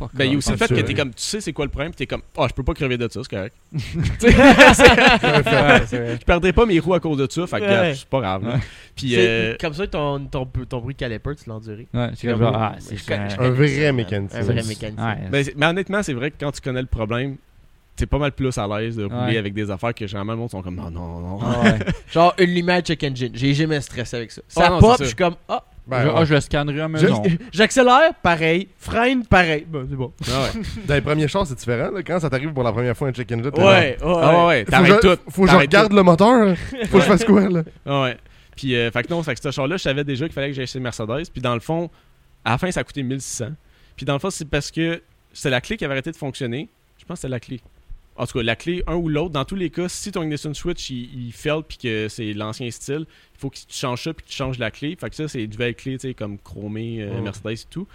fuck. 0.00 0.10
Ben, 0.14 0.24
il 0.24 0.32
y 0.32 0.34
a 0.34 0.38
aussi 0.38 0.50
le 0.50 0.56
fait 0.56 0.66
que 0.66 0.74
Absolument. 0.74 0.88
t'es 0.88 0.94
comme, 0.94 1.14
tu 1.14 1.22
sais 1.22 1.40
c'est 1.40 1.52
quoi 1.52 1.64
le 1.64 1.70
problème, 1.70 1.90
pis 1.92 1.98
t'es 1.98 2.06
comme, 2.06 2.22
ah, 2.36 2.46
je 2.48 2.54
peux 2.54 2.62
pas 2.62 2.74
crever 2.74 2.96
de 2.96 3.08
ça, 3.10 3.20
c'est 3.22 3.36
correct. 3.36 3.54
Ouais, 4.22 4.74
c'est 4.74 5.98
vrai. 5.98 6.16
Je 6.20 6.24
perdrai 6.24 6.52
pas 6.52 6.66
mes 6.66 6.78
roues 6.78 6.94
à 6.94 7.00
cause 7.00 7.18
de 7.18 7.26
ça, 7.30 7.46
fait 7.46 7.60
que 7.60 7.94
c'est 7.94 8.08
pas 8.08 8.20
grave. 8.20 8.60
Puis, 8.96 9.14
euh, 9.16 9.56
Comme 9.60 9.74
ça, 9.74 9.86
ton, 9.86 10.20
ton, 10.26 10.46
ton 10.46 10.80
bruit 10.80 10.94
caliper, 10.94 11.34
tu 11.34 11.48
l'as 11.48 11.56
enduré. 11.56 11.86
Ouais, 11.94 12.10
c'est 12.14 12.28
comme 12.28 12.42
ah, 12.42 12.74
c'est 12.78 13.12
Un 13.12 13.50
vrai 13.50 13.92
mécanicien. 13.92 14.40
Un 14.40 14.42
vrai 14.42 14.62
mécanicien. 14.62 15.18
Ben, 15.30 15.44
mais 15.56 15.66
honnêtement, 15.66 16.02
c'est 16.02 16.14
vrai 16.14 16.30
que 16.30 16.36
quand 16.38 16.52
tu 16.52 16.60
connais 16.60 16.82
le 16.82 16.86
problème, 16.86 17.36
t'es 17.96 18.06
pas 18.06 18.18
mal 18.18 18.32
plus 18.32 18.56
à 18.56 18.66
l'aise 18.66 18.96
de 18.96 19.04
rouler 19.04 19.16
Ouais. 19.32 19.36
avec 19.36 19.52
des 19.54 19.70
affaires 19.70 19.94
que 19.94 20.06
généralement 20.06 20.32
le 20.32 20.38
monde 20.38 20.50
sont 20.50 20.62
comme, 20.62 20.76
non, 20.76 20.90
non, 20.90 21.20
non. 21.20 21.38
Ah 21.42 21.60
ouais. 21.62 21.78
Genre 22.12 22.34
une 22.38 22.54
lumière 22.54 22.80
check 22.80 23.02
engine. 23.04 23.30
J'ai 23.34 23.52
jamais 23.54 23.80
stressé 23.80 24.16
avec 24.16 24.30
ça. 24.30 24.40
Ça 24.48 24.64
Ah 24.66 24.70
non, 24.70 24.78
pop, 24.80 24.94
c'est 24.96 25.04
je 25.04 25.08
suis 25.08 25.16
comme, 25.16 25.34
ah, 25.48 25.62
Ben, 25.86 26.02
Je- 26.02 26.06
ouais. 26.08 26.14
ah, 26.16 26.24
je 26.24 26.34
le 26.34 26.40
scannerai 26.40 26.80
à 26.80 26.86
Je- 26.86 26.88
maison. 26.92 27.22
j'accélère, 27.52 28.14
pareil. 28.22 28.68
Freine, 28.78 29.26
pareil. 29.26 29.66
Ben, 29.68 29.86
c'est 29.90 29.96
bon. 29.96 30.12
Ah 30.30 30.42
ouais. 30.44 30.62
Dans 30.86 30.94
les 30.94 31.00
premiers 31.00 31.28
chars, 31.28 31.46
c'est 31.46 31.58
différent. 31.58 31.90
là. 31.90 32.02
Quand 32.02 32.20
ça 32.20 32.30
t'arrive 32.30 32.52
pour 32.52 32.62
la 32.62 32.72
première 32.72 32.96
fois 32.96 33.08
un 33.08 33.12
check 33.12 33.30
engine, 33.32 33.50
t'es 33.50 33.60
Ouais, 33.60 33.66
ouais. 33.66 33.96
Ah 34.02 34.06
ouais, 34.06 34.46
ouais, 34.46 34.58
Faut 34.60 34.64
que 34.66 34.70
t'arrêtes 34.70 35.02
je- 35.02 35.14
tout. 35.14 35.20
Faut 35.30 35.44
que 35.44 35.50
je 35.50 35.56
regarde 35.56 35.92
le 35.92 36.02
moteur. 36.02 36.56
Faut 36.88 36.98
que 36.98 37.04
je 37.04 37.08
fasse 37.08 37.24
quoi, 37.24 37.48
là? 37.48 37.62
Ah 37.84 38.02
ouais. 38.02 38.16
Puis, 38.56 38.76
euh, 38.76 38.90
fait 38.90 39.02
que 39.04 39.08
non, 39.12 39.22
fait 39.22 39.34
que 39.34 39.40
ce 39.42 39.50
char-là, 39.50 39.76
je 39.78 39.82
savais 39.82 40.04
déjà 40.04 40.26
qu'il 40.26 40.34
fallait 40.34 40.48
que 40.48 40.54
j'aille 40.54 40.66
chez 40.66 40.80
Mercedes. 40.80 41.30
Puis, 41.32 41.40
dans 41.42 41.54
le 41.54 41.60
fond, 41.60 41.90
à 42.44 42.52
la 42.52 42.58
fin, 42.58 42.70
ça 42.70 42.80
a 42.80 42.84
coûté 42.84 43.02
1600. 43.02 43.52
Puis, 43.96 44.04
dans 44.06 44.12
le 44.12 44.18
fond, 44.18 44.30
c'est 44.30 44.48
parce 44.48 44.70
que 44.70 45.02
c'est 45.32 45.50
la 45.50 45.60
clé 45.60 45.76
qui 45.76 45.84
avait 45.84 45.94
arrêté 45.94 46.12
de 46.12 46.16
fonctionner. 46.16 46.68
Je 46.98 47.04
pense 47.04 47.16
que 47.16 47.20
c'était 47.22 47.30
la 47.30 47.40
clé. 47.40 47.60
En 48.20 48.26
tout 48.26 48.38
cas, 48.38 48.42
la 48.44 48.54
clé, 48.54 48.82
un 48.86 48.96
ou 48.96 49.08
l'autre. 49.08 49.30
Dans 49.30 49.44
tous 49.46 49.56
les 49.56 49.70
cas, 49.70 49.88
si 49.88 50.12
ton 50.12 50.22
ignition 50.22 50.52
switch 50.52 50.90
il, 50.90 51.28
il 51.28 51.32
fail 51.32 51.62
puis 51.66 51.78
que 51.78 52.06
c'est 52.08 52.32
l'ancien 52.34 52.70
style, 52.70 53.06
il 53.08 53.38
faut 53.40 53.48
que 53.50 53.56
tu 53.56 53.64
changes 53.70 54.02
ça 54.04 54.12
puis 54.12 54.24
que 54.24 54.30
tu 54.30 54.36
changes 54.36 54.58
la 54.58 54.70
clé. 54.70 54.96
Fait 55.00 55.08
que 55.08 55.16
ça, 55.16 55.26
c'est 55.26 55.42
une 55.44 55.50
nouvelle 55.50 55.74
clé, 55.74 55.92
tu 55.98 56.08
sais, 56.08 56.14
comme 56.14 56.38
chromée, 56.38 56.98
euh. 57.00 57.20
Mercedes 57.22 57.52
et 57.52 57.58
tout. 57.70 57.86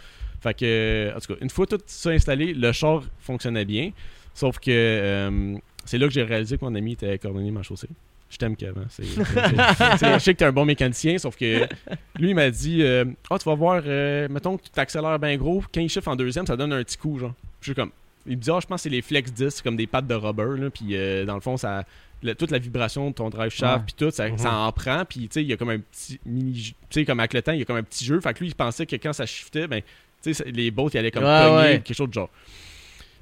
Fait 0.42 0.54
que, 0.54 1.12
en 1.16 1.20
tout 1.20 1.34
cas, 1.34 1.40
une 1.42 1.50
fois 1.50 1.66
tout 1.68 1.78
ça 1.86 2.10
installé, 2.10 2.54
le 2.54 2.72
char 2.72 3.04
fonctionnait 3.20 3.66
bien. 3.66 3.92
Sauf 4.34 4.58
que 4.60 4.72
euh, 4.72 5.56
c'est 5.86 5.98
là 5.98 6.08
que 6.08 6.14
j'ai 6.14 6.24
réalisé 6.24 6.58
que 6.58 6.66
mon 6.66 6.74
ami 6.76 6.94
était 6.94 7.18
cordonnier 7.20 7.52
mal 7.52 7.64
chaussé. 7.64 7.88
Je 8.30 8.38
t'aime, 8.38 8.56
c'est- 8.90 9.04
c'est- 9.06 10.14
Je 10.16 10.20
sais 10.20 10.34
que 10.34 10.40
t'es 10.40 10.46
un 10.46 10.52
bon 10.52 10.66
mécanicien, 10.66 11.18
sauf 11.20 11.38
que 11.38 11.68
lui, 12.20 12.30
il 12.32 12.36
m'a 12.36 12.50
dit 12.50 12.82
euh, 12.82 13.06
Ah, 13.30 13.38
tu 13.38 13.46
vas 13.48 13.56
voir, 13.56 13.84
euh, 13.86 14.28
mettons 14.30 14.58
que 14.58 14.64
tu 14.64 14.70
t'accélères 14.72 15.20
bien 15.20 15.38
gros, 15.38 15.64
quand 15.74 15.80
il 15.82 15.88
chiffre 15.90 16.08
en 16.08 16.16
deuxième, 16.16 16.46
ça 16.48 16.58
donne 16.58 16.74
un 16.74 16.84
petit 16.84 16.98
coup, 16.98 17.20
genre. 17.20 17.34
Je 17.62 17.68
suis 17.68 17.76
comme. 17.76 17.92
Il 18.28 18.38
me 18.38 18.42
dit 18.42 18.50
Ah, 18.52 18.60
je 18.62 18.66
pense 18.68 18.80
que 18.80 18.84
c'est 18.84 18.90
les 18.90 19.02
flex 19.02 19.32
discs, 19.32 19.64
comme 19.64 19.76
des 19.76 19.88
pattes 19.88 20.08
de 20.08 20.16
rubber, 20.16 20.58
là, 20.60 20.70
puis 20.70 20.88
euh, 20.96 21.26
dans 21.26 21.36
le 21.36 21.42
fond, 21.42 21.58
ça. 21.58 21.84
le- 22.24 22.34
toute 22.34 22.50
la 22.50 22.58
vibration 22.58 23.10
de 23.12 23.14
ton 23.16 23.30
drive 23.30 23.52
shaft, 23.52 23.86
puis 23.86 23.94
tout, 23.96 24.10
ça, 24.10 24.28
Mhm. 24.30 24.38
ça 24.40 24.52
en 24.56 24.72
prend, 24.72 25.04
puis 25.06 25.22
tu 25.22 25.28
sais, 25.32 25.42
il 25.44 25.48
y 25.48 25.54
a 25.54 25.58
comme 25.58 25.70
un 25.70 25.78
petit 25.80 26.20
mini. 26.26 26.54
Tu 26.54 26.74
sais, 26.90 27.06
comme 27.06 27.20
avec 27.20 27.34
le 27.36 27.42
temps, 27.44 27.52
il 27.52 27.60
y 27.60 27.62
a 27.62 27.66
comme 27.66 27.76
un 27.76 27.84
petit 27.84 28.04
jeu. 28.04 28.20
Fait 28.22 28.34
que 28.34 28.40
lui, 28.40 28.48
il 28.48 28.56
pensait 28.56 28.86
que 28.88 28.96
quand 28.96 29.14
ça 29.14 29.26
shiftait, 29.28 29.68
ben, 29.68 29.82
tu 30.24 30.34
sais, 30.34 30.44
ça- 30.44 30.50
les 30.50 30.72
bottes, 30.72 30.94
ils 30.96 30.98
allaient 30.98 31.12
comme 31.12 31.24
Ouais, 31.26 31.42
cogner, 31.44 31.56
ouais. 31.58 31.82
quelque 31.84 31.94
chose 31.96 32.08
de 32.08 32.14
genre. 32.14 32.30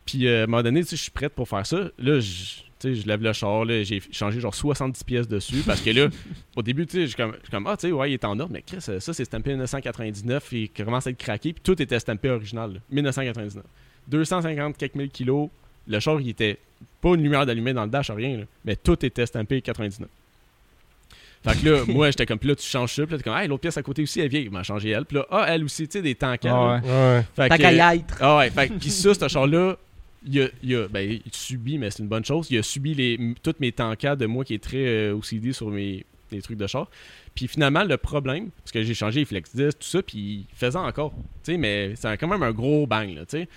Puis 0.05 0.27
euh, 0.27 0.41
à 0.41 0.43
un 0.43 0.47
moment 0.47 0.63
donné, 0.63 0.81
tu 0.83 0.89
sais, 0.89 0.95
je 0.95 1.01
suis 1.01 1.11
prête 1.11 1.33
pour 1.33 1.47
faire 1.49 1.65
ça. 1.65 1.89
Là, 1.97 2.19
je, 2.19 3.07
lève 3.07 3.21
le 3.23 3.33
char, 3.33 3.65
j'ai 3.65 4.01
changé 4.11 4.39
genre 4.39 4.53
70 4.55 5.03
pièces 5.03 5.27
dessus 5.27 5.63
parce 5.65 5.81
que 5.81 5.89
là, 5.89 6.07
au 6.55 6.61
début, 6.61 6.85
tu 6.85 6.93
sais, 6.93 7.01
je 7.03 7.07
suis 7.07 7.15
comme, 7.15 7.35
comme, 7.49 7.67
ah, 7.67 7.75
tu 7.75 7.87
sais, 7.87 7.93
ouais, 7.93 8.11
il 8.11 8.13
est 8.13 8.25
en 8.25 8.37
ordre, 8.39 8.51
mais 8.53 8.61
Chris, 8.61 8.79
ça, 8.81 8.99
ça, 8.99 9.13
c'est 9.13 9.25
stampé 9.25 9.49
1999 9.51 10.53
et 10.53 10.61
il 10.63 10.69
commence 10.69 11.07
à 11.07 11.09
être 11.09 11.17
craqué, 11.17 11.53
puis 11.53 11.61
tout 11.63 11.81
était 11.81 11.99
stampé 11.99 12.29
original, 12.29 12.73
là, 12.75 12.79
1999. 12.89 13.63
250 14.07 14.77
quelques 14.77 14.95
mille 14.95 15.09
kilos, 15.09 15.49
le 15.87 15.99
char, 15.99 16.19
il 16.21 16.29
était 16.29 16.57
pas 17.01 17.09
une 17.15 17.23
lumière 17.23 17.45
d'allumée 17.45 17.73
dans 17.73 17.83
le 17.83 17.89
dash, 17.89 18.09
rien, 18.11 18.37
là, 18.37 18.43
mais 18.65 18.75
tout 18.75 19.05
était 19.05 19.25
stampé 19.25 19.61
99. 19.61 20.07
Fait 21.45 21.59
que 21.61 21.69
là, 21.69 21.83
moi, 21.87 22.09
j'étais 22.09 22.25
comme, 22.25 22.39
puis 22.39 22.49
là, 22.49 22.55
tu 22.55 22.65
changes 22.65 22.93
ça, 22.93 23.03
puis 23.03 23.11
là, 23.11 23.17
t'es 23.17 23.23
comme, 23.23 23.37
hey, 23.37 23.47
l'autre 23.47 23.61
pièce 23.61 23.77
à 23.77 23.83
côté 23.83 24.01
aussi, 24.03 24.19
elle 24.21 24.29
vieille, 24.29 24.45
il 24.45 24.51
m'a 24.51 24.63
changé 24.63 24.89
elle, 24.89 25.05
puis 25.05 25.17
là, 25.17 25.25
ah, 25.29 25.45
elle 25.49 25.63
aussi, 25.63 25.87
tu 25.87 25.93
sais, 25.97 26.01
des 26.01 26.15
tankers. 26.15 26.53
Ah 26.55 26.81
ouais. 26.81 26.89
Ouais. 26.89 27.23
Fait 27.35 27.49
que- 27.57 27.63
ah 28.21 28.37
ouais, 28.37 28.49
fait 28.49 28.69
que- 28.69 28.73
puis 28.75 28.89
ça, 28.89 29.13
ce 29.13 29.27
char-là, 29.27 29.75
il 30.25 30.41
a, 30.41 30.47
il 30.63 30.75
a- 30.75 30.87
ben, 30.87 31.09
il 31.11 31.21
subit, 31.33 31.77
mais 31.77 31.91
c'est 31.91 31.99
une 32.01 32.07
bonne 32.07 32.23
chose, 32.23 32.47
il 32.49 32.57
a 32.57 32.63
subi 32.63 32.93
les, 32.93 33.35
toutes 33.43 33.59
mes 33.59 33.73
tankades 33.73 34.19
de 34.19 34.25
moi 34.25 34.45
qui 34.45 34.53
est 34.53 34.63
très 34.63 34.85
euh, 34.85 35.13
OCD 35.15 35.51
sur 35.51 35.67
mes 35.69 36.05
les 36.31 36.41
trucs 36.41 36.57
de 36.57 36.65
char. 36.65 36.87
Puis 37.35 37.47
finalement, 37.47 37.83
le 37.83 37.95
problème, 37.97 38.49
parce 38.63 38.71
que 38.71 38.81
j'ai 38.81 38.95
changé 38.95 39.19
les 39.19 39.25
flex 39.25 39.55
discs, 39.55 39.77
tout 39.79 39.87
ça, 39.87 40.01
puis 40.01 40.17
il 40.17 40.55
faisait 40.55 40.79
encore, 40.79 41.11
tu 41.43 41.51
sais, 41.51 41.57
mais 41.57 41.93
c'est 41.95 42.17
quand 42.17 42.27
même 42.27 42.41
un 42.41 42.51
gros 42.51 42.87
bang, 42.87 43.13
là, 43.13 43.21
tu 43.25 43.37
sais. 43.37 43.47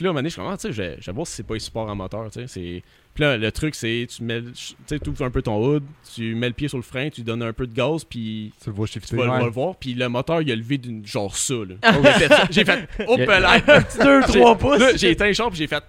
Puis 0.00 0.04
là, 0.06 0.08
à 0.08 0.12
un 0.12 0.14
moment 0.14 0.20
donné, 0.20 0.28
je 0.30 0.32
suis 0.32 0.40
comme, 0.40 0.50
ah, 0.50 0.56
tu 0.56 0.72
sais, 0.72 0.96
je 0.98 1.12
je 1.12 1.24
c'est 1.26 1.42
pas 1.46 1.52
les 1.52 1.60
supports 1.60 1.86
en 1.90 1.94
moteur, 1.94 2.30
tu 2.30 2.40
sais. 2.40 2.46
c'est- 2.46 2.82
Puis 3.12 3.22
là, 3.22 3.36
le 3.36 3.52
truc, 3.52 3.74
c'est, 3.74 4.06
tu 4.08 4.22
mets, 4.24 4.40
tu 4.40 4.74
sais, 4.86 4.98
tu 4.98 5.10
ouvres 5.10 5.22
un 5.26 5.30
peu 5.30 5.42
ton 5.42 5.62
hood, 5.62 5.82
tu 6.14 6.34
mets 6.34 6.46
le 6.48 6.54
pied 6.54 6.68
sur 6.68 6.78
le 6.78 6.82
frein, 6.82 7.10
tu 7.10 7.20
donnes 7.20 7.42
un 7.42 7.52
peu 7.52 7.66
de 7.66 7.74
gaz, 7.74 8.02
puis 8.04 8.50
Tu 8.62 8.70
le 8.70 8.74
vois 8.76 8.86
tu 8.86 8.94
shifter. 8.94 9.14
vas, 9.16 9.24
le- 9.24 9.30
Ouais. 9.30 9.38
vas 9.40 9.44
le 9.44 9.50
voir, 9.50 9.76
puis 9.76 9.92
le 9.92 10.08
moteur, 10.08 10.40
il 10.40 10.50
a 10.50 10.56
levé 10.56 10.78
d'une 10.78 11.04
genre 11.06 11.36
ça, 11.36 11.52
là. 11.52 11.74
J'ai 11.92 12.10
fait, 12.12 12.28
ça. 12.28 12.46
j'ai 12.50 12.64
fait, 12.64 12.88
hop 13.06 13.18
là! 13.26 13.58
2-3 13.60 14.56
pouces. 14.58 14.96
J'ai 14.96 15.10
éteint 15.10 15.26
le 15.26 15.34
char 15.34 15.50
puis 15.50 15.58
j'ai 15.58 15.66
fait 15.66 15.84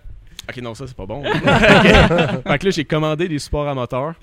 Ok, 0.50 0.58
non, 0.58 0.74
ça 0.76 0.88
c'est 0.88 0.98
pas 0.98 1.06
bon. 1.06 1.24
fait 1.24 1.40
que 2.60 2.66
là, 2.66 2.72
j'ai 2.72 2.84
commandé 2.84 3.30
des 3.30 3.40
supports 3.40 3.68
à 3.70 3.74
moteur. 3.76 4.16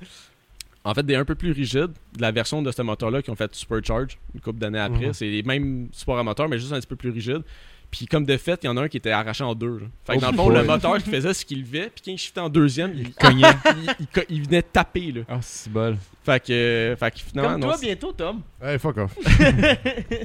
En 0.84 0.92
fait, 0.92 1.04
des 1.06 1.14
un 1.14 1.24
peu 1.24 1.34
plus 1.34 1.52
rigides, 1.52 1.92
de 2.16 2.20
la 2.22 2.30
version 2.30 2.60
de 2.60 2.70
ce 2.70 2.82
moteur-là 2.82 3.22
qui 3.22 3.30
ont 3.30 3.34
fait 3.36 3.54
Supercharge 3.54 4.18
une 4.34 4.40
couple 4.40 4.58
d'années 4.58 4.78
après. 4.80 5.06
Mhm. 5.06 5.12
C'est 5.12 5.30
les 5.30 5.42
mêmes 5.42 5.88
supports 5.92 6.18
à 6.18 6.22
moteur, 6.24 6.48
mais 6.48 6.58
juste 6.58 6.72
un 6.72 6.78
petit 6.80 6.86
peu 6.86 6.96
plus 6.96 7.10
rigides. 7.10 7.42
Puis 7.90 8.04
comme 8.04 8.26
de 8.26 8.36
fait, 8.36 8.60
il 8.62 8.66
y 8.66 8.68
en 8.68 8.76
a 8.76 8.82
un 8.82 8.88
qui 8.88 8.98
était 8.98 9.10
arraché 9.10 9.42
en 9.44 9.54
deux. 9.54 9.78
là. 9.78 9.86
Fait 10.04 10.12
que 10.14 10.18
Oh 10.18 10.20
dans 10.20 10.30
le 10.30 10.36
fond, 10.36 10.46
boy. 10.48 10.56
le 10.58 10.64
moteur 10.64 10.98
qui 10.98 11.08
faisait 11.10 11.32
ce 11.32 11.42
qu'il 11.44 11.60
levait, 11.62 11.90
puis 11.94 12.02
quand 12.04 12.12
il 12.12 12.18
shiftait 12.18 12.40
en 12.40 12.50
deuxième, 12.50 12.92
il, 12.94 13.14
Cognait. 13.14 13.46
il, 13.76 13.94
il 14.00 14.06
co- 14.08 14.20
il 14.28 14.42
venait 14.44 14.62
taper. 14.62 15.12
Là. 15.12 15.20
Ah, 15.26 15.38
c'est 15.40 15.72
bol. 15.72 15.96
Fait 16.22 16.44
que, 16.44 16.52
euh, 16.52 16.96
fait 16.96 17.10
que 17.12 17.20
finalement, 17.20 17.52
Comme 17.52 17.60
toi 17.62 17.76
bientôt, 17.80 18.12
Tom. 18.12 18.42
Hey, 18.62 18.78
fuck 18.78 18.98
off. 18.98 19.16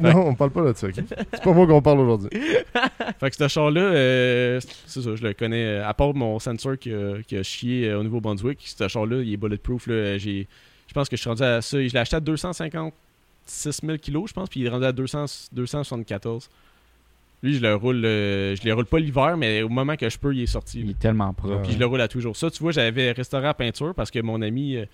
non, 0.00 0.26
on 0.28 0.34
parle 0.34 0.50
pas 0.50 0.72
de 0.72 0.76
ça, 0.76 0.86
ok? 0.88 0.94
C'est 1.32 1.42
pas 1.42 1.52
moi 1.52 1.66
qu'on 1.66 1.82
parle 1.82 2.00
aujourd'hui. 2.00 2.30
Fait 3.20 3.30
que 3.30 3.36
ce 3.36 3.48
char-là, 3.48 3.80
euh, 3.80 4.60
c'est 4.86 5.02
ça, 5.02 5.14
je 5.16 5.22
le 5.22 5.32
connais. 5.34 5.64
euh, 5.64 5.88
À 5.88 5.94
part 5.94 6.14
mon 6.14 6.38
sensor 6.38 6.78
qui 6.78 6.92
a, 6.92 7.22
qui 7.26 7.36
a 7.36 7.42
chié 7.42 7.88
euh, 7.88 8.00
au 8.00 8.02
Nouveau-Brunswick, 8.02 8.58
ce 8.64 8.88
char-là, 8.88 9.22
il 9.22 9.32
est 9.32 9.36
bulletproof. 9.36 9.86
Là, 9.86 10.18
j'ai, 10.18 10.46
je 10.86 10.92
pense 10.92 11.08
que 11.08 11.16
je 11.16 11.20
suis 11.20 11.28
rendu 11.28 11.42
à 11.42 11.62
ça. 11.62 11.78
Je 11.82 11.92
l'ai 11.92 11.98
acheté 11.98 12.16
à 12.16 12.20
256 12.20 12.70
000 13.46 13.98
kilos, 13.98 14.28
je 14.28 14.34
pense, 14.34 14.48
puis 14.48 14.60
il 14.60 14.66
est 14.66 14.70
rendu 14.70 14.84
à 14.84 14.92
200, 14.92 15.48
274. 15.52 16.48
Lui, 17.42 17.54
je 17.54 17.60
le 17.60 17.74
roule, 17.74 18.04
euh, 18.04 18.56
je 18.56 18.66
le 18.66 18.72
roule 18.72 18.86
pas 18.86 18.98
l'hiver, 18.98 19.36
mais 19.36 19.62
au 19.62 19.68
moment 19.68 19.96
que 19.96 20.08
je 20.08 20.18
peux, 20.18 20.34
il 20.34 20.42
est 20.42 20.46
sorti. 20.46 20.80
Il 20.80 20.86
là. 20.86 20.90
est 20.92 20.98
tellement 20.98 21.32
propre. 21.34 21.62
Puis 21.62 21.72
je 21.72 21.78
le 21.78 21.86
roule 21.86 22.00
à 22.00 22.08
toujours. 22.08 22.36
Ça, 22.36 22.50
tu 22.50 22.62
vois, 22.62 22.72
j'avais 22.72 23.12
restauré 23.12 23.46
à 23.46 23.54
peinture 23.54 23.94
parce 23.94 24.10
que 24.10 24.18
mon 24.20 24.40
ami, 24.40 24.76
euh, 24.76 24.86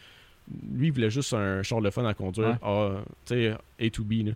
lui, 0.73 0.89
il 0.89 0.93
voulait 0.93 1.11
juste 1.11 1.33
un 1.33 1.63
char 1.63 1.81
de 1.81 1.91
fun 1.91 2.05
à 2.05 2.15
conduire. 2.15 2.49
Ouais. 2.49 2.57
Ah, 2.63 3.03
tu 3.25 3.35
sais, 3.35 3.55
A 3.81 3.91
to 3.91 4.03
B. 4.03 4.13
Là. 4.25 4.33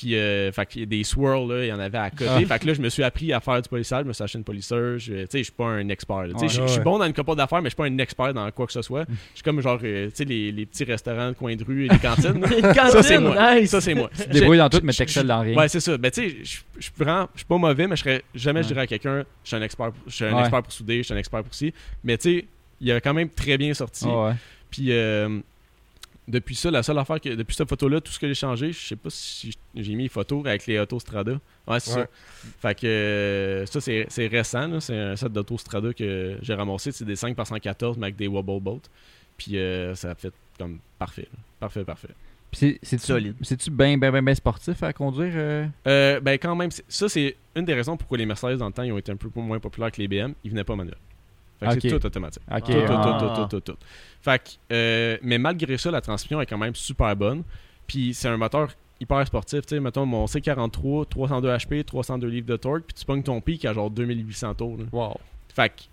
Puis, 0.00 0.14
euh, 0.14 0.52
fait 0.52 0.64
qu'il 0.66 0.80
y 0.82 0.84
a 0.84 0.86
des 0.86 1.02
swirls, 1.02 1.52
là, 1.52 1.64
il 1.64 1.68
y 1.68 1.72
en 1.72 1.80
avait 1.80 1.98
à 1.98 2.10
côté. 2.10 2.26
Ah. 2.30 2.38
Fait 2.46 2.58
que 2.60 2.66
là, 2.68 2.74
je 2.74 2.80
me 2.80 2.88
suis 2.88 3.02
appris 3.02 3.32
à 3.32 3.40
faire 3.40 3.60
du 3.60 3.68
polissage. 3.68 4.04
Je 4.04 4.08
me 4.08 4.12
suis 4.12 4.22
acheté 4.22 4.38
une 4.38 4.44
polisseur. 4.44 4.96
Je- 4.96 5.12
Tu 5.12 5.26
sais, 5.28 5.38
je 5.38 5.42
suis 5.44 5.52
pas 5.52 5.64
un 5.66 5.88
expert. 5.88 6.16
Ouais. 6.18 6.32
je- 6.42 6.46
je 6.46 6.66
suis 6.68 6.78
Ouais. 6.78 6.84
bon 6.84 6.98
dans 6.98 7.04
une 7.06 7.12
couple 7.12 7.34
d'affaires, 7.34 7.60
mais 7.60 7.64
je 7.68 7.74
suis 7.74 7.76
pas 7.76 7.86
un 7.86 7.98
expert 7.98 8.32
dans 8.32 8.48
quoi 8.52 8.66
que 8.66 8.72
ce 8.72 8.80
soit. 8.82 9.06
Je 9.08 9.14
suis 9.34 9.42
comme 9.42 9.60
genre, 9.60 9.80
euh, 9.82 10.06
tu 10.06 10.12
sais, 10.14 10.24
les, 10.24 10.52
les 10.52 10.66
petits 10.66 10.84
restaurants 10.84 11.30
de 11.30 11.34
coin 11.34 11.56
de 11.56 11.64
rue 11.64 11.86
et 11.86 11.88
les 11.88 11.98
cantines. 11.98 12.40
là. 12.40 12.48
ça, 12.90 13.02
c'est 13.02 13.18
moi. 13.18 13.54
nice. 13.56 13.70
Ça, 13.70 13.80
c'est 13.80 13.94
moi. 13.94 14.08
Tu 14.16 14.22
te 14.22 14.30
débrouilles 14.32 14.58
dans 14.58 14.68
tout, 14.68 14.78
mais 14.84 14.92
je- 14.92 14.98
t'excelles 14.98 15.26
dans 15.26 15.40
rien. 15.40 15.56
Ouais, 15.56 15.66
c'est 15.68 15.80
ça. 15.80 15.98
Ben, 15.98 16.12
tu 16.12 16.30
sais, 16.30 16.36
je 16.78 16.82
suis 16.84 16.92
pas 16.96 17.28
mauvais, 17.58 17.88
mais 17.88 17.96
je 17.96 18.02
serais 18.02 18.22
jamais, 18.36 18.62
je 18.62 18.68
dirais 18.68 18.82
à 18.82 18.86
quelqu'un, 18.86 19.24
je 19.42 19.48
suis 19.48 19.56
un 19.56 19.62
expert, 19.62 19.90
je 20.06 20.14
suis 20.14 20.24
un 20.26 20.32
Ouais. 20.34 20.40
expert 20.42 20.62
pour 20.62 20.72
souder, 20.72 20.98
je 20.98 21.02
suis 21.02 21.14
un 21.14 21.18
expert 21.18 21.42
pour 21.42 21.54
ci. 21.54 21.74
Mais 22.04 22.16
tu 22.18 22.38
sais, 22.38 22.44
il 22.80 22.92
a 22.92 23.00
quand 23.00 23.14
même 23.14 23.30
très 23.30 23.58
bien 23.58 23.74
sorti. 23.74 24.06
Puis 24.70 24.92
euh, 24.92 25.40
depuis 26.28 26.54
ça, 26.54 26.70
la 26.70 26.82
seule 26.82 26.98
affaire 26.98 27.20
que 27.20 27.30
depuis 27.30 27.56
cette 27.56 27.68
photo-là, 27.68 28.00
tout 28.00 28.12
ce 28.12 28.18
que 28.18 28.28
j'ai 28.28 28.34
changé, 28.34 28.72
je 28.72 28.78
sais 28.78 28.96
pas 28.96 29.08
si 29.10 29.50
j'ai 29.74 29.94
mis 29.94 30.04
les 30.04 30.08
photos 30.08 30.44
avec 30.46 30.66
les 30.66 30.78
Autostrada. 30.78 31.32
Ouais, 31.66 31.80
c'est 31.80 31.94
Ouais. 31.96 32.02
ça. 32.02 32.08
Fait 32.60 32.74
que 32.78 32.86
euh, 32.86 33.66
ça, 33.66 33.80
c'est 33.80 34.06
c'est 34.08 34.26
récent. 34.26 34.68
là. 34.68 34.80
C'est 34.80 34.96
un 34.96 35.16
set 35.16 35.32
d'Autostrada 35.32 35.92
que 35.92 36.38
j'ai 36.42 36.54
ramassé. 36.54 36.92
C'est 36.92 37.04
des 37.04 37.16
5 37.16 37.34
par 37.34 37.46
114 37.46 37.96
mais 37.98 38.06
avec 38.06 38.16
des 38.16 38.26
wobble 38.28 38.60
boats. 38.60 38.80
Puis 39.36 39.56
euh, 39.56 39.94
ça 39.94 40.10
a 40.10 40.14
fait 40.14 40.32
comme 40.58 40.78
parfait. 40.98 41.28
là. 41.32 41.38
Parfait, 41.60 41.84
parfait. 41.84 42.08
Puis 42.50 42.58
c'est- 42.60 42.78
c'est-tu 42.82 43.04
Solide. 43.06 43.34
C'est-tu 43.42 43.70
bien, 43.70 43.98
bien, 43.98 44.10
bien, 44.10 44.22
bien 44.22 44.34
sportif 44.34 44.82
à 44.82 44.92
conduire 44.92 45.32
euh? 45.36 45.66
Euh, 45.86 46.18
ben 46.20 46.38
quand 46.38 46.56
même, 46.56 46.70
c'est- 46.70 46.84
ça 46.88 47.08
c'est 47.08 47.36
une 47.54 47.64
des 47.64 47.74
raisons 47.74 47.96
pourquoi 47.96 48.16
les 48.18 48.26
Mercedes 48.26 48.56
dans 48.56 48.66
le 48.68 48.72
temps 48.72 48.82
ils 48.84 48.92
ont 48.92 48.98
été 48.98 49.12
un 49.12 49.16
peu 49.16 49.28
moins 49.40 49.58
populaires 49.60 49.92
que 49.92 50.00
les 50.00 50.08
BM. 50.08 50.32
Ils 50.44 50.50
venaient 50.50 50.64
pas 50.64 50.74
manuel. 50.76 50.96
Fait 51.60 51.66
que 51.66 51.72
Ok. 51.74 51.78
c'est 51.82 51.98
tout 51.98 52.06
automatique. 52.06 52.42
Ok. 52.50 52.64
Tout, 52.64 52.72
tout, 52.72 52.78
ah. 52.88 53.18
tout, 53.20 53.26
tout, 53.26 53.34
tout, 53.48 53.60
tout, 53.60 53.72
tout. 53.72 53.78
Fait 54.22 54.38
que, 54.42 54.50
euh, 54.74 55.16
mais 55.22 55.38
malgré 55.38 55.76
ça, 55.78 55.90
la 55.90 56.00
transmission 56.00 56.40
est 56.40 56.46
quand 56.46 56.58
même 56.58 56.74
super 56.74 57.14
bonne. 57.16 57.42
Puis 57.86 58.14
c'est 58.14 58.28
un 58.28 58.36
moteur 58.36 58.70
hyper 59.00 59.26
sportif. 59.26 59.62
Tu 59.62 59.76
sais, 59.76 59.80
mettons 59.80 60.04
mon 60.06 60.26
C43, 60.26 61.06
302 61.08 61.48
HP, 61.48 61.84
302 61.84 62.26
livres 62.28 62.46
de 62.46 62.56
torque, 62.56 62.82
puis 62.84 62.94
tu 62.94 63.04
pognes 63.04 63.22
ton 63.22 63.40
pic 63.40 63.64
à 63.64 63.72
genre 63.72 63.90
2800 63.90 64.54
tours. 64.54 64.76
là. 64.78 64.84
Wow. 64.92 65.16
Fait 65.54 65.68
que, 65.70 65.74
tu 65.80 65.86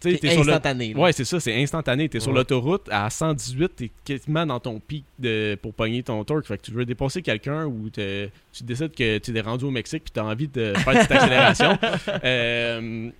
sais, 0.00 0.10
C'est 0.12 0.18
t'es 0.18 0.30
sur 0.30 0.44
le. 0.44 0.50
instantané. 0.52 0.94
Ouais, 0.94 1.12
c'est 1.12 1.24
ça, 1.24 1.40
c'est 1.40 1.60
instantané. 1.62 2.08
T'es 2.08 2.20
sur 2.20 2.30
Ouais. 2.32 2.38
l'autoroute 2.38 2.88
à 2.90 3.08
118, 3.10 3.68
t'es 3.76 3.90
quasiment 4.04 4.46
dans 4.46 4.60
ton 4.60 4.78
pic 4.80 5.04
de, 5.18 5.56
pour 5.60 5.74
pogner 5.74 6.02
ton 6.02 6.22
torque. 6.24 6.46
Fait 6.46 6.56
que 6.58 6.62
tu 6.62 6.70
veux 6.72 6.84
dépasser 6.84 7.20
quelqu'un 7.22 7.66
ou 7.66 7.88
t'es- 7.90 8.30
tu 8.52 8.64
décides 8.64 8.94
que 8.94 9.18
tu 9.18 9.36
es 9.36 9.40
rendu 9.40 9.64
au 9.64 9.70
Mexique 9.70 10.04
puis 10.04 10.12
t'as 10.12 10.22
envie 10.24 10.48
de 10.48 10.72
faire 10.74 10.94
petite 10.94 11.10
accélération. 11.12 11.78
euh, 12.24 13.10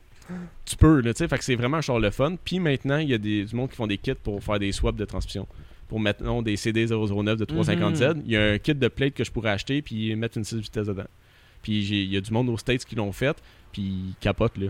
tu 0.64 0.76
peux, 0.76 1.00
là, 1.00 1.14
tu 1.14 1.18
sais. 1.18 1.28
Fait 1.28 1.38
que 1.38 1.44
c'est 1.44 1.56
vraiment 1.56 1.78
un 1.78 1.80
char 1.80 1.98
le 1.98 2.10
fun. 2.10 2.36
Puis 2.42 2.58
maintenant, 2.60 2.98
il 2.98 3.08
y 3.08 3.14
a 3.14 3.18
des, 3.18 3.44
du 3.44 3.56
monde 3.56 3.70
qui 3.70 3.76
font 3.76 3.86
des 3.86 3.98
kits 3.98 4.14
pour 4.14 4.42
faire 4.42 4.58
des 4.58 4.72
swaps 4.72 4.98
de 4.98 5.04
transmission. 5.04 5.46
Pour 5.88 6.00
mettre 6.00 6.22
non, 6.22 6.42
des 6.42 6.56
CD 6.56 6.86
009 6.86 7.38
de 7.38 7.44
350Z. 7.44 8.22
Il 8.26 8.32
y 8.32 8.36
a 8.36 8.52
un 8.52 8.58
kit 8.58 8.74
de 8.74 8.88
plate 8.88 9.14
que 9.14 9.24
je 9.24 9.30
pourrais 9.30 9.50
acheter 9.50 9.80
puis 9.80 10.14
mettre 10.16 10.36
une 10.36 10.44
6 10.44 10.56
vitesses 10.60 10.86
dedans. 10.86 11.06
Puis 11.62 11.86
il 11.88 12.12
y 12.12 12.16
a 12.16 12.20
du 12.20 12.32
monde 12.32 12.48
aux 12.50 12.58
States 12.58 12.84
qui 12.84 12.94
l'ont 12.94 13.12
fait, 13.12 13.36
puis 13.72 13.82
ils 13.82 14.14
capotent, 14.20 14.58
là. 14.58 14.68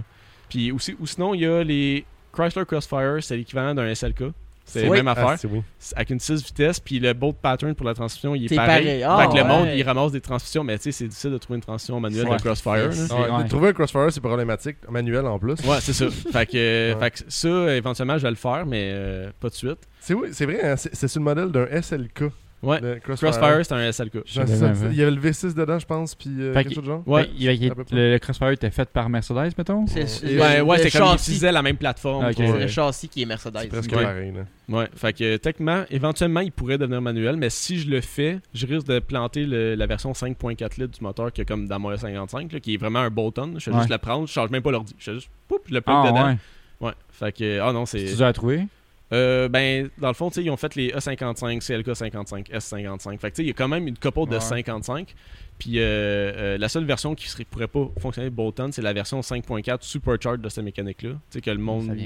Puis 0.48 0.72
aussi, 0.72 0.96
ou 0.98 1.06
sinon, 1.06 1.34
il 1.34 1.40
y 1.40 1.46
a 1.46 1.62
les 1.62 2.04
Chrysler 2.32 2.64
Crossfire, 2.64 3.18
c'est 3.20 3.36
l'équivalent 3.36 3.74
d'un 3.74 3.94
SLK. 3.94 4.32
C'est 4.70 4.82
la 4.82 4.88
Oui. 4.90 4.96
même 4.98 5.08
Ah, 5.08 5.12
affaire. 5.12 5.50
oui. 5.50 5.62
C'est 5.78 5.96
avec 5.96 6.10
une 6.10 6.20
6 6.20 6.44
vitesses, 6.44 6.78
puis 6.78 6.98
le 7.00 7.12
bolt 7.14 7.36
pattern 7.40 7.74
pour 7.74 7.86
la 7.86 7.94
transmission, 7.94 8.34
il 8.34 8.52
est 8.52 8.54
pareil. 8.54 8.84
pareil. 8.84 9.02
Ah, 9.02 9.18
fait 9.22 9.28
que 9.32 9.42
le 9.42 9.44
monde, 9.48 9.68
il 9.74 9.82
ramasse 9.82 10.12
des 10.12 10.20
transmissions, 10.20 10.62
mais 10.62 10.76
tu 10.76 10.84
sais, 10.84 10.92
c'est 10.92 11.08
difficile 11.08 11.30
de 11.30 11.38
trouver 11.38 11.56
une 11.56 11.62
transmission 11.62 11.98
manuelle 12.00 12.28
Ouais. 12.28 12.36
de 12.36 12.42
Crossfire. 12.42 12.72
Ouais, 12.90 13.44
de 13.44 13.48
Trouver 13.48 13.68
un 13.68 13.72
crossfire, 13.72 14.06
c'est 14.12 14.20
problématique. 14.20 14.76
Manuel 14.90 15.26
en 15.26 15.38
plus. 15.38 15.54
Ouais, 15.64 15.78
c'est 15.80 15.92
ça. 15.94 16.06
fait, 16.32 16.46
que, 16.46 16.92
Ouais. 16.94 17.00
fait 17.00 17.10
que 17.10 17.18
ça, 17.28 17.74
éventuellement, 17.76 18.18
je 18.18 18.22
vais 18.24 18.30
le 18.30 18.36
faire, 18.36 18.66
mais 18.66 18.90
euh, 18.92 19.30
pas 19.40 19.48
de 19.48 19.54
suite. 19.54 19.78
C'est 20.00 20.14
oui, 20.14 20.28
c'est 20.32 20.44
vrai, 20.44 20.60
hein, 20.62 20.76
c'est 20.76 21.08
sur 21.08 21.20
le 21.20 21.24
modèle 21.24 21.48
d'un 21.50 21.66
SLK. 21.80 22.24
Ouais. 22.62 22.80
le 22.80 22.96
Crossfire. 23.00 23.30
Crossfire, 23.30 23.64
c'est 23.64 23.74
un 23.74 23.92
SLK. 23.92 24.18
Ça. 24.26 24.44
Il 24.90 24.96
y 24.96 25.02
avait 25.02 25.12
le 25.12 25.20
V6 25.20 25.54
dedans, 25.54 25.78
je 25.78 25.86
pense, 25.86 26.14
puis 26.16 26.30
euh, 26.40 26.52
quelque 26.52 26.74
chose 26.74 26.82
de 26.82 26.88
genre. 26.88 27.02
Ouais. 27.06 27.30
Il- 27.38 27.50
il- 27.50 27.72
le, 27.92 28.12
le 28.12 28.18
Crossfire 28.18 28.48
était 28.50 28.70
fait 28.70 28.88
par 28.90 29.08
Mercedes, 29.08 29.52
mettons? 29.56 29.86
C'est 29.86 30.02
Ouais, 30.24 30.60
ouais, 30.60 30.90
comme 30.90 31.06
ils 31.10 31.14
utilisaient 31.14 31.52
la 31.52 31.62
même 31.62 31.76
plateforme. 31.76 32.24
Ok. 32.26 32.34
pour, 32.34 32.44
C'est 32.46 32.50
euh, 32.52 32.58
le 32.60 32.66
châssis 32.68 33.08
qui 33.08 33.22
est 33.22 33.26
Mercedes. 33.26 33.58
C'est 33.62 33.68
presque 33.68 33.92
Ouais. 33.92 34.02
pareil. 34.02 34.32
Là. 34.32 34.76
Ouais, 34.76 34.88
fait 34.96 35.12
que 35.12 35.36
techniquement, 35.36 35.84
éventuellement, 35.90 36.40
il 36.40 36.52
pourrait 36.52 36.78
devenir 36.78 37.00
manuel, 37.00 37.36
mais 37.36 37.48
si 37.50 37.78
je 37.78 37.88
le 37.88 38.00
fais, 38.00 38.38
je 38.52 38.66
risque 38.66 38.86
de 38.88 38.98
planter 38.98 39.44
le- 39.46 39.74
la 39.76 39.86
version 39.86 40.12
5.4 40.12 40.78
litres 40.80 40.98
du 40.98 41.02
moteur 41.04 41.32
qui 41.32 41.40
est 41.42 41.44
comme 41.44 41.68
dans 41.68 41.78
mon 41.78 41.90
E55, 41.92 42.52
là, 42.52 42.60
qui 42.60 42.74
est 42.74 42.76
vraiment 42.76 42.98
un 43.00 43.10
bolt-on. 43.10 43.58
Je 43.58 43.70
Ouais. 43.70 43.76
juste 43.78 43.88
le 43.90 43.98
prendre, 43.98 44.26
je 44.26 44.32
change 44.32 44.50
même 44.50 44.62
pas 44.62 44.72
l'ordi. 44.72 44.94
Je 44.98 45.04
fais 45.04 45.14
juste, 45.14 45.30
poup, 45.46 45.60
je 45.68 45.74
le 45.74 45.80
plug 45.80 45.96
Ah 45.96 46.06
dedans. 46.10 46.26
ouais. 46.26 46.36
Ouais, 46.80 46.92
fait 47.10 47.32
que, 47.36 47.60
ah 47.60 47.72
non, 47.72 47.86
c'est. 47.86 48.04
Tu 48.04 48.22
as 48.22 48.32
trouvé 48.32 48.66
Euh, 49.12 49.48
ben, 49.48 49.88
dans 49.98 50.08
le 50.08 50.14
fond, 50.14 50.28
ils 50.30 50.50
ont 50.50 50.56
fait 50.56 50.74
les 50.74 50.88
E 50.90 50.98
E55, 50.98 51.62
CLK55, 51.62 52.50
S55. 52.50 53.18
Fait 53.18 53.30
que, 53.30 53.36
tu 53.36 53.36
sais, 53.36 53.44
il 53.44 53.48
y 53.48 53.50
a 53.50 53.54
quand 53.54 53.68
même 53.68 53.88
une 53.88 53.96
couple 53.96 54.28
de 54.28 54.34
Ouais. 54.34 54.40
55. 54.40 55.14
Puis, 55.58 55.78
euh, 55.78 55.82
euh, 55.82 56.58
la 56.58 56.68
seule 56.68 56.84
version 56.84 57.14
qui 57.14 57.28
serait, 57.28 57.44
pourrait 57.44 57.68
pas 57.68 57.88
fonctionner 57.98 58.30
bolt-on, 58.30 58.70
c'est 58.70 58.82
la 58.82 58.92
version 58.92 59.20
5.4 59.20 59.82
supercharged 59.82 60.40
de 60.42 60.48
cette 60.48 60.64
mécanique-là. 60.64 61.10
Tu 61.12 61.18
sais, 61.30 61.40
que 61.40 61.50
le 61.50 61.58
monde. 61.58 61.96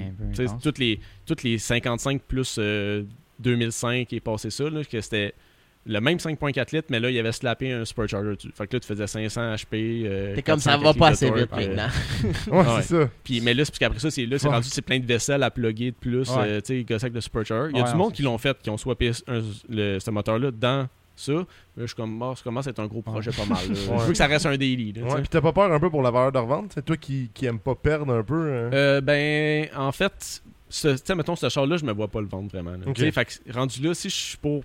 Toutes 0.63 0.79
les, 0.79 1.01
toutes 1.27 1.43
les 1.43 1.59
55 1.59 2.23
plus 2.23 2.57
euh, 2.59 3.03
2005 3.41 4.13
et 4.13 4.21
passé 4.21 4.51
ça, 4.51 4.71
là, 4.71 4.85
que 4.85 5.01
c'était 5.01 5.35
le 5.85 6.01
même 6.01 6.19
5.4 6.19 6.75
litres, 6.75 6.89
mais 6.91 7.01
là, 7.01 7.11
il 7.11 7.15
y 7.15 7.19
avait 7.19 7.33
slappé 7.33 7.73
un 7.73 7.85
supercharger 7.85 8.37
dessus. 8.37 8.51
Fait 8.55 8.67
que 8.69 8.77
là, 8.77 8.81
tu 8.81 8.87
faisais 8.87 9.07
500 9.07 9.55
HP. 9.55 10.05
euh, 10.07 10.33
C'est 10.37 10.43
comme 10.43 10.57
400 10.61 10.71
ça 10.71 10.77
va 10.77 10.95
pas 10.95 11.09
assez 11.09 11.29
de 11.31 11.35
vite 11.35 11.49
torque, 11.51 11.61
euh, 11.63 11.69
maintenant. 11.69 11.89
Ouais, 12.53 12.59
Ouais. 12.59 12.65
c'est 12.83 12.95
ça. 13.03 13.11
puis, 13.25 13.41
mais 13.41 13.53
là, 13.55 13.65
c'est 13.65 13.73
parce 13.73 13.79
qu'après 13.81 13.99
ça, 13.99 14.11
c'est 14.11 14.27
là, 14.27 14.39
c'est 14.39 14.47
Ouais. 14.49 14.55
rendu, 14.55 14.69
c'est 14.69 14.83
plein 14.83 15.01
de 15.01 15.07
vaisselle 15.07 15.43
à 15.43 15.51
plugger 15.51 15.91
de 15.91 15.97
plus. 15.97 16.29
Ouais. 16.31 16.37
euh, 16.47 16.61
tu 16.61 16.85
sais, 16.87 17.09
le 17.13 17.21
supercharger. 17.21 17.71
Il 17.73 17.79
y 17.79 17.81
a 17.81 17.85
Ouais, 17.85 17.91
du 17.91 17.97
monde 17.97 18.13
qui 18.13 18.23
l'ont 18.23 18.39
fait, 18.39 18.57
qui 18.63 18.71
ont 18.71 18.77
swappé 18.79 19.11
un- 19.27 19.43
le- 19.69 19.99
ce 19.99 20.11
moteur-là 20.11 20.51
dans 20.53 20.87
ça. 21.17 21.33
Là, 21.33 21.45
je 21.77 21.87
suis 21.87 21.95
comme, 21.97 22.21
oh, 22.23 22.35
ça 22.37 22.43
commence 22.45 22.67
à 22.67 22.71
être 22.71 22.81
un 22.81 22.87
gros 22.87 23.03
projet 23.03 23.31
pas 23.33 23.45
mal. 23.45 23.59
Je 23.69 23.91
veux 24.05 24.13
que 24.13 24.15
ça 24.17 24.27
reste 24.27 24.47
un 24.47 24.57
daily. 24.57 24.93
là. 24.93 25.03
Ouais, 25.03 25.21
puis 25.21 25.29
t'as 25.29 25.41
pas 25.41 25.53
peur 25.53 25.71
un 25.73 25.81
peu 25.81 25.91
pour 25.91 26.03
la 26.03 26.11
valeur 26.11 26.33
de 26.33 26.39
revente? 26.39 26.71
C'est 26.75 26.85
toi 26.85 26.97
qui, 26.97 27.29
qui 27.35 27.45
aime 27.47 27.59
pas 27.59 27.75
perdre 27.75 28.13
un 28.15 28.23
peu 28.23 28.35
hein? 28.35 28.71
Euh, 28.73 29.01
ben, 29.01 29.69
en 29.77 29.93
fait, 29.93 30.43
ce, 30.75 30.89
tu 30.89 30.99
sais, 31.05 31.15
mettons, 31.15 31.37
ce 31.37 31.49
char-là, 31.49 31.77
je 31.77 31.85
me 31.85 31.93
vois 31.93 32.09
pas 32.09 32.21
le 32.21 32.27
vendre 32.27 32.49
vraiment. 32.51 32.73
là. 32.73 32.79
Fait 33.13 33.25
que 33.25 33.53
rendu 33.53 33.83
là, 33.83 33.93
si 33.95 34.09
je 34.09 34.15
suis 34.15 34.37
pour 34.39 34.63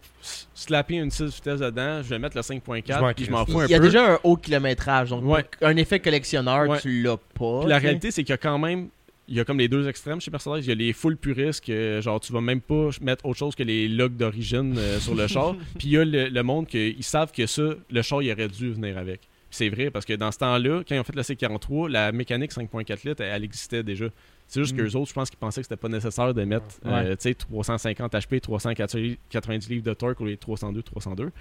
slapper 0.54 0.96
une 0.96 1.12
6 1.12 1.26
vitesses 1.26 1.60
dedans, 1.60 2.02
je 2.02 2.10
vais 2.10 2.20
mettre 2.20 2.38
le 2.38 2.44
Je 2.44 2.54
m'en 2.54 2.60
5.4 2.60 3.14
puis 3.14 3.26
je 3.26 3.32
m'en 3.32 3.46
fous 3.46 3.60
un 3.60 3.66
Il 3.66 3.72
y 3.72 3.76
a 3.76 3.80
peu. 3.80 3.86
déjà 3.86 4.14
un 4.14 4.20
haut 4.24 4.38
kilométrage, 4.38 5.10
donc 5.10 5.24
Ouais. 5.26 5.44
un 5.62 5.76
effet 5.76 6.00
collectionneur, 6.00 6.70
Ouais. 6.70 6.80
tu 6.80 7.02
l'as 7.04 7.18
pas. 7.18 7.60
Puis 7.62 7.70
la 7.70 7.78
réalité, 7.78 8.12
c'est 8.12 8.24
qu'il 8.24 8.32
y 8.32 8.34
a 8.34 8.38
quand 8.38 8.58
même. 8.58 8.88
Il 9.30 9.36
y 9.36 9.42
a 9.42 9.44
comme 9.44 9.58
les 9.60 9.68
deux 9.68 9.86
extrêmes 9.90 10.22
chez 10.22 10.32
Mercedes. 10.32 10.60
Il 10.64 10.68
y 10.70 10.72
a 10.72 10.76
les 10.76 10.94
full 10.94 11.18
puristes 11.18 11.66
que, 11.66 12.00
genre, 12.02 12.18
tu 12.22 12.32
vas 12.32 12.40
même 12.40 12.62
pas 12.62 12.92
mettre 13.02 13.26
autre 13.26 13.38
chose 13.38 13.56
que 13.56 13.64
les 13.64 13.90
logs 13.90 14.16
d'origine 14.16 14.78
euh, 14.78 15.00
sur 15.02 15.16
le 15.16 15.28
char. 15.28 15.54
Puis 15.78 15.90
il 15.90 15.92
y 15.92 15.98
a 15.98 16.06
le, 16.06 16.30
le 16.30 16.44
monde 16.44 16.66
que 16.68 16.78
ils 16.78 17.04
savent 17.04 17.34
que 17.34 17.46
ça, 17.46 17.64
le 17.92 18.02
char, 18.02 18.22
il 18.24 18.32
aurait 18.32 18.48
dû 18.48 18.72
venir 18.72 18.98
avec. 18.98 19.20
C'est 19.50 19.68
vrai, 19.68 19.90
parce 19.92 20.06
que 20.06 20.14
dans 20.14 20.32
ce 20.32 20.38
temps-là, 20.40 20.82
quand 20.88 20.96
ils 20.96 21.00
ont 21.00 21.04
fait 21.04 21.16
le 21.16 21.22
C43, 21.24 21.90
la 21.90 22.14
mécanique 22.14 22.52
5.4 22.54 23.06
litres, 23.06 23.22
elle, 23.22 23.34
elle 23.36 23.44
existait 23.44 23.84
déjà. 23.84 24.06
C'est 24.48 24.62
juste 24.62 24.74
Mm. 24.74 24.78
qu'eux 24.78 24.96
autres, 24.96 25.10
je 25.10 25.14
pense 25.14 25.30
qu'ils 25.30 25.40
pensaient 25.40 25.62
que 25.62 25.66
c'était 25.68 25.76
pas 25.76 25.90
nécessaire 25.90 26.34
de 26.34 26.44
mettre, 26.46 26.66
euh, 26.86 27.12
tu 27.12 27.24
sais, 27.30 27.34
350 27.34 28.14
HP, 28.14 28.40
390 28.40 29.70
livres 29.70 29.84
de 29.84 29.94
torque 29.94 30.20
ou 30.22 30.26
les 30.26 30.38
302, 30.38 30.82
302. 30.84 31.32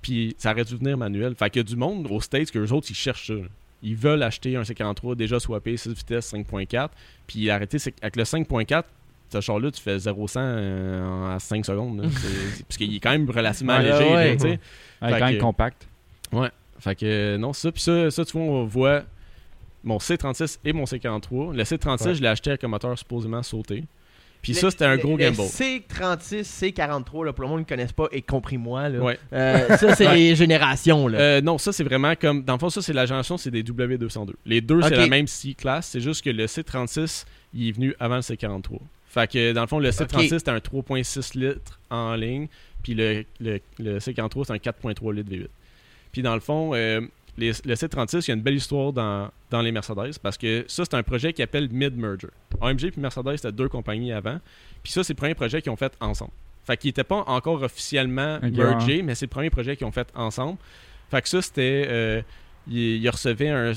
Puis 0.00 0.34
ça 0.38 0.52
aurait 0.52 0.64
dû 0.64 0.76
venir 0.76 0.96
manuel. 0.96 1.34
Fait 1.34 1.50
qu'il 1.50 1.60
y 1.60 1.64
a 1.64 1.68
du 1.68 1.76
monde 1.76 2.06
aux 2.10 2.20
States 2.20 2.50
que 2.50 2.58
eux 2.58 2.72
autres, 2.72 2.88
ils 2.90 2.94
cherchent 2.94 3.28
ça. 3.28 3.34
Ils 3.82 3.96
veulent 3.96 4.22
acheter 4.22 4.56
un 4.56 4.62
C43 4.62 5.14
déjà 5.16 5.38
swappé 5.40 5.76
6 5.76 5.90
vitesses 5.94 6.32
5.4. 6.32 6.90
Puis 7.26 7.44
l'arrêté, 7.44 7.78
c'est 7.78 7.92
qu'avec 7.92 8.16
le 8.16 8.24
5.4, 8.24 8.84
ce 9.32 9.40
char-là, 9.40 9.70
tu 9.70 9.80
fais 9.80 9.96
0-100 9.98 10.38
euh, 10.40 11.34
en 11.34 11.38
5 11.38 11.64
secondes. 11.66 12.02
là. 12.02 12.08
Parce 12.68 12.76
qu'il 12.78 12.94
est 12.94 13.00
quand 13.00 13.10
même 13.10 13.28
relativement 13.30 13.76
Ouais, 13.76 13.82
léger. 13.92 13.98
là, 14.10 14.14
ouais. 14.14 14.38
sais. 14.38 14.48
Ouais, 14.48 14.58
quand 15.00 15.10
même 15.26 15.36
que- 15.36 15.40
compact. 15.40 15.88
Fait 16.78 16.96
que 16.96 17.06
euh, 17.06 17.38
non, 17.38 17.52
ça. 17.52 17.70
Puis 17.70 17.82
ça, 17.82 18.10
ça, 18.10 18.24
tu 18.24 18.32
vois, 18.32 18.42
on 18.42 18.64
voit 18.64 19.04
mon 19.84 19.98
C36 19.98 20.58
et 20.64 20.72
mon 20.72 20.84
C43. 20.84 21.54
Le 21.54 21.62
C36, 21.64 22.04
Ouais. 22.06 22.14
je 22.14 22.22
l'ai 22.22 22.28
acheté 22.28 22.50
avec 22.50 22.64
un 22.64 22.68
moteur 22.68 22.96
supposément 22.98 23.42
sauté. 23.42 23.84
Puis 24.40 24.54
Le- 24.54 24.58
ça, 24.58 24.70
c'était 24.72 24.86
un 24.86 24.96
gros 24.96 25.16
le 25.16 25.24
gamble. 25.24 25.36
C36, 25.42 26.42
C43, 26.44 27.24
là, 27.26 27.32
pour 27.32 27.44
le 27.44 27.48
monde 27.50 27.58
qui 27.66 27.72
ne 27.72 27.76
connaisse 27.76 27.92
pas, 27.92 28.08
y 28.12 28.22
compris 28.22 28.58
moi, 28.58 28.88
là. 28.88 28.98
Ouais. 29.00 29.18
Euh, 29.32 29.76
ça, 29.76 29.94
c'est 29.94 30.06
Ouais. 30.08 30.16
les 30.16 30.34
générations. 30.36 31.06
Là. 31.06 31.18
Euh, 31.18 31.40
non, 31.40 31.58
ça 31.58 31.72
c'est 31.72 31.84
vraiment 31.84 32.14
comme. 32.16 32.42
Dans 32.42 32.54
le 32.54 32.58
fond, 32.58 32.68
ça 32.70 32.82
c'est 32.82 32.92
la 32.92 33.06
génération, 33.06 33.36
c'est 33.36 33.50
des 33.52 33.62
W202. 33.62 34.32
Les 34.46 34.60
deux, 34.60 34.82
c'est 34.82 34.90
la 34.96 35.06
même 35.06 35.26
C-class. 35.28 35.86
C'est 35.86 36.00
juste 36.00 36.24
que 36.24 36.30
le 36.30 36.46
C36, 36.46 37.24
il 37.54 37.68
est 37.68 37.72
venu 37.72 37.94
avant 38.00 38.16
le 38.16 38.20
C43. 38.22 38.78
Fait 39.08 39.30
que 39.30 39.52
dans 39.52 39.60
le 39.60 39.66
fond, 39.68 39.78
le 39.78 39.90
C36, 39.90 40.28
c'était 40.38 40.50
un 40.50 40.58
3,6 40.58 41.38
litres 41.38 41.78
en 41.90 42.14
ligne. 42.16 42.48
Puis 42.82 42.94
le, 42.94 43.24
le, 43.40 43.60
le 43.78 43.98
C43, 44.00 44.44
c'est 44.46 44.52
un 44.54 44.56
4,3 44.56 45.14
litres 45.14 45.30
V8. 45.30 45.46
Puis 46.10 46.22
dans 46.22 46.34
le 46.34 46.40
fond, 46.40 46.72
euh, 46.74 47.00
les- 47.38 47.52
le 47.64 47.74
C36, 47.74 48.26
il 48.26 48.28
y 48.28 48.30
a 48.32 48.34
une 48.34 48.42
belle 48.42 48.54
histoire 48.56 48.92
dans, 48.92 49.30
dans 49.50 49.60
les 49.62 49.72
Mercedes 49.72 50.18
parce 50.22 50.36
que 50.36 50.64
ça, 50.68 50.84
c'est 50.84 50.94
un 50.94 51.02
projet 51.02 51.32
qui 51.32 51.42
appelle 51.42 51.68
Mid-Merger. 51.70 52.28
AMG 52.60 52.90
puis 52.90 53.00
Mercedes, 53.00 53.36
c'était 53.36 53.52
deux 53.52 53.68
compagnies 53.68 54.12
avant. 54.12 54.38
Puis 54.82 54.92
ça, 54.92 55.02
c'est 55.04 55.12
le 55.14 55.18
premier 55.18 55.34
projet 55.34 55.62
qu'ils 55.62 55.72
ont 55.72 55.76
fait 55.76 55.92
ensemble. 56.00 56.32
Fait 56.64 56.76
qu'ils 56.76 56.88
n'étaient 56.88 57.04
pas 57.04 57.24
encore 57.26 57.62
officiellement 57.62 58.36
Ok, 58.36 58.52
mergés, 58.52 59.02
mais 59.02 59.14
c'est 59.14 59.26
le 59.26 59.30
premier 59.30 59.50
projet 59.50 59.76
qu'ils 59.76 59.86
ont 59.86 59.92
fait 59.92 60.08
ensemble. 60.14 60.58
Fait 61.10 61.20
que 61.22 61.28
ça, 61.28 61.42
c'était. 61.42 61.84
Euh, 61.88 62.22
ils, 62.68 63.02
ils 63.02 63.10
recevaient 63.10 63.48
un, 63.48 63.72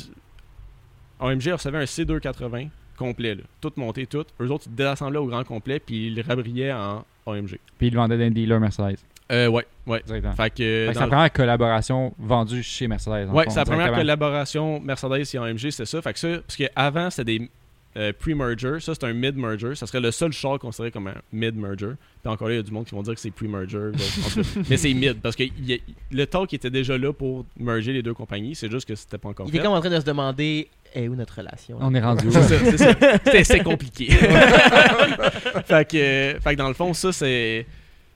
AMG 1.19 1.52
recevait 1.53 1.77
un 1.80 1.84
C280 1.86 2.69
complet, 2.98 3.36
là, 3.36 3.44
tout 3.61 3.72
monté, 3.77 4.06
tout. 4.06 4.26
Eux 4.40 4.49
autres, 4.52 4.65
ils 4.68 4.76
désassemblaient 4.76 5.18
au 5.19 5.26
grand 5.27 5.44
complet, 5.44 5.80
puis 5.80 6.07
ils 6.07 6.15
le 6.15 6.22
rabrillaient 6.22 6.72
en 6.73 7.06
AMG. 7.26 7.60
Puis 7.77 7.88
ils 7.88 7.91
le 7.94 7.98
vendaient 7.98 8.18
dans 8.18 8.23
un 8.26 8.32
dealer 8.32 8.60
Mercedes. 8.60 8.98
Euh, 9.32 9.48
ouais, 9.48 9.66
ouais. 9.88 10.04
Fait 10.06 10.22
que, 10.22 10.34
Fait 10.36 10.50
que 10.52 10.86
dans 10.88 10.94
c'est 10.94 11.00
la 11.00 11.06
le- 11.06 11.10
première 11.12 11.34
collaboration 11.34 12.14
vendue 12.20 12.62
chez 12.62 12.88
Mercedes. 12.88 13.28
Ouais, 13.32 13.46
la 13.56 13.66
première 13.66 13.92
collaboration 13.94 14.80
Mercedes 14.80 15.24
et 15.34 15.38
AMG, 15.38 15.72
c'est 15.72 15.86
ça. 15.86 16.02
Fait 16.02 16.14
que 16.14 16.20
ça, 16.20 16.28
parce 16.46 16.56
qu'avant, 16.58 17.10
c'était 17.10 17.40
des 17.40 17.50
euh, 17.98 18.12
pre-merger. 18.20 18.82
Ça, 18.82 18.94
c'est 18.94 19.06
un 19.06 19.14
mid-merger. 19.14 19.74
Ça 19.76 19.88
serait 19.88 20.02
le 20.02 20.12
seul 20.12 20.32
char 20.34 20.60
considéré 20.60 20.92
comme 20.92 21.08
un 21.08 21.16
mid-merger. 21.32 21.92
Puis 22.22 22.32
encore 22.32 22.50
là, 22.50 22.56
il 22.56 22.58
y 22.58 22.60
a 22.60 22.64
du 22.64 22.72
monde 22.72 22.86
qui 22.86 22.94
vont 22.94 23.02
dire 23.02 23.14
que 23.16 23.20
c'est 23.22 23.32
pre-merger. 23.32 23.92
Mais 24.70 24.76
c'est 24.78 24.94
mid, 24.94 25.22
parce 25.22 25.36
que 25.36 25.44
il 25.44 25.66
y 25.66 25.74
a- 25.76 25.78
le 26.12 26.26
talk 26.28 26.54
était 26.54 26.70
déjà 26.70 26.98
là 26.98 27.14
pour 27.14 27.46
merger 27.58 27.94
les 27.94 28.04
deux 28.04 28.14
compagnies. 28.14 28.54
C'est 28.54 28.70
juste 28.70 28.86
que 28.88 28.96
c'était 28.96 29.18
pas 29.18 29.30
encore 29.30 29.48
Il 29.48 29.56
est 29.56 29.60
fait. 29.60 29.64
comme 29.64 29.74
en 29.74 29.80
train 29.80 29.90
de 29.90 30.00
se 30.02 30.06
demander 30.06 30.68
est 30.94 31.08
où 31.08 31.16
notre 31.16 31.38
relation? 31.38 31.78
On 31.80 31.96
est 31.96 32.02
rendu 32.02 32.28
où? 32.28 32.32
C'est 32.32 32.42
ça, 32.44 32.56
c'est 32.66 32.78
ça. 32.78 32.94
C'était- 33.24 33.44
C'est 33.46 33.60
compliqué. 33.64 34.08
fait, 35.66 35.86
que, 35.90 35.98
euh, 35.98 36.40
fait 36.42 36.52
que 36.52 36.58
dans 36.58 36.68
le 36.68 36.74
fond, 36.74 36.94
ça, 36.94 37.12
c'est. 37.12 37.66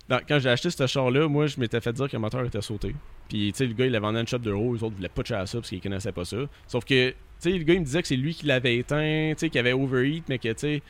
Dans- 0.10 0.19
quand 0.27 0.40
j'ai 0.40 0.49
acheté 0.49 0.69
ce 0.69 0.88
char-là, 0.88 1.27
moi, 1.27 1.48
je 1.48 1.60
m'étais 1.60 1.80
fait 1.80 1.94
dire 1.94 2.07
que 2.07 2.14
le 2.14 2.19
moteur 2.19 2.44
était 2.45 2.61
sauté. 2.61 2.95
Puis, 3.30 3.52
tu 3.53 3.57
sais, 3.60 3.65
le 3.68 3.73
gars, 3.73 3.86
il 3.86 3.95
avait 3.95 3.99
vendu 4.06 4.19
une 4.19 4.27
shop 4.27 4.40
d'euros. 4.40 4.73
Les 4.76 4.84
autres 4.84 4.95
voulaient 4.95 5.07
pas 5.10 5.22
à 5.36 5.45
ça 5.45 5.60
parce 5.60 5.69
qu'ils 5.69 5.80
connaissaient 5.81 6.11
pas 6.11 6.26
ça. 6.26 6.38
Sauf 6.68 6.84
que, 6.84 7.10
tu 7.11 7.15
sais, 7.40 7.52
le 7.52 7.64
gars, 7.64 7.76
il 7.76 7.80
me 7.81 7.86
disait 7.86 8.02
que 8.02 8.07
c'est 8.07 8.15
lui 8.18 8.34
qui 8.34 8.45
l'avait 8.48 8.77
éteint, 8.77 9.31
tu 9.34 9.40
sais, 9.40 9.49
qu'il 9.49 9.60
avait 9.60 9.73
overheat, 9.73 10.23
mais 10.27 10.40
que, 10.40 10.49
tu 10.49 10.56
sais. 10.57 10.81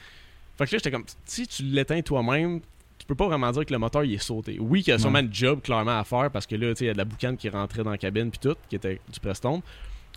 Fait 0.58 0.66
que 0.66 0.72
là, 0.76 0.78
j'étais 0.78 0.92
comme, 0.92 1.06
si 1.26 1.46
tu 1.48 1.64
l'éteins 1.64 2.02
toi-même, 2.02 2.62
tu 2.98 3.06
peux 3.06 3.16
pas 3.16 3.28
vraiment 3.28 3.52
dire 3.52 3.66
que 3.66 3.72
le 3.74 3.80
moteur, 3.80 4.04
il 4.04 4.14
est 4.14 4.18
sauté. 4.24 4.58
Oui, 4.60 4.82
qu'il 4.84 4.92
y 4.92 4.94
a 4.94 5.00
sûrement 5.00 5.20
un 5.20 5.32
job 5.32 5.62
clairement 5.62 6.00
à 6.00 6.04
faire 6.04 6.30
parce 6.32 6.46
que 6.48 6.56
là, 6.56 6.70
tu 6.74 6.80
sais, 6.80 6.86
il 6.86 6.88
y 6.88 6.92
a 6.92 6.94
de 6.94 6.98
la 6.98 7.06
boucane 7.06 7.38
qui 7.38 7.50
rentrait 7.50 7.84
dans 7.84 7.92
la 7.92 7.98
cabine, 7.98 8.30
puis 8.30 8.40
tout, 8.40 8.56
qui 8.70 8.76
était 8.76 9.00
du 9.12 9.20
Preston. 9.20 9.62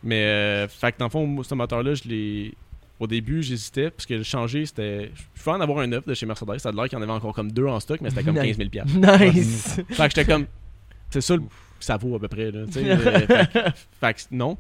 Mais, 0.05 0.25
euh, 0.25 0.69
fait 0.69 0.93
que 0.93 0.99
dans 0.99 1.07
le 1.07 1.11
fond, 1.11 1.43
ce 1.43 1.55
moteur-là, 1.55 1.95
je 1.95 2.05
l'ai. 2.09 2.55
Au 3.03 3.09
début, 3.09 3.43
j'hésitais 3.43 3.91
parce 3.91 4.07
que 4.07 4.15
le 4.15 4.23
changer, 4.23 4.65
c'était. 4.65 5.11
Je 5.13 5.43
pouvais 5.43 5.57
en 5.57 5.61
avoir 5.61 5.81
un 5.81 5.89
neuf 5.89 6.07
de 6.07 6.15
chez 6.15 6.25
Mercedes. 6.25 6.59
Ça 6.59 6.69
a 6.69 6.73
l'air 6.73 6.85
qu'il 6.85 6.97
y 6.97 7.01
en 7.01 7.03
avait 7.03 7.11
encore 7.11 7.35
comme 7.35 7.51
deux 7.51 7.67
en 7.67 7.81
stock, 7.81 8.01
mais 8.01 8.11
c'était 8.11 8.23
comme 8.23 8.37
Nice. 8.39 8.57
15 8.57 8.59
000 8.59 8.71
piastres. 8.71 8.95
Nice. 8.97 9.81
Fait 9.89 10.09
que 10.09 10.15
j'étais 10.15 10.25
comme. 10.25 10.47
C'est 11.11 11.21
ça, 11.21 11.35
ça 11.81 11.97
vaut 11.97 12.15
à 12.15 12.21
peu 12.21 12.29
près. 12.29 12.53
Là, 12.53 12.61
euh, 12.77 13.27
fait, 13.27 13.49
que- 13.53 13.71
fait 14.01 14.27
non. 14.31 14.57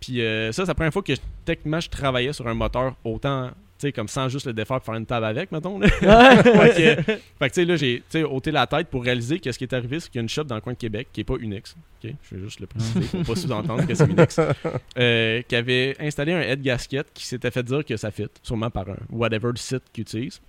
Puis 0.00 0.20
euh, 0.22 0.50
ça, 0.50 0.64
c'est 0.64 0.70
la 0.70 0.74
première 0.74 0.92
fois 0.92 1.02
que 1.02 1.12
techniquement 1.44 1.78
je 1.80 1.88
travaillais 1.88 2.32
sur 2.32 2.48
un 2.48 2.54
moteur 2.54 2.96
autant. 3.04 3.52
Sais, 3.76 3.90
comme 3.92 4.06
sans 4.08 4.28
juste 4.28 4.46
le 4.46 4.52
défaire 4.52 4.76
pour 4.76 4.86
faire 4.86 4.94
une 4.94 5.04
table 5.04 5.26
avec, 5.26 5.50
mettons. 5.50 5.78
là. 5.80 5.88
fait 6.42 7.04
que, 7.04 7.12
tu 7.46 7.50
sais, 7.52 7.64
là, 7.64 7.76
j'ai 7.76 8.02
ôté 8.24 8.50
la 8.52 8.66
tête 8.66 8.88
pour 8.88 9.02
réaliser 9.02 9.40
que 9.40 9.50
ce 9.50 9.58
qui 9.58 9.64
est 9.64 9.74
arrivé, 9.74 9.98
c'est 9.98 10.08
qu'il 10.08 10.18
y 10.18 10.20
a 10.20 10.22
une 10.22 10.28
shop 10.28 10.44
dans 10.44 10.54
le 10.54 10.60
coin 10.60 10.72
de 10.74 10.78
Québec 10.78 11.08
qui 11.12 11.22
est 11.22 11.24
pas 11.24 11.34
Unix. 11.40 11.74
Je 12.02 12.08
vais 12.36 12.42
juste 12.42 12.60
le 12.60 12.66
préciser 12.66 13.00
pour 13.00 13.22
pas 13.22 13.34
sous-entendre 13.34 13.86
que 13.86 13.94
c'est 13.94 14.06
Unix. 14.08 14.38
euh, 14.98 15.42
qui 15.42 15.56
avait 15.56 15.96
installé 15.98 16.32
un 16.32 16.40
head 16.40 16.62
gasket 16.62 17.06
qui 17.12 17.26
s'était 17.26 17.50
fait 17.50 17.62
dire 17.64 17.84
que 17.84 17.96
ça 17.96 18.10
fit, 18.10 18.28
sûrement 18.42 18.70
par 18.70 18.88
un 18.88 18.96
whatever 19.10 19.50
site 19.56 19.82
qu'ils 19.92 20.02
utilisent. 20.02 20.40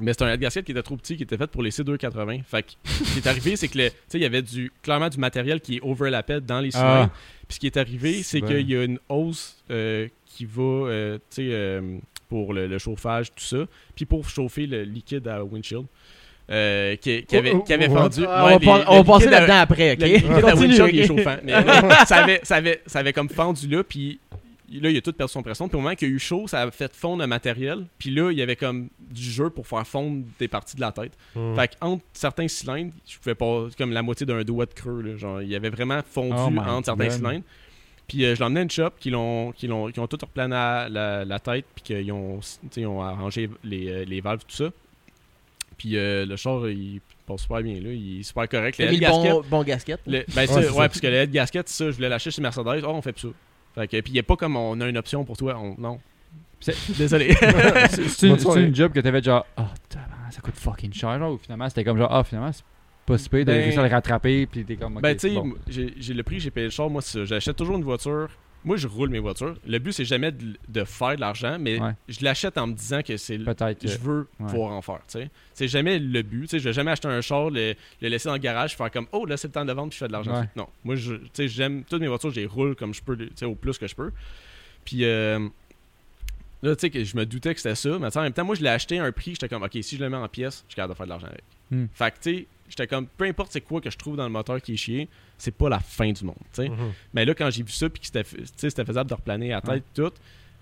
Mais 0.00 0.12
c'est 0.14 0.22
un 0.24 0.32
head 0.32 0.40
gasket 0.40 0.64
qui 0.64 0.72
était 0.72 0.82
trop 0.82 0.96
petit, 0.96 1.16
qui 1.16 1.22
était 1.22 1.36
fait 1.36 1.46
pour 1.46 1.62
les 1.62 1.70
C280. 1.70 2.42
Fait 2.44 2.62
que 2.62 2.70
ce 2.84 3.12
qui 3.12 3.18
est 3.18 3.26
arrivé, 3.28 3.54
c'est 3.56 3.68
que 3.68 3.78
le- 3.78 3.90
il 4.14 4.20
y 4.20 4.24
avait 4.24 4.42
du, 4.42 4.72
clairement 4.82 5.08
du 5.10 5.18
matériel 5.18 5.60
qui 5.60 5.76
est 5.76 5.80
overlappé 5.82 6.40
dans 6.40 6.60
les 6.60 6.70
cylindres. 6.70 7.10
Ah. 7.12 7.16
Puis 7.46 7.56
ce 7.56 7.60
qui 7.60 7.66
est 7.66 7.76
arrivé, 7.76 8.22
c'est 8.22 8.40
qu'il 8.40 8.68
y 8.70 8.76
a 8.76 8.82
une 8.84 8.98
hausse 9.08 9.62
euh, 9.70 10.08
qui 10.24 10.46
va, 10.46 10.62
euh, 10.62 11.18
tu 11.18 11.42
sais, 11.42 11.48
euh, 11.52 11.98
pour 12.30 12.54
le, 12.54 12.66
le 12.66 12.78
chauffage, 12.78 13.28
tout 13.34 13.44
ça, 13.44 13.66
puis 13.94 14.06
pour 14.06 14.26
chauffer 14.28 14.66
le 14.66 14.84
liquide 14.84 15.28
à 15.28 15.44
windshield, 15.44 15.84
euh, 16.50 16.96
qui, 16.96 17.22
qui 17.24 17.36
avait, 17.36 17.52
qui 17.64 17.72
avait 17.72 17.88
fendu. 17.88 18.24
Ah, 18.26 18.46
ouais, 18.46 18.54
on 18.54 18.58
va, 18.72 18.78
les- 18.78 18.84
on 18.88 19.02
va 19.02 19.04
passer 19.04 19.28
là-dedans 19.30 19.58
après, 19.60 19.92
ok? 19.92 20.00
le 20.00 20.06
liquide 20.06 20.30
à 20.30 20.40
Continue, 20.52 20.60
windshield, 20.80 20.90
il 20.94 21.00
est 21.00 21.10
ok? 21.10 21.16
chauffant. 21.18 21.36
Mais 21.44 21.52
là, 21.52 22.04
ça, 22.06 22.16
avait, 22.24 22.40
ça, 22.42 22.56
avait, 22.56 22.80
ça 22.86 22.98
avait 23.00 23.12
comme 23.12 23.28
fendu 23.28 23.68
là, 23.68 23.84
puis 23.84 24.18
là, 24.72 24.90
il 24.90 24.96
a 24.96 25.00
tout 25.00 25.12
perdu 25.12 25.32
son 25.32 25.42
pression. 25.42 25.68
Puis 25.68 25.76
au 25.76 25.80
moment 25.80 25.94
qu'il 25.94 26.08
y 26.08 26.10
a 26.12 26.14
eu 26.14 26.18
chaud, 26.18 26.46
ça 26.48 26.62
a 26.62 26.70
fait 26.72 26.92
fondre 26.94 27.20
le 27.22 27.26
matériel. 27.28 27.86
Puis 27.98 28.10
là, 28.10 28.30
il 28.32 28.38
y 28.38 28.42
avait 28.42 28.56
comme 28.56 28.88
du 29.00 29.22
jeu 29.22 29.50
pour 29.50 29.66
faire 29.66 29.86
fondre 29.86 30.24
des 30.38 30.48
parties 30.48 30.76
de 30.76 30.80
la 30.80 30.90
tête. 30.92 31.12
Hmm. 31.36 31.54
Fait 31.56 31.76
qu'entre 31.78 32.04
certains 32.12 32.46
cylindres, 32.48 32.92
je 33.06 33.18
pouvais 33.18 33.34
pas 33.34 33.66
comme 33.78 33.92
la 33.92 34.02
moitié 34.02 34.26
d'un 34.26 34.42
doigt 34.42 34.66
de 34.66 34.74
creux. 34.74 35.02
Là, 35.02 35.16
genre, 35.16 35.42
il 35.42 35.48
y 35.48 35.56
avait 35.56 35.70
vraiment 35.70 36.00
fondu 36.08 36.34
Oh 36.36 36.58
entre 36.60 36.84
certains 36.86 37.04
God. 37.06 37.12
cylindres. 37.12 37.44
Puis 38.10 38.24
euh, 38.24 38.34
je 38.34 38.40
l'ai 38.40 38.44
emmené 38.44 38.60
à 38.60 38.62
une 38.64 38.70
shop 38.70 38.90
qui 38.98 39.08
l'ont 39.10 39.52
qui 39.52 39.66
l'ont 39.68 39.90
qui 39.90 40.00
ont 40.00 40.06
tout 40.08 40.18
replané 40.20 40.52
la, 40.52 40.88
la, 40.88 41.24
la 41.24 41.38
tête 41.38 41.64
puis 41.74 41.82
qu'ils 41.84 42.10
ont 42.12 42.40
tu 42.40 42.46
sais, 42.72 42.80
ils 42.82 42.86
ont 42.86 43.00
arrangé 43.02 43.48
les, 43.62 43.88
euh, 43.88 44.04
les 44.04 44.20
valves 44.20 44.40
tout 44.46 44.56
ça. 44.56 44.70
Puis 45.78 45.96
euh, 45.96 46.26
le 46.26 46.36
char 46.36 46.68
il 46.68 47.00
passe 47.26 47.42
super 47.42 47.62
bien 47.62 47.74
là, 47.74 47.90
il 47.92 48.20
est 48.20 48.22
super 48.24 48.48
correct. 48.48 48.78
Le 48.78 48.86
mis 48.86 48.94
head 48.96 49.00
le 49.00 49.06
gasket, 49.06 49.30
bon, 49.32 49.44
bon 49.48 49.62
gasket. 49.62 50.00
le- 50.06 50.24
ben 50.34 50.40
Ouais, 50.40 50.46
ça, 50.46 50.54
c'est 50.54 50.68
ouais, 50.68 50.74
ça. 50.74 50.88
parce 50.88 51.00
que 51.00 51.06
le 51.06 51.14
head 51.14 51.30
gasket, 51.30 51.68
ça, 51.68 51.86
je 51.86 51.90
voulais 51.92 52.08
l'acheter 52.08 52.30
chez 52.32 52.42
Mercedes. 52.42 52.82
Oh, 52.84 52.88
on 52.88 53.00
fait 53.02 53.12
plus 53.12 53.28
ça. 53.28 53.34
Fait 53.76 53.86
que, 53.86 54.00
puis 54.00 54.10
il 54.10 54.14
n'y 54.14 54.18
a 54.18 54.24
pas 54.24 54.36
comme 54.36 54.56
on 54.56 54.80
a 54.80 54.88
une 54.88 54.98
option 54.98 55.24
pour 55.24 55.36
toi. 55.36 55.56
On- 55.56 55.76
non. 55.80 56.00
C'est- 56.58 56.74
Désolé. 56.98 57.32
C'est 57.90 58.08
c'est 58.08 58.26
une, 58.28 58.58
une 58.66 58.74
job 58.74 58.92
que 58.92 59.00
t'avais 59.00 59.22
genre, 59.22 59.46
ah, 59.56 59.68
tabarnak, 59.88 60.32
ça 60.32 60.40
coûte 60.42 60.56
fucking 60.56 60.92
cher, 60.92 61.18
genre, 61.18 61.32
ou 61.34 61.38
finalement 61.38 61.68
c'était 61.68 61.84
comme 61.84 61.96
genre, 61.96 62.12
ah, 62.12 62.24
finalement, 62.24 62.52
c'est 62.52 62.64
pas 63.06 63.18
si 63.18 63.28
pire, 63.28 63.44
t'as 63.44 63.52
Ben- 63.52 63.78
à 63.78 63.82
le 63.88 63.94
rattraper, 63.94 64.46
puis 64.46 64.64
t'es 64.64 64.76
comme, 64.76 65.00
ben, 65.00 65.14
tu 65.16 65.28
sais, 65.28 65.34
bon. 65.34 65.54
j'ai 65.68 66.14
le 66.14 66.22
prix, 66.22 66.40
j'ai 66.40 66.50
payé 66.50 66.66
le 66.66 66.70
char. 66.70 66.88
Moi, 66.90 67.02
c'est 67.02 67.18
ça. 67.18 67.24
J'achète 67.24 67.56
toujours 67.56 67.76
une 67.76 67.84
voiture. 67.84 68.28
Moi, 68.62 68.76
je 68.76 68.86
roule 68.86 69.08
mes 69.08 69.20
voitures. 69.20 69.56
Le 69.66 69.78
but, 69.78 69.92
c'est 69.92 70.04
jamais 70.04 70.32
de, 70.32 70.54
de 70.68 70.84
faire 70.84 71.16
de 71.16 71.20
l'argent, 71.20 71.56
mais 71.58 71.80
Ouais. 71.80 71.92
je 72.08 72.22
l'achète 72.22 72.58
en 72.58 72.66
me 72.66 72.74
disant 72.74 73.00
que 73.02 73.16
c'est 73.16 73.38
Peut-être 73.38 73.78
que. 73.80 73.88
je 73.88 73.96
veux 73.98 74.28
ouais. 74.38 74.46
pouvoir 74.50 74.72
en 74.72 74.82
faire. 74.82 74.98
tu 75.08 75.18
sais. 75.18 75.30
C'est 75.54 75.66
jamais 75.66 75.98
le 75.98 76.20
but. 76.22 76.42
tu 76.42 76.48
sais, 76.48 76.58
Je 76.58 76.64
vais 76.64 76.74
jamais 76.74 76.90
acheter 76.90 77.08
un 77.08 77.22
char, 77.22 77.48
le, 77.48 77.74
le 78.02 78.08
laisser 78.08 78.28
dans 78.28 78.34
le 78.34 78.38
garage, 78.38 78.76
faire 78.76 78.90
comme 78.90 79.06
oh 79.12 79.24
là 79.24 79.38
c'est 79.38 79.48
le 79.48 79.52
temps 79.52 79.64
de 79.64 79.72
vendre 79.72 79.88
puis 79.88 79.96
je 79.98 80.04
fais 80.04 80.08
de 80.08 80.12
l'argent. 80.12 80.38
Ouais. 80.38 80.48
Non, 80.56 80.68
moi 80.84 80.94
je, 80.94 81.14
tu 81.14 81.22
sais, 81.32 81.48
j'aime 81.48 81.84
toutes 81.84 82.02
mes 82.02 82.08
voitures, 82.08 82.28
je 82.30 82.40
les 82.40 82.46
roule 82.46 82.76
comme 82.76 82.92
je 82.92 83.02
peux, 83.02 83.16
tu 83.16 83.30
sais, 83.34 83.46
au 83.46 83.54
plus 83.54 83.78
que 83.78 83.86
je 83.86 83.94
peux. 83.94 84.12
Puis 84.84 85.04
euh, 85.06 85.48
là 86.62 86.76
tu 86.76 86.90
sais 86.92 87.04
je 87.04 87.16
me 87.16 87.24
doutais 87.24 87.54
que 87.54 87.60
c'était 87.62 87.74
ça, 87.74 87.98
mais 87.98 88.14
en 88.14 88.22
même 88.22 88.32
temps 88.34 88.44
moi 88.44 88.54
je 88.54 88.60
l'ai 88.62 88.68
acheté 88.68 88.98
à 88.98 89.04
un 89.04 89.12
prix, 89.12 89.30
j'étais 89.32 89.48
comme 89.48 89.62
ok 89.62 89.78
si 89.80 89.96
je 89.96 90.02
le 90.04 90.10
mets 90.10 90.16
en 90.18 90.28
pièces, 90.28 90.64
je 90.68 90.72
suis 90.72 90.76
capable 90.76 90.92
de 90.92 90.96
faire 90.98 91.06
de 91.06 91.10
l'argent 91.10 91.28
avec. 91.28 91.44
Hmm. 91.70 91.86
Fait 91.94 92.10
que 92.10 92.16
tu 92.20 92.36
sais, 92.36 92.46
j'étais 92.70 92.86
comme 92.86 93.06
peu 93.06 93.24
importe 93.26 93.52
c'est 93.52 93.60
quoi 93.60 93.80
que 93.80 93.90
je 93.90 93.98
trouve 93.98 94.16
dans 94.16 94.24
le 94.24 94.30
moteur 94.30 94.60
qui 94.62 94.74
est 94.74 94.76
chier, 94.76 95.08
c'est 95.38 95.54
pas 95.54 95.68
la 95.68 95.80
fin 95.80 96.10
du 96.12 96.24
monde. 96.24 96.36
tu 96.54 96.62
sais. 96.62 96.68
Mhm. 96.68 96.92
Mais 97.14 97.24
là, 97.24 97.34
quand 97.34 97.50
j'ai 97.50 97.62
vu 97.62 97.72
ça, 97.72 97.88
puis 97.90 98.00
que 98.00 98.06
c'était 98.06 98.24
tu 98.24 98.36
sais, 98.56 98.70
c'était 98.70 98.84
faisable 98.84 99.10
de 99.10 99.14
replaner 99.14 99.52
à 99.52 99.60
tête 99.60 99.70
Ouais. 99.70 99.82
tout, 99.94 100.12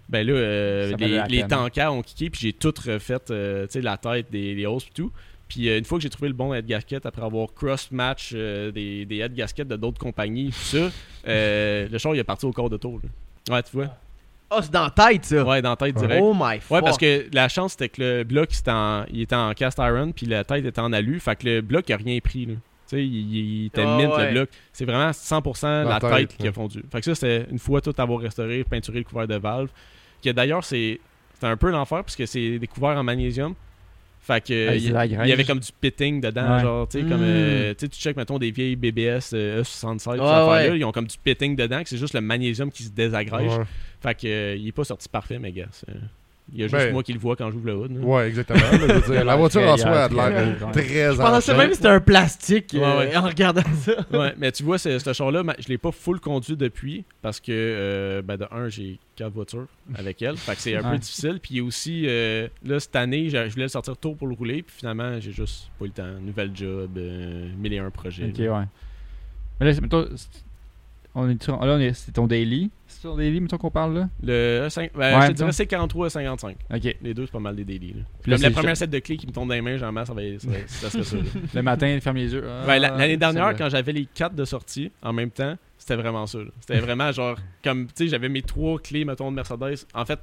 ben 0.09 0.27
là, 0.27 0.33
euh, 0.33 0.97
les, 0.99 1.09
la 1.09 1.27
les 1.27 1.47
tankers 1.47 1.93
ont 1.93 2.03
kické, 2.03 2.31
puis 2.31 2.41
j'ai 2.41 2.53
tout 2.53 2.73
refait, 2.87 3.19
euh, 3.31 3.67
tu 3.67 3.73
sais, 3.75 3.81
la 3.83 3.97
tête, 3.99 4.31
des, 4.31 4.55
les 4.55 4.67
hausses, 4.67 4.85
puis 4.85 4.93
tout. 4.95 5.13
Puis 5.49 5.69
euh, 5.69 5.79
une 5.79 5.85
fois 5.85 5.99
que 5.99 6.03
j'ai 6.03 6.11
trouvé 6.11 6.29
le 6.29 6.35
bon 6.35 6.53
head 6.55 6.67
gasket, 6.67 7.05
après 7.07 7.23
avoir 7.23 7.53
cross-match 7.55 8.33
euh, 8.35 8.71
des, 8.71 9.05
des 9.07 9.17
head 9.19 9.35
gaskets 9.35 9.69
de 9.69 9.77
d'autres 9.77 9.99
compagnies, 9.99 10.49
tout 10.51 10.59
ça, 10.79 10.91
euh, 11.29 11.89
le 11.91 11.99
char, 11.99 12.15
il 12.15 12.19
est 12.19 12.25
parti 12.25 12.45
au 12.47 12.53
corps 12.53 12.69
de 12.71 12.77
tour. 12.77 13.01
là. 13.03 13.55
Ouais, 13.55 13.63
tu 13.63 13.71
vois? 13.73 13.97
Oh, 14.51 14.61
c'est 14.63 14.71
dans 14.73 14.85
la 14.85 14.91
tête, 14.91 15.25
ça. 15.27 15.45
Ouais, 15.45 15.61
dans 15.61 15.71
la 15.71 15.77
tête 15.77 15.95
direct. 15.97 16.23
Oh 16.25 16.33
my 16.35 16.59
fuck. 16.61 16.71
Ouais, 16.71 16.81
parce 16.83 16.97
que 16.97 17.27
la 17.33 17.49
chance, 17.49 17.73
c'était 17.73 17.89
que 17.91 18.01
le 18.01 18.25
bloc, 18.25 18.49
c'était 18.51 18.71
en- 18.71 19.05
il 19.13 19.21
était 19.23 19.35
en 19.37 19.53
cast 19.53 19.79
iron, 19.79 20.13
puis 20.13 20.25
la 20.27 20.43
tête 20.45 20.65
était 20.65 20.81
en 20.81 20.93
alu. 20.93 21.21
Fait 21.21 21.37
que 21.37 21.47
le 21.47 21.61
bloc, 21.61 21.85
il 21.89 21.93
a 21.93 21.97
rien 21.99 22.19
pris. 22.21 22.47
Là. 22.47 22.55
Tu 22.55 22.97
sais, 22.97 23.05
il, 23.07 23.37
il 23.37 23.67
était 23.67 23.85
Ah, 23.87 23.97
mint, 23.99 24.11
ouais. 24.15 24.27
le 24.29 24.33
bloc. 24.33 24.49
C'est 24.73 24.87
vraiment 24.87 25.11
100% 25.13 25.67
la, 25.67 25.85
La 25.85 26.01
tête, 26.01 26.29
tête, 26.31 26.37
qui 26.39 26.49
a 26.49 26.53
fondu. 26.53 26.83
Fait 26.91 27.01
que 27.01 27.05
ça, 27.05 27.15
c'était 27.15 27.47
une 27.51 27.59
fois 27.59 27.83
tout 27.83 27.93
avoir 27.99 28.21
restauré, 28.21 28.65
peinturé 28.65 28.99
le 28.99 29.05
couvert 29.05 29.29
de 29.29 29.37
valve. 29.37 29.69
Que 30.25 30.31
d'ailleurs, 30.31 30.65
c'est 30.65 30.99
un 31.43 31.57
peu 31.59 31.71
l'enfer, 31.71 31.99
parce 32.03 32.17
que 32.17 32.25
c'est 32.25 32.59
des 32.59 32.67
couverts 32.67 32.97
en 32.97 33.05
magnésium. 33.05 33.55
Fait 34.29 34.47
que 34.47 34.69
Ah, 34.95 35.07
il 35.07 35.13
y 35.29 35.33
avait 35.33 35.45
comme 35.45 35.59
du 35.61 35.71
pitting 35.81 36.21
dedans, 36.21 36.57
Ouais. 36.57 36.61
genre, 36.61 36.87
tu 36.87 37.01
sais, 37.01 37.09
comme, 37.09 37.23
Mm. 37.23 37.25
euh, 37.25 37.71
tu 37.75 37.87
sais, 37.87 37.89
tu 37.89 37.99
check, 37.99 38.15
mettons, 38.15 38.39
des 38.39 38.51
vieilles 38.51 38.77
BBS 38.77 39.31
euh, 39.33 39.63
E67, 39.63 39.99
ces 40.03 40.11
Ouais, 40.11 40.15
affaires-là, 40.27 40.71
ouais. 40.73 40.79
ils 40.79 40.85
ont 40.85 40.93
comme 40.93 41.07
du 41.07 41.17
pitting 41.17 41.57
dedans, 41.57 41.83
que 41.83 41.89
c'est 41.89 41.97
juste 41.97 42.13
le 42.13 42.21
magnésium 42.21 42.71
qui 42.71 42.83
se 42.83 42.91
désagrège. 42.91 43.57
Ouais. 43.57 43.65
Fait 44.03 44.15
que, 44.15 44.27
euh, 44.27 44.55
il 44.57 44.69
est 44.69 44.73
pas 44.73 44.85
sorti 44.85 45.09
parfait, 45.09 45.39
mais 45.39 45.51
gars. 45.51 45.69
Il 46.51 46.61
y 46.61 46.65
a 46.65 46.67
juste 46.69 46.79
Ben, 46.79 46.93
moi 46.95 47.03
qui 47.03 47.13
le 47.13 47.19
vois 47.19 47.37
quand 47.37 47.51
j'ouvre 47.51 47.67
le 47.67 47.75
hood. 47.77 47.93
là. 47.93 48.01
Ouais, 48.07 48.29
exactement. 48.29 48.59
mais 48.73 48.79
je 48.79 48.93
veux 48.95 49.13
dire, 49.15 49.25
la 49.25 49.37
voiture 49.43 49.61
en 49.63 49.77
soi 49.77 50.05
a 50.05 50.09
de 50.09 50.15
l'air 50.15 50.71
très 50.73 51.13
Je 51.13 51.17
pensais 51.17 51.55
même 51.57 51.69
que 51.69 51.75
c'était 51.77 51.89
un 51.89 52.01
plastique 52.01 52.75
euh, 52.75 52.79
Ouais, 52.79 53.07
ouais. 53.11 53.17
en 53.17 53.23
regardant 53.23 53.63
ça. 53.83 53.93
ouais, 54.13 54.35
mais 54.39 54.51
tu 54.51 54.63
vois, 54.63 54.79
ce 54.79 54.99
char-là, 55.13 55.43
je 55.59 55.69
l'ai 55.69 55.77
pas 55.79 55.93
full 55.93 56.21
conduit 56.21 56.57
depuis 56.57 57.05
parce 57.21 57.39
que, 57.41 57.53
euh, 57.53 58.23
ben, 58.23 58.39
de 58.39 58.47
un, 58.51 58.69
j'ai 58.71 58.99
quatre 59.15 59.33
voitures 59.33 59.67
avec 59.95 60.23
elle. 60.23 60.37
Fait 60.39 60.55
que 60.55 60.61
c'est 60.63 60.75
un 60.77 60.91
peu 60.91 60.97
difficile. 60.99 61.39
Puis 61.43 61.61
aussi, 61.61 62.05
euh, 62.07 62.49
là, 62.65 62.81
cette 62.81 62.97
année, 62.97 63.29
je 63.29 63.37
voulais 63.51 63.65
le 63.65 63.69
sortir 63.69 63.97
tôt 63.99 64.15
pour 64.15 64.27
le 64.29 64.35
rouler. 64.35 64.63
Puis 64.63 64.77
finalement, 64.79 65.21
j'ai 65.21 65.33
juste 65.33 65.71
pas 65.79 65.85
eu 65.85 65.89
le 65.89 65.95
temps. 65.95 66.21
Nouvel 66.23 66.51
job, 66.55 66.91
euh, 66.97 67.49
mille 67.59 67.75
et 67.75 67.79
un 67.79 67.91
projets. 67.91 68.25
Ok, 68.25 68.39
ouais. 68.39 68.65
Mais 69.61 69.71
là, 69.73 69.79
on 71.15 71.29
est, 71.29 71.43
sur- 71.43 71.65
là, 71.65 71.75
on 71.75 71.81
est, 71.81 71.93
c'est 71.95 72.13
ton 72.13 72.27
daily. 72.27 72.71
C'est 73.01 73.07
ton 73.07 73.15
daily, 73.17 73.41
mettons 73.41 73.59
qu'on 73.59 73.71
parle 73.71 73.95
là? 73.95 74.09
Le 74.25 74.67
cinq- 74.71 74.91
ben, 74.93 75.17
Ouais, 75.21 75.27
je 75.27 75.29
te 75.29 75.37
dirais 75.37 75.53
c'est 75.53 75.69
43 75.69 76.07
à 76.07 76.11
55. 76.11 76.57
Ok. 76.75 76.97
Les 77.01 77.15
deux, 77.15 77.27
c'est 77.27 77.33
pas 77.33 77.39
mal 77.39 77.55
des 77.55 77.65
daily. 77.65 77.93
là. 77.93 78.01
Puis 78.21 78.31
là, 78.33 78.37
Comme 78.39 78.43
la 78.43 78.51
première 78.51 78.77
set 78.77 78.91
de 78.91 78.99
clés 78.99 79.17
qui 79.17 79.29
me 79.29 79.31
tombe 79.33 79.49
dans 79.49 79.55
les 79.55 79.61
mains, 79.61 79.77
j'en 79.77 79.93
mets, 79.93 80.05
ça, 80.05 80.13
va, 80.15 80.21
ça, 80.67 80.91
serait 80.91 81.05
ça. 81.05 81.17
là. 81.17 81.23
Le 81.55 81.63
matin, 81.63 81.97
ferme 82.01 82.17
les 82.17 82.33
yeux. 82.35 82.45
Ah, 82.67 82.77
L'année 82.77 83.17
dernière, 83.17 83.55
quand 83.57 83.69
j'avais 83.69 83.93
les 83.93 84.07
quatre 84.07 84.35
de 84.35 84.45
sortie 84.45 84.91
en 85.01 85.13
même 85.13 85.31
temps, 85.31 85.57
c'était 85.77 85.95
vraiment 85.95 86.27
ça. 86.27 86.41
C'était 86.59 86.81
vraiment 86.85 87.13
genre, 87.13 87.37
comme, 87.63 87.87
tu 87.87 87.93
sais, 87.95 88.09
j'avais 88.09 88.29
mes 88.29 88.43
trois 88.43 88.81
clés, 88.81 89.05
mettons, 89.05 89.31
de 89.31 89.37
Mercedes. 89.37 89.87
En 89.95 90.05
fait, 90.05 90.19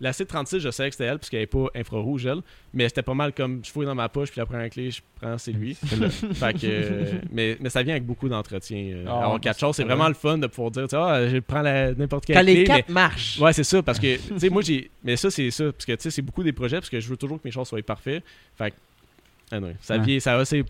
La 0.00 0.12
C36, 0.12 0.60
je 0.60 0.70
savais 0.70 0.90
que 0.90 0.94
c'était 0.94 1.06
elle, 1.10 1.18
parce 1.18 1.28
qu'elle 1.28 1.40
n'est 1.40 1.46
pas 1.46 1.66
infrarouge, 1.74 2.24
elle. 2.26 2.40
Mais 2.72 2.88
c'était 2.88 3.02
pas 3.02 3.14
mal 3.14 3.32
comme 3.32 3.60
je 3.64 3.70
fouille 3.70 3.84
dans 3.86 3.96
ma 3.96 4.08
poche, 4.08 4.30
puis 4.30 4.40
après 4.40 4.56
un 4.56 4.68
clé, 4.68 4.92
je 4.92 5.00
prends, 5.20 5.36
c'est 5.38 5.50
lui. 5.50 5.74
fait 5.74 6.52
que, 6.52 6.58
euh, 6.64 7.04
mais, 7.32 7.56
mais 7.60 7.68
ça 7.68 7.82
vient 7.82 7.94
avec 7.94 8.06
beaucoup 8.06 8.28
d'entretien. 8.28 8.78
euh, 8.78 9.04
Ah, 9.08 9.24
avoir 9.24 9.40
quatre 9.40 9.58
choses, 9.58 9.74
c'est 9.74 9.82
vraiment 9.82 10.06
le 10.06 10.14
fun 10.14 10.38
de 10.38 10.46
pouvoir 10.46 10.70
dire, 10.70 10.84
tu 10.84 10.90
sais, 10.90 10.96
ah, 10.96 11.28
je 11.28 11.38
prends 11.38 11.62
la- 11.62 11.92
n'importe 11.94 12.26
quelle 12.26 12.36
Quand 12.36 12.42
clé. 12.42 12.54
les 12.54 12.60
mais- 12.60 12.64
quatre 12.66 12.88
marchent. 12.90 13.40
Ouais, 13.40 13.52
c'est 13.52 13.64
ça, 13.64 13.82
parce 13.82 13.98
que, 13.98 14.16
tu 14.16 14.38
sais, 14.38 14.48
moi, 14.50 14.62
j'ai. 14.62 14.88
Mais 15.02 15.16
ça, 15.16 15.30
c'est 15.32 15.50
ça, 15.50 15.64
parce 15.72 15.84
que, 15.84 15.92
tu 15.92 16.02
sais, 16.02 16.10
c'est 16.12 16.22
beaucoup 16.22 16.44
des 16.44 16.52
projets, 16.52 16.76
parce 16.76 16.90
que 16.90 17.00
je 17.00 17.08
veux 17.08 17.16
toujours 17.16 17.38
que 17.38 17.46
mes 17.48 17.50
choses 17.50 17.66
soient 17.66 17.82
parfaits. 17.82 18.22
Fait 18.56 18.70
que. 18.70 18.76
Ah 19.50 19.58
non, 19.58 19.72
ça 19.80 19.96
Ouais. 19.96 20.04
vient, 20.04 20.20
ça 20.20 20.36
va, 20.36 20.44
c'est 20.44 20.62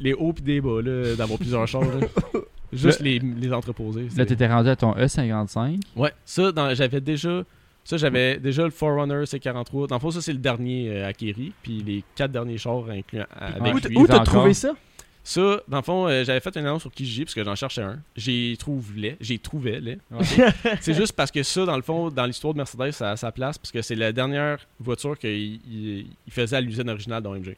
les 0.00 0.12
hauts 0.12 0.32
pis 0.34 0.42
des 0.42 0.60
bas, 0.60 0.82
là, 0.82 1.14
d'avoir 1.14 1.38
plusieurs 1.38 1.66
choses, 1.66 1.86
là. 2.00 2.06
Juste 2.72 3.00
les, 3.00 3.20
les 3.20 3.52
entreposer. 3.52 4.08
Là, 4.16 4.26
t'étais 4.26 4.48
rendu 4.48 4.68
à 4.68 4.76
ton 4.76 4.92
E 4.98 5.04
E55. 5.06 5.78
Ouais, 5.94 6.10
ça, 6.24 6.52
j'avais 6.74 7.00
déjà. 7.00 7.44
Ça, 7.86 7.96
j'avais 7.96 8.38
déjà 8.38 8.64
le 8.64 8.70
Forerunner 8.70 9.22
C43. 9.24 9.86
Dans 9.88 9.96
le 9.96 10.00
fond, 10.00 10.10
ça, 10.10 10.20
c'est 10.20 10.32
le 10.32 10.38
dernier 10.38 10.90
euh, 10.90 11.06
acquéri. 11.08 11.52
Puis 11.62 11.82
les 11.86 12.02
quatre 12.16 12.32
derniers 12.32 12.58
chars 12.58 12.88
inclus 12.90 13.20
avec 13.30 13.62
Où 13.62 13.64
Ouais. 13.76 13.80
lui. 13.88 13.96
Où 13.98 14.06
t'as 14.06 14.20
trouvé 14.20 14.54
ça? 14.54 14.74
Ça, 15.22 15.60
dans 15.66 15.78
le 15.78 15.82
fond, 15.82 16.06
euh, 16.06 16.22
j'avais 16.24 16.38
fait 16.40 16.54
une 16.56 16.66
annonce 16.66 16.82
sur 16.82 16.90
Kijiji 16.92 17.24
parce 17.24 17.34
que 17.34 17.42
j'en 17.44 17.54
cherchais 17.56 17.82
un. 17.82 17.98
J'ai 18.16 18.56
trouvé, 18.58 19.16
j'ai 19.20 19.38
trouvé 19.38 19.80
les. 19.80 19.98
c'est 20.80 20.94
juste 20.94 21.14
parce 21.14 21.30
que 21.32 21.42
ça, 21.42 21.64
dans 21.64 21.74
le 21.76 21.82
fond, 21.82 22.10
dans 22.10 22.26
l'histoire 22.26 22.54
de 22.54 22.58
Mercedes, 22.58 22.92
ça 22.92 23.10
a 23.12 23.16
sa 23.16 23.32
place 23.32 23.58
parce 23.58 23.72
que 23.72 23.82
c'est 23.82 23.96
la 23.96 24.12
dernière 24.12 24.58
voiture 24.78 25.18
qu'il 25.18 25.30
il- 25.30 26.06
il 26.26 26.32
faisait 26.32 26.56
à 26.56 26.60
l'usine 26.60 26.88
originale 26.90 27.22
d'OMG. 27.24 27.56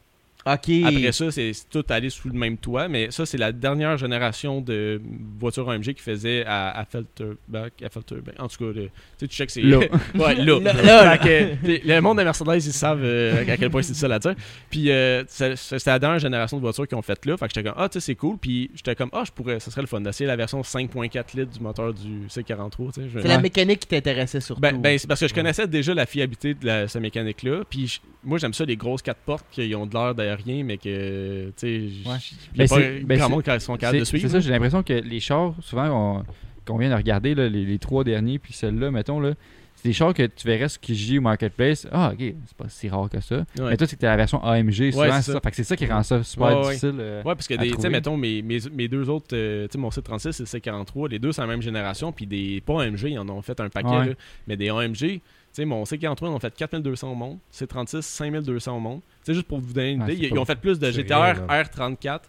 Après 0.85 1.13
ça, 1.13 1.31
c'est 1.31 1.53
tout 1.71 1.85
allé 1.89 2.11
sous 2.11 2.29
le 2.29 2.35
même 2.39 2.57
toit, 2.59 2.89
mais 2.89 3.11
ça, 3.11 3.27
c'est 3.27 3.39
la 3.39 3.53
dernière 3.53 3.97
génération 3.97 4.61
de 4.61 5.01
voitures 5.39 5.67
OMG 5.69 5.95
qui 5.95 6.03
faisait 6.03 6.45
à, 6.47 6.71
à 6.79 6.85
Felterbach. 6.85 7.73
À. 7.83 8.43
En 8.43 8.49
tout 8.49 8.57
cas, 8.59 8.65
le- 8.81 8.85
tu 8.85 8.91
sais, 9.19 9.29
tu 9.29 9.37
checkes, 9.37 9.51
c'est. 9.51 9.63
Là. 9.63 9.79
ouais, 10.15 10.35
là. 10.37 11.19
Que, 11.19 11.87
le 11.87 12.01
monde 12.01 12.19
de 12.19 12.23
Mercedes, 12.25 12.49
ils 12.57 12.73
savent 12.73 13.03
euh, 13.03 13.43
à 13.49 13.57
quel 13.57 13.71
point 13.71 13.83
c'est 13.83 13.95
ça 13.95 14.07
à 14.13 14.19
dire. 14.19 14.35
Puis, 14.71 14.91
euh, 14.91 15.25
c'est- 15.29 15.55
la 15.87 15.99
dernière 15.99 16.19
génération 16.19 16.57
de 16.59 16.63
voitures 16.63 16.87
qu'ils 16.87 16.99
ont 16.99 17.03
fait 17.03 17.25
là. 17.27 17.37
Fait 17.37 17.47
que 17.49 17.55
j'étais 17.55 17.69
comme, 17.69 17.79
ah, 17.81 17.89
tu 17.89 17.95
sais, 18.01 18.07
c'est 18.07 18.15
cool. 18.15 18.37
Puis, 18.39 18.71
j'étais 18.75 18.95
comme, 18.95 19.11
ah, 19.13 19.23
je 19.27 19.33
pourrais, 19.33 19.61
ça 19.61 19.71
serait 19.71 19.83
le 19.83 19.87
fun 19.87 20.01
d'essayer 20.01 20.27
la 20.27 20.37
version 20.37 20.61
5.4 20.63 21.37
litres 21.37 21.53
du 21.53 21.61
moteur 21.61 21.93
du 21.95 22.27
C43. 22.29 22.93
tu 22.95 23.03
sais. 23.03 23.09
Je- 23.13 23.21
C'est 23.21 23.29
la 23.29 23.39
mécanique 23.41 23.81
qui 23.81 23.89
t'intéressait 23.89 24.41
surtout. 24.41 24.61
ben, 24.61 24.81
ben, 24.81 24.99
c'est 24.99 25.07
parce 25.07 25.21
que 25.21 25.29
je 25.29 25.35
connaissais 25.35 25.67
déjà 25.67 25.95
la 25.95 26.07
fiabilité 26.07 26.55
de 26.55 26.67
la, 26.67 26.89
cette 26.89 27.03
mécanique-là. 27.03 27.63
Puis 27.69 28.01
moi, 28.25 28.39
j'aime 28.39 28.53
ça, 28.55 28.65
les 28.65 28.77
grosses 28.77 29.03
quatre 29.03 29.21
portes 29.21 29.45
qui 29.51 29.75
ont 29.75 29.87
de 29.87 29.95
l'air 29.95 30.15
d'aérien, 30.45 30.65
mais 30.65 30.79
que, 30.79 31.49
tu 31.49 31.53
sais, 31.57 32.09
Ouais. 32.09 32.17
Ben, 32.57 32.69
pas 32.69 32.77
ben, 33.05 33.19
grand 33.19 33.31
monde 33.31 33.43
qui 33.43 33.61
sont 33.61 33.77
capables 33.77 33.99
de 33.99 34.05
C'est 34.05 34.11
c'est 34.13 34.19
suivre. 34.19 34.33
ça, 34.33 34.41
j'ai 34.41 34.51
l'impression 34.51 34.83
que 34.83 34.93
les 34.95 35.21
chars, 35.21 35.55
souvent, 35.61 36.19
on- 36.21 36.25
qu'on 36.65 36.77
vient 36.79 36.91
de 36.91 36.95
regarder, 36.95 37.35
là, 37.35 37.49
les, 37.49 37.65
les 37.65 37.79
trois 37.79 38.05
derniers, 38.05 38.39
puis 38.39 38.53
celle-là, 38.53 38.91
mettons, 38.91 39.21
là, 39.21 39.33
c'est 39.75 39.89
des 39.89 39.93
chars 39.95 40.13
que 40.13 40.25
tu 40.27 40.45
verrais 40.47 40.69
sur 40.69 40.81
Kijiji 40.81 41.19
ou 41.19 41.23
Marketplace. 41.23 41.87
Ah, 41.93 42.11
ok, 42.13 42.19
c'est 42.47 42.57
pas 42.57 42.69
si 42.69 42.89
rare 42.89 43.09
que 43.09 43.21
ça. 43.21 43.37
Ouais. 43.37 43.71
Mais 43.71 43.77
toi, 43.77 43.87
c'est 43.87 43.95
que 43.95 44.01
t'as 44.01 44.09
la 44.11 44.17
version 44.17 44.43
AMG, 44.45 44.91
souvent, 44.91 45.05
Ouais, 45.05 45.13
c'est 45.13 45.23
ça. 45.23 45.33
ça. 45.35 45.41
Fait 45.41 45.51
que 45.51 45.57
c'est 45.57 45.63
ça 45.65 45.77
qui 45.77 45.87
rend 45.87 46.03
ça 46.03 46.23
super 46.25 46.59
Ouais, 46.59 46.67
difficile. 46.67 46.97
euh, 46.99 47.23
Ouais, 47.23 47.35
parce 47.37 47.47
que, 47.47 47.55
tu 47.55 47.81
sais, 47.81 47.89
mettons, 47.89 48.17
mes, 48.17 48.43
mes, 48.43 48.59
mes 48.73 48.89
deux 48.89 49.09
autres, 49.09 49.29
euh, 49.35 49.67
tu 49.69 49.73
sais, 49.75 49.79
mon 49.79 49.91
C36 49.91 50.33
c'est 50.33 50.41
le 50.43 50.61
C43, 50.61 51.09
les 51.09 51.19
deux, 51.21 51.31
c'est 51.31 51.41
la 51.43 51.47
même 51.47 51.63
génération, 51.63 52.11
puis 52.13 52.27
des, 52.27 52.61
pas 52.61 52.83
AMG, 52.83 53.05
ils 53.05 53.19
en 53.21 53.29
ont 53.29 53.41
fait 53.41 53.59
un 53.61 53.69
paquet, 53.69 53.89
là, 54.09 54.13
mais 54.49 54.57
des 54.57 54.69
AMG, 54.69 55.21
tu 55.59 55.63
sais, 55.63 55.67
mon 55.67 55.83
C43, 55.83 56.17
ils 56.23 56.27
en 56.27 56.35
ont 56.35 56.39
fait 56.39 56.55
4200 56.55 57.11
au 57.11 57.15
monde, 57.17 57.39
C36, 57.53 58.03
5200 58.03 58.77
au 58.77 58.81
monde. 58.81 59.01
Sais, 59.25 59.35
juste 59.35 59.47
pour 59.49 59.59
vous 59.59 59.73
donner 59.73 59.91
une 59.93 60.03
idée, 60.03 60.17
c'est 60.17 60.29
ils, 60.29 60.39
ont 60.39 60.45
fait 60.45 60.55
plus 60.57 60.79
de 60.79 60.87
c'est 60.87 61.03
GTR 61.03 61.15
rien, 61.49 61.63
R34 61.63 62.21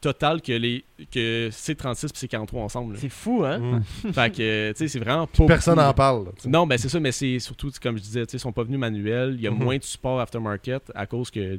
total 0.00 0.42
que, 0.42 0.52
les, 0.52 0.84
que 1.10 1.48
C36 1.50 2.06
et 2.06 2.26
C43 2.26 2.56
ensemble. 2.58 2.96
C'est 2.98 3.08
fou, 3.08 3.44
hein? 3.44 3.58
Mm. 3.58 4.12
fait 4.12 4.30
que, 4.30 4.42
euh, 4.42 4.72
tu 4.72 4.78
sais, 4.78 4.88
c'est 4.88 4.98
vraiment 4.98 5.26
pas 5.26 5.46
Personne 5.46 5.76
n'en 5.76 5.94
parle. 5.94 6.26
Non, 6.44 6.66
ben 6.66 6.76
c'est 6.76 6.88
ça, 6.88 7.00
mais 7.00 7.12
c'est 7.12 7.38
surtout, 7.38 7.70
comme 7.82 7.96
je 7.96 8.02
disais, 8.02 8.22
ils 8.24 8.38
sont 8.40 8.52
pas 8.52 8.62
venus 8.64 8.78
manuels. 8.78 9.34
Il 9.36 9.42
y 9.42 9.46
a 9.46 9.50
Mhm. 9.50 9.58
moins 9.62 9.78
de 9.78 9.82
support 9.84 10.20
aftermarket 10.20 10.82
à 10.94 11.06
cause 11.06 11.30
que 11.30 11.58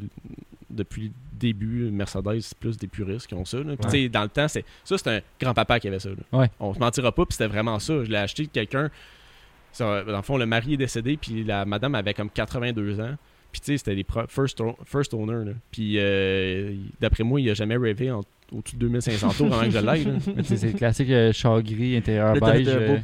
depuis 0.70 1.04
le 1.06 1.12
début, 1.40 1.90
Mercedes, 1.90 2.42
c'est 2.42 2.58
plus 2.58 2.78
des 2.78 2.88
puristes 2.88 3.28
qui 3.28 3.34
ont 3.34 3.46
ça. 3.46 3.58
là. 3.58 3.76
Puis, 3.76 3.86
tu 3.86 3.90
sais, 3.90 4.10
dans 4.10 4.24
le 4.24 4.30
temps, 4.30 4.48
c'est 4.48 4.66
ça, 4.84 4.98
c'est 4.98 5.10
un 5.10 5.22
grand-papa 5.42 5.80
qui 5.80 5.88
avait 5.88 6.00
ça. 6.00 6.10
là. 6.10 6.40
Ouais. 6.40 6.52
On 6.60 6.74
se 6.74 6.80
mentira 6.80 7.12
pas, 7.12 7.26
puis 7.26 7.34
c'était 7.34 7.48
vraiment 7.48 7.80
ça. 7.80 8.04
Je 8.04 8.10
l'ai 8.10 8.18
acheté 8.18 8.44
de 8.44 8.50
quelqu'un. 8.50 8.90
Dans 9.80 10.04
le 10.06 10.22
fond, 10.22 10.38
le 10.38 10.46
mari 10.46 10.74
est 10.74 10.78
décédé, 10.78 11.18
puis 11.18 11.44
la 11.44 11.66
madame 11.66 11.96
avait 11.96 12.14
comme 12.14 12.30
82 12.30 13.00
ans. 13.00 13.16
Puis, 13.52 13.62
tu 13.62 13.72
sais, 13.72 13.78
c'était 13.78 13.96
les 13.96 14.06
first, 14.28 14.62
first 14.86 15.14
owner. 15.14 15.54
Puis, 15.72 15.96
euh, 15.98 16.76
d'après 17.00 17.24
moi, 17.24 17.40
il 17.40 17.50
a 17.50 17.54
jamais 17.54 17.78
rêvé 17.78 18.12
au-dessus 18.54 18.76
de 18.76 18.82
2500 18.88 19.30
tours 19.38 19.54
avant 19.54 19.64
que 19.66 19.72
je 19.72 19.78
l'aille. 19.80 20.08
c'est 20.44 20.64
le 20.64 20.72
classique 20.78 21.10
euh, 21.10 21.32
char 21.34 21.62
gris, 21.62 21.98
intérieur 21.98 22.34
Là, 22.36 22.52
beige. 22.54 22.68
euh, 22.70 22.98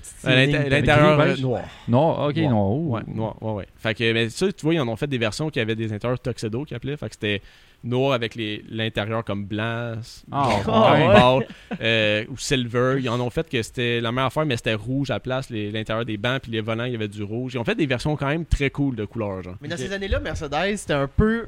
L'intérieur 0.69 1.19
euh, 1.19 1.25
beige. 1.25 1.41
noir. 1.41 1.61
Non, 1.87 2.25
ok, 2.27 2.35
Noir. 2.37 2.51
non. 2.51 2.71
oh. 2.71 2.89
Ouais, 2.95 3.01
noir, 3.07 3.35
ouais, 3.43 3.51
ouais. 3.53 3.67
Fait 3.77 3.93
que, 3.93 4.13
mais 4.13 4.29
ça, 4.29 4.51
tu 4.51 4.63
vois, 4.65 4.73
ils 4.73 4.79
en 4.79 4.87
ont 4.87 4.95
fait 4.95 5.07
des 5.07 5.17
versions 5.17 5.49
qui 5.49 5.59
avaient 5.59 5.75
des 5.75 5.91
intérieurs 5.91 6.19
tuxedo 6.19 6.63
qu'ils 6.65 6.77
appelaient. 6.77 6.97
Fait 6.97 7.07
que 7.09 7.15
c'était 7.15 7.41
noir 7.83 8.13
avec 8.13 8.35
les- 8.35 8.63
l'intérieur 8.69 9.25
comme 9.25 9.43
blanc, 9.43 9.95
ouais. 10.31 11.47
euh, 11.81 12.23
ou 12.29 12.37
silver. 12.37 12.95
Ils 13.01 13.09
en 13.09 13.19
ont 13.19 13.29
fait 13.29 13.49
que 13.49 13.61
c'était 13.61 13.99
la 13.99 14.11
même 14.13 14.25
affaire, 14.25 14.45
mais 14.45 14.55
c'était 14.55 14.73
rouge 14.73 15.11
à 15.11 15.15
la 15.15 15.19
place, 15.19 15.49
l'intérieur 15.49 16.05
des 16.05 16.15
bancs, 16.15 16.41
puis 16.43 16.51
les 16.53 16.61
volants, 16.61 16.85
il 16.85 16.93
y 16.93 16.95
avait 16.95 17.09
du 17.09 17.23
rouge. 17.23 17.55
Ils 17.55 17.57
ont 17.57 17.65
fait 17.65 17.75
des 17.75 17.85
versions 17.85 18.15
quand 18.15 18.27
même 18.27 18.45
très 18.45 18.69
cool 18.69 18.95
de 18.95 19.03
couleurs, 19.03 19.43
genre. 19.43 19.55
Mais 19.61 19.67
dans 19.67 19.75
ces 19.77 19.91
années-là, 19.91 20.19
Mercedes, 20.21 20.77
c'était 20.77 20.93
un 20.93 21.07
peu 21.09 21.47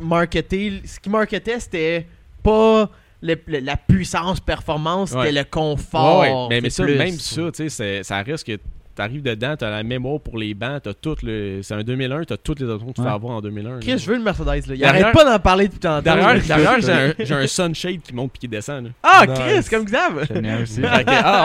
marketé. 0.00 0.80
Ce 0.84 1.00
qui 1.00 1.10
marketait, 1.10 1.60
c'était 1.60 2.06
pas 2.42 2.90
le- 3.22 3.36
le- 3.46 3.58
la 3.60 3.76
puissance, 3.76 4.40
performance, 4.40 5.10
c'était 5.10 5.20
Ouais. 5.22 5.32
le 5.32 5.44
confort. 5.44 6.20
Ouais, 6.20 6.32
ouais. 6.56 6.60
Mais, 6.62 6.70
ça, 6.70 6.84
plus. 6.84 6.96
même 6.96 7.10
ça, 7.18 7.42
tu 7.54 7.68
ça 8.02 8.18
risque 8.22 8.46
que 8.46 8.58
t'arrives 8.94 9.22
dedans, 9.22 9.54
t'as 9.56 9.70
la 9.70 9.84
mémoire 9.84 10.18
pour 10.20 10.36
les 10.38 10.54
bancs, 10.54 10.82
t'as 10.82 10.92
tout 10.92 11.14
le. 11.22 11.60
C'est 11.62 11.74
un 11.74 11.84
2001, 11.84 12.24
t'as 12.24 12.36
toutes 12.36 12.58
les 12.58 12.66
options 12.66 12.88
que 12.88 12.94
tu 12.94 13.00
Ouais. 13.00 13.06
peux 13.06 13.12
avoir 13.12 13.36
en 13.36 13.40
2001. 13.40 13.74
là. 13.74 13.78
Chris, 13.80 13.96
je 13.98 14.10
veux 14.10 14.16
une 14.16 14.24
Mercedes. 14.24 14.46
Là. 14.66 14.74
Il 14.74 15.12
pas 15.12 15.24
d'en 15.24 15.38
parler 15.38 15.68
depuis 15.68 15.78
tantôt. 15.78 16.02
Derrière, 16.02 16.34
là. 16.34 16.40
derrière, 16.40 17.14
j'ai 17.20 17.34
un, 17.34 17.46
sunshade 17.46 18.00
qui 18.02 18.12
monte 18.12 18.32
puis 18.32 18.40
qui 18.40 18.48
descend. 18.48 18.86
là. 18.86 18.90
Ah, 19.04 19.24
Nice. 19.24 19.38
Chris, 19.68 19.76
comme 19.76 19.84
Xav. 19.84 20.16
Aussi. 20.62 20.80
Ah 20.84 20.98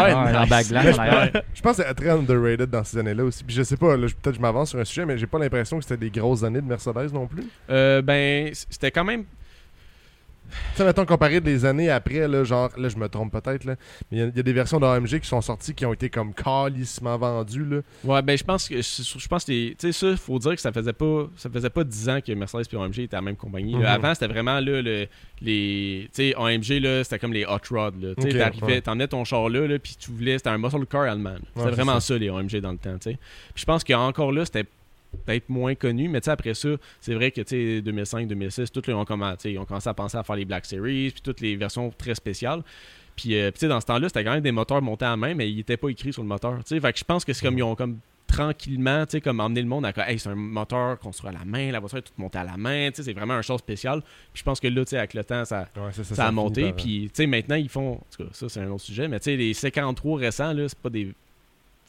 ouais, 0.06 0.14
Ah, 0.16 0.46
nice. 0.50 0.72
en. 0.72 1.42
Je 1.54 1.62
pense 1.62 1.78
que 1.78 1.84
c'est 1.84 1.94
très 1.94 2.10
underrated 2.10 2.70
dans 2.72 2.84
ces 2.84 2.98
années-là 2.98 3.24
aussi. 3.24 3.44
Puis 3.44 3.56
je 3.56 3.62
sais 3.62 3.78
pas, 3.78 3.96
peut-être 3.98 4.24
que 4.32 4.34
je 4.36 4.40
m'avance 4.42 4.72
sur 4.72 4.80
un 4.80 4.86
sujet, 4.86 5.06
mais 5.06 5.18
j'ai 5.20 5.28
pas 5.28 5.38
l'impression 5.38 5.78
que 5.78 5.84
c'était 5.84 5.98
des 5.98 6.10
grosses 6.10 6.44
années 6.44 6.62
de 6.62 6.66
Mercedes 6.68 7.12
non 7.14 7.28
plus. 7.28 7.44
Euh, 7.70 8.02
ben, 8.02 8.50
c'était 8.70 8.90
quand 8.92 9.04
même. 9.04 9.26
Tu 10.50 10.78
sais, 10.78 10.86
mettons, 10.86 11.06
comparé 11.06 11.42
des 11.42 11.66
années 11.66 11.90
après, 11.90 12.28
là, 12.28 12.44
genre, 12.44 12.70
là, 12.78 12.88
je 12.90 12.98
me 12.98 13.08
trompe 13.10 13.32
peut-être, 13.32 13.64
là, 13.64 13.76
mais 14.12 14.18
il 14.18 14.20
y 14.20 14.22
a- 14.24 14.28
il 14.28 14.36
y, 14.38 14.40
a 14.40 14.44
des 14.44 14.54
versions 14.54 14.80
d'AMG 14.80 15.20
qui 15.20 15.28
sont 15.28 15.42
sorties 15.42 15.74
qui 15.74 15.86
ont 15.86 15.94
été 15.94 16.10
comme 16.10 16.34
calissement 16.34 17.18
vendues, 17.18 17.66
là. 17.66 17.78
Ouais, 18.04 18.22
ben, 18.22 18.38
je 18.38 18.44
pense 18.44 18.68
que. 18.70 18.76
Je 18.82 19.28
pense 19.28 19.46
que. 19.46 19.70
Tu 19.70 19.76
sais, 19.80 19.92
ça, 19.92 20.16
faut 20.18 20.38
dire 20.40 20.54
que 20.56 20.62
ça 20.62 20.72
faisait 20.72 20.94
pas. 20.94 21.28
Ça 21.38 21.50
faisait 21.50 21.70
pas 21.70 21.84
10 21.84 22.10
ans 22.10 22.20
que 22.26 22.32
Mercedes 22.34 22.66
et 22.72 22.76
AMG 22.76 23.00
étaient 23.00 23.16
la 23.16 23.22
même 23.22 23.36
compagnie. 23.36 23.76
Mhm. 23.76 23.86
Avant, 23.86 24.14
c'était 24.14 24.28
vraiment, 24.28 24.60
là, 24.60 24.82
le, 24.82 25.08
les. 25.42 26.10
Tu 26.14 26.32
sais, 26.32 26.36
AMG, 26.38 26.80
là, 26.82 27.04
c'était 27.04 27.20
comme 27.20 27.34
les 27.34 27.46
hot 27.46 27.58
rods, 27.72 27.92
là. 28.02 28.14
Tu 28.16 28.22
sais, 28.22 28.28
Ok, 28.30 28.38
t'arrivais, 28.38 28.66
ouais. 28.66 28.82
t'emmenais 28.82 29.08
ton 29.08 29.24
char 29.26 29.50
là, 29.50 29.66
là, 29.68 29.80
puis 29.80 29.96
tu 30.00 30.12
voulais. 30.12 30.38
C'était 30.38 30.50
un 30.52 30.58
muscle 30.60 30.86
car 30.86 31.02
allemand. 31.04 31.36
C'était 31.56 31.70
c'est 31.70 31.76
vraiment 31.76 32.00
ça. 32.00 32.14
ça. 32.14 32.18
les 32.18 32.30
AMG, 32.30 32.58
dans 32.62 32.72
le 32.72 32.78
temps, 32.78 32.98
tu 33.00 33.12
sais. 33.12 33.18
Puis 33.54 33.62
je 33.62 33.66
pense 33.66 33.84
qu'encore 33.84 34.32
là, 34.32 34.46
c'était 34.46 34.66
peut-être 35.26 35.50
moins 35.50 35.76
connu, 35.76 36.10
mais 36.10 36.28
après 36.30 36.54
ça, 36.54 36.70
c'est 37.02 37.14
vrai 37.14 37.32
que, 37.32 37.42
tu 37.42 37.50
sais, 37.78 37.82
2005, 37.82 38.28
2006, 38.28 38.72
tous 38.72 38.88
les 38.88 38.94
ont, 38.94 39.04
commen- 39.04 39.36
tu 39.38 39.44
sais, 39.44 39.54
ils 39.54 39.60
ont 39.60 39.66
commencé 39.66 39.90
à 39.90 39.94
penser 39.94 40.18
à 40.18 40.24
faire 40.24 40.36
les 40.36 40.46
Black 40.46 40.66
Series, 40.66 41.12
puis 41.12 41.22
toutes 41.22 41.42
les 41.42 41.56
versions 41.56 41.92
très 41.98 42.16
spéciales. 42.16 42.62
Puis, 43.16 43.36
euh, 43.38 43.52
dans 43.62 43.80
ce 43.80 43.86
temps-là, 43.86 44.10
c'était 44.10 44.24
quand 44.24 44.34
même 44.34 44.42
des 44.42 44.52
moteurs 44.52 44.82
montés 44.82 45.06
à 45.06 45.16
main, 45.16 45.36
mais 45.36 45.50
ils 45.52 45.58
n'étaient 45.58 45.78
pas 45.78 45.90
écrits 45.90 46.12
sur 46.14 46.24
le 46.24 46.28
moteur. 46.28 46.60
Fait 46.68 46.80
que 46.94 46.98
je 47.00 47.04
pense 47.04 47.24
que 47.24 47.32
c'est 47.34 47.46
comme, 47.46 47.58
ils 47.58 47.64
ont 47.64 47.76
comme 47.76 48.00
tranquillement, 48.38 49.06
tu 49.06 49.12
sais, 49.12 49.22
comme 49.22 49.40
emmené 49.40 49.62
le 49.62 49.68
monde 49.68 49.86
à 49.86 49.94
hey, 50.12 50.18
c'est 50.18 50.30
un 50.30 50.36
moteur 50.36 50.98
construit 50.98 51.30
à 51.30 51.34
la 51.34 51.46
main, 51.46 51.72
la 51.72 51.80
voiture 51.80 52.00
est 52.00 52.02
toute 52.02 52.18
montée 52.18 52.40
à 52.40 52.44
la 52.44 52.58
main, 52.58 52.90
tu 52.90 52.96
sais, 52.98 53.04
c'est 53.04 53.14
vraiment 53.14 53.36
un 53.36 53.44
chose 53.44 53.60
spécial. 53.60 54.02
Puis 54.34 54.40
je 54.40 54.44
pense 54.44 54.60
que 54.60 54.68
là, 54.68 54.84
tu 54.84 54.90
sais, 54.90 54.98
avec 54.98 55.14
le 55.14 55.24
temps, 55.24 55.46
ça, 55.46 55.68
Ouais, 55.76 55.90
c'est 55.92 56.04
ça, 56.04 56.26
a 56.28 56.32
monté. 56.32 56.64
par- 56.64 56.76
Puis, 56.76 57.04
tu 57.14 57.18
sais, 57.24 57.28
maintenant, 57.28 57.56
ils 57.56 57.70
font. 57.70 57.94
En 57.94 58.06
tout 58.16 58.24
cas, 58.24 58.30
ça, 58.34 58.50
c'est 58.50 58.62
un 58.62 58.70
autre 58.72 58.82
sujet. 58.84 59.08
Mais, 59.08 59.20
tu 59.20 59.26
sais, 59.26 59.36
les 59.36 59.54
C43 59.54 60.16
récents, 60.18 60.52
là, 60.54 60.68
c'est 60.68 60.80
pas 60.80 60.90
des 60.90 61.14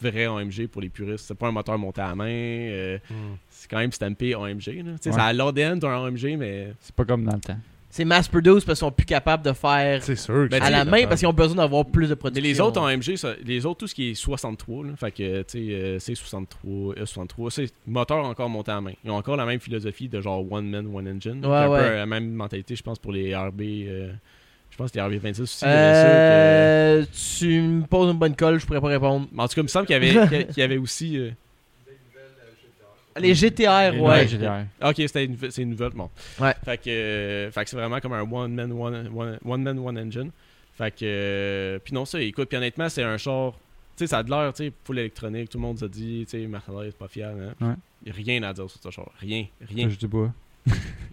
vrais 0.00 0.24
AMG 0.26 0.66
pour 0.68 0.82
les 0.82 0.88
puristes. 0.88 1.24
C'est 1.26 1.34
pas 1.38 1.48
un 1.48 1.52
moteur 1.52 1.78
monté 1.78 2.00
à 2.00 2.08
la 2.08 2.14
main. 2.14 2.26
euh, 2.28 2.98
Hmm. 3.10 3.36
c'est 3.50 3.70
quand 3.70 3.78
même 3.78 3.92
stampé 3.92 4.34
AMG. 4.34 4.66
Là. 4.84 4.92
Tu 4.92 5.02
sais, 5.02 5.10
Ouais. 5.10 5.16
Ça 5.16 5.24
a 5.24 5.32
l'ADN 5.32 5.78
d'un 5.78 6.04
AMG, 6.04 6.36
mais. 6.38 6.72
C'est 6.80 6.94
pas 6.94 7.04
comme 7.04 7.24
dans 7.24 7.34
le 7.34 7.40
temps. 7.40 7.56
C'est 7.90 8.04
mass 8.04 8.26
produce 8.26 8.64
parce 8.64 8.80
qu'ils 8.80 8.86
sont 8.88 8.90
plus 8.90 9.04
capables 9.06 9.44
de 9.44 9.52
faire 9.52 10.02
C'est 10.02 10.16
sûr. 10.16 10.48
que 10.48 10.56
à 10.56 10.64
c'est 10.64 10.70
la 10.72 10.84
main 10.84 11.06
parce 11.06 11.20
qu'ils 11.20 11.28
ont 11.28 11.32
besoin 11.32 11.58
d'avoir 11.58 11.84
plus 11.86 12.06
de 12.08 12.14
Mais 12.14 12.16
production. 12.16 12.42
les 12.42 12.60
autres 12.60 12.80
AMG, 12.82 13.14
ça- 13.16 13.34
les 13.44 13.64
autres, 13.64 13.78
tout 13.78 13.86
ce 13.86 13.94
qui 13.94 14.10
est 14.10 14.14
63, 14.14 14.84
là, 14.84 14.96
fait 14.96 15.12
que, 15.12 15.42
tu 15.42 15.44
sais, 15.46 15.58
euh, 15.70 15.98
C63, 16.00 16.94
E63, 16.96 17.50
c'est 17.50 17.72
moteur 17.86 18.24
encore 18.24 18.48
monté 18.48 18.72
à 18.72 18.76
la 18.76 18.80
main. 18.80 18.92
Ils 19.04 19.12
ont 19.12 19.14
encore 19.16 19.36
la 19.36 19.46
même 19.46 19.60
philosophie 19.60 20.08
de 20.08 20.20
genre 20.20 20.44
one 20.50 20.68
man, 20.68 20.88
one 20.92 21.06
engine. 21.06 21.34
Ouais, 21.36 21.42
C'est 21.42 21.48
un 21.48 21.68
ouais. 21.70 21.78
peu 21.90 21.94
la 21.94 22.06
même 22.06 22.32
mentalité, 22.32 22.74
je 22.74 22.82
pense, 22.82 22.98
pour 22.98 23.12
les 23.12 23.32
RB. 23.34 23.60
euh, 23.62 24.12
je 24.74 24.78
pense 24.78 24.90
que 24.90 24.98
les 24.98 25.18
RB26 25.18 25.40
aussi. 25.42 25.64
il 25.64 25.68
y 25.68 25.70
avait 25.70 25.94
ça, 25.94 26.02
que- 26.02 27.02
Euh, 27.02 27.04
tu 27.38 27.60
me 27.62 27.86
poses 27.86 28.10
une 28.10 28.18
bonne 28.18 28.34
colle, 28.34 28.58
je 28.58 28.66
pourrais 28.66 28.80
pas 28.80 28.88
répondre. 28.88 29.28
Mais 29.32 29.42
En 29.44 29.46
tout 29.48 29.54
cas, 29.54 29.60
il 29.60 29.64
me 29.64 29.68
semble 29.68 29.86
qu'il 29.86 29.94
y 29.94 29.96
avait, 29.96 30.28
qu'il 30.28 30.40
y 30.40 30.46
qu'il 30.54 30.62
avait 30.64 30.76
aussi. 30.78 31.16
euh, 31.16 31.30
Les 33.16 33.32
GTR, 33.34 33.92
Les 33.92 34.00
ouais. 34.00 34.26
GTR. 34.26 34.64
Ok, 34.82 34.94
c'était 34.96 35.24
une, 35.24 35.36
c'est 35.50 35.62
une 35.62 35.70
nouvelle. 35.70 35.90
Bon. 35.94 36.10
Ouais. 36.40 36.52
Fait 36.64 36.76
que, 36.78 36.90
euh, 36.90 37.50
fait 37.52 37.62
que 37.62 37.70
c'est 37.70 37.76
vraiment 37.76 38.00
comme 38.00 38.12
un 38.14 38.22
one 38.22 38.52
man, 38.52 38.72
one, 38.72 39.08
one, 39.14 39.38
one 39.44 39.62
man, 39.62 39.78
one 39.78 39.96
engine. 39.98 40.30
Fait 40.76 40.90
que. 40.90 41.04
euh, 41.04 41.78
puis 41.78 41.94
non, 41.94 42.04
ça, 42.04 42.20
écoute, 42.20 42.48
puis 42.48 42.56
honnêtement, 42.58 42.88
c'est 42.88 43.04
un 43.04 43.16
char. 43.16 43.52
Tu 43.96 43.98
sais, 43.98 44.06
ça 44.08 44.18
a 44.18 44.22
de 44.24 44.30
l'air, 44.30 44.52
tu 44.52 44.64
sais, 44.64 44.72
full 44.82 44.98
électronique. 44.98 45.48
Tout 45.50 45.58
le 45.58 45.62
monde 45.62 45.78
se 45.78 45.84
dit, 45.84 46.26
tu 46.28 46.36
sais, 46.40 46.46
Mercedes, 46.48 46.86
c'est 46.86 46.98
pas 46.98 47.06
fiable. 47.06 47.54
Hein? 47.60 47.68
Ouais. 47.68 47.74
y 48.08 48.10
a 48.10 48.12
rien 48.12 48.42
à 48.42 48.52
dire 48.52 48.68
sur 48.68 48.80
ce 48.82 48.90
char. 48.90 49.08
Rien. 49.20 49.46
Rien. 49.72 49.88
Je 49.88 49.94
dis 49.94 50.08
pas. 50.08 50.32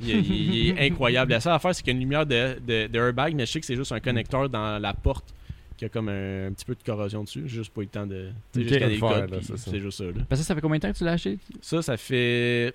Il, 0.01 0.09
est- 0.11 0.19
il 0.19 0.19
est- 0.19 0.19
il 0.21 0.69
est 0.69 0.87
incroyable. 0.87 1.31
La 1.31 1.39
seule 1.39 1.53
affaire, 1.53 1.75
c'est 1.75 1.83
qu'il 1.83 1.93
y 1.93 1.95
a 1.95 1.97
une 1.97 2.03
lumière 2.03 2.25
de, 2.25 2.57
de, 2.65 2.87
de 2.87 2.99
airbag, 2.99 3.35
mais 3.35 3.45
je 3.45 3.51
sais 3.51 3.59
que 3.59 3.65
c'est 3.65 3.75
juste 3.75 3.91
un 3.91 3.99
connecteur 3.99 4.49
dans 4.49 4.79
la 4.79 4.93
porte 4.93 5.33
qui 5.77 5.85
a 5.85 5.89
comme 5.89 6.09
un, 6.09 6.47
un 6.47 6.51
petit 6.53 6.65
peu 6.65 6.73
de 6.75 6.83
corrosion 6.83 7.23
dessus. 7.23 7.43
Juste 7.47 7.71
pas 7.73 7.81
eu 7.81 7.85
le 7.85 7.89
temps 7.89 8.07
de. 8.07 8.29
C'est 9.41 9.57
ça. 9.57 9.77
juste 9.79 9.97
ça. 9.97 10.03
Là. 10.05 10.11
Parce 10.29 10.41
que 10.41 10.47
ça 10.47 10.55
fait 10.55 10.61
combien 10.61 10.77
de 10.77 10.81
temps 10.81 10.91
que 10.91 10.97
tu 10.97 11.03
l'as 11.03 11.13
acheté? 11.13 11.37
Ça, 11.61 11.81
ça 11.81 11.97
fait. 11.97 12.73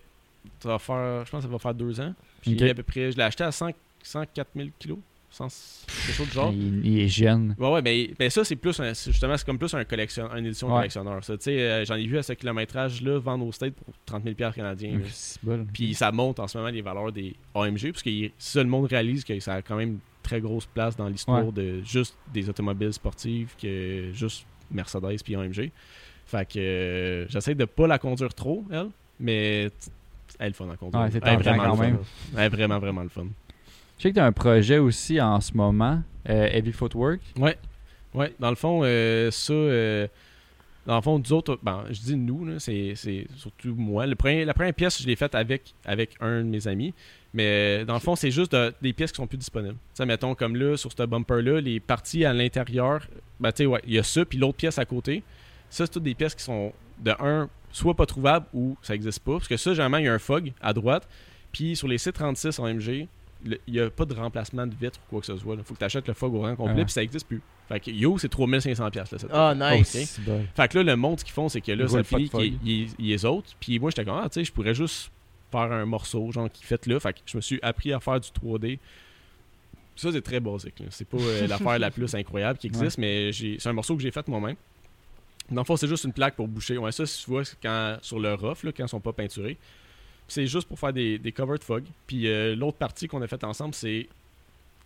Ça 0.61 0.69
va 0.69 0.79
faire. 0.79 1.25
Je 1.25 1.31
pense 1.31 1.41
que 1.43 1.47
ça 1.49 1.53
va 1.53 1.59
faire 1.59 1.75
deux 1.75 2.01
ans. 2.01 2.15
Puis 2.43 2.53
à 2.71 2.75
peu 2.75 2.83
près. 2.83 3.11
Je 3.13 3.17
l'ai 3.17 3.23
acheté 3.25 3.43
à 3.45 3.51
100, 3.53 3.71
104 4.03 4.49
000 4.55 4.69
kilos. 4.79 4.99
100, 5.37 5.85
quelque 6.07 6.17
chose 6.17 6.29
de 6.29 6.33
genre? 6.33 6.53
il, 6.53 6.87
il 6.87 7.01
est 7.01 7.09
jeune. 7.09 7.55
Ouais, 7.59 7.71
ouais, 7.71 7.83
mais, 7.83 8.11
mais 8.19 8.31
ça, 8.31 8.45
c'est 8.45 8.57
plus 8.57 8.79
un, 8.81 8.95
c'est 8.95 9.11
justement, 9.13 9.37
c'est 9.37 9.45
comme 9.47 9.59
plus 9.59 9.73
un 9.75 9.85
collection, 9.85 10.29
une 10.35 10.47
édition 10.47 10.69
Ouais. 10.69 10.77
collectionneur. 10.77 11.23
Ça, 11.25 11.37
tu 11.37 11.45
sais, 11.45 11.61
euh, 11.61 11.85
j'en 11.85 11.95
ai 11.97 12.07
vu 12.07 12.19
à 12.19 12.23
ce 12.23 12.33
kilométrage-là 12.33 13.19
vendre 13.19 13.47
au 13.47 13.53
State 13.53 13.75
pour 13.75 13.93
30 14.07 14.23
000 14.25 14.35
piastres 14.35 14.57
canadiens. 14.57 14.99
bon. 15.43 15.67
Puis 15.73 15.95
ça 15.95 16.11
monte 16.13 16.41
en 16.41 16.47
ce 16.49 16.59
moment 16.59 16.71
les 16.71 16.83
valeurs 16.83 17.13
des 17.13 17.35
AMG, 17.55 17.93
parce 17.93 18.03
que 18.03 18.11
seul 18.39 18.65
le 18.65 18.71
monde 18.71 18.87
réalise 18.87 19.25
que 19.25 19.39
ça 19.41 19.55
a 19.55 19.63
quand 19.63 19.77
même 19.77 19.89
une 19.91 19.99
très 20.23 20.41
grosse 20.41 20.67
place 20.67 20.97
dans 20.97 21.09
l'histoire 21.09 21.47
Ouais. 21.47 21.53
de 21.53 21.83
juste 21.85 22.17
des 22.33 22.49
automobiles 22.49 22.93
sportives 22.93 23.55
que 23.61 24.11
juste 24.13 24.47
Mercedes 24.71 25.23
puis 25.23 25.37
AMG. 25.37 25.71
Fait 26.25 26.49
que 26.51 26.59
euh, 26.59 27.29
j'essaie 27.29 27.55
de 27.55 27.65
pas 27.67 27.87
la 27.87 27.99
conduire 28.01 28.35
trop, 28.35 28.65
elle, 28.73 28.89
mais 29.21 29.71
elle 30.41 30.47
est 30.47 30.49
le 30.49 30.53
fun 30.55 30.69
à 30.69 30.77
conduire. 30.77 31.03
Ouais, 31.05 31.11
c'est 31.13 31.19
elle 31.23 31.35
est 31.35 31.37
tentant 31.37 31.51
vraiment 31.57 31.77
quand 31.77 31.83
même. 31.83 31.99
Elle 32.37 32.43
est 32.45 32.49
vraiment, 32.49 32.79
vraiment 32.81 33.03
le 33.05 33.09
fun. 33.09 33.27
Je 33.99 34.03
sais 34.03 34.09
que 34.11 34.15
tu 34.15 34.21
as 34.21 34.27
un 34.27 34.33
projet 34.33 34.79
aussi 34.79 35.21
en 35.21 35.41
ce 35.41 35.55
moment, 35.55 36.03
euh, 36.29 36.47
Heavy 36.53 36.73
Footwork. 36.73 37.21
Ouais. 37.39 37.57
Ouais, 38.15 38.35
dans 38.39 38.51
le 38.51 38.57
fond, 38.57 38.81
euh, 38.85 39.31
ça. 39.31 39.53
euh, 39.53 40.07
dans 40.87 40.97
le 40.97 41.03
fond, 41.03 41.19
nous 41.19 41.33
autres, 41.33 41.59
ben, 41.63 41.85
je 41.91 42.01
dis 42.01 42.17
nous, 42.17 42.59
c'est, 42.61 42.95
surtout 43.37 43.75
moi. 43.75 44.07
La 44.07 44.15
première 44.15 44.75
pièce, 44.75 45.03
je 45.03 45.07
l'ai 45.07 45.17
faite 45.17 45.35
avec, 45.35 45.75
avec 45.85 46.11
un 46.21 46.39
de 46.39 46.49
mes 46.49 46.69
amis. 46.69 46.95
Mais 47.35 47.85
dans 47.85 47.95
le 47.95 48.01
fond, 48.01 48.15
c'est 48.17 48.31
juste 48.31 48.53
de- 48.53 48.73
des 48.81 48.93
pièces 48.93 49.11
qui 49.11 49.17
sont 49.17 49.27
plus 49.27 49.37
disponibles. 49.37 49.75
Sais, 49.95 50.07
mettons, 50.07 50.35
comme 50.37 50.55
là, 50.57 50.77
sur 50.77 50.93
ce 50.93 51.03
bumper-là, 51.03 51.61
les 51.61 51.81
parties 51.81 52.25
à 52.25 52.33
l'intérieur, 52.33 53.07
ben, 53.41 53.51
tu 53.53 53.65
sais, 53.65 53.67
ouais, 53.67 53.83
il 53.87 53.95
y 53.95 53.99
a 53.99 54.03
ça, 54.05 54.25
puis 54.25 54.39
l'autre 54.39 54.57
pièce 54.59 54.79
à 54.79 54.85
côté. 54.85 55.23
Ça, 55.69 55.85
c'est 55.85 55.93
toutes 55.93 56.05
des 56.05 56.15
pièces 56.15 56.35
qui 56.37 56.45
sont, 56.45 56.73
de 57.01 57.11
un, 57.19 57.51
soit 57.73 57.95
pas 57.95 58.07
trouvables 58.07 58.47
ou 58.55 58.77
ça 58.81 58.95
existe 58.95 59.21
pas. 59.25 59.33
Parce 59.33 59.49
que 59.49 59.57
ça, 59.57 59.73
généralement, 59.73 59.99
il 59.99 60.05
y 60.05 60.09
a 60.09 60.15
un 60.15 60.19
FOG 60.21 60.53
à 60.63 60.73
droite. 60.73 61.07
Puis 61.53 61.75
sur 61.75 61.89
les 61.89 61.99
C36 61.99 62.61
AMG, 62.65 62.89
le- 62.89 63.07
il 63.45 63.59
n'y 63.69 63.81
a 63.81 63.91
pas 63.91 64.05
de 64.05 64.15
remplacement 64.15 64.67
de 64.67 64.75
vitre 64.75 64.99
ou 64.99 65.11
quoi 65.11 65.21
que 65.21 65.27
ce 65.27 65.37
soit. 65.37 65.55
Il 65.57 65.63
faut 65.63 65.75
que 65.75 65.79
tu 65.79 65.85
achètes 65.85 66.09
le 66.09 66.15
FOG 66.15 66.35
au 66.35 66.41
rang 66.41 66.57
complet, 66.57 66.81
Ah. 66.81 66.85
puis 66.85 66.93
ça 66.93 67.01
n'existe 67.01 67.27
plus. 67.29 67.43
Fait 67.69 67.81
que 67.81 67.91
Yo, 67.91 68.17
c'est 68.19 68.29
3500$. 68.33 68.91
piastres, 68.91 69.15
Là, 69.15 69.19
cette 69.19 69.31
Ah, 69.33 69.55
nice. 69.77 70.21
Fait 70.55 70.69
que 70.69 70.79
là, 70.79 70.83
le 70.85 70.97
monde, 70.97 71.19
ce 71.21 71.25
qu'ils 71.25 71.35
font, 71.35 71.49
c'est 71.49 71.61
que 71.61 71.73
là, 71.73 71.87
ça 71.89 72.03
finit 72.03 72.29
qu'ils 72.31 72.89
les 72.99 73.25
autres. 73.25 73.51
Puis 73.61 73.79
moi, 73.79 73.91
j'étais 73.91 74.05
comme, 74.05 74.19
ah, 74.23 74.29
tu 74.29 74.35
sais, 74.41 74.45
je 74.45 74.53
pourrais 74.53 74.75
juste 74.75 75.11
faire 75.53 75.73
un 75.73 75.85
morceau, 75.85 76.31
genre, 76.33 76.51
qui 76.51 76.65
fait 76.65 76.85
là. 76.87 76.99
Fait 77.01 77.13
que 77.13 77.19
je 77.27 77.37
me 77.37 77.41
suis 77.43 77.59
appris 77.63 77.93
à 77.93 78.01
faire 78.01 78.21
du 78.21 78.29
3D. 78.31 78.79
Ça, 79.95 80.13
c'est 80.13 80.23
très 80.23 80.41
basique. 80.41 80.83
C'est 80.91 81.09
pas 81.09 81.17
euh, 81.19 81.47
l'affaire 81.49 81.79
la 81.79 81.91
plus 81.91 82.15
incroyable 82.15 82.59
qui 82.59 82.67
existe, 82.67 82.99
mais 82.99 83.31
c'est 83.33 83.67
un 83.67 83.73
morceau 83.73 83.97
que 83.97 84.03
j'ai 84.03 84.11
fait 84.11 84.27
moi-même. 84.29 84.57
Dans 85.51 85.61
le 85.61 85.65
fond, 85.65 85.77
c'est 85.77 85.87
juste 85.89 86.05
une 86.05 86.13
plaque 86.13 86.35
pour 86.35 86.49
boucher. 86.49 86.77
Ouais, 86.77 86.91
ça, 86.93 87.07
si 87.07 87.25
tu 87.25 87.31
vois, 87.31 87.43
quand, 87.63 87.97
sur 88.03 88.19
le 88.19 88.35
rough, 88.35 88.63
là, 88.65 88.73
quand 88.73 88.85
ils 88.85 88.89
sont 88.89 89.01
pas 89.01 89.13
peinturés. 89.13 89.57
C'est 90.29 90.47
juste 90.47 90.67
pour 90.69 90.79
faire 90.79 90.93
des, 90.93 91.19
des 91.19 91.33
covers 91.33 91.59
de 91.59 91.65
fog. 91.65 91.85
Puis 92.07 92.27
euh, 92.29 92.55
l'autre 92.57 92.79
partie 92.79 93.07
qu'on 93.09 93.23
a 93.23 93.27
faite 93.27 93.45
ensemble, 93.45 93.75
c'est. 93.75 94.09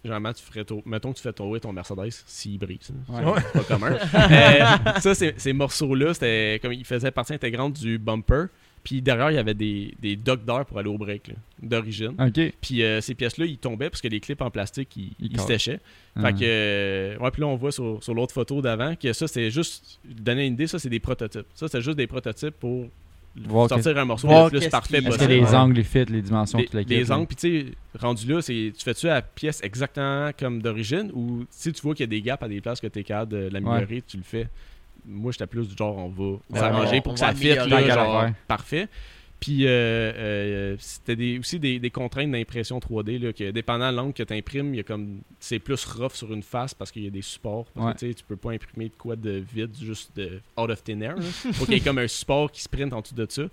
Généralement, 0.02 0.32
tu 0.32 0.42
ferais 0.42 0.64
tau- 0.64 0.82
mettons 0.86 1.12
que 1.12 1.18
tu 1.18 1.22
fais 1.22 1.32
ton 1.32 1.72
Mercedes 1.74 2.08
s'il 2.26 2.58
brise. 2.58 2.90
Ouais. 3.08 3.22
C'est 3.52 3.52
pas 3.52 3.64
commun. 3.64 3.96
Euh, 4.14 5.00
ça, 5.00 5.14
ces 5.14 5.52
morceaux-là, 5.52 6.14
c'était 6.14 6.58
comme 6.62 6.72
ils 6.72 6.86
faisaient 6.86 7.10
partie 7.10 7.34
intégrante 7.34 7.74
du 7.74 7.98
bumper. 7.98 8.46
Puis 8.82 9.02
derrière, 9.02 9.30
il 9.30 9.34
y 9.34 9.38
avait 9.38 9.52
des, 9.52 9.94
des 10.00 10.16
docks 10.16 10.42
d'air 10.42 10.64
pour 10.64 10.78
aller 10.78 10.88
au 10.88 10.96
break, 10.96 11.32
d'origine. 11.62 12.14
Puis 12.62 12.82
euh, 12.82 13.02
ces 13.02 13.14
pièces-là, 13.14 13.44
ils 13.44 13.58
tombaient 13.58 13.90
parce 13.90 14.00
que 14.00 14.08
les 14.08 14.20
clips 14.20 14.40
en 14.40 14.50
plastique, 14.50 14.96
ils, 14.96 15.12
Ils 15.20 15.32
ils 15.32 15.40
se 15.40 15.46
séchaient. 15.46 15.80
Ah. 16.16 16.22
Fait 16.22 16.32
que, 16.32 16.38
euh, 16.44 17.18
ouais, 17.18 17.30
puis 17.30 17.42
là, 17.42 17.48
on 17.48 17.56
voit 17.56 17.72
sur, 17.72 18.02
sur 18.02 18.14
l'autre 18.14 18.32
photo 18.32 18.62
d'avant 18.62 18.96
que 18.96 19.12
ça, 19.12 19.28
c'est 19.28 19.50
juste, 19.50 20.00
donner 20.08 20.46
une 20.46 20.54
idée, 20.54 20.66
ça, 20.66 20.78
c'est 20.78 20.88
des 20.88 20.98
prototypes. 21.00 21.44
Ça, 21.54 21.68
c'est 21.68 21.82
juste 21.82 21.98
des 21.98 22.06
prototypes 22.06 22.54
pour 22.58 22.86
Voir 23.36 23.68
sortir 23.68 23.96
un 23.96 24.04
morceau 24.04 24.26
voir 24.26 24.50
le 24.50 24.58
plus 24.58 24.68
parfait 24.68 24.98
Est-ce 24.98 25.04
que 25.04 25.10
possible. 25.12 25.32
les 25.32 25.54
angles, 25.54 25.74
les 25.74 25.84
fits, 25.84 26.04
les 26.06 26.20
dimensions, 26.20 26.58
Les, 26.72 27.12
angles, 27.12 27.26
puis 27.26 27.36
tu 27.36 27.60
sais, 27.60 27.98
rendu 27.98 28.26
là, 28.26 28.42
c'est, 28.42 28.72
tu 28.76 28.84
fais-tu 28.84 29.06
la 29.06 29.22
pièce 29.22 29.60
exactement 29.62 30.30
comme 30.38 30.60
d'origine 30.60 31.10
ou 31.14 31.44
si 31.48 31.72
tu 31.72 31.80
vois 31.82 31.94
qu'il 31.94 32.02
y 32.04 32.08
a 32.08 32.10
des 32.10 32.22
gaps 32.22 32.42
à 32.42 32.48
des 32.48 32.60
places 32.60 32.80
que 32.80 32.88
tu 32.88 32.98
es 32.98 33.04
capable 33.04 33.32
de 33.32 33.48
l'améliorer, 33.52 34.02
tu 34.06 34.16
le 34.16 34.24
fais? 34.24 34.48
Moi, 35.06 35.32
j'étais 35.32 35.46
plus 35.46 35.68
du 35.68 35.76
genre, 35.76 35.96
on 35.96 36.08
va 36.08 36.24
Ouais, 36.50 36.58
s'arranger 36.58 37.00
pour 37.00 37.12
on 37.12 37.14
que 37.14 37.20
ça 37.20 37.32
fitte, 37.32 37.54
genre, 37.68 38.26
parfait. 38.48 38.88
Puis, 39.40 39.66
euh, 39.66 39.70
euh, 39.70 40.76
c'était 40.78 41.16
des, 41.16 41.38
aussi 41.38 41.58
des, 41.58 41.78
des 41.78 41.90
contraintes 41.90 42.30
d'impression 42.30 42.78
3D, 42.78 43.18
là, 43.18 43.32
que 43.32 43.50
dépendant 43.50 43.90
de 43.90 43.96
l'angle 43.96 44.12
que 44.12 44.22
tu 44.22 44.34
imprimes, 44.34 44.74
il 44.74 44.76
y 44.76 44.80
a 44.80 44.82
comme, 44.82 45.22
c'est 45.38 45.58
plus 45.58 45.82
rough 45.86 46.12
sur 46.12 46.30
une 46.32 46.42
face 46.42 46.74
parce 46.74 46.90
qu'il 46.92 47.04
y 47.04 47.06
a 47.06 47.10
des 47.10 47.22
supports. 47.22 47.64
Parce 47.74 48.02
Ouais. 48.02 48.08
que 48.12 48.18
tu 48.18 48.24
peux 48.24 48.36
pas 48.36 48.52
imprimer 48.52 48.90
de 48.90 48.94
quoi 48.96 49.16
de 49.16 49.42
vide, 49.54 49.74
juste 49.80 50.14
de 50.14 50.40
out 50.58 50.68
of 50.70 50.84
thin 50.84 51.00
air. 51.00 51.14
Il 51.18 51.22
faut 51.54 51.64
qu'il 51.64 51.74
y 51.74 51.76
ait 51.78 51.80
comme 51.80 51.98
un 51.98 52.08
support 52.08 52.52
qui 52.52 52.60
sprint 52.62 52.92
en 52.92 53.00
dessous 53.00 53.14
de 53.14 53.26
ça. 53.30 53.44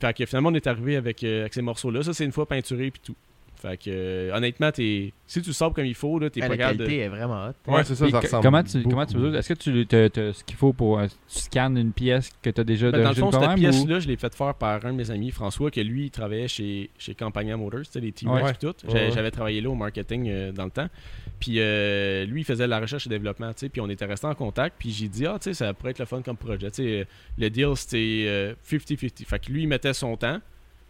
Fait 0.00 0.16
que 0.16 0.24
finalement, 0.26 0.48
on 0.48 0.54
est 0.54 0.66
arrivé 0.66 0.96
avec, 0.96 1.22
euh, 1.24 1.40
avec 1.42 1.52
ces 1.54 1.60
morceaux-là. 1.62 2.02
Ça, 2.02 2.14
c'est 2.14 2.24
une 2.24 2.32
fois 2.32 2.46
peinturé 2.46 2.90
puis 2.90 3.00
tout. 3.04 3.16
Fait 3.60 3.76
que, 3.76 3.90
euh, 3.90 4.36
honnêtement, 4.36 4.70
t'es, 4.70 5.12
si 5.26 5.42
tu 5.42 5.48
le 5.48 5.52
sabres 5.52 5.74
comme 5.74 5.84
il 5.84 5.94
faut, 5.94 6.18
là, 6.20 6.30
t'es 6.30 6.38
pas 6.40 6.48
la 6.48 6.56
capable 6.56 6.78
de- 6.78 6.84
qualité 6.84 7.02
est 7.02 7.08
vraiment 7.08 7.46
hot. 7.48 7.72
Ouais, 7.72 7.82
c'est 7.82 7.96
ça, 7.96 8.08
ça 8.08 8.20
ressemble. 8.20 8.42
comment 8.44 8.62
tu, 8.62 8.78
beaucoup. 8.78 8.90
comment 8.90 9.06
tu 9.06 9.36
Est-ce 9.36 9.48
que 9.52 9.54
tu 9.54 9.96
as 9.96 10.32
ce 10.32 10.44
qu'il 10.44 10.56
faut 10.56 10.72
pour. 10.72 11.00
euh, 11.00 11.06
tu 11.06 11.40
scannes 11.40 11.76
une 11.76 11.92
pièce 11.92 12.30
que 12.40 12.50
tu 12.50 12.60
as 12.60 12.64
déjà 12.64 12.90
Ben, 12.92 13.02
dans 13.02 13.08
le 13.08 13.14
fond, 13.16 13.32
cette 13.32 13.42
ou- 13.50 13.54
pièce-là, 13.54 13.98
je 13.98 14.06
l'ai 14.06 14.16
faite 14.16 14.36
faire 14.36 14.54
par 14.54 14.84
un 14.86 14.92
de 14.92 14.96
mes 14.96 15.10
amis, 15.10 15.32
François, 15.32 15.70
que 15.72 15.80
lui, 15.80 16.04
il 16.06 16.10
travaillait 16.10 16.46
chez, 16.46 16.90
chez 16.98 17.14
Campagna 17.16 17.56
Motors, 17.56 17.80
tu 17.80 17.86
sais, 17.92 18.00
les 18.00 18.12
T-Rex 18.12 18.44
Ouais. 18.44 18.50
et 18.52 18.54
tout. 18.54 18.74
Ouais. 18.92 19.10
J'avais 19.12 19.30
travaillé 19.32 19.60
là 19.60 19.70
au 19.70 19.74
marketing 19.74 20.28
euh, 20.28 20.52
dans 20.52 20.64
le 20.66 20.70
temps. 20.70 20.88
Puis 21.40 21.54
euh, 21.58 22.24
lui, 22.26 22.42
il 22.42 22.44
faisait 22.44 22.64
de 22.64 22.70
la 22.70 22.78
recherche 22.80 23.06
et 23.06 23.10
développement, 23.10 23.48
tu 23.52 23.60
sais, 23.60 23.68
puis 23.68 23.80
on 23.80 23.88
était 23.88 24.04
resté 24.04 24.26
en 24.28 24.34
contact. 24.34 24.76
Puis 24.78 24.90
j'ai 24.90 25.08
dit, 25.08 25.26
ah, 25.26 25.36
tu 25.40 25.44
sais, 25.50 25.54
ça 25.54 25.74
pourrait 25.74 25.90
être 25.90 25.98
le 25.98 26.04
fun 26.04 26.22
comme 26.22 26.36
projet. 26.36 26.70
Tu 26.70 26.82
sais, 26.84 27.06
le 27.36 27.50
deal, 27.50 27.72
c'était 27.74 28.24
euh, 28.28 28.54
50-50. 28.64 29.24
Fait 29.26 29.38
que 29.40 29.50
lui, 29.50 29.62
il 29.62 29.68
mettait 29.68 29.94
son 29.94 30.16
temps. 30.16 30.38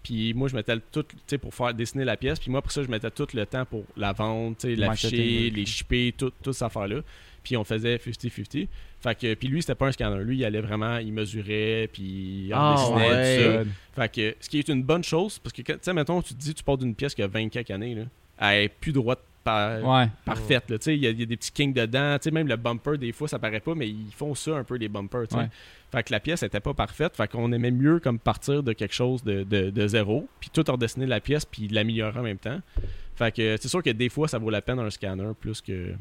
Puis 0.02 0.32
moi, 0.34 0.48
je 0.48 0.54
mettais 0.56 0.76
tout, 0.92 1.02
tu 1.02 1.16
sais, 1.26 1.38
pour 1.38 1.54
faire 1.54 1.74
dessiner 1.74 2.04
la 2.04 2.16
pièce. 2.16 2.38
Puis 2.38 2.50
moi, 2.50 2.62
pour 2.62 2.72
ça, 2.72 2.82
je 2.82 2.88
mettais 2.88 3.10
tout 3.10 3.26
le 3.34 3.44
temps 3.46 3.64
pour 3.64 3.84
la 3.96 4.12
vendre, 4.12 4.56
tu 4.58 4.68
sais, 4.68 4.76
l'afficher, 4.76 5.50
les 5.50 5.66
shipper, 5.66 6.14
tout, 6.16 6.32
toute 6.42 6.54
cette 6.54 6.62
affaire-là. 6.66 7.00
Puis 7.42 7.56
on 7.56 7.64
faisait 7.64 7.96
50-50. 7.96 8.68
Fait 9.00 9.14
que, 9.16 9.34
puis 9.34 9.48
lui, 9.48 9.62
c'était 9.62 9.74
pas 9.76 9.86
un 9.86 9.92
scanner. 9.92 10.22
Lui, 10.24 10.38
il 10.38 10.44
allait 10.44 10.60
vraiment, 10.60 10.96
il 10.98 11.12
mesurait, 11.12 11.88
puis 11.92 12.02
il 12.46 12.52
Ah, 12.54 12.74
dessinait, 12.76 13.08
ouais. 13.10 13.62
tout 13.64 13.68
ça. 13.94 14.02
Fait 14.02 14.12
que, 14.14 14.36
ce 14.40 14.48
qui 14.48 14.58
est 14.58 14.68
une 14.68 14.82
bonne 14.82 15.04
chose, 15.04 15.38
parce 15.38 15.52
que, 15.52 15.62
tu 15.62 15.72
sais, 15.80 15.92
mettons, 15.92 16.20
tu 16.22 16.34
te 16.34 16.40
dis, 16.40 16.52
tu 16.54 16.64
pars 16.64 16.76
d'une 16.78 16.94
pièce 16.94 17.14
qui 17.14 17.22
a 17.22 17.26
20 17.28 17.48
quelques 17.48 17.70
années, 17.70 17.94
là, 17.94 18.02
elle 18.40 18.64
est 18.64 18.68
plus 18.68 18.92
droite 18.92 19.20
par- 19.44 19.82
Ouais. 19.84 20.08
parfaite, 20.24 20.68
là, 20.68 20.78
tu 20.78 20.84
sais, 20.84 20.96
il 20.96 21.02
y, 21.02 21.06
a- 21.06 21.10
il 21.10 21.20
y 21.20 21.22
a 21.22 21.26
des 21.26 21.36
petits 21.36 21.52
kings 21.52 21.72
dedans, 21.72 22.18
tu 22.18 22.24
sais, 22.24 22.30
même 22.32 22.48
le 22.48 22.56
bumper, 22.56 22.98
des 22.98 23.12
fois, 23.12 23.28
ça 23.28 23.38
paraît 23.38 23.60
pas, 23.60 23.74
mais 23.74 23.88
ils 23.88 24.12
font 24.14 24.34
ça 24.34 24.56
un 24.56 24.64
peu, 24.64 24.74
les 24.76 24.88
bumpers, 24.88 25.28
tu 25.28 25.34
sais. 25.36 25.42
Ouais. 25.42 25.48
Fait 25.90 26.02
que 26.02 26.12
la 26.12 26.20
pièce 26.20 26.42
était 26.42 26.60
pas 26.60 26.74
parfaite, 26.74 27.16
fait 27.16 27.30
qu'on 27.30 27.50
aimait 27.52 27.70
mieux 27.70 27.98
comme 27.98 28.18
partir 28.18 28.62
de 28.62 28.74
quelque 28.74 28.94
chose 28.94 29.24
de, 29.24 29.42
de, 29.42 29.70
de 29.70 29.88
zéro, 29.88 30.28
puis 30.38 30.50
tout 30.52 30.62
redessiner 30.70 31.06
la 31.06 31.20
pièce, 31.20 31.46
puis 31.46 31.68
l'améliorer 31.68 32.18
en 32.20 32.22
même 32.22 32.38
temps. 32.38 32.60
Fait 33.16 33.34
que 33.34 33.56
c'est 33.58 33.68
sûr 33.68 33.82
que 33.82 33.90
des 33.90 34.10
fois, 34.10 34.28
ça 34.28 34.38
vaut 34.38 34.50
la 34.50 34.60
peine 34.60 34.78
un 34.78 34.90
scanner 34.90 35.30
plus 35.40 35.60
que... 35.62 35.94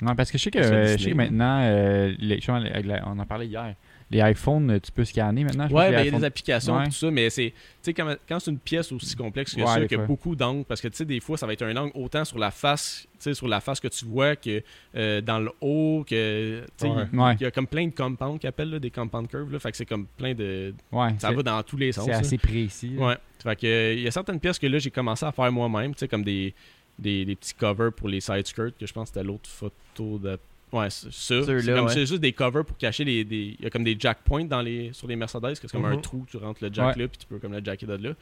Ouais, 0.00 0.14
parce 0.16 0.30
que 0.30 0.38
je 0.38 0.44
sais 0.44 0.50
que, 0.50 0.58
euh, 0.58 0.96
je 0.96 1.02
sais 1.02 1.10
que 1.10 1.16
maintenant, 1.16 1.60
euh, 1.62 2.14
les, 2.18 2.40
on 2.48 3.18
en 3.18 3.26
parlait 3.26 3.46
hier, 3.46 3.74
les 4.10 4.20
iPhones, 4.22 4.70
euh, 4.70 4.78
tu 4.80 4.90
peux 4.90 5.04
scanner 5.04 5.44
maintenant. 5.44 5.68
que 5.68 5.74
ben, 5.74 6.00
il 6.02 6.06
y 6.06 6.14
a 6.14 6.18
des 6.18 6.24
applications 6.24 6.76
Ouais. 6.78 6.84
tout 6.86 6.92
ça, 6.92 7.10
mais 7.10 7.28
c'est. 7.28 7.50
Tu 7.50 7.54
sais, 7.82 7.92
quand, 7.94 8.14
quand 8.28 8.40
c'est 8.40 8.50
une 8.50 8.58
pièce 8.58 8.90
aussi 8.92 9.14
complexe 9.14 9.54
que 9.54 9.60
Ouais, 9.60 9.66
ça, 9.66 9.86
qu'il 9.86 9.98
y 9.98 10.00
a 10.00 10.04
beaucoup 10.06 10.34
d'angles, 10.34 10.64
parce 10.64 10.80
que 10.80 10.88
tu 10.88 10.96
sais, 10.96 11.04
des 11.04 11.20
fois, 11.20 11.36
ça 11.36 11.46
va 11.46 11.52
être 11.52 11.62
un 11.62 11.76
angle 11.76 11.92
autant 11.94 12.24
sur 12.24 12.38
la 12.38 12.50
face, 12.50 13.06
sur 13.18 13.46
la 13.48 13.60
face 13.60 13.80
que 13.80 13.88
tu 13.88 14.06
vois 14.06 14.34
que 14.36 14.62
euh, 14.96 15.20
dans 15.20 15.38
le 15.38 15.50
haut, 15.60 16.04
que. 16.08 16.62
Tu 16.78 16.86
sais, 16.86 16.88
Ouais. 16.92 17.04
il 17.12 17.18
Ouais. 17.18 17.36
y 17.40 17.44
a 17.44 17.50
comme 17.50 17.66
plein 17.66 17.86
de 17.86 17.92
compounds 17.94 18.38
qu'ils 18.38 18.48
appellent, 18.48 18.70
là, 18.70 18.78
des 18.78 18.90
compound 18.90 19.28
curves, 19.28 19.52
là, 19.52 19.58
fait 19.58 19.70
que 19.72 19.76
c'est 19.76 19.84
comme 19.86 20.06
plein 20.16 20.34
de. 20.34 20.72
Ouais, 20.90 21.08
Ça 21.18 21.30
va 21.30 21.42
dans 21.42 21.62
tous 21.62 21.76
les 21.76 21.92
sens. 21.92 22.06
c'est 22.06 22.12
assez 22.12 22.38
précis. 22.38 22.94
Ouais. 22.96 23.16
Fait 23.42 23.56
que, 23.56 23.94
il 23.94 24.00
y 24.00 24.08
a 24.08 24.10
certaines 24.10 24.40
pièces 24.40 24.58
que 24.58 24.66
là, 24.66 24.78
j'ai 24.78 24.90
commencé 24.90 25.26
à 25.26 25.32
faire 25.32 25.52
moi-même, 25.52 25.92
tu 25.94 25.98
sais, 26.00 26.08
comme 26.08 26.24
des, 26.24 26.54
des, 26.98 27.24
des 27.24 27.36
petits 27.36 27.54
covers 27.54 27.92
pour 27.92 28.08
les 28.08 28.20
side 28.20 28.46
skirts, 28.46 28.76
que 28.80 28.86
je 28.86 28.92
pense 28.92 29.10
que 29.10 29.14
c'était 29.14 29.26
l'autre 29.26 29.48
photo 29.50 30.18
de. 30.18 30.38
Ouais, 30.72 30.90
c'est 30.90 31.10
ça. 31.12 31.42
C'est 31.42 31.66
comme 31.72 31.86
ouais. 31.86 31.92
c'est 31.92 32.04
juste 32.06 32.20
des 32.20 32.32
covers 32.32 32.64
pour 32.64 32.76
cacher 32.76 33.02
les. 33.04 33.24
des- 33.24 33.56
Il 33.58 33.64
y 33.64 33.66
a 33.66 33.70
comme 33.70 33.84
des 33.84 33.96
jack 33.98 34.18
points 34.24 34.44
dans 34.44 34.60
les, 34.60 34.92
sur 34.92 35.06
les 35.08 35.16
Mercedes, 35.16 35.54
que 35.54 35.60
c'est 35.62 35.72
comme 35.72 35.84
un 35.86 35.96
Mhm. 35.96 36.02
trou, 36.02 36.26
tu 36.30 36.36
rentres 36.36 36.62
le 36.62 36.70
jack 36.72 36.96
Ouais. 36.96 37.02
là, 37.02 37.08
puis 37.08 37.18
tu 37.18 37.26
peux 37.26 37.38
comme 37.38 37.52
le 37.54 37.64
jacker 37.64 37.86
de 37.86 37.94
là. 38.08 38.14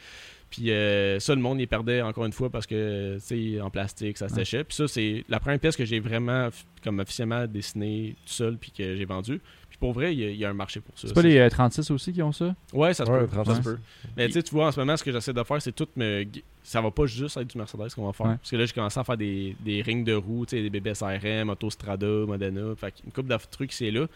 Puis 0.49 0.71
euh, 0.71 1.19
ça, 1.19 1.35
le 1.35 1.41
monde, 1.41 1.61
il 1.61 1.67
perdait 1.67 2.03
encore 2.03 2.25
une 2.25 2.33
fois 2.33 2.49
parce 2.51 2.67
que, 2.67 3.17
tu 3.17 3.55
sais, 3.55 3.61
en 3.61 3.69
plastique, 3.69 4.17
ça 4.17 4.29
séchait. 4.29 4.63
Puis 4.63 4.77
ça, 4.77 4.87
c'est 4.87 5.25
la 5.29 5.41
première 5.41 5.59
pièce 5.59 5.77
que 5.77 5.85
j'ai 5.85 5.99
vraiment, 5.99 6.51
comme 6.85 7.01
officiellement 7.01 7.47
dessinée 7.49 8.15
tout 8.25 8.33
seul, 8.33 8.57
puis 8.57 8.71
que 8.71 8.95
j'ai 8.97 9.05
vendue. 9.05 9.41
Puis 9.77 9.81
pour 9.81 9.93
vrai, 9.93 10.15
il 10.15 10.21
y, 10.21 10.25
a- 10.25 10.31
il 10.31 10.37
y 10.37 10.45
a 10.45 10.51
un 10.51 10.55
marché 10.55 10.81
pour 10.81 10.99
ça. 10.99 11.09
C'est 11.09 11.15
pas 11.15 11.23
les 11.23 11.37
euh, 11.39 11.49
36 11.51 11.91
aussi 11.91 12.13
qui 12.13 12.23
ont 12.23 12.33
ça? 12.33 12.55
Ouais, 12.73 12.95
ça 12.95 13.05
se 13.05 13.11
Ouais, 13.11 13.21
peut. 13.21 13.27
36. 13.29 13.51
Ça 13.51 13.57
se 13.57 13.63
peut. 13.69 13.79
Mais 14.17 14.27
tu 14.27 14.33
sais, 14.33 14.43
tu 14.43 14.51
vois, 14.55 14.69
en 14.69 14.73
ce 14.73 14.81
moment, 14.81 14.97
ce 14.97 15.05
que 15.05 15.13
j'essaie 15.13 15.33
de 15.33 15.43
faire, 15.43 15.61
c'est 15.61 15.73
tout 15.75 15.89
me. 15.97 16.25
Ça 16.63 16.81
va 16.81 16.91
pas 16.91 17.07
juste 17.07 17.37
être 17.37 17.47
du 17.49 17.59
Mercedes 17.59 17.95
qu'on 17.95 18.07
va 18.07 18.13
faire. 18.13 18.27
Ouais. 18.27 18.37
Parce 18.37 18.51
que 18.51 18.57
là, 18.57 18.65
j'ai 18.67 18.73
commencé 18.73 18.99
à 18.99 19.05
faire 19.05 19.17
des, 19.17 19.55
des 19.61 19.83
rings 19.83 20.05
de 20.05 20.15
roues, 20.15 20.47
tu 20.47 20.57
sais, 20.57 20.63
des 20.63 20.71
bébés 20.71 20.95
SRM, 20.95 21.51
Autostrada, 21.51 22.07
Modena. 22.07 22.75
Fait 22.77 22.95
une 23.05 23.13
couple 23.13 23.29
de 23.29 23.37
trucs, 23.51 23.73
c'est 23.73 23.91
là. 23.91 24.07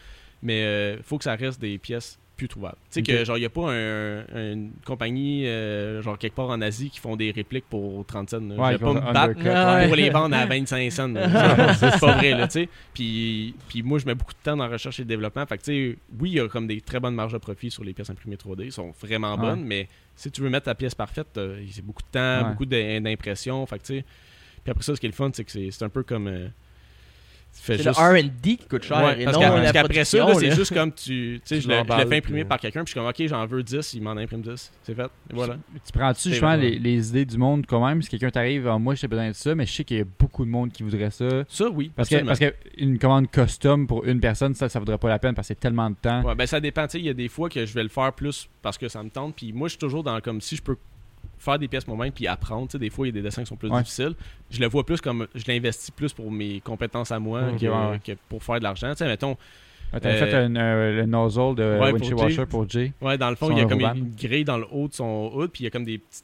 Mais 0.43 0.63
euh, 0.63 0.97
faut 1.03 1.17
que 1.17 1.23
ça 1.23 1.35
reste 1.35 1.61
des 1.61 1.77
pièces 1.77 2.17
plus 2.41 2.47
trouvable. 2.47 2.75
Tu 2.91 2.95
sais 2.95 3.01
que 3.03 3.23
genre 3.23 3.37
il 3.37 3.41
y 3.41 3.45
a 3.45 3.49
pas 3.49 3.71
un- 3.71 4.25
une 4.51 4.71
compagnie 4.83 5.45
euh, 5.45 6.01
genre 6.01 6.17
quelque 6.17 6.33
part 6.33 6.49
en 6.49 6.59
Asie 6.61 6.89
qui 6.89 6.99
font 6.99 7.15
des 7.15 7.29
répliques 7.31 7.65
pour 7.69 8.03
30 8.05 8.29
cents. 8.31 8.39
là. 8.39 8.55
Ouais, 8.55 8.71
je 8.73 8.77
vais 8.77 8.83
pas 8.83 8.93
me 8.93 9.13
battre 9.13 9.79
ouais. 9.81 9.85
pour 9.87 9.95
les 9.95 10.09
vendre 10.09 10.35
à 10.35 10.45
25 10.47 10.91
cents. 10.91 11.13
C'est 11.79 11.99
pas 11.99 12.13
vrai 12.17 12.31
là, 12.31 12.47
tu 12.47 12.53
sais. 12.61 12.69
Puis 12.95 13.53
puis 13.67 13.83
moi 13.83 13.99
je 13.99 14.05
mets 14.07 14.15
beaucoup 14.15 14.33
de 14.33 14.39
temps 14.43 14.57
dans 14.57 14.65
la 14.65 14.71
recherche 14.73 14.99
et 14.99 15.03
le 15.03 15.07
développement. 15.07 15.45
Fait 15.45 15.57
que 15.59 15.63
tu 15.63 15.71
sais 15.91 15.97
oui, 16.19 16.31
il 16.31 16.35
y 16.35 16.39
a 16.39 16.47
comme 16.47 16.65
des 16.67 16.81
très 16.81 16.99
bonnes 16.99 17.13
marges 17.15 17.33
de 17.33 17.37
profit 17.37 17.69
sur 17.69 17.83
les 17.83 17.93
pièces 17.93 18.09
imprimées 18.09 18.37
3D, 18.37 18.63
Ils 18.65 18.71
sont 18.71 18.91
vraiment 19.01 19.35
Ouais. 19.35 19.41
bonnes, 19.41 19.63
mais 19.63 19.87
si 20.15 20.31
tu 20.31 20.41
veux 20.41 20.49
mettre 20.49 20.65
ta 20.65 20.75
pièce 20.75 20.95
parfaite, 20.95 21.27
euh, 21.37 21.63
c'est 21.71 21.85
beaucoup 21.85 22.01
de 22.01 22.07
temps, 22.11 22.49
beaucoup 22.49 22.65
d'im- 22.65 23.01
d'impression, 23.01 23.65
fait 23.67 23.77
que 23.79 23.83
tu 23.85 23.97
sais. 23.97 24.05
Puis 24.63 24.71
après 24.71 24.83
ça 24.83 24.95
ce 24.95 24.99
qui 24.99 25.05
est 25.05 25.09
le 25.09 25.15
fun, 25.15 25.29
c'est 25.33 25.43
que 25.43 25.51
c'est 25.51 25.83
un 25.83 25.89
peu 25.89 26.03
comme 26.03 26.27
euh, 26.27 26.47
C'est 27.53 27.77
juste- 27.77 27.99
le 27.99 28.19
R&D 28.21 28.31
qui 28.57 28.67
coûte 28.67 28.83
cher 28.83 29.03
Ouais, 29.03 29.21
et 29.21 29.25
parce 29.25 29.37
non 29.37 29.55
la 29.55 29.71
qu'après 29.71 30.03
ça, 30.05 30.33
c'est 30.35 30.51
juste 30.55 30.73
comme 30.73 30.91
tu. 30.91 31.39
Tu 31.45 31.55
sais, 31.55 31.61
je 31.61 31.67
l'emballes, 31.69 32.07
fais 32.07 32.17
imprimer 32.17 32.43
par 32.45 32.59
quelqu'un, 32.59 32.83
puis 32.83 32.91
je 32.93 32.99
suis 32.99 32.99
comme, 32.99 33.07
ok, 33.09 33.27
j'en 33.29 33.45
veux 33.45 33.61
10, 33.61 33.93
il 33.93 34.01
m'en 34.01 34.11
imprime 34.11 34.41
10. 34.41 34.71
C'est 34.83 34.95
fait. 34.95 35.03
Et 35.03 35.33
voilà. 35.33 35.57
Tu 35.85 35.91
prends-tu 35.91 36.29
justement 36.29 36.55
les, 36.55 36.79
les 36.79 37.09
idées 37.09 37.25
du 37.25 37.37
monde 37.37 37.65
quand 37.67 37.85
même? 37.85 38.01
Si 38.01 38.09
quelqu'un 38.09 38.29
t'arrive, 38.31 38.67
Ah, 38.67 38.79
moi 38.79 38.95
j'ai 38.95 39.07
besoin 39.07 39.27
de 39.29 39.33
ça, 39.35 39.53
mais 39.53 39.65
je 39.65 39.73
sais 39.73 39.83
qu'il 39.83 39.97
y 39.97 40.01
a 40.01 40.05
beaucoup 40.19 40.43
de 40.45 40.49
monde 40.49 40.71
qui 40.71 40.81
voudrait 40.83 41.11
ça. 41.11 41.43
Ça, 41.47 41.69
oui. 41.69 41.91
Parce 41.95 42.09
parce 42.09 42.39
que 42.39 42.53
une 42.77 42.97
commande 42.97 43.29
custom 43.29 43.85
pour 43.85 44.05
une 44.05 44.19
personne, 44.19 44.53
ça, 44.55 44.69
ça 44.69 44.79
vaudrait 44.79 44.97
pas 44.97 45.09
la 45.09 45.19
peine 45.19 45.35
parce 45.35 45.47
que 45.47 45.53
c'est 45.53 45.59
tellement 45.59 45.89
de 45.89 45.95
temps. 46.01 46.23
Ouais, 46.23 46.35
ben 46.35 46.47
ça 46.47 46.59
dépend. 46.59 46.87
Tu 46.87 46.93
sais, 46.93 46.99
il 46.99 47.05
y 47.05 47.09
a 47.09 47.13
des 47.13 47.27
fois 47.27 47.49
que 47.49 47.65
je 47.65 47.73
vais 47.73 47.83
le 47.83 47.89
faire 47.89 48.13
plus 48.13 48.49
parce 48.61 48.77
que 48.77 48.87
ça 48.87 49.03
me 49.03 49.09
tente. 49.09 49.35
Puis 49.35 49.53
moi, 49.53 49.67
je 49.67 49.71
suis 49.73 49.79
toujours 49.79 50.03
dans 50.03 50.19
comme 50.21 50.41
si 50.41 50.55
je 50.55 50.61
peux 50.61 50.77
faire 51.41 51.57
des 51.59 51.67
pièces 51.67 51.87
moi-même 51.87 52.11
puis 52.11 52.27
apprendre. 52.27 52.67
Tu 52.67 52.73
sais, 52.73 52.79
des 52.79 52.89
fois, 52.89 53.07
il 53.07 53.09
y 53.09 53.17
a 53.17 53.21
des 53.21 53.23
dessins 53.23 53.41
qui 53.43 53.47
sont 53.49 53.55
plus 53.55 53.69
Ouais. 53.69 53.79
difficiles. 53.79 54.13
Je 54.49 54.59
le 54.59 54.67
vois 54.67 54.85
plus 54.85 55.01
comme 55.01 55.27
je 55.35 55.43
l'investis 55.47 55.91
plus 55.91 56.13
pour 56.13 56.31
mes 56.31 56.59
compétences 56.61 57.11
à 57.11 57.19
moi 57.19 57.51
que, 57.59 57.65
ouais, 57.65 57.89
ouais. 57.91 57.99
que 58.05 58.11
pour 58.29 58.43
faire 58.43 58.59
de 58.59 58.63
l'argent. 58.63 58.89
Tu 58.91 58.97
sais, 58.97 59.05
mettons, 59.07 59.35
Ah, 59.93 59.97
Euh, 60.05 60.17
fait 60.19 60.33
un, 60.35 60.55
euh, 60.55 61.01
le 61.01 61.05
nozzle 61.05 61.53
de 61.53 61.77
Ouais, 61.77 61.91
Jay. 62.01 62.13
washer 62.13 62.45
pour 62.45 62.69
Jay. 62.69 62.93
Ouais, 63.01 63.17
dans 63.17 63.29
le 63.29 63.35
fond, 63.35 63.51
il 63.51 63.57
y 63.57 63.61
a 63.61 63.65
comme 63.65 63.81
une 63.81 64.15
grille 64.15 64.45
dans 64.45 64.57
le 64.57 64.65
haut 64.71 64.87
de 64.87 64.93
son 64.93 65.29
hood, 65.35 65.51
puis 65.51 65.63
il 65.63 65.65
y 65.65 65.67
a 65.67 65.69
comme 65.69 65.83
des 65.83 65.97
petites 65.97 66.23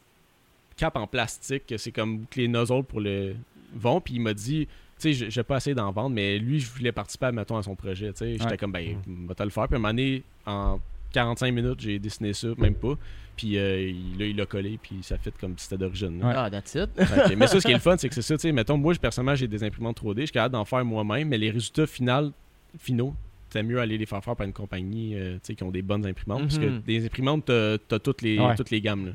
capes 0.77 0.95
en 0.95 1.05
plastique, 1.05 1.65
que 1.67 1.75
c'est 1.77 1.91
comme 1.91 2.25
que 2.31 2.39
les 2.39 2.47
nozzles 2.47 2.83
pour 2.85 3.01
le 3.01 3.35
vont, 3.75 3.99
puis 3.99 4.13
il 4.13 4.21
m'a 4.21 4.33
dit, 4.33 4.67
tu 4.67 4.71
sais, 4.99 5.11
je- 5.13 5.29
j'ai 5.29 5.43
pas 5.43 5.57
essayé 5.57 5.75
d'en 5.75 5.91
vendre, 5.91 6.11
mais 6.15 6.39
lui, 6.39 6.61
je 6.61 6.69
voulais 6.71 6.93
participer, 6.93 7.29
mettons, 7.33 7.57
à 7.57 7.63
son 7.63 7.75
projet, 7.75 8.13
tu 8.13 8.19
sais. 8.19 8.31
J'étais 8.33 8.45
Ouais. 8.51 8.57
comme, 8.57 8.71
ben, 8.71 8.95
va 9.27 9.35
te 9.35 9.43
le 9.43 9.49
faire, 9.49 9.67
puis 9.67 9.75
à 9.75 9.79
un 9.79 9.79
moment 9.81 9.89
donné, 9.93 10.23
en 10.45 10.79
45 11.11 11.51
minutes, 11.53 11.79
j'ai 11.79 11.99
dessiné 11.99 12.33
ça, 12.33 12.47
même 12.57 12.75
pas, 12.75 12.93
puis 13.35 13.57
euh, 13.57 13.89
il, 13.89 14.17
là, 14.19 14.25
il 14.25 14.35
l'a 14.35 14.45
collé, 14.45 14.79
puis 14.81 14.97
ça 15.01 15.17
fait 15.17 15.33
comme 15.39 15.57
si 15.57 15.65
c'était 15.65 15.77
d'origine. 15.77 16.19
là. 16.19 16.27
Ouais. 16.27 16.33
Ah, 16.35 16.49
that's 16.49 16.75
it. 16.75 16.89
Fait 16.95 17.29
que- 17.29 17.35
mais 17.35 17.47
ça, 17.47 17.59
ce 17.59 17.65
qui 17.65 17.71
est 17.71 17.75
le 17.75 17.79
fun, 17.79 17.95
c'est 17.99 18.09
que 18.09 18.15
c'est 18.15 18.21
ça, 18.21 18.35
tu 18.35 18.41
sais, 18.41 18.51
mettons, 18.51 18.77
moi, 18.77 18.93
je- 18.93 18.99
personnellement, 18.99 19.35
j'ai 19.35 19.47
des 19.47 19.63
imprimantes 19.63 19.97
3D, 20.01 20.21
je 20.21 20.25
suis 20.25 20.31
capable 20.33 20.53
d'en 20.53 20.65
faire 20.65 20.83
moi-même, 20.85 21.27
mais 21.29 21.37
les 21.37 21.49
résultats 21.51 21.85
finaux, 21.87 22.31
finaux, 22.79 23.13
c'est 23.49 23.63
mieux 23.63 23.79
aller 23.79 23.97
les 23.97 24.05
faire 24.05 24.23
faire 24.23 24.35
par 24.35 24.45
une 24.45 24.53
compagnie, 24.53 25.15
euh, 25.15 25.35
tu 25.35 25.39
sais, 25.43 25.55
qui 25.55 25.63
ont 25.63 25.71
des 25.71 25.81
bonnes 25.81 26.05
imprimantes, 26.05 26.41
parce 26.41 26.57
que 26.59 26.65
Mhm. 26.65 26.81
des 26.85 27.05
imprimantes, 27.05 27.45
t'as 27.45 27.77
t'as 27.77 27.99
toutes 27.99 28.21
les, 28.21 28.37
Ouais. 28.39 28.55
toutes 28.55 28.71
les 28.71 28.81
gammes, 28.81 29.05
là. 29.07 29.11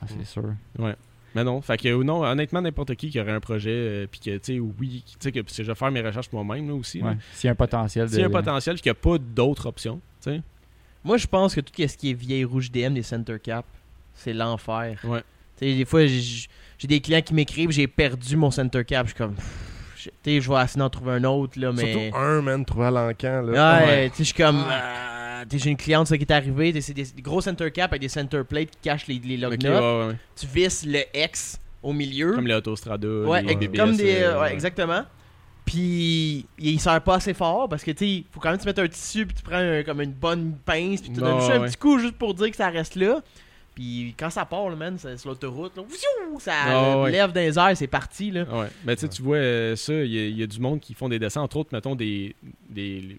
Ah, 0.00 0.06
c'est 0.08 0.24
sûr. 0.26 0.54
Mais 1.34 1.44
non, 1.44 1.62
fait 1.62 1.78
que 1.78 1.88
euh, 1.88 2.04
non, 2.04 2.22
honnêtement, 2.24 2.60
n'importe 2.60 2.94
qui 2.94 3.08
qui 3.08 3.18
aurait 3.18 3.32
un 3.32 3.40
projet, 3.40 3.70
euh, 3.70 4.06
puis 4.10 4.20
que, 4.20 4.36
tu 4.36 4.54
sais, 4.54 4.58
oui, 4.58 5.02
tu 5.06 5.14
sais, 5.18 5.32
que 5.32 5.40
parce 5.40 5.56
que 5.56 5.62
je 5.62 5.68
vais 5.70 5.74
faire 5.74 5.90
mes 5.90 6.02
recherches 6.02 6.30
moi-même, 6.30 6.68
là, 6.68 6.74
aussi, 6.74 6.98
là. 7.00 7.10
Ouais. 7.10 7.16
S'il 7.32 7.46
y 7.46 7.48
a 7.48 7.52
un 7.52 7.54
potentiel 7.54 8.04
de. 8.06 8.10
S'il 8.10 8.20
y 8.20 8.22
a 8.22 8.26
un 8.26 8.30
potentiel, 8.30 8.74
puis 8.74 8.82
qu'il 8.82 8.90
n'y 8.92 8.98
a 8.98 9.00
pas 9.00 9.16
d'autres 9.18 9.64
options, 9.66 9.96
tu 10.22 10.30
sais. 10.30 10.42
Moi, 11.04 11.16
je 11.16 11.26
pense 11.26 11.54
que 11.54 11.60
tout 11.60 11.72
ce 11.76 11.96
qui 11.96 12.10
est 12.10 12.14
vieille 12.14 12.44
rouge 12.44 12.70
DM 12.70 12.94
des 12.94 13.02
center 13.02 13.36
cap, 13.42 13.64
c'est 14.14 14.32
l'enfer. 14.32 14.98
Ouais. 15.04 15.20
Tu 15.58 15.66
sais, 15.66 15.74
des 15.76 15.84
fois, 15.84 16.06
j'ai 16.06 16.48
des 16.88 17.00
clients 17.00 17.22
qui 17.22 17.34
m'écrivent, 17.34 17.70
j'ai 17.70 17.86
perdu 17.86 18.36
mon 18.36 18.50
center 18.50 18.84
cap. 18.84 19.06
Je 19.06 19.12
suis 19.12 19.18
comme. 19.18 19.34
Tu 20.24 20.40
je 20.40 20.50
vais 20.52 20.62
essayer 20.62 20.78
d'en 20.80 20.90
trouver 20.90 21.12
un 21.12 21.24
autre, 21.24 21.58
là, 21.58 21.72
mais. 21.72 21.92
Surtout 21.92 22.16
un, 22.16 22.42
man, 22.42 22.64
trouvé 22.64 22.86
à 22.86 22.90
l'encan. 22.90 23.42
Là. 23.42 23.84
Ouais, 23.84 24.10
tu 24.10 24.16
sais, 24.16 24.18
je 24.18 24.24
suis 24.24 24.34
comme. 24.34 24.64
euh, 24.68 25.44
tu 25.48 25.58
sais, 25.58 25.64
j'ai 25.64 25.70
une 25.70 25.76
cliente 25.76 26.06
ça, 26.08 26.16
qui 26.16 26.24
est 26.24 26.32
arrivée, 26.32 26.72
tu 26.72 26.80
c'est 26.82 26.92
des, 26.94 27.04
des 27.04 27.22
gros 27.22 27.40
center 27.40 27.70
cap 27.70 27.90
avec 27.92 28.00
des 28.00 28.08
center 28.08 28.42
plates 28.48 28.70
qui 28.70 28.78
cachent 28.82 29.06
les, 29.06 29.20
les 29.24 29.36
log 29.36 29.54
Ok, 29.54 29.62
nuts. 29.62 29.68
ouais, 29.70 29.78
ouais, 29.78 30.06
ouais. 30.08 30.16
Tu 30.36 30.46
visses 30.46 30.84
le 30.86 31.00
X 31.14 31.58
au 31.82 31.92
milieu. 31.92 32.32
Comme 32.34 32.46
les 32.46 32.54
Autostrada, 32.54 33.06
Ouais, 33.08 33.42
les 33.42 33.52
ex- 33.52 33.60
BBS, 33.60 33.76
comme 33.78 33.96
des. 33.96 34.14
euh, 34.22 34.40
ouais, 34.40 34.52
exactement. 34.52 35.02
Puis 35.64 36.44
il 36.58 36.80
sert 36.80 37.00
pas 37.02 37.16
assez 37.16 37.34
fort 37.34 37.68
parce 37.68 37.84
que 37.84 37.92
tu 37.92 38.04
sais, 38.18 38.24
faut 38.32 38.40
quand 38.40 38.50
même 38.50 38.58
te 38.58 38.66
mettre 38.66 38.82
un 38.82 38.88
tissu 38.88 39.26
puis 39.26 39.34
tu 39.36 39.42
prends 39.42 39.56
un- 39.56 39.82
comme 39.84 40.00
une 40.00 40.12
bonne 40.12 40.54
pince 40.64 41.00
puis 41.00 41.10
tu 41.12 41.20
Ouais, 41.20 41.26
donnes 41.26 41.38
juste 41.40 41.52
un 41.52 41.60
ouais. 41.60 41.68
petit 41.68 41.76
coup 41.76 41.98
juste 41.98 42.14
pour 42.16 42.34
dire 42.34 42.50
que 42.50 42.56
ça 42.56 42.68
reste 42.68 42.96
là. 42.96 43.20
Puis 43.74 44.14
quand 44.18 44.28
ça 44.28 44.44
part, 44.44 44.68
là, 44.68 44.76
man, 44.76 44.96
c'est 44.98 45.16
sur 45.16 45.30
l'autoroute, 45.30 45.72
ça 46.40 46.52
Ouais, 46.96 47.02
ouais. 47.04 47.10
lève 47.12 47.32
les 47.34 47.58
airs, 47.58 47.76
c'est 47.76 47.86
parti 47.86 48.30
là. 48.30 48.44
Ouais. 48.52 48.66
Mais 48.84 48.96
tu 48.96 49.02
sais, 49.02 49.08
tu 49.08 49.22
vois 49.22 49.36
euh, 49.36 49.76
ça, 49.76 49.94
il 49.94 50.12
y, 50.12 50.18
a- 50.18 50.26
il 50.26 50.38
y 50.38 50.42
a 50.42 50.46
du 50.46 50.60
monde 50.60 50.78
qui 50.80 50.92
font 50.94 51.08
des 51.08 51.18
dessins, 51.18 51.40
entre 51.40 51.56
autres, 51.56 51.70
mettons, 51.72 51.94
des, 51.94 52.34
des, 52.68 53.18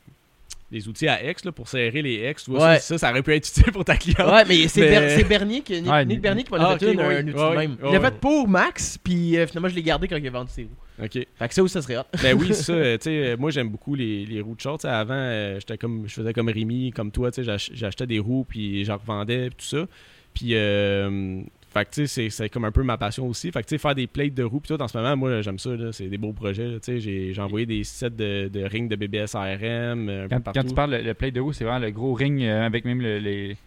des 0.73 0.87
outils 0.89 1.07
à 1.07 1.23
X 1.29 1.45
là, 1.45 1.51
pour 1.53 1.67
serrer 1.69 2.01
les 2.01 2.29
X. 2.29 2.43
Tu 2.45 2.51
vois, 2.51 2.67
Ouais. 2.67 2.75
ça, 2.79 2.81
ça, 2.81 2.97
ça 2.97 3.11
aurait 3.11 3.21
pu 3.23 3.33
être 3.33 3.47
utile 3.47 3.71
pour 3.71 3.85
ta 3.85 3.95
cliente. 3.95 4.19
Ouais, 4.29 4.43
mais 4.47 4.67
c'est 4.67 4.81
Mais- 4.81 4.89
Ber- 4.99 5.09
c'est 5.11 5.23
Bernier 5.23 5.61
qui 5.61 5.81
Nick, 5.81 5.91
Ouais, 5.91 6.05
Nick 6.05 6.19
Bernier 6.21 6.43
qui 6.43 6.51
m'a 6.51 6.57
Ah, 6.59 6.77
fait 6.77 6.91
une, 6.91 6.99
un 6.99 7.03
outil 7.27 7.33
même. 7.57 7.77
ouais, 7.81 7.89
Il 7.89 7.93
l'a 7.93 7.99
fait 8.01 8.19
pour 8.19 8.47
Max, 8.47 8.97
puis 9.01 9.37
euh, 9.37 9.47
finalement 9.47 9.69
je 9.69 9.75
l'ai 9.75 9.83
gardé 9.83 10.07
quand 10.07 10.17
il 10.17 10.27
a 10.27 10.31
vendu 10.31 10.51
ses 10.51 10.63
roues. 10.63 11.03
OK. 11.03 11.11
Fait 11.13 11.47
que 11.47 11.53
ça 11.53 11.63
aussi 11.63 11.73
ça 11.73 11.81
serait 11.81 11.97
hot. 11.97 12.03
Ben 12.21 12.37
oui, 12.37 12.53
ça, 12.53 12.73
euh, 12.73 12.97
tu 12.97 13.03
sais, 13.05 13.09
euh, 13.33 13.37
moi 13.37 13.49
j'aime 13.51 13.69
beaucoup 13.69 13.95
les, 13.95 14.25
les 14.25 14.41
roues 14.41 14.55
de 14.55 14.61
short. 14.61 14.83
Avant, 14.85 15.13
euh, 15.15 15.59
j'étais 15.59 15.77
comme, 15.77 16.03
je 16.07 16.13
faisais 16.13 16.33
comme 16.33 16.49
Rémi, 16.49 16.91
comme 16.91 17.11
toi, 17.11 17.31
tu 17.31 17.37
sais, 17.37 17.43
j'ach- 17.43 17.71
j'achetais 17.73 18.05
des 18.07 18.19
roues, 18.19 18.45
puis 18.47 18.83
j'en 18.85 18.97
revendais, 18.97 19.47
puis 19.49 19.55
tout 19.57 19.77
ça. 19.77 19.85
Puis, 20.33 20.49
euh, 20.55 21.41
fait 21.73 21.85
que 21.85 21.89
tu 21.91 22.07
sais, 22.07 22.29
c'est- 22.29 22.49
comme 22.49 22.65
un 22.65 22.71
peu 22.71 22.83
ma 22.83 22.97
passion 22.97 23.27
aussi. 23.27 23.51
Fait 23.51 23.61
que 23.61 23.67
tu 23.67 23.75
sais, 23.75 23.77
faire 23.79 23.95
des 23.95 24.07
plates 24.07 24.33
de 24.33 24.43
roues, 24.43 24.59
puis 24.59 24.75
tout, 24.75 24.81
en 24.81 24.87
ce 24.87 24.97
moment, 24.97 25.15
moi 25.17 25.41
j'aime 25.41 25.57
ça, 25.59 25.75
là, 25.75 25.91
c'est 25.91 26.07
des 26.07 26.17
beaux 26.17 26.33
projets. 26.33 26.67
là, 26.67 26.79
Tu 26.79 26.99
sais, 26.99 27.33
j'ai 27.33 27.41
envoyé 27.41 27.65
des 27.65 27.83
sets 27.83 28.09
de, 28.11 28.47
de 28.47 28.63
rings 28.63 28.87
de 28.87 28.95
BBS 28.95 29.35
ARM, 29.35 30.07
euh, 30.09 30.27
un 30.29 30.39
Quand, 30.41 30.63
tu 30.63 30.73
parles 30.75 30.91
le, 30.91 31.01
le 31.01 31.13
plate 31.13 31.33
de 31.33 31.39
roue, 31.41 31.53
c'est 31.53 31.63
vraiment 31.63 31.79
le 31.85 31.91
gros 31.91 32.13
ring 32.13 32.41
euh, 32.43 32.65
avec 32.65 32.85
même 32.85 33.01
le- 33.01 33.17
les, 33.19 33.57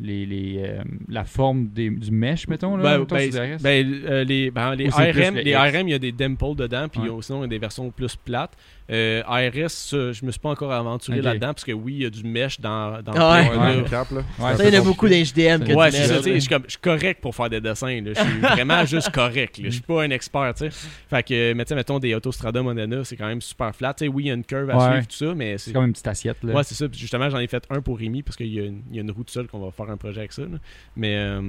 les, 0.00 0.26
les, 0.26 0.56
euh, 0.64 0.82
la 1.08 1.22
forme 1.24 1.68
des, 1.68 1.88
du 1.90 2.10
mesh, 2.10 2.48
mettons. 2.48 2.76
Là, 2.76 2.82
Ben, 2.82 2.98
mettons, 3.00 3.14
ben, 3.14 3.56
ben, 3.62 4.04
euh, 4.06 4.24
les, 4.24 4.44
les 4.46 4.50
Ou 4.50 4.58
ARM, 4.58 5.34
le 5.36 5.40
les. 5.42 5.54
ARM, 5.54 5.86
il 5.88 5.92
y 5.92 5.94
a 5.94 5.98
des 6.00 6.10
dimples 6.10 6.56
dedans, 6.56 6.88
puis 6.88 7.02
Ouais. 7.08 7.22
sinon 7.22 7.38
il 7.40 7.42
y 7.42 7.44
a 7.44 7.48
des 7.48 7.58
versions 7.58 7.88
plus 7.90 8.16
plates. 8.16 8.56
Euh, 8.90 9.22
ARS, 9.26 9.70
ça, 9.70 10.12
je 10.12 10.24
me 10.24 10.30
suis 10.30 10.40
pas 10.40 10.50
encore 10.50 10.72
aventuré 10.72 11.22
là-dedans, 11.22 11.48
parce 11.54 11.64
que 11.64 11.72
oui, 11.72 11.94
il 11.94 12.02
y 12.02 12.06
a 12.06 12.10
du 12.10 12.24
mesh 12.24 12.60
dans, 12.60 13.00
dans 13.02 13.12
Ah 13.16 13.40
ouais. 13.40 13.74
le 13.76 13.82
Ouais, 13.82 13.88
cap, 13.88 14.10
là. 14.10 14.18
Ouais, 14.18 14.24
C'est 14.38 14.44
un 14.44 14.56
Ça, 14.56 14.68
il 14.68 14.74
y 14.74 14.78
en 14.78 14.80
a 14.80 14.84
beaucoup 14.84 15.08
d'HDM 15.08 15.64
que 15.64 15.72
Ouais, 15.72 15.90
tu 15.90 15.96
ça, 15.98 16.20
je 16.20 16.38
suis 16.38 16.48
comme- 16.48 16.64
je 16.66 16.70
suis 16.72 16.80
correct 16.80 17.20
pour 17.20 17.34
faire 17.34 17.48
des 17.48 17.60
dessins, 17.60 18.00
là. 18.00 18.12
Je 18.14 18.20
suis 18.20 18.40
vraiment 18.40 18.84
juste 18.84 19.10
correct, 19.12 19.58
là. 19.58 19.64
Je 19.66 19.70
suis 19.70 19.80
pas 19.82 20.02
un 20.02 20.10
expert, 20.10 20.52
tu 20.56 20.70
sais. 20.70 20.88
Fait 21.08 21.22
que, 21.22 21.52
mais 21.54 21.64
tu 21.64 21.68
sais, 21.70 21.74
mettons 21.74 21.98
des 21.98 22.14
Autostrada 22.14 22.62
Modena, 22.62 23.04
c'est 23.04 23.16
quand 23.16 23.26
même 23.28 23.40
super 23.40 23.74
flat. 23.74 23.94
Tu 23.94 24.04
sais, 24.04 24.08
oui, 24.08 24.24
il 24.24 24.26
y 24.28 24.30
a 24.30 24.34
une 24.34 24.44
curve 24.44 24.68
à 24.70 24.76
Ouais. 24.76 24.90
suivre, 24.92 25.06
tout 25.06 25.16
ça, 25.28 25.34
mais 25.34 25.58
c'est. 25.58 25.66
c'est 25.66 25.72
comme 25.72 25.84
une 25.86 25.92
petite 25.92 26.08
assiette. 26.08 26.38
Là. 26.42 26.52
Ouais, 26.54 26.64
c'est 26.64 26.74
ça. 26.74 26.88
Puis 26.88 26.98
justement, 26.98 27.30
j'en 27.30 27.38
ai 27.38 27.46
fait 27.46 27.64
un 27.70 27.80
pour 27.80 27.98
Rémi 27.98 28.22
parce 28.22 28.36
qu'il 28.36 28.52
y, 28.52 28.58
a 28.60 28.64
une- 28.64 28.82
il 28.90 28.96
y 28.96 28.98
a 28.98 29.02
une 29.02 29.10
roue 29.10 29.24
seule 29.26 29.46
qu'on 29.46 29.60
va 29.64 29.70
faire 29.70 29.88
un 29.90 29.96
projet 29.96 30.18
avec 30.18 30.32
ça. 30.32 30.42
là. 30.42 30.58
Mais 30.96 31.16
euh, 31.16 31.40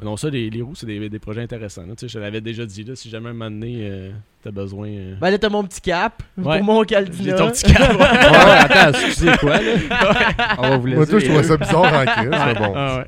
mais 0.00 0.06
non, 0.06 0.16
ça, 0.16 0.28
les, 0.30 0.50
les 0.50 0.62
roues, 0.62 0.74
c'est 0.74 0.86
des, 0.86 1.08
des 1.08 1.18
projets 1.18 1.42
intéressants. 1.42 1.82
là. 1.82 1.94
Tu 1.96 2.00
sais, 2.00 2.08
je 2.08 2.14
te 2.14 2.18
l'avais 2.18 2.40
déjà 2.40 2.64
dit, 2.66 2.82
là, 2.84 2.96
si 2.96 3.08
jamais 3.10 3.28
un 3.28 3.32
moment 3.32 3.50
donné, 3.50 3.78
euh, 3.82 4.10
t'as 4.42 4.50
besoin. 4.50 4.88
euh, 4.88 5.14
Ben 5.20 5.30
là 5.30 5.38
t'as 5.38 5.48
mon 5.50 5.62
petit 5.64 5.80
cap 5.80 6.22
Ouais. 6.38 6.58
pour 6.58 6.64
mon 6.66 6.80
J'ai 6.82 6.86
Caldina. 6.86 7.34
ton 7.34 7.50
petit 7.50 7.64
câble. 7.72 7.96
Ouais, 7.96 8.06
attends, 8.06 8.98
excusez 8.98 9.32
quoi, 9.38 9.58
là? 9.58 10.56
On 10.58 10.62
va 10.70 10.76
vous 10.78 10.86
laisser. 10.86 10.96
Moi, 10.96 11.06
toi, 11.06 11.18
je 11.18 11.26
trouvais 11.26 11.42
ça 11.44 11.56
bizarre 11.56 11.84
en 11.94 12.04
crise, 12.06 12.30
mais 12.46 12.54
bon. 12.54 12.72
Ah 12.74 12.96
ouais. 12.98 13.04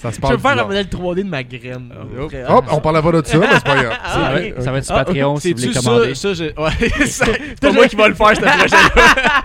Ça 0.00 0.10
se 0.12 0.16
Je 0.16 0.20
parle 0.20 0.34
veux 0.36 0.40
faire 0.40 0.58
un 0.60 0.64
modèle 0.64 0.86
3D 0.86 1.16
de 1.24 1.28
ma 1.28 1.42
graine. 1.42 1.92
Ah, 1.92 2.54
Hop, 2.56 2.66
hot. 2.68 2.74
on 2.76 2.80
parlait 2.80 3.02
pas 3.02 3.10
de 3.20 3.26
ça, 3.26 3.36
mais 3.36 3.46
c'est 3.52 3.64
pas 3.64 3.82
grave. 3.82 3.98
Ah, 4.04 4.12
Ça, 4.12 4.18
va, 4.20 4.34
ok. 4.46 4.54
ça 4.60 4.70
va 4.70 4.78
être 4.78 4.84
sur 4.84 4.94
Ah, 4.94 5.04
Patreon 5.04 5.36
si 5.38 5.52
vous 5.52 5.58
voulez 5.60 5.74
commander. 5.74 6.14
ça, 6.14 6.34
ça, 6.36 6.44
je... 6.56 6.62
ouais, 6.62 7.04
c'est 7.06 7.60
pas 7.60 7.72
moi 7.72 7.88
qui 7.88 7.96
va 7.96 8.08
le 8.08 8.14
faire, 8.14 8.36
ce 8.36 8.40
projet-là. 8.42 9.42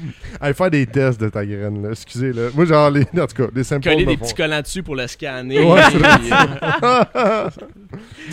Allez 0.40 0.54
faire 0.54 0.70
des 0.70 0.86
tests 0.86 1.20
de 1.20 1.28
ta 1.28 1.44
graine, 1.44 1.82
là. 1.82 1.90
Excusez, 1.90 2.32
là. 2.32 2.48
Moi, 2.54 2.64
genre, 2.64 2.90
les, 2.90 3.02
en 3.02 3.26
tout 3.26 3.34
cas, 3.44 3.46
des 3.52 3.64
samples 3.64 3.88
Coller 3.88 4.04
des 4.04 4.16
font- 4.16 4.24
petits 4.24 4.34
collants 4.34 4.60
dessus 4.62 4.82
pour 4.82 4.96
le 4.96 5.06
scanner. 5.06 5.60
Ouais, 5.60 5.80
c'est 5.90 5.98
puis, 5.98 6.30
euh, 6.32 7.50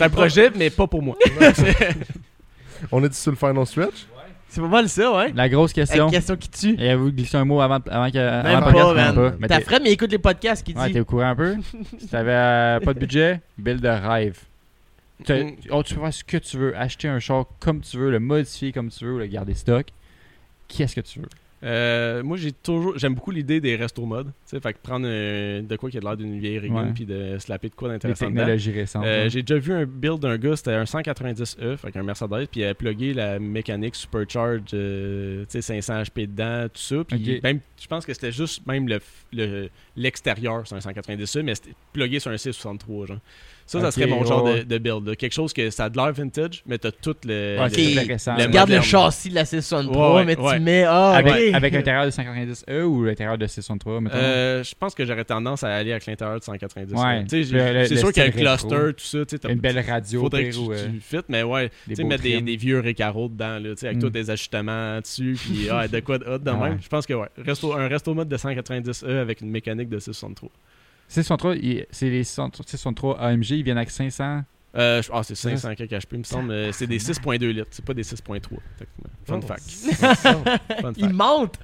un 0.00 0.08
projet, 0.08 0.50
mais 0.56 0.70
pas 0.70 0.86
pour 0.86 1.02
moi. 1.02 1.16
On 2.92 3.02
est 3.04 3.12
sur 3.14 3.30
le 3.32 3.36
final 3.36 3.66
stretch? 3.66 4.06
C'est 4.48 4.60
pas 4.60 4.68
mal 4.68 4.88
ça, 4.88 5.12
ouais. 5.16 5.32
La 5.34 5.48
grosse 5.48 5.72
question. 5.72 6.08
question 6.08 6.36
qui 6.36 6.48
tue. 6.48 6.76
Et 6.80 6.94
vous 6.94 7.10
glissez 7.10 7.36
un 7.36 7.44
mot 7.44 7.60
avant, 7.60 7.80
avant 7.90 8.08
que. 8.10 8.18
avant 8.18 8.48
Même 8.66 8.72
pas, 8.72 8.94
même 8.94 9.14
man. 9.16 9.36
Mais 9.40 9.48
Ta 9.48 9.60
Fred, 9.60 9.82
mais 9.82 9.90
écoute 9.90 10.12
les 10.12 10.18
podcasts 10.18 10.64
qui 10.64 10.74
Ouais, 10.74 10.86
dit. 10.86 10.92
t'es 10.92 11.00
au 11.00 11.04
courant 11.04 11.30
un 11.30 11.34
peu. 11.34 11.56
si 11.98 12.06
t'avais 12.06 12.30
euh, 12.30 12.80
pas 12.80 12.94
de 12.94 13.00
budget, 13.00 13.40
build 13.58 13.80
de 13.80 13.88
rêve. 13.88 14.38
Mm. 15.28 15.32
oh, 15.70 15.82
tu 15.82 15.94
peux 15.94 16.00
faire 16.02 16.12
ce 16.14 16.22
que 16.24 16.36
tu 16.36 16.56
veux, 16.56 16.76
acheter 16.76 17.08
un 17.08 17.18
char 17.18 17.46
comme 17.58 17.80
tu 17.80 17.96
veux, 17.96 18.10
le 18.10 18.20
modifier 18.20 18.70
comme 18.72 18.90
tu 18.90 19.04
veux, 19.04 19.14
ou 19.14 19.18
le 19.18 19.26
garder 19.26 19.54
stock. 19.54 19.86
Qu'est-ce 20.68 20.94
que 20.94 21.00
tu 21.00 21.18
veux? 21.20 21.28
Euh, 21.64 22.22
moi, 22.22 22.36
j'ai 22.36 22.52
toujours, 22.52 22.98
j'aime 22.98 23.14
beaucoup 23.14 23.30
l'idée 23.30 23.58
des 23.60 23.74
resto 23.76 24.04
modes. 24.04 24.26
Tu 24.26 24.32
sais, 24.44 24.60
fait 24.60 24.74
que 24.74 24.78
prendre 24.82 25.06
euh, 25.08 25.62
de 25.62 25.76
quoi 25.76 25.90
qui 25.90 25.96
a 25.96 26.00
l'air 26.00 26.16
d'une 26.16 26.38
vieille 26.38 26.58
Ouais. 26.58 26.92
puis 26.94 27.06
de 27.06 27.38
slapper 27.38 27.70
de 27.70 27.74
quoi 27.74 27.88
d'intéressant 27.88 28.26
technologies 28.26 28.70
récentes. 28.72 29.04
Euh, 29.06 29.24
hein. 29.24 29.28
j'ai 29.28 29.42
déjà 29.42 29.58
vu 29.58 29.72
un 29.72 29.86
build 29.86 30.20
d'un 30.20 30.36
gars, 30.36 30.56
c'était 30.56 30.72
un 30.72 30.84
190E, 30.84 31.76
fait 31.78 31.96
un 31.96 32.02
Mercedes, 32.02 32.46
puis 32.50 32.60
il 32.60 32.64
a 32.64 32.74
plugué 32.74 33.14
la 33.14 33.38
mécanique 33.38 33.94
supercharge, 33.94 34.60
euh, 34.74 35.44
tu 35.44 35.60
sais, 35.60 35.62
500 35.62 36.02
HP 36.02 36.26
dedans, 36.26 36.66
tout 36.68 36.80
ça. 36.82 36.96
Puis 37.04 37.40
même, 37.42 37.60
je 37.80 37.86
pense 37.86 38.04
que 38.04 38.12
c'était 38.12 38.32
juste 38.32 38.66
même 38.66 38.86
le 38.88 38.96
f- 38.96 39.00
le- 39.32 39.68
l'extérieur, 39.96 40.66
c'est 40.66 40.74
un 40.74 40.78
190E, 40.80 41.42
mais 41.42 41.54
c'était 41.54 41.74
plugué 41.92 42.20
sur 42.20 42.30
un 42.30 42.34
C63, 42.36 43.06
genre. 43.06 43.18
Ça, 43.66 43.80
ça 43.80 43.90
serait 43.90 44.06
mon 44.06 44.24
genre 44.24 44.44
ouais, 44.44 44.58
de, 44.62 44.64
de 44.64 44.78
build. 44.78 45.06
là. 45.08 45.16
Quelque 45.16 45.32
chose 45.32 45.52
que 45.54 45.70
ça 45.70 45.84
a 45.84 45.88
de 45.90 45.96
l'air 45.96 46.12
vintage, 46.12 46.62
mais 46.66 46.76
t'as 46.76 46.90
tout 46.90 47.16
le. 47.24 47.56
Ouais, 47.58 47.68
le-. 47.68 48.74
Le 48.76 48.80
châssis 48.82 49.30
de 49.30 49.34
la 49.34 49.44
663, 49.46 50.14
Ouais, 50.16 50.24
mais 50.24 50.38
ouais. 50.38 50.54
tu 50.56 50.60
mets. 50.60 50.84
Ah, 50.84 51.12
Avec, 51.12 51.52
l'intérieur 51.72 52.04
de 52.04 52.10
190E 52.10 52.82
ou 52.82 53.04
l'intérieur 53.04 53.38
de 53.38 53.46
663, 53.46 54.00
mettons? 54.02 54.16
Euh, 54.16 54.62
je 54.62 54.74
pense 54.78 54.94
que 54.94 55.04
j'aurais 55.06 55.24
tendance 55.24 55.64
à 55.64 55.68
aller 55.74 55.92
avec 55.92 56.04
l'intérieur 56.06 56.38
de 56.38 56.44
190. 56.44 56.92
Ouais. 56.92 57.00
là. 57.02 57.22
Tu 57.22 57.28
sais, 57.28 57.42
j'ai- 57.44 57.56
Le- 57.56 57.72
le- 57.80 57.86
c'est 57.86 57.96
sûr 57.96 58.12
qu'il 58.12 58.22
y 58.22 58.26
a 58.26 58.30
rétro. 58.30 58.68
cluster, 58.68 58.92
tout 58.94 59.26
ça. 59.28 59.38
t'as- 59.38 59.48
Une 59.50 59.60
belle 59.60 59.80
radio, 59.80 60.20
Faudrait 60.20 60.50
que 60.50 60.54
tu, 60.54 60.60
euh, 60.70 60.86
tu 60.92 61.00
fites, 61.00 61.26
mais 61.28 61.42
ouais. 61.42 61.70
Tu 61.88 61.96
sais, 61.96 62.04
mettre 62.04 62.22
des, 62.22 62.56
vieux 62.56 62.80
récaros 62.80 63.28
dedans, 63.28 63.58
là, 63.58 63.70
avec 63.82 63.96
Mm. 63.96 64.00
tous 64.00 64.10
des 64.10 64.30
ajustements 64.30 65.00
dessus, 65.00 65.36
puis 65.42 65.68
ah, 65.70 65.88
de 65.88 66.00
quoi 66.00 66.18
de 66.18 66.26
hot 66.26 66.38
de 66.38 66.50
même. 66.50 66.78
Je 66.82 66.88
pense 66.88 67.06
que 67.06 67.14
ouais. 67.14 67.28
Un 67.38 67.88
resto 67.88 68.14
mode 68.14 68.28
de 68.28 68.36
190E 68.36 69.18
avec 69.20 69.40
une 69.40 69.50
mécanique 69.50 69.88
de 69.88 69.98
663. 69.98 70.50
663, 71.08 71.56
il- 71.56 71.86
c'est 71.90 72.10
les 72.10 72.24
663 72.24 73.18
AMG, 73.20 73.50
ils 73.50 73.62
viennent 73.62 73.76
avec 73.78 73.90
500. 73.90 74.42
Euh, 74.76 75.00
ah, 75.12 75.22
c'est 75.22 75.36
500 75.36 75.74
quelques 75.76 75.92
HP, 75.92 76.08
il 76.14 76.18
me 76.18 76.24
semble. 76.24 76.48
mais 76.48 76.72
C'est 76.72 76.88
des 76.88 76.98
6.2 76.98 77.48
litres, 77.52 77.68
c'est 77.70 77.84
pas 77.84 77.94
des 77.94 78.02
6.3. 78.02 78.58
effectivement. 78.74 79.10
Fun 79.24 79.40
Oh, 79.40 79.46
fact. 79.46 79.62
Fun 80.80 80.92
Il 80.96 81.10
monte! 81.10 81.54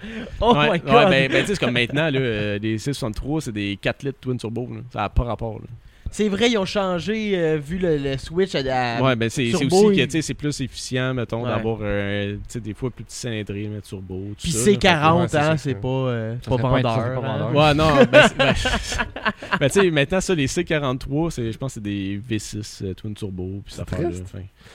Oh 0.40 0.54
ouais, 0.54 0.64
my 0.64 0.70
ouais, 0.70 0.78
god! 0.78 1.10
ben, 1.10 1.28
ben, 1.28 1.40
tu 1.40 1.46
sais, 1.48 1.54
c'est 1.54 1.58
comme 1.64 1.74
maintenant, 1.74 2.08
là, 2.08 2.20
euh, 2.20 2.58
des 2.60 2.78
663, 2.78 3.40
c'est 3.40 3.52
des 3.52 3.76
4 3.82 4.04
litres 4.04 4.18
twin 4.20 4.36
turbo. 4.38 4.68
là. 4.72 4.80
Ça 4.92 5.00
n'a 5.00 5.08
pas 5.08 5.24
rapport. 5.24 5.54
là. 5.58 5.66
C'est 6.12 6.28
vrai, 6.28 6.50
ils 6.50 6.58
ont 6.58 6.64
changé 6.64 7.32
euh, 7.38 7.56
vu 7.58 7.78
le, 7.78 7.96
le 7.96 8.18
switch 8.18 8.54
à. 8.54 8.58
à- 8.98 9.02
ouais, 9.02 9.16
ben 9.16 9.30
c'est 9.30 9.54
aussi 9.54 9.68
que 9.68 10.04
tu 10.04 10.10
sais, 10.10 10.22
c'est 10.22 10.34
plus 10.34 10.60
efficient, 10.60 11.14
mettons, 11.14 11.42
Ouais. 11.44 11.48
d'avoir 11.50 11.78
euh, 11.82 12.36
des 12.56 12.74
fois 12.74 12.90
plus 12.90 13.04
petit 13.04 13.16
cylindrée, 13.16 13.68
mais 13.72 13.80
turbo. 13.80 14.16
Tout 14.30 14.34
Puis 14.42 14.52
c'est 14.52 14.72
là. 14.72 14.76
40, 14.78 15.20
ouais, 15.22 15.28
c'est 15.28 15.38
hein, 15.38 15.56
c'est 15.56 15.74
pas, 15.74 15.88
euh, 15.88 16.34
pas 16.48 16.56
vendeur. 16.56 16.82
pas 17.20 17.28
hein. 17.28 17.52
Ouais, 17.54 17.74
non, 17.74 17.94
ben, 18.10 18.26
ben, 18.36 18.54
ben, 19.60 19.68
tu 19.70 19.80
sais, 19.80 19.90
maintenant, 19.90 20.20
ça, 20.20 20.34
les 20.34 20.46
C43, 20.46 21.30
c'est- 21.30 21.52
je 21.52 21.58
pense 21.58 21.70
que 21.70 21.74
c'est 21.74 21.82
des 21.82 22.18
V6 22.28 22.82
euh, 22.84 22.94
twin 22.94 23.14
turbo, 23.14 23.62
puis 23.64 23.74
ça 23.74 23.84
fait. 23.84 24.04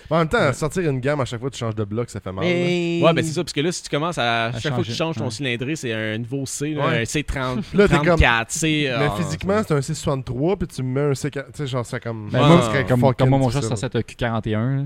En 0.10 0.18
même 0.20 0.30
temps, 0.30 0.54
sortir 0.54 0.90
une 0.90 1.00
gamme 1.00 1.22
à 1.22 1.26
chaque 1.26 1.40
fois 1.40 1.50
que 1.50 1.56
tu 1.56 1.60
changes 1.60 1.76
de 1.76 1.84
bloc, 1.84 2.10
ça 2.10 2.20
fait 2.20 2.32
mal. 2.32 2.46
Mais... 2.46 3.00
Ouais, 3.04 3.14
ben 3.14 3.24
c'est 3.24 3.32
ça, 3.34 3.44
parce 3.44 3.54
que 3.54 3.62
là, 3.62 3.72
si 3.72 3.84
tu 3.84 3.90
commences 3.90 4.18
à. 4.18 4.52
chaque 4.54 4.62
fois 4.74 4.84
que 4.84 4.90
changer, 4.90 4.92
tu 4.92 4.98
changes 4.98 5.16
ton 5.18 5.26
ouais. 5.26 5.32
cylindré, 5.32 5.76
c'est 5.76 5.94
un 5.94 6.18
nouveau 6.18 6.46
C, 6.46 6.70
là, 6.74 6.88
Ouais. 6.88 7.00
un 7.02 7.04
C30, 7.04 7.64
Là, 7.74 7.88
t'es 7.88 7.96
comme- 7.98 8.06
34, 8.06 8.52
C. 8.52 8.86
Mais 8.98 9.06
ah, 9.10 9.16
physiquement, 9.18 9.62
c'est 9.68 9.74
un 9.74 9.80
C63, 9.80 10.58
puis 10.58 10.68
tu 10.68 10.84
me 10.84 10.94
mets 10.94 11.12
un 11.12 11.14
C4. 11.30 11.46
Tu 11.46 11.52
sais, 11.54 11.68
genre, 11.68 11.86
c'est 11.86 12.00
comme. 12.04 12.30
Ben, 12.32 12.42
Ouais, 12.42 12.48
moi, 12.48 12.62
serait 12.64 12.86
comme, 12.86 13.14
comme 13.14 13.30
moi, 13.30 13.40
mon 13.40 13.50
chat, 13.50 13.62
ça 13.62 13.76
c'est 13.76 13.96
un 13.96 14.00
Q41. 14.02 14.78
là. 14.78 14.84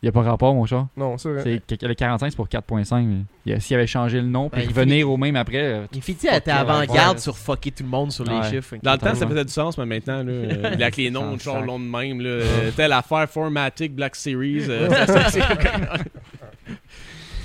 Il 0.00 0.04
n'y 0.06 0.10
a 0.10 0.12
pas 0.12 0.22
rapport, 0.22 0.54
mon 0.54 0.64
chat. 0.64 0.86
Non, 0.96 1.18
c'est 1.18 1.28
vrai. 1.28 1.60
C'est, 1.68 1.82
le 1.82 1.92
45, 1.92 2.30
c'est 2.30 2.36
pour 2.36 2.46
4.5. 2.48 3.02
mais 3.04 3.16
il 3.44 3.52
y 3.52 3.54
a- 3.56 3.58
S'il 3.58 3.74
avait 3.74 3.88
changé 3.88 4.20
le 4.20 4.28
nom, 4.28 4.48
puis 4.48 4.60
Ben, 4.62 4.68
il 4.70 4.72
revenir 4.72 5.10
au 5.10 5.16
même 5.16 5.34
après. 5.34 5.56
euh, 5.60 5.86
Il 5.92 6.00
fait 6.02 6.28
à 6.28 6.34
Fuck, 6.34 6.48
avant-garde 6.50 7.16
ouais. 7.16 7.20
sur 7.20 7.36
fucker 7.36 7.72
tout 7.72 7.82
le 7.82 7.88
monde 7.88 8.12
sur 8.12 8.22
les 8.22 8.40
chiffres. 8.48 8.76
Dans 8.80 8.92
le 8.92 8.98
temps, 8.98 9.12
ça 9.16 9.26
faisait 9.26 9.44
du 9.44 9.50
sens, 9.52 9.76
mais 9.76 9.86
maintenant, 9.86 10.18
là, 10.22 10.22
euh, 10.32 10.72
avec 10.74 10.96
les 10.98 11.10
noms, 11.10 11.36
genre 11.36 11.62
long 11.62 11.80
de 11.80 11.84
même, 11.84 12.20
là, 12.20 12.28
euh, 12.28 12.70
telle 12.76 12.92
affaire 12.92 13.28
Formatic 13.28 13.92
Black 13.92 14.14
Series. 14.14 14.66
euh, 14.68 14.88
ça, 15.04 15.30
c'est- 15.30 15.40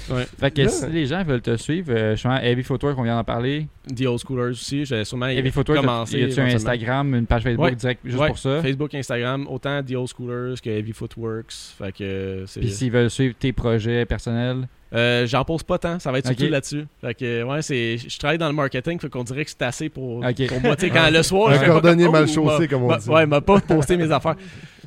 ouais. 0.10 0.26
Fait 0.40 0.52
que 0.52 0.62
Yeah. 0.62 0.70
si 0.70 0.86
les 0.88 1.06
gens 1.06 1.24
veulent 1.24 1.42
te 1.42 1.56
suivre, 1.58 1.92
euh, 1.94 2.12
justement, 2.14 2.38
Heavy 2.38 2.64
Footwear 2.64 2.96
qu'on 2.96 3.04
vient 3.04 3.16
d'en 3.18 3.24
parler. 3.24 3.68
The 3.96 4.06
Old 4.06 4.20
Schoolers 4.20 4.52
aussi, 4.52 4.86
j'avais 4.86 5.06
sûrement 5.06 5.28
Heavy 5.28 5.52
Footwear, 5.52 5.82
commencé. 5.82 6.20
y 6.20 6.24
a-tu 6.24 6.40
un. 6.40 6.46
Instagram, 6.46 7.14
une 7.16 7.26
page 7.26 7.44
Facebook 7.44 7.66
Ouais. 7.66 7.76
direct 7.76 8.02
juste 8.06 8.18
Ouais, 8.20 8.28
pour 8.28 8.38
ça? 8.38 8.62
Facebook, 8.62 8.94
Instagram, 8.94 9.46
autant 9.50 9.84
The 9.84 9.96
Old 9.96 10.08
Schoolers 10.10 10.56
que 10.64 10.70
Heavy 10.70 10.94
Footworks. 10.94 11.54
Fait 11.78 11.92
que 11.92 12.04
euh, 12.04 12.46
c'est. 12.48 12.60
Puis 12.62 12.72
s'ils 12.72 12.92
veulent 12.92 13.10
suivre 13.10 13.36
tes 13.40 13.52
projets 13.54 14.06
personnels, 14.06 14.68
Euh, 14.96 15.26
J'en 15.26 15.44
pose 15.44 15.64
pas 15.64 15.80
tant, 15.80 15.98
ça 15.98 16.12
va 16.12 16.20
être 16.20 16.28
surtout 16.28 16.44
Ok. 16.44 16.50
là-dessus. 16.52 16.86
Fait 17.02 17.16
que 17.16 17.42
ouais, 17.42 17.64
c'est. 17.64 17.98
Je 17.98 18.20
travaille 18.20 18.38
dans 18.38 18.46
le 18.48 18.54
marketing, 18.54 19.00
fait 19.00 19.10
qu'on 19.10 19.24
dirait 19.24 19.44
que 19.44 19.50
c'est 19.50 19.64
assez 19.64 19.90
pour, 19.90 20.18
Ok. 20.24 20.48
pour 20.48 20.62
moi. 20.62 20.76
Tu 20.76 20.82
sais, 20.86 20.90
quand 20.94 21.10
le 21.12 21.24
soir, 21.24 21.50
Un 21.50 21.60
je 21.60 21.66
cordonnier 21.66 22.04
comme, 22.04 22.12
mal 22.14 22.26
Oh, 22.30 22.32
chaussé, 22.32 22.68
comme 22.68 22.84
on 22.84 22.96
dit. 22.96 23.10
Ouais, 23.10 23.26
m'a 23.26 23.42
pas 23.42 23.60
posté 23.60 23.98
mes 23.98 24.12
affaires. 24.12 24.36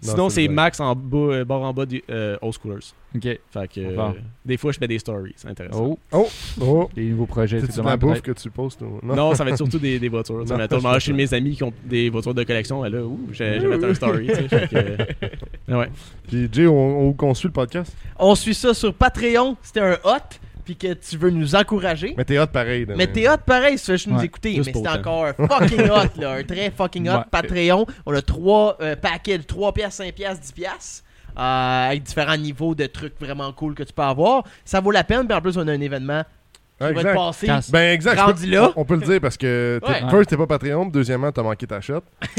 Non, 0.04 0.10
Sinon, 0.12 0.28
c'est 0.28 0.42
c'est. 0.42 0.48
Max 0.48 0.80
en 0.80 0.94
bas, 0.94 1.16
euh, 1.18 1.44
barre 1.44 1.62
en 1.62 1.72
bas 1.72 1.86
du 1.86 2.02
euh, 2.10 2.36
Old 2.42 2.54
Schoolers. 2.54 2.80
ok. 3.14 3.22
Fait 3.50 3.68
que 3.68 3.80
euh, 3.80 4.10
des 4.44 4.56
fois, 4.56 4.72
je 4.72 4.78
fais 4.78 4.88
des 4.88 4.98
stories, 4.98 5.32
c'est 5.36 5.48
intéressant. 5.48 5.98
Oh, 6.12 6.28
Oh, 6.60 6.88
des 6.94 7.04
nouveaux 7.10 7.26
projets. 7.26 7.60
de 7.60 7.82
la 7.82 7.96
bouffe 7.96 8.20
que 8.22 8.32
tu 8.32 8.50
postes 8.50 8.82
ou- 8.82 9.00
Non. 9.02 9.34
ça 9.34 9.44
va 9.44 9.50
être 9.50 9.56
surtout 9.62 9.78
des, 9.78 9.98
des 9.98 10.08
voitures. 10.08 10.44
Non, 10.44 10.56
mettons, 10.56 10.78
je 10.78 10.82
je 10.86 10.88
vais 10.92 11.00
chez 11.00 11.12
mes 11.14 11.34
amis 11.34 11.56
qui 11.56 11.64
ont 11.64 11.72
des 11.84 12.10
voitures 12.10 12.34
de 12.34 12.42
collection. 12.44 12.84
Et 12.84 12.90
là, 12.90 13.02
ouh, 13.02 13.20
j'ai 13.32 13.60
j'ai 13.60 13.66
mettre 13.66 13.84
un 13.86 13.94
story. 13.94 14.26
tu 14.26 14.34
sais, 14.34 14.48
fait 14.48 14.68
que, 14.68 15.72
ouais. 15.74 15.88
Puis 16.28 16.48
Jay, 16.52 16.66
on, 16.66 17.08
on 17.08 17.12
consuit 17.12 17.48
le 17.48 17.52
podcast? 17.52 17.96
On 18.18 18.34
suit 18.34 18.54
ça 18.54 18.74
sur 18.74 18.92
Patreon. 18.94 19.56
C'était 19.62 19.80
un 19.80 19.98
hot. 20.04 20.38
Puis 20.66 20.76
que 20.76 20.92
tu 20.92 21.16
veux 21.16 21.30
nous 21.30 21.54
encourager. 21.54 22.12
Mais 22.18 22.24
t'es 22.24 22.38
hot 22.38 22.48
pareil. 22.48 22.84
là, 22.84 22.94
Mais 22.96 23.06
t'es 23.06 23.26
hot 23.28 23.38
pareil, 23.46 23.78
si 23.78 23.84
tu 23.86 23.90
veux 23.92 23.96
juste 23.96 24.08
nous 24.08 24.22
écouter. 24.22 24.56
Mais 24.58 24.64
c'est 24.72 24.88
encore 24.88 25.24
un 25.26 25.32
fucking 25.32 25.88
hot, 25.88 26.10
là. 26.20 26.32
Un 26.32 26.42
très 26.42 26.70
fucking 26.70 27.08
hot 27.08 27.12
Ouais. 27.18 27.22
Patreon. 27.30 27.86
On 28.04 28.12
a 28.14 28.20
trois 28.20 28.76
euh, 28.82 28.96
paquets 28.96 29.38
de 29.38 29.44
3 29.44 29.72
piastres, 29.72 30.02
5 30.04 30.12
piastres, 30.14 30.42
10 30.42 30.52
piastres. 30.52 31.04
euh, 31.38 31.86
avec 31.88 32.02
différents 32.02 32.36
niveaux 32.36 32.74
de 32.74 32.86
trucs 32.86 33.14
vraiment 33.20 33.52
cool 33.52 33.74
que 33.74 33.84
tu 33.84 33.92
peux 33.92 34.02
avoir. 34.02 34.42
Ça 34.64 34.80
vaut 34.80 34.90
la 34.90 35.04
peine. 35.04 35.26
Puis 35.26 35.36
en 35.36 35.40
plus, 35.40 35.56
on 35.56 35.66
a 35.68 35.72
un 35.72 35.80
événement 35.80 36.22
qui 36.78 36.84
va 36.84 36.90
Exact. 36.90 37.08
être 37.08 37.14
passé. 37.14 37.46
Quand- 37.46 37.60
Ben 37.72 37.92
exact. 37.94 38.16
je 38.18 38.20
Rendu 38.22 38.42
peux- 38.44 38.50
là. 38.52 38.72
On, 38.76 38.84
peut 38.84 38.94
le 38.96 39.00
dire 39.06 39.20
parce 39.20 39.36
que 39.36 39.80
t'es- 39.84 39.88
Ouais. 40.04 40.10
first 40.10 40.30
t'es 40.30 40.36
pas 40.36 40.46
Patreon, 40.46 40.86
deuxièmement 40.86 41.32
t'as 41.32 41.42
manqué 41.42 41.66
ta 41.66 41.80
shot. 41.80 42.02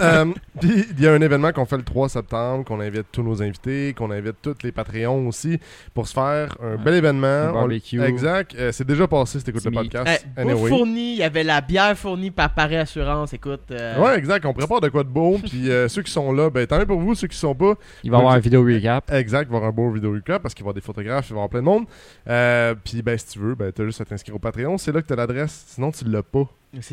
Euh, 0.00 0.26
Puis 0.60 0.86
il 0.96 1.00
y 1.02 1.06
a 1.06 1.12
un 1.12 1.20
événement 1.20 1.52
qu'on 1.52 1.64
fait 1.64 1.76
le 1.76 1.82
3 1.82 2.08
septembre, 2.08 2.64
qu'on 2.64 2.80
invite 2.80 3.06
tous 3.12 3.22
nos 3.22 3.42
invités, 3.42 3.94
qu'on 3.96 4.10
invite 4.10 4.36
tous 4.42 4.56
les 4.62 4.72
Patreons 4.72 5.28
aussi 5.28 5.58
pour 5.94 6.06
se 6.08 6.14
faire 6.14 6.56
un 6.62 6.76
bel 6.76 6.94
événement. 6.94 7.26
Un 7.26 7.50
On- 7.50 7.54
barbecue. 7.54 8.02
exact. 8.02 8.54
Euh, 8.58 8.72
c'est 8.72 8.86
déjà 8.86 9.06
passé 9.06 9.38
si 9.38 9.44
t'écoutes 9.44 9.64
le 9.64 9.70
podcast. 9.70 10.26
Eh, 10.36 10.40
anyway. 10.40 10.68
fournie, 10.68 11.12
il 11.14 11.18
y 11.18 11.22
avait 11.22 11.44
la 11.44 11.60
bière 11.60 11.96
fournie 11.96 12.30
par 12.30 12.54
Paris 12.54 12.76
Assurance. 12.76 13.32
Écoute. 13.32 13.60
euh, 13.70 13.98
Ouais, 14.00 14.18
exact. 14.18 14.44
On 14.46 14.52
prépare 14.52 14.80
de 14.80 14.88
quoi 14.88 15.02
de 15.04 15.08
beau. 15.08 15.38
Puis 15.38 15.70
euh, 15.70 15.88
ceux 15.88 16.02
qui 16.02 16.10
sont 16.12 16.32
là, 16.32 16.50
ben 16.50 16.66
tant 16.66 16.78
mieux 16.78 16.86
pour 16.86 17.00
vous. 17.00 17.14
Ceux 17.14 17.28
qui 17.28 17.36
sont 17.36 17.54
pas, 17.54 17.74
Il 18.02 18.10
va 18.10 18.16
y 18.18 18.20
avoir 18.20 18.34
une 18.36 18.40
vidéo 18.42 18.62
recap. 18.64 19.10
Exact, 19.12 19.46
il 19.48 19.50
va 19.50 19.54
y 19.54 19.56
avoir 19.56 19.70
un 19.70 19.74
beau 19.74 19.90
vidéo 19.90 20.12
recap 20.12 20.42
parce 20.42 20.54
qu'il 20.54 20.64
va 20.64 20.68
y 20.68 20.70
avoir 20.70 20.74
des 20.74 20.80
photographes, 20.80 21.26
il 21.28 21.32
va 21.32 21.36
y 21.36 21.38
avoir 21.38 21.48
plein 21.50 21.60
de 21.60 21.64
monde. 21.64 21.84
Euh, 22.28 22.74
puis 22.82 23.02
ben 23.02 23.16
si 23.18 23.26
tu 23.28 23.38
veux, 23.38 23.49
ben 23.54 23.72
t'as 23.72 23.84
juste 23.84 24.00
à 24.00 24.04
t'inscrire 24.04 24.36
au 24.36 24.38
Patreon, 24.38 24.78
c'est 24.78 24.92
là 24.92 25.02
que 25.02 25.06
t'as 25.06 25.16
l'adresse, 25.16 25.64
sinon 25.68 25.90
tu 25.90 26.04
l'as 26.04 26.22
pas. 26.22 26.48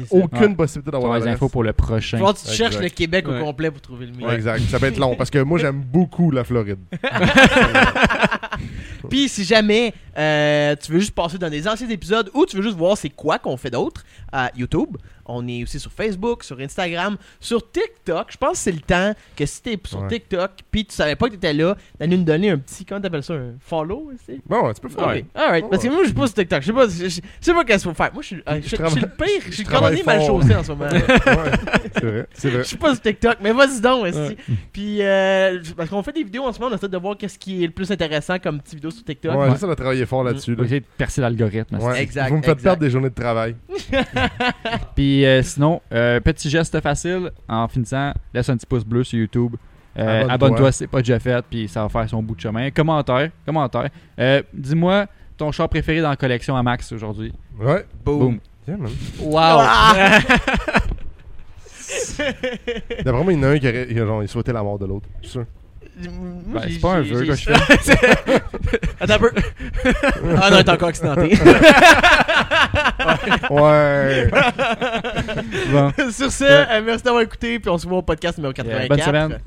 Aucune 0.09 0.55
possibilité 0.55 0.91
d'avoir 0.91 1.13
avoir 1.13 1.27
les 1.27 1.31
infos 1.33 1.49
pour 1.49 1.63
le 1.63 1.71
prochain. 1.73 2.17
Tu 2.17 2.23
Exact. 2.23 2.51
cherches 2.51 2.79
le 2.79 2.89
Québec 2.89 3.27
Ouais. 3.27 3.39
au 3.39 3.43
complet 3.45 3.69
pour 3.71 3.81
trouver 3.81 4.07
le 4.07 4.13
mien. 4.13 4.27
Ouais, 4.27 4.35
Exact, 4.35 4.59
ça 4.69 4.77
va 4.79 4.87
être 4.87 4.97
long 4.97 5.15
parce 5.15 5.29
que 5.29 5.39
moi 5.39 5.59
j'aime 5.59 5.81
beaucoup 5.81 6.31
la 6.31 6.43
Floride. 6.43 6.79
Puis 9.09 9.29
si 9.29 9.43
jamais 9.43 9.93
euh, 10.17 10.75
tu 10.81 10.91
veux 10.91 10.99
juste 10.99 11.13
passer 11.13 11.37
dans 11.37 11.49
des 11.49 11.67
anciens 11.67 11.89
épisodes 11.89 12.29
ou 12.33 12.45
tu 12.45 12.57
veux 12.57 12.63
juste 12.63 12.75
voir 12.75 12.97
c'est 12.97 13.09
quoi 13.09 13.37
qu'on 13.39 13.55
fait 13.55 13.69
d'autre 13.69 14.03
à 14.31 14.51
YouTube, 14.57 14.97
on 15.25 15.47
est 15.47 15.63
aussi 15.63 15.79
sur 15.79 15.91
Facebook, 15.91 16.43
sur 16.43 16.59
Instagram, 16.59 17.17
sur 17.39 17.69
TikTok. 17.71 18.27
Je 18.31 18.37
pense 18.37 18.51
que 18.53 18.57
c'est 18.57 18.71
le 18.71 18.79
temps 18.79 19.13
que 19.35 19.45
si 19.45 19.61
t'es 19.61 19.77
sur 19.85 20.01
Ouais. 20.01 20.07
TikTok 20.07 20.51
puis 20.71 20.85
tu 20.85 20.95
savais 20.95 21.15
pas 21.15 21.27
que 21.27 21.33
t'étais 21.33 21.53
là, 21.53 21.75
d'aller 21.99 22.17
nous 22.17 22.23
donner 22.23 22.49
un 22.49 22.57
petit, 22.57 22.83
comment 22.85 22.99
t'appelles 23.01 23.23
ça, 23.23 23.33
un 23.33 23.53
follow 23.59 24.09
aussi? 24.13 24.41
Bon, 24.45 24.73
tu 24.73 24.81
peux 24.81 24.89
faire. 24.89 25.07
Ok, 25.07 25.23
alright. 25.35 25.69
Parce 25.69 25.83
que 25.83 25.89
moi, 25.89 25.99
je 26.01 26.07
suis 26.07 26.13
pas 26.15 26.27
sur 26.27 26.35
TikTok. 26.35 26.61
Je 26.61 26.65
sais 26.67 26.73
pas, 26.73 26.87
je, 26.87 27.03
je- 27.09 27.09
je 27.09 27.21
sais 27.41 27.53
pas 27.53 27.63
qu'est-ce 27.65 27.83
qu'il 27.83 27.91
faut 27.93 28.03
faire. 28.03 28.13
Moi, 28.13 28.21
je 28.23 28.27
suis, 28.27 28.35
euh, 28.37 28.55
je, 28.57 28.61
je 28.61 28.67
suis 28.67 28.77
travaille- 28.77 29.01
le 29.01 29.07
pire. 29.07 29.41
Je 29.47 29.51
suis 29.53 29.63
cordonnier 29.67 30.03
mal 30.03 30.19
fort. 30.21 30.41
chaussé 30.41 30.55
en 30.55 30.63
ce 30.63 30.71
moment. 30.71 30.85
Ouais, 32.07 32.25
c'est 32.33 32.49
vrai. 32.49 32.59
Je 32.59 32.67
suis 32.67 32.77
pas 32.77 32.93
sur 32.93 33.01
TikTok, 33.01 33.37
mais 33.41 33.51
vas-y 33.51 33.81
donc. 33.81 34.03
Ouais. 34.03 34.37
Puis, 34.71 35.01
euh, 35.01 35.59
parce 35.75 35.89
qu'on 35.89 36.03
fait 36.03 36.11
des 36.13 36.23
vidéos 36.23 36.43
en 36.43 36.53
ce 36.53 36.59
moment, 36.59 36.71
on 36.73 36.77
essaie 36.77 36.87
de 36.87 36.97
voir 36.97 37.17
qu'est-ce 37.17 37.37
qui 37.39 37.63
est 37.63 37.67
le 37.67 37.73
plus 37.73 37.89
intéressant 37.91 38.37
comme 38.39 38.59
petite 38.61 38.75
vidéo 38.75 38.91
sur 38.91 39.03
TikTok. 39.03 39.31
Ouais, 39.33 39.37
Ouais. 39.45 39.51
j'essaie 39.51 39.67
de 39.67 39.73
travailler 39.73 40.05
fort 40.05 40.23
là-dessus. 40.23 40.55
Là. 40.55 40.63
de 40.63 40.79
percer 40.97 41.21
l'algorithme. 41.21 41.77
Ouais. 41.79 42.01
Exact, 42.01 42.29
Vous 42.29 42.37
me 42.37 42.41
faites 42.41 42.51
exact. 42.53 42.63
perdre 42.63 42.81
des 42.81 42.89
journées 42.89 43.09
de 43.09 43.15
travail. 43.15 43.55
Puis 44.95 45.25
euh, 45.25 45.41
sinon, 45.43 45.81
euh, 45.91 46.19
petit 46.19 46.49
geste 46.49 46.79
facile 46.81 47.31
en 47.47 47.67
finissant, 47.67 48.13
laisse 48.33 48.49
un 48.49 48.57
petit 48.57 48.65
pouce 48.65 48.85
bleu 48.85 49.03
sur 49.03 49.19
YouTube. 49.19 49.55
Euh, 49.97 50.27
Abonne-toi. 50.29 50.71
Si 50.71 50.79
c'est 50.79 50.87
pas 50.87 50.99
déjà 50.99 51.19
fait, 51.19 51.43
puis 51.49 51.67
ça 51.67 51.81
va 51.81 51.89
faire 51.89 52.07
son 52.07 52.21
bout 52.21 52.35
de 52.35 52.41
chemin. 52.41 52.69
Commentaire, 52.69 53.31
commentaire. 53.45 53.89
Euh, 54.19 54.41
Dis-moi 54.53 55.07
ton 55.37 55.51
char 55.51 55.69
préféré 55.69 56.01
dans 56.01 56.09
la 56.09 56.15
collection 56.15 56.55
à 56.55 56.63
Max 56.63 56.91
aujourd'hui. 56.91 57.31
Ouais. 57.59 57.85
Boom. 58.05 58.19
Boom. 58.19 58.39
Yeah, 58.67 58.77
man. 58.77 58.91
Wow. 59.19 59.59
D'après 63.03 63.23
moi, 63.23 63.33
il 63.33 63.37
y 63.37 63.39
en 63.39 63.43
a 63.43 63.47
un 63.49 63.59
qui 63.59 63.67
aurait, 63.67 63.87
il 63.89 63.99
a 64.01 64.05
genre, 64.05 64.23
il 64.23 64.27
souhaitait 64.27 64.53
la 64.53 64.63
mort 64.63 64.77
de 64.77 64.85
l'autre. 64.85 65.07
Je 65.21 65.27
suis 65.27 65.31
sûr. 65.33 65.45
Ben, 65.99 66.61
c'est 66.69 66.79
pas 66.79 66.93
un 66.95 67.03
j'ai- 67.03 67.13
que 67.13 67.23
je 67.33 67.33
fais. 67.33 67.53
Attends 68.99 69.13
un 69.13 69.19
peu. 69.19 69.31
ah 70.39 70.49
non, 70.51 70.57
il 70.57 70.59
est 70.59 70.69
encore 70.69 70.89
accidenté. 70.89 71.37
Ouais. 73.49 74.29
Bon. 75.71 75.91
Sur 76.11 76.31
ce, 76.31 76.43
euh, 76.43 76.81
merci 76.85 77.03
d'avoir 77.03 77.23
écouté, 77.23 77.59
puis 77.59 77.69
on 77.69 77.77
se 77.77 77.87
voit 77.87 77.99
au 77.99 78.01
podcast 78.01 78.37
numéro 78.37 78.53
84. 78.53 78.89
bonne 78.89 79.01
semaine. 79.01 79.39